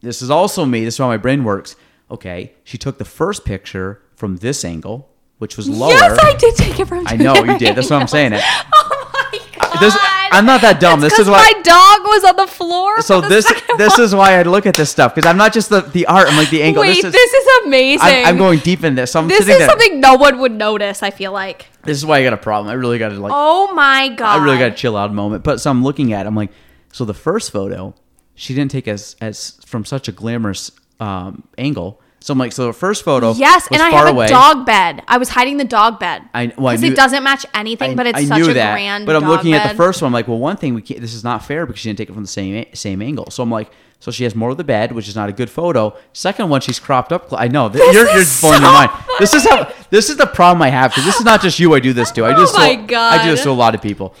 this 0.00 0.20
is 0.22 0.28
also 0.30 0.64
me. 0.66 0.84
This 0.84 0.94
is 0.94 0.98
how 0.98 1.06
my 1.06 1.16
brain 1.16 1.44
works. 1.44 1.76
Okay, 2.10 2.52
she 2.64 2.78
took 2.78 2.98
the 2.98 3.04
first 3.04 3.44
picture 3.44 4.02
from 4.14 4.36
this 4.36 4.64
angle, 4.64 5.08
which 5.38 5.56
was 5.56 5.68
lower. 5.68 5.90
Yes, 5.90 6.18
I 6.22 6.34
did 6.34 6.54
take 6.56 6.78
it 6.80 6.86
from. 6.86 7.06
I 7.06 7.16
know 7.16 7.34
you 7.44 7.58
did. 7.58 7.76
That's 7.76 7.90
what 7.90 8.00
I'm 8.00 8.08
saying. 8.08 8.32
It. 8.34 8.42
Oh 8.78 9.30
my 9.32 9.38
god! 9.58 9.80
This- 9.80 9.96
I'm 10.32 10.44
not 10.44 10.60
that 10.60 10.78
dumb. 10.80 11.02
It's 11.02 11.16
This 11.16 11.20
is 11.26 11.30
why- 11.30 11.38
my 11.38 11.62
dog 11.62 12.04
was 12.04 12.24
on 12.24 12.36
the 12.36 12.46
floor. 12.46 13.00
So 13.00 13.20
the 13.20 13.28
this 13.28 13.52
this 13.78 13.98
is 13.98 14.14
why 14.14 14.38
I 14.38 14.42
look 14.42 14.66
at 14.66 14.74
this 14.74 14.90
stuff 14.90 15.14
because 15.14 15.28
I'm 15.28 15.36
not 15.36 15.52
just 15.52 15.70
the, 15.70 15.80
the 15.80 16.06
art. 16.06 16.28
I'm 16.28 16.36
like 16.36 16.50
the 16.50 16.62
angle. 16.62 16.82
Wait, 16.82 16.96
this 16.96 17.04
is, 17.04 17.12
this 17.12 17.32
is 17.32 17.64
amazing. 17.64 18.06
I'm, 18.06 18.26
I'm 18.26 18.36
going 18.38 18.58
deep 18.60 18.84
in 18.84 18.94
this. 18.94 19.12
So 19.12 19.20
I'm 19.20 19.28
This 19.28 19.40
is 19.40 19.46
there. 19.46 19.66
something 19.66 20.00
no 20.00 20.14
one 20.14 20.38
would 20.40 20.52
notice. 20.52 21.02
I 21.02 21.10
feel 21.10 21.32
like. 21.32 21.66
This 21.82 21.96
is 21.96 22.04
why 22.06 22.18
I 22.18 22.24
got 22.24 22.32
a 22.34 22.36
problem. 22.38 22.70
I 22.70 22.74
really 22.74 22.98
got 22.98 23.08
to 23.10 23.18
like. 23.20 23.32
Oh 23.34 23.72
my 23.74 24.10
god! 24.10 24.40
I 24.40 24.44
really 24.44 24.58
got 24.58 24.68
to 24.68 24.74
chill 24.74 24.96
out 24.96 25.12
moment. 25.12 25.42
But 25.42 25.60
so 25.60 25.70
I'm 25.70 25.82
looking 25.82 26.12
at. 26.12 26.26
it, 26.26 26.28
I'm 26.28 26.36
like, 26.36 26.50
so 26.92 27.04
the 27.04 27.14
first 27.14 27.50
photo, 27.50 27.94
she 28.34 28.54
didn't 28.54 28.70
take 28.70 28.86
as 28.88 29.16
as 29.20 29.58
from 29.66 29.84
such 29.84 30.06
a 30.08 30.12
glamorous 30.12 30.70
um, 31.00 31.48
angle. 31.58 32.00
So 32.26 32.32
I'm 32.32 32.38
like, 32.40 32.50
so 32.50 32.66
the 32.66 32.72
first 32.72 33.04
photo, 33.04 33.34
Yes, 33.34 33.68
and 33.70 33.80
I 33.80 33.88
have 33.90 34.08
away. 34.08 34.26
a 34.26 34.28
dog 34.28 34.66
bed. 34.66 35.00
I 35.06 35.16
was 35.16 35.28
hiding 35.28 35.58
the 35.58 35.64
dog 35.64 36.00
bed. 36.00 36.22
I- 36.34 36.52
well, 36.58 36.72
because 36.72 36.82
knew- 36.82 36.88
it 36.90 36.96
doesn't 36.96 37.22
match 37.22 37.46
anything, 37.54 37.92
I- 37.92 37.94
but 37.94 38.06
it's 38.08 38.18
I 38.18 38.24
such 38.24 38.48
a 38.48 38.54
that, 38.54 38.72
grand. 38.72 39.06
But 39.06 39.14
I'm 39.14 39.28
looking 39.28 39.54
at 39.54 39.68
the 39.70 39.76
first 39.76 40.02
one. 40.02 40.08
I'm 40.08 40.12
like, 40.12 40.26
well, 40.26 40.38
one 40.38 40.56
thing 40.56 40.74
we 40.74 40.82
can't, 40.82 41.00
this 41.00 41.14
is 41.14 41.22
not 41.22 41.44
fair 41.44 41.66
because 41.66 41.82
she 41.82 41.88
didn't 41.88 41.98
take 41.98 42.10
it 42.10 42.14
from 42.14 42.24
the 42.24 42.28
same 42.28 42.64
same 42.74 43.00
angle. 43.00 43.30
So 43.30 43.44
I'm 43.44 43.50
like, 43.52 43.70
so 44.00 44.10
she 44.10 44.24
has 44.24 44.34
more 44.34 44.50
of 44.50 44.56
the 44.56 44.64
bed, 44.64 44.90
which 44.90 45.06
is 45.06 45.14
not 45.14 45.28
a 45.28 45.32
good 45.32 45.48
photo. 45.48 45.94
Second 46.14 46.48
one, 46.48 46.60
she's 46.62 46.80
cropped 46.80 47.12
up. 47.12 47.28
I 47.32 47.46
know 47.46 47.68
th- 47.68 47.78
you're 47.94 48.02
you're 48.06 48.12
blowing 48.14 48.24
so 48.26 48.50
your 48.54 48.60
mind. 48.60 48.90
This 49.20 49.32
is 49.32 49.48
how 49.48 49.72
this 49.90 50.10
is 50.10 50.16
the 50.16 50.26
problem 50.26 50.62
I 50.62 50.70
have 50.70 50.90
because 50.90 51.04
this 51.04 51.14
is 51.20 51.24
not 51.24 51.40
just 51.42 51.60
you. 51.60 51.74
I 51.76 51.78
do 51.78 51.92
this 51.92 52.10
to. 52.10 52.24
I 52.24 52.30
do 52.30 52.38
Oh 52.38 52.40
this 52.40 52.50
to- 52.54 52.58
my 52.58 52.70
I 52.98 53.22
do 53.24 53.30
this 53.30 53.44
to 53.44 53.50
a 53.50 53.52
lot 53.52 53.76
of 53.76 53.80
people. 53.82 54.16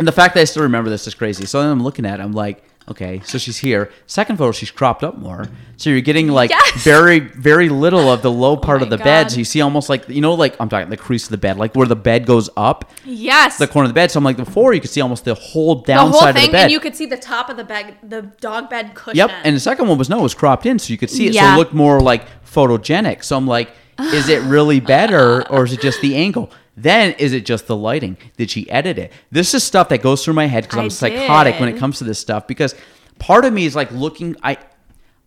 And 0.00 0.08
the 0.08 0.12
fact 0.12 0.34
that 0.34 0.40
I 0.40 0.44
still 0.46 0.64
remember 0.64 0.90
this 0.90 1.06
is 1.06 1.14
crazy. 1.14 1.46
So 1.46 1.62
then 1.62 1.70
I'm 1.70 1.82
looking 1.84 2.06
at 2.06 2.18
it, 2.18 2.24
I'm 2.24 2.32
like, 2.32 2.64
okay, 2.90 3.20
so 3.24 3.38
she's 3.38 3.58
here. 3.58 3.90
Second 4.06 4.36
photo, 4.36 4.52
she's 4.52 4.70
cropped 4.70 5.04
up 5.04 5.18
more. 5.18 5.46
So 5.76 5.90
you're 5.90 6.00
getting 6.00 6.28
like 6.28 6.50
Yes. 6.50 6.82
very, 6.82 7.20
very 7.20 7.68
little 7.68 8.10
of 8.10 8.22
the 8.22 8.30
low 8.30 8.52
oh 8.52 8.56
part 8.56 8.80
my 8.80 8.84
of 8.84 8.90
the 8.90 8.98
bed. 8.98 9.30
So 9.30 9.38
you 9.38 9.44
see 9.44 9.60
almost 9.60 9.88
like, 9.88 10.08
you 10.08 10.20
know, 10.20 10.34
like 10.34 10.56
I'm 10.60 10.68
talking 10.68 10.88
the 10.90 10.96
crease 10.96 11.24
of 11.24 11.30
the 11.30 11.38
bed, 11.38 11.56
like 11.58 11.74
where 11.76 11.86
the 11.86 11.94
bed 11.96 12.26
goes 12.26 12.50
up, 12.56 12.90
Yes, 13.04 13.58
the 13.58 13.66
corner 13.68 13.84
of 13.84 13.90
the 13.90 13.94
bed. 13.94 14.10
So 14.10 14.18
I'm 14.18 14.24
like, 14.24 14.36
before 14.36 14.72
you 14.74 14.80
could 14.80 14.90
see 14.90 15.00
almost 15.00 15.24
the 15.24 15.34
whole 15.34 15.76
the 15.76 15.82
downside 15.86 16.18
whole 16.18 16.28
of 16.30 16.34
the 16.34 16.40
thing, 16.40 16.52
bed. 16.52 16.62
and 16.64 16.72
you 16.72 16.80
could 16.80 16.96
see 16.96 17.06
the 17.06 17.16
top 17.16 17.48
of 17.48 17.56
the 17.56 17.64
bed, 17.64 17.96
the 18.02 18.22
dog 18.40 18.68
bed 18.70 18.94
cushion. 18.94 19.18
Yep. 19.18 19.30
And 19.44 19.54
the 19.56 19.60
second 19.60 19.86
one 19.88 19.98
was 19.98 20.08
no, 20.08 20.18
it 20.20 20.22
was 20.22 20.34
cropped 20.34 20.66
in, 20.66 20.78
so 20.78 20.90
you 20.92 20.98
could 20.98 21.10
see 21.10 21.26
it. 21.28 21.34
So 21.34 21.44
it 21.44 21.56
looked 21.56 21.74
more 21.74 22.00
like 22.00 22.24
photogenic. 22.44 23.22
So 23.24 23.36
I'm 23.36 23.46
like, 23.46 23.70
is 24.00 24.28
it 24.28 24.42
really 24.42 24.80
better 24.80 25.46
or 25.50 25.64
is 25.64 25.72
it 25.72 25.80
just 25.80 26.00
the 26.00 26.16
angle? 26.16 26.50
Then 26.82 27.12
is 27.18 27.32
it 27.32 27.44
just 27.44 27.66
the 27.66 27.76
lighting? 27.76 28.16
Did 28.36 28.50
she 28.50 28.68
edit 28.70 28.98
it? 28.98 29.12
This 29.30 29.54
is 29.54 29.64
stuff 29.64 29.88
that 29.88 30.02
goes 30.02 30.24
through 30.24 30.34
my 30.34 30.46
head 30.46 30.64
because 30.64 30.78
I'm 30.78 30.90
psychotic 30.90 31.58
when 31.58 31.68
it 31.68 31.78
comes 31.78 31.98
to 31.98 32.04
this 32.04 32.18
stuff. 32.18 32.46
Because 32.46 32.74
part 33.18 33.44
of 33.44 33.52
me 33.52 33.64
is 33.64 33.74
like 33.74 33.90
looking. 33.90 34.36
I, 34.42 34.58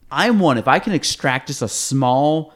I'm 0.09 0.39
one. 0.39 0.57
If 0.57 0.67
I 0.67 0.79
can 0.79 0.93
extract 0.93 1.47
just 1.47 1.61
a 1.61 1.67
small, 1.67 2.53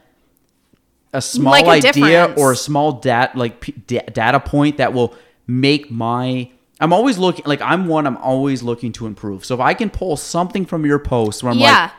a 1.13 1.22
small 1.22 1.51
Like 1.51 1.65
a 1.65 1.69
idea 1.69 1.91
difference. 1.91 2.39
or 2.39 2.51
a 2.51 2.55
small 2.55 2.93
dat 2.93 3.35
like 3.35 3.61
p- 3.61 3.72
data 3.72 4.39
point 4.39 4.77
that 4.77 4.93
will 4.93 5.15
make 5.47 5.91
my 5.91 6.49
I'm 6.80 6.91
always 6.91 7.17
looking 7.17 7.45
like 7.45 7.61
I'm 7.61 7.88
one 7.88 8.05
I'm 8.05 8.17
always 8.17 8.61
looking 8.63 8.91
to 8.93 9.07
improve. 9.07 9.45
So 9.45 9.55
if 9.55 9.61
I 9.61 9.73
can 9.73 9.89
pull 9.89 10.17
something 10.17 10.65
from 10.65 10.85
your 10.85 10.99
post 10.99 11.43
where 11.43 11.53
I'm 11.53 11.57
yeah. 11.57 11.84
like 11.84 11.91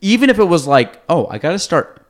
even 0.00 0.30
if 0.30 0.38
it 0.38 0.44
was 0.44 0.66
like, 0.66 1.02
"Oh, 1.08 1.26
I 1.28 1.38
got 1.38 1.52
to 1.52 1.58
start 1.58 2.06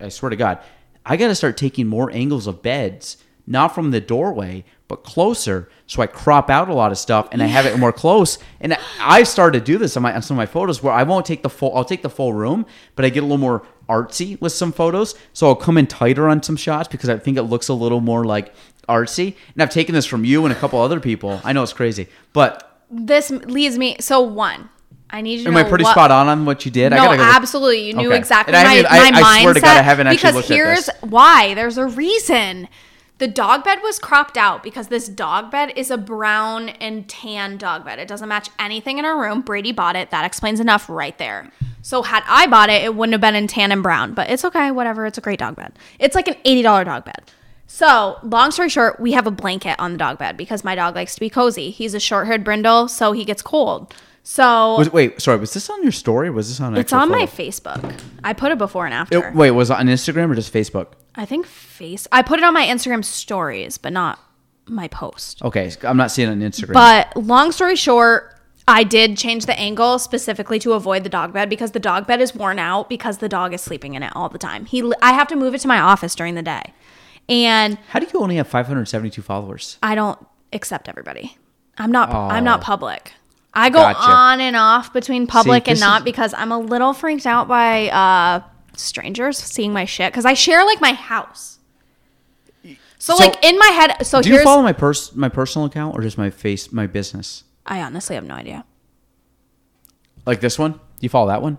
I 0.00 0.08
swear 0.08 0.30
to 0.30 0.36
god, 0.36 0.60
I 1.04 1.16
got 1.16 1.28
to 1.28 1.34
start 1.34 1.56
taking 1.56 1.86
more 1.86 2.10
angles 2.10 2.46
of 2.46 2.62
beds, 2.62 3.18
not 3.46 3.74
from 3.74 3.90
the 3.90 4.00
doorway, 4.00 4.64
but 4.88 5.02
closer 5.04 5.68
so 5.86 6.02
I 6.02 6.06
crop 6.06 6.48
out 6.50 6.68
a 6.68 6.74
lot 6.74 6.92
of 6.92 6.98
stuff 6.98 7.28
and 7.32 7.42
I 7.42 7.46
have 7.46 7.66
it 7.66 7.78
more 7.78 7.92
close. 7.92 8.38
And 8.60 8.72
I- 8.74 8.78
I've 9.00 9.28
started 9.28 9.58
to 9.60 9.64
do 9.72 9.76
this 9.78 9.96
on 9.96 10.02
my 10.02 10.14
on 10.14 10.22
some 10.22 10.36
of 10.36 10.38
my 10.38 10.46
photos 10.46 10.82
where 10.82 10.92
I 10.94 11.02
won't 11.02 11.26
take 11.26 11.42
the 11.42 11.50
full 11.50 11.74
I'll 11.76 11.84
take 11.84 12.02
the 12.02 12.08
full 12.10 12.32
room, 12.32 12.64
but 12.96 13.04
I 13.04 13.08
get 13.10 13.20
a 13.22 13.26
little 13.26 13.38
more 13.38 13.62
artsy 13.88 14.40
with 14.40 14.52
some 14.52 14.72
photos. 14.72 15.14
So 15.34 15.46
I'll 15.48 15.54
come 15.56 15.76
in 15.78 15.86
tighter 15.86 16.28
on 16.28 16.42
some 16.42 16.56
shots 16.56 16.88
because 16.88 17.08
I 17.10 17.18
think 17.18 17.36
it 17.36 17.42
looks 17.44 17.68
a 17.68 17.74
little 17.74 18.00
more 18.00 18.24
like 18.24 18.54
artsy. 18.88 19.34
And 19.54 19.62
I've 19.62 19.70
taken 19.70 19.94
this 19.94 20.06
from 20.06 20.24
you 20.24 20.44
and 20.44 20.52
a 20.52 20.56
couple 20.56 20.80
other 20.80 21.00
people. 21.00 21.40
I 21.44 21.52
know 21.52 21.62
it's 21.62 21.72
crazy, 21.74 22.08
but 22.32 22.70
This 22.90 23.30
leads 23.30 23.76
me. 23.78 23.96
So 24.00 24.20
one, 24.20 24.68
I 25.10 25.20
need 25.20 25.38
you 25.38 25.44
to 25.44 25.48
am 25.48 25.54
know 25.54 25.60
I 25.60 25.64
pretty 25.64 25.84
what- 25.84 25.92
spot 25.92 26.10
on 26.10 26.28
on 26.28 26.44
what 26.46 26.64
you 26.64 26.70
did? 26.70 26.90
No, 26.90 26.96
I 26.96 27.04
gotta 27.04 27.16
go 27.18 27.22
absolutely. 27.24 27.86
You 27.88 27.94
knew 27.94 28.08
Okay. 28.08 28.18
exactly 28.18 28.54
And 28.54 28.66
I 28.68 28.82
my, 28.82 28.88
I- 28.88 29.10
my 29.10 29.18
I 29.18 29.22
mindset. 29.22 29.40
swear 29.42 29.54
to 29.54 29.60
God, 29.60 29.76
I 29.76 29.82
haven't 29.82 30.06
actually 30.06 30.32
looked 30.32 30.44
at 30.44 30.48
this. 30.48 30.56
Because 30.86 30.86
here's 31.00 31.10
why. 31.10 31.54
There's 31.54 31.76
a 31.78 31.86
reason. 31.86 32.68
The 33.18 33.28
dog 33.28 33.62
bed 33.62 33.78
was 33.82 34.00
cropped 34.00 34.36
out 34.36 34.64
because 34.64 34.88
this 34.88 35.08
dog 35.08 35.50
bed 35.50 35.72
is 35.76 35.90
a 35.90 35.96
brown 35.96 36.70
and 36.70 37.08
tan 37.08 37.58
dog 37.58 37.84
bed. 37.84 38.00
It 38.00 38.08
doesn't 38.08 38.28
match 38.28 38.50
anything 38.58 38.98
in 38.98 39.04
our 39.04 39.20
room. 39.20 39.40
Brady 39.40 39.70
bought 39.70 39.94
it. 39.94 40.10
That 40.10 40.24
explains 40.24 40.58
enough 40.58 40.88
right 40.88 41.16
there. 41.16 41.50
So 41.82 42.02
had 42.02 42.24
I 42.26 42.48
bought 42.48 42.70
it, 42.70 42.82
it 42.82 42.96
wouldn't 42.96 43.12
have 43.12 43.20
been 43.20 43.36
in 43.36 43.46
tan 43.46 43.70
and 43.70 43.84
brown. 43.84 44.14
But 44.14 44.30
it's 44.30 44.44
okay, 44.44 44.72
whatever. 44.72 45.06
It's 45.06 45.18
a 45.18 45.20
great 45.20 45.38
dog 45.38 45.54
bed. 45.54 45.72
It's 46.00 46.16
like 46.16 46.26
an 46.26 46.36
eighty 46.44 46.62
dollar 46.62 46.82
dog 46.82 47.04
bed. 47.04 47.30
So, 47.66 48.18
long 48.22 48.50
story 48.50 48.68
short, 48.68 49.00
we 49.00 49.12
have 49.12 49.26
a 49.26 49.30
blanket 49.30 49.76
on 49.78 49.92
the 49.92 49.98
dog 49.98 50.18
bed 50.18 50.36
because 50.36 50.64
my 50.64 50.74
dog 50.74 50.94
likes 50.94 51.14
to 51.14 51.20
be 51.20 51.30
cozy. 51.30 51.70
He's 51.70 51.94
a 51.94 52.00
short 52.00 52.26
haired 52.26 52.44
brindle, 52.44 52.88
so 52.88 53.12
he 53.12 53.24
gets 53.24 53.42
cold. 53.42 53.94
So 54.26 54.76
Was, 54.78 54.90
wait, 54.92 55.20
sorry, 55.20 55.38
was 55.38 55.52
this 55.52 55.68
on 55.68 55.82
your 55.82 55.92
story? 55.92 56.28
Or 56.28 56.32
was 56.32 56.48
this 56.48 56.58
on? 56.60 56.76
it's 56.76 56.92
on 56.94 57.10
my? 57.10 57.26
Facebook. 57.26 57.94
I 58.24 58.32
put 58.32 58.50
it 58.52 58.58
before 58.58 58.86
and 58.86 58.94
after. 58.94 59.28
It- 59.28 59.34
wait, 59.34 59.50
was 59.50 59.70
it 59.70 59.76
on 59.76 59.86
Instagram 59.86 60.30
or 60.30 60.34
just 60.34 60.52
Facebook? 60.52 60.88
I 61.14 61.26
think 61.26 61.46
face. 61.46 62.08
I 62.10 62.22
put 62.22 62.38
it 62.38 62.44
on 62.44 62.54
my 62.54 62.64
Instagram 62.66 63.04
stories, 63.04 63.76
but 63.78 63.92
not 63.92 64.18
my 64.66 64.88
post. 64.88 65.42
Okay, 65.42 65.70
I'm 65.82 65.98
not 65.98 66.10
seeing 66.10 66.28
it 66.28 66.32
on 66.32 66.40
Instagram. 66.40 66.72
But 66.72 67.14
long 67.16 67.52
story 67.52 67.76
short, 67.76 68.34
I 68.66 68.82
did 68.82 69.18
change 69.18 69.44
the 69.44 69.56
angle 69.60 69.98
specifically 69.98 70.58
to 70.60 70.72
avoid 70.72 71.04
the 71.04 71.10
dog 71.10 71.34
bed 71.34 71.50
because 71.50 71.72
the 71.72 71.78
dog 71.78 72.06
bed 72.06 72.22
is 72.22 72.34
worn 72.34 72.58
out 72.58 72.88
because 72.88 73.18
the 73.18 73.28
dog 73.28 73.52
is 73.52 73.60
sleeping 73.60 73.92
in 73.92 74.02
it 74.02 74.10
all 74.16 74.30
the 74.30 74.38
time. 74.38 74.64
He, 74.64 74.90
I 75.02 75.12
have 75.12 75.28
to 75.28 75.36
move 75.36 75.54
it 75.54 75.60
to 75.60 75.68
my 75.68 75.78
office 75.80 76.14
during 76.14 76.34
the 76.34 76.42
day, 76.42 76.72
and 77.28 77.76
How 77.90 77.98
do 78.00 78.06
you 78.12 78.20
only 78.20 78.36
have 78.36 78.48
572 78.48 79.20
followers? 79.20 79.76
I 79.82 79.94
don't 79.94 80.18
accept 80.54 80.88
everybody. 80.88 81.36
I'm 81.76 81.92
not. 81.92 82.08
I'm 82.08 82.42
Oh. 82.42 82.44
not 82.44 82.62
public. 82.62 83.12
I 83.54 83.70
go 83.70 83.78
Gotcha. 83.78 84.00
on 84.00 84.40
and 84.40 84.56
off 84.56 84.92
between 84.92 85.26
public 85.26 85.68
and 85.68 85.78
not 85.78 86.00
is- 86.00 86.04
because 86.04 86.34
I'm 86.34 86.50
a 86.52 86.58
little 86.58 86.92
freaked 86.92 87.26
out 87.26 87.46
by 87.48 87.88
uh, 87.90 88.40
strangers 88.76 89.38
seeing 89.38 89.72
my 89.72 89.84
shit 89.84 90.12
because 90.12 90.24
I 90.24 90.34
share 90.34 90.64
like 90.64 90.80
my 90.80 90.92
house. 90.92 91.58
So, 92.98 93.14
So, 93.16 93.16
like 93.16 93.44
in 93.44 93.58
my 93.58 93.66
head, 93.66 94.04
so 94.06 94.22
Do 94.22 94.30
you 94.30 94.42
follow 94.42 94.62
my 94.62 94.72
pers- 94.72 95.14
my 95.14 95.28
personal 95.28 95.66
account 95.66 95.94
or 95.96 96.00
just 96.02 96.16
my 96.18 96.30
face 96.30 96.72
my 96.72 96.86
business? 96.86 97.44
I 97.66 97.80
honestly 97.82 98.14
have 98.16 98.24
no 98.24 98.34
idea. 98.34 98.64
Like 100.26 100.40
this 100.40 100.58
one? 100.58 100.72
Do 100.72 100.78
you 101.00 101.08
follow 101.10 101.28
that 101.28 101.42
one? 101.42 101.58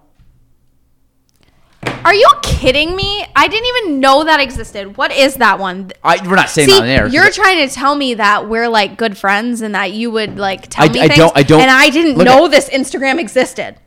Are 2.06 2.14
you 2.14 2.28
kidding 2.44 2.96
me? 2.96 3.26
I 3.36 3.48
didn't 3.48 3.66
even 3.78 4.00
know 4.00 4.24
that 4.24 4.40
existed. 4.40 4.96
What 4.96 5.12
is 5.12 5.36
that 5.36 5.58
one? 5.60 5.92
I 6.04 6.18
we're 6.26 6.36
not 6.36 6.50
saying 6.52 6.70
See, 6.70 6.76
that 6.76 6.84
on 6.84 6.88
air. 6.88 7.08
you're 7.08 7.32
trying 7.32 7.68
to 7.68 7.74
tell 7.74 7.96
me 7.96 8.14
that 8.14 8.48
we're 8.48 8.70
like 8.70 8.96
good 8.98 9.18
friends 9.18 9.62
and 9.62 9.74
that 9.74 9.92
you 9.92 10.12
would 10.12 10.38
like 10.38 10.68
tell 10.70 10.86
I- 10.88 10.94
me 10.94 11.00
I 11.02 11.08
things. 11.08 11.18
don't- 11.18 11.36
I 11.38 11.42
don't- 11.44 11.62
And 11.62 11.72
I 11.72 11.90
didn't 11.90 12.24
know 12.24 12.46
at- 12.46 12.52
this 12.52 12.70
Instagram 12.70 13.20
existed. 13.20 13.78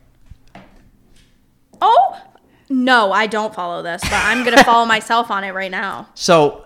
Oh 1.81 2.21
no, 2.69 3.11
I 3.11 3.25
don't 3.25 3.53
follow 3.55 3.81
this, 3.81 4.01
but 4.01 4.11
I'm 4.13 4.43
gonna 4.43 4.63
follow 4.63 4.85
myself 4.95 5.31
on 5.31 5.43
it 5.43 5.53
right 5.53 5.71
now. 5.71 6.09
so 6.13 6.65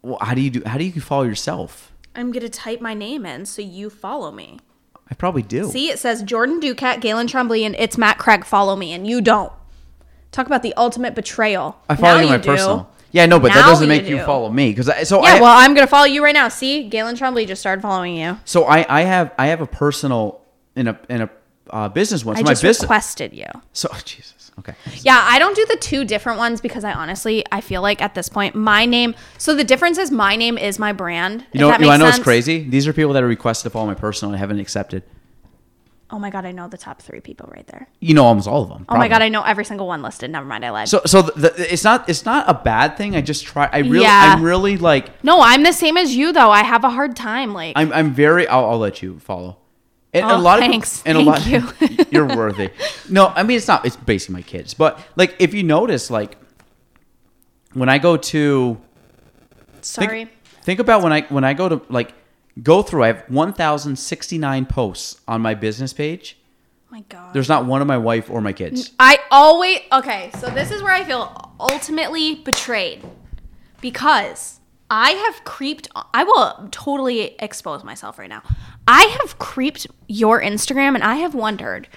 well, 0.00 0.18
how 0.20 0.34
do 0.34 0.40
you 0.40 0.50
do 0.50 0.62
how 0.66 0.78
do 0.78 0.84
you 0.84 1.00
follow 1.00 1.24
yourself? 1.24 1.92
I'm 2.16 2.32
gonna 2.32 2.48
type 2.48 2.80
my 2.80 2.94
name 2.94 3.24
in 3.26 3.44
so 3.46 3.62
you 3.62 3.90
follow 3.90 4.32
me. 4.32 4.58
I 5.10 5.14
probably 5.14 5.42
do. 5.42 5.68
See, 5.70 5.90
it 5.90 5.98
says 5.98 6.22
Jordan 6.22 6.58
Ducat, 6.58 7.00
Gaelan 7.02 7.28
Tremblay, 7.28 7.64
and 7.64 7.76
it's 7.78 7.98
Matt 7.98 8.16
Craig. 8.18 8.46
Follow 8.46 8.76
me, 8.76 8.92
and 8.94 9.06
you 9.06 9.20
don't. 9.20 9.52
Talk 10.32 10.46
about 10.46 10.62
the 10.62 10.74
ultimate 10.76 11.14
betrayal. 11.14 11.78
I 11.88 11.94
follow 11.96 12.16
Now 12.16 12.22
you 12.22 12.28
my 12.30 12.36
do. 12.38 12.50
personal. 12.50 12.90
Yeah, 13.12 13.26
no, 13.26 13.38
but 13.38 13.52
that 13.52 13.66
doesn't 13.66 13.84
you 13.84 13.88
make 13.88 14.08
you 14.08 14.16
do. 14.16 14.24
follow 14.24 14.48
me 14.50 14.70
because 14.70 14.88
I 14.88 15.02
so 15.02 15.22
Yeah, 15.22 15.34
I 15.34 15.40
well, 15.40 15.56
I'm 15.56 15.74
gonna 15.74 15.86
follow 15.86 16.06
you 16.06 16.24
right 16.24 16.32
now. 16.34 16.48
See, 16.48 16.88
Gaelan 16.90 17.16
Tremblay 17.18 17.44
just 17.46 17.60
started 17.60 17.82
following 17.82 18.16
you. 18.16 18.38
so 18.46 18.64
I 18.64 18.86
I 18.88 19.02
have 19.02 19.32
I 19.38 19.48
have 19.48 19.60
a 19.60 19.66
personal 19.66 20.40
in 20.74 20.88
a 20.88 20.98
in 21.10 21.20
a 21.20 21.30
uh, 21.70 21.88
business 21.90 22.24
one. 22.24 22.36
So 22.36 22.40
I 22.40 22.44
my 22.44 22.50
just 22.52 22.62
business. 22.62 22.82
requested 22.82 23.34
you. 23.34 23.46
so 23.72 23.88
Jesus. 24.04 24.50
Okay. 24.58 24.74
Yeah, 25.00 25.18
I 25.22 25.38
don't 25.38 25.56
do 25.56 25.64
the 25.66 25.76
two 25.76 26.04
different 26.04 26.38
ones 26.38 26.60
because 26.60 26.84
I 26.84 26.92
honestly 26.92 27.44
I 27.52 27.60
feel 27.60 27.82
like 27.82 28.00
at 28.02 28.14
this 28.14 28.28
point 28.30 28.54
my 28.54 28.86
name. 28.86 29.14
So 29.38 29.54
the 29.54 29.64
difference 29.64 29.98
is 29.98 30.10
my 30.10 30.36
name 30.36 30.56
is 30.56 30.78
my 30.78 30.92
brand. 30.92 31.46
You 31.52 31.60
know, 31.60 31.72
you 31.72 31.78
know, 31.86 31.90
I 31.90 31.96
know 31.98 32.08
it's 32.08 32.18
crazy. 32.18 32.62
These 32.68 32.86
are 32.88 32.92
people 32.92 33.12
that 33.12 33.22
are 33.22 33.26
requested 33.28 33.64
to 33.64 33.70
follow 33.70 33.86
my 33.86 33.94
personal 33.94 34.30
and 34.32 34.36
I 34.36 34.40
haven't 34.40 34.60
accepted. 34.60 35.02
Oh 36.12 36.18
my 36.18 36.28
god, 36.28 36.44
I 36.44 36.52
know 36.52 36.68
the 36.68 36.76
top 36.76 37.00
three 37.00 37.20
people 37.20 37.48
right 37.50 37.66
there. 37.68 37.88
You 38.00 38.12
know 38.14 38.24
almost 38.26 38.46
all 38.46 38.62
of 38.62 38.68
them. 38.68 38.84
Oh 38.88 38.96
my 38.98 39.08
god, 39.08 39.22
I 39.22 39.30
know 39.30 39.42
every 39.42 39.64
single 39.64 39.86
one 39.86 40.02
listed. 40.02 40.30
Never 40.30 40.44
mind, 40.46 40.62
I 40.64 40.70
lied. 40.70 40.88
So 40.88 41.00
so 41.06 41.22
the, 41.22 41.32
the, 41.32 41.72
it's 41.72 41.84
not 41.84 42.06
it's 42.08 42.26
not 42.26 42.48
a 42.48 42.54
bad 42.54 42.98
thing. 42.98 43.16
I 43.16 43.22
just 43.22 43.44
try. 43.46 43.68
I 43.72 43.78
really 43.78 44.02
Yeah. 44.02 44.34
I'm 44.36 44.42
really 44.42 44.76
like 44.76 45.24
no, 45.24 45.40
I'm 45.40 45.62
the 45.62 45.72
same 45.72 45.96
as 45.96 46.14
you 46.14 46.32
though. 46.32 46.50
I 46.50 46.62
have 46.62 46.84
a 46.84 46.90
hard 46.90 47.16
time. 47.16 47.54
Like 47.54 47.72
I'm 47.76 47.90
I'm 47.92 48.12
very. 48.12 48.46
I'll, 48.46 48.66
I'll 48.70 48.78
let 48.78 49.02
you 49.02 49.18
follow. 49.20 49.56
And 50.14 50.26
Oh, 50.26 50.36
a 50.36 50.38
lot 50.38 50.58
thanks. 50.58 51.00
of 51.00 51.06
and 51.06 51.16
Thank 51.16 51.26
a 51.26 51.30
lot, 51.30 51.90
you. 51.90 52.04
you're 52.10 52.36
worthy. 52.36 52.68
No, 53.08 53.28
I 53.28 53.42
mean 53.44 53.56
it's 53.56 53.66
not. 53.66 53.86
It's 53.86 53.96
basically 53.96 54.34
my 54.34 54.42
kids, 54.42 54.74
but 54.74 55.00
like 55.16 55.34
if 55.38 55.54
you 55.54 55.62
notice, 55.62 56.10
like 56.10 56.36
when 57.72 57.88
I 57.88 57.96
go 57.96 58.18
to 58.18 58.78
think, 59.80 59.84
sorry. 60.10 60.30
think 60.62 60.78
about 60.80 61.02
when 61.02 61.12
I 61.14 61.22
when 61.22 61.44
I 61.44 61.54
go 61.54 61.70
to 61.70 61.80
like 61.88 62.12
go 62.60 62.82
through. 62.82 63.04
I 63.04 63.06
have 63.08 63.24
1,069 63.28 64.66
posts 64.66 65.20
on 65.28 65.40
my 65.40 65.54
business 65.54 65.92
page. 65.92 66.38
Oh 66.88 66.92
my 66.92 67.00
god. 67.08 67.32
There's 67.32 67.48
not 67.48 67.64
one 67.64 67.80
of 67.80 67.86
my 67.86 67.98
wife 67.98 68.28
or 68.30 68.40
my 68.40 68.52
kids. 68.52 68.90
I 68.98 69.18
always 69.30 69.80
okay. 69.92 70.30
So 70.38 70.48
this 70.48 70.70
is 70.70 70.82
where 70.82 70.92
I 70.92 71.04
feel 71.04 71.54
ultimately 71.58 72.34
betrayed 72.36 73.02
because 73.80 74.60
I 74.90 75.12
have 75.12 75.44
creeped. 75.44 75.88
I 76.12 76.24
will 76.24 76.68
totally 76.70 77.34
expose 77.38 77.82
myself 77.82 78.18
right 78.18 78.28
now. 78.28 78.42
I 78.86 79.16
have 79.20 79.38
creeped 79.38 79.86
your 80.06 80.42
Instagram, 80.42 80.94
and 80.94 81.02
I 81.02 81.16
have 81.16 81.34
wondered 81.34 81.88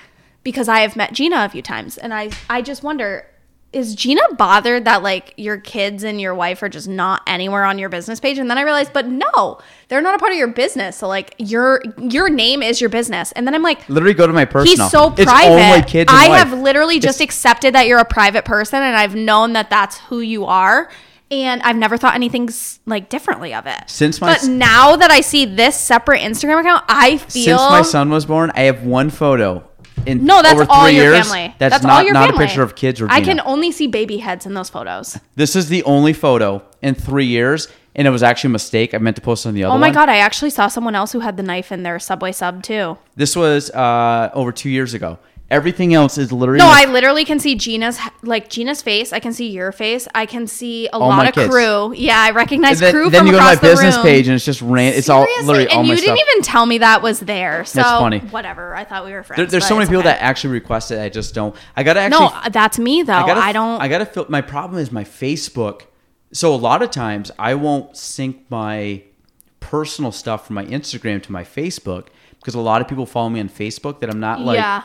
because 0.44 0.70
I 0.70 0.80
have 0.80 0.96
met 0.96 1.12
Gina 1.12 1.44
a 1.44 1.50
few 1.50 1.62
times, 1.62 1.98
and 1.98 2.14
I 2.14 2.30
I 2.50 2.62
just 2.62 2.84
wonder 2.84 3.28
is 3.76 3.94
Gina 3.94 4.22
bothered 4.38 4.86
that 4.86 5.04
like 5.04 5.34
your 5.36 5.58
kids 5.58 6.06
and 6.06 6.22
your 6.22 6.34
wife 6.34 6.64
are 6.64 6.70
just 6.70 6.88
not 6.88 7.22
anywhere 7.28 7.66
on 7.66 7.78
your 7.78 7.90
business 7.90 8.22
page? 8.22 8.38
And 8.38 8.50
then 8.50 8.58
I 8.58 8.62
realized, 8.62 8.94
but 8.94 9.06
no, 9.06 9.60
they're 9.90 10.02
not 10.02 10.16
a 10.16 10.18
part 10.18 10.32
of 10.32 10.38
your 10.38 10.48
business. 10.48 10.96
So 10.96 11.10
like 11.10 11.36
your 11.38 11.84
your 12.00 12.30
name 12.30 12.64
is 12.64 12.80
your 12.80 12.90
business. 12.90 13.34
And 13.34 13.46
then 13.46 13.54
I'm 13.54 13.62
like, 13.62 13.88
Literally 13.90 14.14
go 14.14 14.28
to 14.28 14.34
my 14.34 14.46
personal. 14.46 14.86
he's 14.86 14.92
so 14.92 15.10
private. 15.10 15.22
It's 15.22 15.74
only 15.74 15.82
kids 15.84 16.10
and 16.10 16.18
I 16.18 16.30
wife. 16.30 16.48
have 16.48 16.58
literally 16.58 17.00
just 17.00 17.20
accepted 17.20 17.76
that 17.76 17.86
you're 17.86 18.00
a 18.00 18.06
private 18.06 18.46
person, 18.46 18.82
and 18.82 18.96
I've 18.96 19.14
known 19.14 19.54
that 19.54 19.70
that's 19.70 20.00
who 20.00 20.22
you 20.22 20.46
are. 20.46 20.90
And 21.30 21.62
I've 21.64 21.76
never 21.76 21.98
thought 21.98 22.16
anything 22.16 22.48
like 22.86 23.10
differently 23.10 23.54
of 23.54 23.66
it. 23.66 23.84
Since 23.88 24.22
my 24.22 24.36
but 24.36 24.48
now 24.48 24.96
that 24.96 25.12
I 25.12 25.20
see 25.22 25.46
this 25.46 25.78
separate 25.78 26.22
Instagram 26.22 26.62
account, 26.62 26.86
I 26.88 27.18
feel 27.18 27.58
Since 27.58 27.70
my 27.72 27.82
son 27.82 28.10
was 28.10 28.26
born, 28.26 28.52
I 28.56 28.62
have 28.62 28.86
one 28.86 29.10
photo. 29.10 29.68
In 30.06 30.26
no, 30.26 30.42
that's 30.42 30.54
over 30.60 30.66
all 30.70 30.86
three 30.86 30.96
your 30.96 31.14
years, 31.14 31.28
family. 31.28 31.56
That's, 31.58 31.84
all 31.84 31.88
not 31.88 32.06
your 32.06 32.14
not 32.14 32.30
family. 32.30 32.44
a 32.44 32.48
picture 32.48 32.62
of 32.62 32.76
kids 32.76 33.02
or 33.02 33.08
I 33.10 33.22
can 33.22 33.40
only 33.42 33.72
see 33.72 33.88
baby 33.88 34.18
heads 34.18 34.46
in 34.46 34.54
those 34.54 34.70
photos. 34.70 35.18
This 35.36 35.56
is 35.56 35.70
the 35.70 35.84
only 35.84 36.14
photo 36.14 36.64
in 36.82 36.96
three 36.96 37.26
years, 37.26 37.68
and 37.96 38.08
it 38.08 38.12
was 38.12 38.22
actually 38.22 38.50
a 38.50 38.52
mistake. 38.52 38.94
I 38.94 38.98
meant 39.00 39.16
to 39.16 39.22
post 39.22 39.46
on 39.46 39.54
the 39.54 39.64
other. 39.64 39.74
Oh 39.74 39.78
my 39.78 39.88
one. 39.88 39.94
god, 39.94 40.10
I 40.10 40.18
actually 40.18 40.52
saw 40.52 40.68
someone 40.68 40.96
else 40.96 41.12
who 41.12 41.22
had 41.22 41.38
the 41.38 41.44
knife 41.44 41.72
in 41.72 41.84
their 41.84 41.98
Subway 42.00 42.32
sub 42.34 42.62
too. 42.62 42.98
This 43.16 43.36
was 43.36 43.72
uh, 43.72 44.30
over 44.34 44.52
two 44.52 44.70
years 44.70 44.94
ago. 44.94 45.18
Everything 45.52 45.94
else 45.94 46.18
is 46.18 46.32
literally 46.32 46.58
No, 46.58 46.68
I 46.68 46.86
literally 46.86 47.24
can 47.24 47.40
see 47.40 47.54
Gina's 47.54 48.00
like 48.24 48.50
Gina's 48.50 48.82
face. 48.82 49.14
I 49.14 49.20
can 49.20 49.32
see 49.32 49.50
your 49.52 49.72
face. 49.72 50.08
I 50.16 50.26
can 50.26 50.48
see 50.48 50.90
a 50.92 50.98
lot 50.98 51.28
of 51.28 51.36
kids. 51.36 51.52
crew. 51.52 51.94
Yeah, 51.94 52.20
I 52.20 52.32
recognize 52.32 52.80
then, 52.80 52.92
crew 52.92 53.12
then 53.12 53.20
from 53.20 53.28
you 53.28 53.34
go 53.34 53.38
to 53.38 53.44
my 53.44 53.56
business 53.56 53.96
room. 53.96 54.04
page, 54.04 54.28
and 54.28 54.36
it's 54.36 54.44
just 54.44 54.64
ran. 54.64 54.94
It's 54.94 55.08
all 55.08 55.28
literally 55.44 55.68
all 55.68 55.80
and 55.80 55.88
my 55.88 55.94
you 55.94 56.02
didn't 56.02 56.18
even 56.18 56.42
tell 56.42 56.66
me 56.66 56.80
that 56.80 57.04
was 57.04 57.20
there. 57.20 57.64
So 57.64 57.78
that's 57.78 57.90
funny. 57.90 58.20
Whatever. 58.20 58.76
I 58.76 58.86
thought 58.86 59.06
we 59.06 59.12
were 59.12 59.22
friends. 59.22 59.38
There- 59.38 59.46
there's 59.46 59.68
so 59.68 59.76
many 59.76 59.86
people 59.86 60.00
okay. 60.00 60.10
that 60.10 60.22
actually 60.22 60.54
request 60.54 60.90
it. 60.90 61.00
I 61.00 61.10
just 61.10 61.36
don't. 61.36 61.56
I 61.76 61.84
gotta 61.84 62.00
actually. 62.00 62.26
No, 62.26 62.42
that's 62.50 62.80
me 62.80 63.04
though. 63.04 63.14
I, 63.14 63.28
gotta, 63.28 63.54
don't. 63.54 63.82
I 63.82 63.88
gotta 63.88 64.06
feel. 64.08 64.26
My 64.30 64.42
problem 64.42 64.82
is 64.82 64.92
my 64.92 65.04
Facebook. 65.04 65.84
So 66.32 66.56
a 66.56 66.58
lot 66.58 66.82
of 66.82 66.90
times 66.90 67.30
I 67.38 67.54
won't 67.54 67.96
sync 67.96 68.50
my 68.50 69.04
personal 69.60 70.12
stuff 70.12 70.48
from 70.48 70.56
my 70.56 70.66
Instagram 70.66 71.22
to 71.24 71.32
my 71.32 71.44
Facebook 71.44 72.08
because 72.40 72.56
a 72.56 72.60
lot 72.60 72.82
of 72.82 72.88
people 72.88 73.06
follow 73.06 73.30
me 73.30 73.40
on 73.40 73.50
Facebook 73.50 74.00
that 74.00 74.10
I'm 74.10 74.20
not 74.20 74.42
like 74.42 74.58
yeah. 74.58 74.84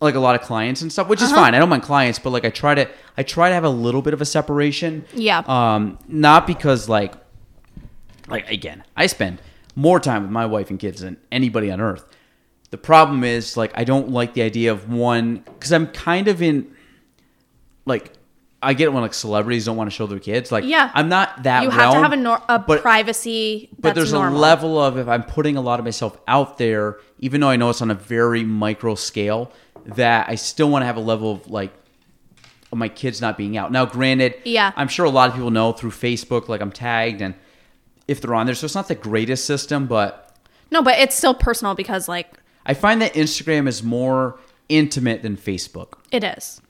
Like 0.00 0.14
a 0.14 0.20
lot 0.20 0.34
of 0.40 0.42
clients 0.46 0.82
and 0.82 0.92
stuff, 0.92 1.08
which 1.08 1.20
Uh-huh. 1.20 1.30
is 1.32 1.32
fine. 1.36 1.54
I 1.54 1.58
don't 1.58 1.68
mind 1.68 1.82
clients, 1.82 2.18
but 2.18 2.30
like 2.30 2.44
I 2.44 2.50
try 2.50 2.74
to 2.74 2.88
I 3.16 3.22
try 3.24 3.48
to 3.48 3.54
have 3.54 3.64
a 3.64 3.70
little 3.70 4.02
bit 4.02 4.14
of 4.14 4.20
a 4.20 4.24
separation. 4.24 5.04
Yeah. 5.14 5.42
Um, 5.46 5.98
not 6.08 6.46
because 6.46 6.88
like 6.88 7.14
like 8.28 8.50
again, 8.50 8.84
I 8.96 9.06
spend 9.06 9.40
more 9.74 9.98
time 10.00 10.22
with 10.22 10.30
my 10.30 10.46
wife 10.46 10.70
and 10.70 10.78
kids 10.78 11.00
than 11.00 11.16
anybody 11.32 11.70
on 11.70 11.80
earth. 11.80 12.04
The 12.70 12.78
problem 12.78 13.24
is 13.24 13.56
like 13.56 13.72
I 13.74 13.84
don't 13.84 14.10
like 14.10 14.34
the 14.34 14.42
idea 14.42 14.72
of 14.72 14.90
one 14.92 15.36
because 15.54 15.72
I'm 15.72 15.86
kind 15.88 16.28
of 16.28 16.42
in 16.42 16.70
like 17.86 18.12
I 18.60 18.74
get 18.74 18.86
it 18.86 18.92
when 18.92 19.02
like 19.02 19.14
celebrities 19.14 19.66
don't 19.66 19.76
want 19.76 19.88
to 19.88 19.94
show 19.94 20.06
their 20.08 20.18
kids. 20.18 20.50
Like 20.50 20.64
Yeah. 20.64 20.90
I'm 20.92 21.08
not 21.08 21.44
that. 21.44 21.62
You 21.62 21.70
have 21.70 21.92
to 21.94 21.98
have 22.00 22.12
a, 22.12 22.16
nor- 22.16 22.42
a 22.48 22.58
but- 22.58 22.82
privacy. 22.82 23.68
but 23.78 23.94
there's 23.94 24.12
normal. 24.12 24.36
a 24.36 24.40
level 24.40 24.80
of 24.82 24.98
if 24.98 25.06
I'm 25.06 25.22
putting 25.22 25.56
a 25.56 25.60
lot 25.60 25.78
of 25.78 25.84
myself 25.84 26.18
out 26.26 26.58
there, 26.58 26.98
even 27.20 27.40
though 27.40 27.48
I 27.50 27.56
know 27.56 27.70
it's 27.70 27.80
on 27.82 27.90
a 27.92 27.94
very 27.94 28.42
micro 28.44 28.96
scale, 28.96 29.52
that 29.96 30.28
I 30.28 30.34
still 30.36 30.68
want 30.70 30.82
to 30.82 30.86
have 30.86 30.96
a 30.96 31.00
level 31.00 31.32
of 31.32 31.48
like 31.50 31.72
of 32.70 32.78
my 32.78 32.88
kids 32.88 33.20
not 33.20 33.38
being 33.38 33.56
out. 33.56 33.72
Now, 33.72 33.86
granted, 33.86 34.34
Yeah. 34.44 34.72
I'm 34.76 34.88
sure 34.88 35.06
a 35.06 35.10
lot 35.10 35.28
of 35.30 35.34
people 35.34 35.50
know 35.50 35.72
through 35.72 35.90
Facebook, 35.92 36.48
like 36.48 36.60
I'm 36.60 36.72
tagged 36.72 37.22
and 37.22 37.34
if 38.06 38.20
they're 38.20 38.34
on 38.34 38.46
there, 38.46 38.54
so 38.54 38.64
it's 38.66 38.74
not 38.74 38.88
the 38.88 38.94
greatest 38.94 39.44
system, 39.46 39.86
but 39.86 40.36
No, 40.70 40.82
but 40.82 40.98
it's 40.98 41.14
still 41.16 41.34
personal 41.34 41.74
because 41.74 42.08
like 42.08 42.38
I 42.66 42.74
find 42.74 43.00
that 43.00 43.14
Instagram 43.14 43.66
is 43.66 43.82
more 43.82 44.38
intimate 44.68 45.22
than 45.22 45.36
Facebook. 45.36 45.94
it 46.10 46.22
is. 46.24 46.60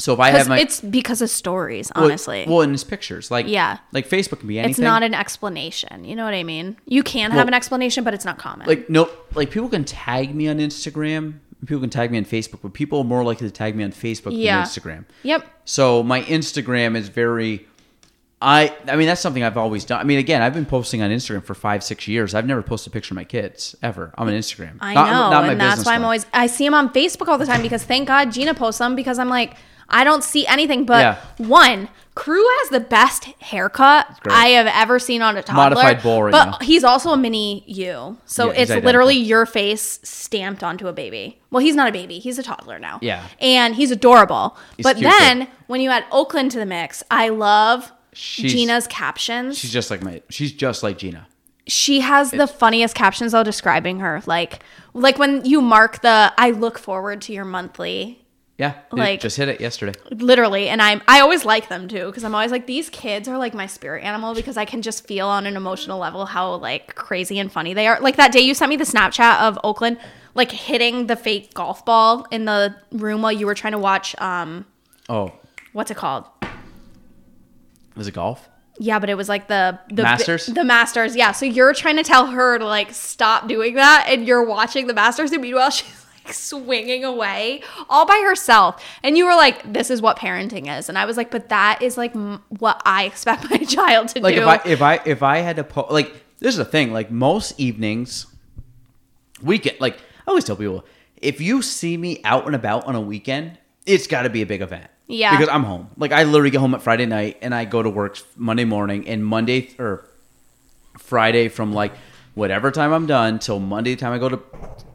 So 0.00 0.12
if 0.12 0.20
I 0.20 0.30
have 0.30 0.48
my 0.48 0.60
it's 0.60 0.80
because 0.80 1.22
of 1.22 1.28
stories, 1.30 1.90
honestly. 1.96 2.44
well, 2.46 2.60
in 2.60 2.72
it's 2.72 2.84
pictures, 2.84 3.30
like 3.32 3.46
Yeah. 3.48 3.78
like 3.92 4.08
Facebook 4.08 4.38
can 4.40 4.48
be 4.48 4.58
anything. 4.58 4.70
it's 4.70 4.78
not 4.78 5.02
an 5.02 5.12
explanation. 5.14 6.04
You 6.04 6.14
know 6.14 6.24
what 6.24 6.34
I 6.34 6.44
mean? 6.44 6.76
You 6.86 7.02
can 7.02 7.30
have 7.32 7.38
Well- 7.38 7.48
an 7.48 7.54
explanation, 7.54 8.04
but 8.04 8.12
it's 8.14 8.24
not 8.24 8.38
common. 8.38 8.66
like 8.68 8.88
no 8.90 9.08
like 9.34 9.50
people 9.50 9.68
can 9.70 9.84
tag 9.84 10.34
me 10.34 10.46
on 10.46 10.58
Instagram, 10.58 11.40
people 11.66 11.80
can 11.80 11.90
tag 11.90 12.10
me 12.12 12.18
on 12.18 12.24
Facebook, 12.24 12.60
but 12.62 12.72
people 12.72 13.00
are 13.00 13.04
more 13.04 13.24
likely 13.24 13.46
to 13.46 13.52
tag 13.52 13.74
me 13.76 13.84
on 13.84 13.92
Facebook 13.92 14.30
Yeah. 14.32 14.58
than 14.62 14.66
Instagram. 14.66 15.04
yep. 15.22 15.46
So 15.64 16.02
my 16.02 16.22
Instagram 16.22 16.96
is 16.96 17.08
very 17.08 17.66
I 18.40 18.72
I 18.86 18.94
mean 18.94 19.08
that's 19.08 19.20
something 19.20 19.42
I've 19.42 19.56
always 19.56 19.84
done. 19.84 20.00
I 20.00 20.04
mean 20.04 20.18
again, 20.18 20.42
I've 20.42 20.54
been 20.54 20.64
posting 20.66 21.02
on 21.02 21.10
Instagram 21.10 21.42
for 21.42 21.54
5 21.54 21.82
6 21.82 22.06
years. 22.06 22.34
I've 22.36 22.46
never 22.46 22.62
posted 22.62 22.92
a 22.92 22.94
picture 22.94 23.12
of 23.12 23.16
my 23.16 23.24
kids 23.24 23.74
ever. 23.82 24.14
I'm 24.16 24.28
on 24.28 24.34
Instagram. 24.34 24.76
I 24.80 24.94
Not- 24.94 25.06
know, 25.10 25.30
not 25.30 25.44
my 25.46 25.52
and 25.52 25.60
that's 25.60 25.84
why 25.84 25.94
I'm 25.96 26.04
always 26.04 26.24
I 26.32 26.46
see 26.46 26.64
them 26.64 26.74
on 26.74 26.90
Facebook 26.92 27.26
all 27.26 27.38
the 27.38 27.46
time 27.46 27.62
because 27.62 27.82
thank 27.82 28.06
God 28.06 28.30
Gina 28.30 28.54
posts 28.54 28.78
them 28.78 28.94
because 28.94 29.18
I'm 29.18 29.28
like 29.28 29.56
I 29.88 30.04
don't 30.04 30.22
see 30.24 30.46
anything 30.46 30.84
but 30.84 31.00
Yeah. 31.00 31.16
one. 31.46 31.88
Crew 32.14 32.44
has 32.58 32.70
the 32.70 32.80
best 32.80 33.26
haircut. 33.40 34.06
I 34.28 34.48
have 34.48 34.66
ever 34.66 34.98
seen 34.98 35.22
on 35.22 35.36
a 35.36 35.42
toddler. 35.42 35.62
Modified 35.76 36.02
bowl 36.02 36.24
right 36.24 36.32
but 36.32 36.44
now. 36.46 36.58
he's 36.60 36.82
also 36.82 37.10
a 37.12 37.16
mini 37.16 37.62
you, 37.66 38.18
so 38.26 38.46
Yeah, 38.46 38.52
he's 38.54 38.62
it's 38.62 38.70
identical. 38.72 38.86
literally 38.88 39.16
your 39.16 39.46
face 39.46 40.00
stamped 40.02 40.64
onto 40.64 40.88
a 40.88 40.92
baby. 40.92 41.40
Well, 41.52 41.60
he's 41.60 41.76
not 41.76 41.88
a 41.88 41.92
baby; 41.92 42.18
he's 42.18 42.36
a 42.38 42.42
toddler 42.42 42.80
now. 42.80 42.98
Yeah. 43.02 43.22
and 43.40 43.76
he's 43.76 43.92
adorable. 43.92 44.56
But 44.82 44.96
cute, 44.96 45.08
then 45.10 45.46
when 45.68 45.80
you 45.80 45.90
add 45.90 46.04
Oakland 46.10 46.50
to 46.52 46.58
the 46.58 46.66
mix, 46.66 47.04
I 47.08 47.28
love 47.28 47.92
She's- 48.12 48.50
Gina's 48.52 48.88
captions 48.88 49.56
She's 49.56 49.70
just 49.72 49.88
like 49.90 50.02
my 50.02 50.20
she's 50.28 50.50
just 50.52 50.82
like 50.82 50.98
Gina. 50.98 51.28
she 51.68 52.00
has 52.00 52.32
the 52.32 52.48
funniest 52.48 52.96
captions 52.96 53.30
though 53.30 53.44
describing 53.44 54.00
her 54.00 54.22
like 54.26 54.58
like 54.92 55.18
when 55.20 55.44
you 55.44 55.60
mark 55.60 56.00
the 56.02 56.32
i 56.36 56.50
look 56.50 56.78
forward 56.78 57.20
to 57.22 57.32
your 57.32 57.44
monthly 57.44 58.24
Yeah. 58.58 58.74
Like- 58.90 59.20
just 59.20 59.36
hit 59.36 59.48
it 59.48 59.60
yesterday. 59.60 59.92
literally 60.10 60.68
and 60.68 60.82
i'm 60.82 61.00
i 61.08 61.20
always 61.20 61.44
like 61.44 61.68
them 61.68 61.86
too 61.88 62.06
because 62.06 62.24
i'm 62.24 62.34
always 62.34 62.50
like 62.50 62.66
these 62.66 62.90
kids 62.90 63.28
are 63.28 63.38
like 63.38 63.54
my 63.54 63.66
spirit 63.66 64.02
animal 64.02 64.34
because 64.34 64.56
i 64.56 64.64
can 64.64 64.82
just 64.82 65.06
feel 65.06 65.28
on 65.28 65.46
an 65.46 65.56
emotional 65.56 65.98
level 65.98 66.26
how 66.26 66.56
like 66.56 66.94
crazy 66.96 67.38
and 67.38 67.52
funny 67.52 67.72
they 67.72 67.86
are 67.86 68.00
like 68.00 68.16
that 68.16 68.32
day 68.32 68.40
you 68.40 68.54
sent 68.54 68.68
me 68.68 68.76
the 68.76 68.84
snapchat 68.84 69.40
of 69.40 69.56
oakland 69.62 69.96
like 70.34 70.50
hitting 70.50 71.06
the 71.06 71.14
fake 71.16 71.54
golf 71.54 71.84
ball 71.84 72.26
in 72.32 72.44
the 72.46 72.74
room 72.90 73.22
while 73.22 73.30
you 73.32 73.46
were 73.46 73.54
trying 73.54 73.72
to 73.72 73.78
watch 73.78 74.14
um 74.20 74.64
Oh, 75.08 75.32
what's 75.72 75.90
it 75.90 75.96
called 75.96 76.24
was 77.96 78.06
it 78.06 78.12
golf? 78.14 78.48
Yeah, 78.78 78.98
but 79.00 79.10
it 79.10 79.14
was 79.16 79.28
like 79.28 79.48
the 79.48 79.78
the 79.88 80.02
Masters? 80.04 80.46
The 80.46 80.62
Masters, 80.64 81.16
yeah. 81.16 81.32
So 81.32 81.44
you're 81.46 81.74
trying 81.74 81.96
to 81.96 82.04
tell 82.04 82.26
her 82.26 82.58
to 82.58 82.64
like 82.64 82.92
stop 82.92 83.48
doing 83.48 83.74
that, 83.74 84.06
and 84.08 84.24
you're 84.26 84.44
watching 84.44 84.86
the 84.86 84.94
Masters, 84.94 85.32
and 85.32 85.42
meanwhile 85.42 85.70
she's 85.78 86.04
swinging 86.32 87.04
away 87.04 87.62
all 87.88 88.06
by 88.06 88.22
herself. 88.26 88.82
And 89.02 89.16
you 89.18 89.24
were 89.26 89.34
like, 89.34 89.72
"This 89.72 89.90
is 89.90 90.00
what 90.02 90.18
parenting 90.18 90.68
is," 90.78 90.88
and 90.88 90.98
I 90.98 91.04
was 91.04 91.16
like, 91.16 91.30
"But 91.30 91.48
that 91.50 91.82
is 91.82 91.96
like 91.96 92.14
m- 92.14 92.42
what 92.48 92.80
I 92.84 93.04
expect 93.04 93.50
my 93.50 93.58
child 93.68 94.08
to 94.08 94.20
like 94.20 94.34
do." 94.34 94.44
Like 94.44 94.66
if 94.66 94.80
I 94.82 94.94
if 94.94 95.02
I 95.04 95.10
if 95.10 95.22
I 95.22 95.38
had 95.38 95.56
to 95.56 95.64
po- 95.64 95.86
like 95.90 96.12
this 96.40 96.54
is 96.54 96.56
the 96.58 96.64
thing 96.64 96.92
like 96.92 97.10
most 97.10 97.58
evenings 97.58 98.26
weekend 99.42 99.76
like 99.80 99.94
I 99.96 100.00
always 100.30 100.44
tell 100.44 100.56
people 100.56 100.84
if 101.16 101.40
you 101.40 101.62
see 101.62 101.96
me 101.96 102.20
out 102.24 102.46
and 102.46 102.54
about 102.54 102.84
on 102.84 102.94
a 102.94 103.00
weekend 103.00 103.58
it's 103.86 104.06
got 104.06 104.22
to 104.22 104.30
be 104.30 104.42
a 104.42 104.46
big 104.46 104.62
event 104.62 104.88
Yeah. 105.06 105.30
because 105.36 105.48
I'm 105.48 105.62
home 105.64 105.90
like 105.96 106.12
I 106.12 106.24
literally 106.24 106.50
get 106.50 106.58
home 106.60 106.74
at 106.74 106.82
Friday 106.82 107.06
night 107.06 107.38
and 107.42 107.54
I 107.54 107.64
go 107.64 107.82
to 107.82 107.88
work 107.90 108.18
Monday 108.36 108.64
morning 108.64 109.06
and 109.08 109.24
Monday 109.24 109.70
or 109.78 110.08
Friday 110.98 111.48
from 111.48 111.72
like 111.72 111.92
whatever 112.34 112.70
time 112.70 112.92
I'm 112.92 113.06
done 113.06 113.38
till 113.38 113.60
Monday 113.60 113.94
time 113.96 114.12
I 114.12 114.18
go 114.18 114.28
to 114.28 114.40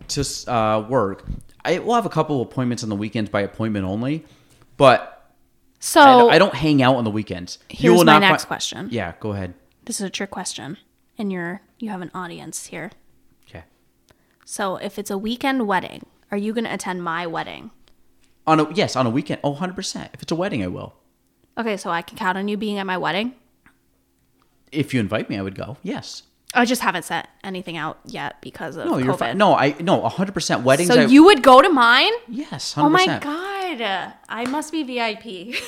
to 0.09 0.51
uh, 0.51 0.85
work 0.89 1.25
I 1.65 1.80
will 1.80 1.95
have 1.95 2.05
a 2.05 2.09
couple 2.09 2.41
appointments 2.41 2.84
on 2.84 2.89
the 2.89 2.95
weekends 2.95 3.30
by 3.30 3.41
appointment 3.41 3.85
only 3.85 4.25
but 4.77 5.31
so 5.80 6.30
I, 6.30 6.35
I 6.35 6.38
don't 6.39 6.55
hang 6.55 6.81
out 6.81 6.95
on 6.95 7.03
the 7.03 7.11
weekends 7.11 7.59
Here's 7.69 8.03
my 8.03 8.13
fi- 8.13 8.19
next 8.19 8.45
question. 8.45 8.88
yeah 8.91 9.13
go 9.19 9.31
ahead 9.34 9.53
This 9.85 9.99
is 9.99 10.05
a 10.07 10.09
trick 10.09 10.31
question, 10.31 10.77
and 11.17 11.31
you're 11.31 11.61
you 11.80 11.89
have 11.89 12.01
an 12.01 12.11
audience 12.13 12.67
here. 12.67 12.91
okay 13.47 13.63
So 14.45 14.77
if 14.77 14.97
it's 14.97 15.11
a 15.11 15.17
weekend 15.17 15.67
wedding, 15.67 16.05
are 16.31 16.38
you 16.38 16.53
going 16.53 16.63
to 16.65 16.73
attend 16.73 17.03
my 17.03 17.27
wedding? 17.27 17.71
On 18.47 18.59
a 18.59 18.71
yes, 18.73 18.95
on 18.95 19.05
a 19.05 19.09
weekend. 19.09 19.39
Oh, 19.43 19.53
100%. 19.55 20.09
If 20.13 20.21
it's 20.23 20.31
a 20.31 20.35
wedding, 20.35 20.63
I 20.63 20.67
will. 20.67 20.95
Okay, 21.57 21.77
so 21.77 21.89
I 21.89 22.01
can 22.01 22.17
count 22.17 22.38
on 22.38 22.47
you 22.49 22.57
being 22.57 22.77
at 22.77 22.85
my 22.85 22.97
wedding. 22.97 23.34
If 24.71 24.93
you 24.93 24.99
invite 24.99 25.30
me, 25.30 25.38
I 25.38 25.41
would 25.41 25.55
go. 25.55 25.77
Yes. 25.84 26.23
I 26.55 26.65
just 26.65 26.81
haven't 26.81 27.03
set 27.03 27.30
anything 27.43 27.77
out 27.77 27.97
yet 28.05 28.39
because 28.41 28.75
of 28.75 28.85
No, 28.85 28.97
you're 28.97 29.13
COVID. 29.15 29.19
fine. 29.19 29.38
No, 29.38 29.55
I 29.55 29.75
no, 29.80 30.01
100% 30.01 30.63
weddings. 30.63 30.88
So 30.93 31.01
I, 31.01 31.05
you 31.05 31.23
would 31.25 31.41
go 31.41 31.61
to 31.61 31.69
mine? 31.69 32.11
Yes, 32.27 32.75
100%. 32.75 32.84
Oh 32.84 32.89
my 32.89 33.05
god, 33.19 34.13
I 34.30 34.45
must 34.49 34.71
be 34.71 34.84
VIP. 34.84 35.55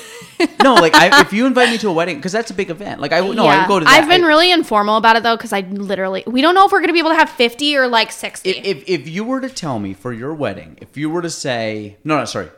No, 0.63 0.73
like 0.75 0.95
I, 0.95 1.21
if 1.21 1.31
you 1.31 1.45
invite 1.45 1.69
me 1.69 1.77
to 1.79 1.89
a 1.89 1.93
wedding 1.93 2.19
cuz 2.21 2.31
that's 2.31 2.49
a 2.49 2.53
big 2.53 2.69
event. 2.71 2.99
Like 2.99 3.11
I 3.13 3.19
no, 3.19 3.45
I 3.45 3.59
would 3.59 3.67
go 3.67 3.79
to 3.79 3.85
that. 3.85 3.93
I've 3.93 4.09
been 4.09 4.23
I- 4.23 4.27
really 4.27 4.51
informal 4.51 4.97
about 4.97 5.15
it 5.15 5.23
though, 5.23 5.35
because 5.37 5.53
I 5.53 5.59
literally 5.61 6.23
we 6.25 6.41
don't 6.41 6.55
know 6.55 6.65
if 6.65 6.71
we're 6.71 6.81
gonna 6.81 6.93
be 6.93 6.99
able 6.99 7.11
to 7.11 7.15
have 7.15 7.29
fifty 7.29 7.77
or 7.77 7.87
like 7.87 8.11
sixty. 8.11 8.49
if, 8.49 8.65
if 8.65 8.89
if 9.01 9.07
you 9.07 9.23
were 9.23 9.41
to 9.41 9.49
tell 9.49 9.77
me 9.79 9.93
for 9.93 10.11
your 10.11 10.33
wedding, 10.33 10.77
if 10.81 10.97
you 10.97 11.09
were 11.09 11.21
to 11.21 11.29
say 11.29 11.97
no, 12.03 12.17
no, 12.17 12.25
sorry. 12.25 12.49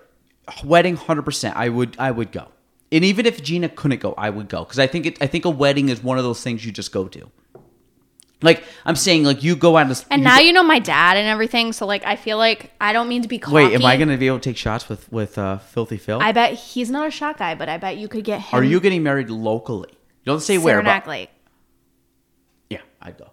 Wedding 0.63 0.95
100%, 0.95 1.53
I 1.55 1.67
would 1.67 1.97
I 1.99 2.11
would 2.11 2.31
go. 2.31 2.47
And 2.91 3.03
even 3.03 3.25
if 3.25 3.43
Gina 3.43 3.67
couldn't 3.67 3.99
go, 3.99 4.13
I 4.17 4.29
would 4.29 4.47
go 4.47 4.63
cuz 4.63 4.79
I 4.79 4.87
think 4.87 5.05
it 5.05 5.17
I 5.21 5.27
think 5.27 5.43
a 5.43 5.49
wedding 5.49 5.89
is 5.89 6.01
one 6.01 6.17
of 6.17 6.23
those 6.23 6.41
things 6.41 6.65
you 6.65 6.71
just 6.71 6.91
go 6.93 7.07
to. 7.09 7.29
Like 8.41 8.63
I'm 8.85 8.95
saying, 8.95 9.23
like 9.23 9.41
you 9.43 9.55
go 9.55 9.77
out 9.77 9.87
and, 9.87 10.05
And 10.11 10.21
you 10.21 10.27
now 10.27 10.37
go- 10.37 10.43
you 10.43 10.53
know 10.53 10.61
my 10.63 10.77
dad 10.79 11.17
and 11.17 11.27
everything, 11.27 11.73
so 11.73 11.87
like 11.87 12.05
I 12.05 12.15
feel 12.15 12.37
like 12.37 12.71
I 12.79 12.93
don't 12.93 13.07
mean 13.09 13.23
to 13.23 13.27
be 13.27 13.39
cocky. 13.39 13.55
wait, 13.55 13.73
am 13.73 13.83
I 13.83 13.97
going 13.97 14.09
to 14.09 14.17
be 14.17 14.27
able 14.27 14.37
to 14.39 14.49
take 14.49 14.57
shots 14.57 14.87
with 14.87 15.11
with 15.11 15.37
uh, 15.39 15.57
Filthy 15.57 15.97
Phil? 15.97 16.19
I 16.21 16.31
bet 16.33 16.53
he's 16.53 16.91
not 16.91 17.07
a 17.07 17.11
shot 17.11 17.37
guy, 17.39 17.55
but 17.55 17.67
I 17.67 17.77
bet 17.77 17.97
you 17.97 18.07
could 18.07 18.23
get 18.23 18.41
him. 18.41 18.59
Are 18.59 18.63
you 18.63 18.79
getting 18.79 19.01
married 19.01 19.29
locally? 19.31 19.89
Don't 20.25 20.39
say 20.41 20.57
where. 20.59 20.75
Saranac 20.75 21.05
But, 21.05 21.09
Lake. 21.09 21.29
yeah, 22.69 22.81
I'd 23.01 23.17
go. 23.17 23.31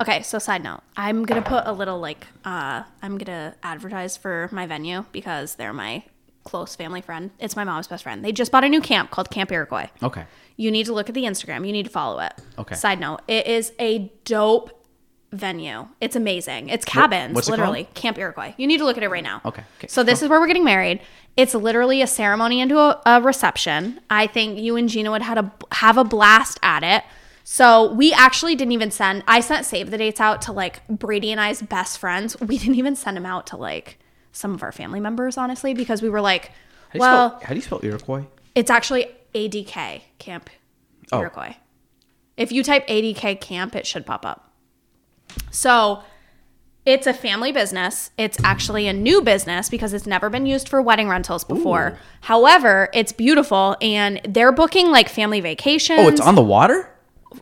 Okay, 0.00 0.22
so 0.22 0.38
side 0.38 0.62
note, 0.62 0.80
I'm 0.96 1.24
gonna 1.24 1.42
put 1.42 1.64
a 1.66 1.72
little 1.72 1.98
like 1.98 2.26
uh 2.44 2.84
I'm 3.02 3.18
gonna 3.18 3.54
advertise 3.62 4.16
for 4.16 4.48
my 4.52 4.64
venue 4.66 5.04
because 5.12 5.56
they're 5.56 5.72
my 5.72 6.04
close 6.50 6.74
family 6.74 7.00
friend. 7.00 7.30
It's 7.38 7.54
my 7.54 7.62
mom's 7.62 7.86
best 7.86 8.02
friend. 8.02 8.24
They 8.24 8.32
just 8.32 8.50
bought 8.50 8.64
a 8.64 8.68
new 8.68 8.80
camp 8.80 9.12
called 9.12 9.30
Camp 9.30 9.52
Iroquois. 9.52 9.88
Okay. 10.02 10.24
You 10.56 10.72
need 10.72 10.86
to 10.86 10.92
look 10.92 11.08
at 11.08 11.14
the 11.14 11.22
Instagram. 11.22 11.64
You 11.64 11.72
need 11.72 11.84
to 11.84 11.90
follow 11.90 12.18
it. 12.18 12.32
Okay. 12.58 12.74
Side 12.74 12.98
note, 12.98 13.20
it 13.28 13.46
is 13.46 13.72
a 13.78 14.10
dope 14.24 14.84
venue. 15.30 15.86
It's 16.00 16.16
amazing. 16.16 16.68
It's 16.68 16.84
cabins, 16.84 17.36
what's 17.36 17.46
it 17.46 17.52
literally. 17.52 17.84
Camp 17.94 18.18
Iroquois. 18.18 18.54
You 18.56 18.66
need 18.66 18.78
to 18.78 18.84
look 18.84 18.96
at 18.96 19.04
it 19.04 19.10
right 19.10 19.22
now. 19.22 19.40
Okay, 19.44 19.62
okay. 19.78 19.86
So 19.86 20.02
this 20.02 20.22
is 20.22 20.28
where 20.28 20.40
we're 20.40 20.48
getting 20.48 20.64
married. 20.64 21.00
It's 21.36 21.54
literally 21.54 22.02
a 22.02 22.08
ceremony 22.08 22.60
into 22.60 22.76
a, 22.78 23.00
a 23.06 23.22
reception. 23.22 24.00
I 24.10 24.26
think 24.26 24.58
you 24.58 24.74
and 24.74 24.88
Gina 24.88 25.12
would 25.12 25.22
had 25.22 25.38
a, 25.38 25.52
have 25.70 25.96
a 25.98 26.04
blast 26.04 26.58
at 26.64 26.82
it. 26.82 27.04
So 27.44 27.92
we 27.92 28.12
actually 28.12 28.56
didn't 28.56 28.72
even 28.72 28.90
send. 28.90 29.22
I 29.28 29.38
sent 29.38 29.66
save 29.66 29.92
the 29.92 29.98
dates 29.98 30.20
out 30.20 30.42
to 30.42 30.52
like 30.52 30.86
Brady 30.88 31.30
and 31.30 31.40
I's 31.40 31.62
best 31.62 31.98
friends. 31.98 32.38
We 32.40 32.58
didn't 32.62 32.74
even 32.74 32.96
send 32.96 33.16
them 33.16 33.26
out 33.26 33.46
to 33.48 33.56
like 33.56 34.00
some 34.32 34.54
of 34.54 34.62
our 34.62 34.72
family 34.72 35.00
members, 35.00 35.36
honestly, 35.36 35.74
because 35.74 36.02
we 36.02 36.08
were 36.08 36.20
like, 36.20 36.52
How 36.90 36.98
well, 36.98 37.28
spell, 37.30 37.40
how 37.42 37.48
do 37.50 37.54
you 37.56 37.62
spell 37.62 37.80
Iroquois? 37.82 38.24
it's 38.54 38.70
actually 38.70 39.06
ADK 39.34 40.02
Camp 40.18 40.50
Oh. 41.12 41.20
Iroquois. 41.20 41.56
If 42.36 42.52
you 42.52 42.62
type 42.62 42.86
ADK 42.86 43.40
Camp, 43.40 43.74
it 43.76 43.86
should 43.86 44.06
pop 44.06 44.24
up. 44.24 44.52
So 45.50 46.02
it's 46.86 47.06
a 47.06 47.12
family 47.12 47.52
business. 47.52 48.10
It's 48.16 48.38
actually 48.42 48.88
a 48.88 48.92
new 48.92 49.20
business 49.22 49.68
because 49.68 49.92
it's 49.92 50.06
never 50.06 50.30
been 50.30 50.46
used 50.46 50.68
for 50.68 50.80
wedding 50.80 51.08
rentals 51.08 51.44
before. 51.44 51.90
Ooh. 51.90 51.96
However, 52.22 52.88
it's 52.94 53.12
beautiful 53.12 53.76
and 53.82 54.20
they're 54.28 54.52
booking 54.52 54.90
like 54.90 55.08
family 55.08 55.40
vacations. 55.40 56.00
Oh, 56.00 56.08
it's 56.08 56.20
on 56.20 56.34
the 56.34 56.42
water. 56.42 56.88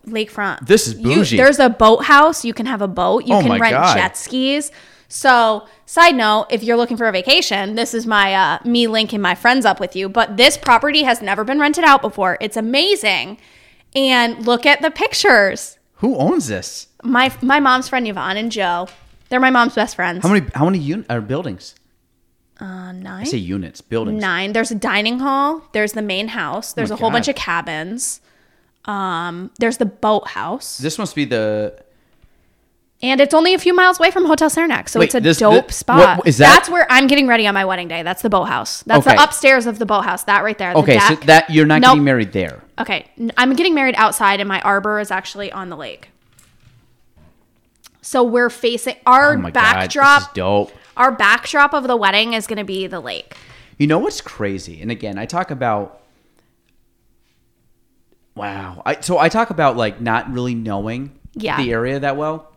lakefront. 0.06 0.66
This 0.66 0.86
is 0.86 0.98
You- 0.98 1.02
bougie. 1.16 1.36
there's 1.39 1.59
a 1.59 1.70
boathouse. 1.70 2.44
You 2.44 2.52
can 2.52 2.66
have 2.66 2.82
a 2.82 2.89
boat. 2.89 3.24
You 3.27 3.35
Oh 3.36 3.40
can 3.40 3.59
rent 3.59 3.73
God. 3.73 3.97
jet 3.97 4.16
skis. 4.19 4.70
So, 5.09 5.66
side 5.86 6.14
note, 6.14 6.47
if 6.51 6.62
you're 6.62 6.76
looking 6.76 6.98
for 6.98 7.09
a 7.09 7.12
vacation, 7.12 7.74
this 7.76 7.94
is 7.94 8.06
my 8.06 8.35
uh, 8.35 8.59
me 8.64 8.86
linking 8.86 9.22
my 9.22 9.35
friends 9.35 9.64
up 9.64 9.80
with 9.80 9.97
you. 9.97 10.09
But 10.09 10.36
this 10.36 10.59
property 10.59 11.02
has 11.02 11.22
never 11.22 11.44
been 11.44 11.59
rented 11.59 11.85
out 11.85 12.02
before. 12.02 12.36
It's 12.43 12.56
amazing, 12.59 13.39
and 13.97 14.47
look 14.47 14.66
at 14.66 14.82
the 14.82 14.90
pictures. 14.90 15.78
Who 15.94 16.16
owns 16.16 16.47
this? 16.47 16.89
My 17.02 17.35
my 17.40 17.59
mom's 17.59 17.89
friend 17.89 18.06
Yvonne 18.06 18.36
and 18.36 18.52
Joe. 18.52 18.89
They're 19.30 19.40
my 19.40 19.51
mom's 19.51 19.74
best 19.74 19.97
friends. 19.97 20.22
How 20.22 20.28
many 20.32 20.47
how 20.55 20.66
many 20.66 20.78
un- 20.93 21.06
are 21.09 21.22
buildings? 21.22 21.74
Uh, 22.60 22.93
nine. 22.93 23.22
I 23.22 23.24
say 23.24 23.36
units, 23.39 23.80
buildings. 23.80 24.20
Nine. 24.20 24.52
There's 24.52 24.70
a 24.70 24.74
dining 24.74 25.20
hall. 25.20 25.62
There's 25.72 25.93
the 25.93 26.02
main 26.02 26.28
house. 26.28 26.72
There's 26.72 26.90
my 26.90 26.97
a 26.97 26.98
whole 26.98 27.10
bunch 27.10 27.28
of 27.28 27.36
cabins. 27.36 28.20
Um, 28.85 29.52
there's 29.59 29.76
the 29.78 29.86
boathouse. 29.86 30.78
This 30.78 30.98
must 30.98 31.14
be 31.14 31.24
the 31.24 31.78
And 33.01 33.20
it's 33.20 33.33
only 33.33 33.55
a 33.55 33.59
few 33.59 33.75
miles 33.75 34.01
away 34.01 34.11
from 34.11 34.25
Hotel 34.25 34.51
Saranac, 34.51 34.89
so 34.89 34.99
Wait, 34.99 35.07
it's 35.07 35.15
a 35.15 35.20
this- 35.20 35.39
dope 35.39 35.69
thi- 35.69 35.73
spot. 35.73 36.19
what- 36.19 36.27
is 36.27 36.39
that- 36.39 36.53
That's 36.53 36.69
where 36.69 36.85
I'm 36.91 37.07
getting 37.07 37.29
ready 37.29 37.47
on 37.47 37.55
my 37.55 37.65
wedding 37.65 37.87
day. 37.87 38.03
That's 38.03 38.23
the 38.23 38.29
boathouse. 38.31 38.83
That's 38.87 39.07
Okay. 39.07 39.15
the 39.16 39.23
upstairs 39.23 39.66
of 39.66 39.79
the 39.79 39.87
boathouse. 39.87 40.25
That 40.25 40.43
right 40.43 40.59
there. 40.59 40.73
the 40.73 40.81
Okay, 40.81 40.99
so 40.99 41.11
deck. 41.15 41.25
that 41.27 41.51
you're 41.51 41.65
not 41.66 41.81
Nope. 41.81 41.91
getting 41.93 42.05
married 42.05 42.33
there. 42.33 42.61
Okay, 42.81 43.07
n- 43.19 43.31
I'm 43.37 43.55
getting 43.55 43.73
married 43.75 43.95
outside, 43.97 44.41
and 44.41 44.49
my 44.49 44.61
arbor 44.62 44.99
is 44.99 45.12
actually 45.12 45.53
on 45.53 45.69
the 45.69 45.77
lake. 45.77 46.11
So 48.03 48.25
we're 48.25 48.51
facing 48.51 48.97
our 49.07 49.35
Oh 49.35 49.37
my 49.37 49.51
backdrop. 49.53 50.05
god, 50.07 50.20
this 50.23 50.29
is 50.29 50.35
dope. 50.35 50.73
Our 50.97 51.12
backdrop 51.12 51.75
of 51.75 51.87
the 51.87 51.97
wedding 51.97 52.33
is 52.33 52.49
going 52.49 52.59
to 52.59 52.65
be 52.65 52.89
the 52.89 52.99
lake. 53.01 53.37
You 53.77 53.87
know 53.87 53.99
what's 53.99 54.20
crazy? 54.20 54.83
And 54.83 54.91
again, 54.91 55.19
I 55.19 55.27
talk 55.27 55.53
about 55.53 56.01
wow. 58.35 58.83
I 58.85 58.97
so 59.01 59.19
I 59.19 59.29
talk 59.29 59.51
about 59.51 59.77
like 59.77 60.01
not 60.01 60.33
really 60.33 60.55
knowing 60.55 61.12
Yeah. 61.35 61.57
the 61.59 61.70
area 61.73 62.01
that 62.01 62.16
well. 62.16 62.51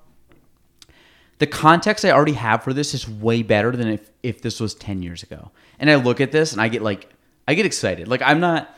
The 1.42 1.48
context 1.48 2.06
I 2.06 2.12
already 2.12 2.34
have 2.34 2.64
for 2.64 2.72
this 2.72 2.94
is 2.94 3.10
way 3.10 3.42
better 3.42 3.72
than 3.72 3.88
if 3.88 4.12
if 4.22 4.44
this 4.44 4.60
was 4.60 4.76
10 4.76 5.02
years 5.02 5.24
ago. 5.24 5.50
And 5.80 5.90
I 5.90 5.96
look 5.96 6.22
at 6.22 6.32
this 6.32 6.52
and 6.52 6.62
I 6.62 6.68
get 6.68 6.84
like 6.84 7.10
I 7.48 7.56
get 7.56 7.66
excited. 7.66 8.08
Like 8.08 8.22
I'm 8.22 8.40
not 8.40 8.70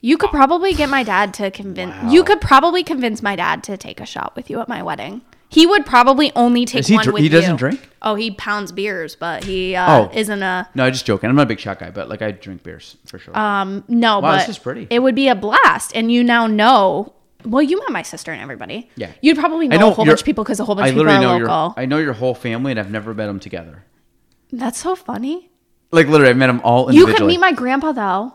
You 0.00 0.16
could 0.18 0.30
probably 0.30 0.72
get 0.72 0.88
my 0.88 1.02
dad 1.02 1.34
to 1.34 1.50
convince. 1.50 1.96
Wow. 1.96 2.10
You 2.12 2.22
could 2.22 2.40
probably 2.40 2.84
convince 2.84 3.22
my 3.24 3.34
dad 3.34 3.64
to 3.64 3.76
take 3.76 3.98
a 3.98 4.06
shot 4.06 4.36
with 4.36 4.50
you 4.50 4.60
at 4.60 4.68
my 4.68 4.84
wedding. 4.84 5.22
He 5.48 5.66
would 5.66 5.84
probably 5.84 6.30
only 6.36 6.64
take 6.64 6.88
one 6.90 7.02
dr- 7.02 7.14
with 7.14 7.22
he 7.24 7.28
doesn't 7.28 7.52
you. 7.54 7.58
drink? 7.58 7.88
Oh, 8.02 8.14
he 8.14 8.30
pounds 8.30 8.70
beers, 8.70 9.16
but 9.16 9.42
he 9.42 9.74
uh, 9.74 9.92
Oh. 10.02 10.10
isn't 10.14 10.42
a 10.42 10.68
No, 10.76 10.84
I'm 10.84 10.92
just 10.92 11.06
joking. 11.06 11.28
I'm 11.28 11.34
not 11.34 11.42
a 11.42 11.46
big 11.46 11.58
shot 11.58 11.80
guy, 11.80 11.90
but 11.90 12.08
like 12.08 12.22
I 12.22 12.30
drink 12.30 12.62
beers 12.62 12.96
for 13.06 13.18
sure. 13.18 13.36
um 13.36 13.82
no. 13.88 14.20
Wow, 14.20 14.30
but 14.30 14.38
this 14.38 14.50
is 14.50 14.58
pretty. 14.58 14.86
It 14.90 15.00
would 15.00 15.16
be 15.16 15.26
a 15.26 15.34
blast, 15.34 15.90
and 15.96 16.12
you 16.12 16.22
now 16.22 16.46
know. 16.46 17.14
Well, 17.44 17.62
you 17.62 17.78
met 17.78 17.90
my 17.90 18.02
sister 18.02 18.32
and 18.32 18.42
everybody. 18.42 18.90
yeah. 18.96 19.12
you'd 19.20 19.38
probably 19.38 19.68
know, 19.68 19.76
a 19.76 19.94
whole 19.94 20.04
bunch 20.04 20.20
of 20.20 20.26
people 20.26 20.44
because 20.44 20.60
a 20.60 20.64
whole 20.64 20.74
bunch 20.74 20.86
I 20.86 20.88
of 20.88 20.94
people 20.94 21.08
are 21.08 21.20
know 21.20 21.38
local. 21.38 21.46
Your, 21.46 21.74
I 21.76 21.86
know 21.86 21.98
your 21.98 22.12
whole 22.12 22.34
family 22.34 22.72
and 22.72 22.80
I've 22.80 22.90
never 22.90 23.14
met 23.14 23.26
them 23.26 23.38
together. 23.38 23.84
That's 24.52 24.78
so 24.78 24.96
funny. 24.96 25.50
Like 25.90 26.08
literally, 26.08 26.30
I've 26.30 26.36
met 26.36 26.48
them 26.48 26.60
all 26.64 26.92
You 26.92 27.06
could 27.06 27.24
meet 27.26 27.38
my 27.38 27.52
grandpa 27.52 27.92
though. 27.92 28.32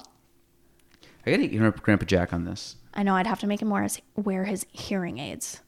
I 1.25 1.31
gotta 1.31 1.47
get 1.47 1.81
Grandpa 1.83 2.05
Jack 2.05 2.33
on 2.33 2.45
this. 2.45 2.75
I 2.93 3.03
know 3.03 3.15
I'd 3.15 3.27
have 3.27 3.39
to 3.39 3.47
make 3.47 3.61
him 3.61 3.69
wear 3.69 3.83
his, 3.83 3.99
wear 4.15 4.43
his 4.45 4.65
hearing 4.71 5.19
aids. 5.19 5.61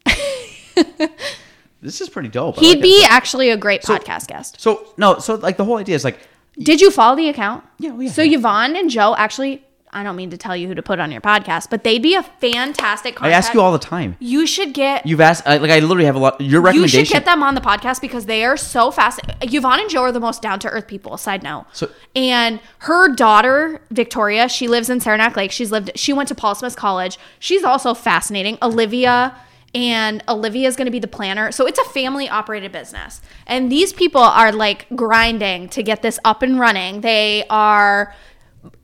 This 1.86 2.02
is 2.02 2.10
pretty 2.10 2.30
dope. 2.30 2.58
He'd 2.58 2.76
like 2.76 2.82
be 2.82 3.06
actually 3.08 3.52
a 3.52 3.58
great 3.58 3.84
podcast 3.84 4.28
guest. 4.28 4.60
So 4.60 4.88
no, 4.98 5.20
so 5.20 5.36
like 5.36 5.58
the 5.58 5.66
whole 5.66 5.78
idea 5.78 5.96
is 5.96 6.04
like 6.04 6.18
Did 6.58 6.82
you 6.82 6.90
follow 6.90 7.16
the 7.16 7.30
account? 7.30 7.64
Yeah, 7.78 7.92
oh, 7.92 8.00
yeah. 8.00 8.12
So 8.12 8.24
Yvonne 8.24 8.76
and 8.76 8.90
Joe 8.90 9.16
actually, 9.16 9.64
I 9.92 10.04
don't 10.04 10.18
mean 10.18 10.32
to 10.32 10.38
tell 10.38 10.58
you 10.58 10.68
who 10.68 10.76
to 10.76 10.82
put 10.82 11.00
on 11.00 11.10
your 11.12 11.22
podcast, 11.22 11.70
but 11.70 11.84
they'd 11.86 12.02
be 12.02 12.16
a 12.16 12.24
fantastic. 12.24 13.22
I 13.22 13.32
ask 13.32 13.54
you 13.54 13.62
all 13.62 13.72
the 13.72 13.80
time. 13.80 14.18
You 14.20 14.46
should 14.46 14.74
get. 14.74 15.06
You've 15.06 15.22
asked 15.22 15.48
I, 15.48 15.58
like 15.58 15.72
I 15.72 15.80
literally 15.80 16.06
have 16.06 16.16
a 16.16 16.20
lot. 16.20 16.42
Your 16.42 16.60
recommendation. 16.62 17.00
You 17.00 17.06
should 17.06 17.14
get 17.14 17.26
them 17.26 17.42
on 17.42 17.56
the 17.56 17.62
podcast 17.62 18.02
because 18.02 18.26
they 18.26 18.44
are 18.44 18.58
so 18.58 18.92
fast. 18.92 19.22
Yvonne 19.42 19.80
and 19.80 19.90
Joe 19.90 20.02
are 20.02 20.12
the 20.12 20.20
most 20.20 20.42
down 20.42 20.60
to 20.60 20.70
earth 20.70 20.88
people. 20.88 21.18
Side 21.18 21.44
note. 21.44 21.66
So- 21.72 21.90
and 22.14 22.60
her 22.80 23.14
daughter 23.14 23.82
Victoria, 23.92 24.50
she 24.50 24.68
lives 24.68 24.90
in 24.90 25.00
Saranac 25.00 25.36
Lake. 25.38 25.52
She's 25.52 25.72
lived. 25.72 25.92
She 25.96 26.12
went 26.12 26.28
to 26.30 26.36
Paul 26.36 26.56
Smith 26.56 26.76
College. 26.76 27.18
She's 27.40 27.64
also 27.64 27.94
fascinating. 27.94 28.58
Olivia 28.62 29.36
and 29.74 30.24
Olivia 30.30 30.68
is 30.68 30.76
going 30.76 30.86
to 30.86 30.92
be 30.92 31.00
the 31.00 31.08
planner. 31.08 31.52
So 31.52 31.68
it's 31.68 31.80
a 31.80 31.84
family 31.86 32.28
operated 32.30 32.72
business, 32.72 33.22
and 33.48 33.72
these 33.72 33.94
people 33.94 34.22
are 34.22 34.52
like 34.52 34.88
grinding 34.96 35.70
to 35.70 35.84
get 35.84 36.02
this 36.02 36.20
up 36.26 36.42
and 36.42 36.60
running. 36.60 37.02
They 37.02 37.46
are 37.50 38.14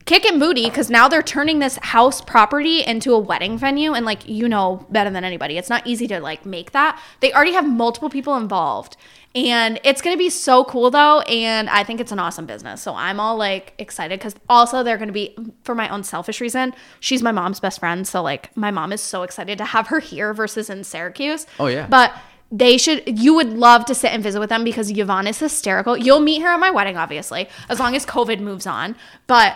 kicking 0.05 0.39
booty 0.39 0.65
because 0.65 0.89
now 0.89 1.07
they're 1.07 1.21
turning 1.23 1.59
this 1.59 1.77
house 1.77 2.21
property 2.21 2.81
into 2.83 3.13
a 3.13 3.19
wedding 3.19 3.57
venue 3.57 3.93
and 3.93 4.05
like 4.05 4.27
you 4.27 4.47
know 4.49 4.85
better 4.89 5.09
than 5.09 5.23
anybody 5.23 5.57
it's 5.57 5.69
not 5.69 5.85
easy 5.85 6.07
to 6.07 6.19
like 6.19 6.45
make 6.45 6.71
that 6.71 6.99
they 7.19 7.31
already 7.33 7.53
have 7.53 7.67
multiple 7.67 8.09
people 8.09 8.35
involved 8.35 8.97
and 9.33 9.79
it's 9.83 10.01
going 10.01 10.13
to 10.13 10.17
be 10.17 10.29
so 10.29 10.63
cool 10.65 10.89
though 10.91 11.21
and 11.21 11.69
i 11.69 11.83
think 11.83 11.99
it's 12.01 12.11
an 12.11 12.19
awesome 12.19 12.45
business 12.45 12.81
so 12.81 12.93
i'm 12.95 13.19
all 13.19 13.37
like 13.37 13.73
excited 13.77 14.19
because 14.19 14.35
also 14.49 14.83
they're 14.83 14.97
going 14.97 15.07
to 15.07 15.13
be 15.13 15.35
for 15.63 15.75
my 15.75 15.87
own 15.89 16.03
selfish 16.03 16.41
reason 16.41 16.73
she's 16.99 17.21
my 17.21 17.31
mom's 17.31 17.59
best 17.59 17.79
friend 17.79 18.07
so 18.07 18.21
like 18.21 18.55
my 18.57 18.71
mom 18.71 18.91
is 18.91 19.01
so 19.01 19.23
excited 19.23 19.57
to 19.57 19.65
have 19.65 19.87
her 19.87 19.99
here 19.99 20.33
versus 20.33 20.69
in 20.69 20.83
syracuse 20.83 21.45
Oh, 21.59 21.67
yeah. 21.67 21.87
but 21.87 22.13
they 22.51 22.77
should 22.77 23.17
you 23.19 23.33
would 23.35 23.47
love 23.49 23.85
to 23.85 23.95
sit 23.95 24.11
and 24.11 24.21
visit 24.21 24.39
with 24.39 24.49
them 24.49 24.65
because 24.65 24.91
Yvonne 24.91 25.25
is 25.25 25.39
hysterical. 25.39 25.95
You'll 25.95 26.19
meet 26.19 26.41
her 26.41 26.49
at 26.49 26.59
my 26.59 26.69
wedding, 26.69 26.97
obviously, 26.97 27.47
as 27.69 27.79
long 27.79 27.95
as 27.95 28.05
COVID 28.05 28.41
moves 28.41 28.67
on. 28.67 28.97
But 29.25 29.55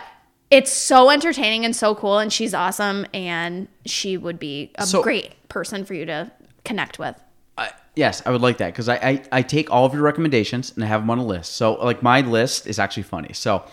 it's 0.50 0.70
so 0.72 1.10
entertaining 1.10 1.64
and 1.64 1.74
so 1.74 1.94
cool 1.94 2.18
and 2.18 2.32
she's 2.32 2.54
awesome 2.54 3.04
and 3.12 3.66
she 3.84 4.16
would 4.16 4.38
be 4.38 4.70
a 4.76 4.86
So- 4.86 5.02
great 5.02 5.32
person 5.48 5.84
for 5.84 5.94
you 5.94 6.06
to 6.06 6.30
connect 6.64 6.98
with. 6.98 7.20
I, 7.58 7.70
yes, 7.94 8.22
I 8.26 8.30
would 8.30 8.42
like 8.42 8.58
that 8.58 8.66
because 8.72 8.88
I, 8.88 8.96
I 8.96 9.22
I 9.32 9.42
take 9.42 9.70
all 9.70 9.86
of 9.86 9.94
your 9.94 10.02
recommendations 10.02 10.72
and 10.74 10.84
I 10.84 10.86
have 10.88 11.00
them 11.00 11.10
on 11.10 11.18
a 11.18 11.24
list. 11.24 11.54
So 11.56 11.74
like 11.74 12.02
my 12.02 12.20
list 12.20 12.66
is 12.66 12.78
actually 12.78 13.04
funny. 13.04 13.32
So 13.32 13.64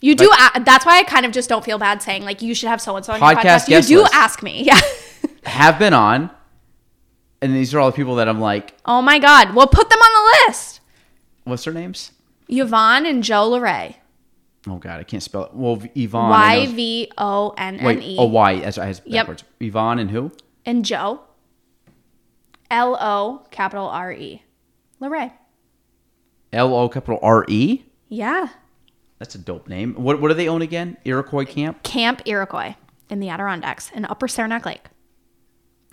You 0.00 0.14
do 0.14 0.30
a- 0.54 0.60
that's 0.60 0.86
why 0.86 0.98
I 0.98 1.02
kind 1.02 1.26
of 1.26 1.32
just 1.32 1.48
don't 1.48 1.64
feel 1.64 1.78
bad 1.78 2.02
saying 2.02 2.24
like 2.24 2.40
you 2.42 2.54
should 2.54 2.68
have 2.68 2.80
so 2.80 2.96
and 2.96 3.04
so 3.04 3.12
on 3.12 3.20
your 3.20 3.28
Podcast 3.28 3.66
podcast. 3.66 3.68
You 3.68 3.82
do 3.96 4.02
list. 4.02 4.14
ask 4.14 4.42
me. 4.42 4.62
Yeah. 4.64 4.80
have 5.44 5.78
been 5.78 5.92
on, 5.94 6.30
and 7.42 7.54
these 7.54 7.74
are 7.74 7.80
all 7.80 7.90
the 7.90 7.96
people 7.96 8.16
that 8.16 8.28
I'm 8.28 8.40
like, 8.40 8.74
oh 8.86 9.02
my 9.02 9.18
god. 9.18 9.54
Well, 9.54 9.66
put 9.66 9.88
them 9.90 9.98
on 9.98 10.12
the 10.24 10.46
list. 10.48 10.80
what's 11.44 11.64
their 11.64 11.74
names? 11.74 12.12
Yvonne 12.48 13.04
and 13.06 13.22
Joe 13.22 13.50
LoRe. 13.50 13.94
Oh 14.66 14.76
God, 14.78 14.98
I 14.98 15.04
can't 15.04 15.22
spell 15.22 15.44
it. 15.44 15.54
Well, 15.54 15.80
Yvonne. 15.94 16.30
Y 16.30 16.66
V 16.66 17.12
O 17.16 17.54
N 17.56 17.76
N 17.76 18.02
E. 18.02 18.16
oh 18.18 18.26
Y. 18.26 18.60
That's 18.60 18.76
I 18.78 18.86
has 18.86 19.00
Yep. 19.04 19.22
backwards. 19.26 19.44
Yvonne 19.60 19.98
and 19.98 20.10
who? 20.10 20.32
and 20.66 20.84
Joe. 20.84 21.20
L 22.70 22.96
O 23.00 23.46
capital 23.50 23.86
R 23.86 24.12
E. 24.12 24.42
LoRe. 25.00 25.32
L 26.52 26.74
O 26.74 26.88
capital 26.88 27.18
R 27.22 27.44
E. 27.48 27.84
Yeah. 28.08 28.48
That's 29.18 29.34
a 29.34 29.38
dope 29.38 29.68
name. 29.68 29.94
What 29.94 30.20
what 30.20 30.28
do 30.28 30.34
they 30.34 30.48
own 30.48 30.62
again? 30.62 30.96
Iroquois 31.04 31.44
Camp. 31.44 31.82
Camp 31.82 32.22
Iroquois 32.26 32.74
in 33.08 33.20
the 33.20 33.28
Adirondacks 33.30 33.90
in 33.92 34.04
Upper 34.04 34.28
Saranac 34.28 34.66
Lake. 34.66 34.84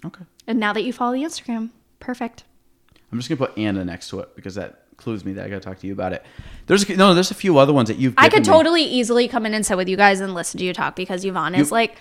Okay. 0.03 0.25
And 0.47 0.59
now 0.59 0.73
that 0.73 0.83
you 0.83 0.91
follow 0.93 1.13
the 1.13 1.23
Instagram, 1.23 1.69
perfect. 1.99 2.43
I'm 3.11 3.17
just 3.19 3.29
gonna 3.29 3.37
put 3.37 3.57
Anna 3.57 3.85
next 3.85 4.09
to 4.09 4.19
it 4.19 4.35
because 4.35 4.55
that 4.55 4.84
clues 4.97 5.25
me 5.25 5.33
that 5.33 5.45
I 5.45 5.49
gotta 5.49 5.61
talk 5.61 5.79
to 5.79 5.87
you 5.87 5.93
about 5.93 6.13
it. 6.13 6.23
There's 6.67 6.87
no, 6.89 7.13
there's 7.13 7.31
a 7.31 7.35
few 7.35 7.57
other 7.57 7.73
ones 7.73 7.89
that 7.89 7.97
you've. 7.97 8.13
I 8.17 8.29
could 8.29 8.39
me. 8.39 8.45
totally 8.45 8.83
easily 8.83 9.27
come 9.27 9.45
in 9.45 9.53
and 9.53 9.65
sit 9.65 9.77
with 9.77 9.87
you 9.89 9.97
guys 9.97 10.19
and 10.19 10.33
listen 10.33 10.57
to 10.59 10.63
you 10.65 10.73
talk 10.73 10.95
because 10.95 11.23
Yvonne 11.25 11.55
is 11.55 11.71
like 11.71 11.97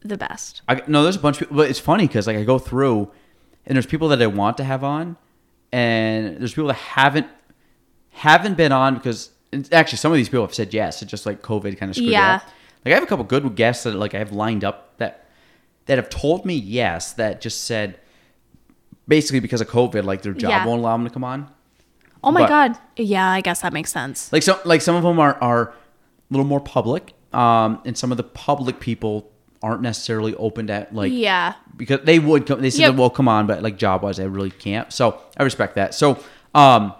the 0.00 0.18
best. 0.18 0.62
I, 0.68 0.82
no, 0.86 1.02
there's 1.02 1.16
a 1.16 1.20
bunch 1.20 1.36
of 1.36 1.40
people, 1.48 1.56
but 1.56 1.70
it's 1.70 1.78
funny 1.78 2.06
because 2.06 2.26
like 2.26 2.36
I 2.36 2.44
go 2.44 2.58
through, 2.58 3.10
and 3.66 3.76
there's 3.76 3.86
people 3.86 4.08
that 4.08 4.20
I 4.20 4.26
want 4.26 4.56
to 4.58 4.64
have 4.64 4.84
on, 4.84 5.16
and 5.72 6.36
there's 6.38 6.52
people 6.52 6.68
that 6.68 6.74
haven't 6.74 7.26
haven't 8.10 8.56
been 8.56 8.72
on 8.72 8.94
because 8.94 9.30
actually 9.72 9.98
some 9.98 10.12
of 10.12 10.16
these 10.16 10.28
people 10.28 10.44
have 10.44 10.54
said 10.54 10.74
yes. 10.74 11.02
It's 11.02 11.10
just 11.10 11.26
like 11.26 11.42
COVID 11.42 11.78
kind 11.78 11.90
of 11.90 11.96
screwed 11.96 12.10
Yeah. 12.10 12.36
up. 12.36 12.42
Like 12.84 12.92
I 12.92 12.94
have 12.96 13.02
a 13.02 13.06
couple 13.06 13.24
good 13.24 13.54
guests 13.56 13.84
that 13.84 13.94
like 13.94 14.14
I 14.14 14.18
have 14.18 14.32
lined 14.32 14.62
up 14.64 14.96
that 14.98 15.26
that 15.86 15.96
have 15.98 16.10
told 16.10 16.44
me 16.44 16.54
yes 16.54 17.12
that 17.14 17.40
just 17.40 17.64
said 17.64 17.98
basically 19.08 19.40
because 19.40 19.60
of 19.60 19.68
COVID 19.68 20.04
like 20.04 20.22
their 20.22 20.32
job 20.32 20.50
Yeah. 20.50 20.66
won't 20.66 20.80
allow 20.80 20.96
them 20.96 21.06
to 21.06 21.12
come 21.12 21.24
on. 21.24 21.50
Oh 22.24 22.32
my 22.32 22.42
But- 22.42 22.48
god. 22.48 22.78
Yeah, 22.96 23.28
I 23.30 23.40
guess 23.40 23.60
that 23.62 23.72
makes 23.72 23.92
sense. 23.92 24.32
Like 24.32 24.42
some 24.42 24.58
like 24.64 24.80
some 24.82 24.94
of 24.96 25.02
them 25.02 25.18
are 25.18 25.36
are 25.40 25.62
a 25.68 25.72
little 26.30 26.46
more 26.46 26.60
public, 26.60 27.12
um, 27.32 27.80
and 27.84 27.96
some 27.96 28.10
of 28.10 28.16
the 28.16 28.24
public 28.24 28.80
people 28.80 29.30
aren't 29.62 29.80
necessarily 29.82 30.34
open 30.36 30.66
to 30.66 30.86
like 30.92 31.10
yeah. 31.12 31.54
because 31.76 32.00
they 32.04 32.18
would 32.18 32.46
come. 32.46 32.60
They 32.60 32.70
said, 32.70 32.80
Yep. 32.80 32.94
"Well, 32.96 33.10
come 33.10 33.28
on," 33.28 33.46
but 33.46 33.62
like 33.62 33.76
job 33.78 34.02
wise, 34.02 34.20
I 34.20 34.24
really 34.24 34.50
can't. 34.50 34.92
So 34.92 35.20
I 35.36 35.42
respect 35.42 35.74
that. 35.76 35.94
So, 35.94 36.18
um, 36.54 36.92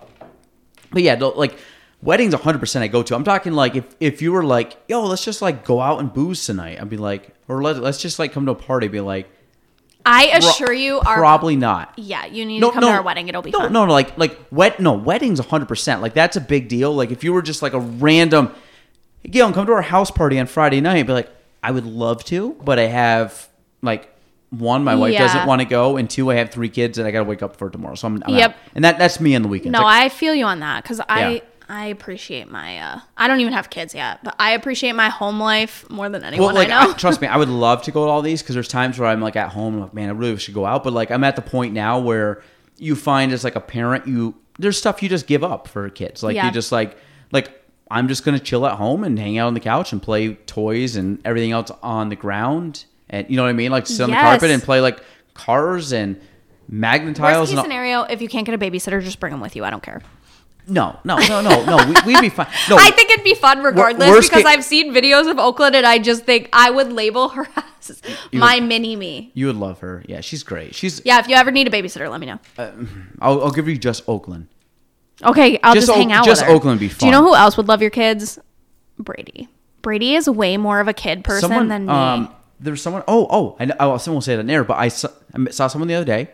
but 0.91 1.03
yeah, 1.03 1.15
the- 1.17 1.29
like 1.29 1.57
weddings, 2.03 2.35
hundred 2.35 2.59
percent 2.59 2.83
I 2.83 2.89
go 2.89 3.03
to. 3.03 3.15
I'm 3.15 3.25
talking 3.25 3.53
like 3.53 3.77
if 3.77 3.95
if 4.01 4.23
you 4.23 4.33
were 4.33 4.45
like, 4.45 4.77
"Yo, 4.89 5.05
let's 5.05 5.25
just 5.25 5.43
like 5.43 5.65
go 5.65 5.81
out 5.81 6.01
and 6.01 6.13
booze 6.13 6.45
tonight," 6.47 6.81
I'd 6.81 6.89
be 6.91 6.97
like, 6.97 7.35
or 7.49 7.63
let 7.63 7.79
let's 7.79 8.01
just 8.01 8.19
like 8.19 8.33
come 8.33 8.47
to 8.47 8.53
a 8.53 8.57
party. 8.57 8.89
Be 8.89 9.01
like, 9.01 9.31
I 10.07 10.27
assure 10.37 10.73
you 10.73 11.01
our 11.01 11.17
probably 11.17 11.57
not. 11.57 11.93
Yeah, 11.97 12.27
you 12.27 12.45
need 12.45 12.61
to 12.61 12.71
come 12.71 12.83
to 12.83 12.89
our 12.89 13.03
wedding. 13.03 13.29
It'll 13.29 13.43
be 13.43 13.51
no, 13.51 13.61
fun. 13.61 13.73
No, 13.73 13.87
no, 13.87 13.93
like 13.93 14.17
like 14.19 14.39
wet. 14.51 14.81
No, 14.81 14.93
weddings, 14.93 15.39
hundred 15.41 15.67
percent. 15.67 16.03
Like 16.03 16.15
that's 16.15 16.37
a 16.37 16.41
big 16.41 16.69
deal. 16.69 16.95
Like 16.95 17.11
if 17.11 17.25
you 17.25 17.33
were 17.33 17.43
just 17.43 17.63
like 17.63 17.73
a 17.73 17.81
random, 17.81 18.55
Gail, 19.29 19.51
come 19.53 19.67
to 19.67 19.73
our 19.73 19.83
house 19.83 20.11
party 20.11 20.39
on 20.39 20.47
Friday 20.47 20.81
night. 20.81 21.07
Be 21.07 21.13
like, 21.15 21.31
I 21.63 21.71
would 21.71 21.87
love 21.87 22.25
to, 22.27 22.53
but 22.63 22.79
I 22.79 22.83
have 22.87 23.49
like 23.81 24.11
one, 24.51 24.85
my 24.85 24.95
wife 24.95 25.13
Yeah. 25.15 25.21
doesn't 25.27 25.47
want 25.47 25.63
to 25.63 25.65
go, 25.65 25.97
and 25.97 26.09
two, 26.09 26.31
I 26.31 26.37
have 26.37 26.51
three 26.51 26.69
kids 26.69 26.99
and 26.99 27.09
I 27.09 27.11
got 27.11 27.19
to 27.19 27.25
wake 27.25 27.43
up 27.43 27.57
for 27.57 27.71
tomorrow. 27.71 27.95
So 27.97 28.07
I'm, 28.07 28.23
I'm 28.27 28.35
Yep. 28.35 28.51
out. 28.51 28.57
and 28.75 28.85
that 28.85 28.99
that's 28.99 29.19
me 29.21 29.35
on 29.35 29.43
the 29.43 29.49
weekend. 29.49 29.73
No, 29.73 29.83
Like, 29.83 30.03
I 30.05 30.09
feel 30.11 30.35
you 30.35 30.45
on 30.45 30.61
that 30.61 30.83
because 30.85 31.01
I 31.09 31.35
Yeah. 31.35 31.41
I 31.69 31.87
appreciate 31.87 32.51
my 32.51 32.79
uh 32.79 33.01
I 33.17 33.27
don't 33.29 33.41
even 33.41 33.53
have 33.53 33.71
kids 33.71 33.95
yet, 33.95 34.23
but 34.23 34.35
I 34.39 34.51
appreciate 34.53 34.93
my 34.93 35.09
home 35.09 35.41
life 35.41 35.89
more 35.91 36.09
than 36.09 36.23
anyone 36.25 36.47
well, 36.47 36.55
like 36.55 36.69
I 36.71 36.85
know. 36.85 36.91
I- 36.91 36.95
trust 36.95 37.21
me, 37.21 37.27
I 37.27 37.37
would 37.37 37.49
love 37.67 37.83
to 37.83 37.91
go 37.91 38.05
to 38.05 38.11
all 38.11 38.23
these 38.23 38.43
because 38.43 38.55
there's 38.55 38.69
times 38.69 38.99
where 38.99 39.09
I'm 39.09 39.21
like 39.21 39.37
at 39.37 39.51
home, 39.51 39.79
like 39.81 39.95
man, 39.95 40.09
I 40.09 40.13
really 40.13 40.37
should 40.37 40.55
go 40.55 40.67
out. 40.67 40.85
But 40.85 40.93
like 40.93 41.11
I'm 41.11 41.25
at 41.25 41.37
the 41.37 41.43
point 41.43 41.73
now 41.75 41.99
where 41.99 42.43
you 42.77 42.95
find 42.97 43.33
as 43.33 43.45
like 43.45 43.57
a 43.57 43.61
parent, 43.61 44.07
you 44.07 44.35
there's 44.59 44.77
stuff 44.79 45.03
you 45.03 45.09
just 45.09 45.27
give 45.27 45.43
up 45.45 45.67
for 45.69 45.89
kids. 45.91 46.23
Like 46.23 46.37
Yeah. 46.37 46.47
you 46.47 46.53
just 46.53 46.71
like 46.73 46.97
like 47.33 47.61
I'm 47.91 48.09
just 48.09 48.25
gonna 48.25 48.39
chill 48.39 48.67
at 48.67 48.77
home 48.77 49.05
and 49.05 49.19
hang 49.19 49.39
out 49.39 49.47
on 49.47 49.55
the 49.55 49.61
couch 49.61 49.93
and 49.93 50.03
play 50.03 50.35
toys 50.35 50.97
and 50.97 51.19
everything 51.25 51.53
else 51.53 51.71
on 51.83 52.09
the 52.09 52.17
ground, 52.17 52.85
and 53.11 53.29
you 53.31 53.37
know 53.37 53.43
what 53.43 53.49
I 53.51 53.53
mean, 53.53 53.71
like 53.71 53.87
sit 53.87 54.03
on 54.03 54.11
the 54.11 54.17
carpet 54.17 54.51
and 54.51 54.63
play 54.63 54.81
like 54.81 55.01
cars 55.35 55.93
and 55.93 56.21
magnet 56.69 57.19
Worst 57.19 57.41
case 57.41 57.51
And 57.51 57.59
all- 57.59 57.65
scenario, 57.65 58.03
if 58.03 58.23
you 58.23 58.29
can't 58.29 58.47
get 58.47 58.55
a 58.55 58.59
babysitter, 58.59 59.03
just 59.03 59.21
bring 59.21 59.33
them 59.33 59.41
with 59.41 59.55
you. 59.57 59.65
I 59.65 59.71
don't 59.71 59.83
care. 59.83 60.01
No, 60.67 60.99
no, 61.05 61.17
no, 61.19 61.41
no, 61.41 61.65
no. 61.65 61.77
We, 61.87 62.15
we'd 62.15 62.21
be 62.21 62.29
fine. 62.29 62.47
No, 62.71 62.77
I 62.77 62.91
think 62.91 63.11
it'd 63.11 63.25
be 63.25 63.35
fun 63.35 63.63
regardless 63.63 64.29
because 64.29 64.43
ca- 64.43 64.49
I've 64.49 64.65
seen 64.65 64.93
videos 64.93 65.31
of 65.31 65.39
Oakland 65.39 65.77
and 65.77 65.87
I 65.87 65.99
just 65.99 66.25
think 66.25 66.49
I 66.53 66.71
would 66.71 66.93
label 66.93 67.31
her 67.31 67.47
as 67.89 68.01
my 68.33 68.61
mini 68.61 68.97
me. 68.97 69.31
you 69.35 69.47
would 69.47 69.57
love 69.57 69.81
her. 69.81 70.05
Yeah, 70.09 70.21
she's 70.21 70.43
great. 70.43 70.75
She's. 70.75 71.03
Yeah, 71.05 71.19
if 71.21 71.29
you 71.29 71.37
ever 71.37 71.51
need 71.51 71.67
a 71.67 71.71
babysitter, 71.71 72.11
let 72.11 72.21
me 72.21 72.27
know. 72.27 72.39
I'll, 73.21 73.45
I'll 73.45 73.51
give 73.51 73.69
you 73.69 73.77
just 73.79 74.09
Oakland. 74.09 74.49
Okay, 75.23 75.59
I'll 75.63 75.75
Just 75.75 75.87
just, 75.87 75.97
hang 75.97 76.13
out 76.13 76.25
just 76.25 76.43
with 76.43 76.49
her. 76.49 76.55
Oakland 76.55 76.81
be 76.81 76.89
be 76.89 76.95
Do 76.95 77.07
you 77.07 77.13
know 77.13 77.23
who 77.23 77.35
else 77.35 77.57
would 77.57 77.69
love 77.69 77.81
your 77.81 77.91
kids? 77.91 78.39
Brady. 78.99 79.49
Brady 79.81 80.15
is 80.15 80.29
way 80.29 80.57
more 80.57 80.81
of 80.81 80.89
a 80.89 80.93
kid 80.93 81.23
person 81.25 81.51
someone, 81.51 81.69
than 81.69 81.87
me. 81.87 81.93
Um, 81.93 82.35
there's 82.59 82.83
someone. 82.83 83.05
Oh, 83.07 83.27
oh, 83.31 83.57
I 83.59 83.67
know. 83.67 83.75
Oh, 83.79 83.97
someone 83.99 84.17
will 84.17 84.23
say 84.23 84.35
that 84.35 84.41
on 84.41 84.51
air, 84.51 84.65
but 84.65 84.79
I 84.79 84.89
saw, 84.89 85.09
I 85.35 85.51
saw 85.51 85.69
someone 85.69 85.89
the 85.89 85.95
other 85.95 86.05
day. 86.05 86.31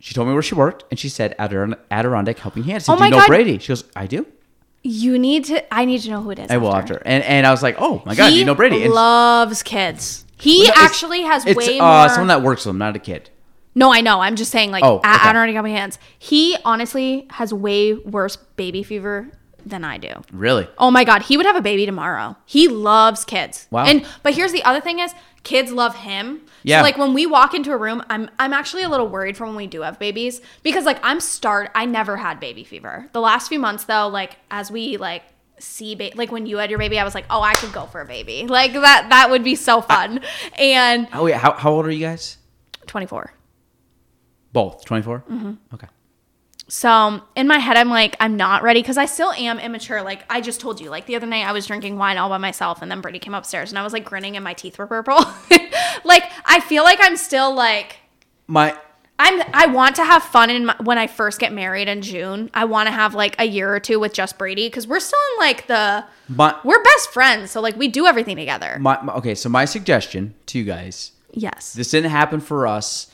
She 0.00 0.14
told 0.14 0.26
me 0.28 0.34
where 0.34 0.42
she 0.42 0.54
worked, 0.54 0.84
and 0.90 0.98
she 0.98 1.08
said 1.08 1.36
Adiron- 1.38 1.78
Adirondack 1.90 2.38
Helping 2.38 2.64
Hands. 2.64 2.82
I 2.82 2.86
said, 2.86 2.92
Oh 2.92 2.96
do 2.96 3.00
my 3.00 3.06
you 3.06 3.10
know 3.12 3.18
God. 3.18 3.26
Brady? 3.28 3.58
She 3.58 3.68
goes, 3.68 3.84
I 3.94 4.06
do. 4.06 4.26
you 4.82 5.18
need 5.18 5.44
to. 5.46 5.74
I 5.74 5.84
need 5.84 6.00
to 6.02 6.10
know 6.10 6.22
who 6.22 6.30
it 6.30 6.38
is. 6.38 6.50
I 6.50 6.56
will 6.56 6.74
after. 6.74 7.02
And 7.04 7.22
and 7.24 7.46
I 7.46 7.50
was 7.50 7.62
like, 7.62 7.76
oh 7.78 8.02
my 8.06 8.14
god, 8.14 8.30
he 8.32 8.38
you 8.38 8.44
know 8.46 8.54
Brady? 8.54 8.82
And 8.84 8.92
loves 8.94 9.62
kids. 9.62 10.24
He 10.38 10.62
it's- 10.62 10.78
actually 10.78 11.22
has 11.22 11.44
it's 11.44 11.56
way 11.56 11.78
uh, 11.78 11.84
more. 12.00 12.08
someone 12.08 12.28
that 12.28 12.42
works 12.42 12.64
with 12.64 12.70
him, 12.74 12.78
not 12.78 12.96
a 12.96 12.98
kid. 12.98 13.28
no, 13.74 13.92
I 13.92 14.00
know. 14.00 14.20
I'm 14.20 14.36
just 14.36 14.50
saying, 14.50 14.70
like, 14.70 14.82
Oh, 14.82 15.00
at 15.04 15.16
okay. 15.20 15.28
Adirondack 15.28 15.54
Helping 15.54 15.74
Hands. 15.76 15.98
He 16.18 16.56
honestly 16.64 17.26
has 17.30 17.52
way 17.52 17.92
worse 17.94 18.36
baby 18.56 18.82
fever 18.82 19.28
than 19.66 19.84
I 19.84 19.98
do. 19.98 20.08
Really? 20.32 20.66
Oh 20.78 20.90
my 20.90 21.04
god, 21.04 21.20
he 21.24 21.36
would 21.36 21.44
have 21.44 21.56
a 21.56 21.60
baby 21.60 21.84
tomorrow. 21.84 22.36
He 22.46 22.66
loves 22.68 23.26
kids. 23.26 23.68
Wow. 23.70 23.84
And 23.84 24.06
but 24.22 24.32
here's 24.32 24.52
the 24.52 24.62
other 24.64 24.80
thing 24.80 24.98
is 24.98 25.12
kids 25.42 25.72
love 25.72 25.94
him. 25.96 26.42
Yeah. 26.62 26.78
So 26.78 26.82
like 26.82 26.98
when 26.98 27.14
we 27.14 27.26
walk 27.26 27.54
into 27.54 27.72
a 27.72 27.76
room, 27.76 28.02
I'm 28.10 28.30
I'm 28.38 28.52
actually 28.52 28.82
a 28.82 28.88
little 28.88 29.08
worried 29.08 29.36
for 29.36 29.46
when 29.46 29.56
we 29.56 29.66
do 29.66 29.82
have 29.82 29.98
babies 29.98 30.40
because 30.62 30.84
like 30.84 30.98
I'm 31.02 31.20
start 31.20 31.70
I 31.74 31.86
never 31.86 32.16
had 32.16 32.40
baby 32.40 32.64
fever. 32.64 33.08
The 33.12 33.20
last 33.20 33.48
few 33.48 33.58
months 33.58 33.84
though, 33.84 34.08
like 34.08 34.36
as 34.50 34.70
we 34.70 34.96
like 34.96 35.22
see 35.58 35.94
ba- 35.94 36.12
like 36.14 36.30
when 36.32 36.46
you 36.46 36.58
had 36.58 36.70
your 36.70 36.78
baby, 36.78 36.98
I 36.98 37.04
was 37.04 37.14
like, 37.14 37.26
"Oh, 37.30 37.42
I 37.42 37.54
could 37.54 37.72
go 37.72 37.86
for 37.86 38.00
a 38.00 38.06
baby." 38.06 38.46
Like 38.48 38.72
that 38.72 39.08
that 39.10 39.30
would 39.30 39.44
be 39.44 39.54
so 39.54 39.80
fun. 39.80 40.20
and 40.58 41.08
Oh 41.12 41.26
yeah. 41.26 41.38
How, 41.38 41.52
how 41.52 41.72
old 41.72 41.86
are 41.86 41.90
you 41.90 42.00
guys? 42.00 42.38
24. 42.86 43.32
Both 44.52 44.84
24. 44.84 45.24
Mm-hmm. 45.30 45.52
Okay. 45.74 45.86
So 46.70 47.20
in 47.34 47.48
my 47.48 47.58
head, 47.58 47.76
I'm 47.76 47.88
like, 47.88 48.16
I'm 48.20 48.36
not 48.36 48.62
ready 48.62 48.80
because 48.80 48.96
I 48.96 49.06
still 49.06 49.32
am 49.32 49.58
immature. 49.58 50.02
Like 50.02 50.24
I 50.30 50.40
just 50.40 50.60
told 50.60 50.80
you, 50.80 50.88
like 50.88 51.06
the 51.06 51.16
other 51.16 51.26
night, 51.26 51.44
I 51.44 51.52
was 51.52 51.66
drinking 51.66 51.98
wine 51.98 52.16
all 52.16 52.28
by 52.28 52.38
myself, 52.38 52.80
and 52.80 52.90
then 52.90 53.00
Brittany 53.00 53.18
came 53.18 53.34
upstairs, 53.34 53.70
and 53.70 53.78
I 53.78 53.82
was 53.82 53.92
like 53.92 54.04
grinning, 54.04 54.36
and 54.36 54.44
my 54.44 54.54
teeth 54.54 54.78
were 54.78 54.86
purple. 54.86 55.16
like 56.04 56.30
I 56.46 56.60
feel 56.60 56.84
like 56.84 56.98
I'm 57.02 57.16
still 57.16 57.52
like 57.52 57.96
My 58.46 58.76
I'm. 59.18 59.42
I 59.52 59.66
want 59.66 59.96
to 59.96 60.04
have 60.04 60.22
fun 60.22 60.48
in 60.48 60.66
my, 60.66 60.76
when 60.82 60.96
I 60.96 61.08
first 61.08 61.40
get 61.40 61.52
married 61.52 61.88
in 61.88 62.02
June. 62.02 62.50
I 62.54 62.66
want 62.66 62.86
to 62.86 62.92
have 62.92 63.14
like 63.14 63.34
a 63.40 63.44
year 63.44 63.74
or 63.74 63.80
two 63.80 63.98
with 63.98 64.12
just 64.12 64.38
Brady 64.38 64.68
because 64.68 64.86
we're 64.86 65.00
still 65.00 65.18
in 65.32 65.40
like 65.40 65.66
the 65.66 66.04
my 66.28 66.56
we're 66.62 66.82
best 66.84 67.10
friends, 67.10 67.50
so 67.50 67.60
like 67.60 67.76
we 67.76 67.88
do 67.88 68.06
everything 68.06 68.36
together. 68.36 68.78
my, 68.78 69.02
my 69.02 69.14
okay. 69.14 69.34
So 69.34 69.48
my 69.48 69.64
suggestion 69.64 70.34
to 70.46 70.58
you 70.58 70.64
guys 70.64 71.12
yes. 71.32 71.72
This 71.72 71.90
didn't 71.90 72.10
happen 72.10 72.40
for 72.40 72.66
us. 72.66 73.09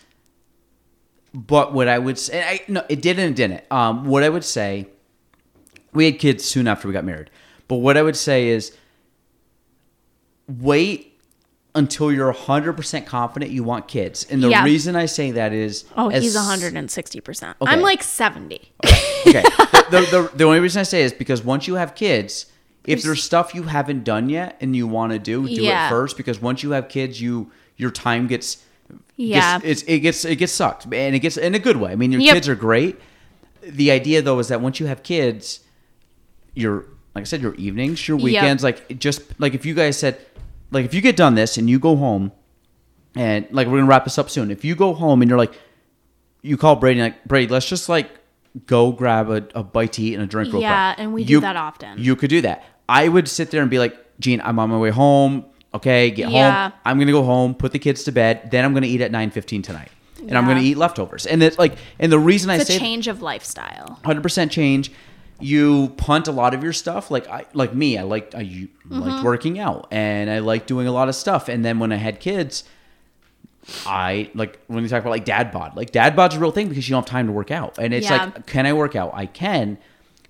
But 1.36 1.74
what 1.74 1.86
I 1.86 1.98
would 1.98 2.18
say, 2.18 2.42
I, 2.42 2.60
no, 2.66 2.82
it 2.88 3.02
did 3.02 3.18
and 3.18 3.30
it 3.32 3.36
didn't. 3.36 3.70
Um, 3.70 4.06
what 4.06 4.22
I 4.22 4.30
would 4.30 4.42
say, 4.44 4.86
we 5.92 6.06
had 6.06 6.18
kids 6.18 6.44
soon 6.46 6.66
after 6.66 6.88
we 6.88 6.94
got 6.94 7.04
married. 7.04 7.28
But 7.68 7.76
what 7.76 7.98
I 7.98 8.02
would 8.02 8.16
say 8.16 8.48
is, 8.48 8.74
wait 10.48 11.12
until 11.74 12.10
you're 12.10 12.32
100% 12.32 13.04
confident 13.04 13.50
you 13.50 13.62
want 13.62 13.86
kids. 13.86 14.26
And 14.30 14.42
the 14.42 14.48
Yeah. 14.48 14.64
reason 14.64 14.96
I 14.96 15.04
say 15.04 15.30
that 15.32 15.52
is, 15.52 15.84
Oh, 15.94 16.08
as- 16.10 16.22
he's 16.22 16.34
160. 16.34 17.20
percent 17.20 17.56
Okay. 17.60 17.70
I'm 17.70 17.82
like 17.82 18.02
70. 18.02 18.72
okay. 19.28 19.42
The, 19.88 20.00
the, 20.00 20.00
the, 20.30 20.30
the 20.38 20.44
only 20.44 20.58
reason 20.58 20.80
I 20.80 20.82
say 20.82 21.02
is 21.02 21.12
because 21.12 21.44
once 21.44 21.68
you 21.68 21.74
have 21.74 21.94
kids, 21.94 22.46
if 22.86 23.02
there's 23.04 23.22
stuff 23.22 23.54
you 23.54 23.64
haven't 23.64 24.02
done 24.02 24.28
yet 24.28 24.56
and 24.60 24.74
you 24.74 24.88
want 24.88 25.12
to 25.12 25.18
do, 25.20 25.46
do 25.46 25.62
Yeah. 25.62 25.86
it 25.86 25.90
first. 25.90 26.16
Because 26.16 26.40
once 26.42 26.64
you 26.64 26.70
have 26.72 26.88
kids, 26.88 27.20
you 27.20 27.52
your 27.76 27.92
time 27.92 28.26
gets 28.26 28.64
Yeah. 29.16 29.59
gets, 29.60 29.82
it's, 29.82 29.90
it 29.90 29.98
gets 30.01 30.24
it 30.24 30.36
gets 30.36 30.52
sucked, 30.52 30.84
and 30.93 31.14
it 31.14 31.20
gets 31.20 31.36
in 31.36 31.55
a 31.55 31.59
good 31.59 31.76
way. 31.78 31.93
I 31.93 31.97
mean, 31.97 32.12
your 32.12 32.20
Yep. 32.20 32.34
kids 32.34 32.48
are 32.48 32.55
great. 32.55 33.01
The 33.62 33.90
idea 33.90 34.22
though 34.22 34.38
is 34.38 34.48
that 34.48 34.60
once 34.60 34.78
you 34.80 34.86
have 34.86 35.02
kids, 35.02 35.60
your 36.55 36.86
like 37.14 37.22
I 37.22 37.24
said, 37.24 37.40
your 37.40 37.55
evenings, 37.55 38.06
your 38.06 38.18
Yep. 38.18 38.24
weekends, 38.24 38.62
like 38.62 38.98
just 38.98 39.22
like 39.40 39.55
if 39.55 39.64
you 39.64 39.74
guys 39.74 39.98
said, 39.98 40.18
like 40.70 40.84
if 40.84 40.93
you 40.94 41.01
get 41.01 41.16
done 41.16 41.34
this 41.34 41.56
and 41.56 41.68
you 41.68 41.78
go 41.78 41.97
home, 41.97 42.32
and 43.14 43.47
like 43.51 43.66
we're 43.66 43.78
gonna 43.78 43.88
wrap 43.88 44.05
this 44.05 44.18
up 44.18 44.28
soon. 44.30 44.51
If 44.51 44.64
you 44.64 44.74
go 44.74 44.93
home 44.94 45.22
and 45.22 45.28
you're 45.28 45.38
like, 45.38 45.55
you 46.43 46.56
call 46.56 46.76
Brady 46.76 47.01
like 47.01 47.24
Brady, 47.24 47.51
let's 47.52 47.66
just 47.68 47.88
like 47.88 48.10
go 48.66 48.93
grab 48.93 49.30
a, 49.30 49.47
a 49.55 49.62
bite 49.62 49.93
to 49.94 50.02
eat 50.02 50.14
and 50.14 50.22
a 50.22 50.26
drink 50.26 50.52
real 50.52 50.62
Yeah, 50.62 50.94
and 50.97 51.12
we 51.12 51.24
do 51.24 51.34
You- 51.34 51.40
that 51.40 51.56
often. 51.56 51.98
You 51.98 52.16
could 52.16 52.30
do 52.30 52.40
that. 52.43 52.64
I 52.88 53.09
would 53.09 53.28
sit 53.28 53.51
there 53.51 53.62
and 53.62 53.70
be 53.70 53.78
like, 53.78 53.97
Gene, 54.20 54.40
I'm 54.44 54.59
on 54.59 54.70
my 54.70 54.78
way 54.78 54.90
home. 54.90 55.44
Okay, 55.76 56.10
get 56.10 56.30
Yeah. 56.30 56.64
home. 56.68 56.72
I'm 56.84 56.98
gonna 56.98 57.12
go 57.12 57.22
home, 57.22 57.54
put 57.54 57.72
the 57.72 57.78
kids 57.78 58.04
to 58.04 58.12
bed. 58.12 58.50
Then 58.50 58.64
I'm 58.64 58.74
gonna 58.74 58.86
eat 58.86 59.00
at 59.00 59.10
9:15 59.12 59.62
tonight, 59.62 59.88
and 60.20 60.36
I'm 60.36 60.46
gonna 60.46 60.60
eat 60.60 60.76
leftovers. 60.76 61.26
And 61.26 61.42
it's 61.42 61.58
like, 61.58 61.74
and 61.98 62.10
the 62.12 62.18
reason 62.18 62.50
I 62.50 62.56
It's 62.56 62.68
a 62.70 62.72
say 62.74 62.78
change 62.78 63.08
of 63.08 63.22
lifestyle. 63.22 63.98
100% 64.04 64.50
change. 64.50 64.90
You 65.38 65.92
punt 65.98 66.28
a 66.28 66.32
lot 66.32 66.54
of 66.54 66.62
your 66.62 66.72
stuff. 66.72 67.10
Like 67.10 67.28
I, 67.28 67.44
like 67.52 67.74
me, 67.74 67.98
I 67.98 68.02
liked 68.02 68.34
I 68.34 68.42
Mm-hmm. 68.42 69.00
liked 69.00 69.22
working 69.24 69.58
out, 69.58 69.86
and 69.90 70.30
I 70.30 70.38
liked 70.38 70.66
doing 70.66 70.86
a 70.86 70.92
lot 70.92 71.08
of 71.08 71.14
stuff. 71.14 71.48
And 71.48 71.64
then 71.64 71.78
when 71.78 71.92
I 71.92 71.96
had 71.96 72.20
kids, 72.20 72.64
I 73.84 74.30
like 74.34 74.58
when 74.68 74.82
we 74.82 74.88
talk 74.88 75.00
about 75.00 75.10
like 75.10 75.24
dad 75.24 75.50
bod. 75.50 75.76
Like 75.76 75.90
dad 75.90 76.14
bod's 76.16 76.36
a 76.36 76.38
real 76.40 76.52
thing 76.52 76.68
because 76.68 76.88
you 76.88 76.92
don't 76.94 77.02
have 77.02 77.10
time 77.10 77.26
to 77.26 77.32
work 77.32 77.50
out. 77.50 77.78
And 77.78 77.92
it's 77.92 78.08
Yeah. 78.08 78.30
like, 78.34 78.46
can 78.46 78.64
I 78.64 78.72
work 78.72 78.94
out? 78.94 79.10
I 79.12 79.26
can, 79.26 79.76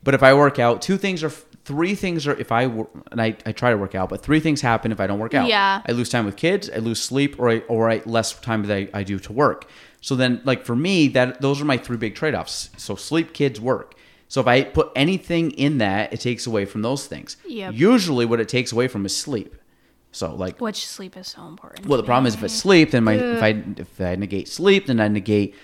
but 0.02 0.14
if 0.14 0.22
I 0.22 0.32
work 0.34 0.58
out, 0.58 0.80
two 0.82 0.96
things 0.96 1.22
are 1.22 1.30
three 1.66 1.96
things 1.96 2.28
are 2.28 2.34
if 2.38 2.52
I 2.52 2.62
and 2.62 3.20
I, 3.20 3.36
I 3.44 3.50
try 3.52 3.70
to 3.70 3.76
work 3.76 3.94
out, 3.96 4.08
but 4.08 4.22
three 4.22 4.38
things 4.38 4.60
happen 4.60 4.92
if 4.92 5.00
I 5.00 5.08
don't 5.08 5.18
work 5.18 5.34
out. 5.34 5.48
Yeah. 5.48 5.82
I 5.86 5.92
lose 5.92 6.08
time 6.08 6.24
with 6.24 6.36
kids, 6.36 6.70
I 6.70 6.78
lose 6.78 7.02
sleep, 7.02 7.38
or 7.40 7.50
I 7.50 7.58
or 7.68 7.90
I 7.90 8.02
less 8.06 8.32
time 8.32 8.62
that 8.62 8.74
I, 8.74 8.88
I 8.94 9.02
do 9.02 9.18
to 9.18 9.32
work. 9.32 9.68
So 10.00 10.14
then, 10.14 10.40
like 10.44 10.64
for 10.64 10.76
me, 10.76 11.08
that 11.08 11.40
those 11.40 11.60
are 11.60 11.64
my 11.64 11.76
three 11.76 11.96
big 11.96 12.14
trade 12.14 12.34
offs. 12.34 12.70
So 12.76 12.94
sleep, 12.94 13.32
kids, 13.32 13.60
work. 13.60 13.94
So 14.28 14.40
if 14.40 14.46
I 14.46 14.62
put 14.62 14.90
anything 14.94 15.50
in 15.52 15.78
that, 15.78 16.12
it 16.12 16.20
takes 16.20 16.46
away 16.46 16.64
from 16.64 16.82
those 16.82 17.06
things. 17.06 17.36
Yep. 17.46 17.74
Usually, 17.74 18.24
what 18.24 18.38
it 18.38 18.48
takes 18.48 18.70
away 18.70 18.86
from 18.86 19.04
is 19.04 19.16
sleep. 19.16 19.56
So 20.12 20.34
like 20.34 20.60
Which 20.60 20.86
sleep 20.86 21.16
is 21.16 21.26
so 21.26 21.46
important. 21.46 21.86
well, 21.86 21.98
the 21.98 22.06
problem 22.06 22.26
is 22.26 22.34
if 22.34 22.44
it's 22.44 22.54
sleep, 22.54 22.92
then 22.92 23.02
my 23.04 23.14
if 23.14 23.42
I 23.42 23.64
if 23.76 24.00
I 24.00 24.14
negate 24.14 24.48
sleep, 24.48 24.86
then 24.86 25.00
I 25.00 25.08
negate 25.08 25.54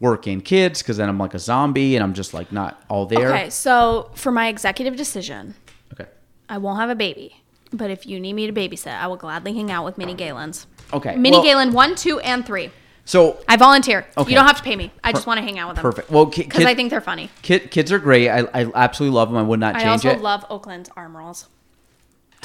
work 0.00 0.26
and 0.26 0.44
kids 0.44 0.82
because 0.82 0.96
then 0.96 1.08
I'm 1.08 1.18
like 1.18 1.34
a 1.34 1.38
zombie 1.38 1.96
and 1.96 2.02
I'm 2.02 2.14
just 2.14 2.34
like 2.34 2.52
not 2.52 2.82
all 2.88 3.06
there. 3.06 3.28
Okay, 3.34 3.50
so 3.50 4.10
for 4.14 4.30
my 4.32 4.48
executive 4.48 4.96
decision, 4.96 5.54
Okay. 5.92 6.08
I 6.48 6.58
won't 6.58 6.78
have 6.80 6.90
a 6.90 6.94
baby. 6.94 7.36
But 7.72 7.90
if 7.90 8.06
you 8.06 8.20
need 8.20 8.34
me 8.34 8.46
to 8.46 8.52
babysit, 8.52 8.92
I 8.96 9.06
will 9.08 9.16
gladly 9.16 9.52
hang 9.54 9.70
out 9.70 9.84
with 9.84 9.98
Minnie 9.98 10.14
Gaelan's. 10.14 10.66
Okay. 10.92 11.16
Minnie 11.16 11.38
well, 11.38 11.44
Gaelan 11.44 11.72
one, 11.72 11.94
two, 11.96 12.20
and 12.20 12.46
three. 12.46 12.70
So 13.04 13.38
I 13.48 13.56
volunteer. 13.56 14.06
Okay. 14.16 14.30
You 14.30 14.36
don't 14.36 14.46
have 14.46 14.56
to 14.58 14.62
pay 14.62 14.76
me. 14.76 14.92
I 15.02 15.12
just 15.12 15.26
want 15.26 15.38
to 15.38 15.42
hang 15.44 15.58
out 15.58 15.68
with 15.68 15.76
them. 15.76 15.82
perfect. 15.82 16.10
Well, 16.10 16.26
Because 16.26 16.64
I 16.64 16.74
think 16.74 16.90
they're 16.90 17.00
funny. 17.00 17.30
kid, 17.42 17.70
kids 17.70 17.90
are 17.92 17.98
great. 17.98 18.28
I, 18.28 18.40
I 18.52 18.70
absolutely 18.74 19.14
love 19.16 19.28
them. 19.28 19.36
I 19.38 19.42
would 19.42 19.60
not 19.60 19.74
I 19.76 19.80
change 19.80 20.04
also 20.06 20.10
it. 20.10 20.20
love 20.20 20.44
Oakland's 20.50 20.90
arm 20.96 21.16
rolls. 21.16 21.48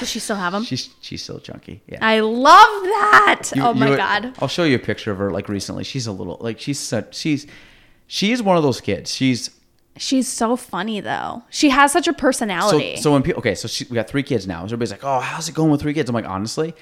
Does 0.01 0.09
she 0.09 0.19
still 0.19 0.35
have 0.35 0.51
them? 0.51 0.63
she's 0.65 0.89
she's 0.99 1.23
so 1.23 1.39
chunky. 1.39 1.81
Yeah. 1.87 1.99
I 2.01 2.19
love 2.19 2.83
that. 2.83 3.51
You- 3.55 3.63
oh 3.63 3.73
my 3.73 3.95
god. 3.95 4.33
I'll 4.39 4.49
show 4.49 4.65
you 4.65 4.75
a 4.75 4.79
picture 4.79 5.11
of 5.11 5.17
her 5.19 5.31
like 5.31 5.47
recently. 5.47 5.85
She's 5.85 6.07
a 6.07 6.11
little 6.11 6.37
like 6.41 6.59
she's 6.59 6.77
such 6.79 7.15
she's 7.15 7.47
she's 8.07 8.41
one 8.43 8.57
of 8.57 8.63
those 8.63 8.81
kids. 8.81 9.13
She's 9.13 9.49
She's 9.97 10.27
so 10.27 10.55
funny 10.55 10.99
though. 11.01 11.43
She 11.49 11.69
has 11.69 11.91
such 11.91 12.07
a 12.07 12.13
personality. 12.13 12.95
so 12.97 13.11
when 13.11 13.23
people 13.23 13.39
okay, 13.39 13.55
so 13.55 13.67
she, 13.67 13.85
we 13.89 13.95
got 13.95 14.07
three 14.09 14.23
kids 14.23 14.47
now. 14.47 14.59
So 14.61 14.65
everybody's 14.73 14.91
like, 14.91 15.03
oh, 15.03 15.19
how's 15.19 15.47
it 15.49 15.53
going 15.55 15.69
with 15.71 15.81
three 15.81 15.93
kids? 15.93 16.09
I'm 16.09 16.13
like, 16.13 16.27
honestly, 16.27 16.73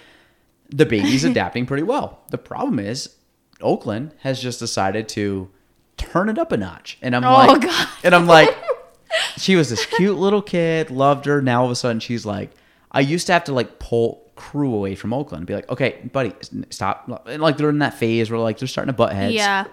the 0.70 0.86
baby's 0.86 1.24
adapting 1.32 1.66
pretty 1.66 1.84
well. 1.84 2.20
The 2.30 2.38
problem 2.38 2.80
is 2.80 3.16
Oakland 3.62 4.14
has 4.20 4.40
just 4.42 4.60
decided 4.60 5.10
to 5.10 5.50
turn 5.98 6.30
it 6.30 6.38
up 6.38 6.52
a 6.52 6.58
notch, 6.58 6.98
and 7.02 7.16
I'm 7.16 7.24
Oh, 7.26 7.34
like, 7.34 7.62
God. 7.62 7.88
and 8.04 8.14
I'm 8.16 8.28
like, 8.28 8.56
she 9.38 9.56
was 9.56 9.70
this 9.72 9.86
cute 9.88 10.18
little 10.18 10.42
kid, 10.44 10.92
loved 10.92 11.26
her. 11.26 11.42
Now 11.42 11.62
all 11.62 11.66
of 11.66 11.72
a 11.72 11.76
sudden 11.76 12.00
she's 12.00 12.26
like, 12.28 12.52
I 12.92 13.02
used 13.02 13.28
to 13.28 13.34
have 13.34 13.44
to 13.46 13.54
like 13.54 13.80
pull 13.80 14.26
crew 14.36 14.74
away 14.74 14.96
from 14.96 15.14
Oakland, 15.14 15.42
and 15.42 15.48
be 15.48 15.54
like, 15.54 15.70
okay, 15.70 16.00
buddy, 16.14 16.34
stop. 16.70 17.10
And 17.28 17.42
like 17.42 17.58
they're 17.58 17.70
in 17.70 17.80
that 17.80 17.94
phase 17.96 18.32
where 18.32 18.40
like 18.40 18.58
they're 18.58 18.68
starting 18.68 18.94
to 18.94 18.98
butt 18.98 19.14
heads. 19.14 19.34
yeah. 19.34 19.66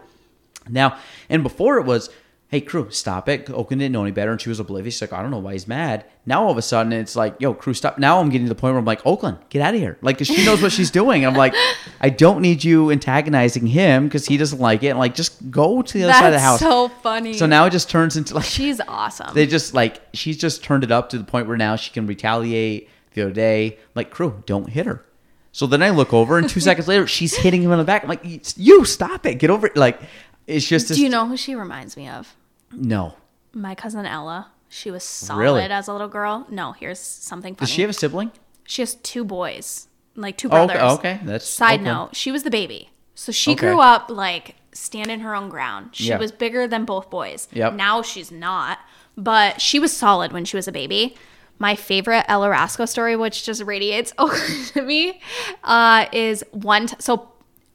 Now, 0.68 0.98
and 1.28 1.44
before 1.44 1.78
it 1.78 1.84
was, 1.86 2.10
hey, 2.48 2.60
crew, 2.60 2.90
stop 2.90 3.28
it. 3.28 3.48
Oakland 3.50 3.78
didn't 3.80 3.92
know 3.92 4.02
any 4.02 4.10
better, 4.10 4.32
and 4.32 4.40
she 4.40 4.48
was 4.48 4.58
oblivious. 4.58 4.94
She's 4.94 5.02
like, 5.02 5.12
I 5.12 5.22
don't 5.22 5.30
know 5.30 5.38
why 5.38 5.52
he's 5.52 5.68
mad. 5.68 6.04
Now 6.26 6.42
all 6.44 6.50
of 6.50 6.58
a 6.58 6.62
sudden, 6.62 6.92
it's 6.92 7.14
like, 7.14 7.36
yo, 7.38 7.54
crew, 7.54 7.74
stop. 7.74 7.98
Now 7.98 8.18
I'm 8.20 8.28
getting 8.30 8.46
to 8.46 8.52
the 8.52 8.58
point 8.60 8.72
where 8.72 8.80
I'm 8.80 8.84
like, 8.84 9.06
Oakland, 9.06 9.38
get 9.48 9.62
out 9.62 9.74
of 9.74 9.80
here. 9.80 9.96
Like, 10.02 10.18
'cause 10.18 10.26
she 10.26 10.44
knows 10.44 10.60
what 10.60 10.72
she's 10.72 10.90
doing. 10.90 11.24
And 11.24 11.32
I'm 11.32 11.38
like, 11.38 11.54
I 12.00 12.08
don't 12.10 12.40
need 12.40 12.64
you 12.64 12.90
antagonizing 12.90 13.68
him 13.68 14.06
because 14.08 14.26
he 14.26 14.36
doesn't 14.36 14.58
like 14.58 14.82
it. 14.82 14.88
And 14.88 14.98
like, 14.98 15.14
just 15.14 15.48
go 15.52 15.82
to 15.82 15.92
the 15.92 16.02
other 16.04 16.08
That's 16.08 16.18
side 16.20 16.26
of 16.28 16.32
the 16.32 16.40
house. 16.40 16.58
so 16.58 16.88
funny. 16.88 17.34
so 17.34 17.46
now 17.46 17.66
it 17.66 17.70
just 17.70 17.88
turns 17.88 18.16
into 18.16 18.34
like, 18.34 18.44
she's 18.44 18.80
awesome. 18.88 19.32
they 19.34 19.46
just 19.46 19.72
like, 19.74 20.00
she's 20.14 20.36
just 20.36 20.64
turned 20.64 20.82
it 20.82 20.90
up 20.90 21.10
to 21.10 21.18
the 21.18 21.24
point 21.24 21.46
where 21.46 21.56
now 21.56 21.76
she 21.76 21.92
can 21.92 22.06
retaliate. 22.08 22.88
The 23.16 23.22
other 23.22 23.32
day, 23.32 23.78
like, 23.94 24.10
crew, 24.10 24.42
don't 24.44 24.68
hit 24.68 24.84
her. 24.84 25.02
So 25.50 25.66
then 25.66 25.82
I 25.82 25.88
look 25.88 26.12
over, 26.12 26.36
and 26.36 26.48
two 26.50 26.60
seconds 26.68 26.86
later, 26.86 27.06
she's 27.06 27.34
hitting 27.34 27.62
him 27.62 27.72
in 27.72 27.78
the 27.78 27.84
back. 27.84 28.02
I'm 28.02 28.10
like, 28.10 28.20
you 28.58 28.84
stop 28.84 29.24
it, 29.24 29.36
get 29.36 29.48
over 29.48 29.66
it. 29.68 29.74
Like, 29.76 29.98
it's 30.46 30.68
just 30.68 30.88
this. 30.88 30.98
Do 30.98 31.02
you 31.02 31.08
know 31.08 31.26
who 31.26 31.34
she 31.36 31.54
reminds 31.54 31.96
me 31.96 32.08
of? 32.10 32.36
No. 32.70 33.14
My 33.54 33.74
cousin 33.74 34.04
Ella. 34.04 34.50
She 34.68 34.90
was 34.90 35.02
solid 35.02 35.40
Really? 35.40 35.62
as 35.62 35.88
a 35.88 35.92
little 35.92 36.08
girl. 36.08 36.46
No, 36.50 36.72
here's 36.72 36.98
something 36.98 37.54
funny. 37.54 37.66
Does 37.66 37.70
she 37.74 37.80
have 37.80 37.88
a 37.90 37.94
sibling? 37.94 38.32
She 38.64 38.82
has 38.82 38.96
two 38.96 39.24
boys, 39.24 39.88
like 40.14 40.36
two 40.36 40.48
oh, 40.48 40.50
brothers. 40.50 40.76
okay, 40.76 41.14
okay. 41.14 41.20
That's 41.24 41.46
Side 41.48 41.80
okay. 41.80 41.84
note: 41.84 42.14
she 42.16 42.30
was 42.30 42.42
the 42.42 42.50
baby, 42.50 42.90
so 43.14 43.32
she 43.32 43.52
Okay. 43.52 43.60
grew 43.68 43.80
up 43.80 44.10
like 44.10 44.56
standing 44.72 45.20
her 45.20 45.34
own 45.34 45.48
ground. 45.48 45.90
She 45.92 46.08
Yeah. 46.08 46.18
was 46.18 46.32
bigger 46.32 46.66
than 46.68 46.84
both 46.84 47.08
boys. 47.08 47.48
Yep. 47.52 47.74
Now 47.74 48.02
she's 48.02 48.30
not, 48.30 48.78
but 49.16 49.62
she 49.62 49.78
was 49.78 49.96
solid 49.96 50.32
when 50.32 50.44
she 50.44 50.56
was 50.56 50.68
a 50.68 50.72
baby. 50.72 51.16
My 51.58 51.74
favorite 51.74 52.24
Ella 52.28 52.50
Rasco 52.50 52.84
story, 52.84 53.16
which 53.16 53.44
just 53.44 53.62
radiates 53.62 54.12
over 54.18 54.36
to 54.72 54.82
me, 54.82 55.20
uh, 55.64 56.06
is 56.12 56.44
one. 56.52 56.86
T- 56.86 56.96
so, 56.98 57.30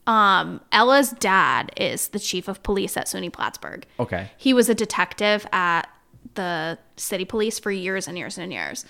um, 0.07 0.61
Ella's 0.71 1.11
dad 1.11 1.71
is 1.77 2.09
the 2.09 2.19
chief 2.19 2.47
of 2.47 2.61
police 2.63 2.97
at 2.97 3.07
SUNY 3.07 3.31
Plattsburgh. 3.31 3.85
Okay. 3.99 4.29
He 4.37 4.53
was 4.53 4.69
a 4.69 4.75
detective 4.75 5.45
at 5.51 5.87
the 6.35 6.77
city 6.97 7.25
police 7.25 7.59
for 7.59 7.71
years 7.71 8.07
and 8.07 8.17
years 8.17 8.37
and 8.37 8.51
years. 8.51 8.85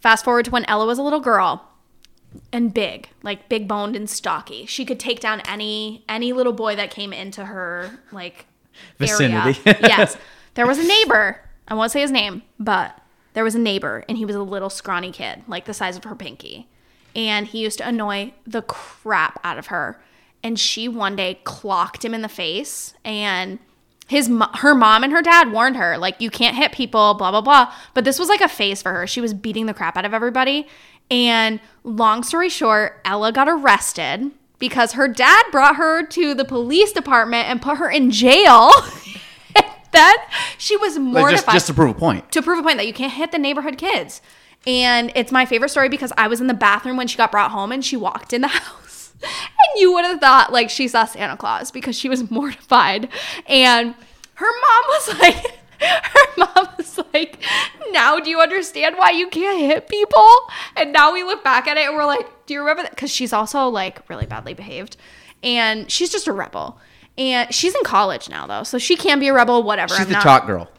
Fast 0.00 0.24
forward 0.24 0.46
to 0.46 0.50
when 0.50 0.64
Ella 0.66 0.86
was 0.86 0.98
a 0.98 1.02
little 1.02 1.20
girl 1.20 1.70
and 2.52 2.74
big, 2.74 3.08
like 3.22 3.48
big 3.48 3.68
boned 3.68 3.96
and 3.96 4.08
stocky. 4.08 4.66
She 4.66 4.84
could 4.84 5.00
take 5.00 5.20
down 5.20 5.40
any 5.48 6.04
any 6.08 6.32
little 6.32 6.52
boy 6.52 6.76
that 6.76 6.90
came 6.90 7.12
into 7.12 7.44
her 7.44 7.98
like 8.12 8.46
Vicinity. 8.98 9.58
Area. 9.64 9.78
yes. 9.82 10.16
There 10.54 10.66
was 10.66 10.78
a 10.78 10.86
neighbor. 10.86 11.40
I 11.66 11.74
won't 11.74 11.90
say 11.90 12.00
his 12.00 12.10
name, 12.10 12.42
but 12.58 12.98
there 13.34 13.44
was 13.44 13.54
a 13.54 13.60
neighbor 13.60 14.04
and 14.08 14.16
he 14.16 14.24
was 14.24 14.36
a 14.36 14.42
little 14.42 14.70
scrawny 14.70 15.12
kid, 15.12 15.42
like 15.46 15.66
the 15.66 15.74
size 15.74 15.96
of 15.96 16.04
her 16.04 16.14
pinky. 16.14 16.68
And 17.14 17.46
he 17.46 17.60
used 17.60 17.78
to 17.78 17.88
annoy 17.88 18.32
the 18.46 18.62
crap 18.62 19.38
out 19.44 19.58
of 19.58 19.66
her. 19.66 20.00
And 20.42 20.58
she 20.58 20.88
one 20.88 21.16
day 21.16 21.40
clocked 21.44 22.04
him 22.04 22.14
in 22.14 22.22
the 22.22 22.28
face 22.28 22.94
and 23.04 23.58
his 24.06 24.30
her 24.56 24.74
mom 24.74 25.02
and 25.02 25.12
her 25.12 25.22
dad 25.22 25.50
warned 25.50 25.76
her 25.76 25.96
like 25.96 26.20
you 26.20 26.28
can't 26.30 26.56
hit 26.56 26.72
people 26.72 27.14
blah 27.14 27.30
blah 27.30 27.40
blah 27.40 27.72
but 27.94 28.04
this 28.04 28.18
was 28.18 28.28
like 28.28 28.42
a 28.42 28.48
phase 28.48 28.82
for 28.82 28.92
her 28.92 29.06
she 29.06 29.18
was 29.18 29.32
beating 29.32 29.64
the 29.64 29.72
crap 29.72 29.96
out 29.96 30.04
of 30.04 30.12
everybody 30.12 30.66
and 31.10 31.58
long 31.84 32.22
story 32.22 32.50
short 32.50 33.00
ella 33.06 33.32
got 33.32 33.48
arrested 33.48 34.30
because 34.58 34.92
her 34.92 35.08
dad 35.08 35.44
brought 35.50 35.76
her 35.76 36.04
to 36.06 36.34
the 36.34 36.44
police 36.44 36.92
department 36.92 37.48
and 37.48 37.62
put 37.62 37.78
her 37.78 37.90
in 37.90 38.10
jail 38.10 38.70
then 39.94 40.14
she 40.58 40.76
was 40.76 40.96
Like 40.96 41.02
mortified 41.04 41.32
just, 41.44 41.52
just 41.54 41.66
to 41.68 41.74
prove 41.74 41.90
a 41.90 41.94
point. 41.98 42.30
to 42.32 42.42
prove 42.42 42.58
a 42.58 42.62
point 42.62 42.78
that 42.78 42.86
you 42.86 42.92
can't 42.92 43.12
hit 43.12 43.32
the 43.32 43.38
neighborhood 43.38 43.78
kids. 43.78 44.20
And 44.66 45.12
it's 45.14 45.30
my 45.30 45.44
favorite 45.44 45.68
story 45.70 45.88
because 45.88 46.12
I 46.16 46.26
was 46.28 46.40
in 46.40 46.46
the 46.46 46.54
bathroom 46.54 46.96
when 46.96 47.06
she 47.06 47.16
got 47.18 47.30
brought 47.30 47.50
home 47.50 47.70
and 47.72 47.84
she 47.84 47.96
walked 47.96 48.32
in 48.32 48.40
the 48.40 48.48
house. 48.58 49.12
And 49.22 49.80
you 49.80 49.92
would 49.92 50.04
have 50.04 50.20
thought 50.20 50.52
like 50.52 50.70
she 50.70 50.88
saw 50.88 51.04
Santa 51.04 51.36
Claus 51.36 51.70
because 51.70 51.96
she 51.96 52.08
was 52.08 52.30
mortified. 52.30 53.08
And 53.46 53.94
her 54.34 54.46
mom 54.46 54.84
was 54.88 55.18
like, 55.20 55.60
her 55.80 56.26
mom 56.38 56.68
was 56.78 56.98
like, 57.12 57.38
now 57.90 58.18
do 58.18 58.30
you 58.30 58.40
understand 58.40 58.96
why 58.96 59.10
you 59.10 59.28
can't 59.28 59.58
hit 59.60 59.88
people? 59.88 60.26
And 60.76 60.92
now 60.92 61.12
we 61.12 61.22
look 61.22 61.44
back 61.44 61.66
at 61.66 61.76
it 61.76 61.86
and 61.86 61.94
we're 61.96 62.06
like, 62.06 62.26
do 62.46 62.54
you 62.54 62.60
remember 62.60 62.82
that? 62.82 62.90
Because 62.92 63.10
she's 63.10 63.32
also 63.32 63.68
like 63.68 64.08
really 64.08 64.26
badly 64.26 64.54
behaved. 64.54 64.96
And 65.42 65.90
she's 65.90 66.10
just 66.10 66.26
a 66.26 66.32
rebel. 66.32 66.78
And 67.16 67.52
she's 67.54 67.74
in 67.74 67.82
college 67.84 68.28
now 68.28 68.46
though. 68.46 68.62
So 68.64 68.78
she 68.78 68.96
can 68.96 69.18
be 69.20 69.28
a 69.28 69.34
rebel, 69.34 69.62
whatever. 69.62 69.94
She's 69.94 70.00
I'm 70.00 70.08
the 70.08 70.14
not- 70.14 70.22
chalk 70.22 70.46
girl. 70.46 70.70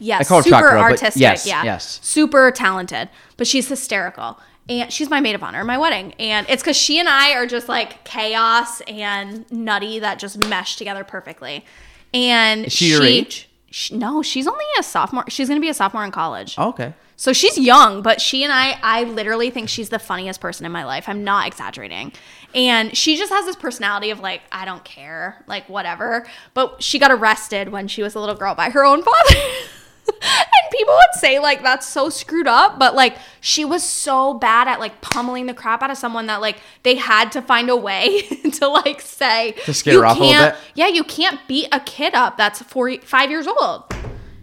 Yes, 0.00 0.22
I 0.22 0.24
call 0.24 0.38
her 0.38 0.42
super 0.42 0.56
Chalk 0.56 0.70
Girl, 0.72 0.80
artistic. 0.82 1.20
yes, 1.22 1.46
yeah, 1.46 1.62
yes. 1.62 2.00
super 2.02 2.50
talented. 2.50 3.08
But 3.36 3.46
she's 3.46 3.68
hysterical, 3.68 4.40
and 4.68 4.92
she's 4.92 5.08
my 5.08 5.20
maid 5.20 5.36
of 5.36 5.42
honor 5.44 5.60
at 5.60 5.66
my 5.66 5.78
wedding. 5.78 6.14
And 6.18 6.48
it's 6.50 6.64
because 6.64 6.76
she 6.76 6.98
and 6.98 7.08
I 7.08 7.34
are 7.34 7.46
just 7.46 7.68
like 7.68 8.02
chaos 8.02 8.80
and 8.82 9.50
nutty 9.52 10.00
that 10.00 10.18
just 10.18 10.36
mesh 10.48 10.74
together 10.76 11.04
perfectly. 11.04 11.64
And 12.12 12.66
Is 12.66 12.72
she 12.72 12.86
your 12.90 13.04
age? 13.04 13.48
She- 13.74 13.96
no, 13.96 14.22
she's 14.22 14.46
only 14.46 14.64
a 14.78 14.84
sophomore. 14.84 15.24
She's 15.28 15.48
gonna 15.48 15.60
be 15.60 15.68
a 15.68 15.74
sophomore 15.74 16.04
in 16.04 16.12
college. 16.12 16.54
Oh, 16.58 16.68
okay. 16.68 16.94
So 17.16 17.32
she's 17.32 17.58
young, 17.58 18.02
but 18.02 18.20
she 18.20 18.44
and 18.44 18.52
I, 18.52 18.78
I 18.82 19.02
literally 19.04 19.50
think 19.50 19.68
she's 19.68 19.88
the 19.88 19.98
funniest 19.98 20.40
person 20.40 20.64
in 20.64 20.70
my 20.70 20.84
life. 20.84 21.08
I'm 21.08 21.24
not 21.24 21.48
exaggerating. 21.48 22.12
And 22.54 22.96
she 22.96 23.16
just 23.16 23.32
has 23.32 23.46
this 23.46 23.56
personality 23.56 24.10
of 24.10 24.20
like, 24.20 24.42
I 24.52 24.64
don't 24.64 24.84
care, 24.84 25.42
like 25.48 25.68
whatever. 25.68 26.24
But 26.54 26.82
she 26.84 27.00
got 27.00 27.10
arrested 27.10 27.70
when 27.70 27.88
she 27.88 28.02
was 28.02 28.14
a 28.14 28.20
little 28.20 28.36
girl 28.36 28.54
by 28.54 28.70
her 28.70 28.84
own 28.84 29.02
father. 29.02 29.40
and 30.06 30.70
people 30.72 30.94
would 30.94 31.20
say 31.20 31.38
like 31.38 31.62
that's 31.62 31.86
so 31.88 32.08
screwed 32.08 32.46
up, 32.46 32.78
but 32.78 32.94
like 32.94 33.16
she 33.40 33.64
was 33.64 33.82
so 33.82 34.34
bad 34.34 34.68
at 34.68 34.80
like 34.80 35.00
pummeling 35.00 35.46
the 35.46 35.54
crap 35.54 35.82
out 35.82 35.90
of 35.90 35.96
someone 35.96 36.26
that 36.26 36.40
like 36.40 36.58
they 36.82 36.94
had 36.96 37.32
to 37.32 37.42
find 37.42 37.70
a 37.70 37.76
way 37.76 38.20
to 38.52 38.68
like 38.68 39.00
say 39.00 39.52
To 39.64 39.74
scare 39.74 39.94
"You 39.94 40.00
her 40.00 40.06
off 40.06 40.16
a 40.16 40.20
little 40.20 40.34
can't- 40.34 40.54
bit? 40.54 40.62
Yeah, 40.74 40.88
you 40.88 41.04
can't 41.04 41.40
beat 41.48 41.68
a 41.72 41.80
kid 41.80 42.14
up 42.14 42.36
that's 42.36 42.62
four, 42.62 42.96
five 42.98 43.30
years 43.30 43.46
old. 43.46 43.84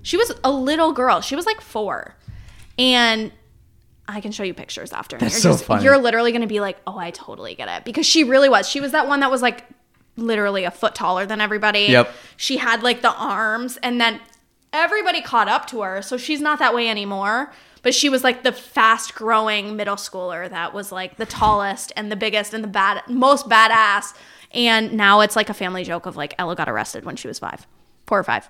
She 0.03 0.17
was 0.17 0.31
a 0.43 0.51
little 0.51 0.93
girl. 0.93 1.21
She 1.21 1.35
was 1.35 1.45
like 1.45 1.61
four. 1.61 2.15
And 2.79 3.31
I 4.07 4.19
can 4.19 4.31
show 4.31 4.43
you 4.43 4.53
pictures 4.53 4.91
after. 4.91 5.17
That's 5.17 5.33
you're 5.35 5.41
so 5.41 5.51
just, 5.51 5.65
funny. 5.65 5.83
You're 5.83 5.97
literally 5.99 6.31
going 6.31 6.41
to 6.41 6.47
be 6.47 6.59
like, 6.59 6.77
oh, 6.87 6.97
I 6.97 7.11
totally 7.11 7.53
get 7.55 7.67
it. 7.69 7.85
Because 7.85 8.05
she 8.05 8.23
really 8.23 8.49
was. 8.49 8.67
She 8.67 8.79
was 8.81 8.93
that 8.93 9.07
one 9.07 9.19
that 9.19 9.29
was 9.29 9.41
like 9.43 9.63
literally 10.17 10.63
a 10.63 10.71
foot 10.71 10.95
taller 10.95 11.25
than 11.27 11.39
everybody. 11.39 11.81
Yep. 11.89 12.11
She 12.35 12.57
had 12.57 12.81
like 12.83 13.01
the 13.03 13.13
arms, 13.13 13.77
and 13.83 14.01
then 14.01 14.19
everybody 14.73 15.21
caught 15.21 15.47
up 15.47 15.67
to 15.67 15.81
her. 15.81 16.01
So 16.01 16.17
she's 16.17 16.41
not 16.41 16.59
that 16.59 16.73
way 16.73 16.87
anymore. 16.87 17.51
But 17.83 17.95
she 17.95 18.09
was 18.09 18.23
like 18.23 18.43
the 18.43 18.51
fast 18.51 19.15
growing 19.15 19.75
middle 19.75 19.95
schooler 19.95 20.47
that 20.49 20.73
was 20.73 20.91
like 20.91 21.17
the 21.17 21.25
tallest 21.25 21.91
and 21.95 22.11
the 22.11 22.15
biggest 22.15 22.53
and 22.53 22.63
the 22.63 22.67
bad, 22.67 23.01
most 23.07 23.49
badass. 23.49 24.13
And 24.51 24.93
now 24.93 25.21
it's 25.21 25.35
like 25.35 25.49
a 25.49 25.53
family 25.53 25.83
joke 25.83 26.05
of 26.05 26.15
like 26.15 26.35
Ella 26.37 26.55
got 26.55 26.69
arrested 26.69 27.05
when 27.05 27.15
she 27.15 27.27
was 27.27 27.39
five, 27.39 27.65
four 28.05 28.19
or 28.19 28.23
five. 28.23 28.49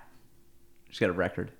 She's 0.90 0.98
got 0.98 1.08
a 1.08 1.14
record. 1.14 1.50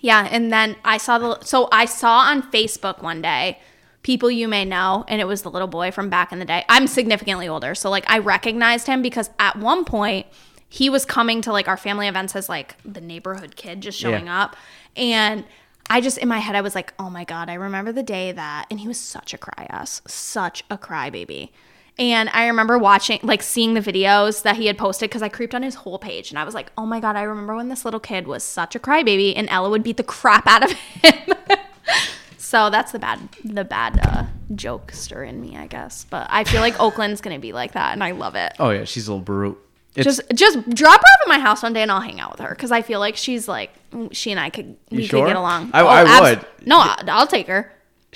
Yeah, 0.00 0.28
and 0.30 0.52
then 0.52 0.76
I 0.84 0.98
saw 0.98 1.18
the 1.18 1.40
so 1.42 1.68
I 1.72 1.84
saw 1.84 2.18
on 2.18 2.42
Facebook 2.50 3.02
one 3.02 3.22
day 3.22 3.58
people 4.02 4.30
you 4.30 4.46
may 4.46 4.64
know 4.64 5.04
and 5.08 5.20
it 5.20 5.24
was 5.24 5.42
the 5.42 5.50
little 5.50 5.68
boy 5.68 5.90
from 5.90 6.08
back 6.08 6.32
in 6.32 6.38
the 6.38 6.44
day. 6.44 6.64
I'm 6.68 6.86
significantly 6.86 7.48
older, 7.48 7.74
so 7.74 7.90
like 7.90 8.08
I 8.08 8.18
recognized 8.18 8.86
him 8.86 9.02
because 9.02 9.30
at 9.38 9.56
one 9.56 9.84
point 9.84 10.26
he 10.68 10.90
was 10.90 11.04
coming 11.04 11.40
to 11.42 11.52
like 11.52 11.68
our 11.68 11.76
family 11.76 12.08
events 12.08 12.34
as 12.36 12.48
like 12.48 12.76
the 12.84 13.00
neighborhood 13.00 13.56
kid 13.56 13.80
just 13.80 13.98
showing 13.98 14.26
Yeah. 14.26 14.42
up 14.44 14.56
and 14.96 15.44
I 15.88 16.00
just 16.00 16.18
in 16.18 16.26
my 16.28 16.40
head 16.40 16.56
I 16.56 16.62
was 16.62 16.74
like, 16.74 16.92
"Oh 16.98 17.08
my 17.10 17.22
god, 17.22 17.48
I 17.48 17.54
remember 17.54 17.92
the 17.92 18.02
day 18.02 18.32
that." 18.32 18.66
And 18.72 18.80
he 18.80 18.88
was 18.88 18.98
such 18.98 19.32
a 19.32 19.38
cry 19.38 19.68
ass, 19.70 20.02
such 20.04 20.64
a 20.68 20.76
crybaby. 20.76 21.50
And 21.96 22.28
I 22.30 22.48
remember 22.48 22.76
watching, 22.76 23.20
like, 23.22 23.40
seeing 23.42 23.74
the 23.74 23.80
videos 23.80 24.42
that 24.42 24.56
he 24.56 24.66
had 24.66 24.76
posted 24.76 25.08
because 25.08 25.22
I 25.22 25.28
creeped 25.28 25.54
on 25.54 25.62
his 25.62 25.76
whole 25.76 25.98
page, 26.00 26.30
and 26.30 26.40
I 26.40 26.44
was 26.44 26.54
like, 26.54 26.72
"Oh 26.76 26.86
my 26.86 26.98
god, 26.98 27.14
I 27.14 27.22
remember 27.22 27.54
when 27.54 27.68
this 27.68 27.84
little 27.84 28.00
kid 28.00 28.26
was 28.26 28.42
such 28.42 28.74
a 28.74 28.80
crybaby, 28.80 29.32
and 29.36 29.48
Ella 29.48 29.70
would 29.70 29.84
beat 29.84 29.96
the 29.96 30.02
crap 30.02 30.48
out 30.48 30.64
of 30.64 30.72
him." 30.72 31.34
so 32.36 32.68
that's 32.68 32.90
the 32.90 32.98
bad, 32.98 33.20
the 33.44 33.64
bad 33.64 34.00
uh, 34.02 34.24
jokester 34.54 35.26
in 35.26 35.40
me, 35.40 35.56
I 35.56 35.68
guess. 35.68 36.04
But 36.10 36.26
I 36.30 36.42
feel 36.42 36.60
like 36.60 36.80
Oakland's 36.80 37.20
gonna 37.20 37.38
be 37.38 37.52
like 37.52 37.72
that, 37.72 37.92
and 37.92 38.02
I 38.02 38.10
love 38.10 38.34
it. 38.34 38.54
Oh 38.58 38.70
yeah, 38.70 38.84
she's 38.84 39.06
a 39.06 39.12
little 39.12 39.24
brute. 39.24 39.58
Just, 40.04 40.20
just 40.34 40.70
drop 40.70 41.00
her 41.00 41.04
off 41.04 41.20
at 41.22 41.28
my 41.28 41.38
house 41.38 41.62
one 41.62 41.72
day, 41.72 41.82
and 41.82 41.90
I'll 41.90 42.00
hang 42.00 42.20
out 42.20 42.32
with 42.32 42.40
her 42.40 42.50
because 42.50 42.70
I 42.72 42.82
feel 42.82 43.00
like 43.00 43.16
she's 43.16 43.48
like, 43.48 43.70
she 44.12 44.30
and 44.30 44.38
I 44.40 44.50
could, 44.50 44.76
we 44.90 45.06
sure? 45.06 45.22
could 45.24 45.28
get 45.30 45.36
along. 45.36 45.70
I- 45.72 45.80
I 45.82 46.02
oh, 46.02 46.06
abs- 46.06 46.20
would. 46.60 46.66
No, 46.66 46.78
I- 46.78 47.02
I'll 47.08 47.26
take 47.26 47.46
her. 47.46 47.72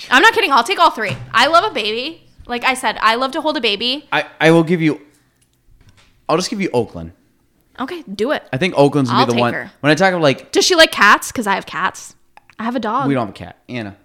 I'm 0.09 0.21
not 0.21 0.33
kidding. 0.33 0.51
I'll 0.51 0.63
take 0.63 0.79
all 0.79 0.91
three. 0.91 1.15
I 1.33 1.47
love 1.47 1.69
a 1.69 1.73
baby. 1.73 2.27
Like 2.47 2.63
I 2.63 2.73
said, 2.73 2.97
I 3.01 3.15
love 3.15 3.31
to 3.33 3.41
hold 3.41 3.57
a 3.57 3.61
baby. 3.61 4.07
I, 4.11 4.27
I 4.39 4.51
will 4.51 4.63
give 4.63 4.81
you. 4.81 4.99
I'll 6.27 6.37
just 6.37 6.49
give 6.49 6.61
you 6.61 6.69
Oakland. 6.73 7.11
Okay, 7.79 8.03
do 8.03 8.31
it. 8.31 8.47
I 8.51 8.57
think 8.57 8.73
Oakland's 8.77 9.09
gonna 9.09 9.21
I'll 9.21 9.27
be 9.27 9.33
the 9.33 9.39
one. 9.39 9.53
her. 9.53 9.71
When 9.79 9.91
I 9.91 9.95
talk 9.95 10.09
about 10.13 10.21
like, 10.21 10.51
Does 10.51 10.65
she 10.65 10.75
like 10.75 10.91
cats? 10.91 11.31
Because 11.31 11.47
I 11.47 11.55
have 11.55 11.65
cats. 11.65 12.15
I 12.59 12.63
have 12.63 12.75
a 12.75 12.79
dog. 12.79 13.07
we 13.07 13.13
don't 13.13 13.27
have 13.27 13.35
a 13.35 13.37
cat, 13.37 13.57
Anna. 13.69 13.95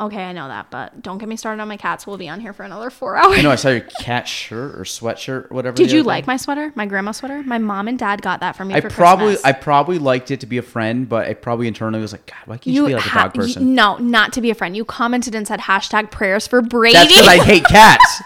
Okay, 0.00 0.22
I 0.22 0.32
know 0.32 0.46
that, 0.46 0.70
but 0.70 1.02
don't 1.02 1.18
get 1.18 1.28
me 1.28 1.34
started 1.36 1.60
on 1.60 1.66
my 1.66 1.76
cats. 1.76 2.06
We'll 2.06 2.18
be 2.18 2.28
on 2.28 2.38
here 2.40 2.52
for 2.52 2.62
another 2.62 2.88
four 2.88 3.16
hours. 3.22 3.36
I 3.38 3.42
know 3.42 3.50
I 3.50 3.56
saw 3.56 3.70
your 3.70 3.80
cat 3.80 4.28
shirt 4.28 4.76
or 4.76 4.82
sweatshirt, 4.84 5.50
or 5.50 5.54
whatever. 5.54 5.76
Did 5.76 5.90
you 5.90 6.02
like 6.04 6.24
day. 6.24 6.32
my 6.32 6.36
sweater? 6.36 6.72
My 6.76 6.86
grandma 6.86 7.10
sweater? 7.12 7.42
My 7.42 7.58
mom 7.58 7.88
and 7.88 7.98
dad 7.98 8.22
got 8.22 8.40
that 8.40 8.54
for 8.54 8.64
me 8.64 8.74
I 8.74 8.80
for 8.80 8.90
probably, 8.90 9.34
Christmas. 9.34 9.44
I 9.44 9.52
probably 9.52 9.98
liked 9.98 10.30
it 10.30 10.40
to 10.40 10.46
be 10.46 10.58
a 10.58 10.62
friend, 10.62 11.08
but 11.08 11.26
I 11.26 11.34
probably 11.34 11.66
internally 11.66 12.00
was 12.00 12.12
like, 12.12 12.26
God, 12.26 12.36
why 12.46 12.58
can't 12.58 12.74
you, 12.76 12.86
be 12.86 12.94
like 12.94 13.04
a 13.04 13.08
ha- 13.08 13.22
dog 13.24 13.34
person? 13.34 13.66
you- 13.68 13.74
no, 13.74 13.96
not 13.96 14.32
to 14.34 14.40
be 14.40 14.50
a 14.50 14.54
friend. 14.54 14.76
You 14.76 14.84
commented 14.84 15.34
and 15.34 15.46
said 15.48 15.60
hashtag 15.60 16.10
prayers 16.12 16.46
for 16.46 16.62
Brady. 16.62 16.94
That's 16.94 17.08
because 17.12 17.26
I 17.28 17.38
hate 17.44 17.64
cats. 17.64 18.22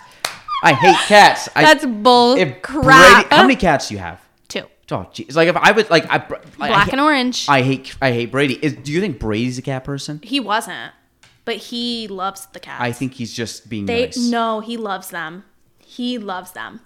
I 0.65 0.75
hate 0.75 0.97
cats. 1.09 1.49
I, 1.57 1.63
That's 1.63 1.87
bull 1.87 2.37
crap. 2.63 3.25
Brady- 3.25 3.35
how 3.35 3.43
many 3.43 3.57
cats 3.57 3.89
do 3.89 3.95
you 3.95 4.01
have? 4.01 4.21
Two. 4.49 4.65
Oh, 4.91 5.09
geez. 5.13 5.35
Like 5.35 5.49
if 5.49 5.57
I 5.57 5.73
was 5.73 5.89
like 5.91 6.05
I 6.11 6.17
I 6.17 6.19
Black 6.69 6.85
hate- 6.85 6.93
and 6.93 7.01
orange. 7.01 7.47
I 7.49 7.63
hate 7.63 7.97
I 8.03 8.13
hate 8.13 8.31
Brady. 8.31 8.55
Is, 8.63 8.75
do 8.75 8.93
you 8.93 9.01
think 9.01 9.19
Brady's 9.19 9.57
a 9.59 9.63
cat 9.63 9.85
person? 9.85 10.21
he 10.23 10.39
wasn't, 10.39 10.93
but 11.45 11.57
he 11.57 12.09
loves 12.09 12.47
the 12.47 12.61
cats. 12.61 12.83
I 12.83 12.93
think 12.93 13.15
he's 13.15 13.33
just 13.33 13.69
being 13.69 13.87
they 13.87 14.07
nice. 14.07 14.17
no, 14.17 14.61
he 14.61 14.77
loves 14.77 15.11
them. 15.11 15.45
He 15.79 16.19
loves 16.19 16.53
them. 16.53 16.81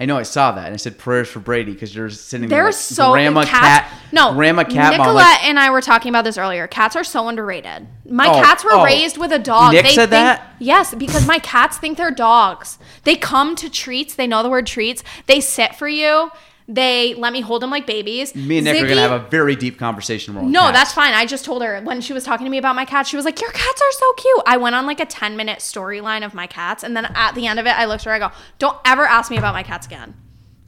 I 0.00 0.06
know 0.06 0.16
I 0.16 0.22
saw 0.22 0.52
that 0.52 0.64
and 0.64 0.72
I 0.72 0.78
said 0.78 0.96
prayers 0.96 1.28
for 1.28 1.40
Brady 1.40 1.72
because 1.72 1.94
you're 1.94 2.08
sitting 2.08 2.48
They're 2.48 2.60
there 2.60 2.64
like, 2.66 2.74
so 2.74 3.12
grandma 3.12 3.42
cats, 3.44 3.86
cat 3.90 3.98
No, 4.12 4.32
grandma 4.32 4.64
cat 4.64 4.92
Nicolette 4.92 5.14
like, 5.14 5.44
and 5.44 5.58
I 5.58 5.68
were 5.68 5.82
talking 5.82 6.08
about 6.08 6.24
this 6.24 6.38
earlier. 6.38 6.66
Cats 6.66 6.96
are 6.96 7.04
so 7.04 7.28
underrated. 7.28 7.86
My 8.06 8.28
Oh, 8.28 8.40
cats 8.42 8.64
were 8.64 8.72
oh. 8.72 8.84
raised 8.84 9.18
with 9.18 9.30
a 9.30 9.38
dog. 9.38 9.74
Nick 9.74 9.84
they 9.84 9.90
said 9.90 10.08
think, 10.08 10.10
that? 10.10 10.54
Yes, 10.58 10.94
because 10.94 11.26
my 11.26 11.38
cats 11.38 11.76
think 11.76 11.98
they're 11.98 12.10
dogs. 12.10 12.78
They 13.04 13.14
come 13.14 13.54
to 13.56 13.68
treats. 13.68 14.14
They 14.14 14.26
know 14.26 14.42
the 14.42 14.48
word 14.48 14.66
treats. 14.66 15.04
They 15.26 15.40
sit 15.40 15.74
for 15.74 15.88
you. 15.88 16.30
They 16.72 17.14
let 17.14 17.32
me 17.32 17.40
hold 17.40 17.62
them 17.62 17.70
like 17.70 17.84
babies. 17.84 18.32
me 18.32 18.58
and 18.58 18.64
Nick 18.64 18.80
are 18.80 18.86
gonna 18.86 19.00
have 19.00 19.10
a 19.10 19.28
very 19.28 19.56
deep 19.56 19.76
conversation. 19.76 20.52
No, 20.52 20.60
cats. 20.60 20.78
that's 20.78 20.92
fine. 20.92 21.12
I 21.14 21.26
just 21.26 21.44
told 21.44 21.64
her 21.64 21.80
when 21.82 22.00
she 22.00 22.12
was 22.12 22.22
talking 22.22 22.44
to 22.46 22.50
me 22.50 22.58
about 22.58 22.76
my 22.76 22.84
cats, 22.84 23.08
she 23.08 23.16
was 23.16 23.24
like, 23.24 23.40
Your 23.40 23.50
cats 23.50 23.82
are 23.82 23.92
so 23.92 24.12
cute. 24.12 24.42
I 24.46 24.56
went 24.56 24.76
on 24.76 24.86
like 24.86 25.00
a 25.00 25.04
10 25.04 25.36
minute 25.36 25.58
storyline 25.58 26.24
of 26.24 26.32
my 26.32 26.46
cats. 26.46 26.84
And 26.84 26.96
then 26.96 27.06
at 27.06 27.34
the 27.34 27.48
end 27.48 27.58
of 27.58 27.66
it, 27.66 27.70
I 27.70 27.86
looked 27.86 28.02
at 28.02 28.04
her, 28.04 28.12
I 28.12 28.18
go, 28.20 28.30
Don't 28.60 28.76
ever 28.84 29.04
ask 29.04 29.32
me 29.32 29.36
about 29.36 29.52
my 29.52 29.64
cats 29.64 29.84
again. 29.84 30.14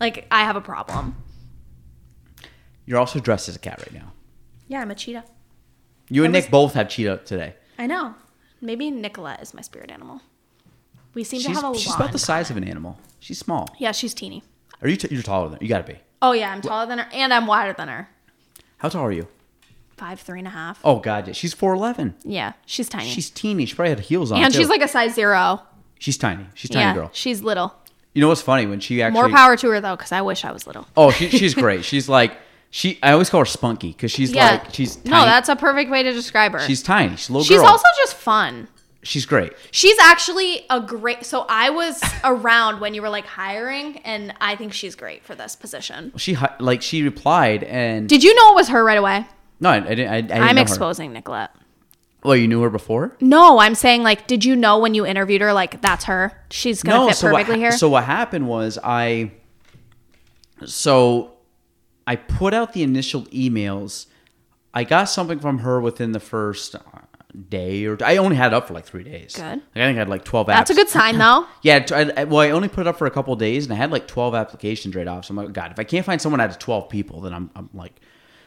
Like, 0.00 0.26
I 0.32 0.40
have 0.42 0.56
a 0.56 0.60
problem. 0.60 1.14
You're 2.84 2.98
also 2.98 3.20
dressed 3.20 3.48
as 3.48 3.54
a 3.54 3.60
cat 3.60 3.78
right 3.78 3.94
now. 3.94 4.12
Yeah, 4.66 4.80
I'm 4.80 4.90
a 4.90 4.96
cheetah. 4.96 5.22
You 6.08 6.24
and 6.24 6.34
was- 6.34 6.42
Nick 6.42 6.50
both 6.50 6.74
have 6.74 6.88
cheetah 6.88 7.20
today. 7.24 7.54
I 7.78 7.86
know. 7.86 8.16
Maybe 8.60 8.90
Nicolette 8.90 9.40
is 9.40 9.54
my 9.54 9.60
spirit 9.60 9.92
animal. 9.92 10.20
We 11.14 11.22
seem 11.22 11.40
She's, 11.40 11.56
to 11.56 11.62
have 11.62 11.74
a 11.74 11.78
she's 11.78 11.94
about 11.94 12.10
the 12.10 12.18
size 12.18 12.50
of 12.50 12.56
an 12.56 12.64
animal. 12.64 12.98
She's 13.20 13.38
small. 13.38 13.68
Yeah, 13.78 13.92
she's 13.92 14.14
teeny. 14.14 14.42
Are 14.82 14.88
you? 14.88 14.96
T- 14.96 15.08
you're 15.10 15.22
taller 15.22 15.48
than 15.48 15.58
her. 15.58 15.64
you. 15.64 15.68
Got 15.68 15.86
to 15.86 15.92
be. 15.92 15.98
Oh 16.20 16.32
yeah, 16.32 16.52
I'm 16.52 16.60
taller 16.60 16.86
than 16.86 16.98
her, 16.98 17.08
and 17.12 17.32
I'm 17.32 17.46
wider 17.46 17.72
than 17.72 17.88
her. 17.88 18.08
How 18.78 18.88
tall 18.88 19.04
are 19.06 19.12
you? 19.12 19.28
Five, 19.96 20.20
three 20.20 20.40
and 20.40 20.48
a 20.48 20.52
half. 20.52 20.80
Oh 20.84 20.98
God, 20.98 21.28
yeah. 21.28 21.32
She's 21.32 21.54
four 21.54 21.74
eleven. 21.74 22.14
Yeah, 22.24 22.54
she's 22.66 22.88
tiny. 22.88 23.08
She's 23.08 23.30
teeny. 23.30 23.66
She 23.66 23.74
probably 23.74 23.90
had 23.90 24.00
heels 24.00 24.32
on. 24.32 24.42
and 24.42 24.52
too. 24.52 24.60
she's 24.60 24.68
like 24.68 24.82
a 24.82 24.88
size 24.88 25.14
zero. 25.14 25.62
she's 25.98 26.18
tiny. 26.18 26.46
She's 26.54 26.70
a 26.70 26.74
tiny 26.74 26.84
yeah, 26.86 26.94
girl. 26.94 27.10
she's 27.12 27.42
little. 27.42 27.74
You 28.14 28.20
know 28.20 28.28
what's 28.28 28.42
funny 28.42 28.66
when 28.66 28.80
she 28.80 29.00
actually 29.02 29.20
More 29.20 29.30
power 29.30 29.56
to 29.56 29.68
her 29.70 29.80
though, 29.80 29.96
because 29.96 30.12
I 30.12 30.20
wish 30.22 30.44
I 30.44 30.52
was 30.52 30.66
little. 30.66 30.86
Oh, 30.96 31.10
she, 31.10 31.28
she's 31.28 31.54
great. 31.54 31.84
She's 31.84 32.08
like 32.08 32.36
she. 32.70 32.98
I 33.02 33.12
always 33.12 33.30
call 33.30 33.40
her 33.40 33.46
Spunky 33.46 33.88
because 33.88 34.10
she's 34.10 34.32
yeah, 34.32 34.62
like 34.62 34.74
she's 34.74 34.96
tiny. 34.96 35.10
no, 35.10 35.24
that's 35.24 35.48
a 35.48 35.56
perfect 35.56 35.90
way 35.90 36.02
to 36.02 36.12
describe 36.12 36.52
her. 36.52 36.60
she's 36.60 36.82
tiny. 36.82 37.16
She's 37.16 37.28
a 37.28 37.32
little 37.32 37.44
she's 37.44 37.58
girl. 37.58 37.66
also 37.66 37.86
just 37.98 38.14
fun. 38.14 38.68
She's 39.02 39.26
great. 39.26 39.52
She's 39.70 39.98
actually 39.98 40.64
a 40.70 40.80
great. 40.80 41.24
So 41.24 41.44
I 41.48 41.70
was 41.70 42.02
around 42.24 42.80
when 42.80 42.94
you 42.94 43.02
were 43.02 43.08
like 43.08 43.26
hiring, 43.26 43.98
and 43.98 44.34
I 44.40 44.56
think 44.56 44.72
she's 44.72 44.94
great 44.94 45.24
for 45.24 45.34
this 45.34 45.56
position. 45.56 46.12
She 46.16 46.36
like 46.60 46.82
she 46.82 47.02
replied 47.02 47.64
and 47.64 48.08
Did 48.08 48.22
you 48.22 48.34
know 48.34 48.52
it 48.52 48.54
was 48.54 48.68
her 48.68 48.84
right 48.84 48.98
away? 48.98 49.26
no, 49.60 49.70
I, 49.70 49.76
I 49.76 49.80
didn't. 49.80 50.08
I, 50.08 50.16
I 50.16 50.20
didn't 50.20 50.32
I'm 50.32 50.54
know 50.56 50.60
her. 50.60 50.62
exposing 50.62 51.12
Nicolette. 51.12 51.54
Well, 52.24 52.36
you 52.36 52.46
knew 52.46 52.62
her 52.62 52.70
before. 52.70 53.16
No, 53.20 53.58
I'm 53.58 53.74
saying 53.74 54.04
like, 54.04 54.28
did 54.28 54.44
you 54.44 54.54
know 54.54 54.78
when 54.78 54.94
you 54.94 55.04
interviewed 55.04 55.40
her, 55.40 55.52
like 55.52 55.80
that's 55.82 56.04
her? 56.04 56.32
She's 56.50 56.82
gonna 56.82 57.08
fit 57.08 57.16
so 57.16 57.30
perfectly 57.30 57.54
what, 57.54 57.60
here. 57.60 57.72
So 57.72 57.88
what 57.88 58.04
happened 58.04 58.48
was 58.48 58.78
I. 58.82 59.32
So, 60.64 61.32
I 62.06 62.14
put 62.14 62.54
out 62.54 62.72
the 62.72 62.84
initial 62.84 63.22
emails. 63.26 64.06
I 64.72 64.84
got 64.84 65.04
something 65.04 65.40
from 65.40 65.58
her 65.58 65.80
within 65.80 66.12
the 66.12 66.20
first 66.20 66.76
day 67.48 67.86
or 67.86 67.96
I 68.04 68.18
only 68.18 68.36
had 68.36 68.48
it 68.52 68.54
up 68.54 68.68
for 68.68 68.74
like 68.74 68.84
three 68.84 69.04
days. 69.04 69.34
Good. 69.36 69.42
Like, 69.42 69.60
I 69.76 69.80
think 69.86 69.96
I 69.96 70.00
had 70.00 70.08
like 70.08 70.24
twelve. 70.24 70.46
that's 70.48 70.70
a 70.70 70.74
good 70.74 70.88
sign 70.88 71.18
though. 71.18 71.46
Yeah, 71.62 71.84
I, 71.90 72.12
I- 72.16 72.24
well, 72.24 72.40
I 72.40 72.50
only 72.50 72.68
put 72.68 72.82
it 72.82 72.86
up 72.86 72.98
for 72.98 73.06
a 73.06 73.10
couple 73.10 73.34
days, 73.36 73.64
and 73.64 73.72
I 73.72 73.76
had 73.76 73.90
like 73.90 74.06
twelve 74.06 74.34
applications 74.34 74.94
right 74.94 75.06
off. 75.08 75.24
So 75.24 75.32
I'm 75.32 75.36
like, 75.36 75.52
God, 75.52 75.70
if 75.72 75.78
I 75.78 75.84
can't 75.84 76.04
find 76.04 76.20
someone 76.20 76.40
out 76.40 76.50
of 76.50 76.58
twelve 76.58 76.88
people, 76.88 77.20
then 77.22 77.32
I'm, 77.32 77.50
I'm 77.56 77.70
like, 77.72 77.94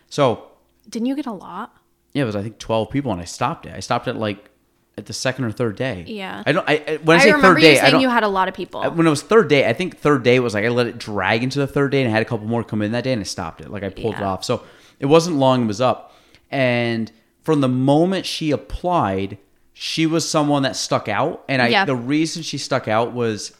so 0.09 0.51
Didn't 0.89 1.07
you 1.07 1.15
get 1.15 1.25
a 1.25 1.31
lot? 1.31 1.75
yeah, 2.13 2.23
it 2.23 2.25
was 2.25 2.35
I 2.35 2.43
think 2.43 2.59
twelve 2.59 2.89
people, 2.91 3.11
and 3.11 3.19
I 3.21 3.25
stopped 3.25 3.65
it. 3.65 3.73
I 3.75 3.79
stopped 3.79 4.07
it 4.07 4.15
like 4.15 4.49
at 4.97 5.07
the 5.07 5.13
second 5.13 5.43
or 5.45 5.51
third 5.51 5.75
day. 5.75 6.05
Yeah. 6.07 6.43
I 6.45 6.51
don't. 6.51 6.69
I 6.69 6.83
I- 6.87 6.97
when 6.97 7.17
I, 7.17 7.21
I, 7.21 7.23
say 7.23 7.31
remember 7.33 7.55
third 7.55 7.61
day, 7.61 7.71
you 7.73 7.77
I 7.77 7.81
saying 7.81 7.91
don't. 7.93 8.01
you 8.01 8.09
had 8.09 8.23
a 8.23 8.27
lot 8.29 8.47
of 8.47 8.53
people. 8.53 8.81
I- 8.81 8.87
when 8.89 9.07
it 9.07 9.09
was 9.09 9.23
third 9.23 9.47
day, 9.49 9.67
I 9.67 9.73
think 9.73 9.97
third 9.97 10.21
day 10.23 10.39
was 10.39 10.53
like 10.53 10.63
I 10.63 10.69
let 10.69 10.85
it 10.87 10.97
drag 10.99 11.41
into 11.43 11.57
the 11.59 11.67
third 11.67 11.91
day, 11.91 12.01
and 12.01 12.09
I 12.09 12.11
had 12.13 12.21
a 12.21 12.25
couple 12.25 12.45
more 12.47 12.63
come 12.63 12.81
in 12.83 12.91
that 12.91 13.03
day, 13.03 13.11
and 13.13 13.19
I 13.19 13.23
stopped 13.23 13.61
it. 13.61 13.69
Like 13.71 13.83
I 13.83 13.89
pulled 13.89 14.15
it 14.15 14.21
off. 14.21 14.43
So 14.45 14.63
it 14.99 15.07
wasn't 15.07 15.37
long; 15.37 15.63
it 15.63 15.67
was 15.67 15.81
up. 15.81 16.13
And 16.51 17.11
from 17.45 17.61
the 17.61 17.69
moment 17.69 18.25
she 18.25 18.51
applied, 18.51 19.37
she 19.71 20.05
was 20.05 20.27
someone 20.27 20.63
that 20.63 20.75
stuck 20.75 21.07
out. 21.07 21.45
And 21.47 21.61
I, 21.61 21.67
Yeah. 21.69 21.85
the 21.85 21.95
reason 21.95 22.41
she 22.43 22.57
stuck 22.57 22.87
out 22.87 23.13
was, 23.13 23.53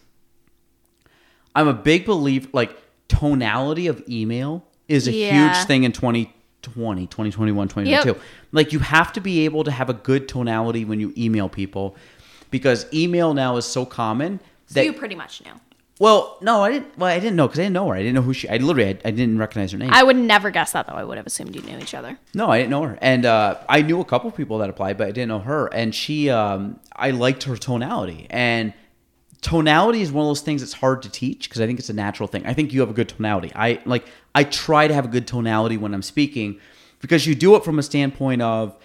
I'm 1.55 1.67
a 1.67 1.73
big 1.73 2.05
believer. 2.05 2.49
Like 2.51 2.75
tonality 3.07 3.87
of 3.87 4.03
email 4.09 4.65
is 4.87 5.07
a 5.07 5.11
Yeah. 5.13 5.53
huge 5.53 5.67
thing 5.67 5.83
in 5.83 5.91
2020, 5.91 7.05
2021, 7.07 7.67
2022. 7.67 8.07
Yep. 8.09 8.19
Like 8.51 8.73
you 8.73 8.79
have 8.79 9.13
to 9.13 9.21
be 9.21 9.45
able 9.45 9.63
to 9.63 9.71
have 9.71 9.89
a 9.89 9.93
good 9.93 10.27
tonality 10.27 10.83
when 10.83 10.99
you 10.99 11.13
email 11.15 11.47
people, 11.47 11.95
because 12.49 12.87
email 12.93 13.33
now 13.35 13.55
is 13.57 13.65
so 13.65 13.85
common 13.85 14.39
so 14.65 14.73
that 14.75 14.85
you 14.85 14.93
pretty 14.93 15.15
much 15.15 15.43
knew. 15.45 15.53
Well, 15.97 16.37
no, 16.41 16.61
I 16.61 16.71
didn't. 16.71 16.97
Well, 16.97 17.09
I 17.09 17.19
didn't 17.19 17.37
know 17.37 17.47
because 17.47 17.59
I 17.59 17.63
didn't 17.63 17.73
know 17.73 17.87
her. 17.87 17.95
I 17.95 17.99
didn't 17.99 18.15
know 18.15 18.21
who 18.21 18.33
she. 18.33 18.49
I 18.49 18.57
literally, 18.57 18.89
I, 18.89 19.07
I 19.07 19.11
didn't 19.11 19.37
recognize 19.37 19.71
her 19.71 19.77
name. 19.77 19.91
I 19.93 20.03
would 20.03 20.17
never 20.17 20.51
guess 20.51 20.73
that 20.73 20.87
though. 20.87 20.93
I 20.93 21.05
would 21.05 21.15
have 21.15 21.25
assumed 21.25 21.55
you 21.55 21.61
knew 21.61 21.77
each 21.77 21.93
other. 21.93 22.19
no, 22.33 22.49
I 22.49 22.57
didn't 22.57 22.71
know 22.71 22.83
her, 22.83 22.97
and 23.01 23.25
uh, 23.25 23.59
I 23.69 23.81
knew 23.81 24.01
a 24.01 24.05
couple 24.05 24.29
of 24.29 24.35
people 24.35 24.57
that 24.57 24.69
applied, 24.69 24.97
but 24.97 25.07
I 25.07 25.11
didn't 25.11 25.29
know 25.29 25.39
her. 25.39 25.67
And 25.67 25.95
she, 25.95 26.29
um, 26.29 26.79
I 26.93 27.11
liked 27.11 27.43
her 27.43 27.55
tonality, 27.55 28.27
and 28.29 28.73
tonality 29.41 30.01
is 30.01 30.11
one 30.11 30.25
of 30.25 30.29
those 30.29 30.41
things 30.41 30.61
that's 30.61 30.73
hard 30.73 31.01
to 31.03 31.09
teach 31.09 31.47
because 31.47 31.61
I 31.61 31.65
think 31.65 31.79
it's 31.79 31.89
a 31.89 31.93
natural 31.93 32.27
thing. 32.27 32.45
I 32.45 32.53
think 32.53 32.73
you 32.73 32.81
have 32.81 32.89
a 32.89 32.93
good 32.93 33.09
tonality. 33.09 33.51
I 33.55 33.81
like. 33.85 34.05
I 34.33 34.43
try 34.43 34.89
to 34.89 34.93
have 34.93 35.05
a 35.05 35.09
good 35.09 35.27
tonality 35.27 35.77
when 35.77 35.93
I'm 35.93 36.01
speaking 36.01 36.59
because 36.99 37.25
you 37.25 37.35
do 37.35 37.55
it 37.55 37.63
from 37.63 37.79
a 37.79 37.83
standpoint 37.83 38.41
of. 38.41 38.75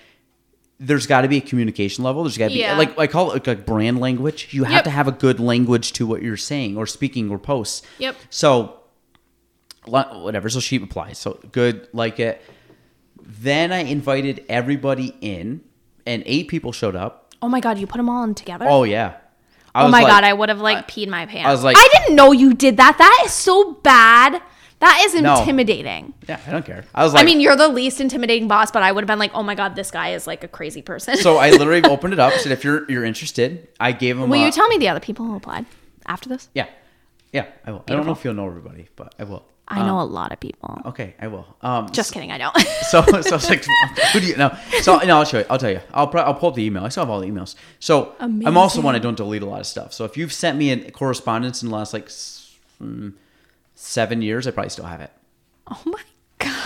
There's 0.82 1.06
got 1.06 1.20
to 1.22 1.28
be 1.28 1.36
a 1.36 1.40
communication 1.42 2.02
level. 2.04 2.22
There's 2.22 2.38
got 2.38 2.48
to 2.48 2.54
be 2.54 2.60
Yeah. 2.60 2.76
like 2.78 2.98
I 2.98 3.06
call 3.06 3.30
it 3.30 3.34
like, 3.34 3.46
like 3.46 3.66
brand 3.66 4.00
language. 4.00 4.48
You 4.52 4.64
have 4.64 4.72
Yep. 4.72 4.84
to 4.84 4.90
have 4.90 5.06
a 5.08 5.12
good 5.12 5.38
language 5.38 5.92
to 5.92 6.06
what 6.06 6.22
you're 6.22 6.38
saying 6.38 6.76
or 6.78 6.86
speaking 6.86 7.30
or 7.30 7.38
posts. 7.38 7.82
Yep. 7.98 8.16
So, 8.30 8.80
whatever. 9.86 10.48
So 10.48 10.60
she 10.60 10.76
applies. 10.76 11.18
So 11.18 11.38
good, 11.52 11.88
like 11.92 12.18
it. 12.20 12.42
Then 13.22 13.72
I 13.72 13.80
invited 13.80 14.44
everybody 14.48 15.14
in, 15.20 15.60
and 16.06 16.22
eight 16.26 16.48
people 16.48 16.72
showed 16.72 16.96
up. 16.96 17.34
Oh 17.42 17.48
my 17.48 17.60
god, 17.60 17.78
you 17.78 17.86
put 17.86 17.98
them 17.98 18.08
all 18.08 18.24
in 18.24 18.34
together. 18.34 18.66
Oh 18.68 18.84
yeah. 18.84 19.14
I 19.74 19.82
oh 19.82 19.84
was 19.84 19.92
my 19.92 20.02
like- 20.02 20.08
god, 20.10 20.24
I 20.24 20.32
would 20.32 20.48
have 20.48 20.60
like 20.60 20.88
peed 20.88 21.08
my 21.08 21.26
pants. 21.26 21.46
I 21.46 21.52
was 21.52 21.62
like- 21.62 21.76
I 21.78 21.88
didn't 21.92 22.16
know 22.16 22.32
you 22.32 22.54
did 22.54 22.76
that. 22.78 22.98
That 22.98 23.22
is 23.24 23.32
so 23.32 23.74
bad 23.74 24.42
That 24.80 25.02
is 25.04 25.14
No. 25.20 25.38
intimidating. 25.38 26.14
Yeah, 26.28 26.40
I 26.46 26.50
don't 26.50 26.64
care. 26.64 26.84
I 26.94 27.04
was 27.04 27.12
like, 27.14 27.22
I 27.22 27.24
mean, 27.26 27.40
you're 27.40 27.54
the 27.56 27.68
least 27.68 28.00
intimidating 28.00 28.48
boss, 28.48 28.70
but 28.70 28.82
I 28.82 28.90
would 28.92 29.02
have 29.02 29.06
been 29.08 29.18
like, 29.18 29.32
oh 29.34 29.42
my 29.42 29.54
god, 29.54 29.76
this 29.76 29.90
guy 29.90 30.10
is 30.14 30.26
like 30.26 30.42
a 30.42 30.48
crazy 30.48 30.80
person. 30.82 31.16
so 31.18 31.36
I 31.36 31.50
literally 31.50 31.84
opened 31.84 32.14
it 32.14 32.18
up. 32.18 32.32
And 32.32 32.40
said, 32.40 32.52
if 32.52 32.64
you're 32.64 32.90
you're 32.90 33.04
interested, 33.04 33.68
I 33.78 33.92
gave 33.92 34.18
him. 34.18 34.28
will 34.30 34.40
a- 34.40 34.46
you 34.46 34.50
tell 34.52 34.68
me 34.68 34.78
the 34.78 34.88
other 34.88 35.00
people 35.00 35.26
who 35.26 35.36
applied 35.36 35.66
after 36.06 36.28
this? 36.28 36.48
Yeah, 36.54 36.66
yeah, 37.32 37.46
I 37.66 37.72
will. 37.72 37.84
I 37.88 37.92
don't 37.92 38.06
know 38.06 38.12
if 38.12 38.24
you'll 38.24 38.34
know 38.34 38.46
everybody, 38.46 38.88
but 38.96 39.14
I 39.18 39.24
will. 39.24 39.44
I 39.72 39.86
know 39.86 40.00
a 40.00 40.02
lot 40.02 40.32
of 40.32 40.40
people. 40.40 40.82
Okay, 40.86 41.14
I 41.20 41.28
will. 41.28 41.46
Um, 41.62 41.88
Just 41.92 42.12
kidding, 42.12 42.32
I 42.32 42.38
don't. 42.38 42.56
so 42.90 43.02
so 43.02 43.36
it's 43.36 43.48
like 43.48 43.64
who 44.12 44.18
do 44.18 44.26
you 44.26 44.36
know? 44.36 44.56
So 44.80 44.96
no, 44.98 45.18
I'll 45.18 45.24
show 45.24 45.38
you. 45.38 45.44
I'll 45.48 45.58
tell 45.58 45.70
you. 45.70 45.80
I'll 45.94 46.08
pro- 46.08 46.22
I'll 46.22 46.34
pull 46.34 46.48
up 46.48 46.54
the 46.56 46.64
email. 46.64 46.84
I 46.84 46.88
still 46.88 47.02
have 47.04 47.10
all 47.10 47.20
the 47.20 47.28
emails. 47.28 47.54
So 47.78 48.14
I'm 48.18 48.56
also 48.56 48.80
one 48.80 48.96
I 48.96 48.98
don't 48.98 49.16
delete 49.16 49.42
a 49.42 49.46
lot 49.46 49.60
of 49.60 49.66
stuff. 49.66 49.92
So 49.92 50.04
if 50.04 50.16
you've 50.16 50.32
sent 50.32 50.58
me 50.58 50.70
a 50.72 50.90
correspondence 50.90 51.62
in 51.62 51.68
the 51.68 51.74
last 51.76 51.92
like 51.92 52.06
s- 52.06 52.56
mm, 52.82 53.12
seven 53.80 54.22
years, 54.22 54.46
I 54.46 54.50
probably 54.50 54.70
still 54.70 54.84
have 54.86 55.00
it. 55.00 55.10
oh 55.68 55.80
my 55.84 56.02
god. 56.38 56.56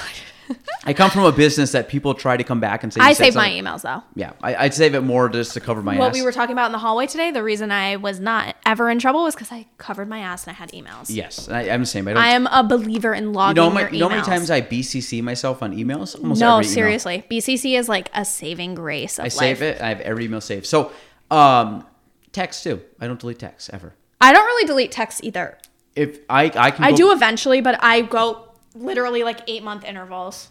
I 0.86 0.92
come 0.92 1.10
from 1.10 1.24
a 1.24 1.32
business 1.32 1.72
that 1.72 1.88
people 1.88 2.12
try 2.12 2.36
to 2.36 2.44
come 2.44 2.60
back 2.60 2.82
and 2.82 2.92
say. 2.92 3.00
you 3.00 3.06
I 3.06 3.12
save 3.14 3.34
my 3.34 3.48
emails 3.48 3.80
though. 3.80 4.02
Yeah, 4.14 4.32
I, 4.42 4.54
I'd 4.56 4.74
save 4.74 4.94
it 4.94 5.00
more 5.00 5.30
just 5.30 5.54
to 5.54 5.60
cover 5.60 5.80
my 5.82 5.96
What 5.96 6.08
ass. 6.10 6.14
we 6.14 6.20
were 6.20 6.32
talking 6.32 6.52
about 6.52 6.66
in 6.66 6.72
the 6.72 6.78
hallway 6.78 7.06
today, 7.06 7.30
the 7.30 7.42
reason 7.42 7.72
I 7.72 7.96
was 7.96 8.20
not 8.20 8.54
ever 8.66 8.90
in 8.90 8.98
trouble 8.98 9.22
was 9.22 9.34
because 9.34 9.50
I 9.50 9.66
covered 9.78 10.06
my 10.10 10.18
ass 10.18 10.46
and 10.46 10.54
I 10.54 10.58
had 10.58 10.70
emails. 10.72 11.06
yes, 11.08 11.48
I, 11.48 11.62
I'm 11.70 11.80
the 11.80 11.86
same. 11.86 12.06
I 12.08 12.12
don't. 12.12 12.22
I 12.22 12.28
am 12.28 12.46
a 12.48 12.62
believer 12.62 13.14
in 13.14 13.24
you 13.24 13.30
logging 13.30 13.56
know, 13.56 13.70
my, 13.70 13.80
your 13.80 13.88
emails. 13.88 13.92
you 13.94 13.98
know 14.00 14.08
how 14.10 14.14
many 14.16 14.26
times 14.26 14.50
I 14.50 14.60
BCC 14.60 15.22
myself 15.22 15.62
on 15.62 15.74
emails? 15.74 16.20
Almost 16.20 16.40
no, 16.42 16.56
every 16.58 16.66
email. 16.66 16.74
seriously. 16.74 17.24
BCC 17.30 17.78
is 17.78 17.88
like 17.88 18.10
a 18.12 18.26
saving 18.26 18.74
grace 18.74 19.18
of 19.18 19.22
I 19.22 19.26
life. 19.28 19.32
save 19.32 19.62
it. 19.62 19.80
I 19.80 19.88
have 19.88 20.00
every 20.02 20.26
email 20.26 20.42
saved. 20.42 20.66
So, 20.66 20.92
um, 21.30 21.86
text 22.32 22.62
too. 22.62 22.82
I 23.00 23.06
don't 23.06 23.18
delete 23.18 23.38
text 23.38 23.70
ever. 23.72 23.94
I 24.20 24.34
don't 24.34 24.44
really 24.44 24.66
delete 24.66 24.92
texts 24.92 25.22
either. 25.24 25.56
If 25.96 26.18
I 26.28 26.44
I 26.56 26.70
can 26.70 26.84
I 26.84 26.90
go- 26.90 26.96
do 26.96 27.12
eventually, 27.12 27.60
but 27.60 27.78
I 27.82 28.00
go 28.02 28.48
literally 28.74 29.22
like 29.22 29.40
eight 29.46 29.62
month 29.62 29.84
intervals. 29.84 30.48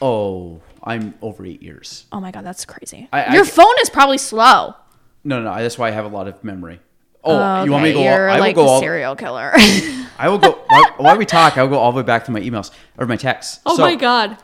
Oh, 0.00 0.60
I'm 0.82 1.14
over 1.22 1.44
eight 1.44 1.62
years. 1.62 2.06
Oh 2.12 2.20
my 2.20 2.30
god, 2.30 2.44
that's 2.44 2.64
crazy. 2.64 3.08
I- 3.12 3.24
I 3.24 3.34
Your 3.34 3.44
ca- 3.44 3.50
phone 3.50 3.74
is 3.80 3.90
probably 3.90 4.18
slow. 4.18 4.74
No, 5.24 5.40
no, 5.42 5.50
no. 5.54 5.62
that's 5.62 5.76
why 5.78 5.88
I 5.88 5.90
have 5.92 6.04
a 6.04 6.08
lot 6.08 6.28
of 6.28 6.42
memory. 6.44 6.80
Oh, 7.24 7.36
oh 7.36 7.64
you 7.64 7.72
want 7.72 7.82
me 7.84 7.90
to 7.90 7.94
go? 7.94 8.02
You're 8.04 8.28
all, 8.28 8.36
I 8.36 8.38
like 8.38 8.56
will 8.56 8.64
go. 8.64 8.68
a 8.68 8.72
All, 8.74 8.80
serial 8.80 9.16
killer. 9.16 9.52
I 10.18 10.28
will 10.28 10.38
go. 10.38 10.52
While, 10.68 10.90
while 10.98 11.16
we 11.18 11.26
talk, 11.26 11.58
I 11.58 11.62
will 11.62 11.70
go 11.70 11.78
all 11.78 11.90
the 11.92 11.96
way 11.98 12.02
back 12.04 12.24
to 12.26 12.30
my 12.30 12.40
emails 12.40 12.70
or 12.96 13.06
my 13.06 13.16
texts. 13.16 13.60
oh 13.66 13.76
So, 13.76 13.82
my 13.82 13.94
god. 13.96 14.38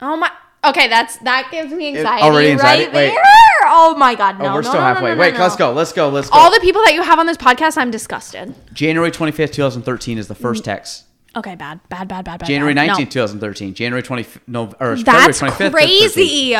Oh 0.00 0.16
my. 0.16 0.30
Okay, 0.66 0.88
that's 0.88 1.16
that 1.18 1.48
gives 1.50 1.72
me 1.72 1.88
anxiety, 1.96 2.22
already 2.22 2.50
anxiety? 2.52 2.84
right 2.86 2.94
Wait. 2.94 3.08
there. 3.08 3.22
Oh 3.66 3.94
my 3.98 4.14
god, 4.14 4.38
no. 4.38 4.46
Oh, 4.46 4.54
we're 4.54 4.62
no, 4.62 4.68
still 4.68 4.74
no, 4.74 4.80
halfway. 4.80 5.14
no, 5.14 5.20
Wait, 5.20 5.34
let's 5.36 5.56
go. 5.56 5.72
Let's 5.72 5.92
go. 5.92 6.08
Let's 6.08 6.30
go. 6.30 6.38
All 6.38 6.50
the 6.50 6.60
people 6.60 6.82
that 6.84 6.94
you 6.94 7.02
have 7.02 7.18
on 7.18 7.26
this 7.26 7.36
podcast, 7.36 7.76
I'm 7.78 7.90
disgusted. 7.90 8.54
January 8.72 9.10
25th, 9.10 9.52
2013 9.52 10.18
is 10.18 10.28
the 10.28 10.34
Mm. 10.34 10.38
first 10.38 10.64
text. 10.64 11.04
Okay, 11.36 11.54
bad, 11.56 11.80
bad, 11.88 12.06
bad, 12.08 12.24
bad, 12.24 12.38
bad. 12.40 12.46
January 12.46 12.74
19th, 12.74 12.98
No. 12.98 13.04
2013. 13.06 13.74
January 13.74 14.02
20 14.02 14.26
no 14.46 14.70
or 14.80 14.96
That's 14.96 15.40
February 15.40 15.52
25th. 15.52 15.72
crazy. 15.72 16.56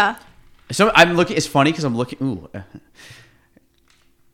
So 0.73 0.91
I'm 0.95 1.15
looking. 1.15 1.37
It's 1.37 1.47
funny 1.47 1.71
because 1.71 1.85
I'm 1.85 1.97
looking. 1.97 2.19
Ooh, 2.23 2.49
uh, 2.55 2.61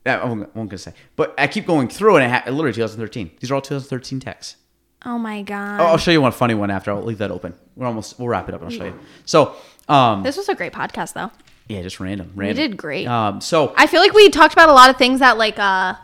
I 0.05 0.25
won't, 0.25 0.43
I 0.53 0.57
won't 0.57 0.69
gonna 0.69 0.77
say, 0.77 0.93
but 1.15 1.33
I 1.37 1.47
keep 1.47 1.67
going 1.67 1.87
through 1.87 2.15
and 2.17 2.25
it 2.25 2.29
ha- 2.31 2.49
literally 2.51 2.73
2013. 2.73 3.31
These 3.39 3.51
are 3.51 3.55
all 3.55 3.61
2013 3.61 4.19
texts. 4.19 4.55
Oh 5.05 5.17
my 5.17 5.41
god. 5.41 5.79
Oh, 5.81 5.85
I'll 5.85 5.97
show 5.97 6.11
you 6.11 6.21
one 6.21 6.31
funny 6.31 6.53
one 6.53 6.69
after. 6.69 6.91
I'll 6.91 7.01
leave 7.03 7.17
that 7.19 7.31
open. 7.31 7.53
We're 7.75 7.87
almost. 7.87 8.19
We'll 8.19 8.27
wrap 8.27 8.47
it 8.49 8.55
up. 8.55 8.61
and 8.61 8.71
I'll 8.71 8.77
show 8.77 8.85
you. 8.85 8.99
So, 9.25 9.55
um, 9.89 10.21
This 10.23 10.37
was 10.37 10.47
a 10.49 10.55
great 10.55 10.73
podcast, 10.73 11.13
though. 11.13 11.31
yeah, 11.67 11.81
just 11.81 11.99
random. 11.99 12.31
Random. 12.35 12.61
You 12.61 12.67
did 12.67 12.77
great. 12.77 13.07
Um, 13.07 13.41
so 13.41 13.73
I 13.77 13.87
feel 13.87 13.99
like 14.01 14.13
we 14.13 14.29
talked 14.29 14.53
about 14.53 14.69
a 14.69 14.73
lot 14.73 14.89
of 14.89 14.97
things 14.97 15.19
that, 15.19 15.37
like, 15.39 15.57
uh, 15.57 15.95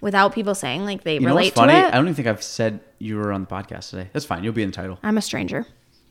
without 0.00 0.32
people 0.34 0.54
saying, 0.54 0.84
like, 0.84 1.02
they 1.02 1.14
you 1.14 1.20
know 1.20 1.28
relate 1.28 1.46
what's 1.46 1.56
funny? 1.56 1.72
to 1.72 1.78
I 1.78 1.88
it. 1.88 1.92
don't 1.92 2.04
even 2.04 2.14
think 2.14 2.28
I've 2.28 2.42
said 2.42 2.80
you 2.98 3.16
were 3.16 3.32
on 3.32 3.40
the 3.42 3.46
podcast 3.48 3.90
today. 3.90 4.08
That's 4.12 4.24
fine. 4.24 4.44
You'll 4.44 4.52
be 4.52 4.62
in 4.62 4.70
the 4.70 4.76
title. 4.76 4.98
I'm 5.02 5.18
a 5.18 5.22
stranger. 5.22 5.66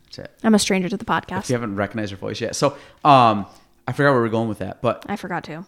That's 0.05 0.19
it. 0.19 0.31
I'm 0.43 0.53
a 0.55 0.59
stranger 0.59 0.89
to 0.89 0.97
the 0.97 1.05
podcast. 1.05 1.39
If 1.43 1.49
you 1.49 1.55
haven't 1.55 1.75
recognized 1.77 2.11
your 2.11 2.17
voice 2.17 2.41
yet, 2.41 2.55
so 2.55 2.71
um, 3.05 3.45
I 3.87 3.93
forgot 3.93 4.11
where 4.11 4.21
we 4.21 4.27
are 4.27 4.31
going 4.31 4.49
with 4.49 4.59
that, 4.59 4.81
but 4.81 5.05
I 5.07 5.15
forgot 5.15 5.43
to. 5.45 5.65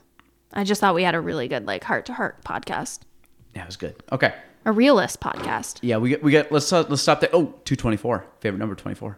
I 0.54 0.64
just 0.64 0.82
thought 0.82 0.94
we 0.96 1.04
had 1.04 1.16
a 1.16 1.22
really 1.22 1.48
good, 1.48 1.66
like, 1.66 1.84
heart 1.86 2.06
to 2.08 2.14
heart 2.14 2.44
podcast, 2.44 3.00
yeah, 3.56 3.64
it 3.64 3.68
was 3.68 3.78
good. 3.78 3.96
Okay. 4.12 4.34
A 4.68 4.72
realist 4.72 5.20
podcast. 5.22 5.80
Yeah, 5.82 5.98
we 5.98 6.10
get 6.10 6.22
we 6.22 6.32
get. 6.32 6.52
Let's 6.52 6.72
uh, 6.72 6.86
let's 6.90 7.02
stop 7.02 7.22
there. 7.22 7.30
Oh, 7.34 7.46
224. 7.66 8.26
Favorite 8.42 8.60
number 8.60 8.76
24. 8.76 9.18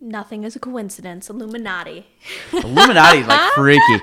Nothing 0.00 0.42
is 0.44 0.56
a 0.56 0.58
coincidence. 0.58 1.28
Illuminati. 1.30 2.06
Illuminati 2.52 3.18
is 3.18 3.26
like 3.26 3.52
freaky. 3.52 4.00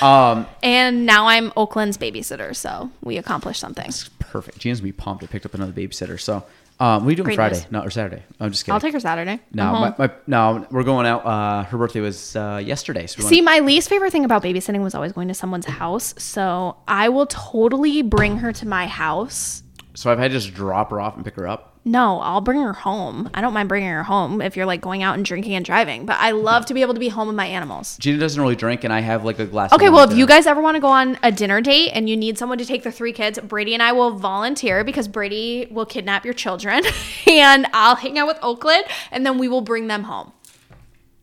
Um, 0.00 0.46
And 0.62 1.04
now 1.04 1.26
I'm 1.26 1.52
Oakland's 1.56 1.98
babysitter, 1.98 2.56
so 2.56 2.90
we 3.02 3.18
accomplished 3.18 3.60
something. 3.60 3.86
it's 3.86 4.08
perfect. 4.18 4.58
Gina's 4.58 4.80
gonna 4.80 4.88
be 4.88 4.92
pumped. 4.92 5.22
I 5.22 5.26
picked 5.26 5.44
up 5.44 5.52
another 5.54 5.72
babysitter. 5.72 6.18
So, 6.18 6.44
um, 6.80 7.04
what 7.04 7.08
are 7.08 7.10
you 7.10 7.16
doing 7.22 7.34
Friday? 7.36 7.64
No, 7.70 7.82
or 7.82 7.90
Saturday? 7.90 8.22
I'm 8.40 8.50
just 8.50 8.64
kidding. 8.64 8.74
I'll 8.74 8.80
take 8.80 8.92
her 8.94 9.00
Saturday. 9.00 9.40
no, 9.52 9.62
I'm 9.64 9.74
home. 9.74 9.94
my, 9.98 10.06
my, 10.06 10.14
no, 10.26 10.66
we're 10.70 10.82
going 10.82 11.06
out. 11.06 11.24
Uh, 11.24 11.62
her 11.64 11.78
birthday 11.78 12.00
was 12.00 12.34
uh, 12.36 12.60
yesterday. 12.64 13.06
So 13.06 13.22
we 13.22 13.28
See, 13.28 13.40
my 13.40 13.60
least 13.60 13.88
favorite 13.88 14.10
thing 14.10 14.24
about 14.24 14.42
babysitting 14.42 14.82
was 14.82 14.94
always 14.94 15.12
going 15.12 15.28
to 15.28 15.34
someone's 15.34 15.66
house. 15.66 16.14
So 16.18 16.76
I 16.88 17.08
will 17.08 17.26
totally 17.26 18.02
bring 18.02 18.38
her 18.38 18.52
to 18.54 18.66
my 18.66 18.86
house. 18.86 19.62
so 19.94 20.10
I've 20.10 20.18
had 20.18 20.32
to 20.32 20.36
just 20.38 20.54
drop 20.54 20.90
her 20.90 21.00
off 21.00 21.14
and 21.16 21.24
pick 21.24 21.36
her 21.36 21.46
up. 21.46 21.73
No, 21.86 22.20
I'll 22.20 22.40
bring 22.40 22.62
her 22.62 22.72
home. 22.72 23.28
I 23.34 23.42
don't 23.42 23.52
mind 23.52 23.68
bringing 23.68 23.90
her 23.90 24.04
home 24.04 24.40
if 24.40 24.56
you're 24.56 24.64
like 24.64 24.80
going 24.80 25.02
out 25.02 25.16
and 25.16 25.24
drinking 25.24 25.54
and 25.54 25.62
driving, 25.62 26.06
but 26.06 26.16
I 26.18 26.30
love 26.30 26.64
to 26.66 26.74
be 26.74 26.80
able 26.80 26.94
to 26.94 27.00
be 27.00 27.10
home 27.10 27.26
with 27.26 27.36
my 27.36 27.44
animals. 27.44 27.98
Gina 27.98 28.16
doesn't 28.18 28.40
really 28.40 28.56
drink, 28.56 28.84
and 28.84 28.92
I 28.92 29.00
have 29.00 29.22
like 29.22 29.38
a 29.38 29.44
glass. 29.44 29.70
Okay, 29.70 29.90
well, 29.90 30.10
if 30.10 30.16
you 30.16 30.26
guys 30.26 30.46
ever 30.46 30.62
want 30.62 30.76
to 30.76 30.80
go 30.80 30.88
on 30.88 31.18
a 31.22 31.30
dinner 31.30 31.60
date 31.60 31.90
and 31.90 32.08
you 32.08 32.16
need 32.16 32.38
someone 32.38 32.56
to 32.56 32.64
take 32.64 32.84
the 32.84 32.92
three 32.92 33.12
kids, 33.12 33.38
Brady 33.38 33.74
and 33.74 33.82
I 33.82 33.92
will 33.92 34.12
volunteer 34.12 34.82
because 34.82 35.08
Brady 35.08 35.68
will 35.70 35.84
kidnap 35.84 36.24
your 36.24 36.32
children 36.32 36.84
and 37.26 37.66
I'll 37.74 37.96
hang 37.96 38.18
out 38.18 38.28
with 38.28 38.38
Oakland 38.40 38.84
and 39.10 39.26
then 39.26 39.36
we 39.36 39.46
will 39.48 39.60
bring 39.60 39.86
them 39.88 40.04
home. 40.04 40.32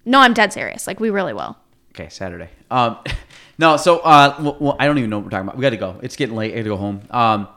No, 0.05 0.19
I'm 0.19 0.33
dead 0.33 0.53
serious. 0.53 0.85
Like, 0.85 0.99
we 0.99 1.09
really 1.09 1.33
will. 1.33 1.57
Okay, 1.95 2.09
Saturday. 2.09 2.49
Um, 2.69 2.97
no, 3.57 3.77
so 3.77 3.97
uh, 3.99 4.35
well, 4.39 4.57
well, 4.59 4.75
I 4.79 4.85
don't 4.85 4.99
even 4.99 5.09
know 5.09 5.17
what 5.17 5.25
we're 5.25 5.31
talking 5.31 5.47
about. 5.47 5.57
We 5.57 5.63
got 5.63 5.71
to 5.71 5.77
go. 5.77 5.99
It's 6.03 6.15
getting 6.15 6.35
late. 6.35 6.53
I 6.53 6.57
got 6.57 6.63
to 6.63 6.69
go 6.69 6.77
home. 6.77 7.01
Um, 7.09 7.47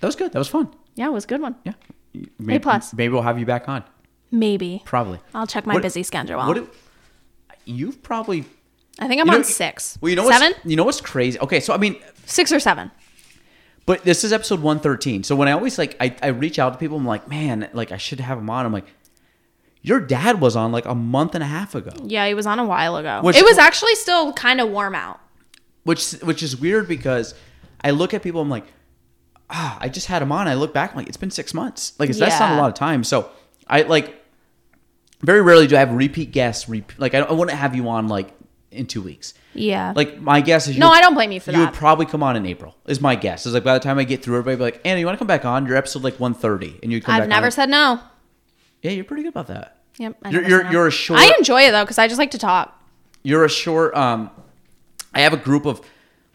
that 0.00 0.08
was 0.08 0.16
good. 0.16 0.32
That 0.32 0.40
was 0.40 0.48
fun. 0.48 0.74
Yeah, 0.96 1.06
it 1.06 1.12
was 1.12 1.24
a 1.24 1.28
good 1.28 1.40
one. 1.40 1.54
Yeah. 1.64 1.74
Maybe, 2.38 2.58
plus. 2.58 2.92
Maybe 2.94 3.12
we'll 3.12 3.22
have 3.22 3.38
you 3.38 3.46
back 3.46 3.68
on. 3.68 3.84
Maybe. 4.30 4.82
Probably. 4.84 5.18
I'll 5.34 5.46
check 5.46 5.66
my 5.66 5.74
What- 5.74 5.82
busy 5.82 6.02
schedule. 6.02 6.38
What? 6.38 6.54
do- 6.54 6.70
You've 7.64 8.02
probably. 8.02 8.44
I 8.98 9.06
think 9.08 9.20
I'm 9.20 9.26
you 9.26 9.32
know- 9.32 9.38
on 9.38 9.44
six. 9.44 9.96
Well, 10.00 10.10
you 10.10 10.16
know 10.16 10.28
seven, 10.28 10.52
what's 10.52 10.66
you 10.66 10.76
know 10.76 10.84
what's 10.84 11.00
crazy? 11.00 11.38
Okay, 11.40 11.60
so 11.60 11.72
I 11.72 11.76
mean, 11.78 11.96
six 12.26 12.52
or 12.52 12.58
seven. 12.60 12.90
but 13.86 14.04
this 14.04 14.24
is 14.24 14.32
episode 14.32 14.60
one 14.60 14.80
thirteen. 14.80 15.22
So 15.24 15.34
when 15.36 15.48
I 15.48 15.52
always 15.52 15.78
like 15.78 15.96
I, 16.00 16.14
I 16.22 16.28
reach 16.28 16.58
out 16.58 16.72
to 16.72 16.78
people, 16.78 16.96
I'm 16.98 17.06
like, 17.06 17.28
man, 17.28 17.68
like 17.72 17.92
I 17.92 17.96
should 17.98 18.20
have 18.20 18.38
him 18.38 18.50
on. 18.50 18.66
I'm 18.66 18.72
like, 18.72 18.86
your 19.82 20.00
dad 20.00 20.40
was 20.40 20.56
on 20.56 20.72
like 20.72 20.84
a 20.86 20.94
month 20.94 21.34
and 21.34 21.42
a 21.42 21.46
half 21.46 21.74
ago, 21.74 21.92
Yeah, 22.04 22.26
he 22.26 22.34
was 22.34 22.46
on 22.46 22.58
a 22.58 22.64
while 22.64 22.96
ago. 22.96 23.20
Which- 23.22 23.36
it 23.36 23.44
was 23.44 23.58
actually 23.58 23.94
still 23.94 24.32
kind 24.34 24.60
of 24.60 24.68
warm 24.70 24.94
out. 24.94 25.20
which 25.84 26.12
which 26.22 26.42
is 26.42 26.56
weird 26.56 26.86
because 26.88 27.34
I 27.84 27.90
look 27.92 28.12
at 28.14 28.22
people, 28.22 28.40
I'm 28.40 28.50
like, 28.50 28.66
ah, 29.52 29.78
I 29.80 29.88
just 29.88 30.06
had 30.06 30.22
him 30.22 30.32
on. 30.32 30.48
I 30.48 30.54
look 30.54 30.72
back, 30.74 30.90
I'm 30.92 30.96
like, 30.96 31.08
it's 31.08 31.16
been 31.16 31.30
six 31.30 31.52
months. 31.54 31.92
Like 31.98 32.10
it's, 32.10 32.18
that's 32.18 32.40
not 32.40 32.52
a 32.52 32.56
lot 32.60 32.68
of 32.68 32.74
time. 32.74 33.04
So 33.04 33.30
I 33.68 33.82
like 33.82 34.20
very 35.20 35.40
rarely 35.42 35.66
do 35.66 35.76
I 35.76 35.80
have 35.80 35.92
repeat 35.92 36.32
guests. 36.32 36.68
Like 36.98 37.14
I, 37.14 37.18
I 37.20 37.32
wouldn't 37.32 37.56
have 37.56 37.76
you 37.76 37.88
on 37.88 38.08
like 38.08 38.32
in 38.70 38.86
two 38.86 39.02
weeks. 39.02 39.34
Yeah. 39.54 39.92
Like 39.94 40.18
my 40.20 40.40
guess 40.40 40.66
is 40.66 40.74
you 40.74 40.80
no, 40.80 40.88
would- 40.88 40.96
I 40.96 41.00
don't 41.02 41.14
blame 41.14 41.30
you 41.32 41.40
for 41.40 41.50
you 41.52 41.58
that. 41.58 41.66
would 41.70 41.74
probably 41.74 42.06
come 42.06 42.22
on 42.22 42.36
in 42.36 42.46
April. 42.46 42.74
Is 42.86 43.00
my 43.00 43.14
guess. 43.14 43.44
Is 43.46 43.52
like 43.54 43.64
by 43.64 43.74
the 43.74 43.80
time 43.80 43.98
I 43.98 44.04
get 44.04 44.22
through, 44.22 44.38
everybody 44.38 44.56
be 44.56 44.62
like, 44.62 44.80
Anna, 44.86 44.98
you 44.98 45.06
want 45.06 45.16
to 45.16 45.18
come 45.18 45.26
back 45.28 45.44
on? 45.44 45.66
Your 45.66 45.76
episode 45.76 46.02
like 46.02 46.18
one 46.18 46.32
thirty, 46.34 46.78
and 46.82 46.90
you'd 46.90 47.04
come 47.04 47.12
back. 47.14 47.22
I've 47.24 47.28
never 47.28 47.46
on. 47.46 47.52
said 47.52 47.68
no. 47.68 48.00
Yeah, 48.80 48.92
you're 48.92 49.04
pretty 49.04 49.22
good 49.22 49.28
about 49.28 49.46
that. 49.48 49.76
Yep. 49.98 50.16
I 50.24 50.30
You're- 50.30 50.48
you're- 50.48 50.70
you're 50.72 50.86
a 50.86 50.90
short- 50.90 51.20
I 51.20 51.34
enjoy 51.38 51.62
it 51.62 51.70
though 51.72 51.84
because 51.84 51.98
I 51.98 52.08
just 52.08 52.18
like 52.18 52.30
to 52.32 52.38
talk. 52.38 52.76
You're 53.22 53.44
a 53.44 53.48
short. 53.50 53.94
Um, 53.94 54.30
I 55.14 55.20
have 55.20 55.34
a 55.34 55.36
group 55.36 55.66
of 55.66 55.82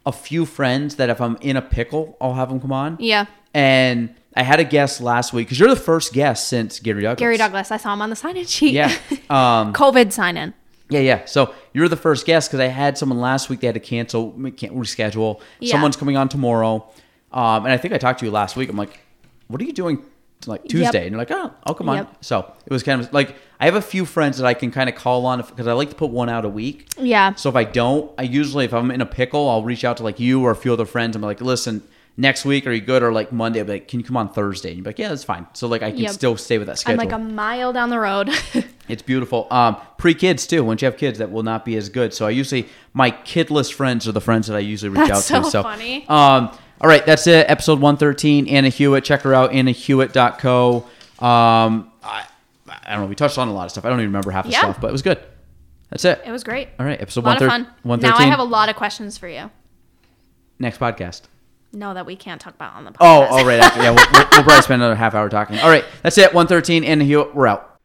a 0.08 0.12
few 0.14 0.46
friends 0.46 0.96
that 0.96 1.10
if 1.10 1.20
I'm 1.20 1.38
in 1.42 1.58
a 1.58 1.62
pickle, 1.62 2.16
I'll 2.22 2.34
have 2.34 2.48
them 2.48 2.62
come 2.62 2.72
on. 2.72 2.96
Yeah. 2.98 3.26
And 3.54 4.16
I 4.38 4.44
had 4.44 4.62
a 4.62 4.64
guest 4.64 5.02
last 5.02 5.34
week 5.34 5.48
because 5.48 5.60
you're 5.60 5.70
the 5.70 5.76
first 5.76 6.14
guest 6.14 6.48
since 6.48 6.80
Gary 6.80 7.02
Douglas. 7.02 7.20
Gary 7.20 7.36
Douglas. 7.36 7.72
I 7.72 7.78
saw 7.78 7.94
him 7.94 8.02
on 8.02 8.10
the 8.10 8.16
sign-in 8.16 8.46
sheet. 8.46 8.74
Yeah. 8.74 8.96
Um, 9.30 9.74
COVID 9.74 10.14
sign-in. 10.14 10.54
Yeah, 10.90 11.02
yeah. 11.02 11.26
So 11.26 11.54
you're 11.74 11.90
the 11.90 11.98
first 11.98 12.26
guest 12.26 12.50
because 12.50 12.62
I 12.62 12.68
had 12.68 12.98
someone 12.98 13.20
last 13.20 13.50
week 13.50 13.60
they 13.60 13.68
had 13.68 13.74
to 13.74 13.82
cancel, 13.82 14.32
we 14.32 14.52
can't 14.52 14.74
reschedule. 14.74 15.42
Yeah. 15.60 15.74
Someone's 15.74 15.98
coming 15.98 16.16
on 16.16 16.30
tomorrow, 16.30 16.90
um, 17.34 17.66
and 17.66 17.74
I 17.74 17.78
think 17.78 17.94
I 17.94 17.98
talked 17.98 18.20
to 18.20 18.26
you 18.26 18.32
last 18.32 18.56
week. 18.56 18.70
I'm 18.70 18.78
like, 18.78 19.02
"What 19.48 19.60
are 19.60 19.66
you 19.66 19.74
doing?" 19.74 20.02
Like 20.46 20.64
Tuesday, 20.64 21.02
and 21.02 21.12
you're 21.12 21.18
like, 21.18 21.32
"Oh, 21.32 21.52
I'll 21.66 21.76
come 21.76 21.90
on." 21.90 21.98
Yep. 21.98 22.18
So 22.22 22.54
it 22.66 22.72
was 22.72 22.84
kind 22.84 23.02
of 23.02 23.12
like 23.12 23.36
I 23.60 23.66
have 23.66 23.76
a 23.76 23.82
few 23.82 24.06
friends 24.06 24.38
that 24.38 24.46
I 24.46 24.54
can 24.54 24.72
kind 24.72 24.88
of 24.90 24.96
call 24.96 25.26
on 25.26 25.42
because 25.42 25.68
I 25.68 25.74
like 25.74 25.90
to 25.90 25.96
put 25.96 26.12
one 26.12 26.30
out 26.30 26.46
a 26.46 26.50
week. 26.50 26.88
Yeah. 26.98 27.34
So 27.36 27.50
if 27.50 27.56
I 27.56 27.64
don't, 27.64 28.12
I 28.18 28.24
usually 28.24 28.66
if 28.66 28.74
I'm 28.74 28.92
in 28.92 29.02
a 29.02 29.06
pickle, 29.06 29.50
I'll 29.50 29.64
reach 29.64 29.84
out 29.84 29.98
to 29.98 30.04
like 30.04 30.20
you 30.20 30.44
or 30.44 30.52
a 30.52 30.56
few 30.56 30.74
other 30.74 30.86
friends. 30.86 31.16
I'm 31.16 31.22
like, 31.22 31.42
"Listen." 31.42 31.84
Next 32.20 32.46
week, 32.46 32.66
are 32.66 32.72
you 32.72 32.82
good? 32.82 33.04
Or 33.04 33.14
like 33.14 33.32
Monday, 33.32 33.60
I'll 33.60 33.66
be 33.68 33.74
like, 33.74 33.88
can 33.88 34.00
you 34.00 34.04
come 34.04 34.18
on 34.18 34.34
Thursday? 34.34 34.70
And 34.70 34.78
you're 34.80 34.86
like, 34.86 34.98
yeah, 34.98 35.10
that's 35.10 35.24
fine. 35.24 35.46
So 35.54 35.68
like, 35.68 35.84
I 35.84 35.92
can 35.92 36.00
Yep. 36.00 36.12
still 36.14 36.36
stay 36.36 36.58
with 36.58 36.66
that 36.66 36.80
schedule. 36.80 37.00
I'm 37.00 37.08
like 37.08 37.16
a 37.16 37.20
mile 37.24 37.72
down 37.74 37.92
the 37.92 38.00
road. 38.00 38.32
It's 38.90 39.04
beautiful. 39.04 39.46
Um, 39.52 39.78
pre 40.00 40.16
kids 40.16 40.48
too. 40.48 40.64
Once 40.64 40.82
you 40.82 40.88
have 40.88 40.98
kids, 40.98 41.20
that 41.20 41.30
will 41.32 41.44
not 41.44 41.64
be 41.64 41.76
as 41.76 41.90
good. 41.90 42.16
So 42.16 42.26
I 42.26 42.32
usually 42.32 42.66
my 42.94 43.12
kidless 43.12 43.72
friends 43.72 44.08
are 44.08 44.14
the 44.14 44.20
friends 44.22 44.48
that 44.48 44.56
I 44.56 44.62
usually 44.62 44.90
reach 44.90 45.10
That's 45.10 45.30
out 45.30 45.38
to. 45.38 45.44
so 45.44 45.50
So 45.52 45.62
funny. 45.64 46.08
Um, 46.10 46.50
All 46.82 46.88
right, 46.90 47.06
that's 47.06 47.28
it. 47.28 47.48
Episode 47.52 47.80
113. 47.82 48.48
Anna 48.48 48.70
Hewitt. 48.70 49.04
Check 49.04 49.22
her 49.22 49.36
out. 49.36 49.52
AnnaHewitt.co. 49.52 50.86
Um, 51.24 51.92
I, 52.88 52.94
don't 52.94 53.02
know. 53.02 53.08
We 53.08 53.16
touched 53.16 53.38
on 53.38 53.48
a 53.48 53.54
lot 53.54 53.66
of 53.66 53.72
stuff. 53.72 53.86
I 53.86 53.90
don't 53.90 54.00
even 54.00 54.10
remember 54.10 54.32
half 54.32 54.46
the 54.46 54.52
Yeah. 54.52 54.60
stuff, 54.60 54.82
but 54.82 54.88
it 54.88 54.92
was 54.92 55.02
good. 55.02 55.20
That's 55.90 56.06
it. 56.06 56.22
It 56.26 56.32
was 56.32 56.44
great. 56.44 56.70
All 56.80 56.86
right, 56.86 57.00
episode 57.00 57.24
lot 57.24 57.40
113. 57.42 58.02
Now 58.02 58.18
I 58.18 58.24
have 58.24 58.40
a 58.40 58.44
lot 58.44 58.70
of 58.70 58.76
questions 58.76 59.18
for 59.18 59.28
you. 59.28 59.50
Next 60.60 60.80
podcast. 60.80 61.24
No, 61.74 61.94
that 61.94 62.06
we 62.06 62.16
can't 62.16 62.42
talk 62.42 62.56
about 62.56 62.76
on 62.76 62.86
the 62.86 62.92
oh, 62.92 62.94
podcast. 62.94 63.28
Oh, 63.30 63.38
all 63.38 63.46
right. 63.46 63.60
After, 63.60 63.84
yeah, 63.84 63.92
we'll, 63.92 64.06
we'll, 64.12 64.28
we'll 64.32 64.44
probably 64.44 64.62
spend 64.62 64.82
another 64.82 64.96
half 64.96 65.14
hour 65.14 65.30
talking. 65.30 65.60
All 65.60 65.70
right, 65.70 65.86
that's 66.02 66.18
it. 66.18 66.34
113. 66.34 66.84
and 66.84 67.08
We're 67.36 67.48
out. 67.48 67.80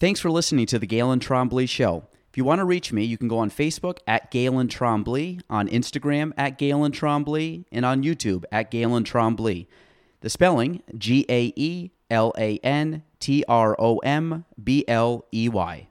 Thanks 0.00 0.20
for 0.20 0.30
listening 0.30 0.66
to 0.66 0.78
the 0.78 0.86
Gaelan 0.86 1.20
Trombley 1.20 1.68
Show. 1.68 2.04
If 2.32 2.38
you 2.38 2.44
want 2.44 2.60
to 2.60 2.64
reach 2.64 2.92
me, 2.92 3.04
you 3.04 3.18
can 3.18 3.28
go 3.28 3.38
on 3.38 3.50
Facebook 3.50 3.98
at 4.06 4.32
Gaelan 4.32 4.68
Trombley, 4.68 5.42
on 5.50 5.68
Instagram 5.68 6.32
at 6.38 6.58
Gaelan 6.58 6.90
Trombley, 6.90 7.66
and 7.70 7.84
on 7.84 8.02
YouTube 8.02 8.44
at 8.50 8.70
Gaelan 8.70 9.04
Trombley. 9.04 9.66
The 10.22 10.30
spelling 10.30 10.82
G 10.96 11.26
A 11.28 11.52
E 11.56 11.90
L 12.10 12.32
A 12.38 12.56
N 12.58 13.02
T 13.22 13.44
R 13.46 13.76
O 13.78 13.98
M 13.98 14.44
B 14.62 14.84
L 14.88 15.24
E 15.32 15.48
Y. 15.48 15.88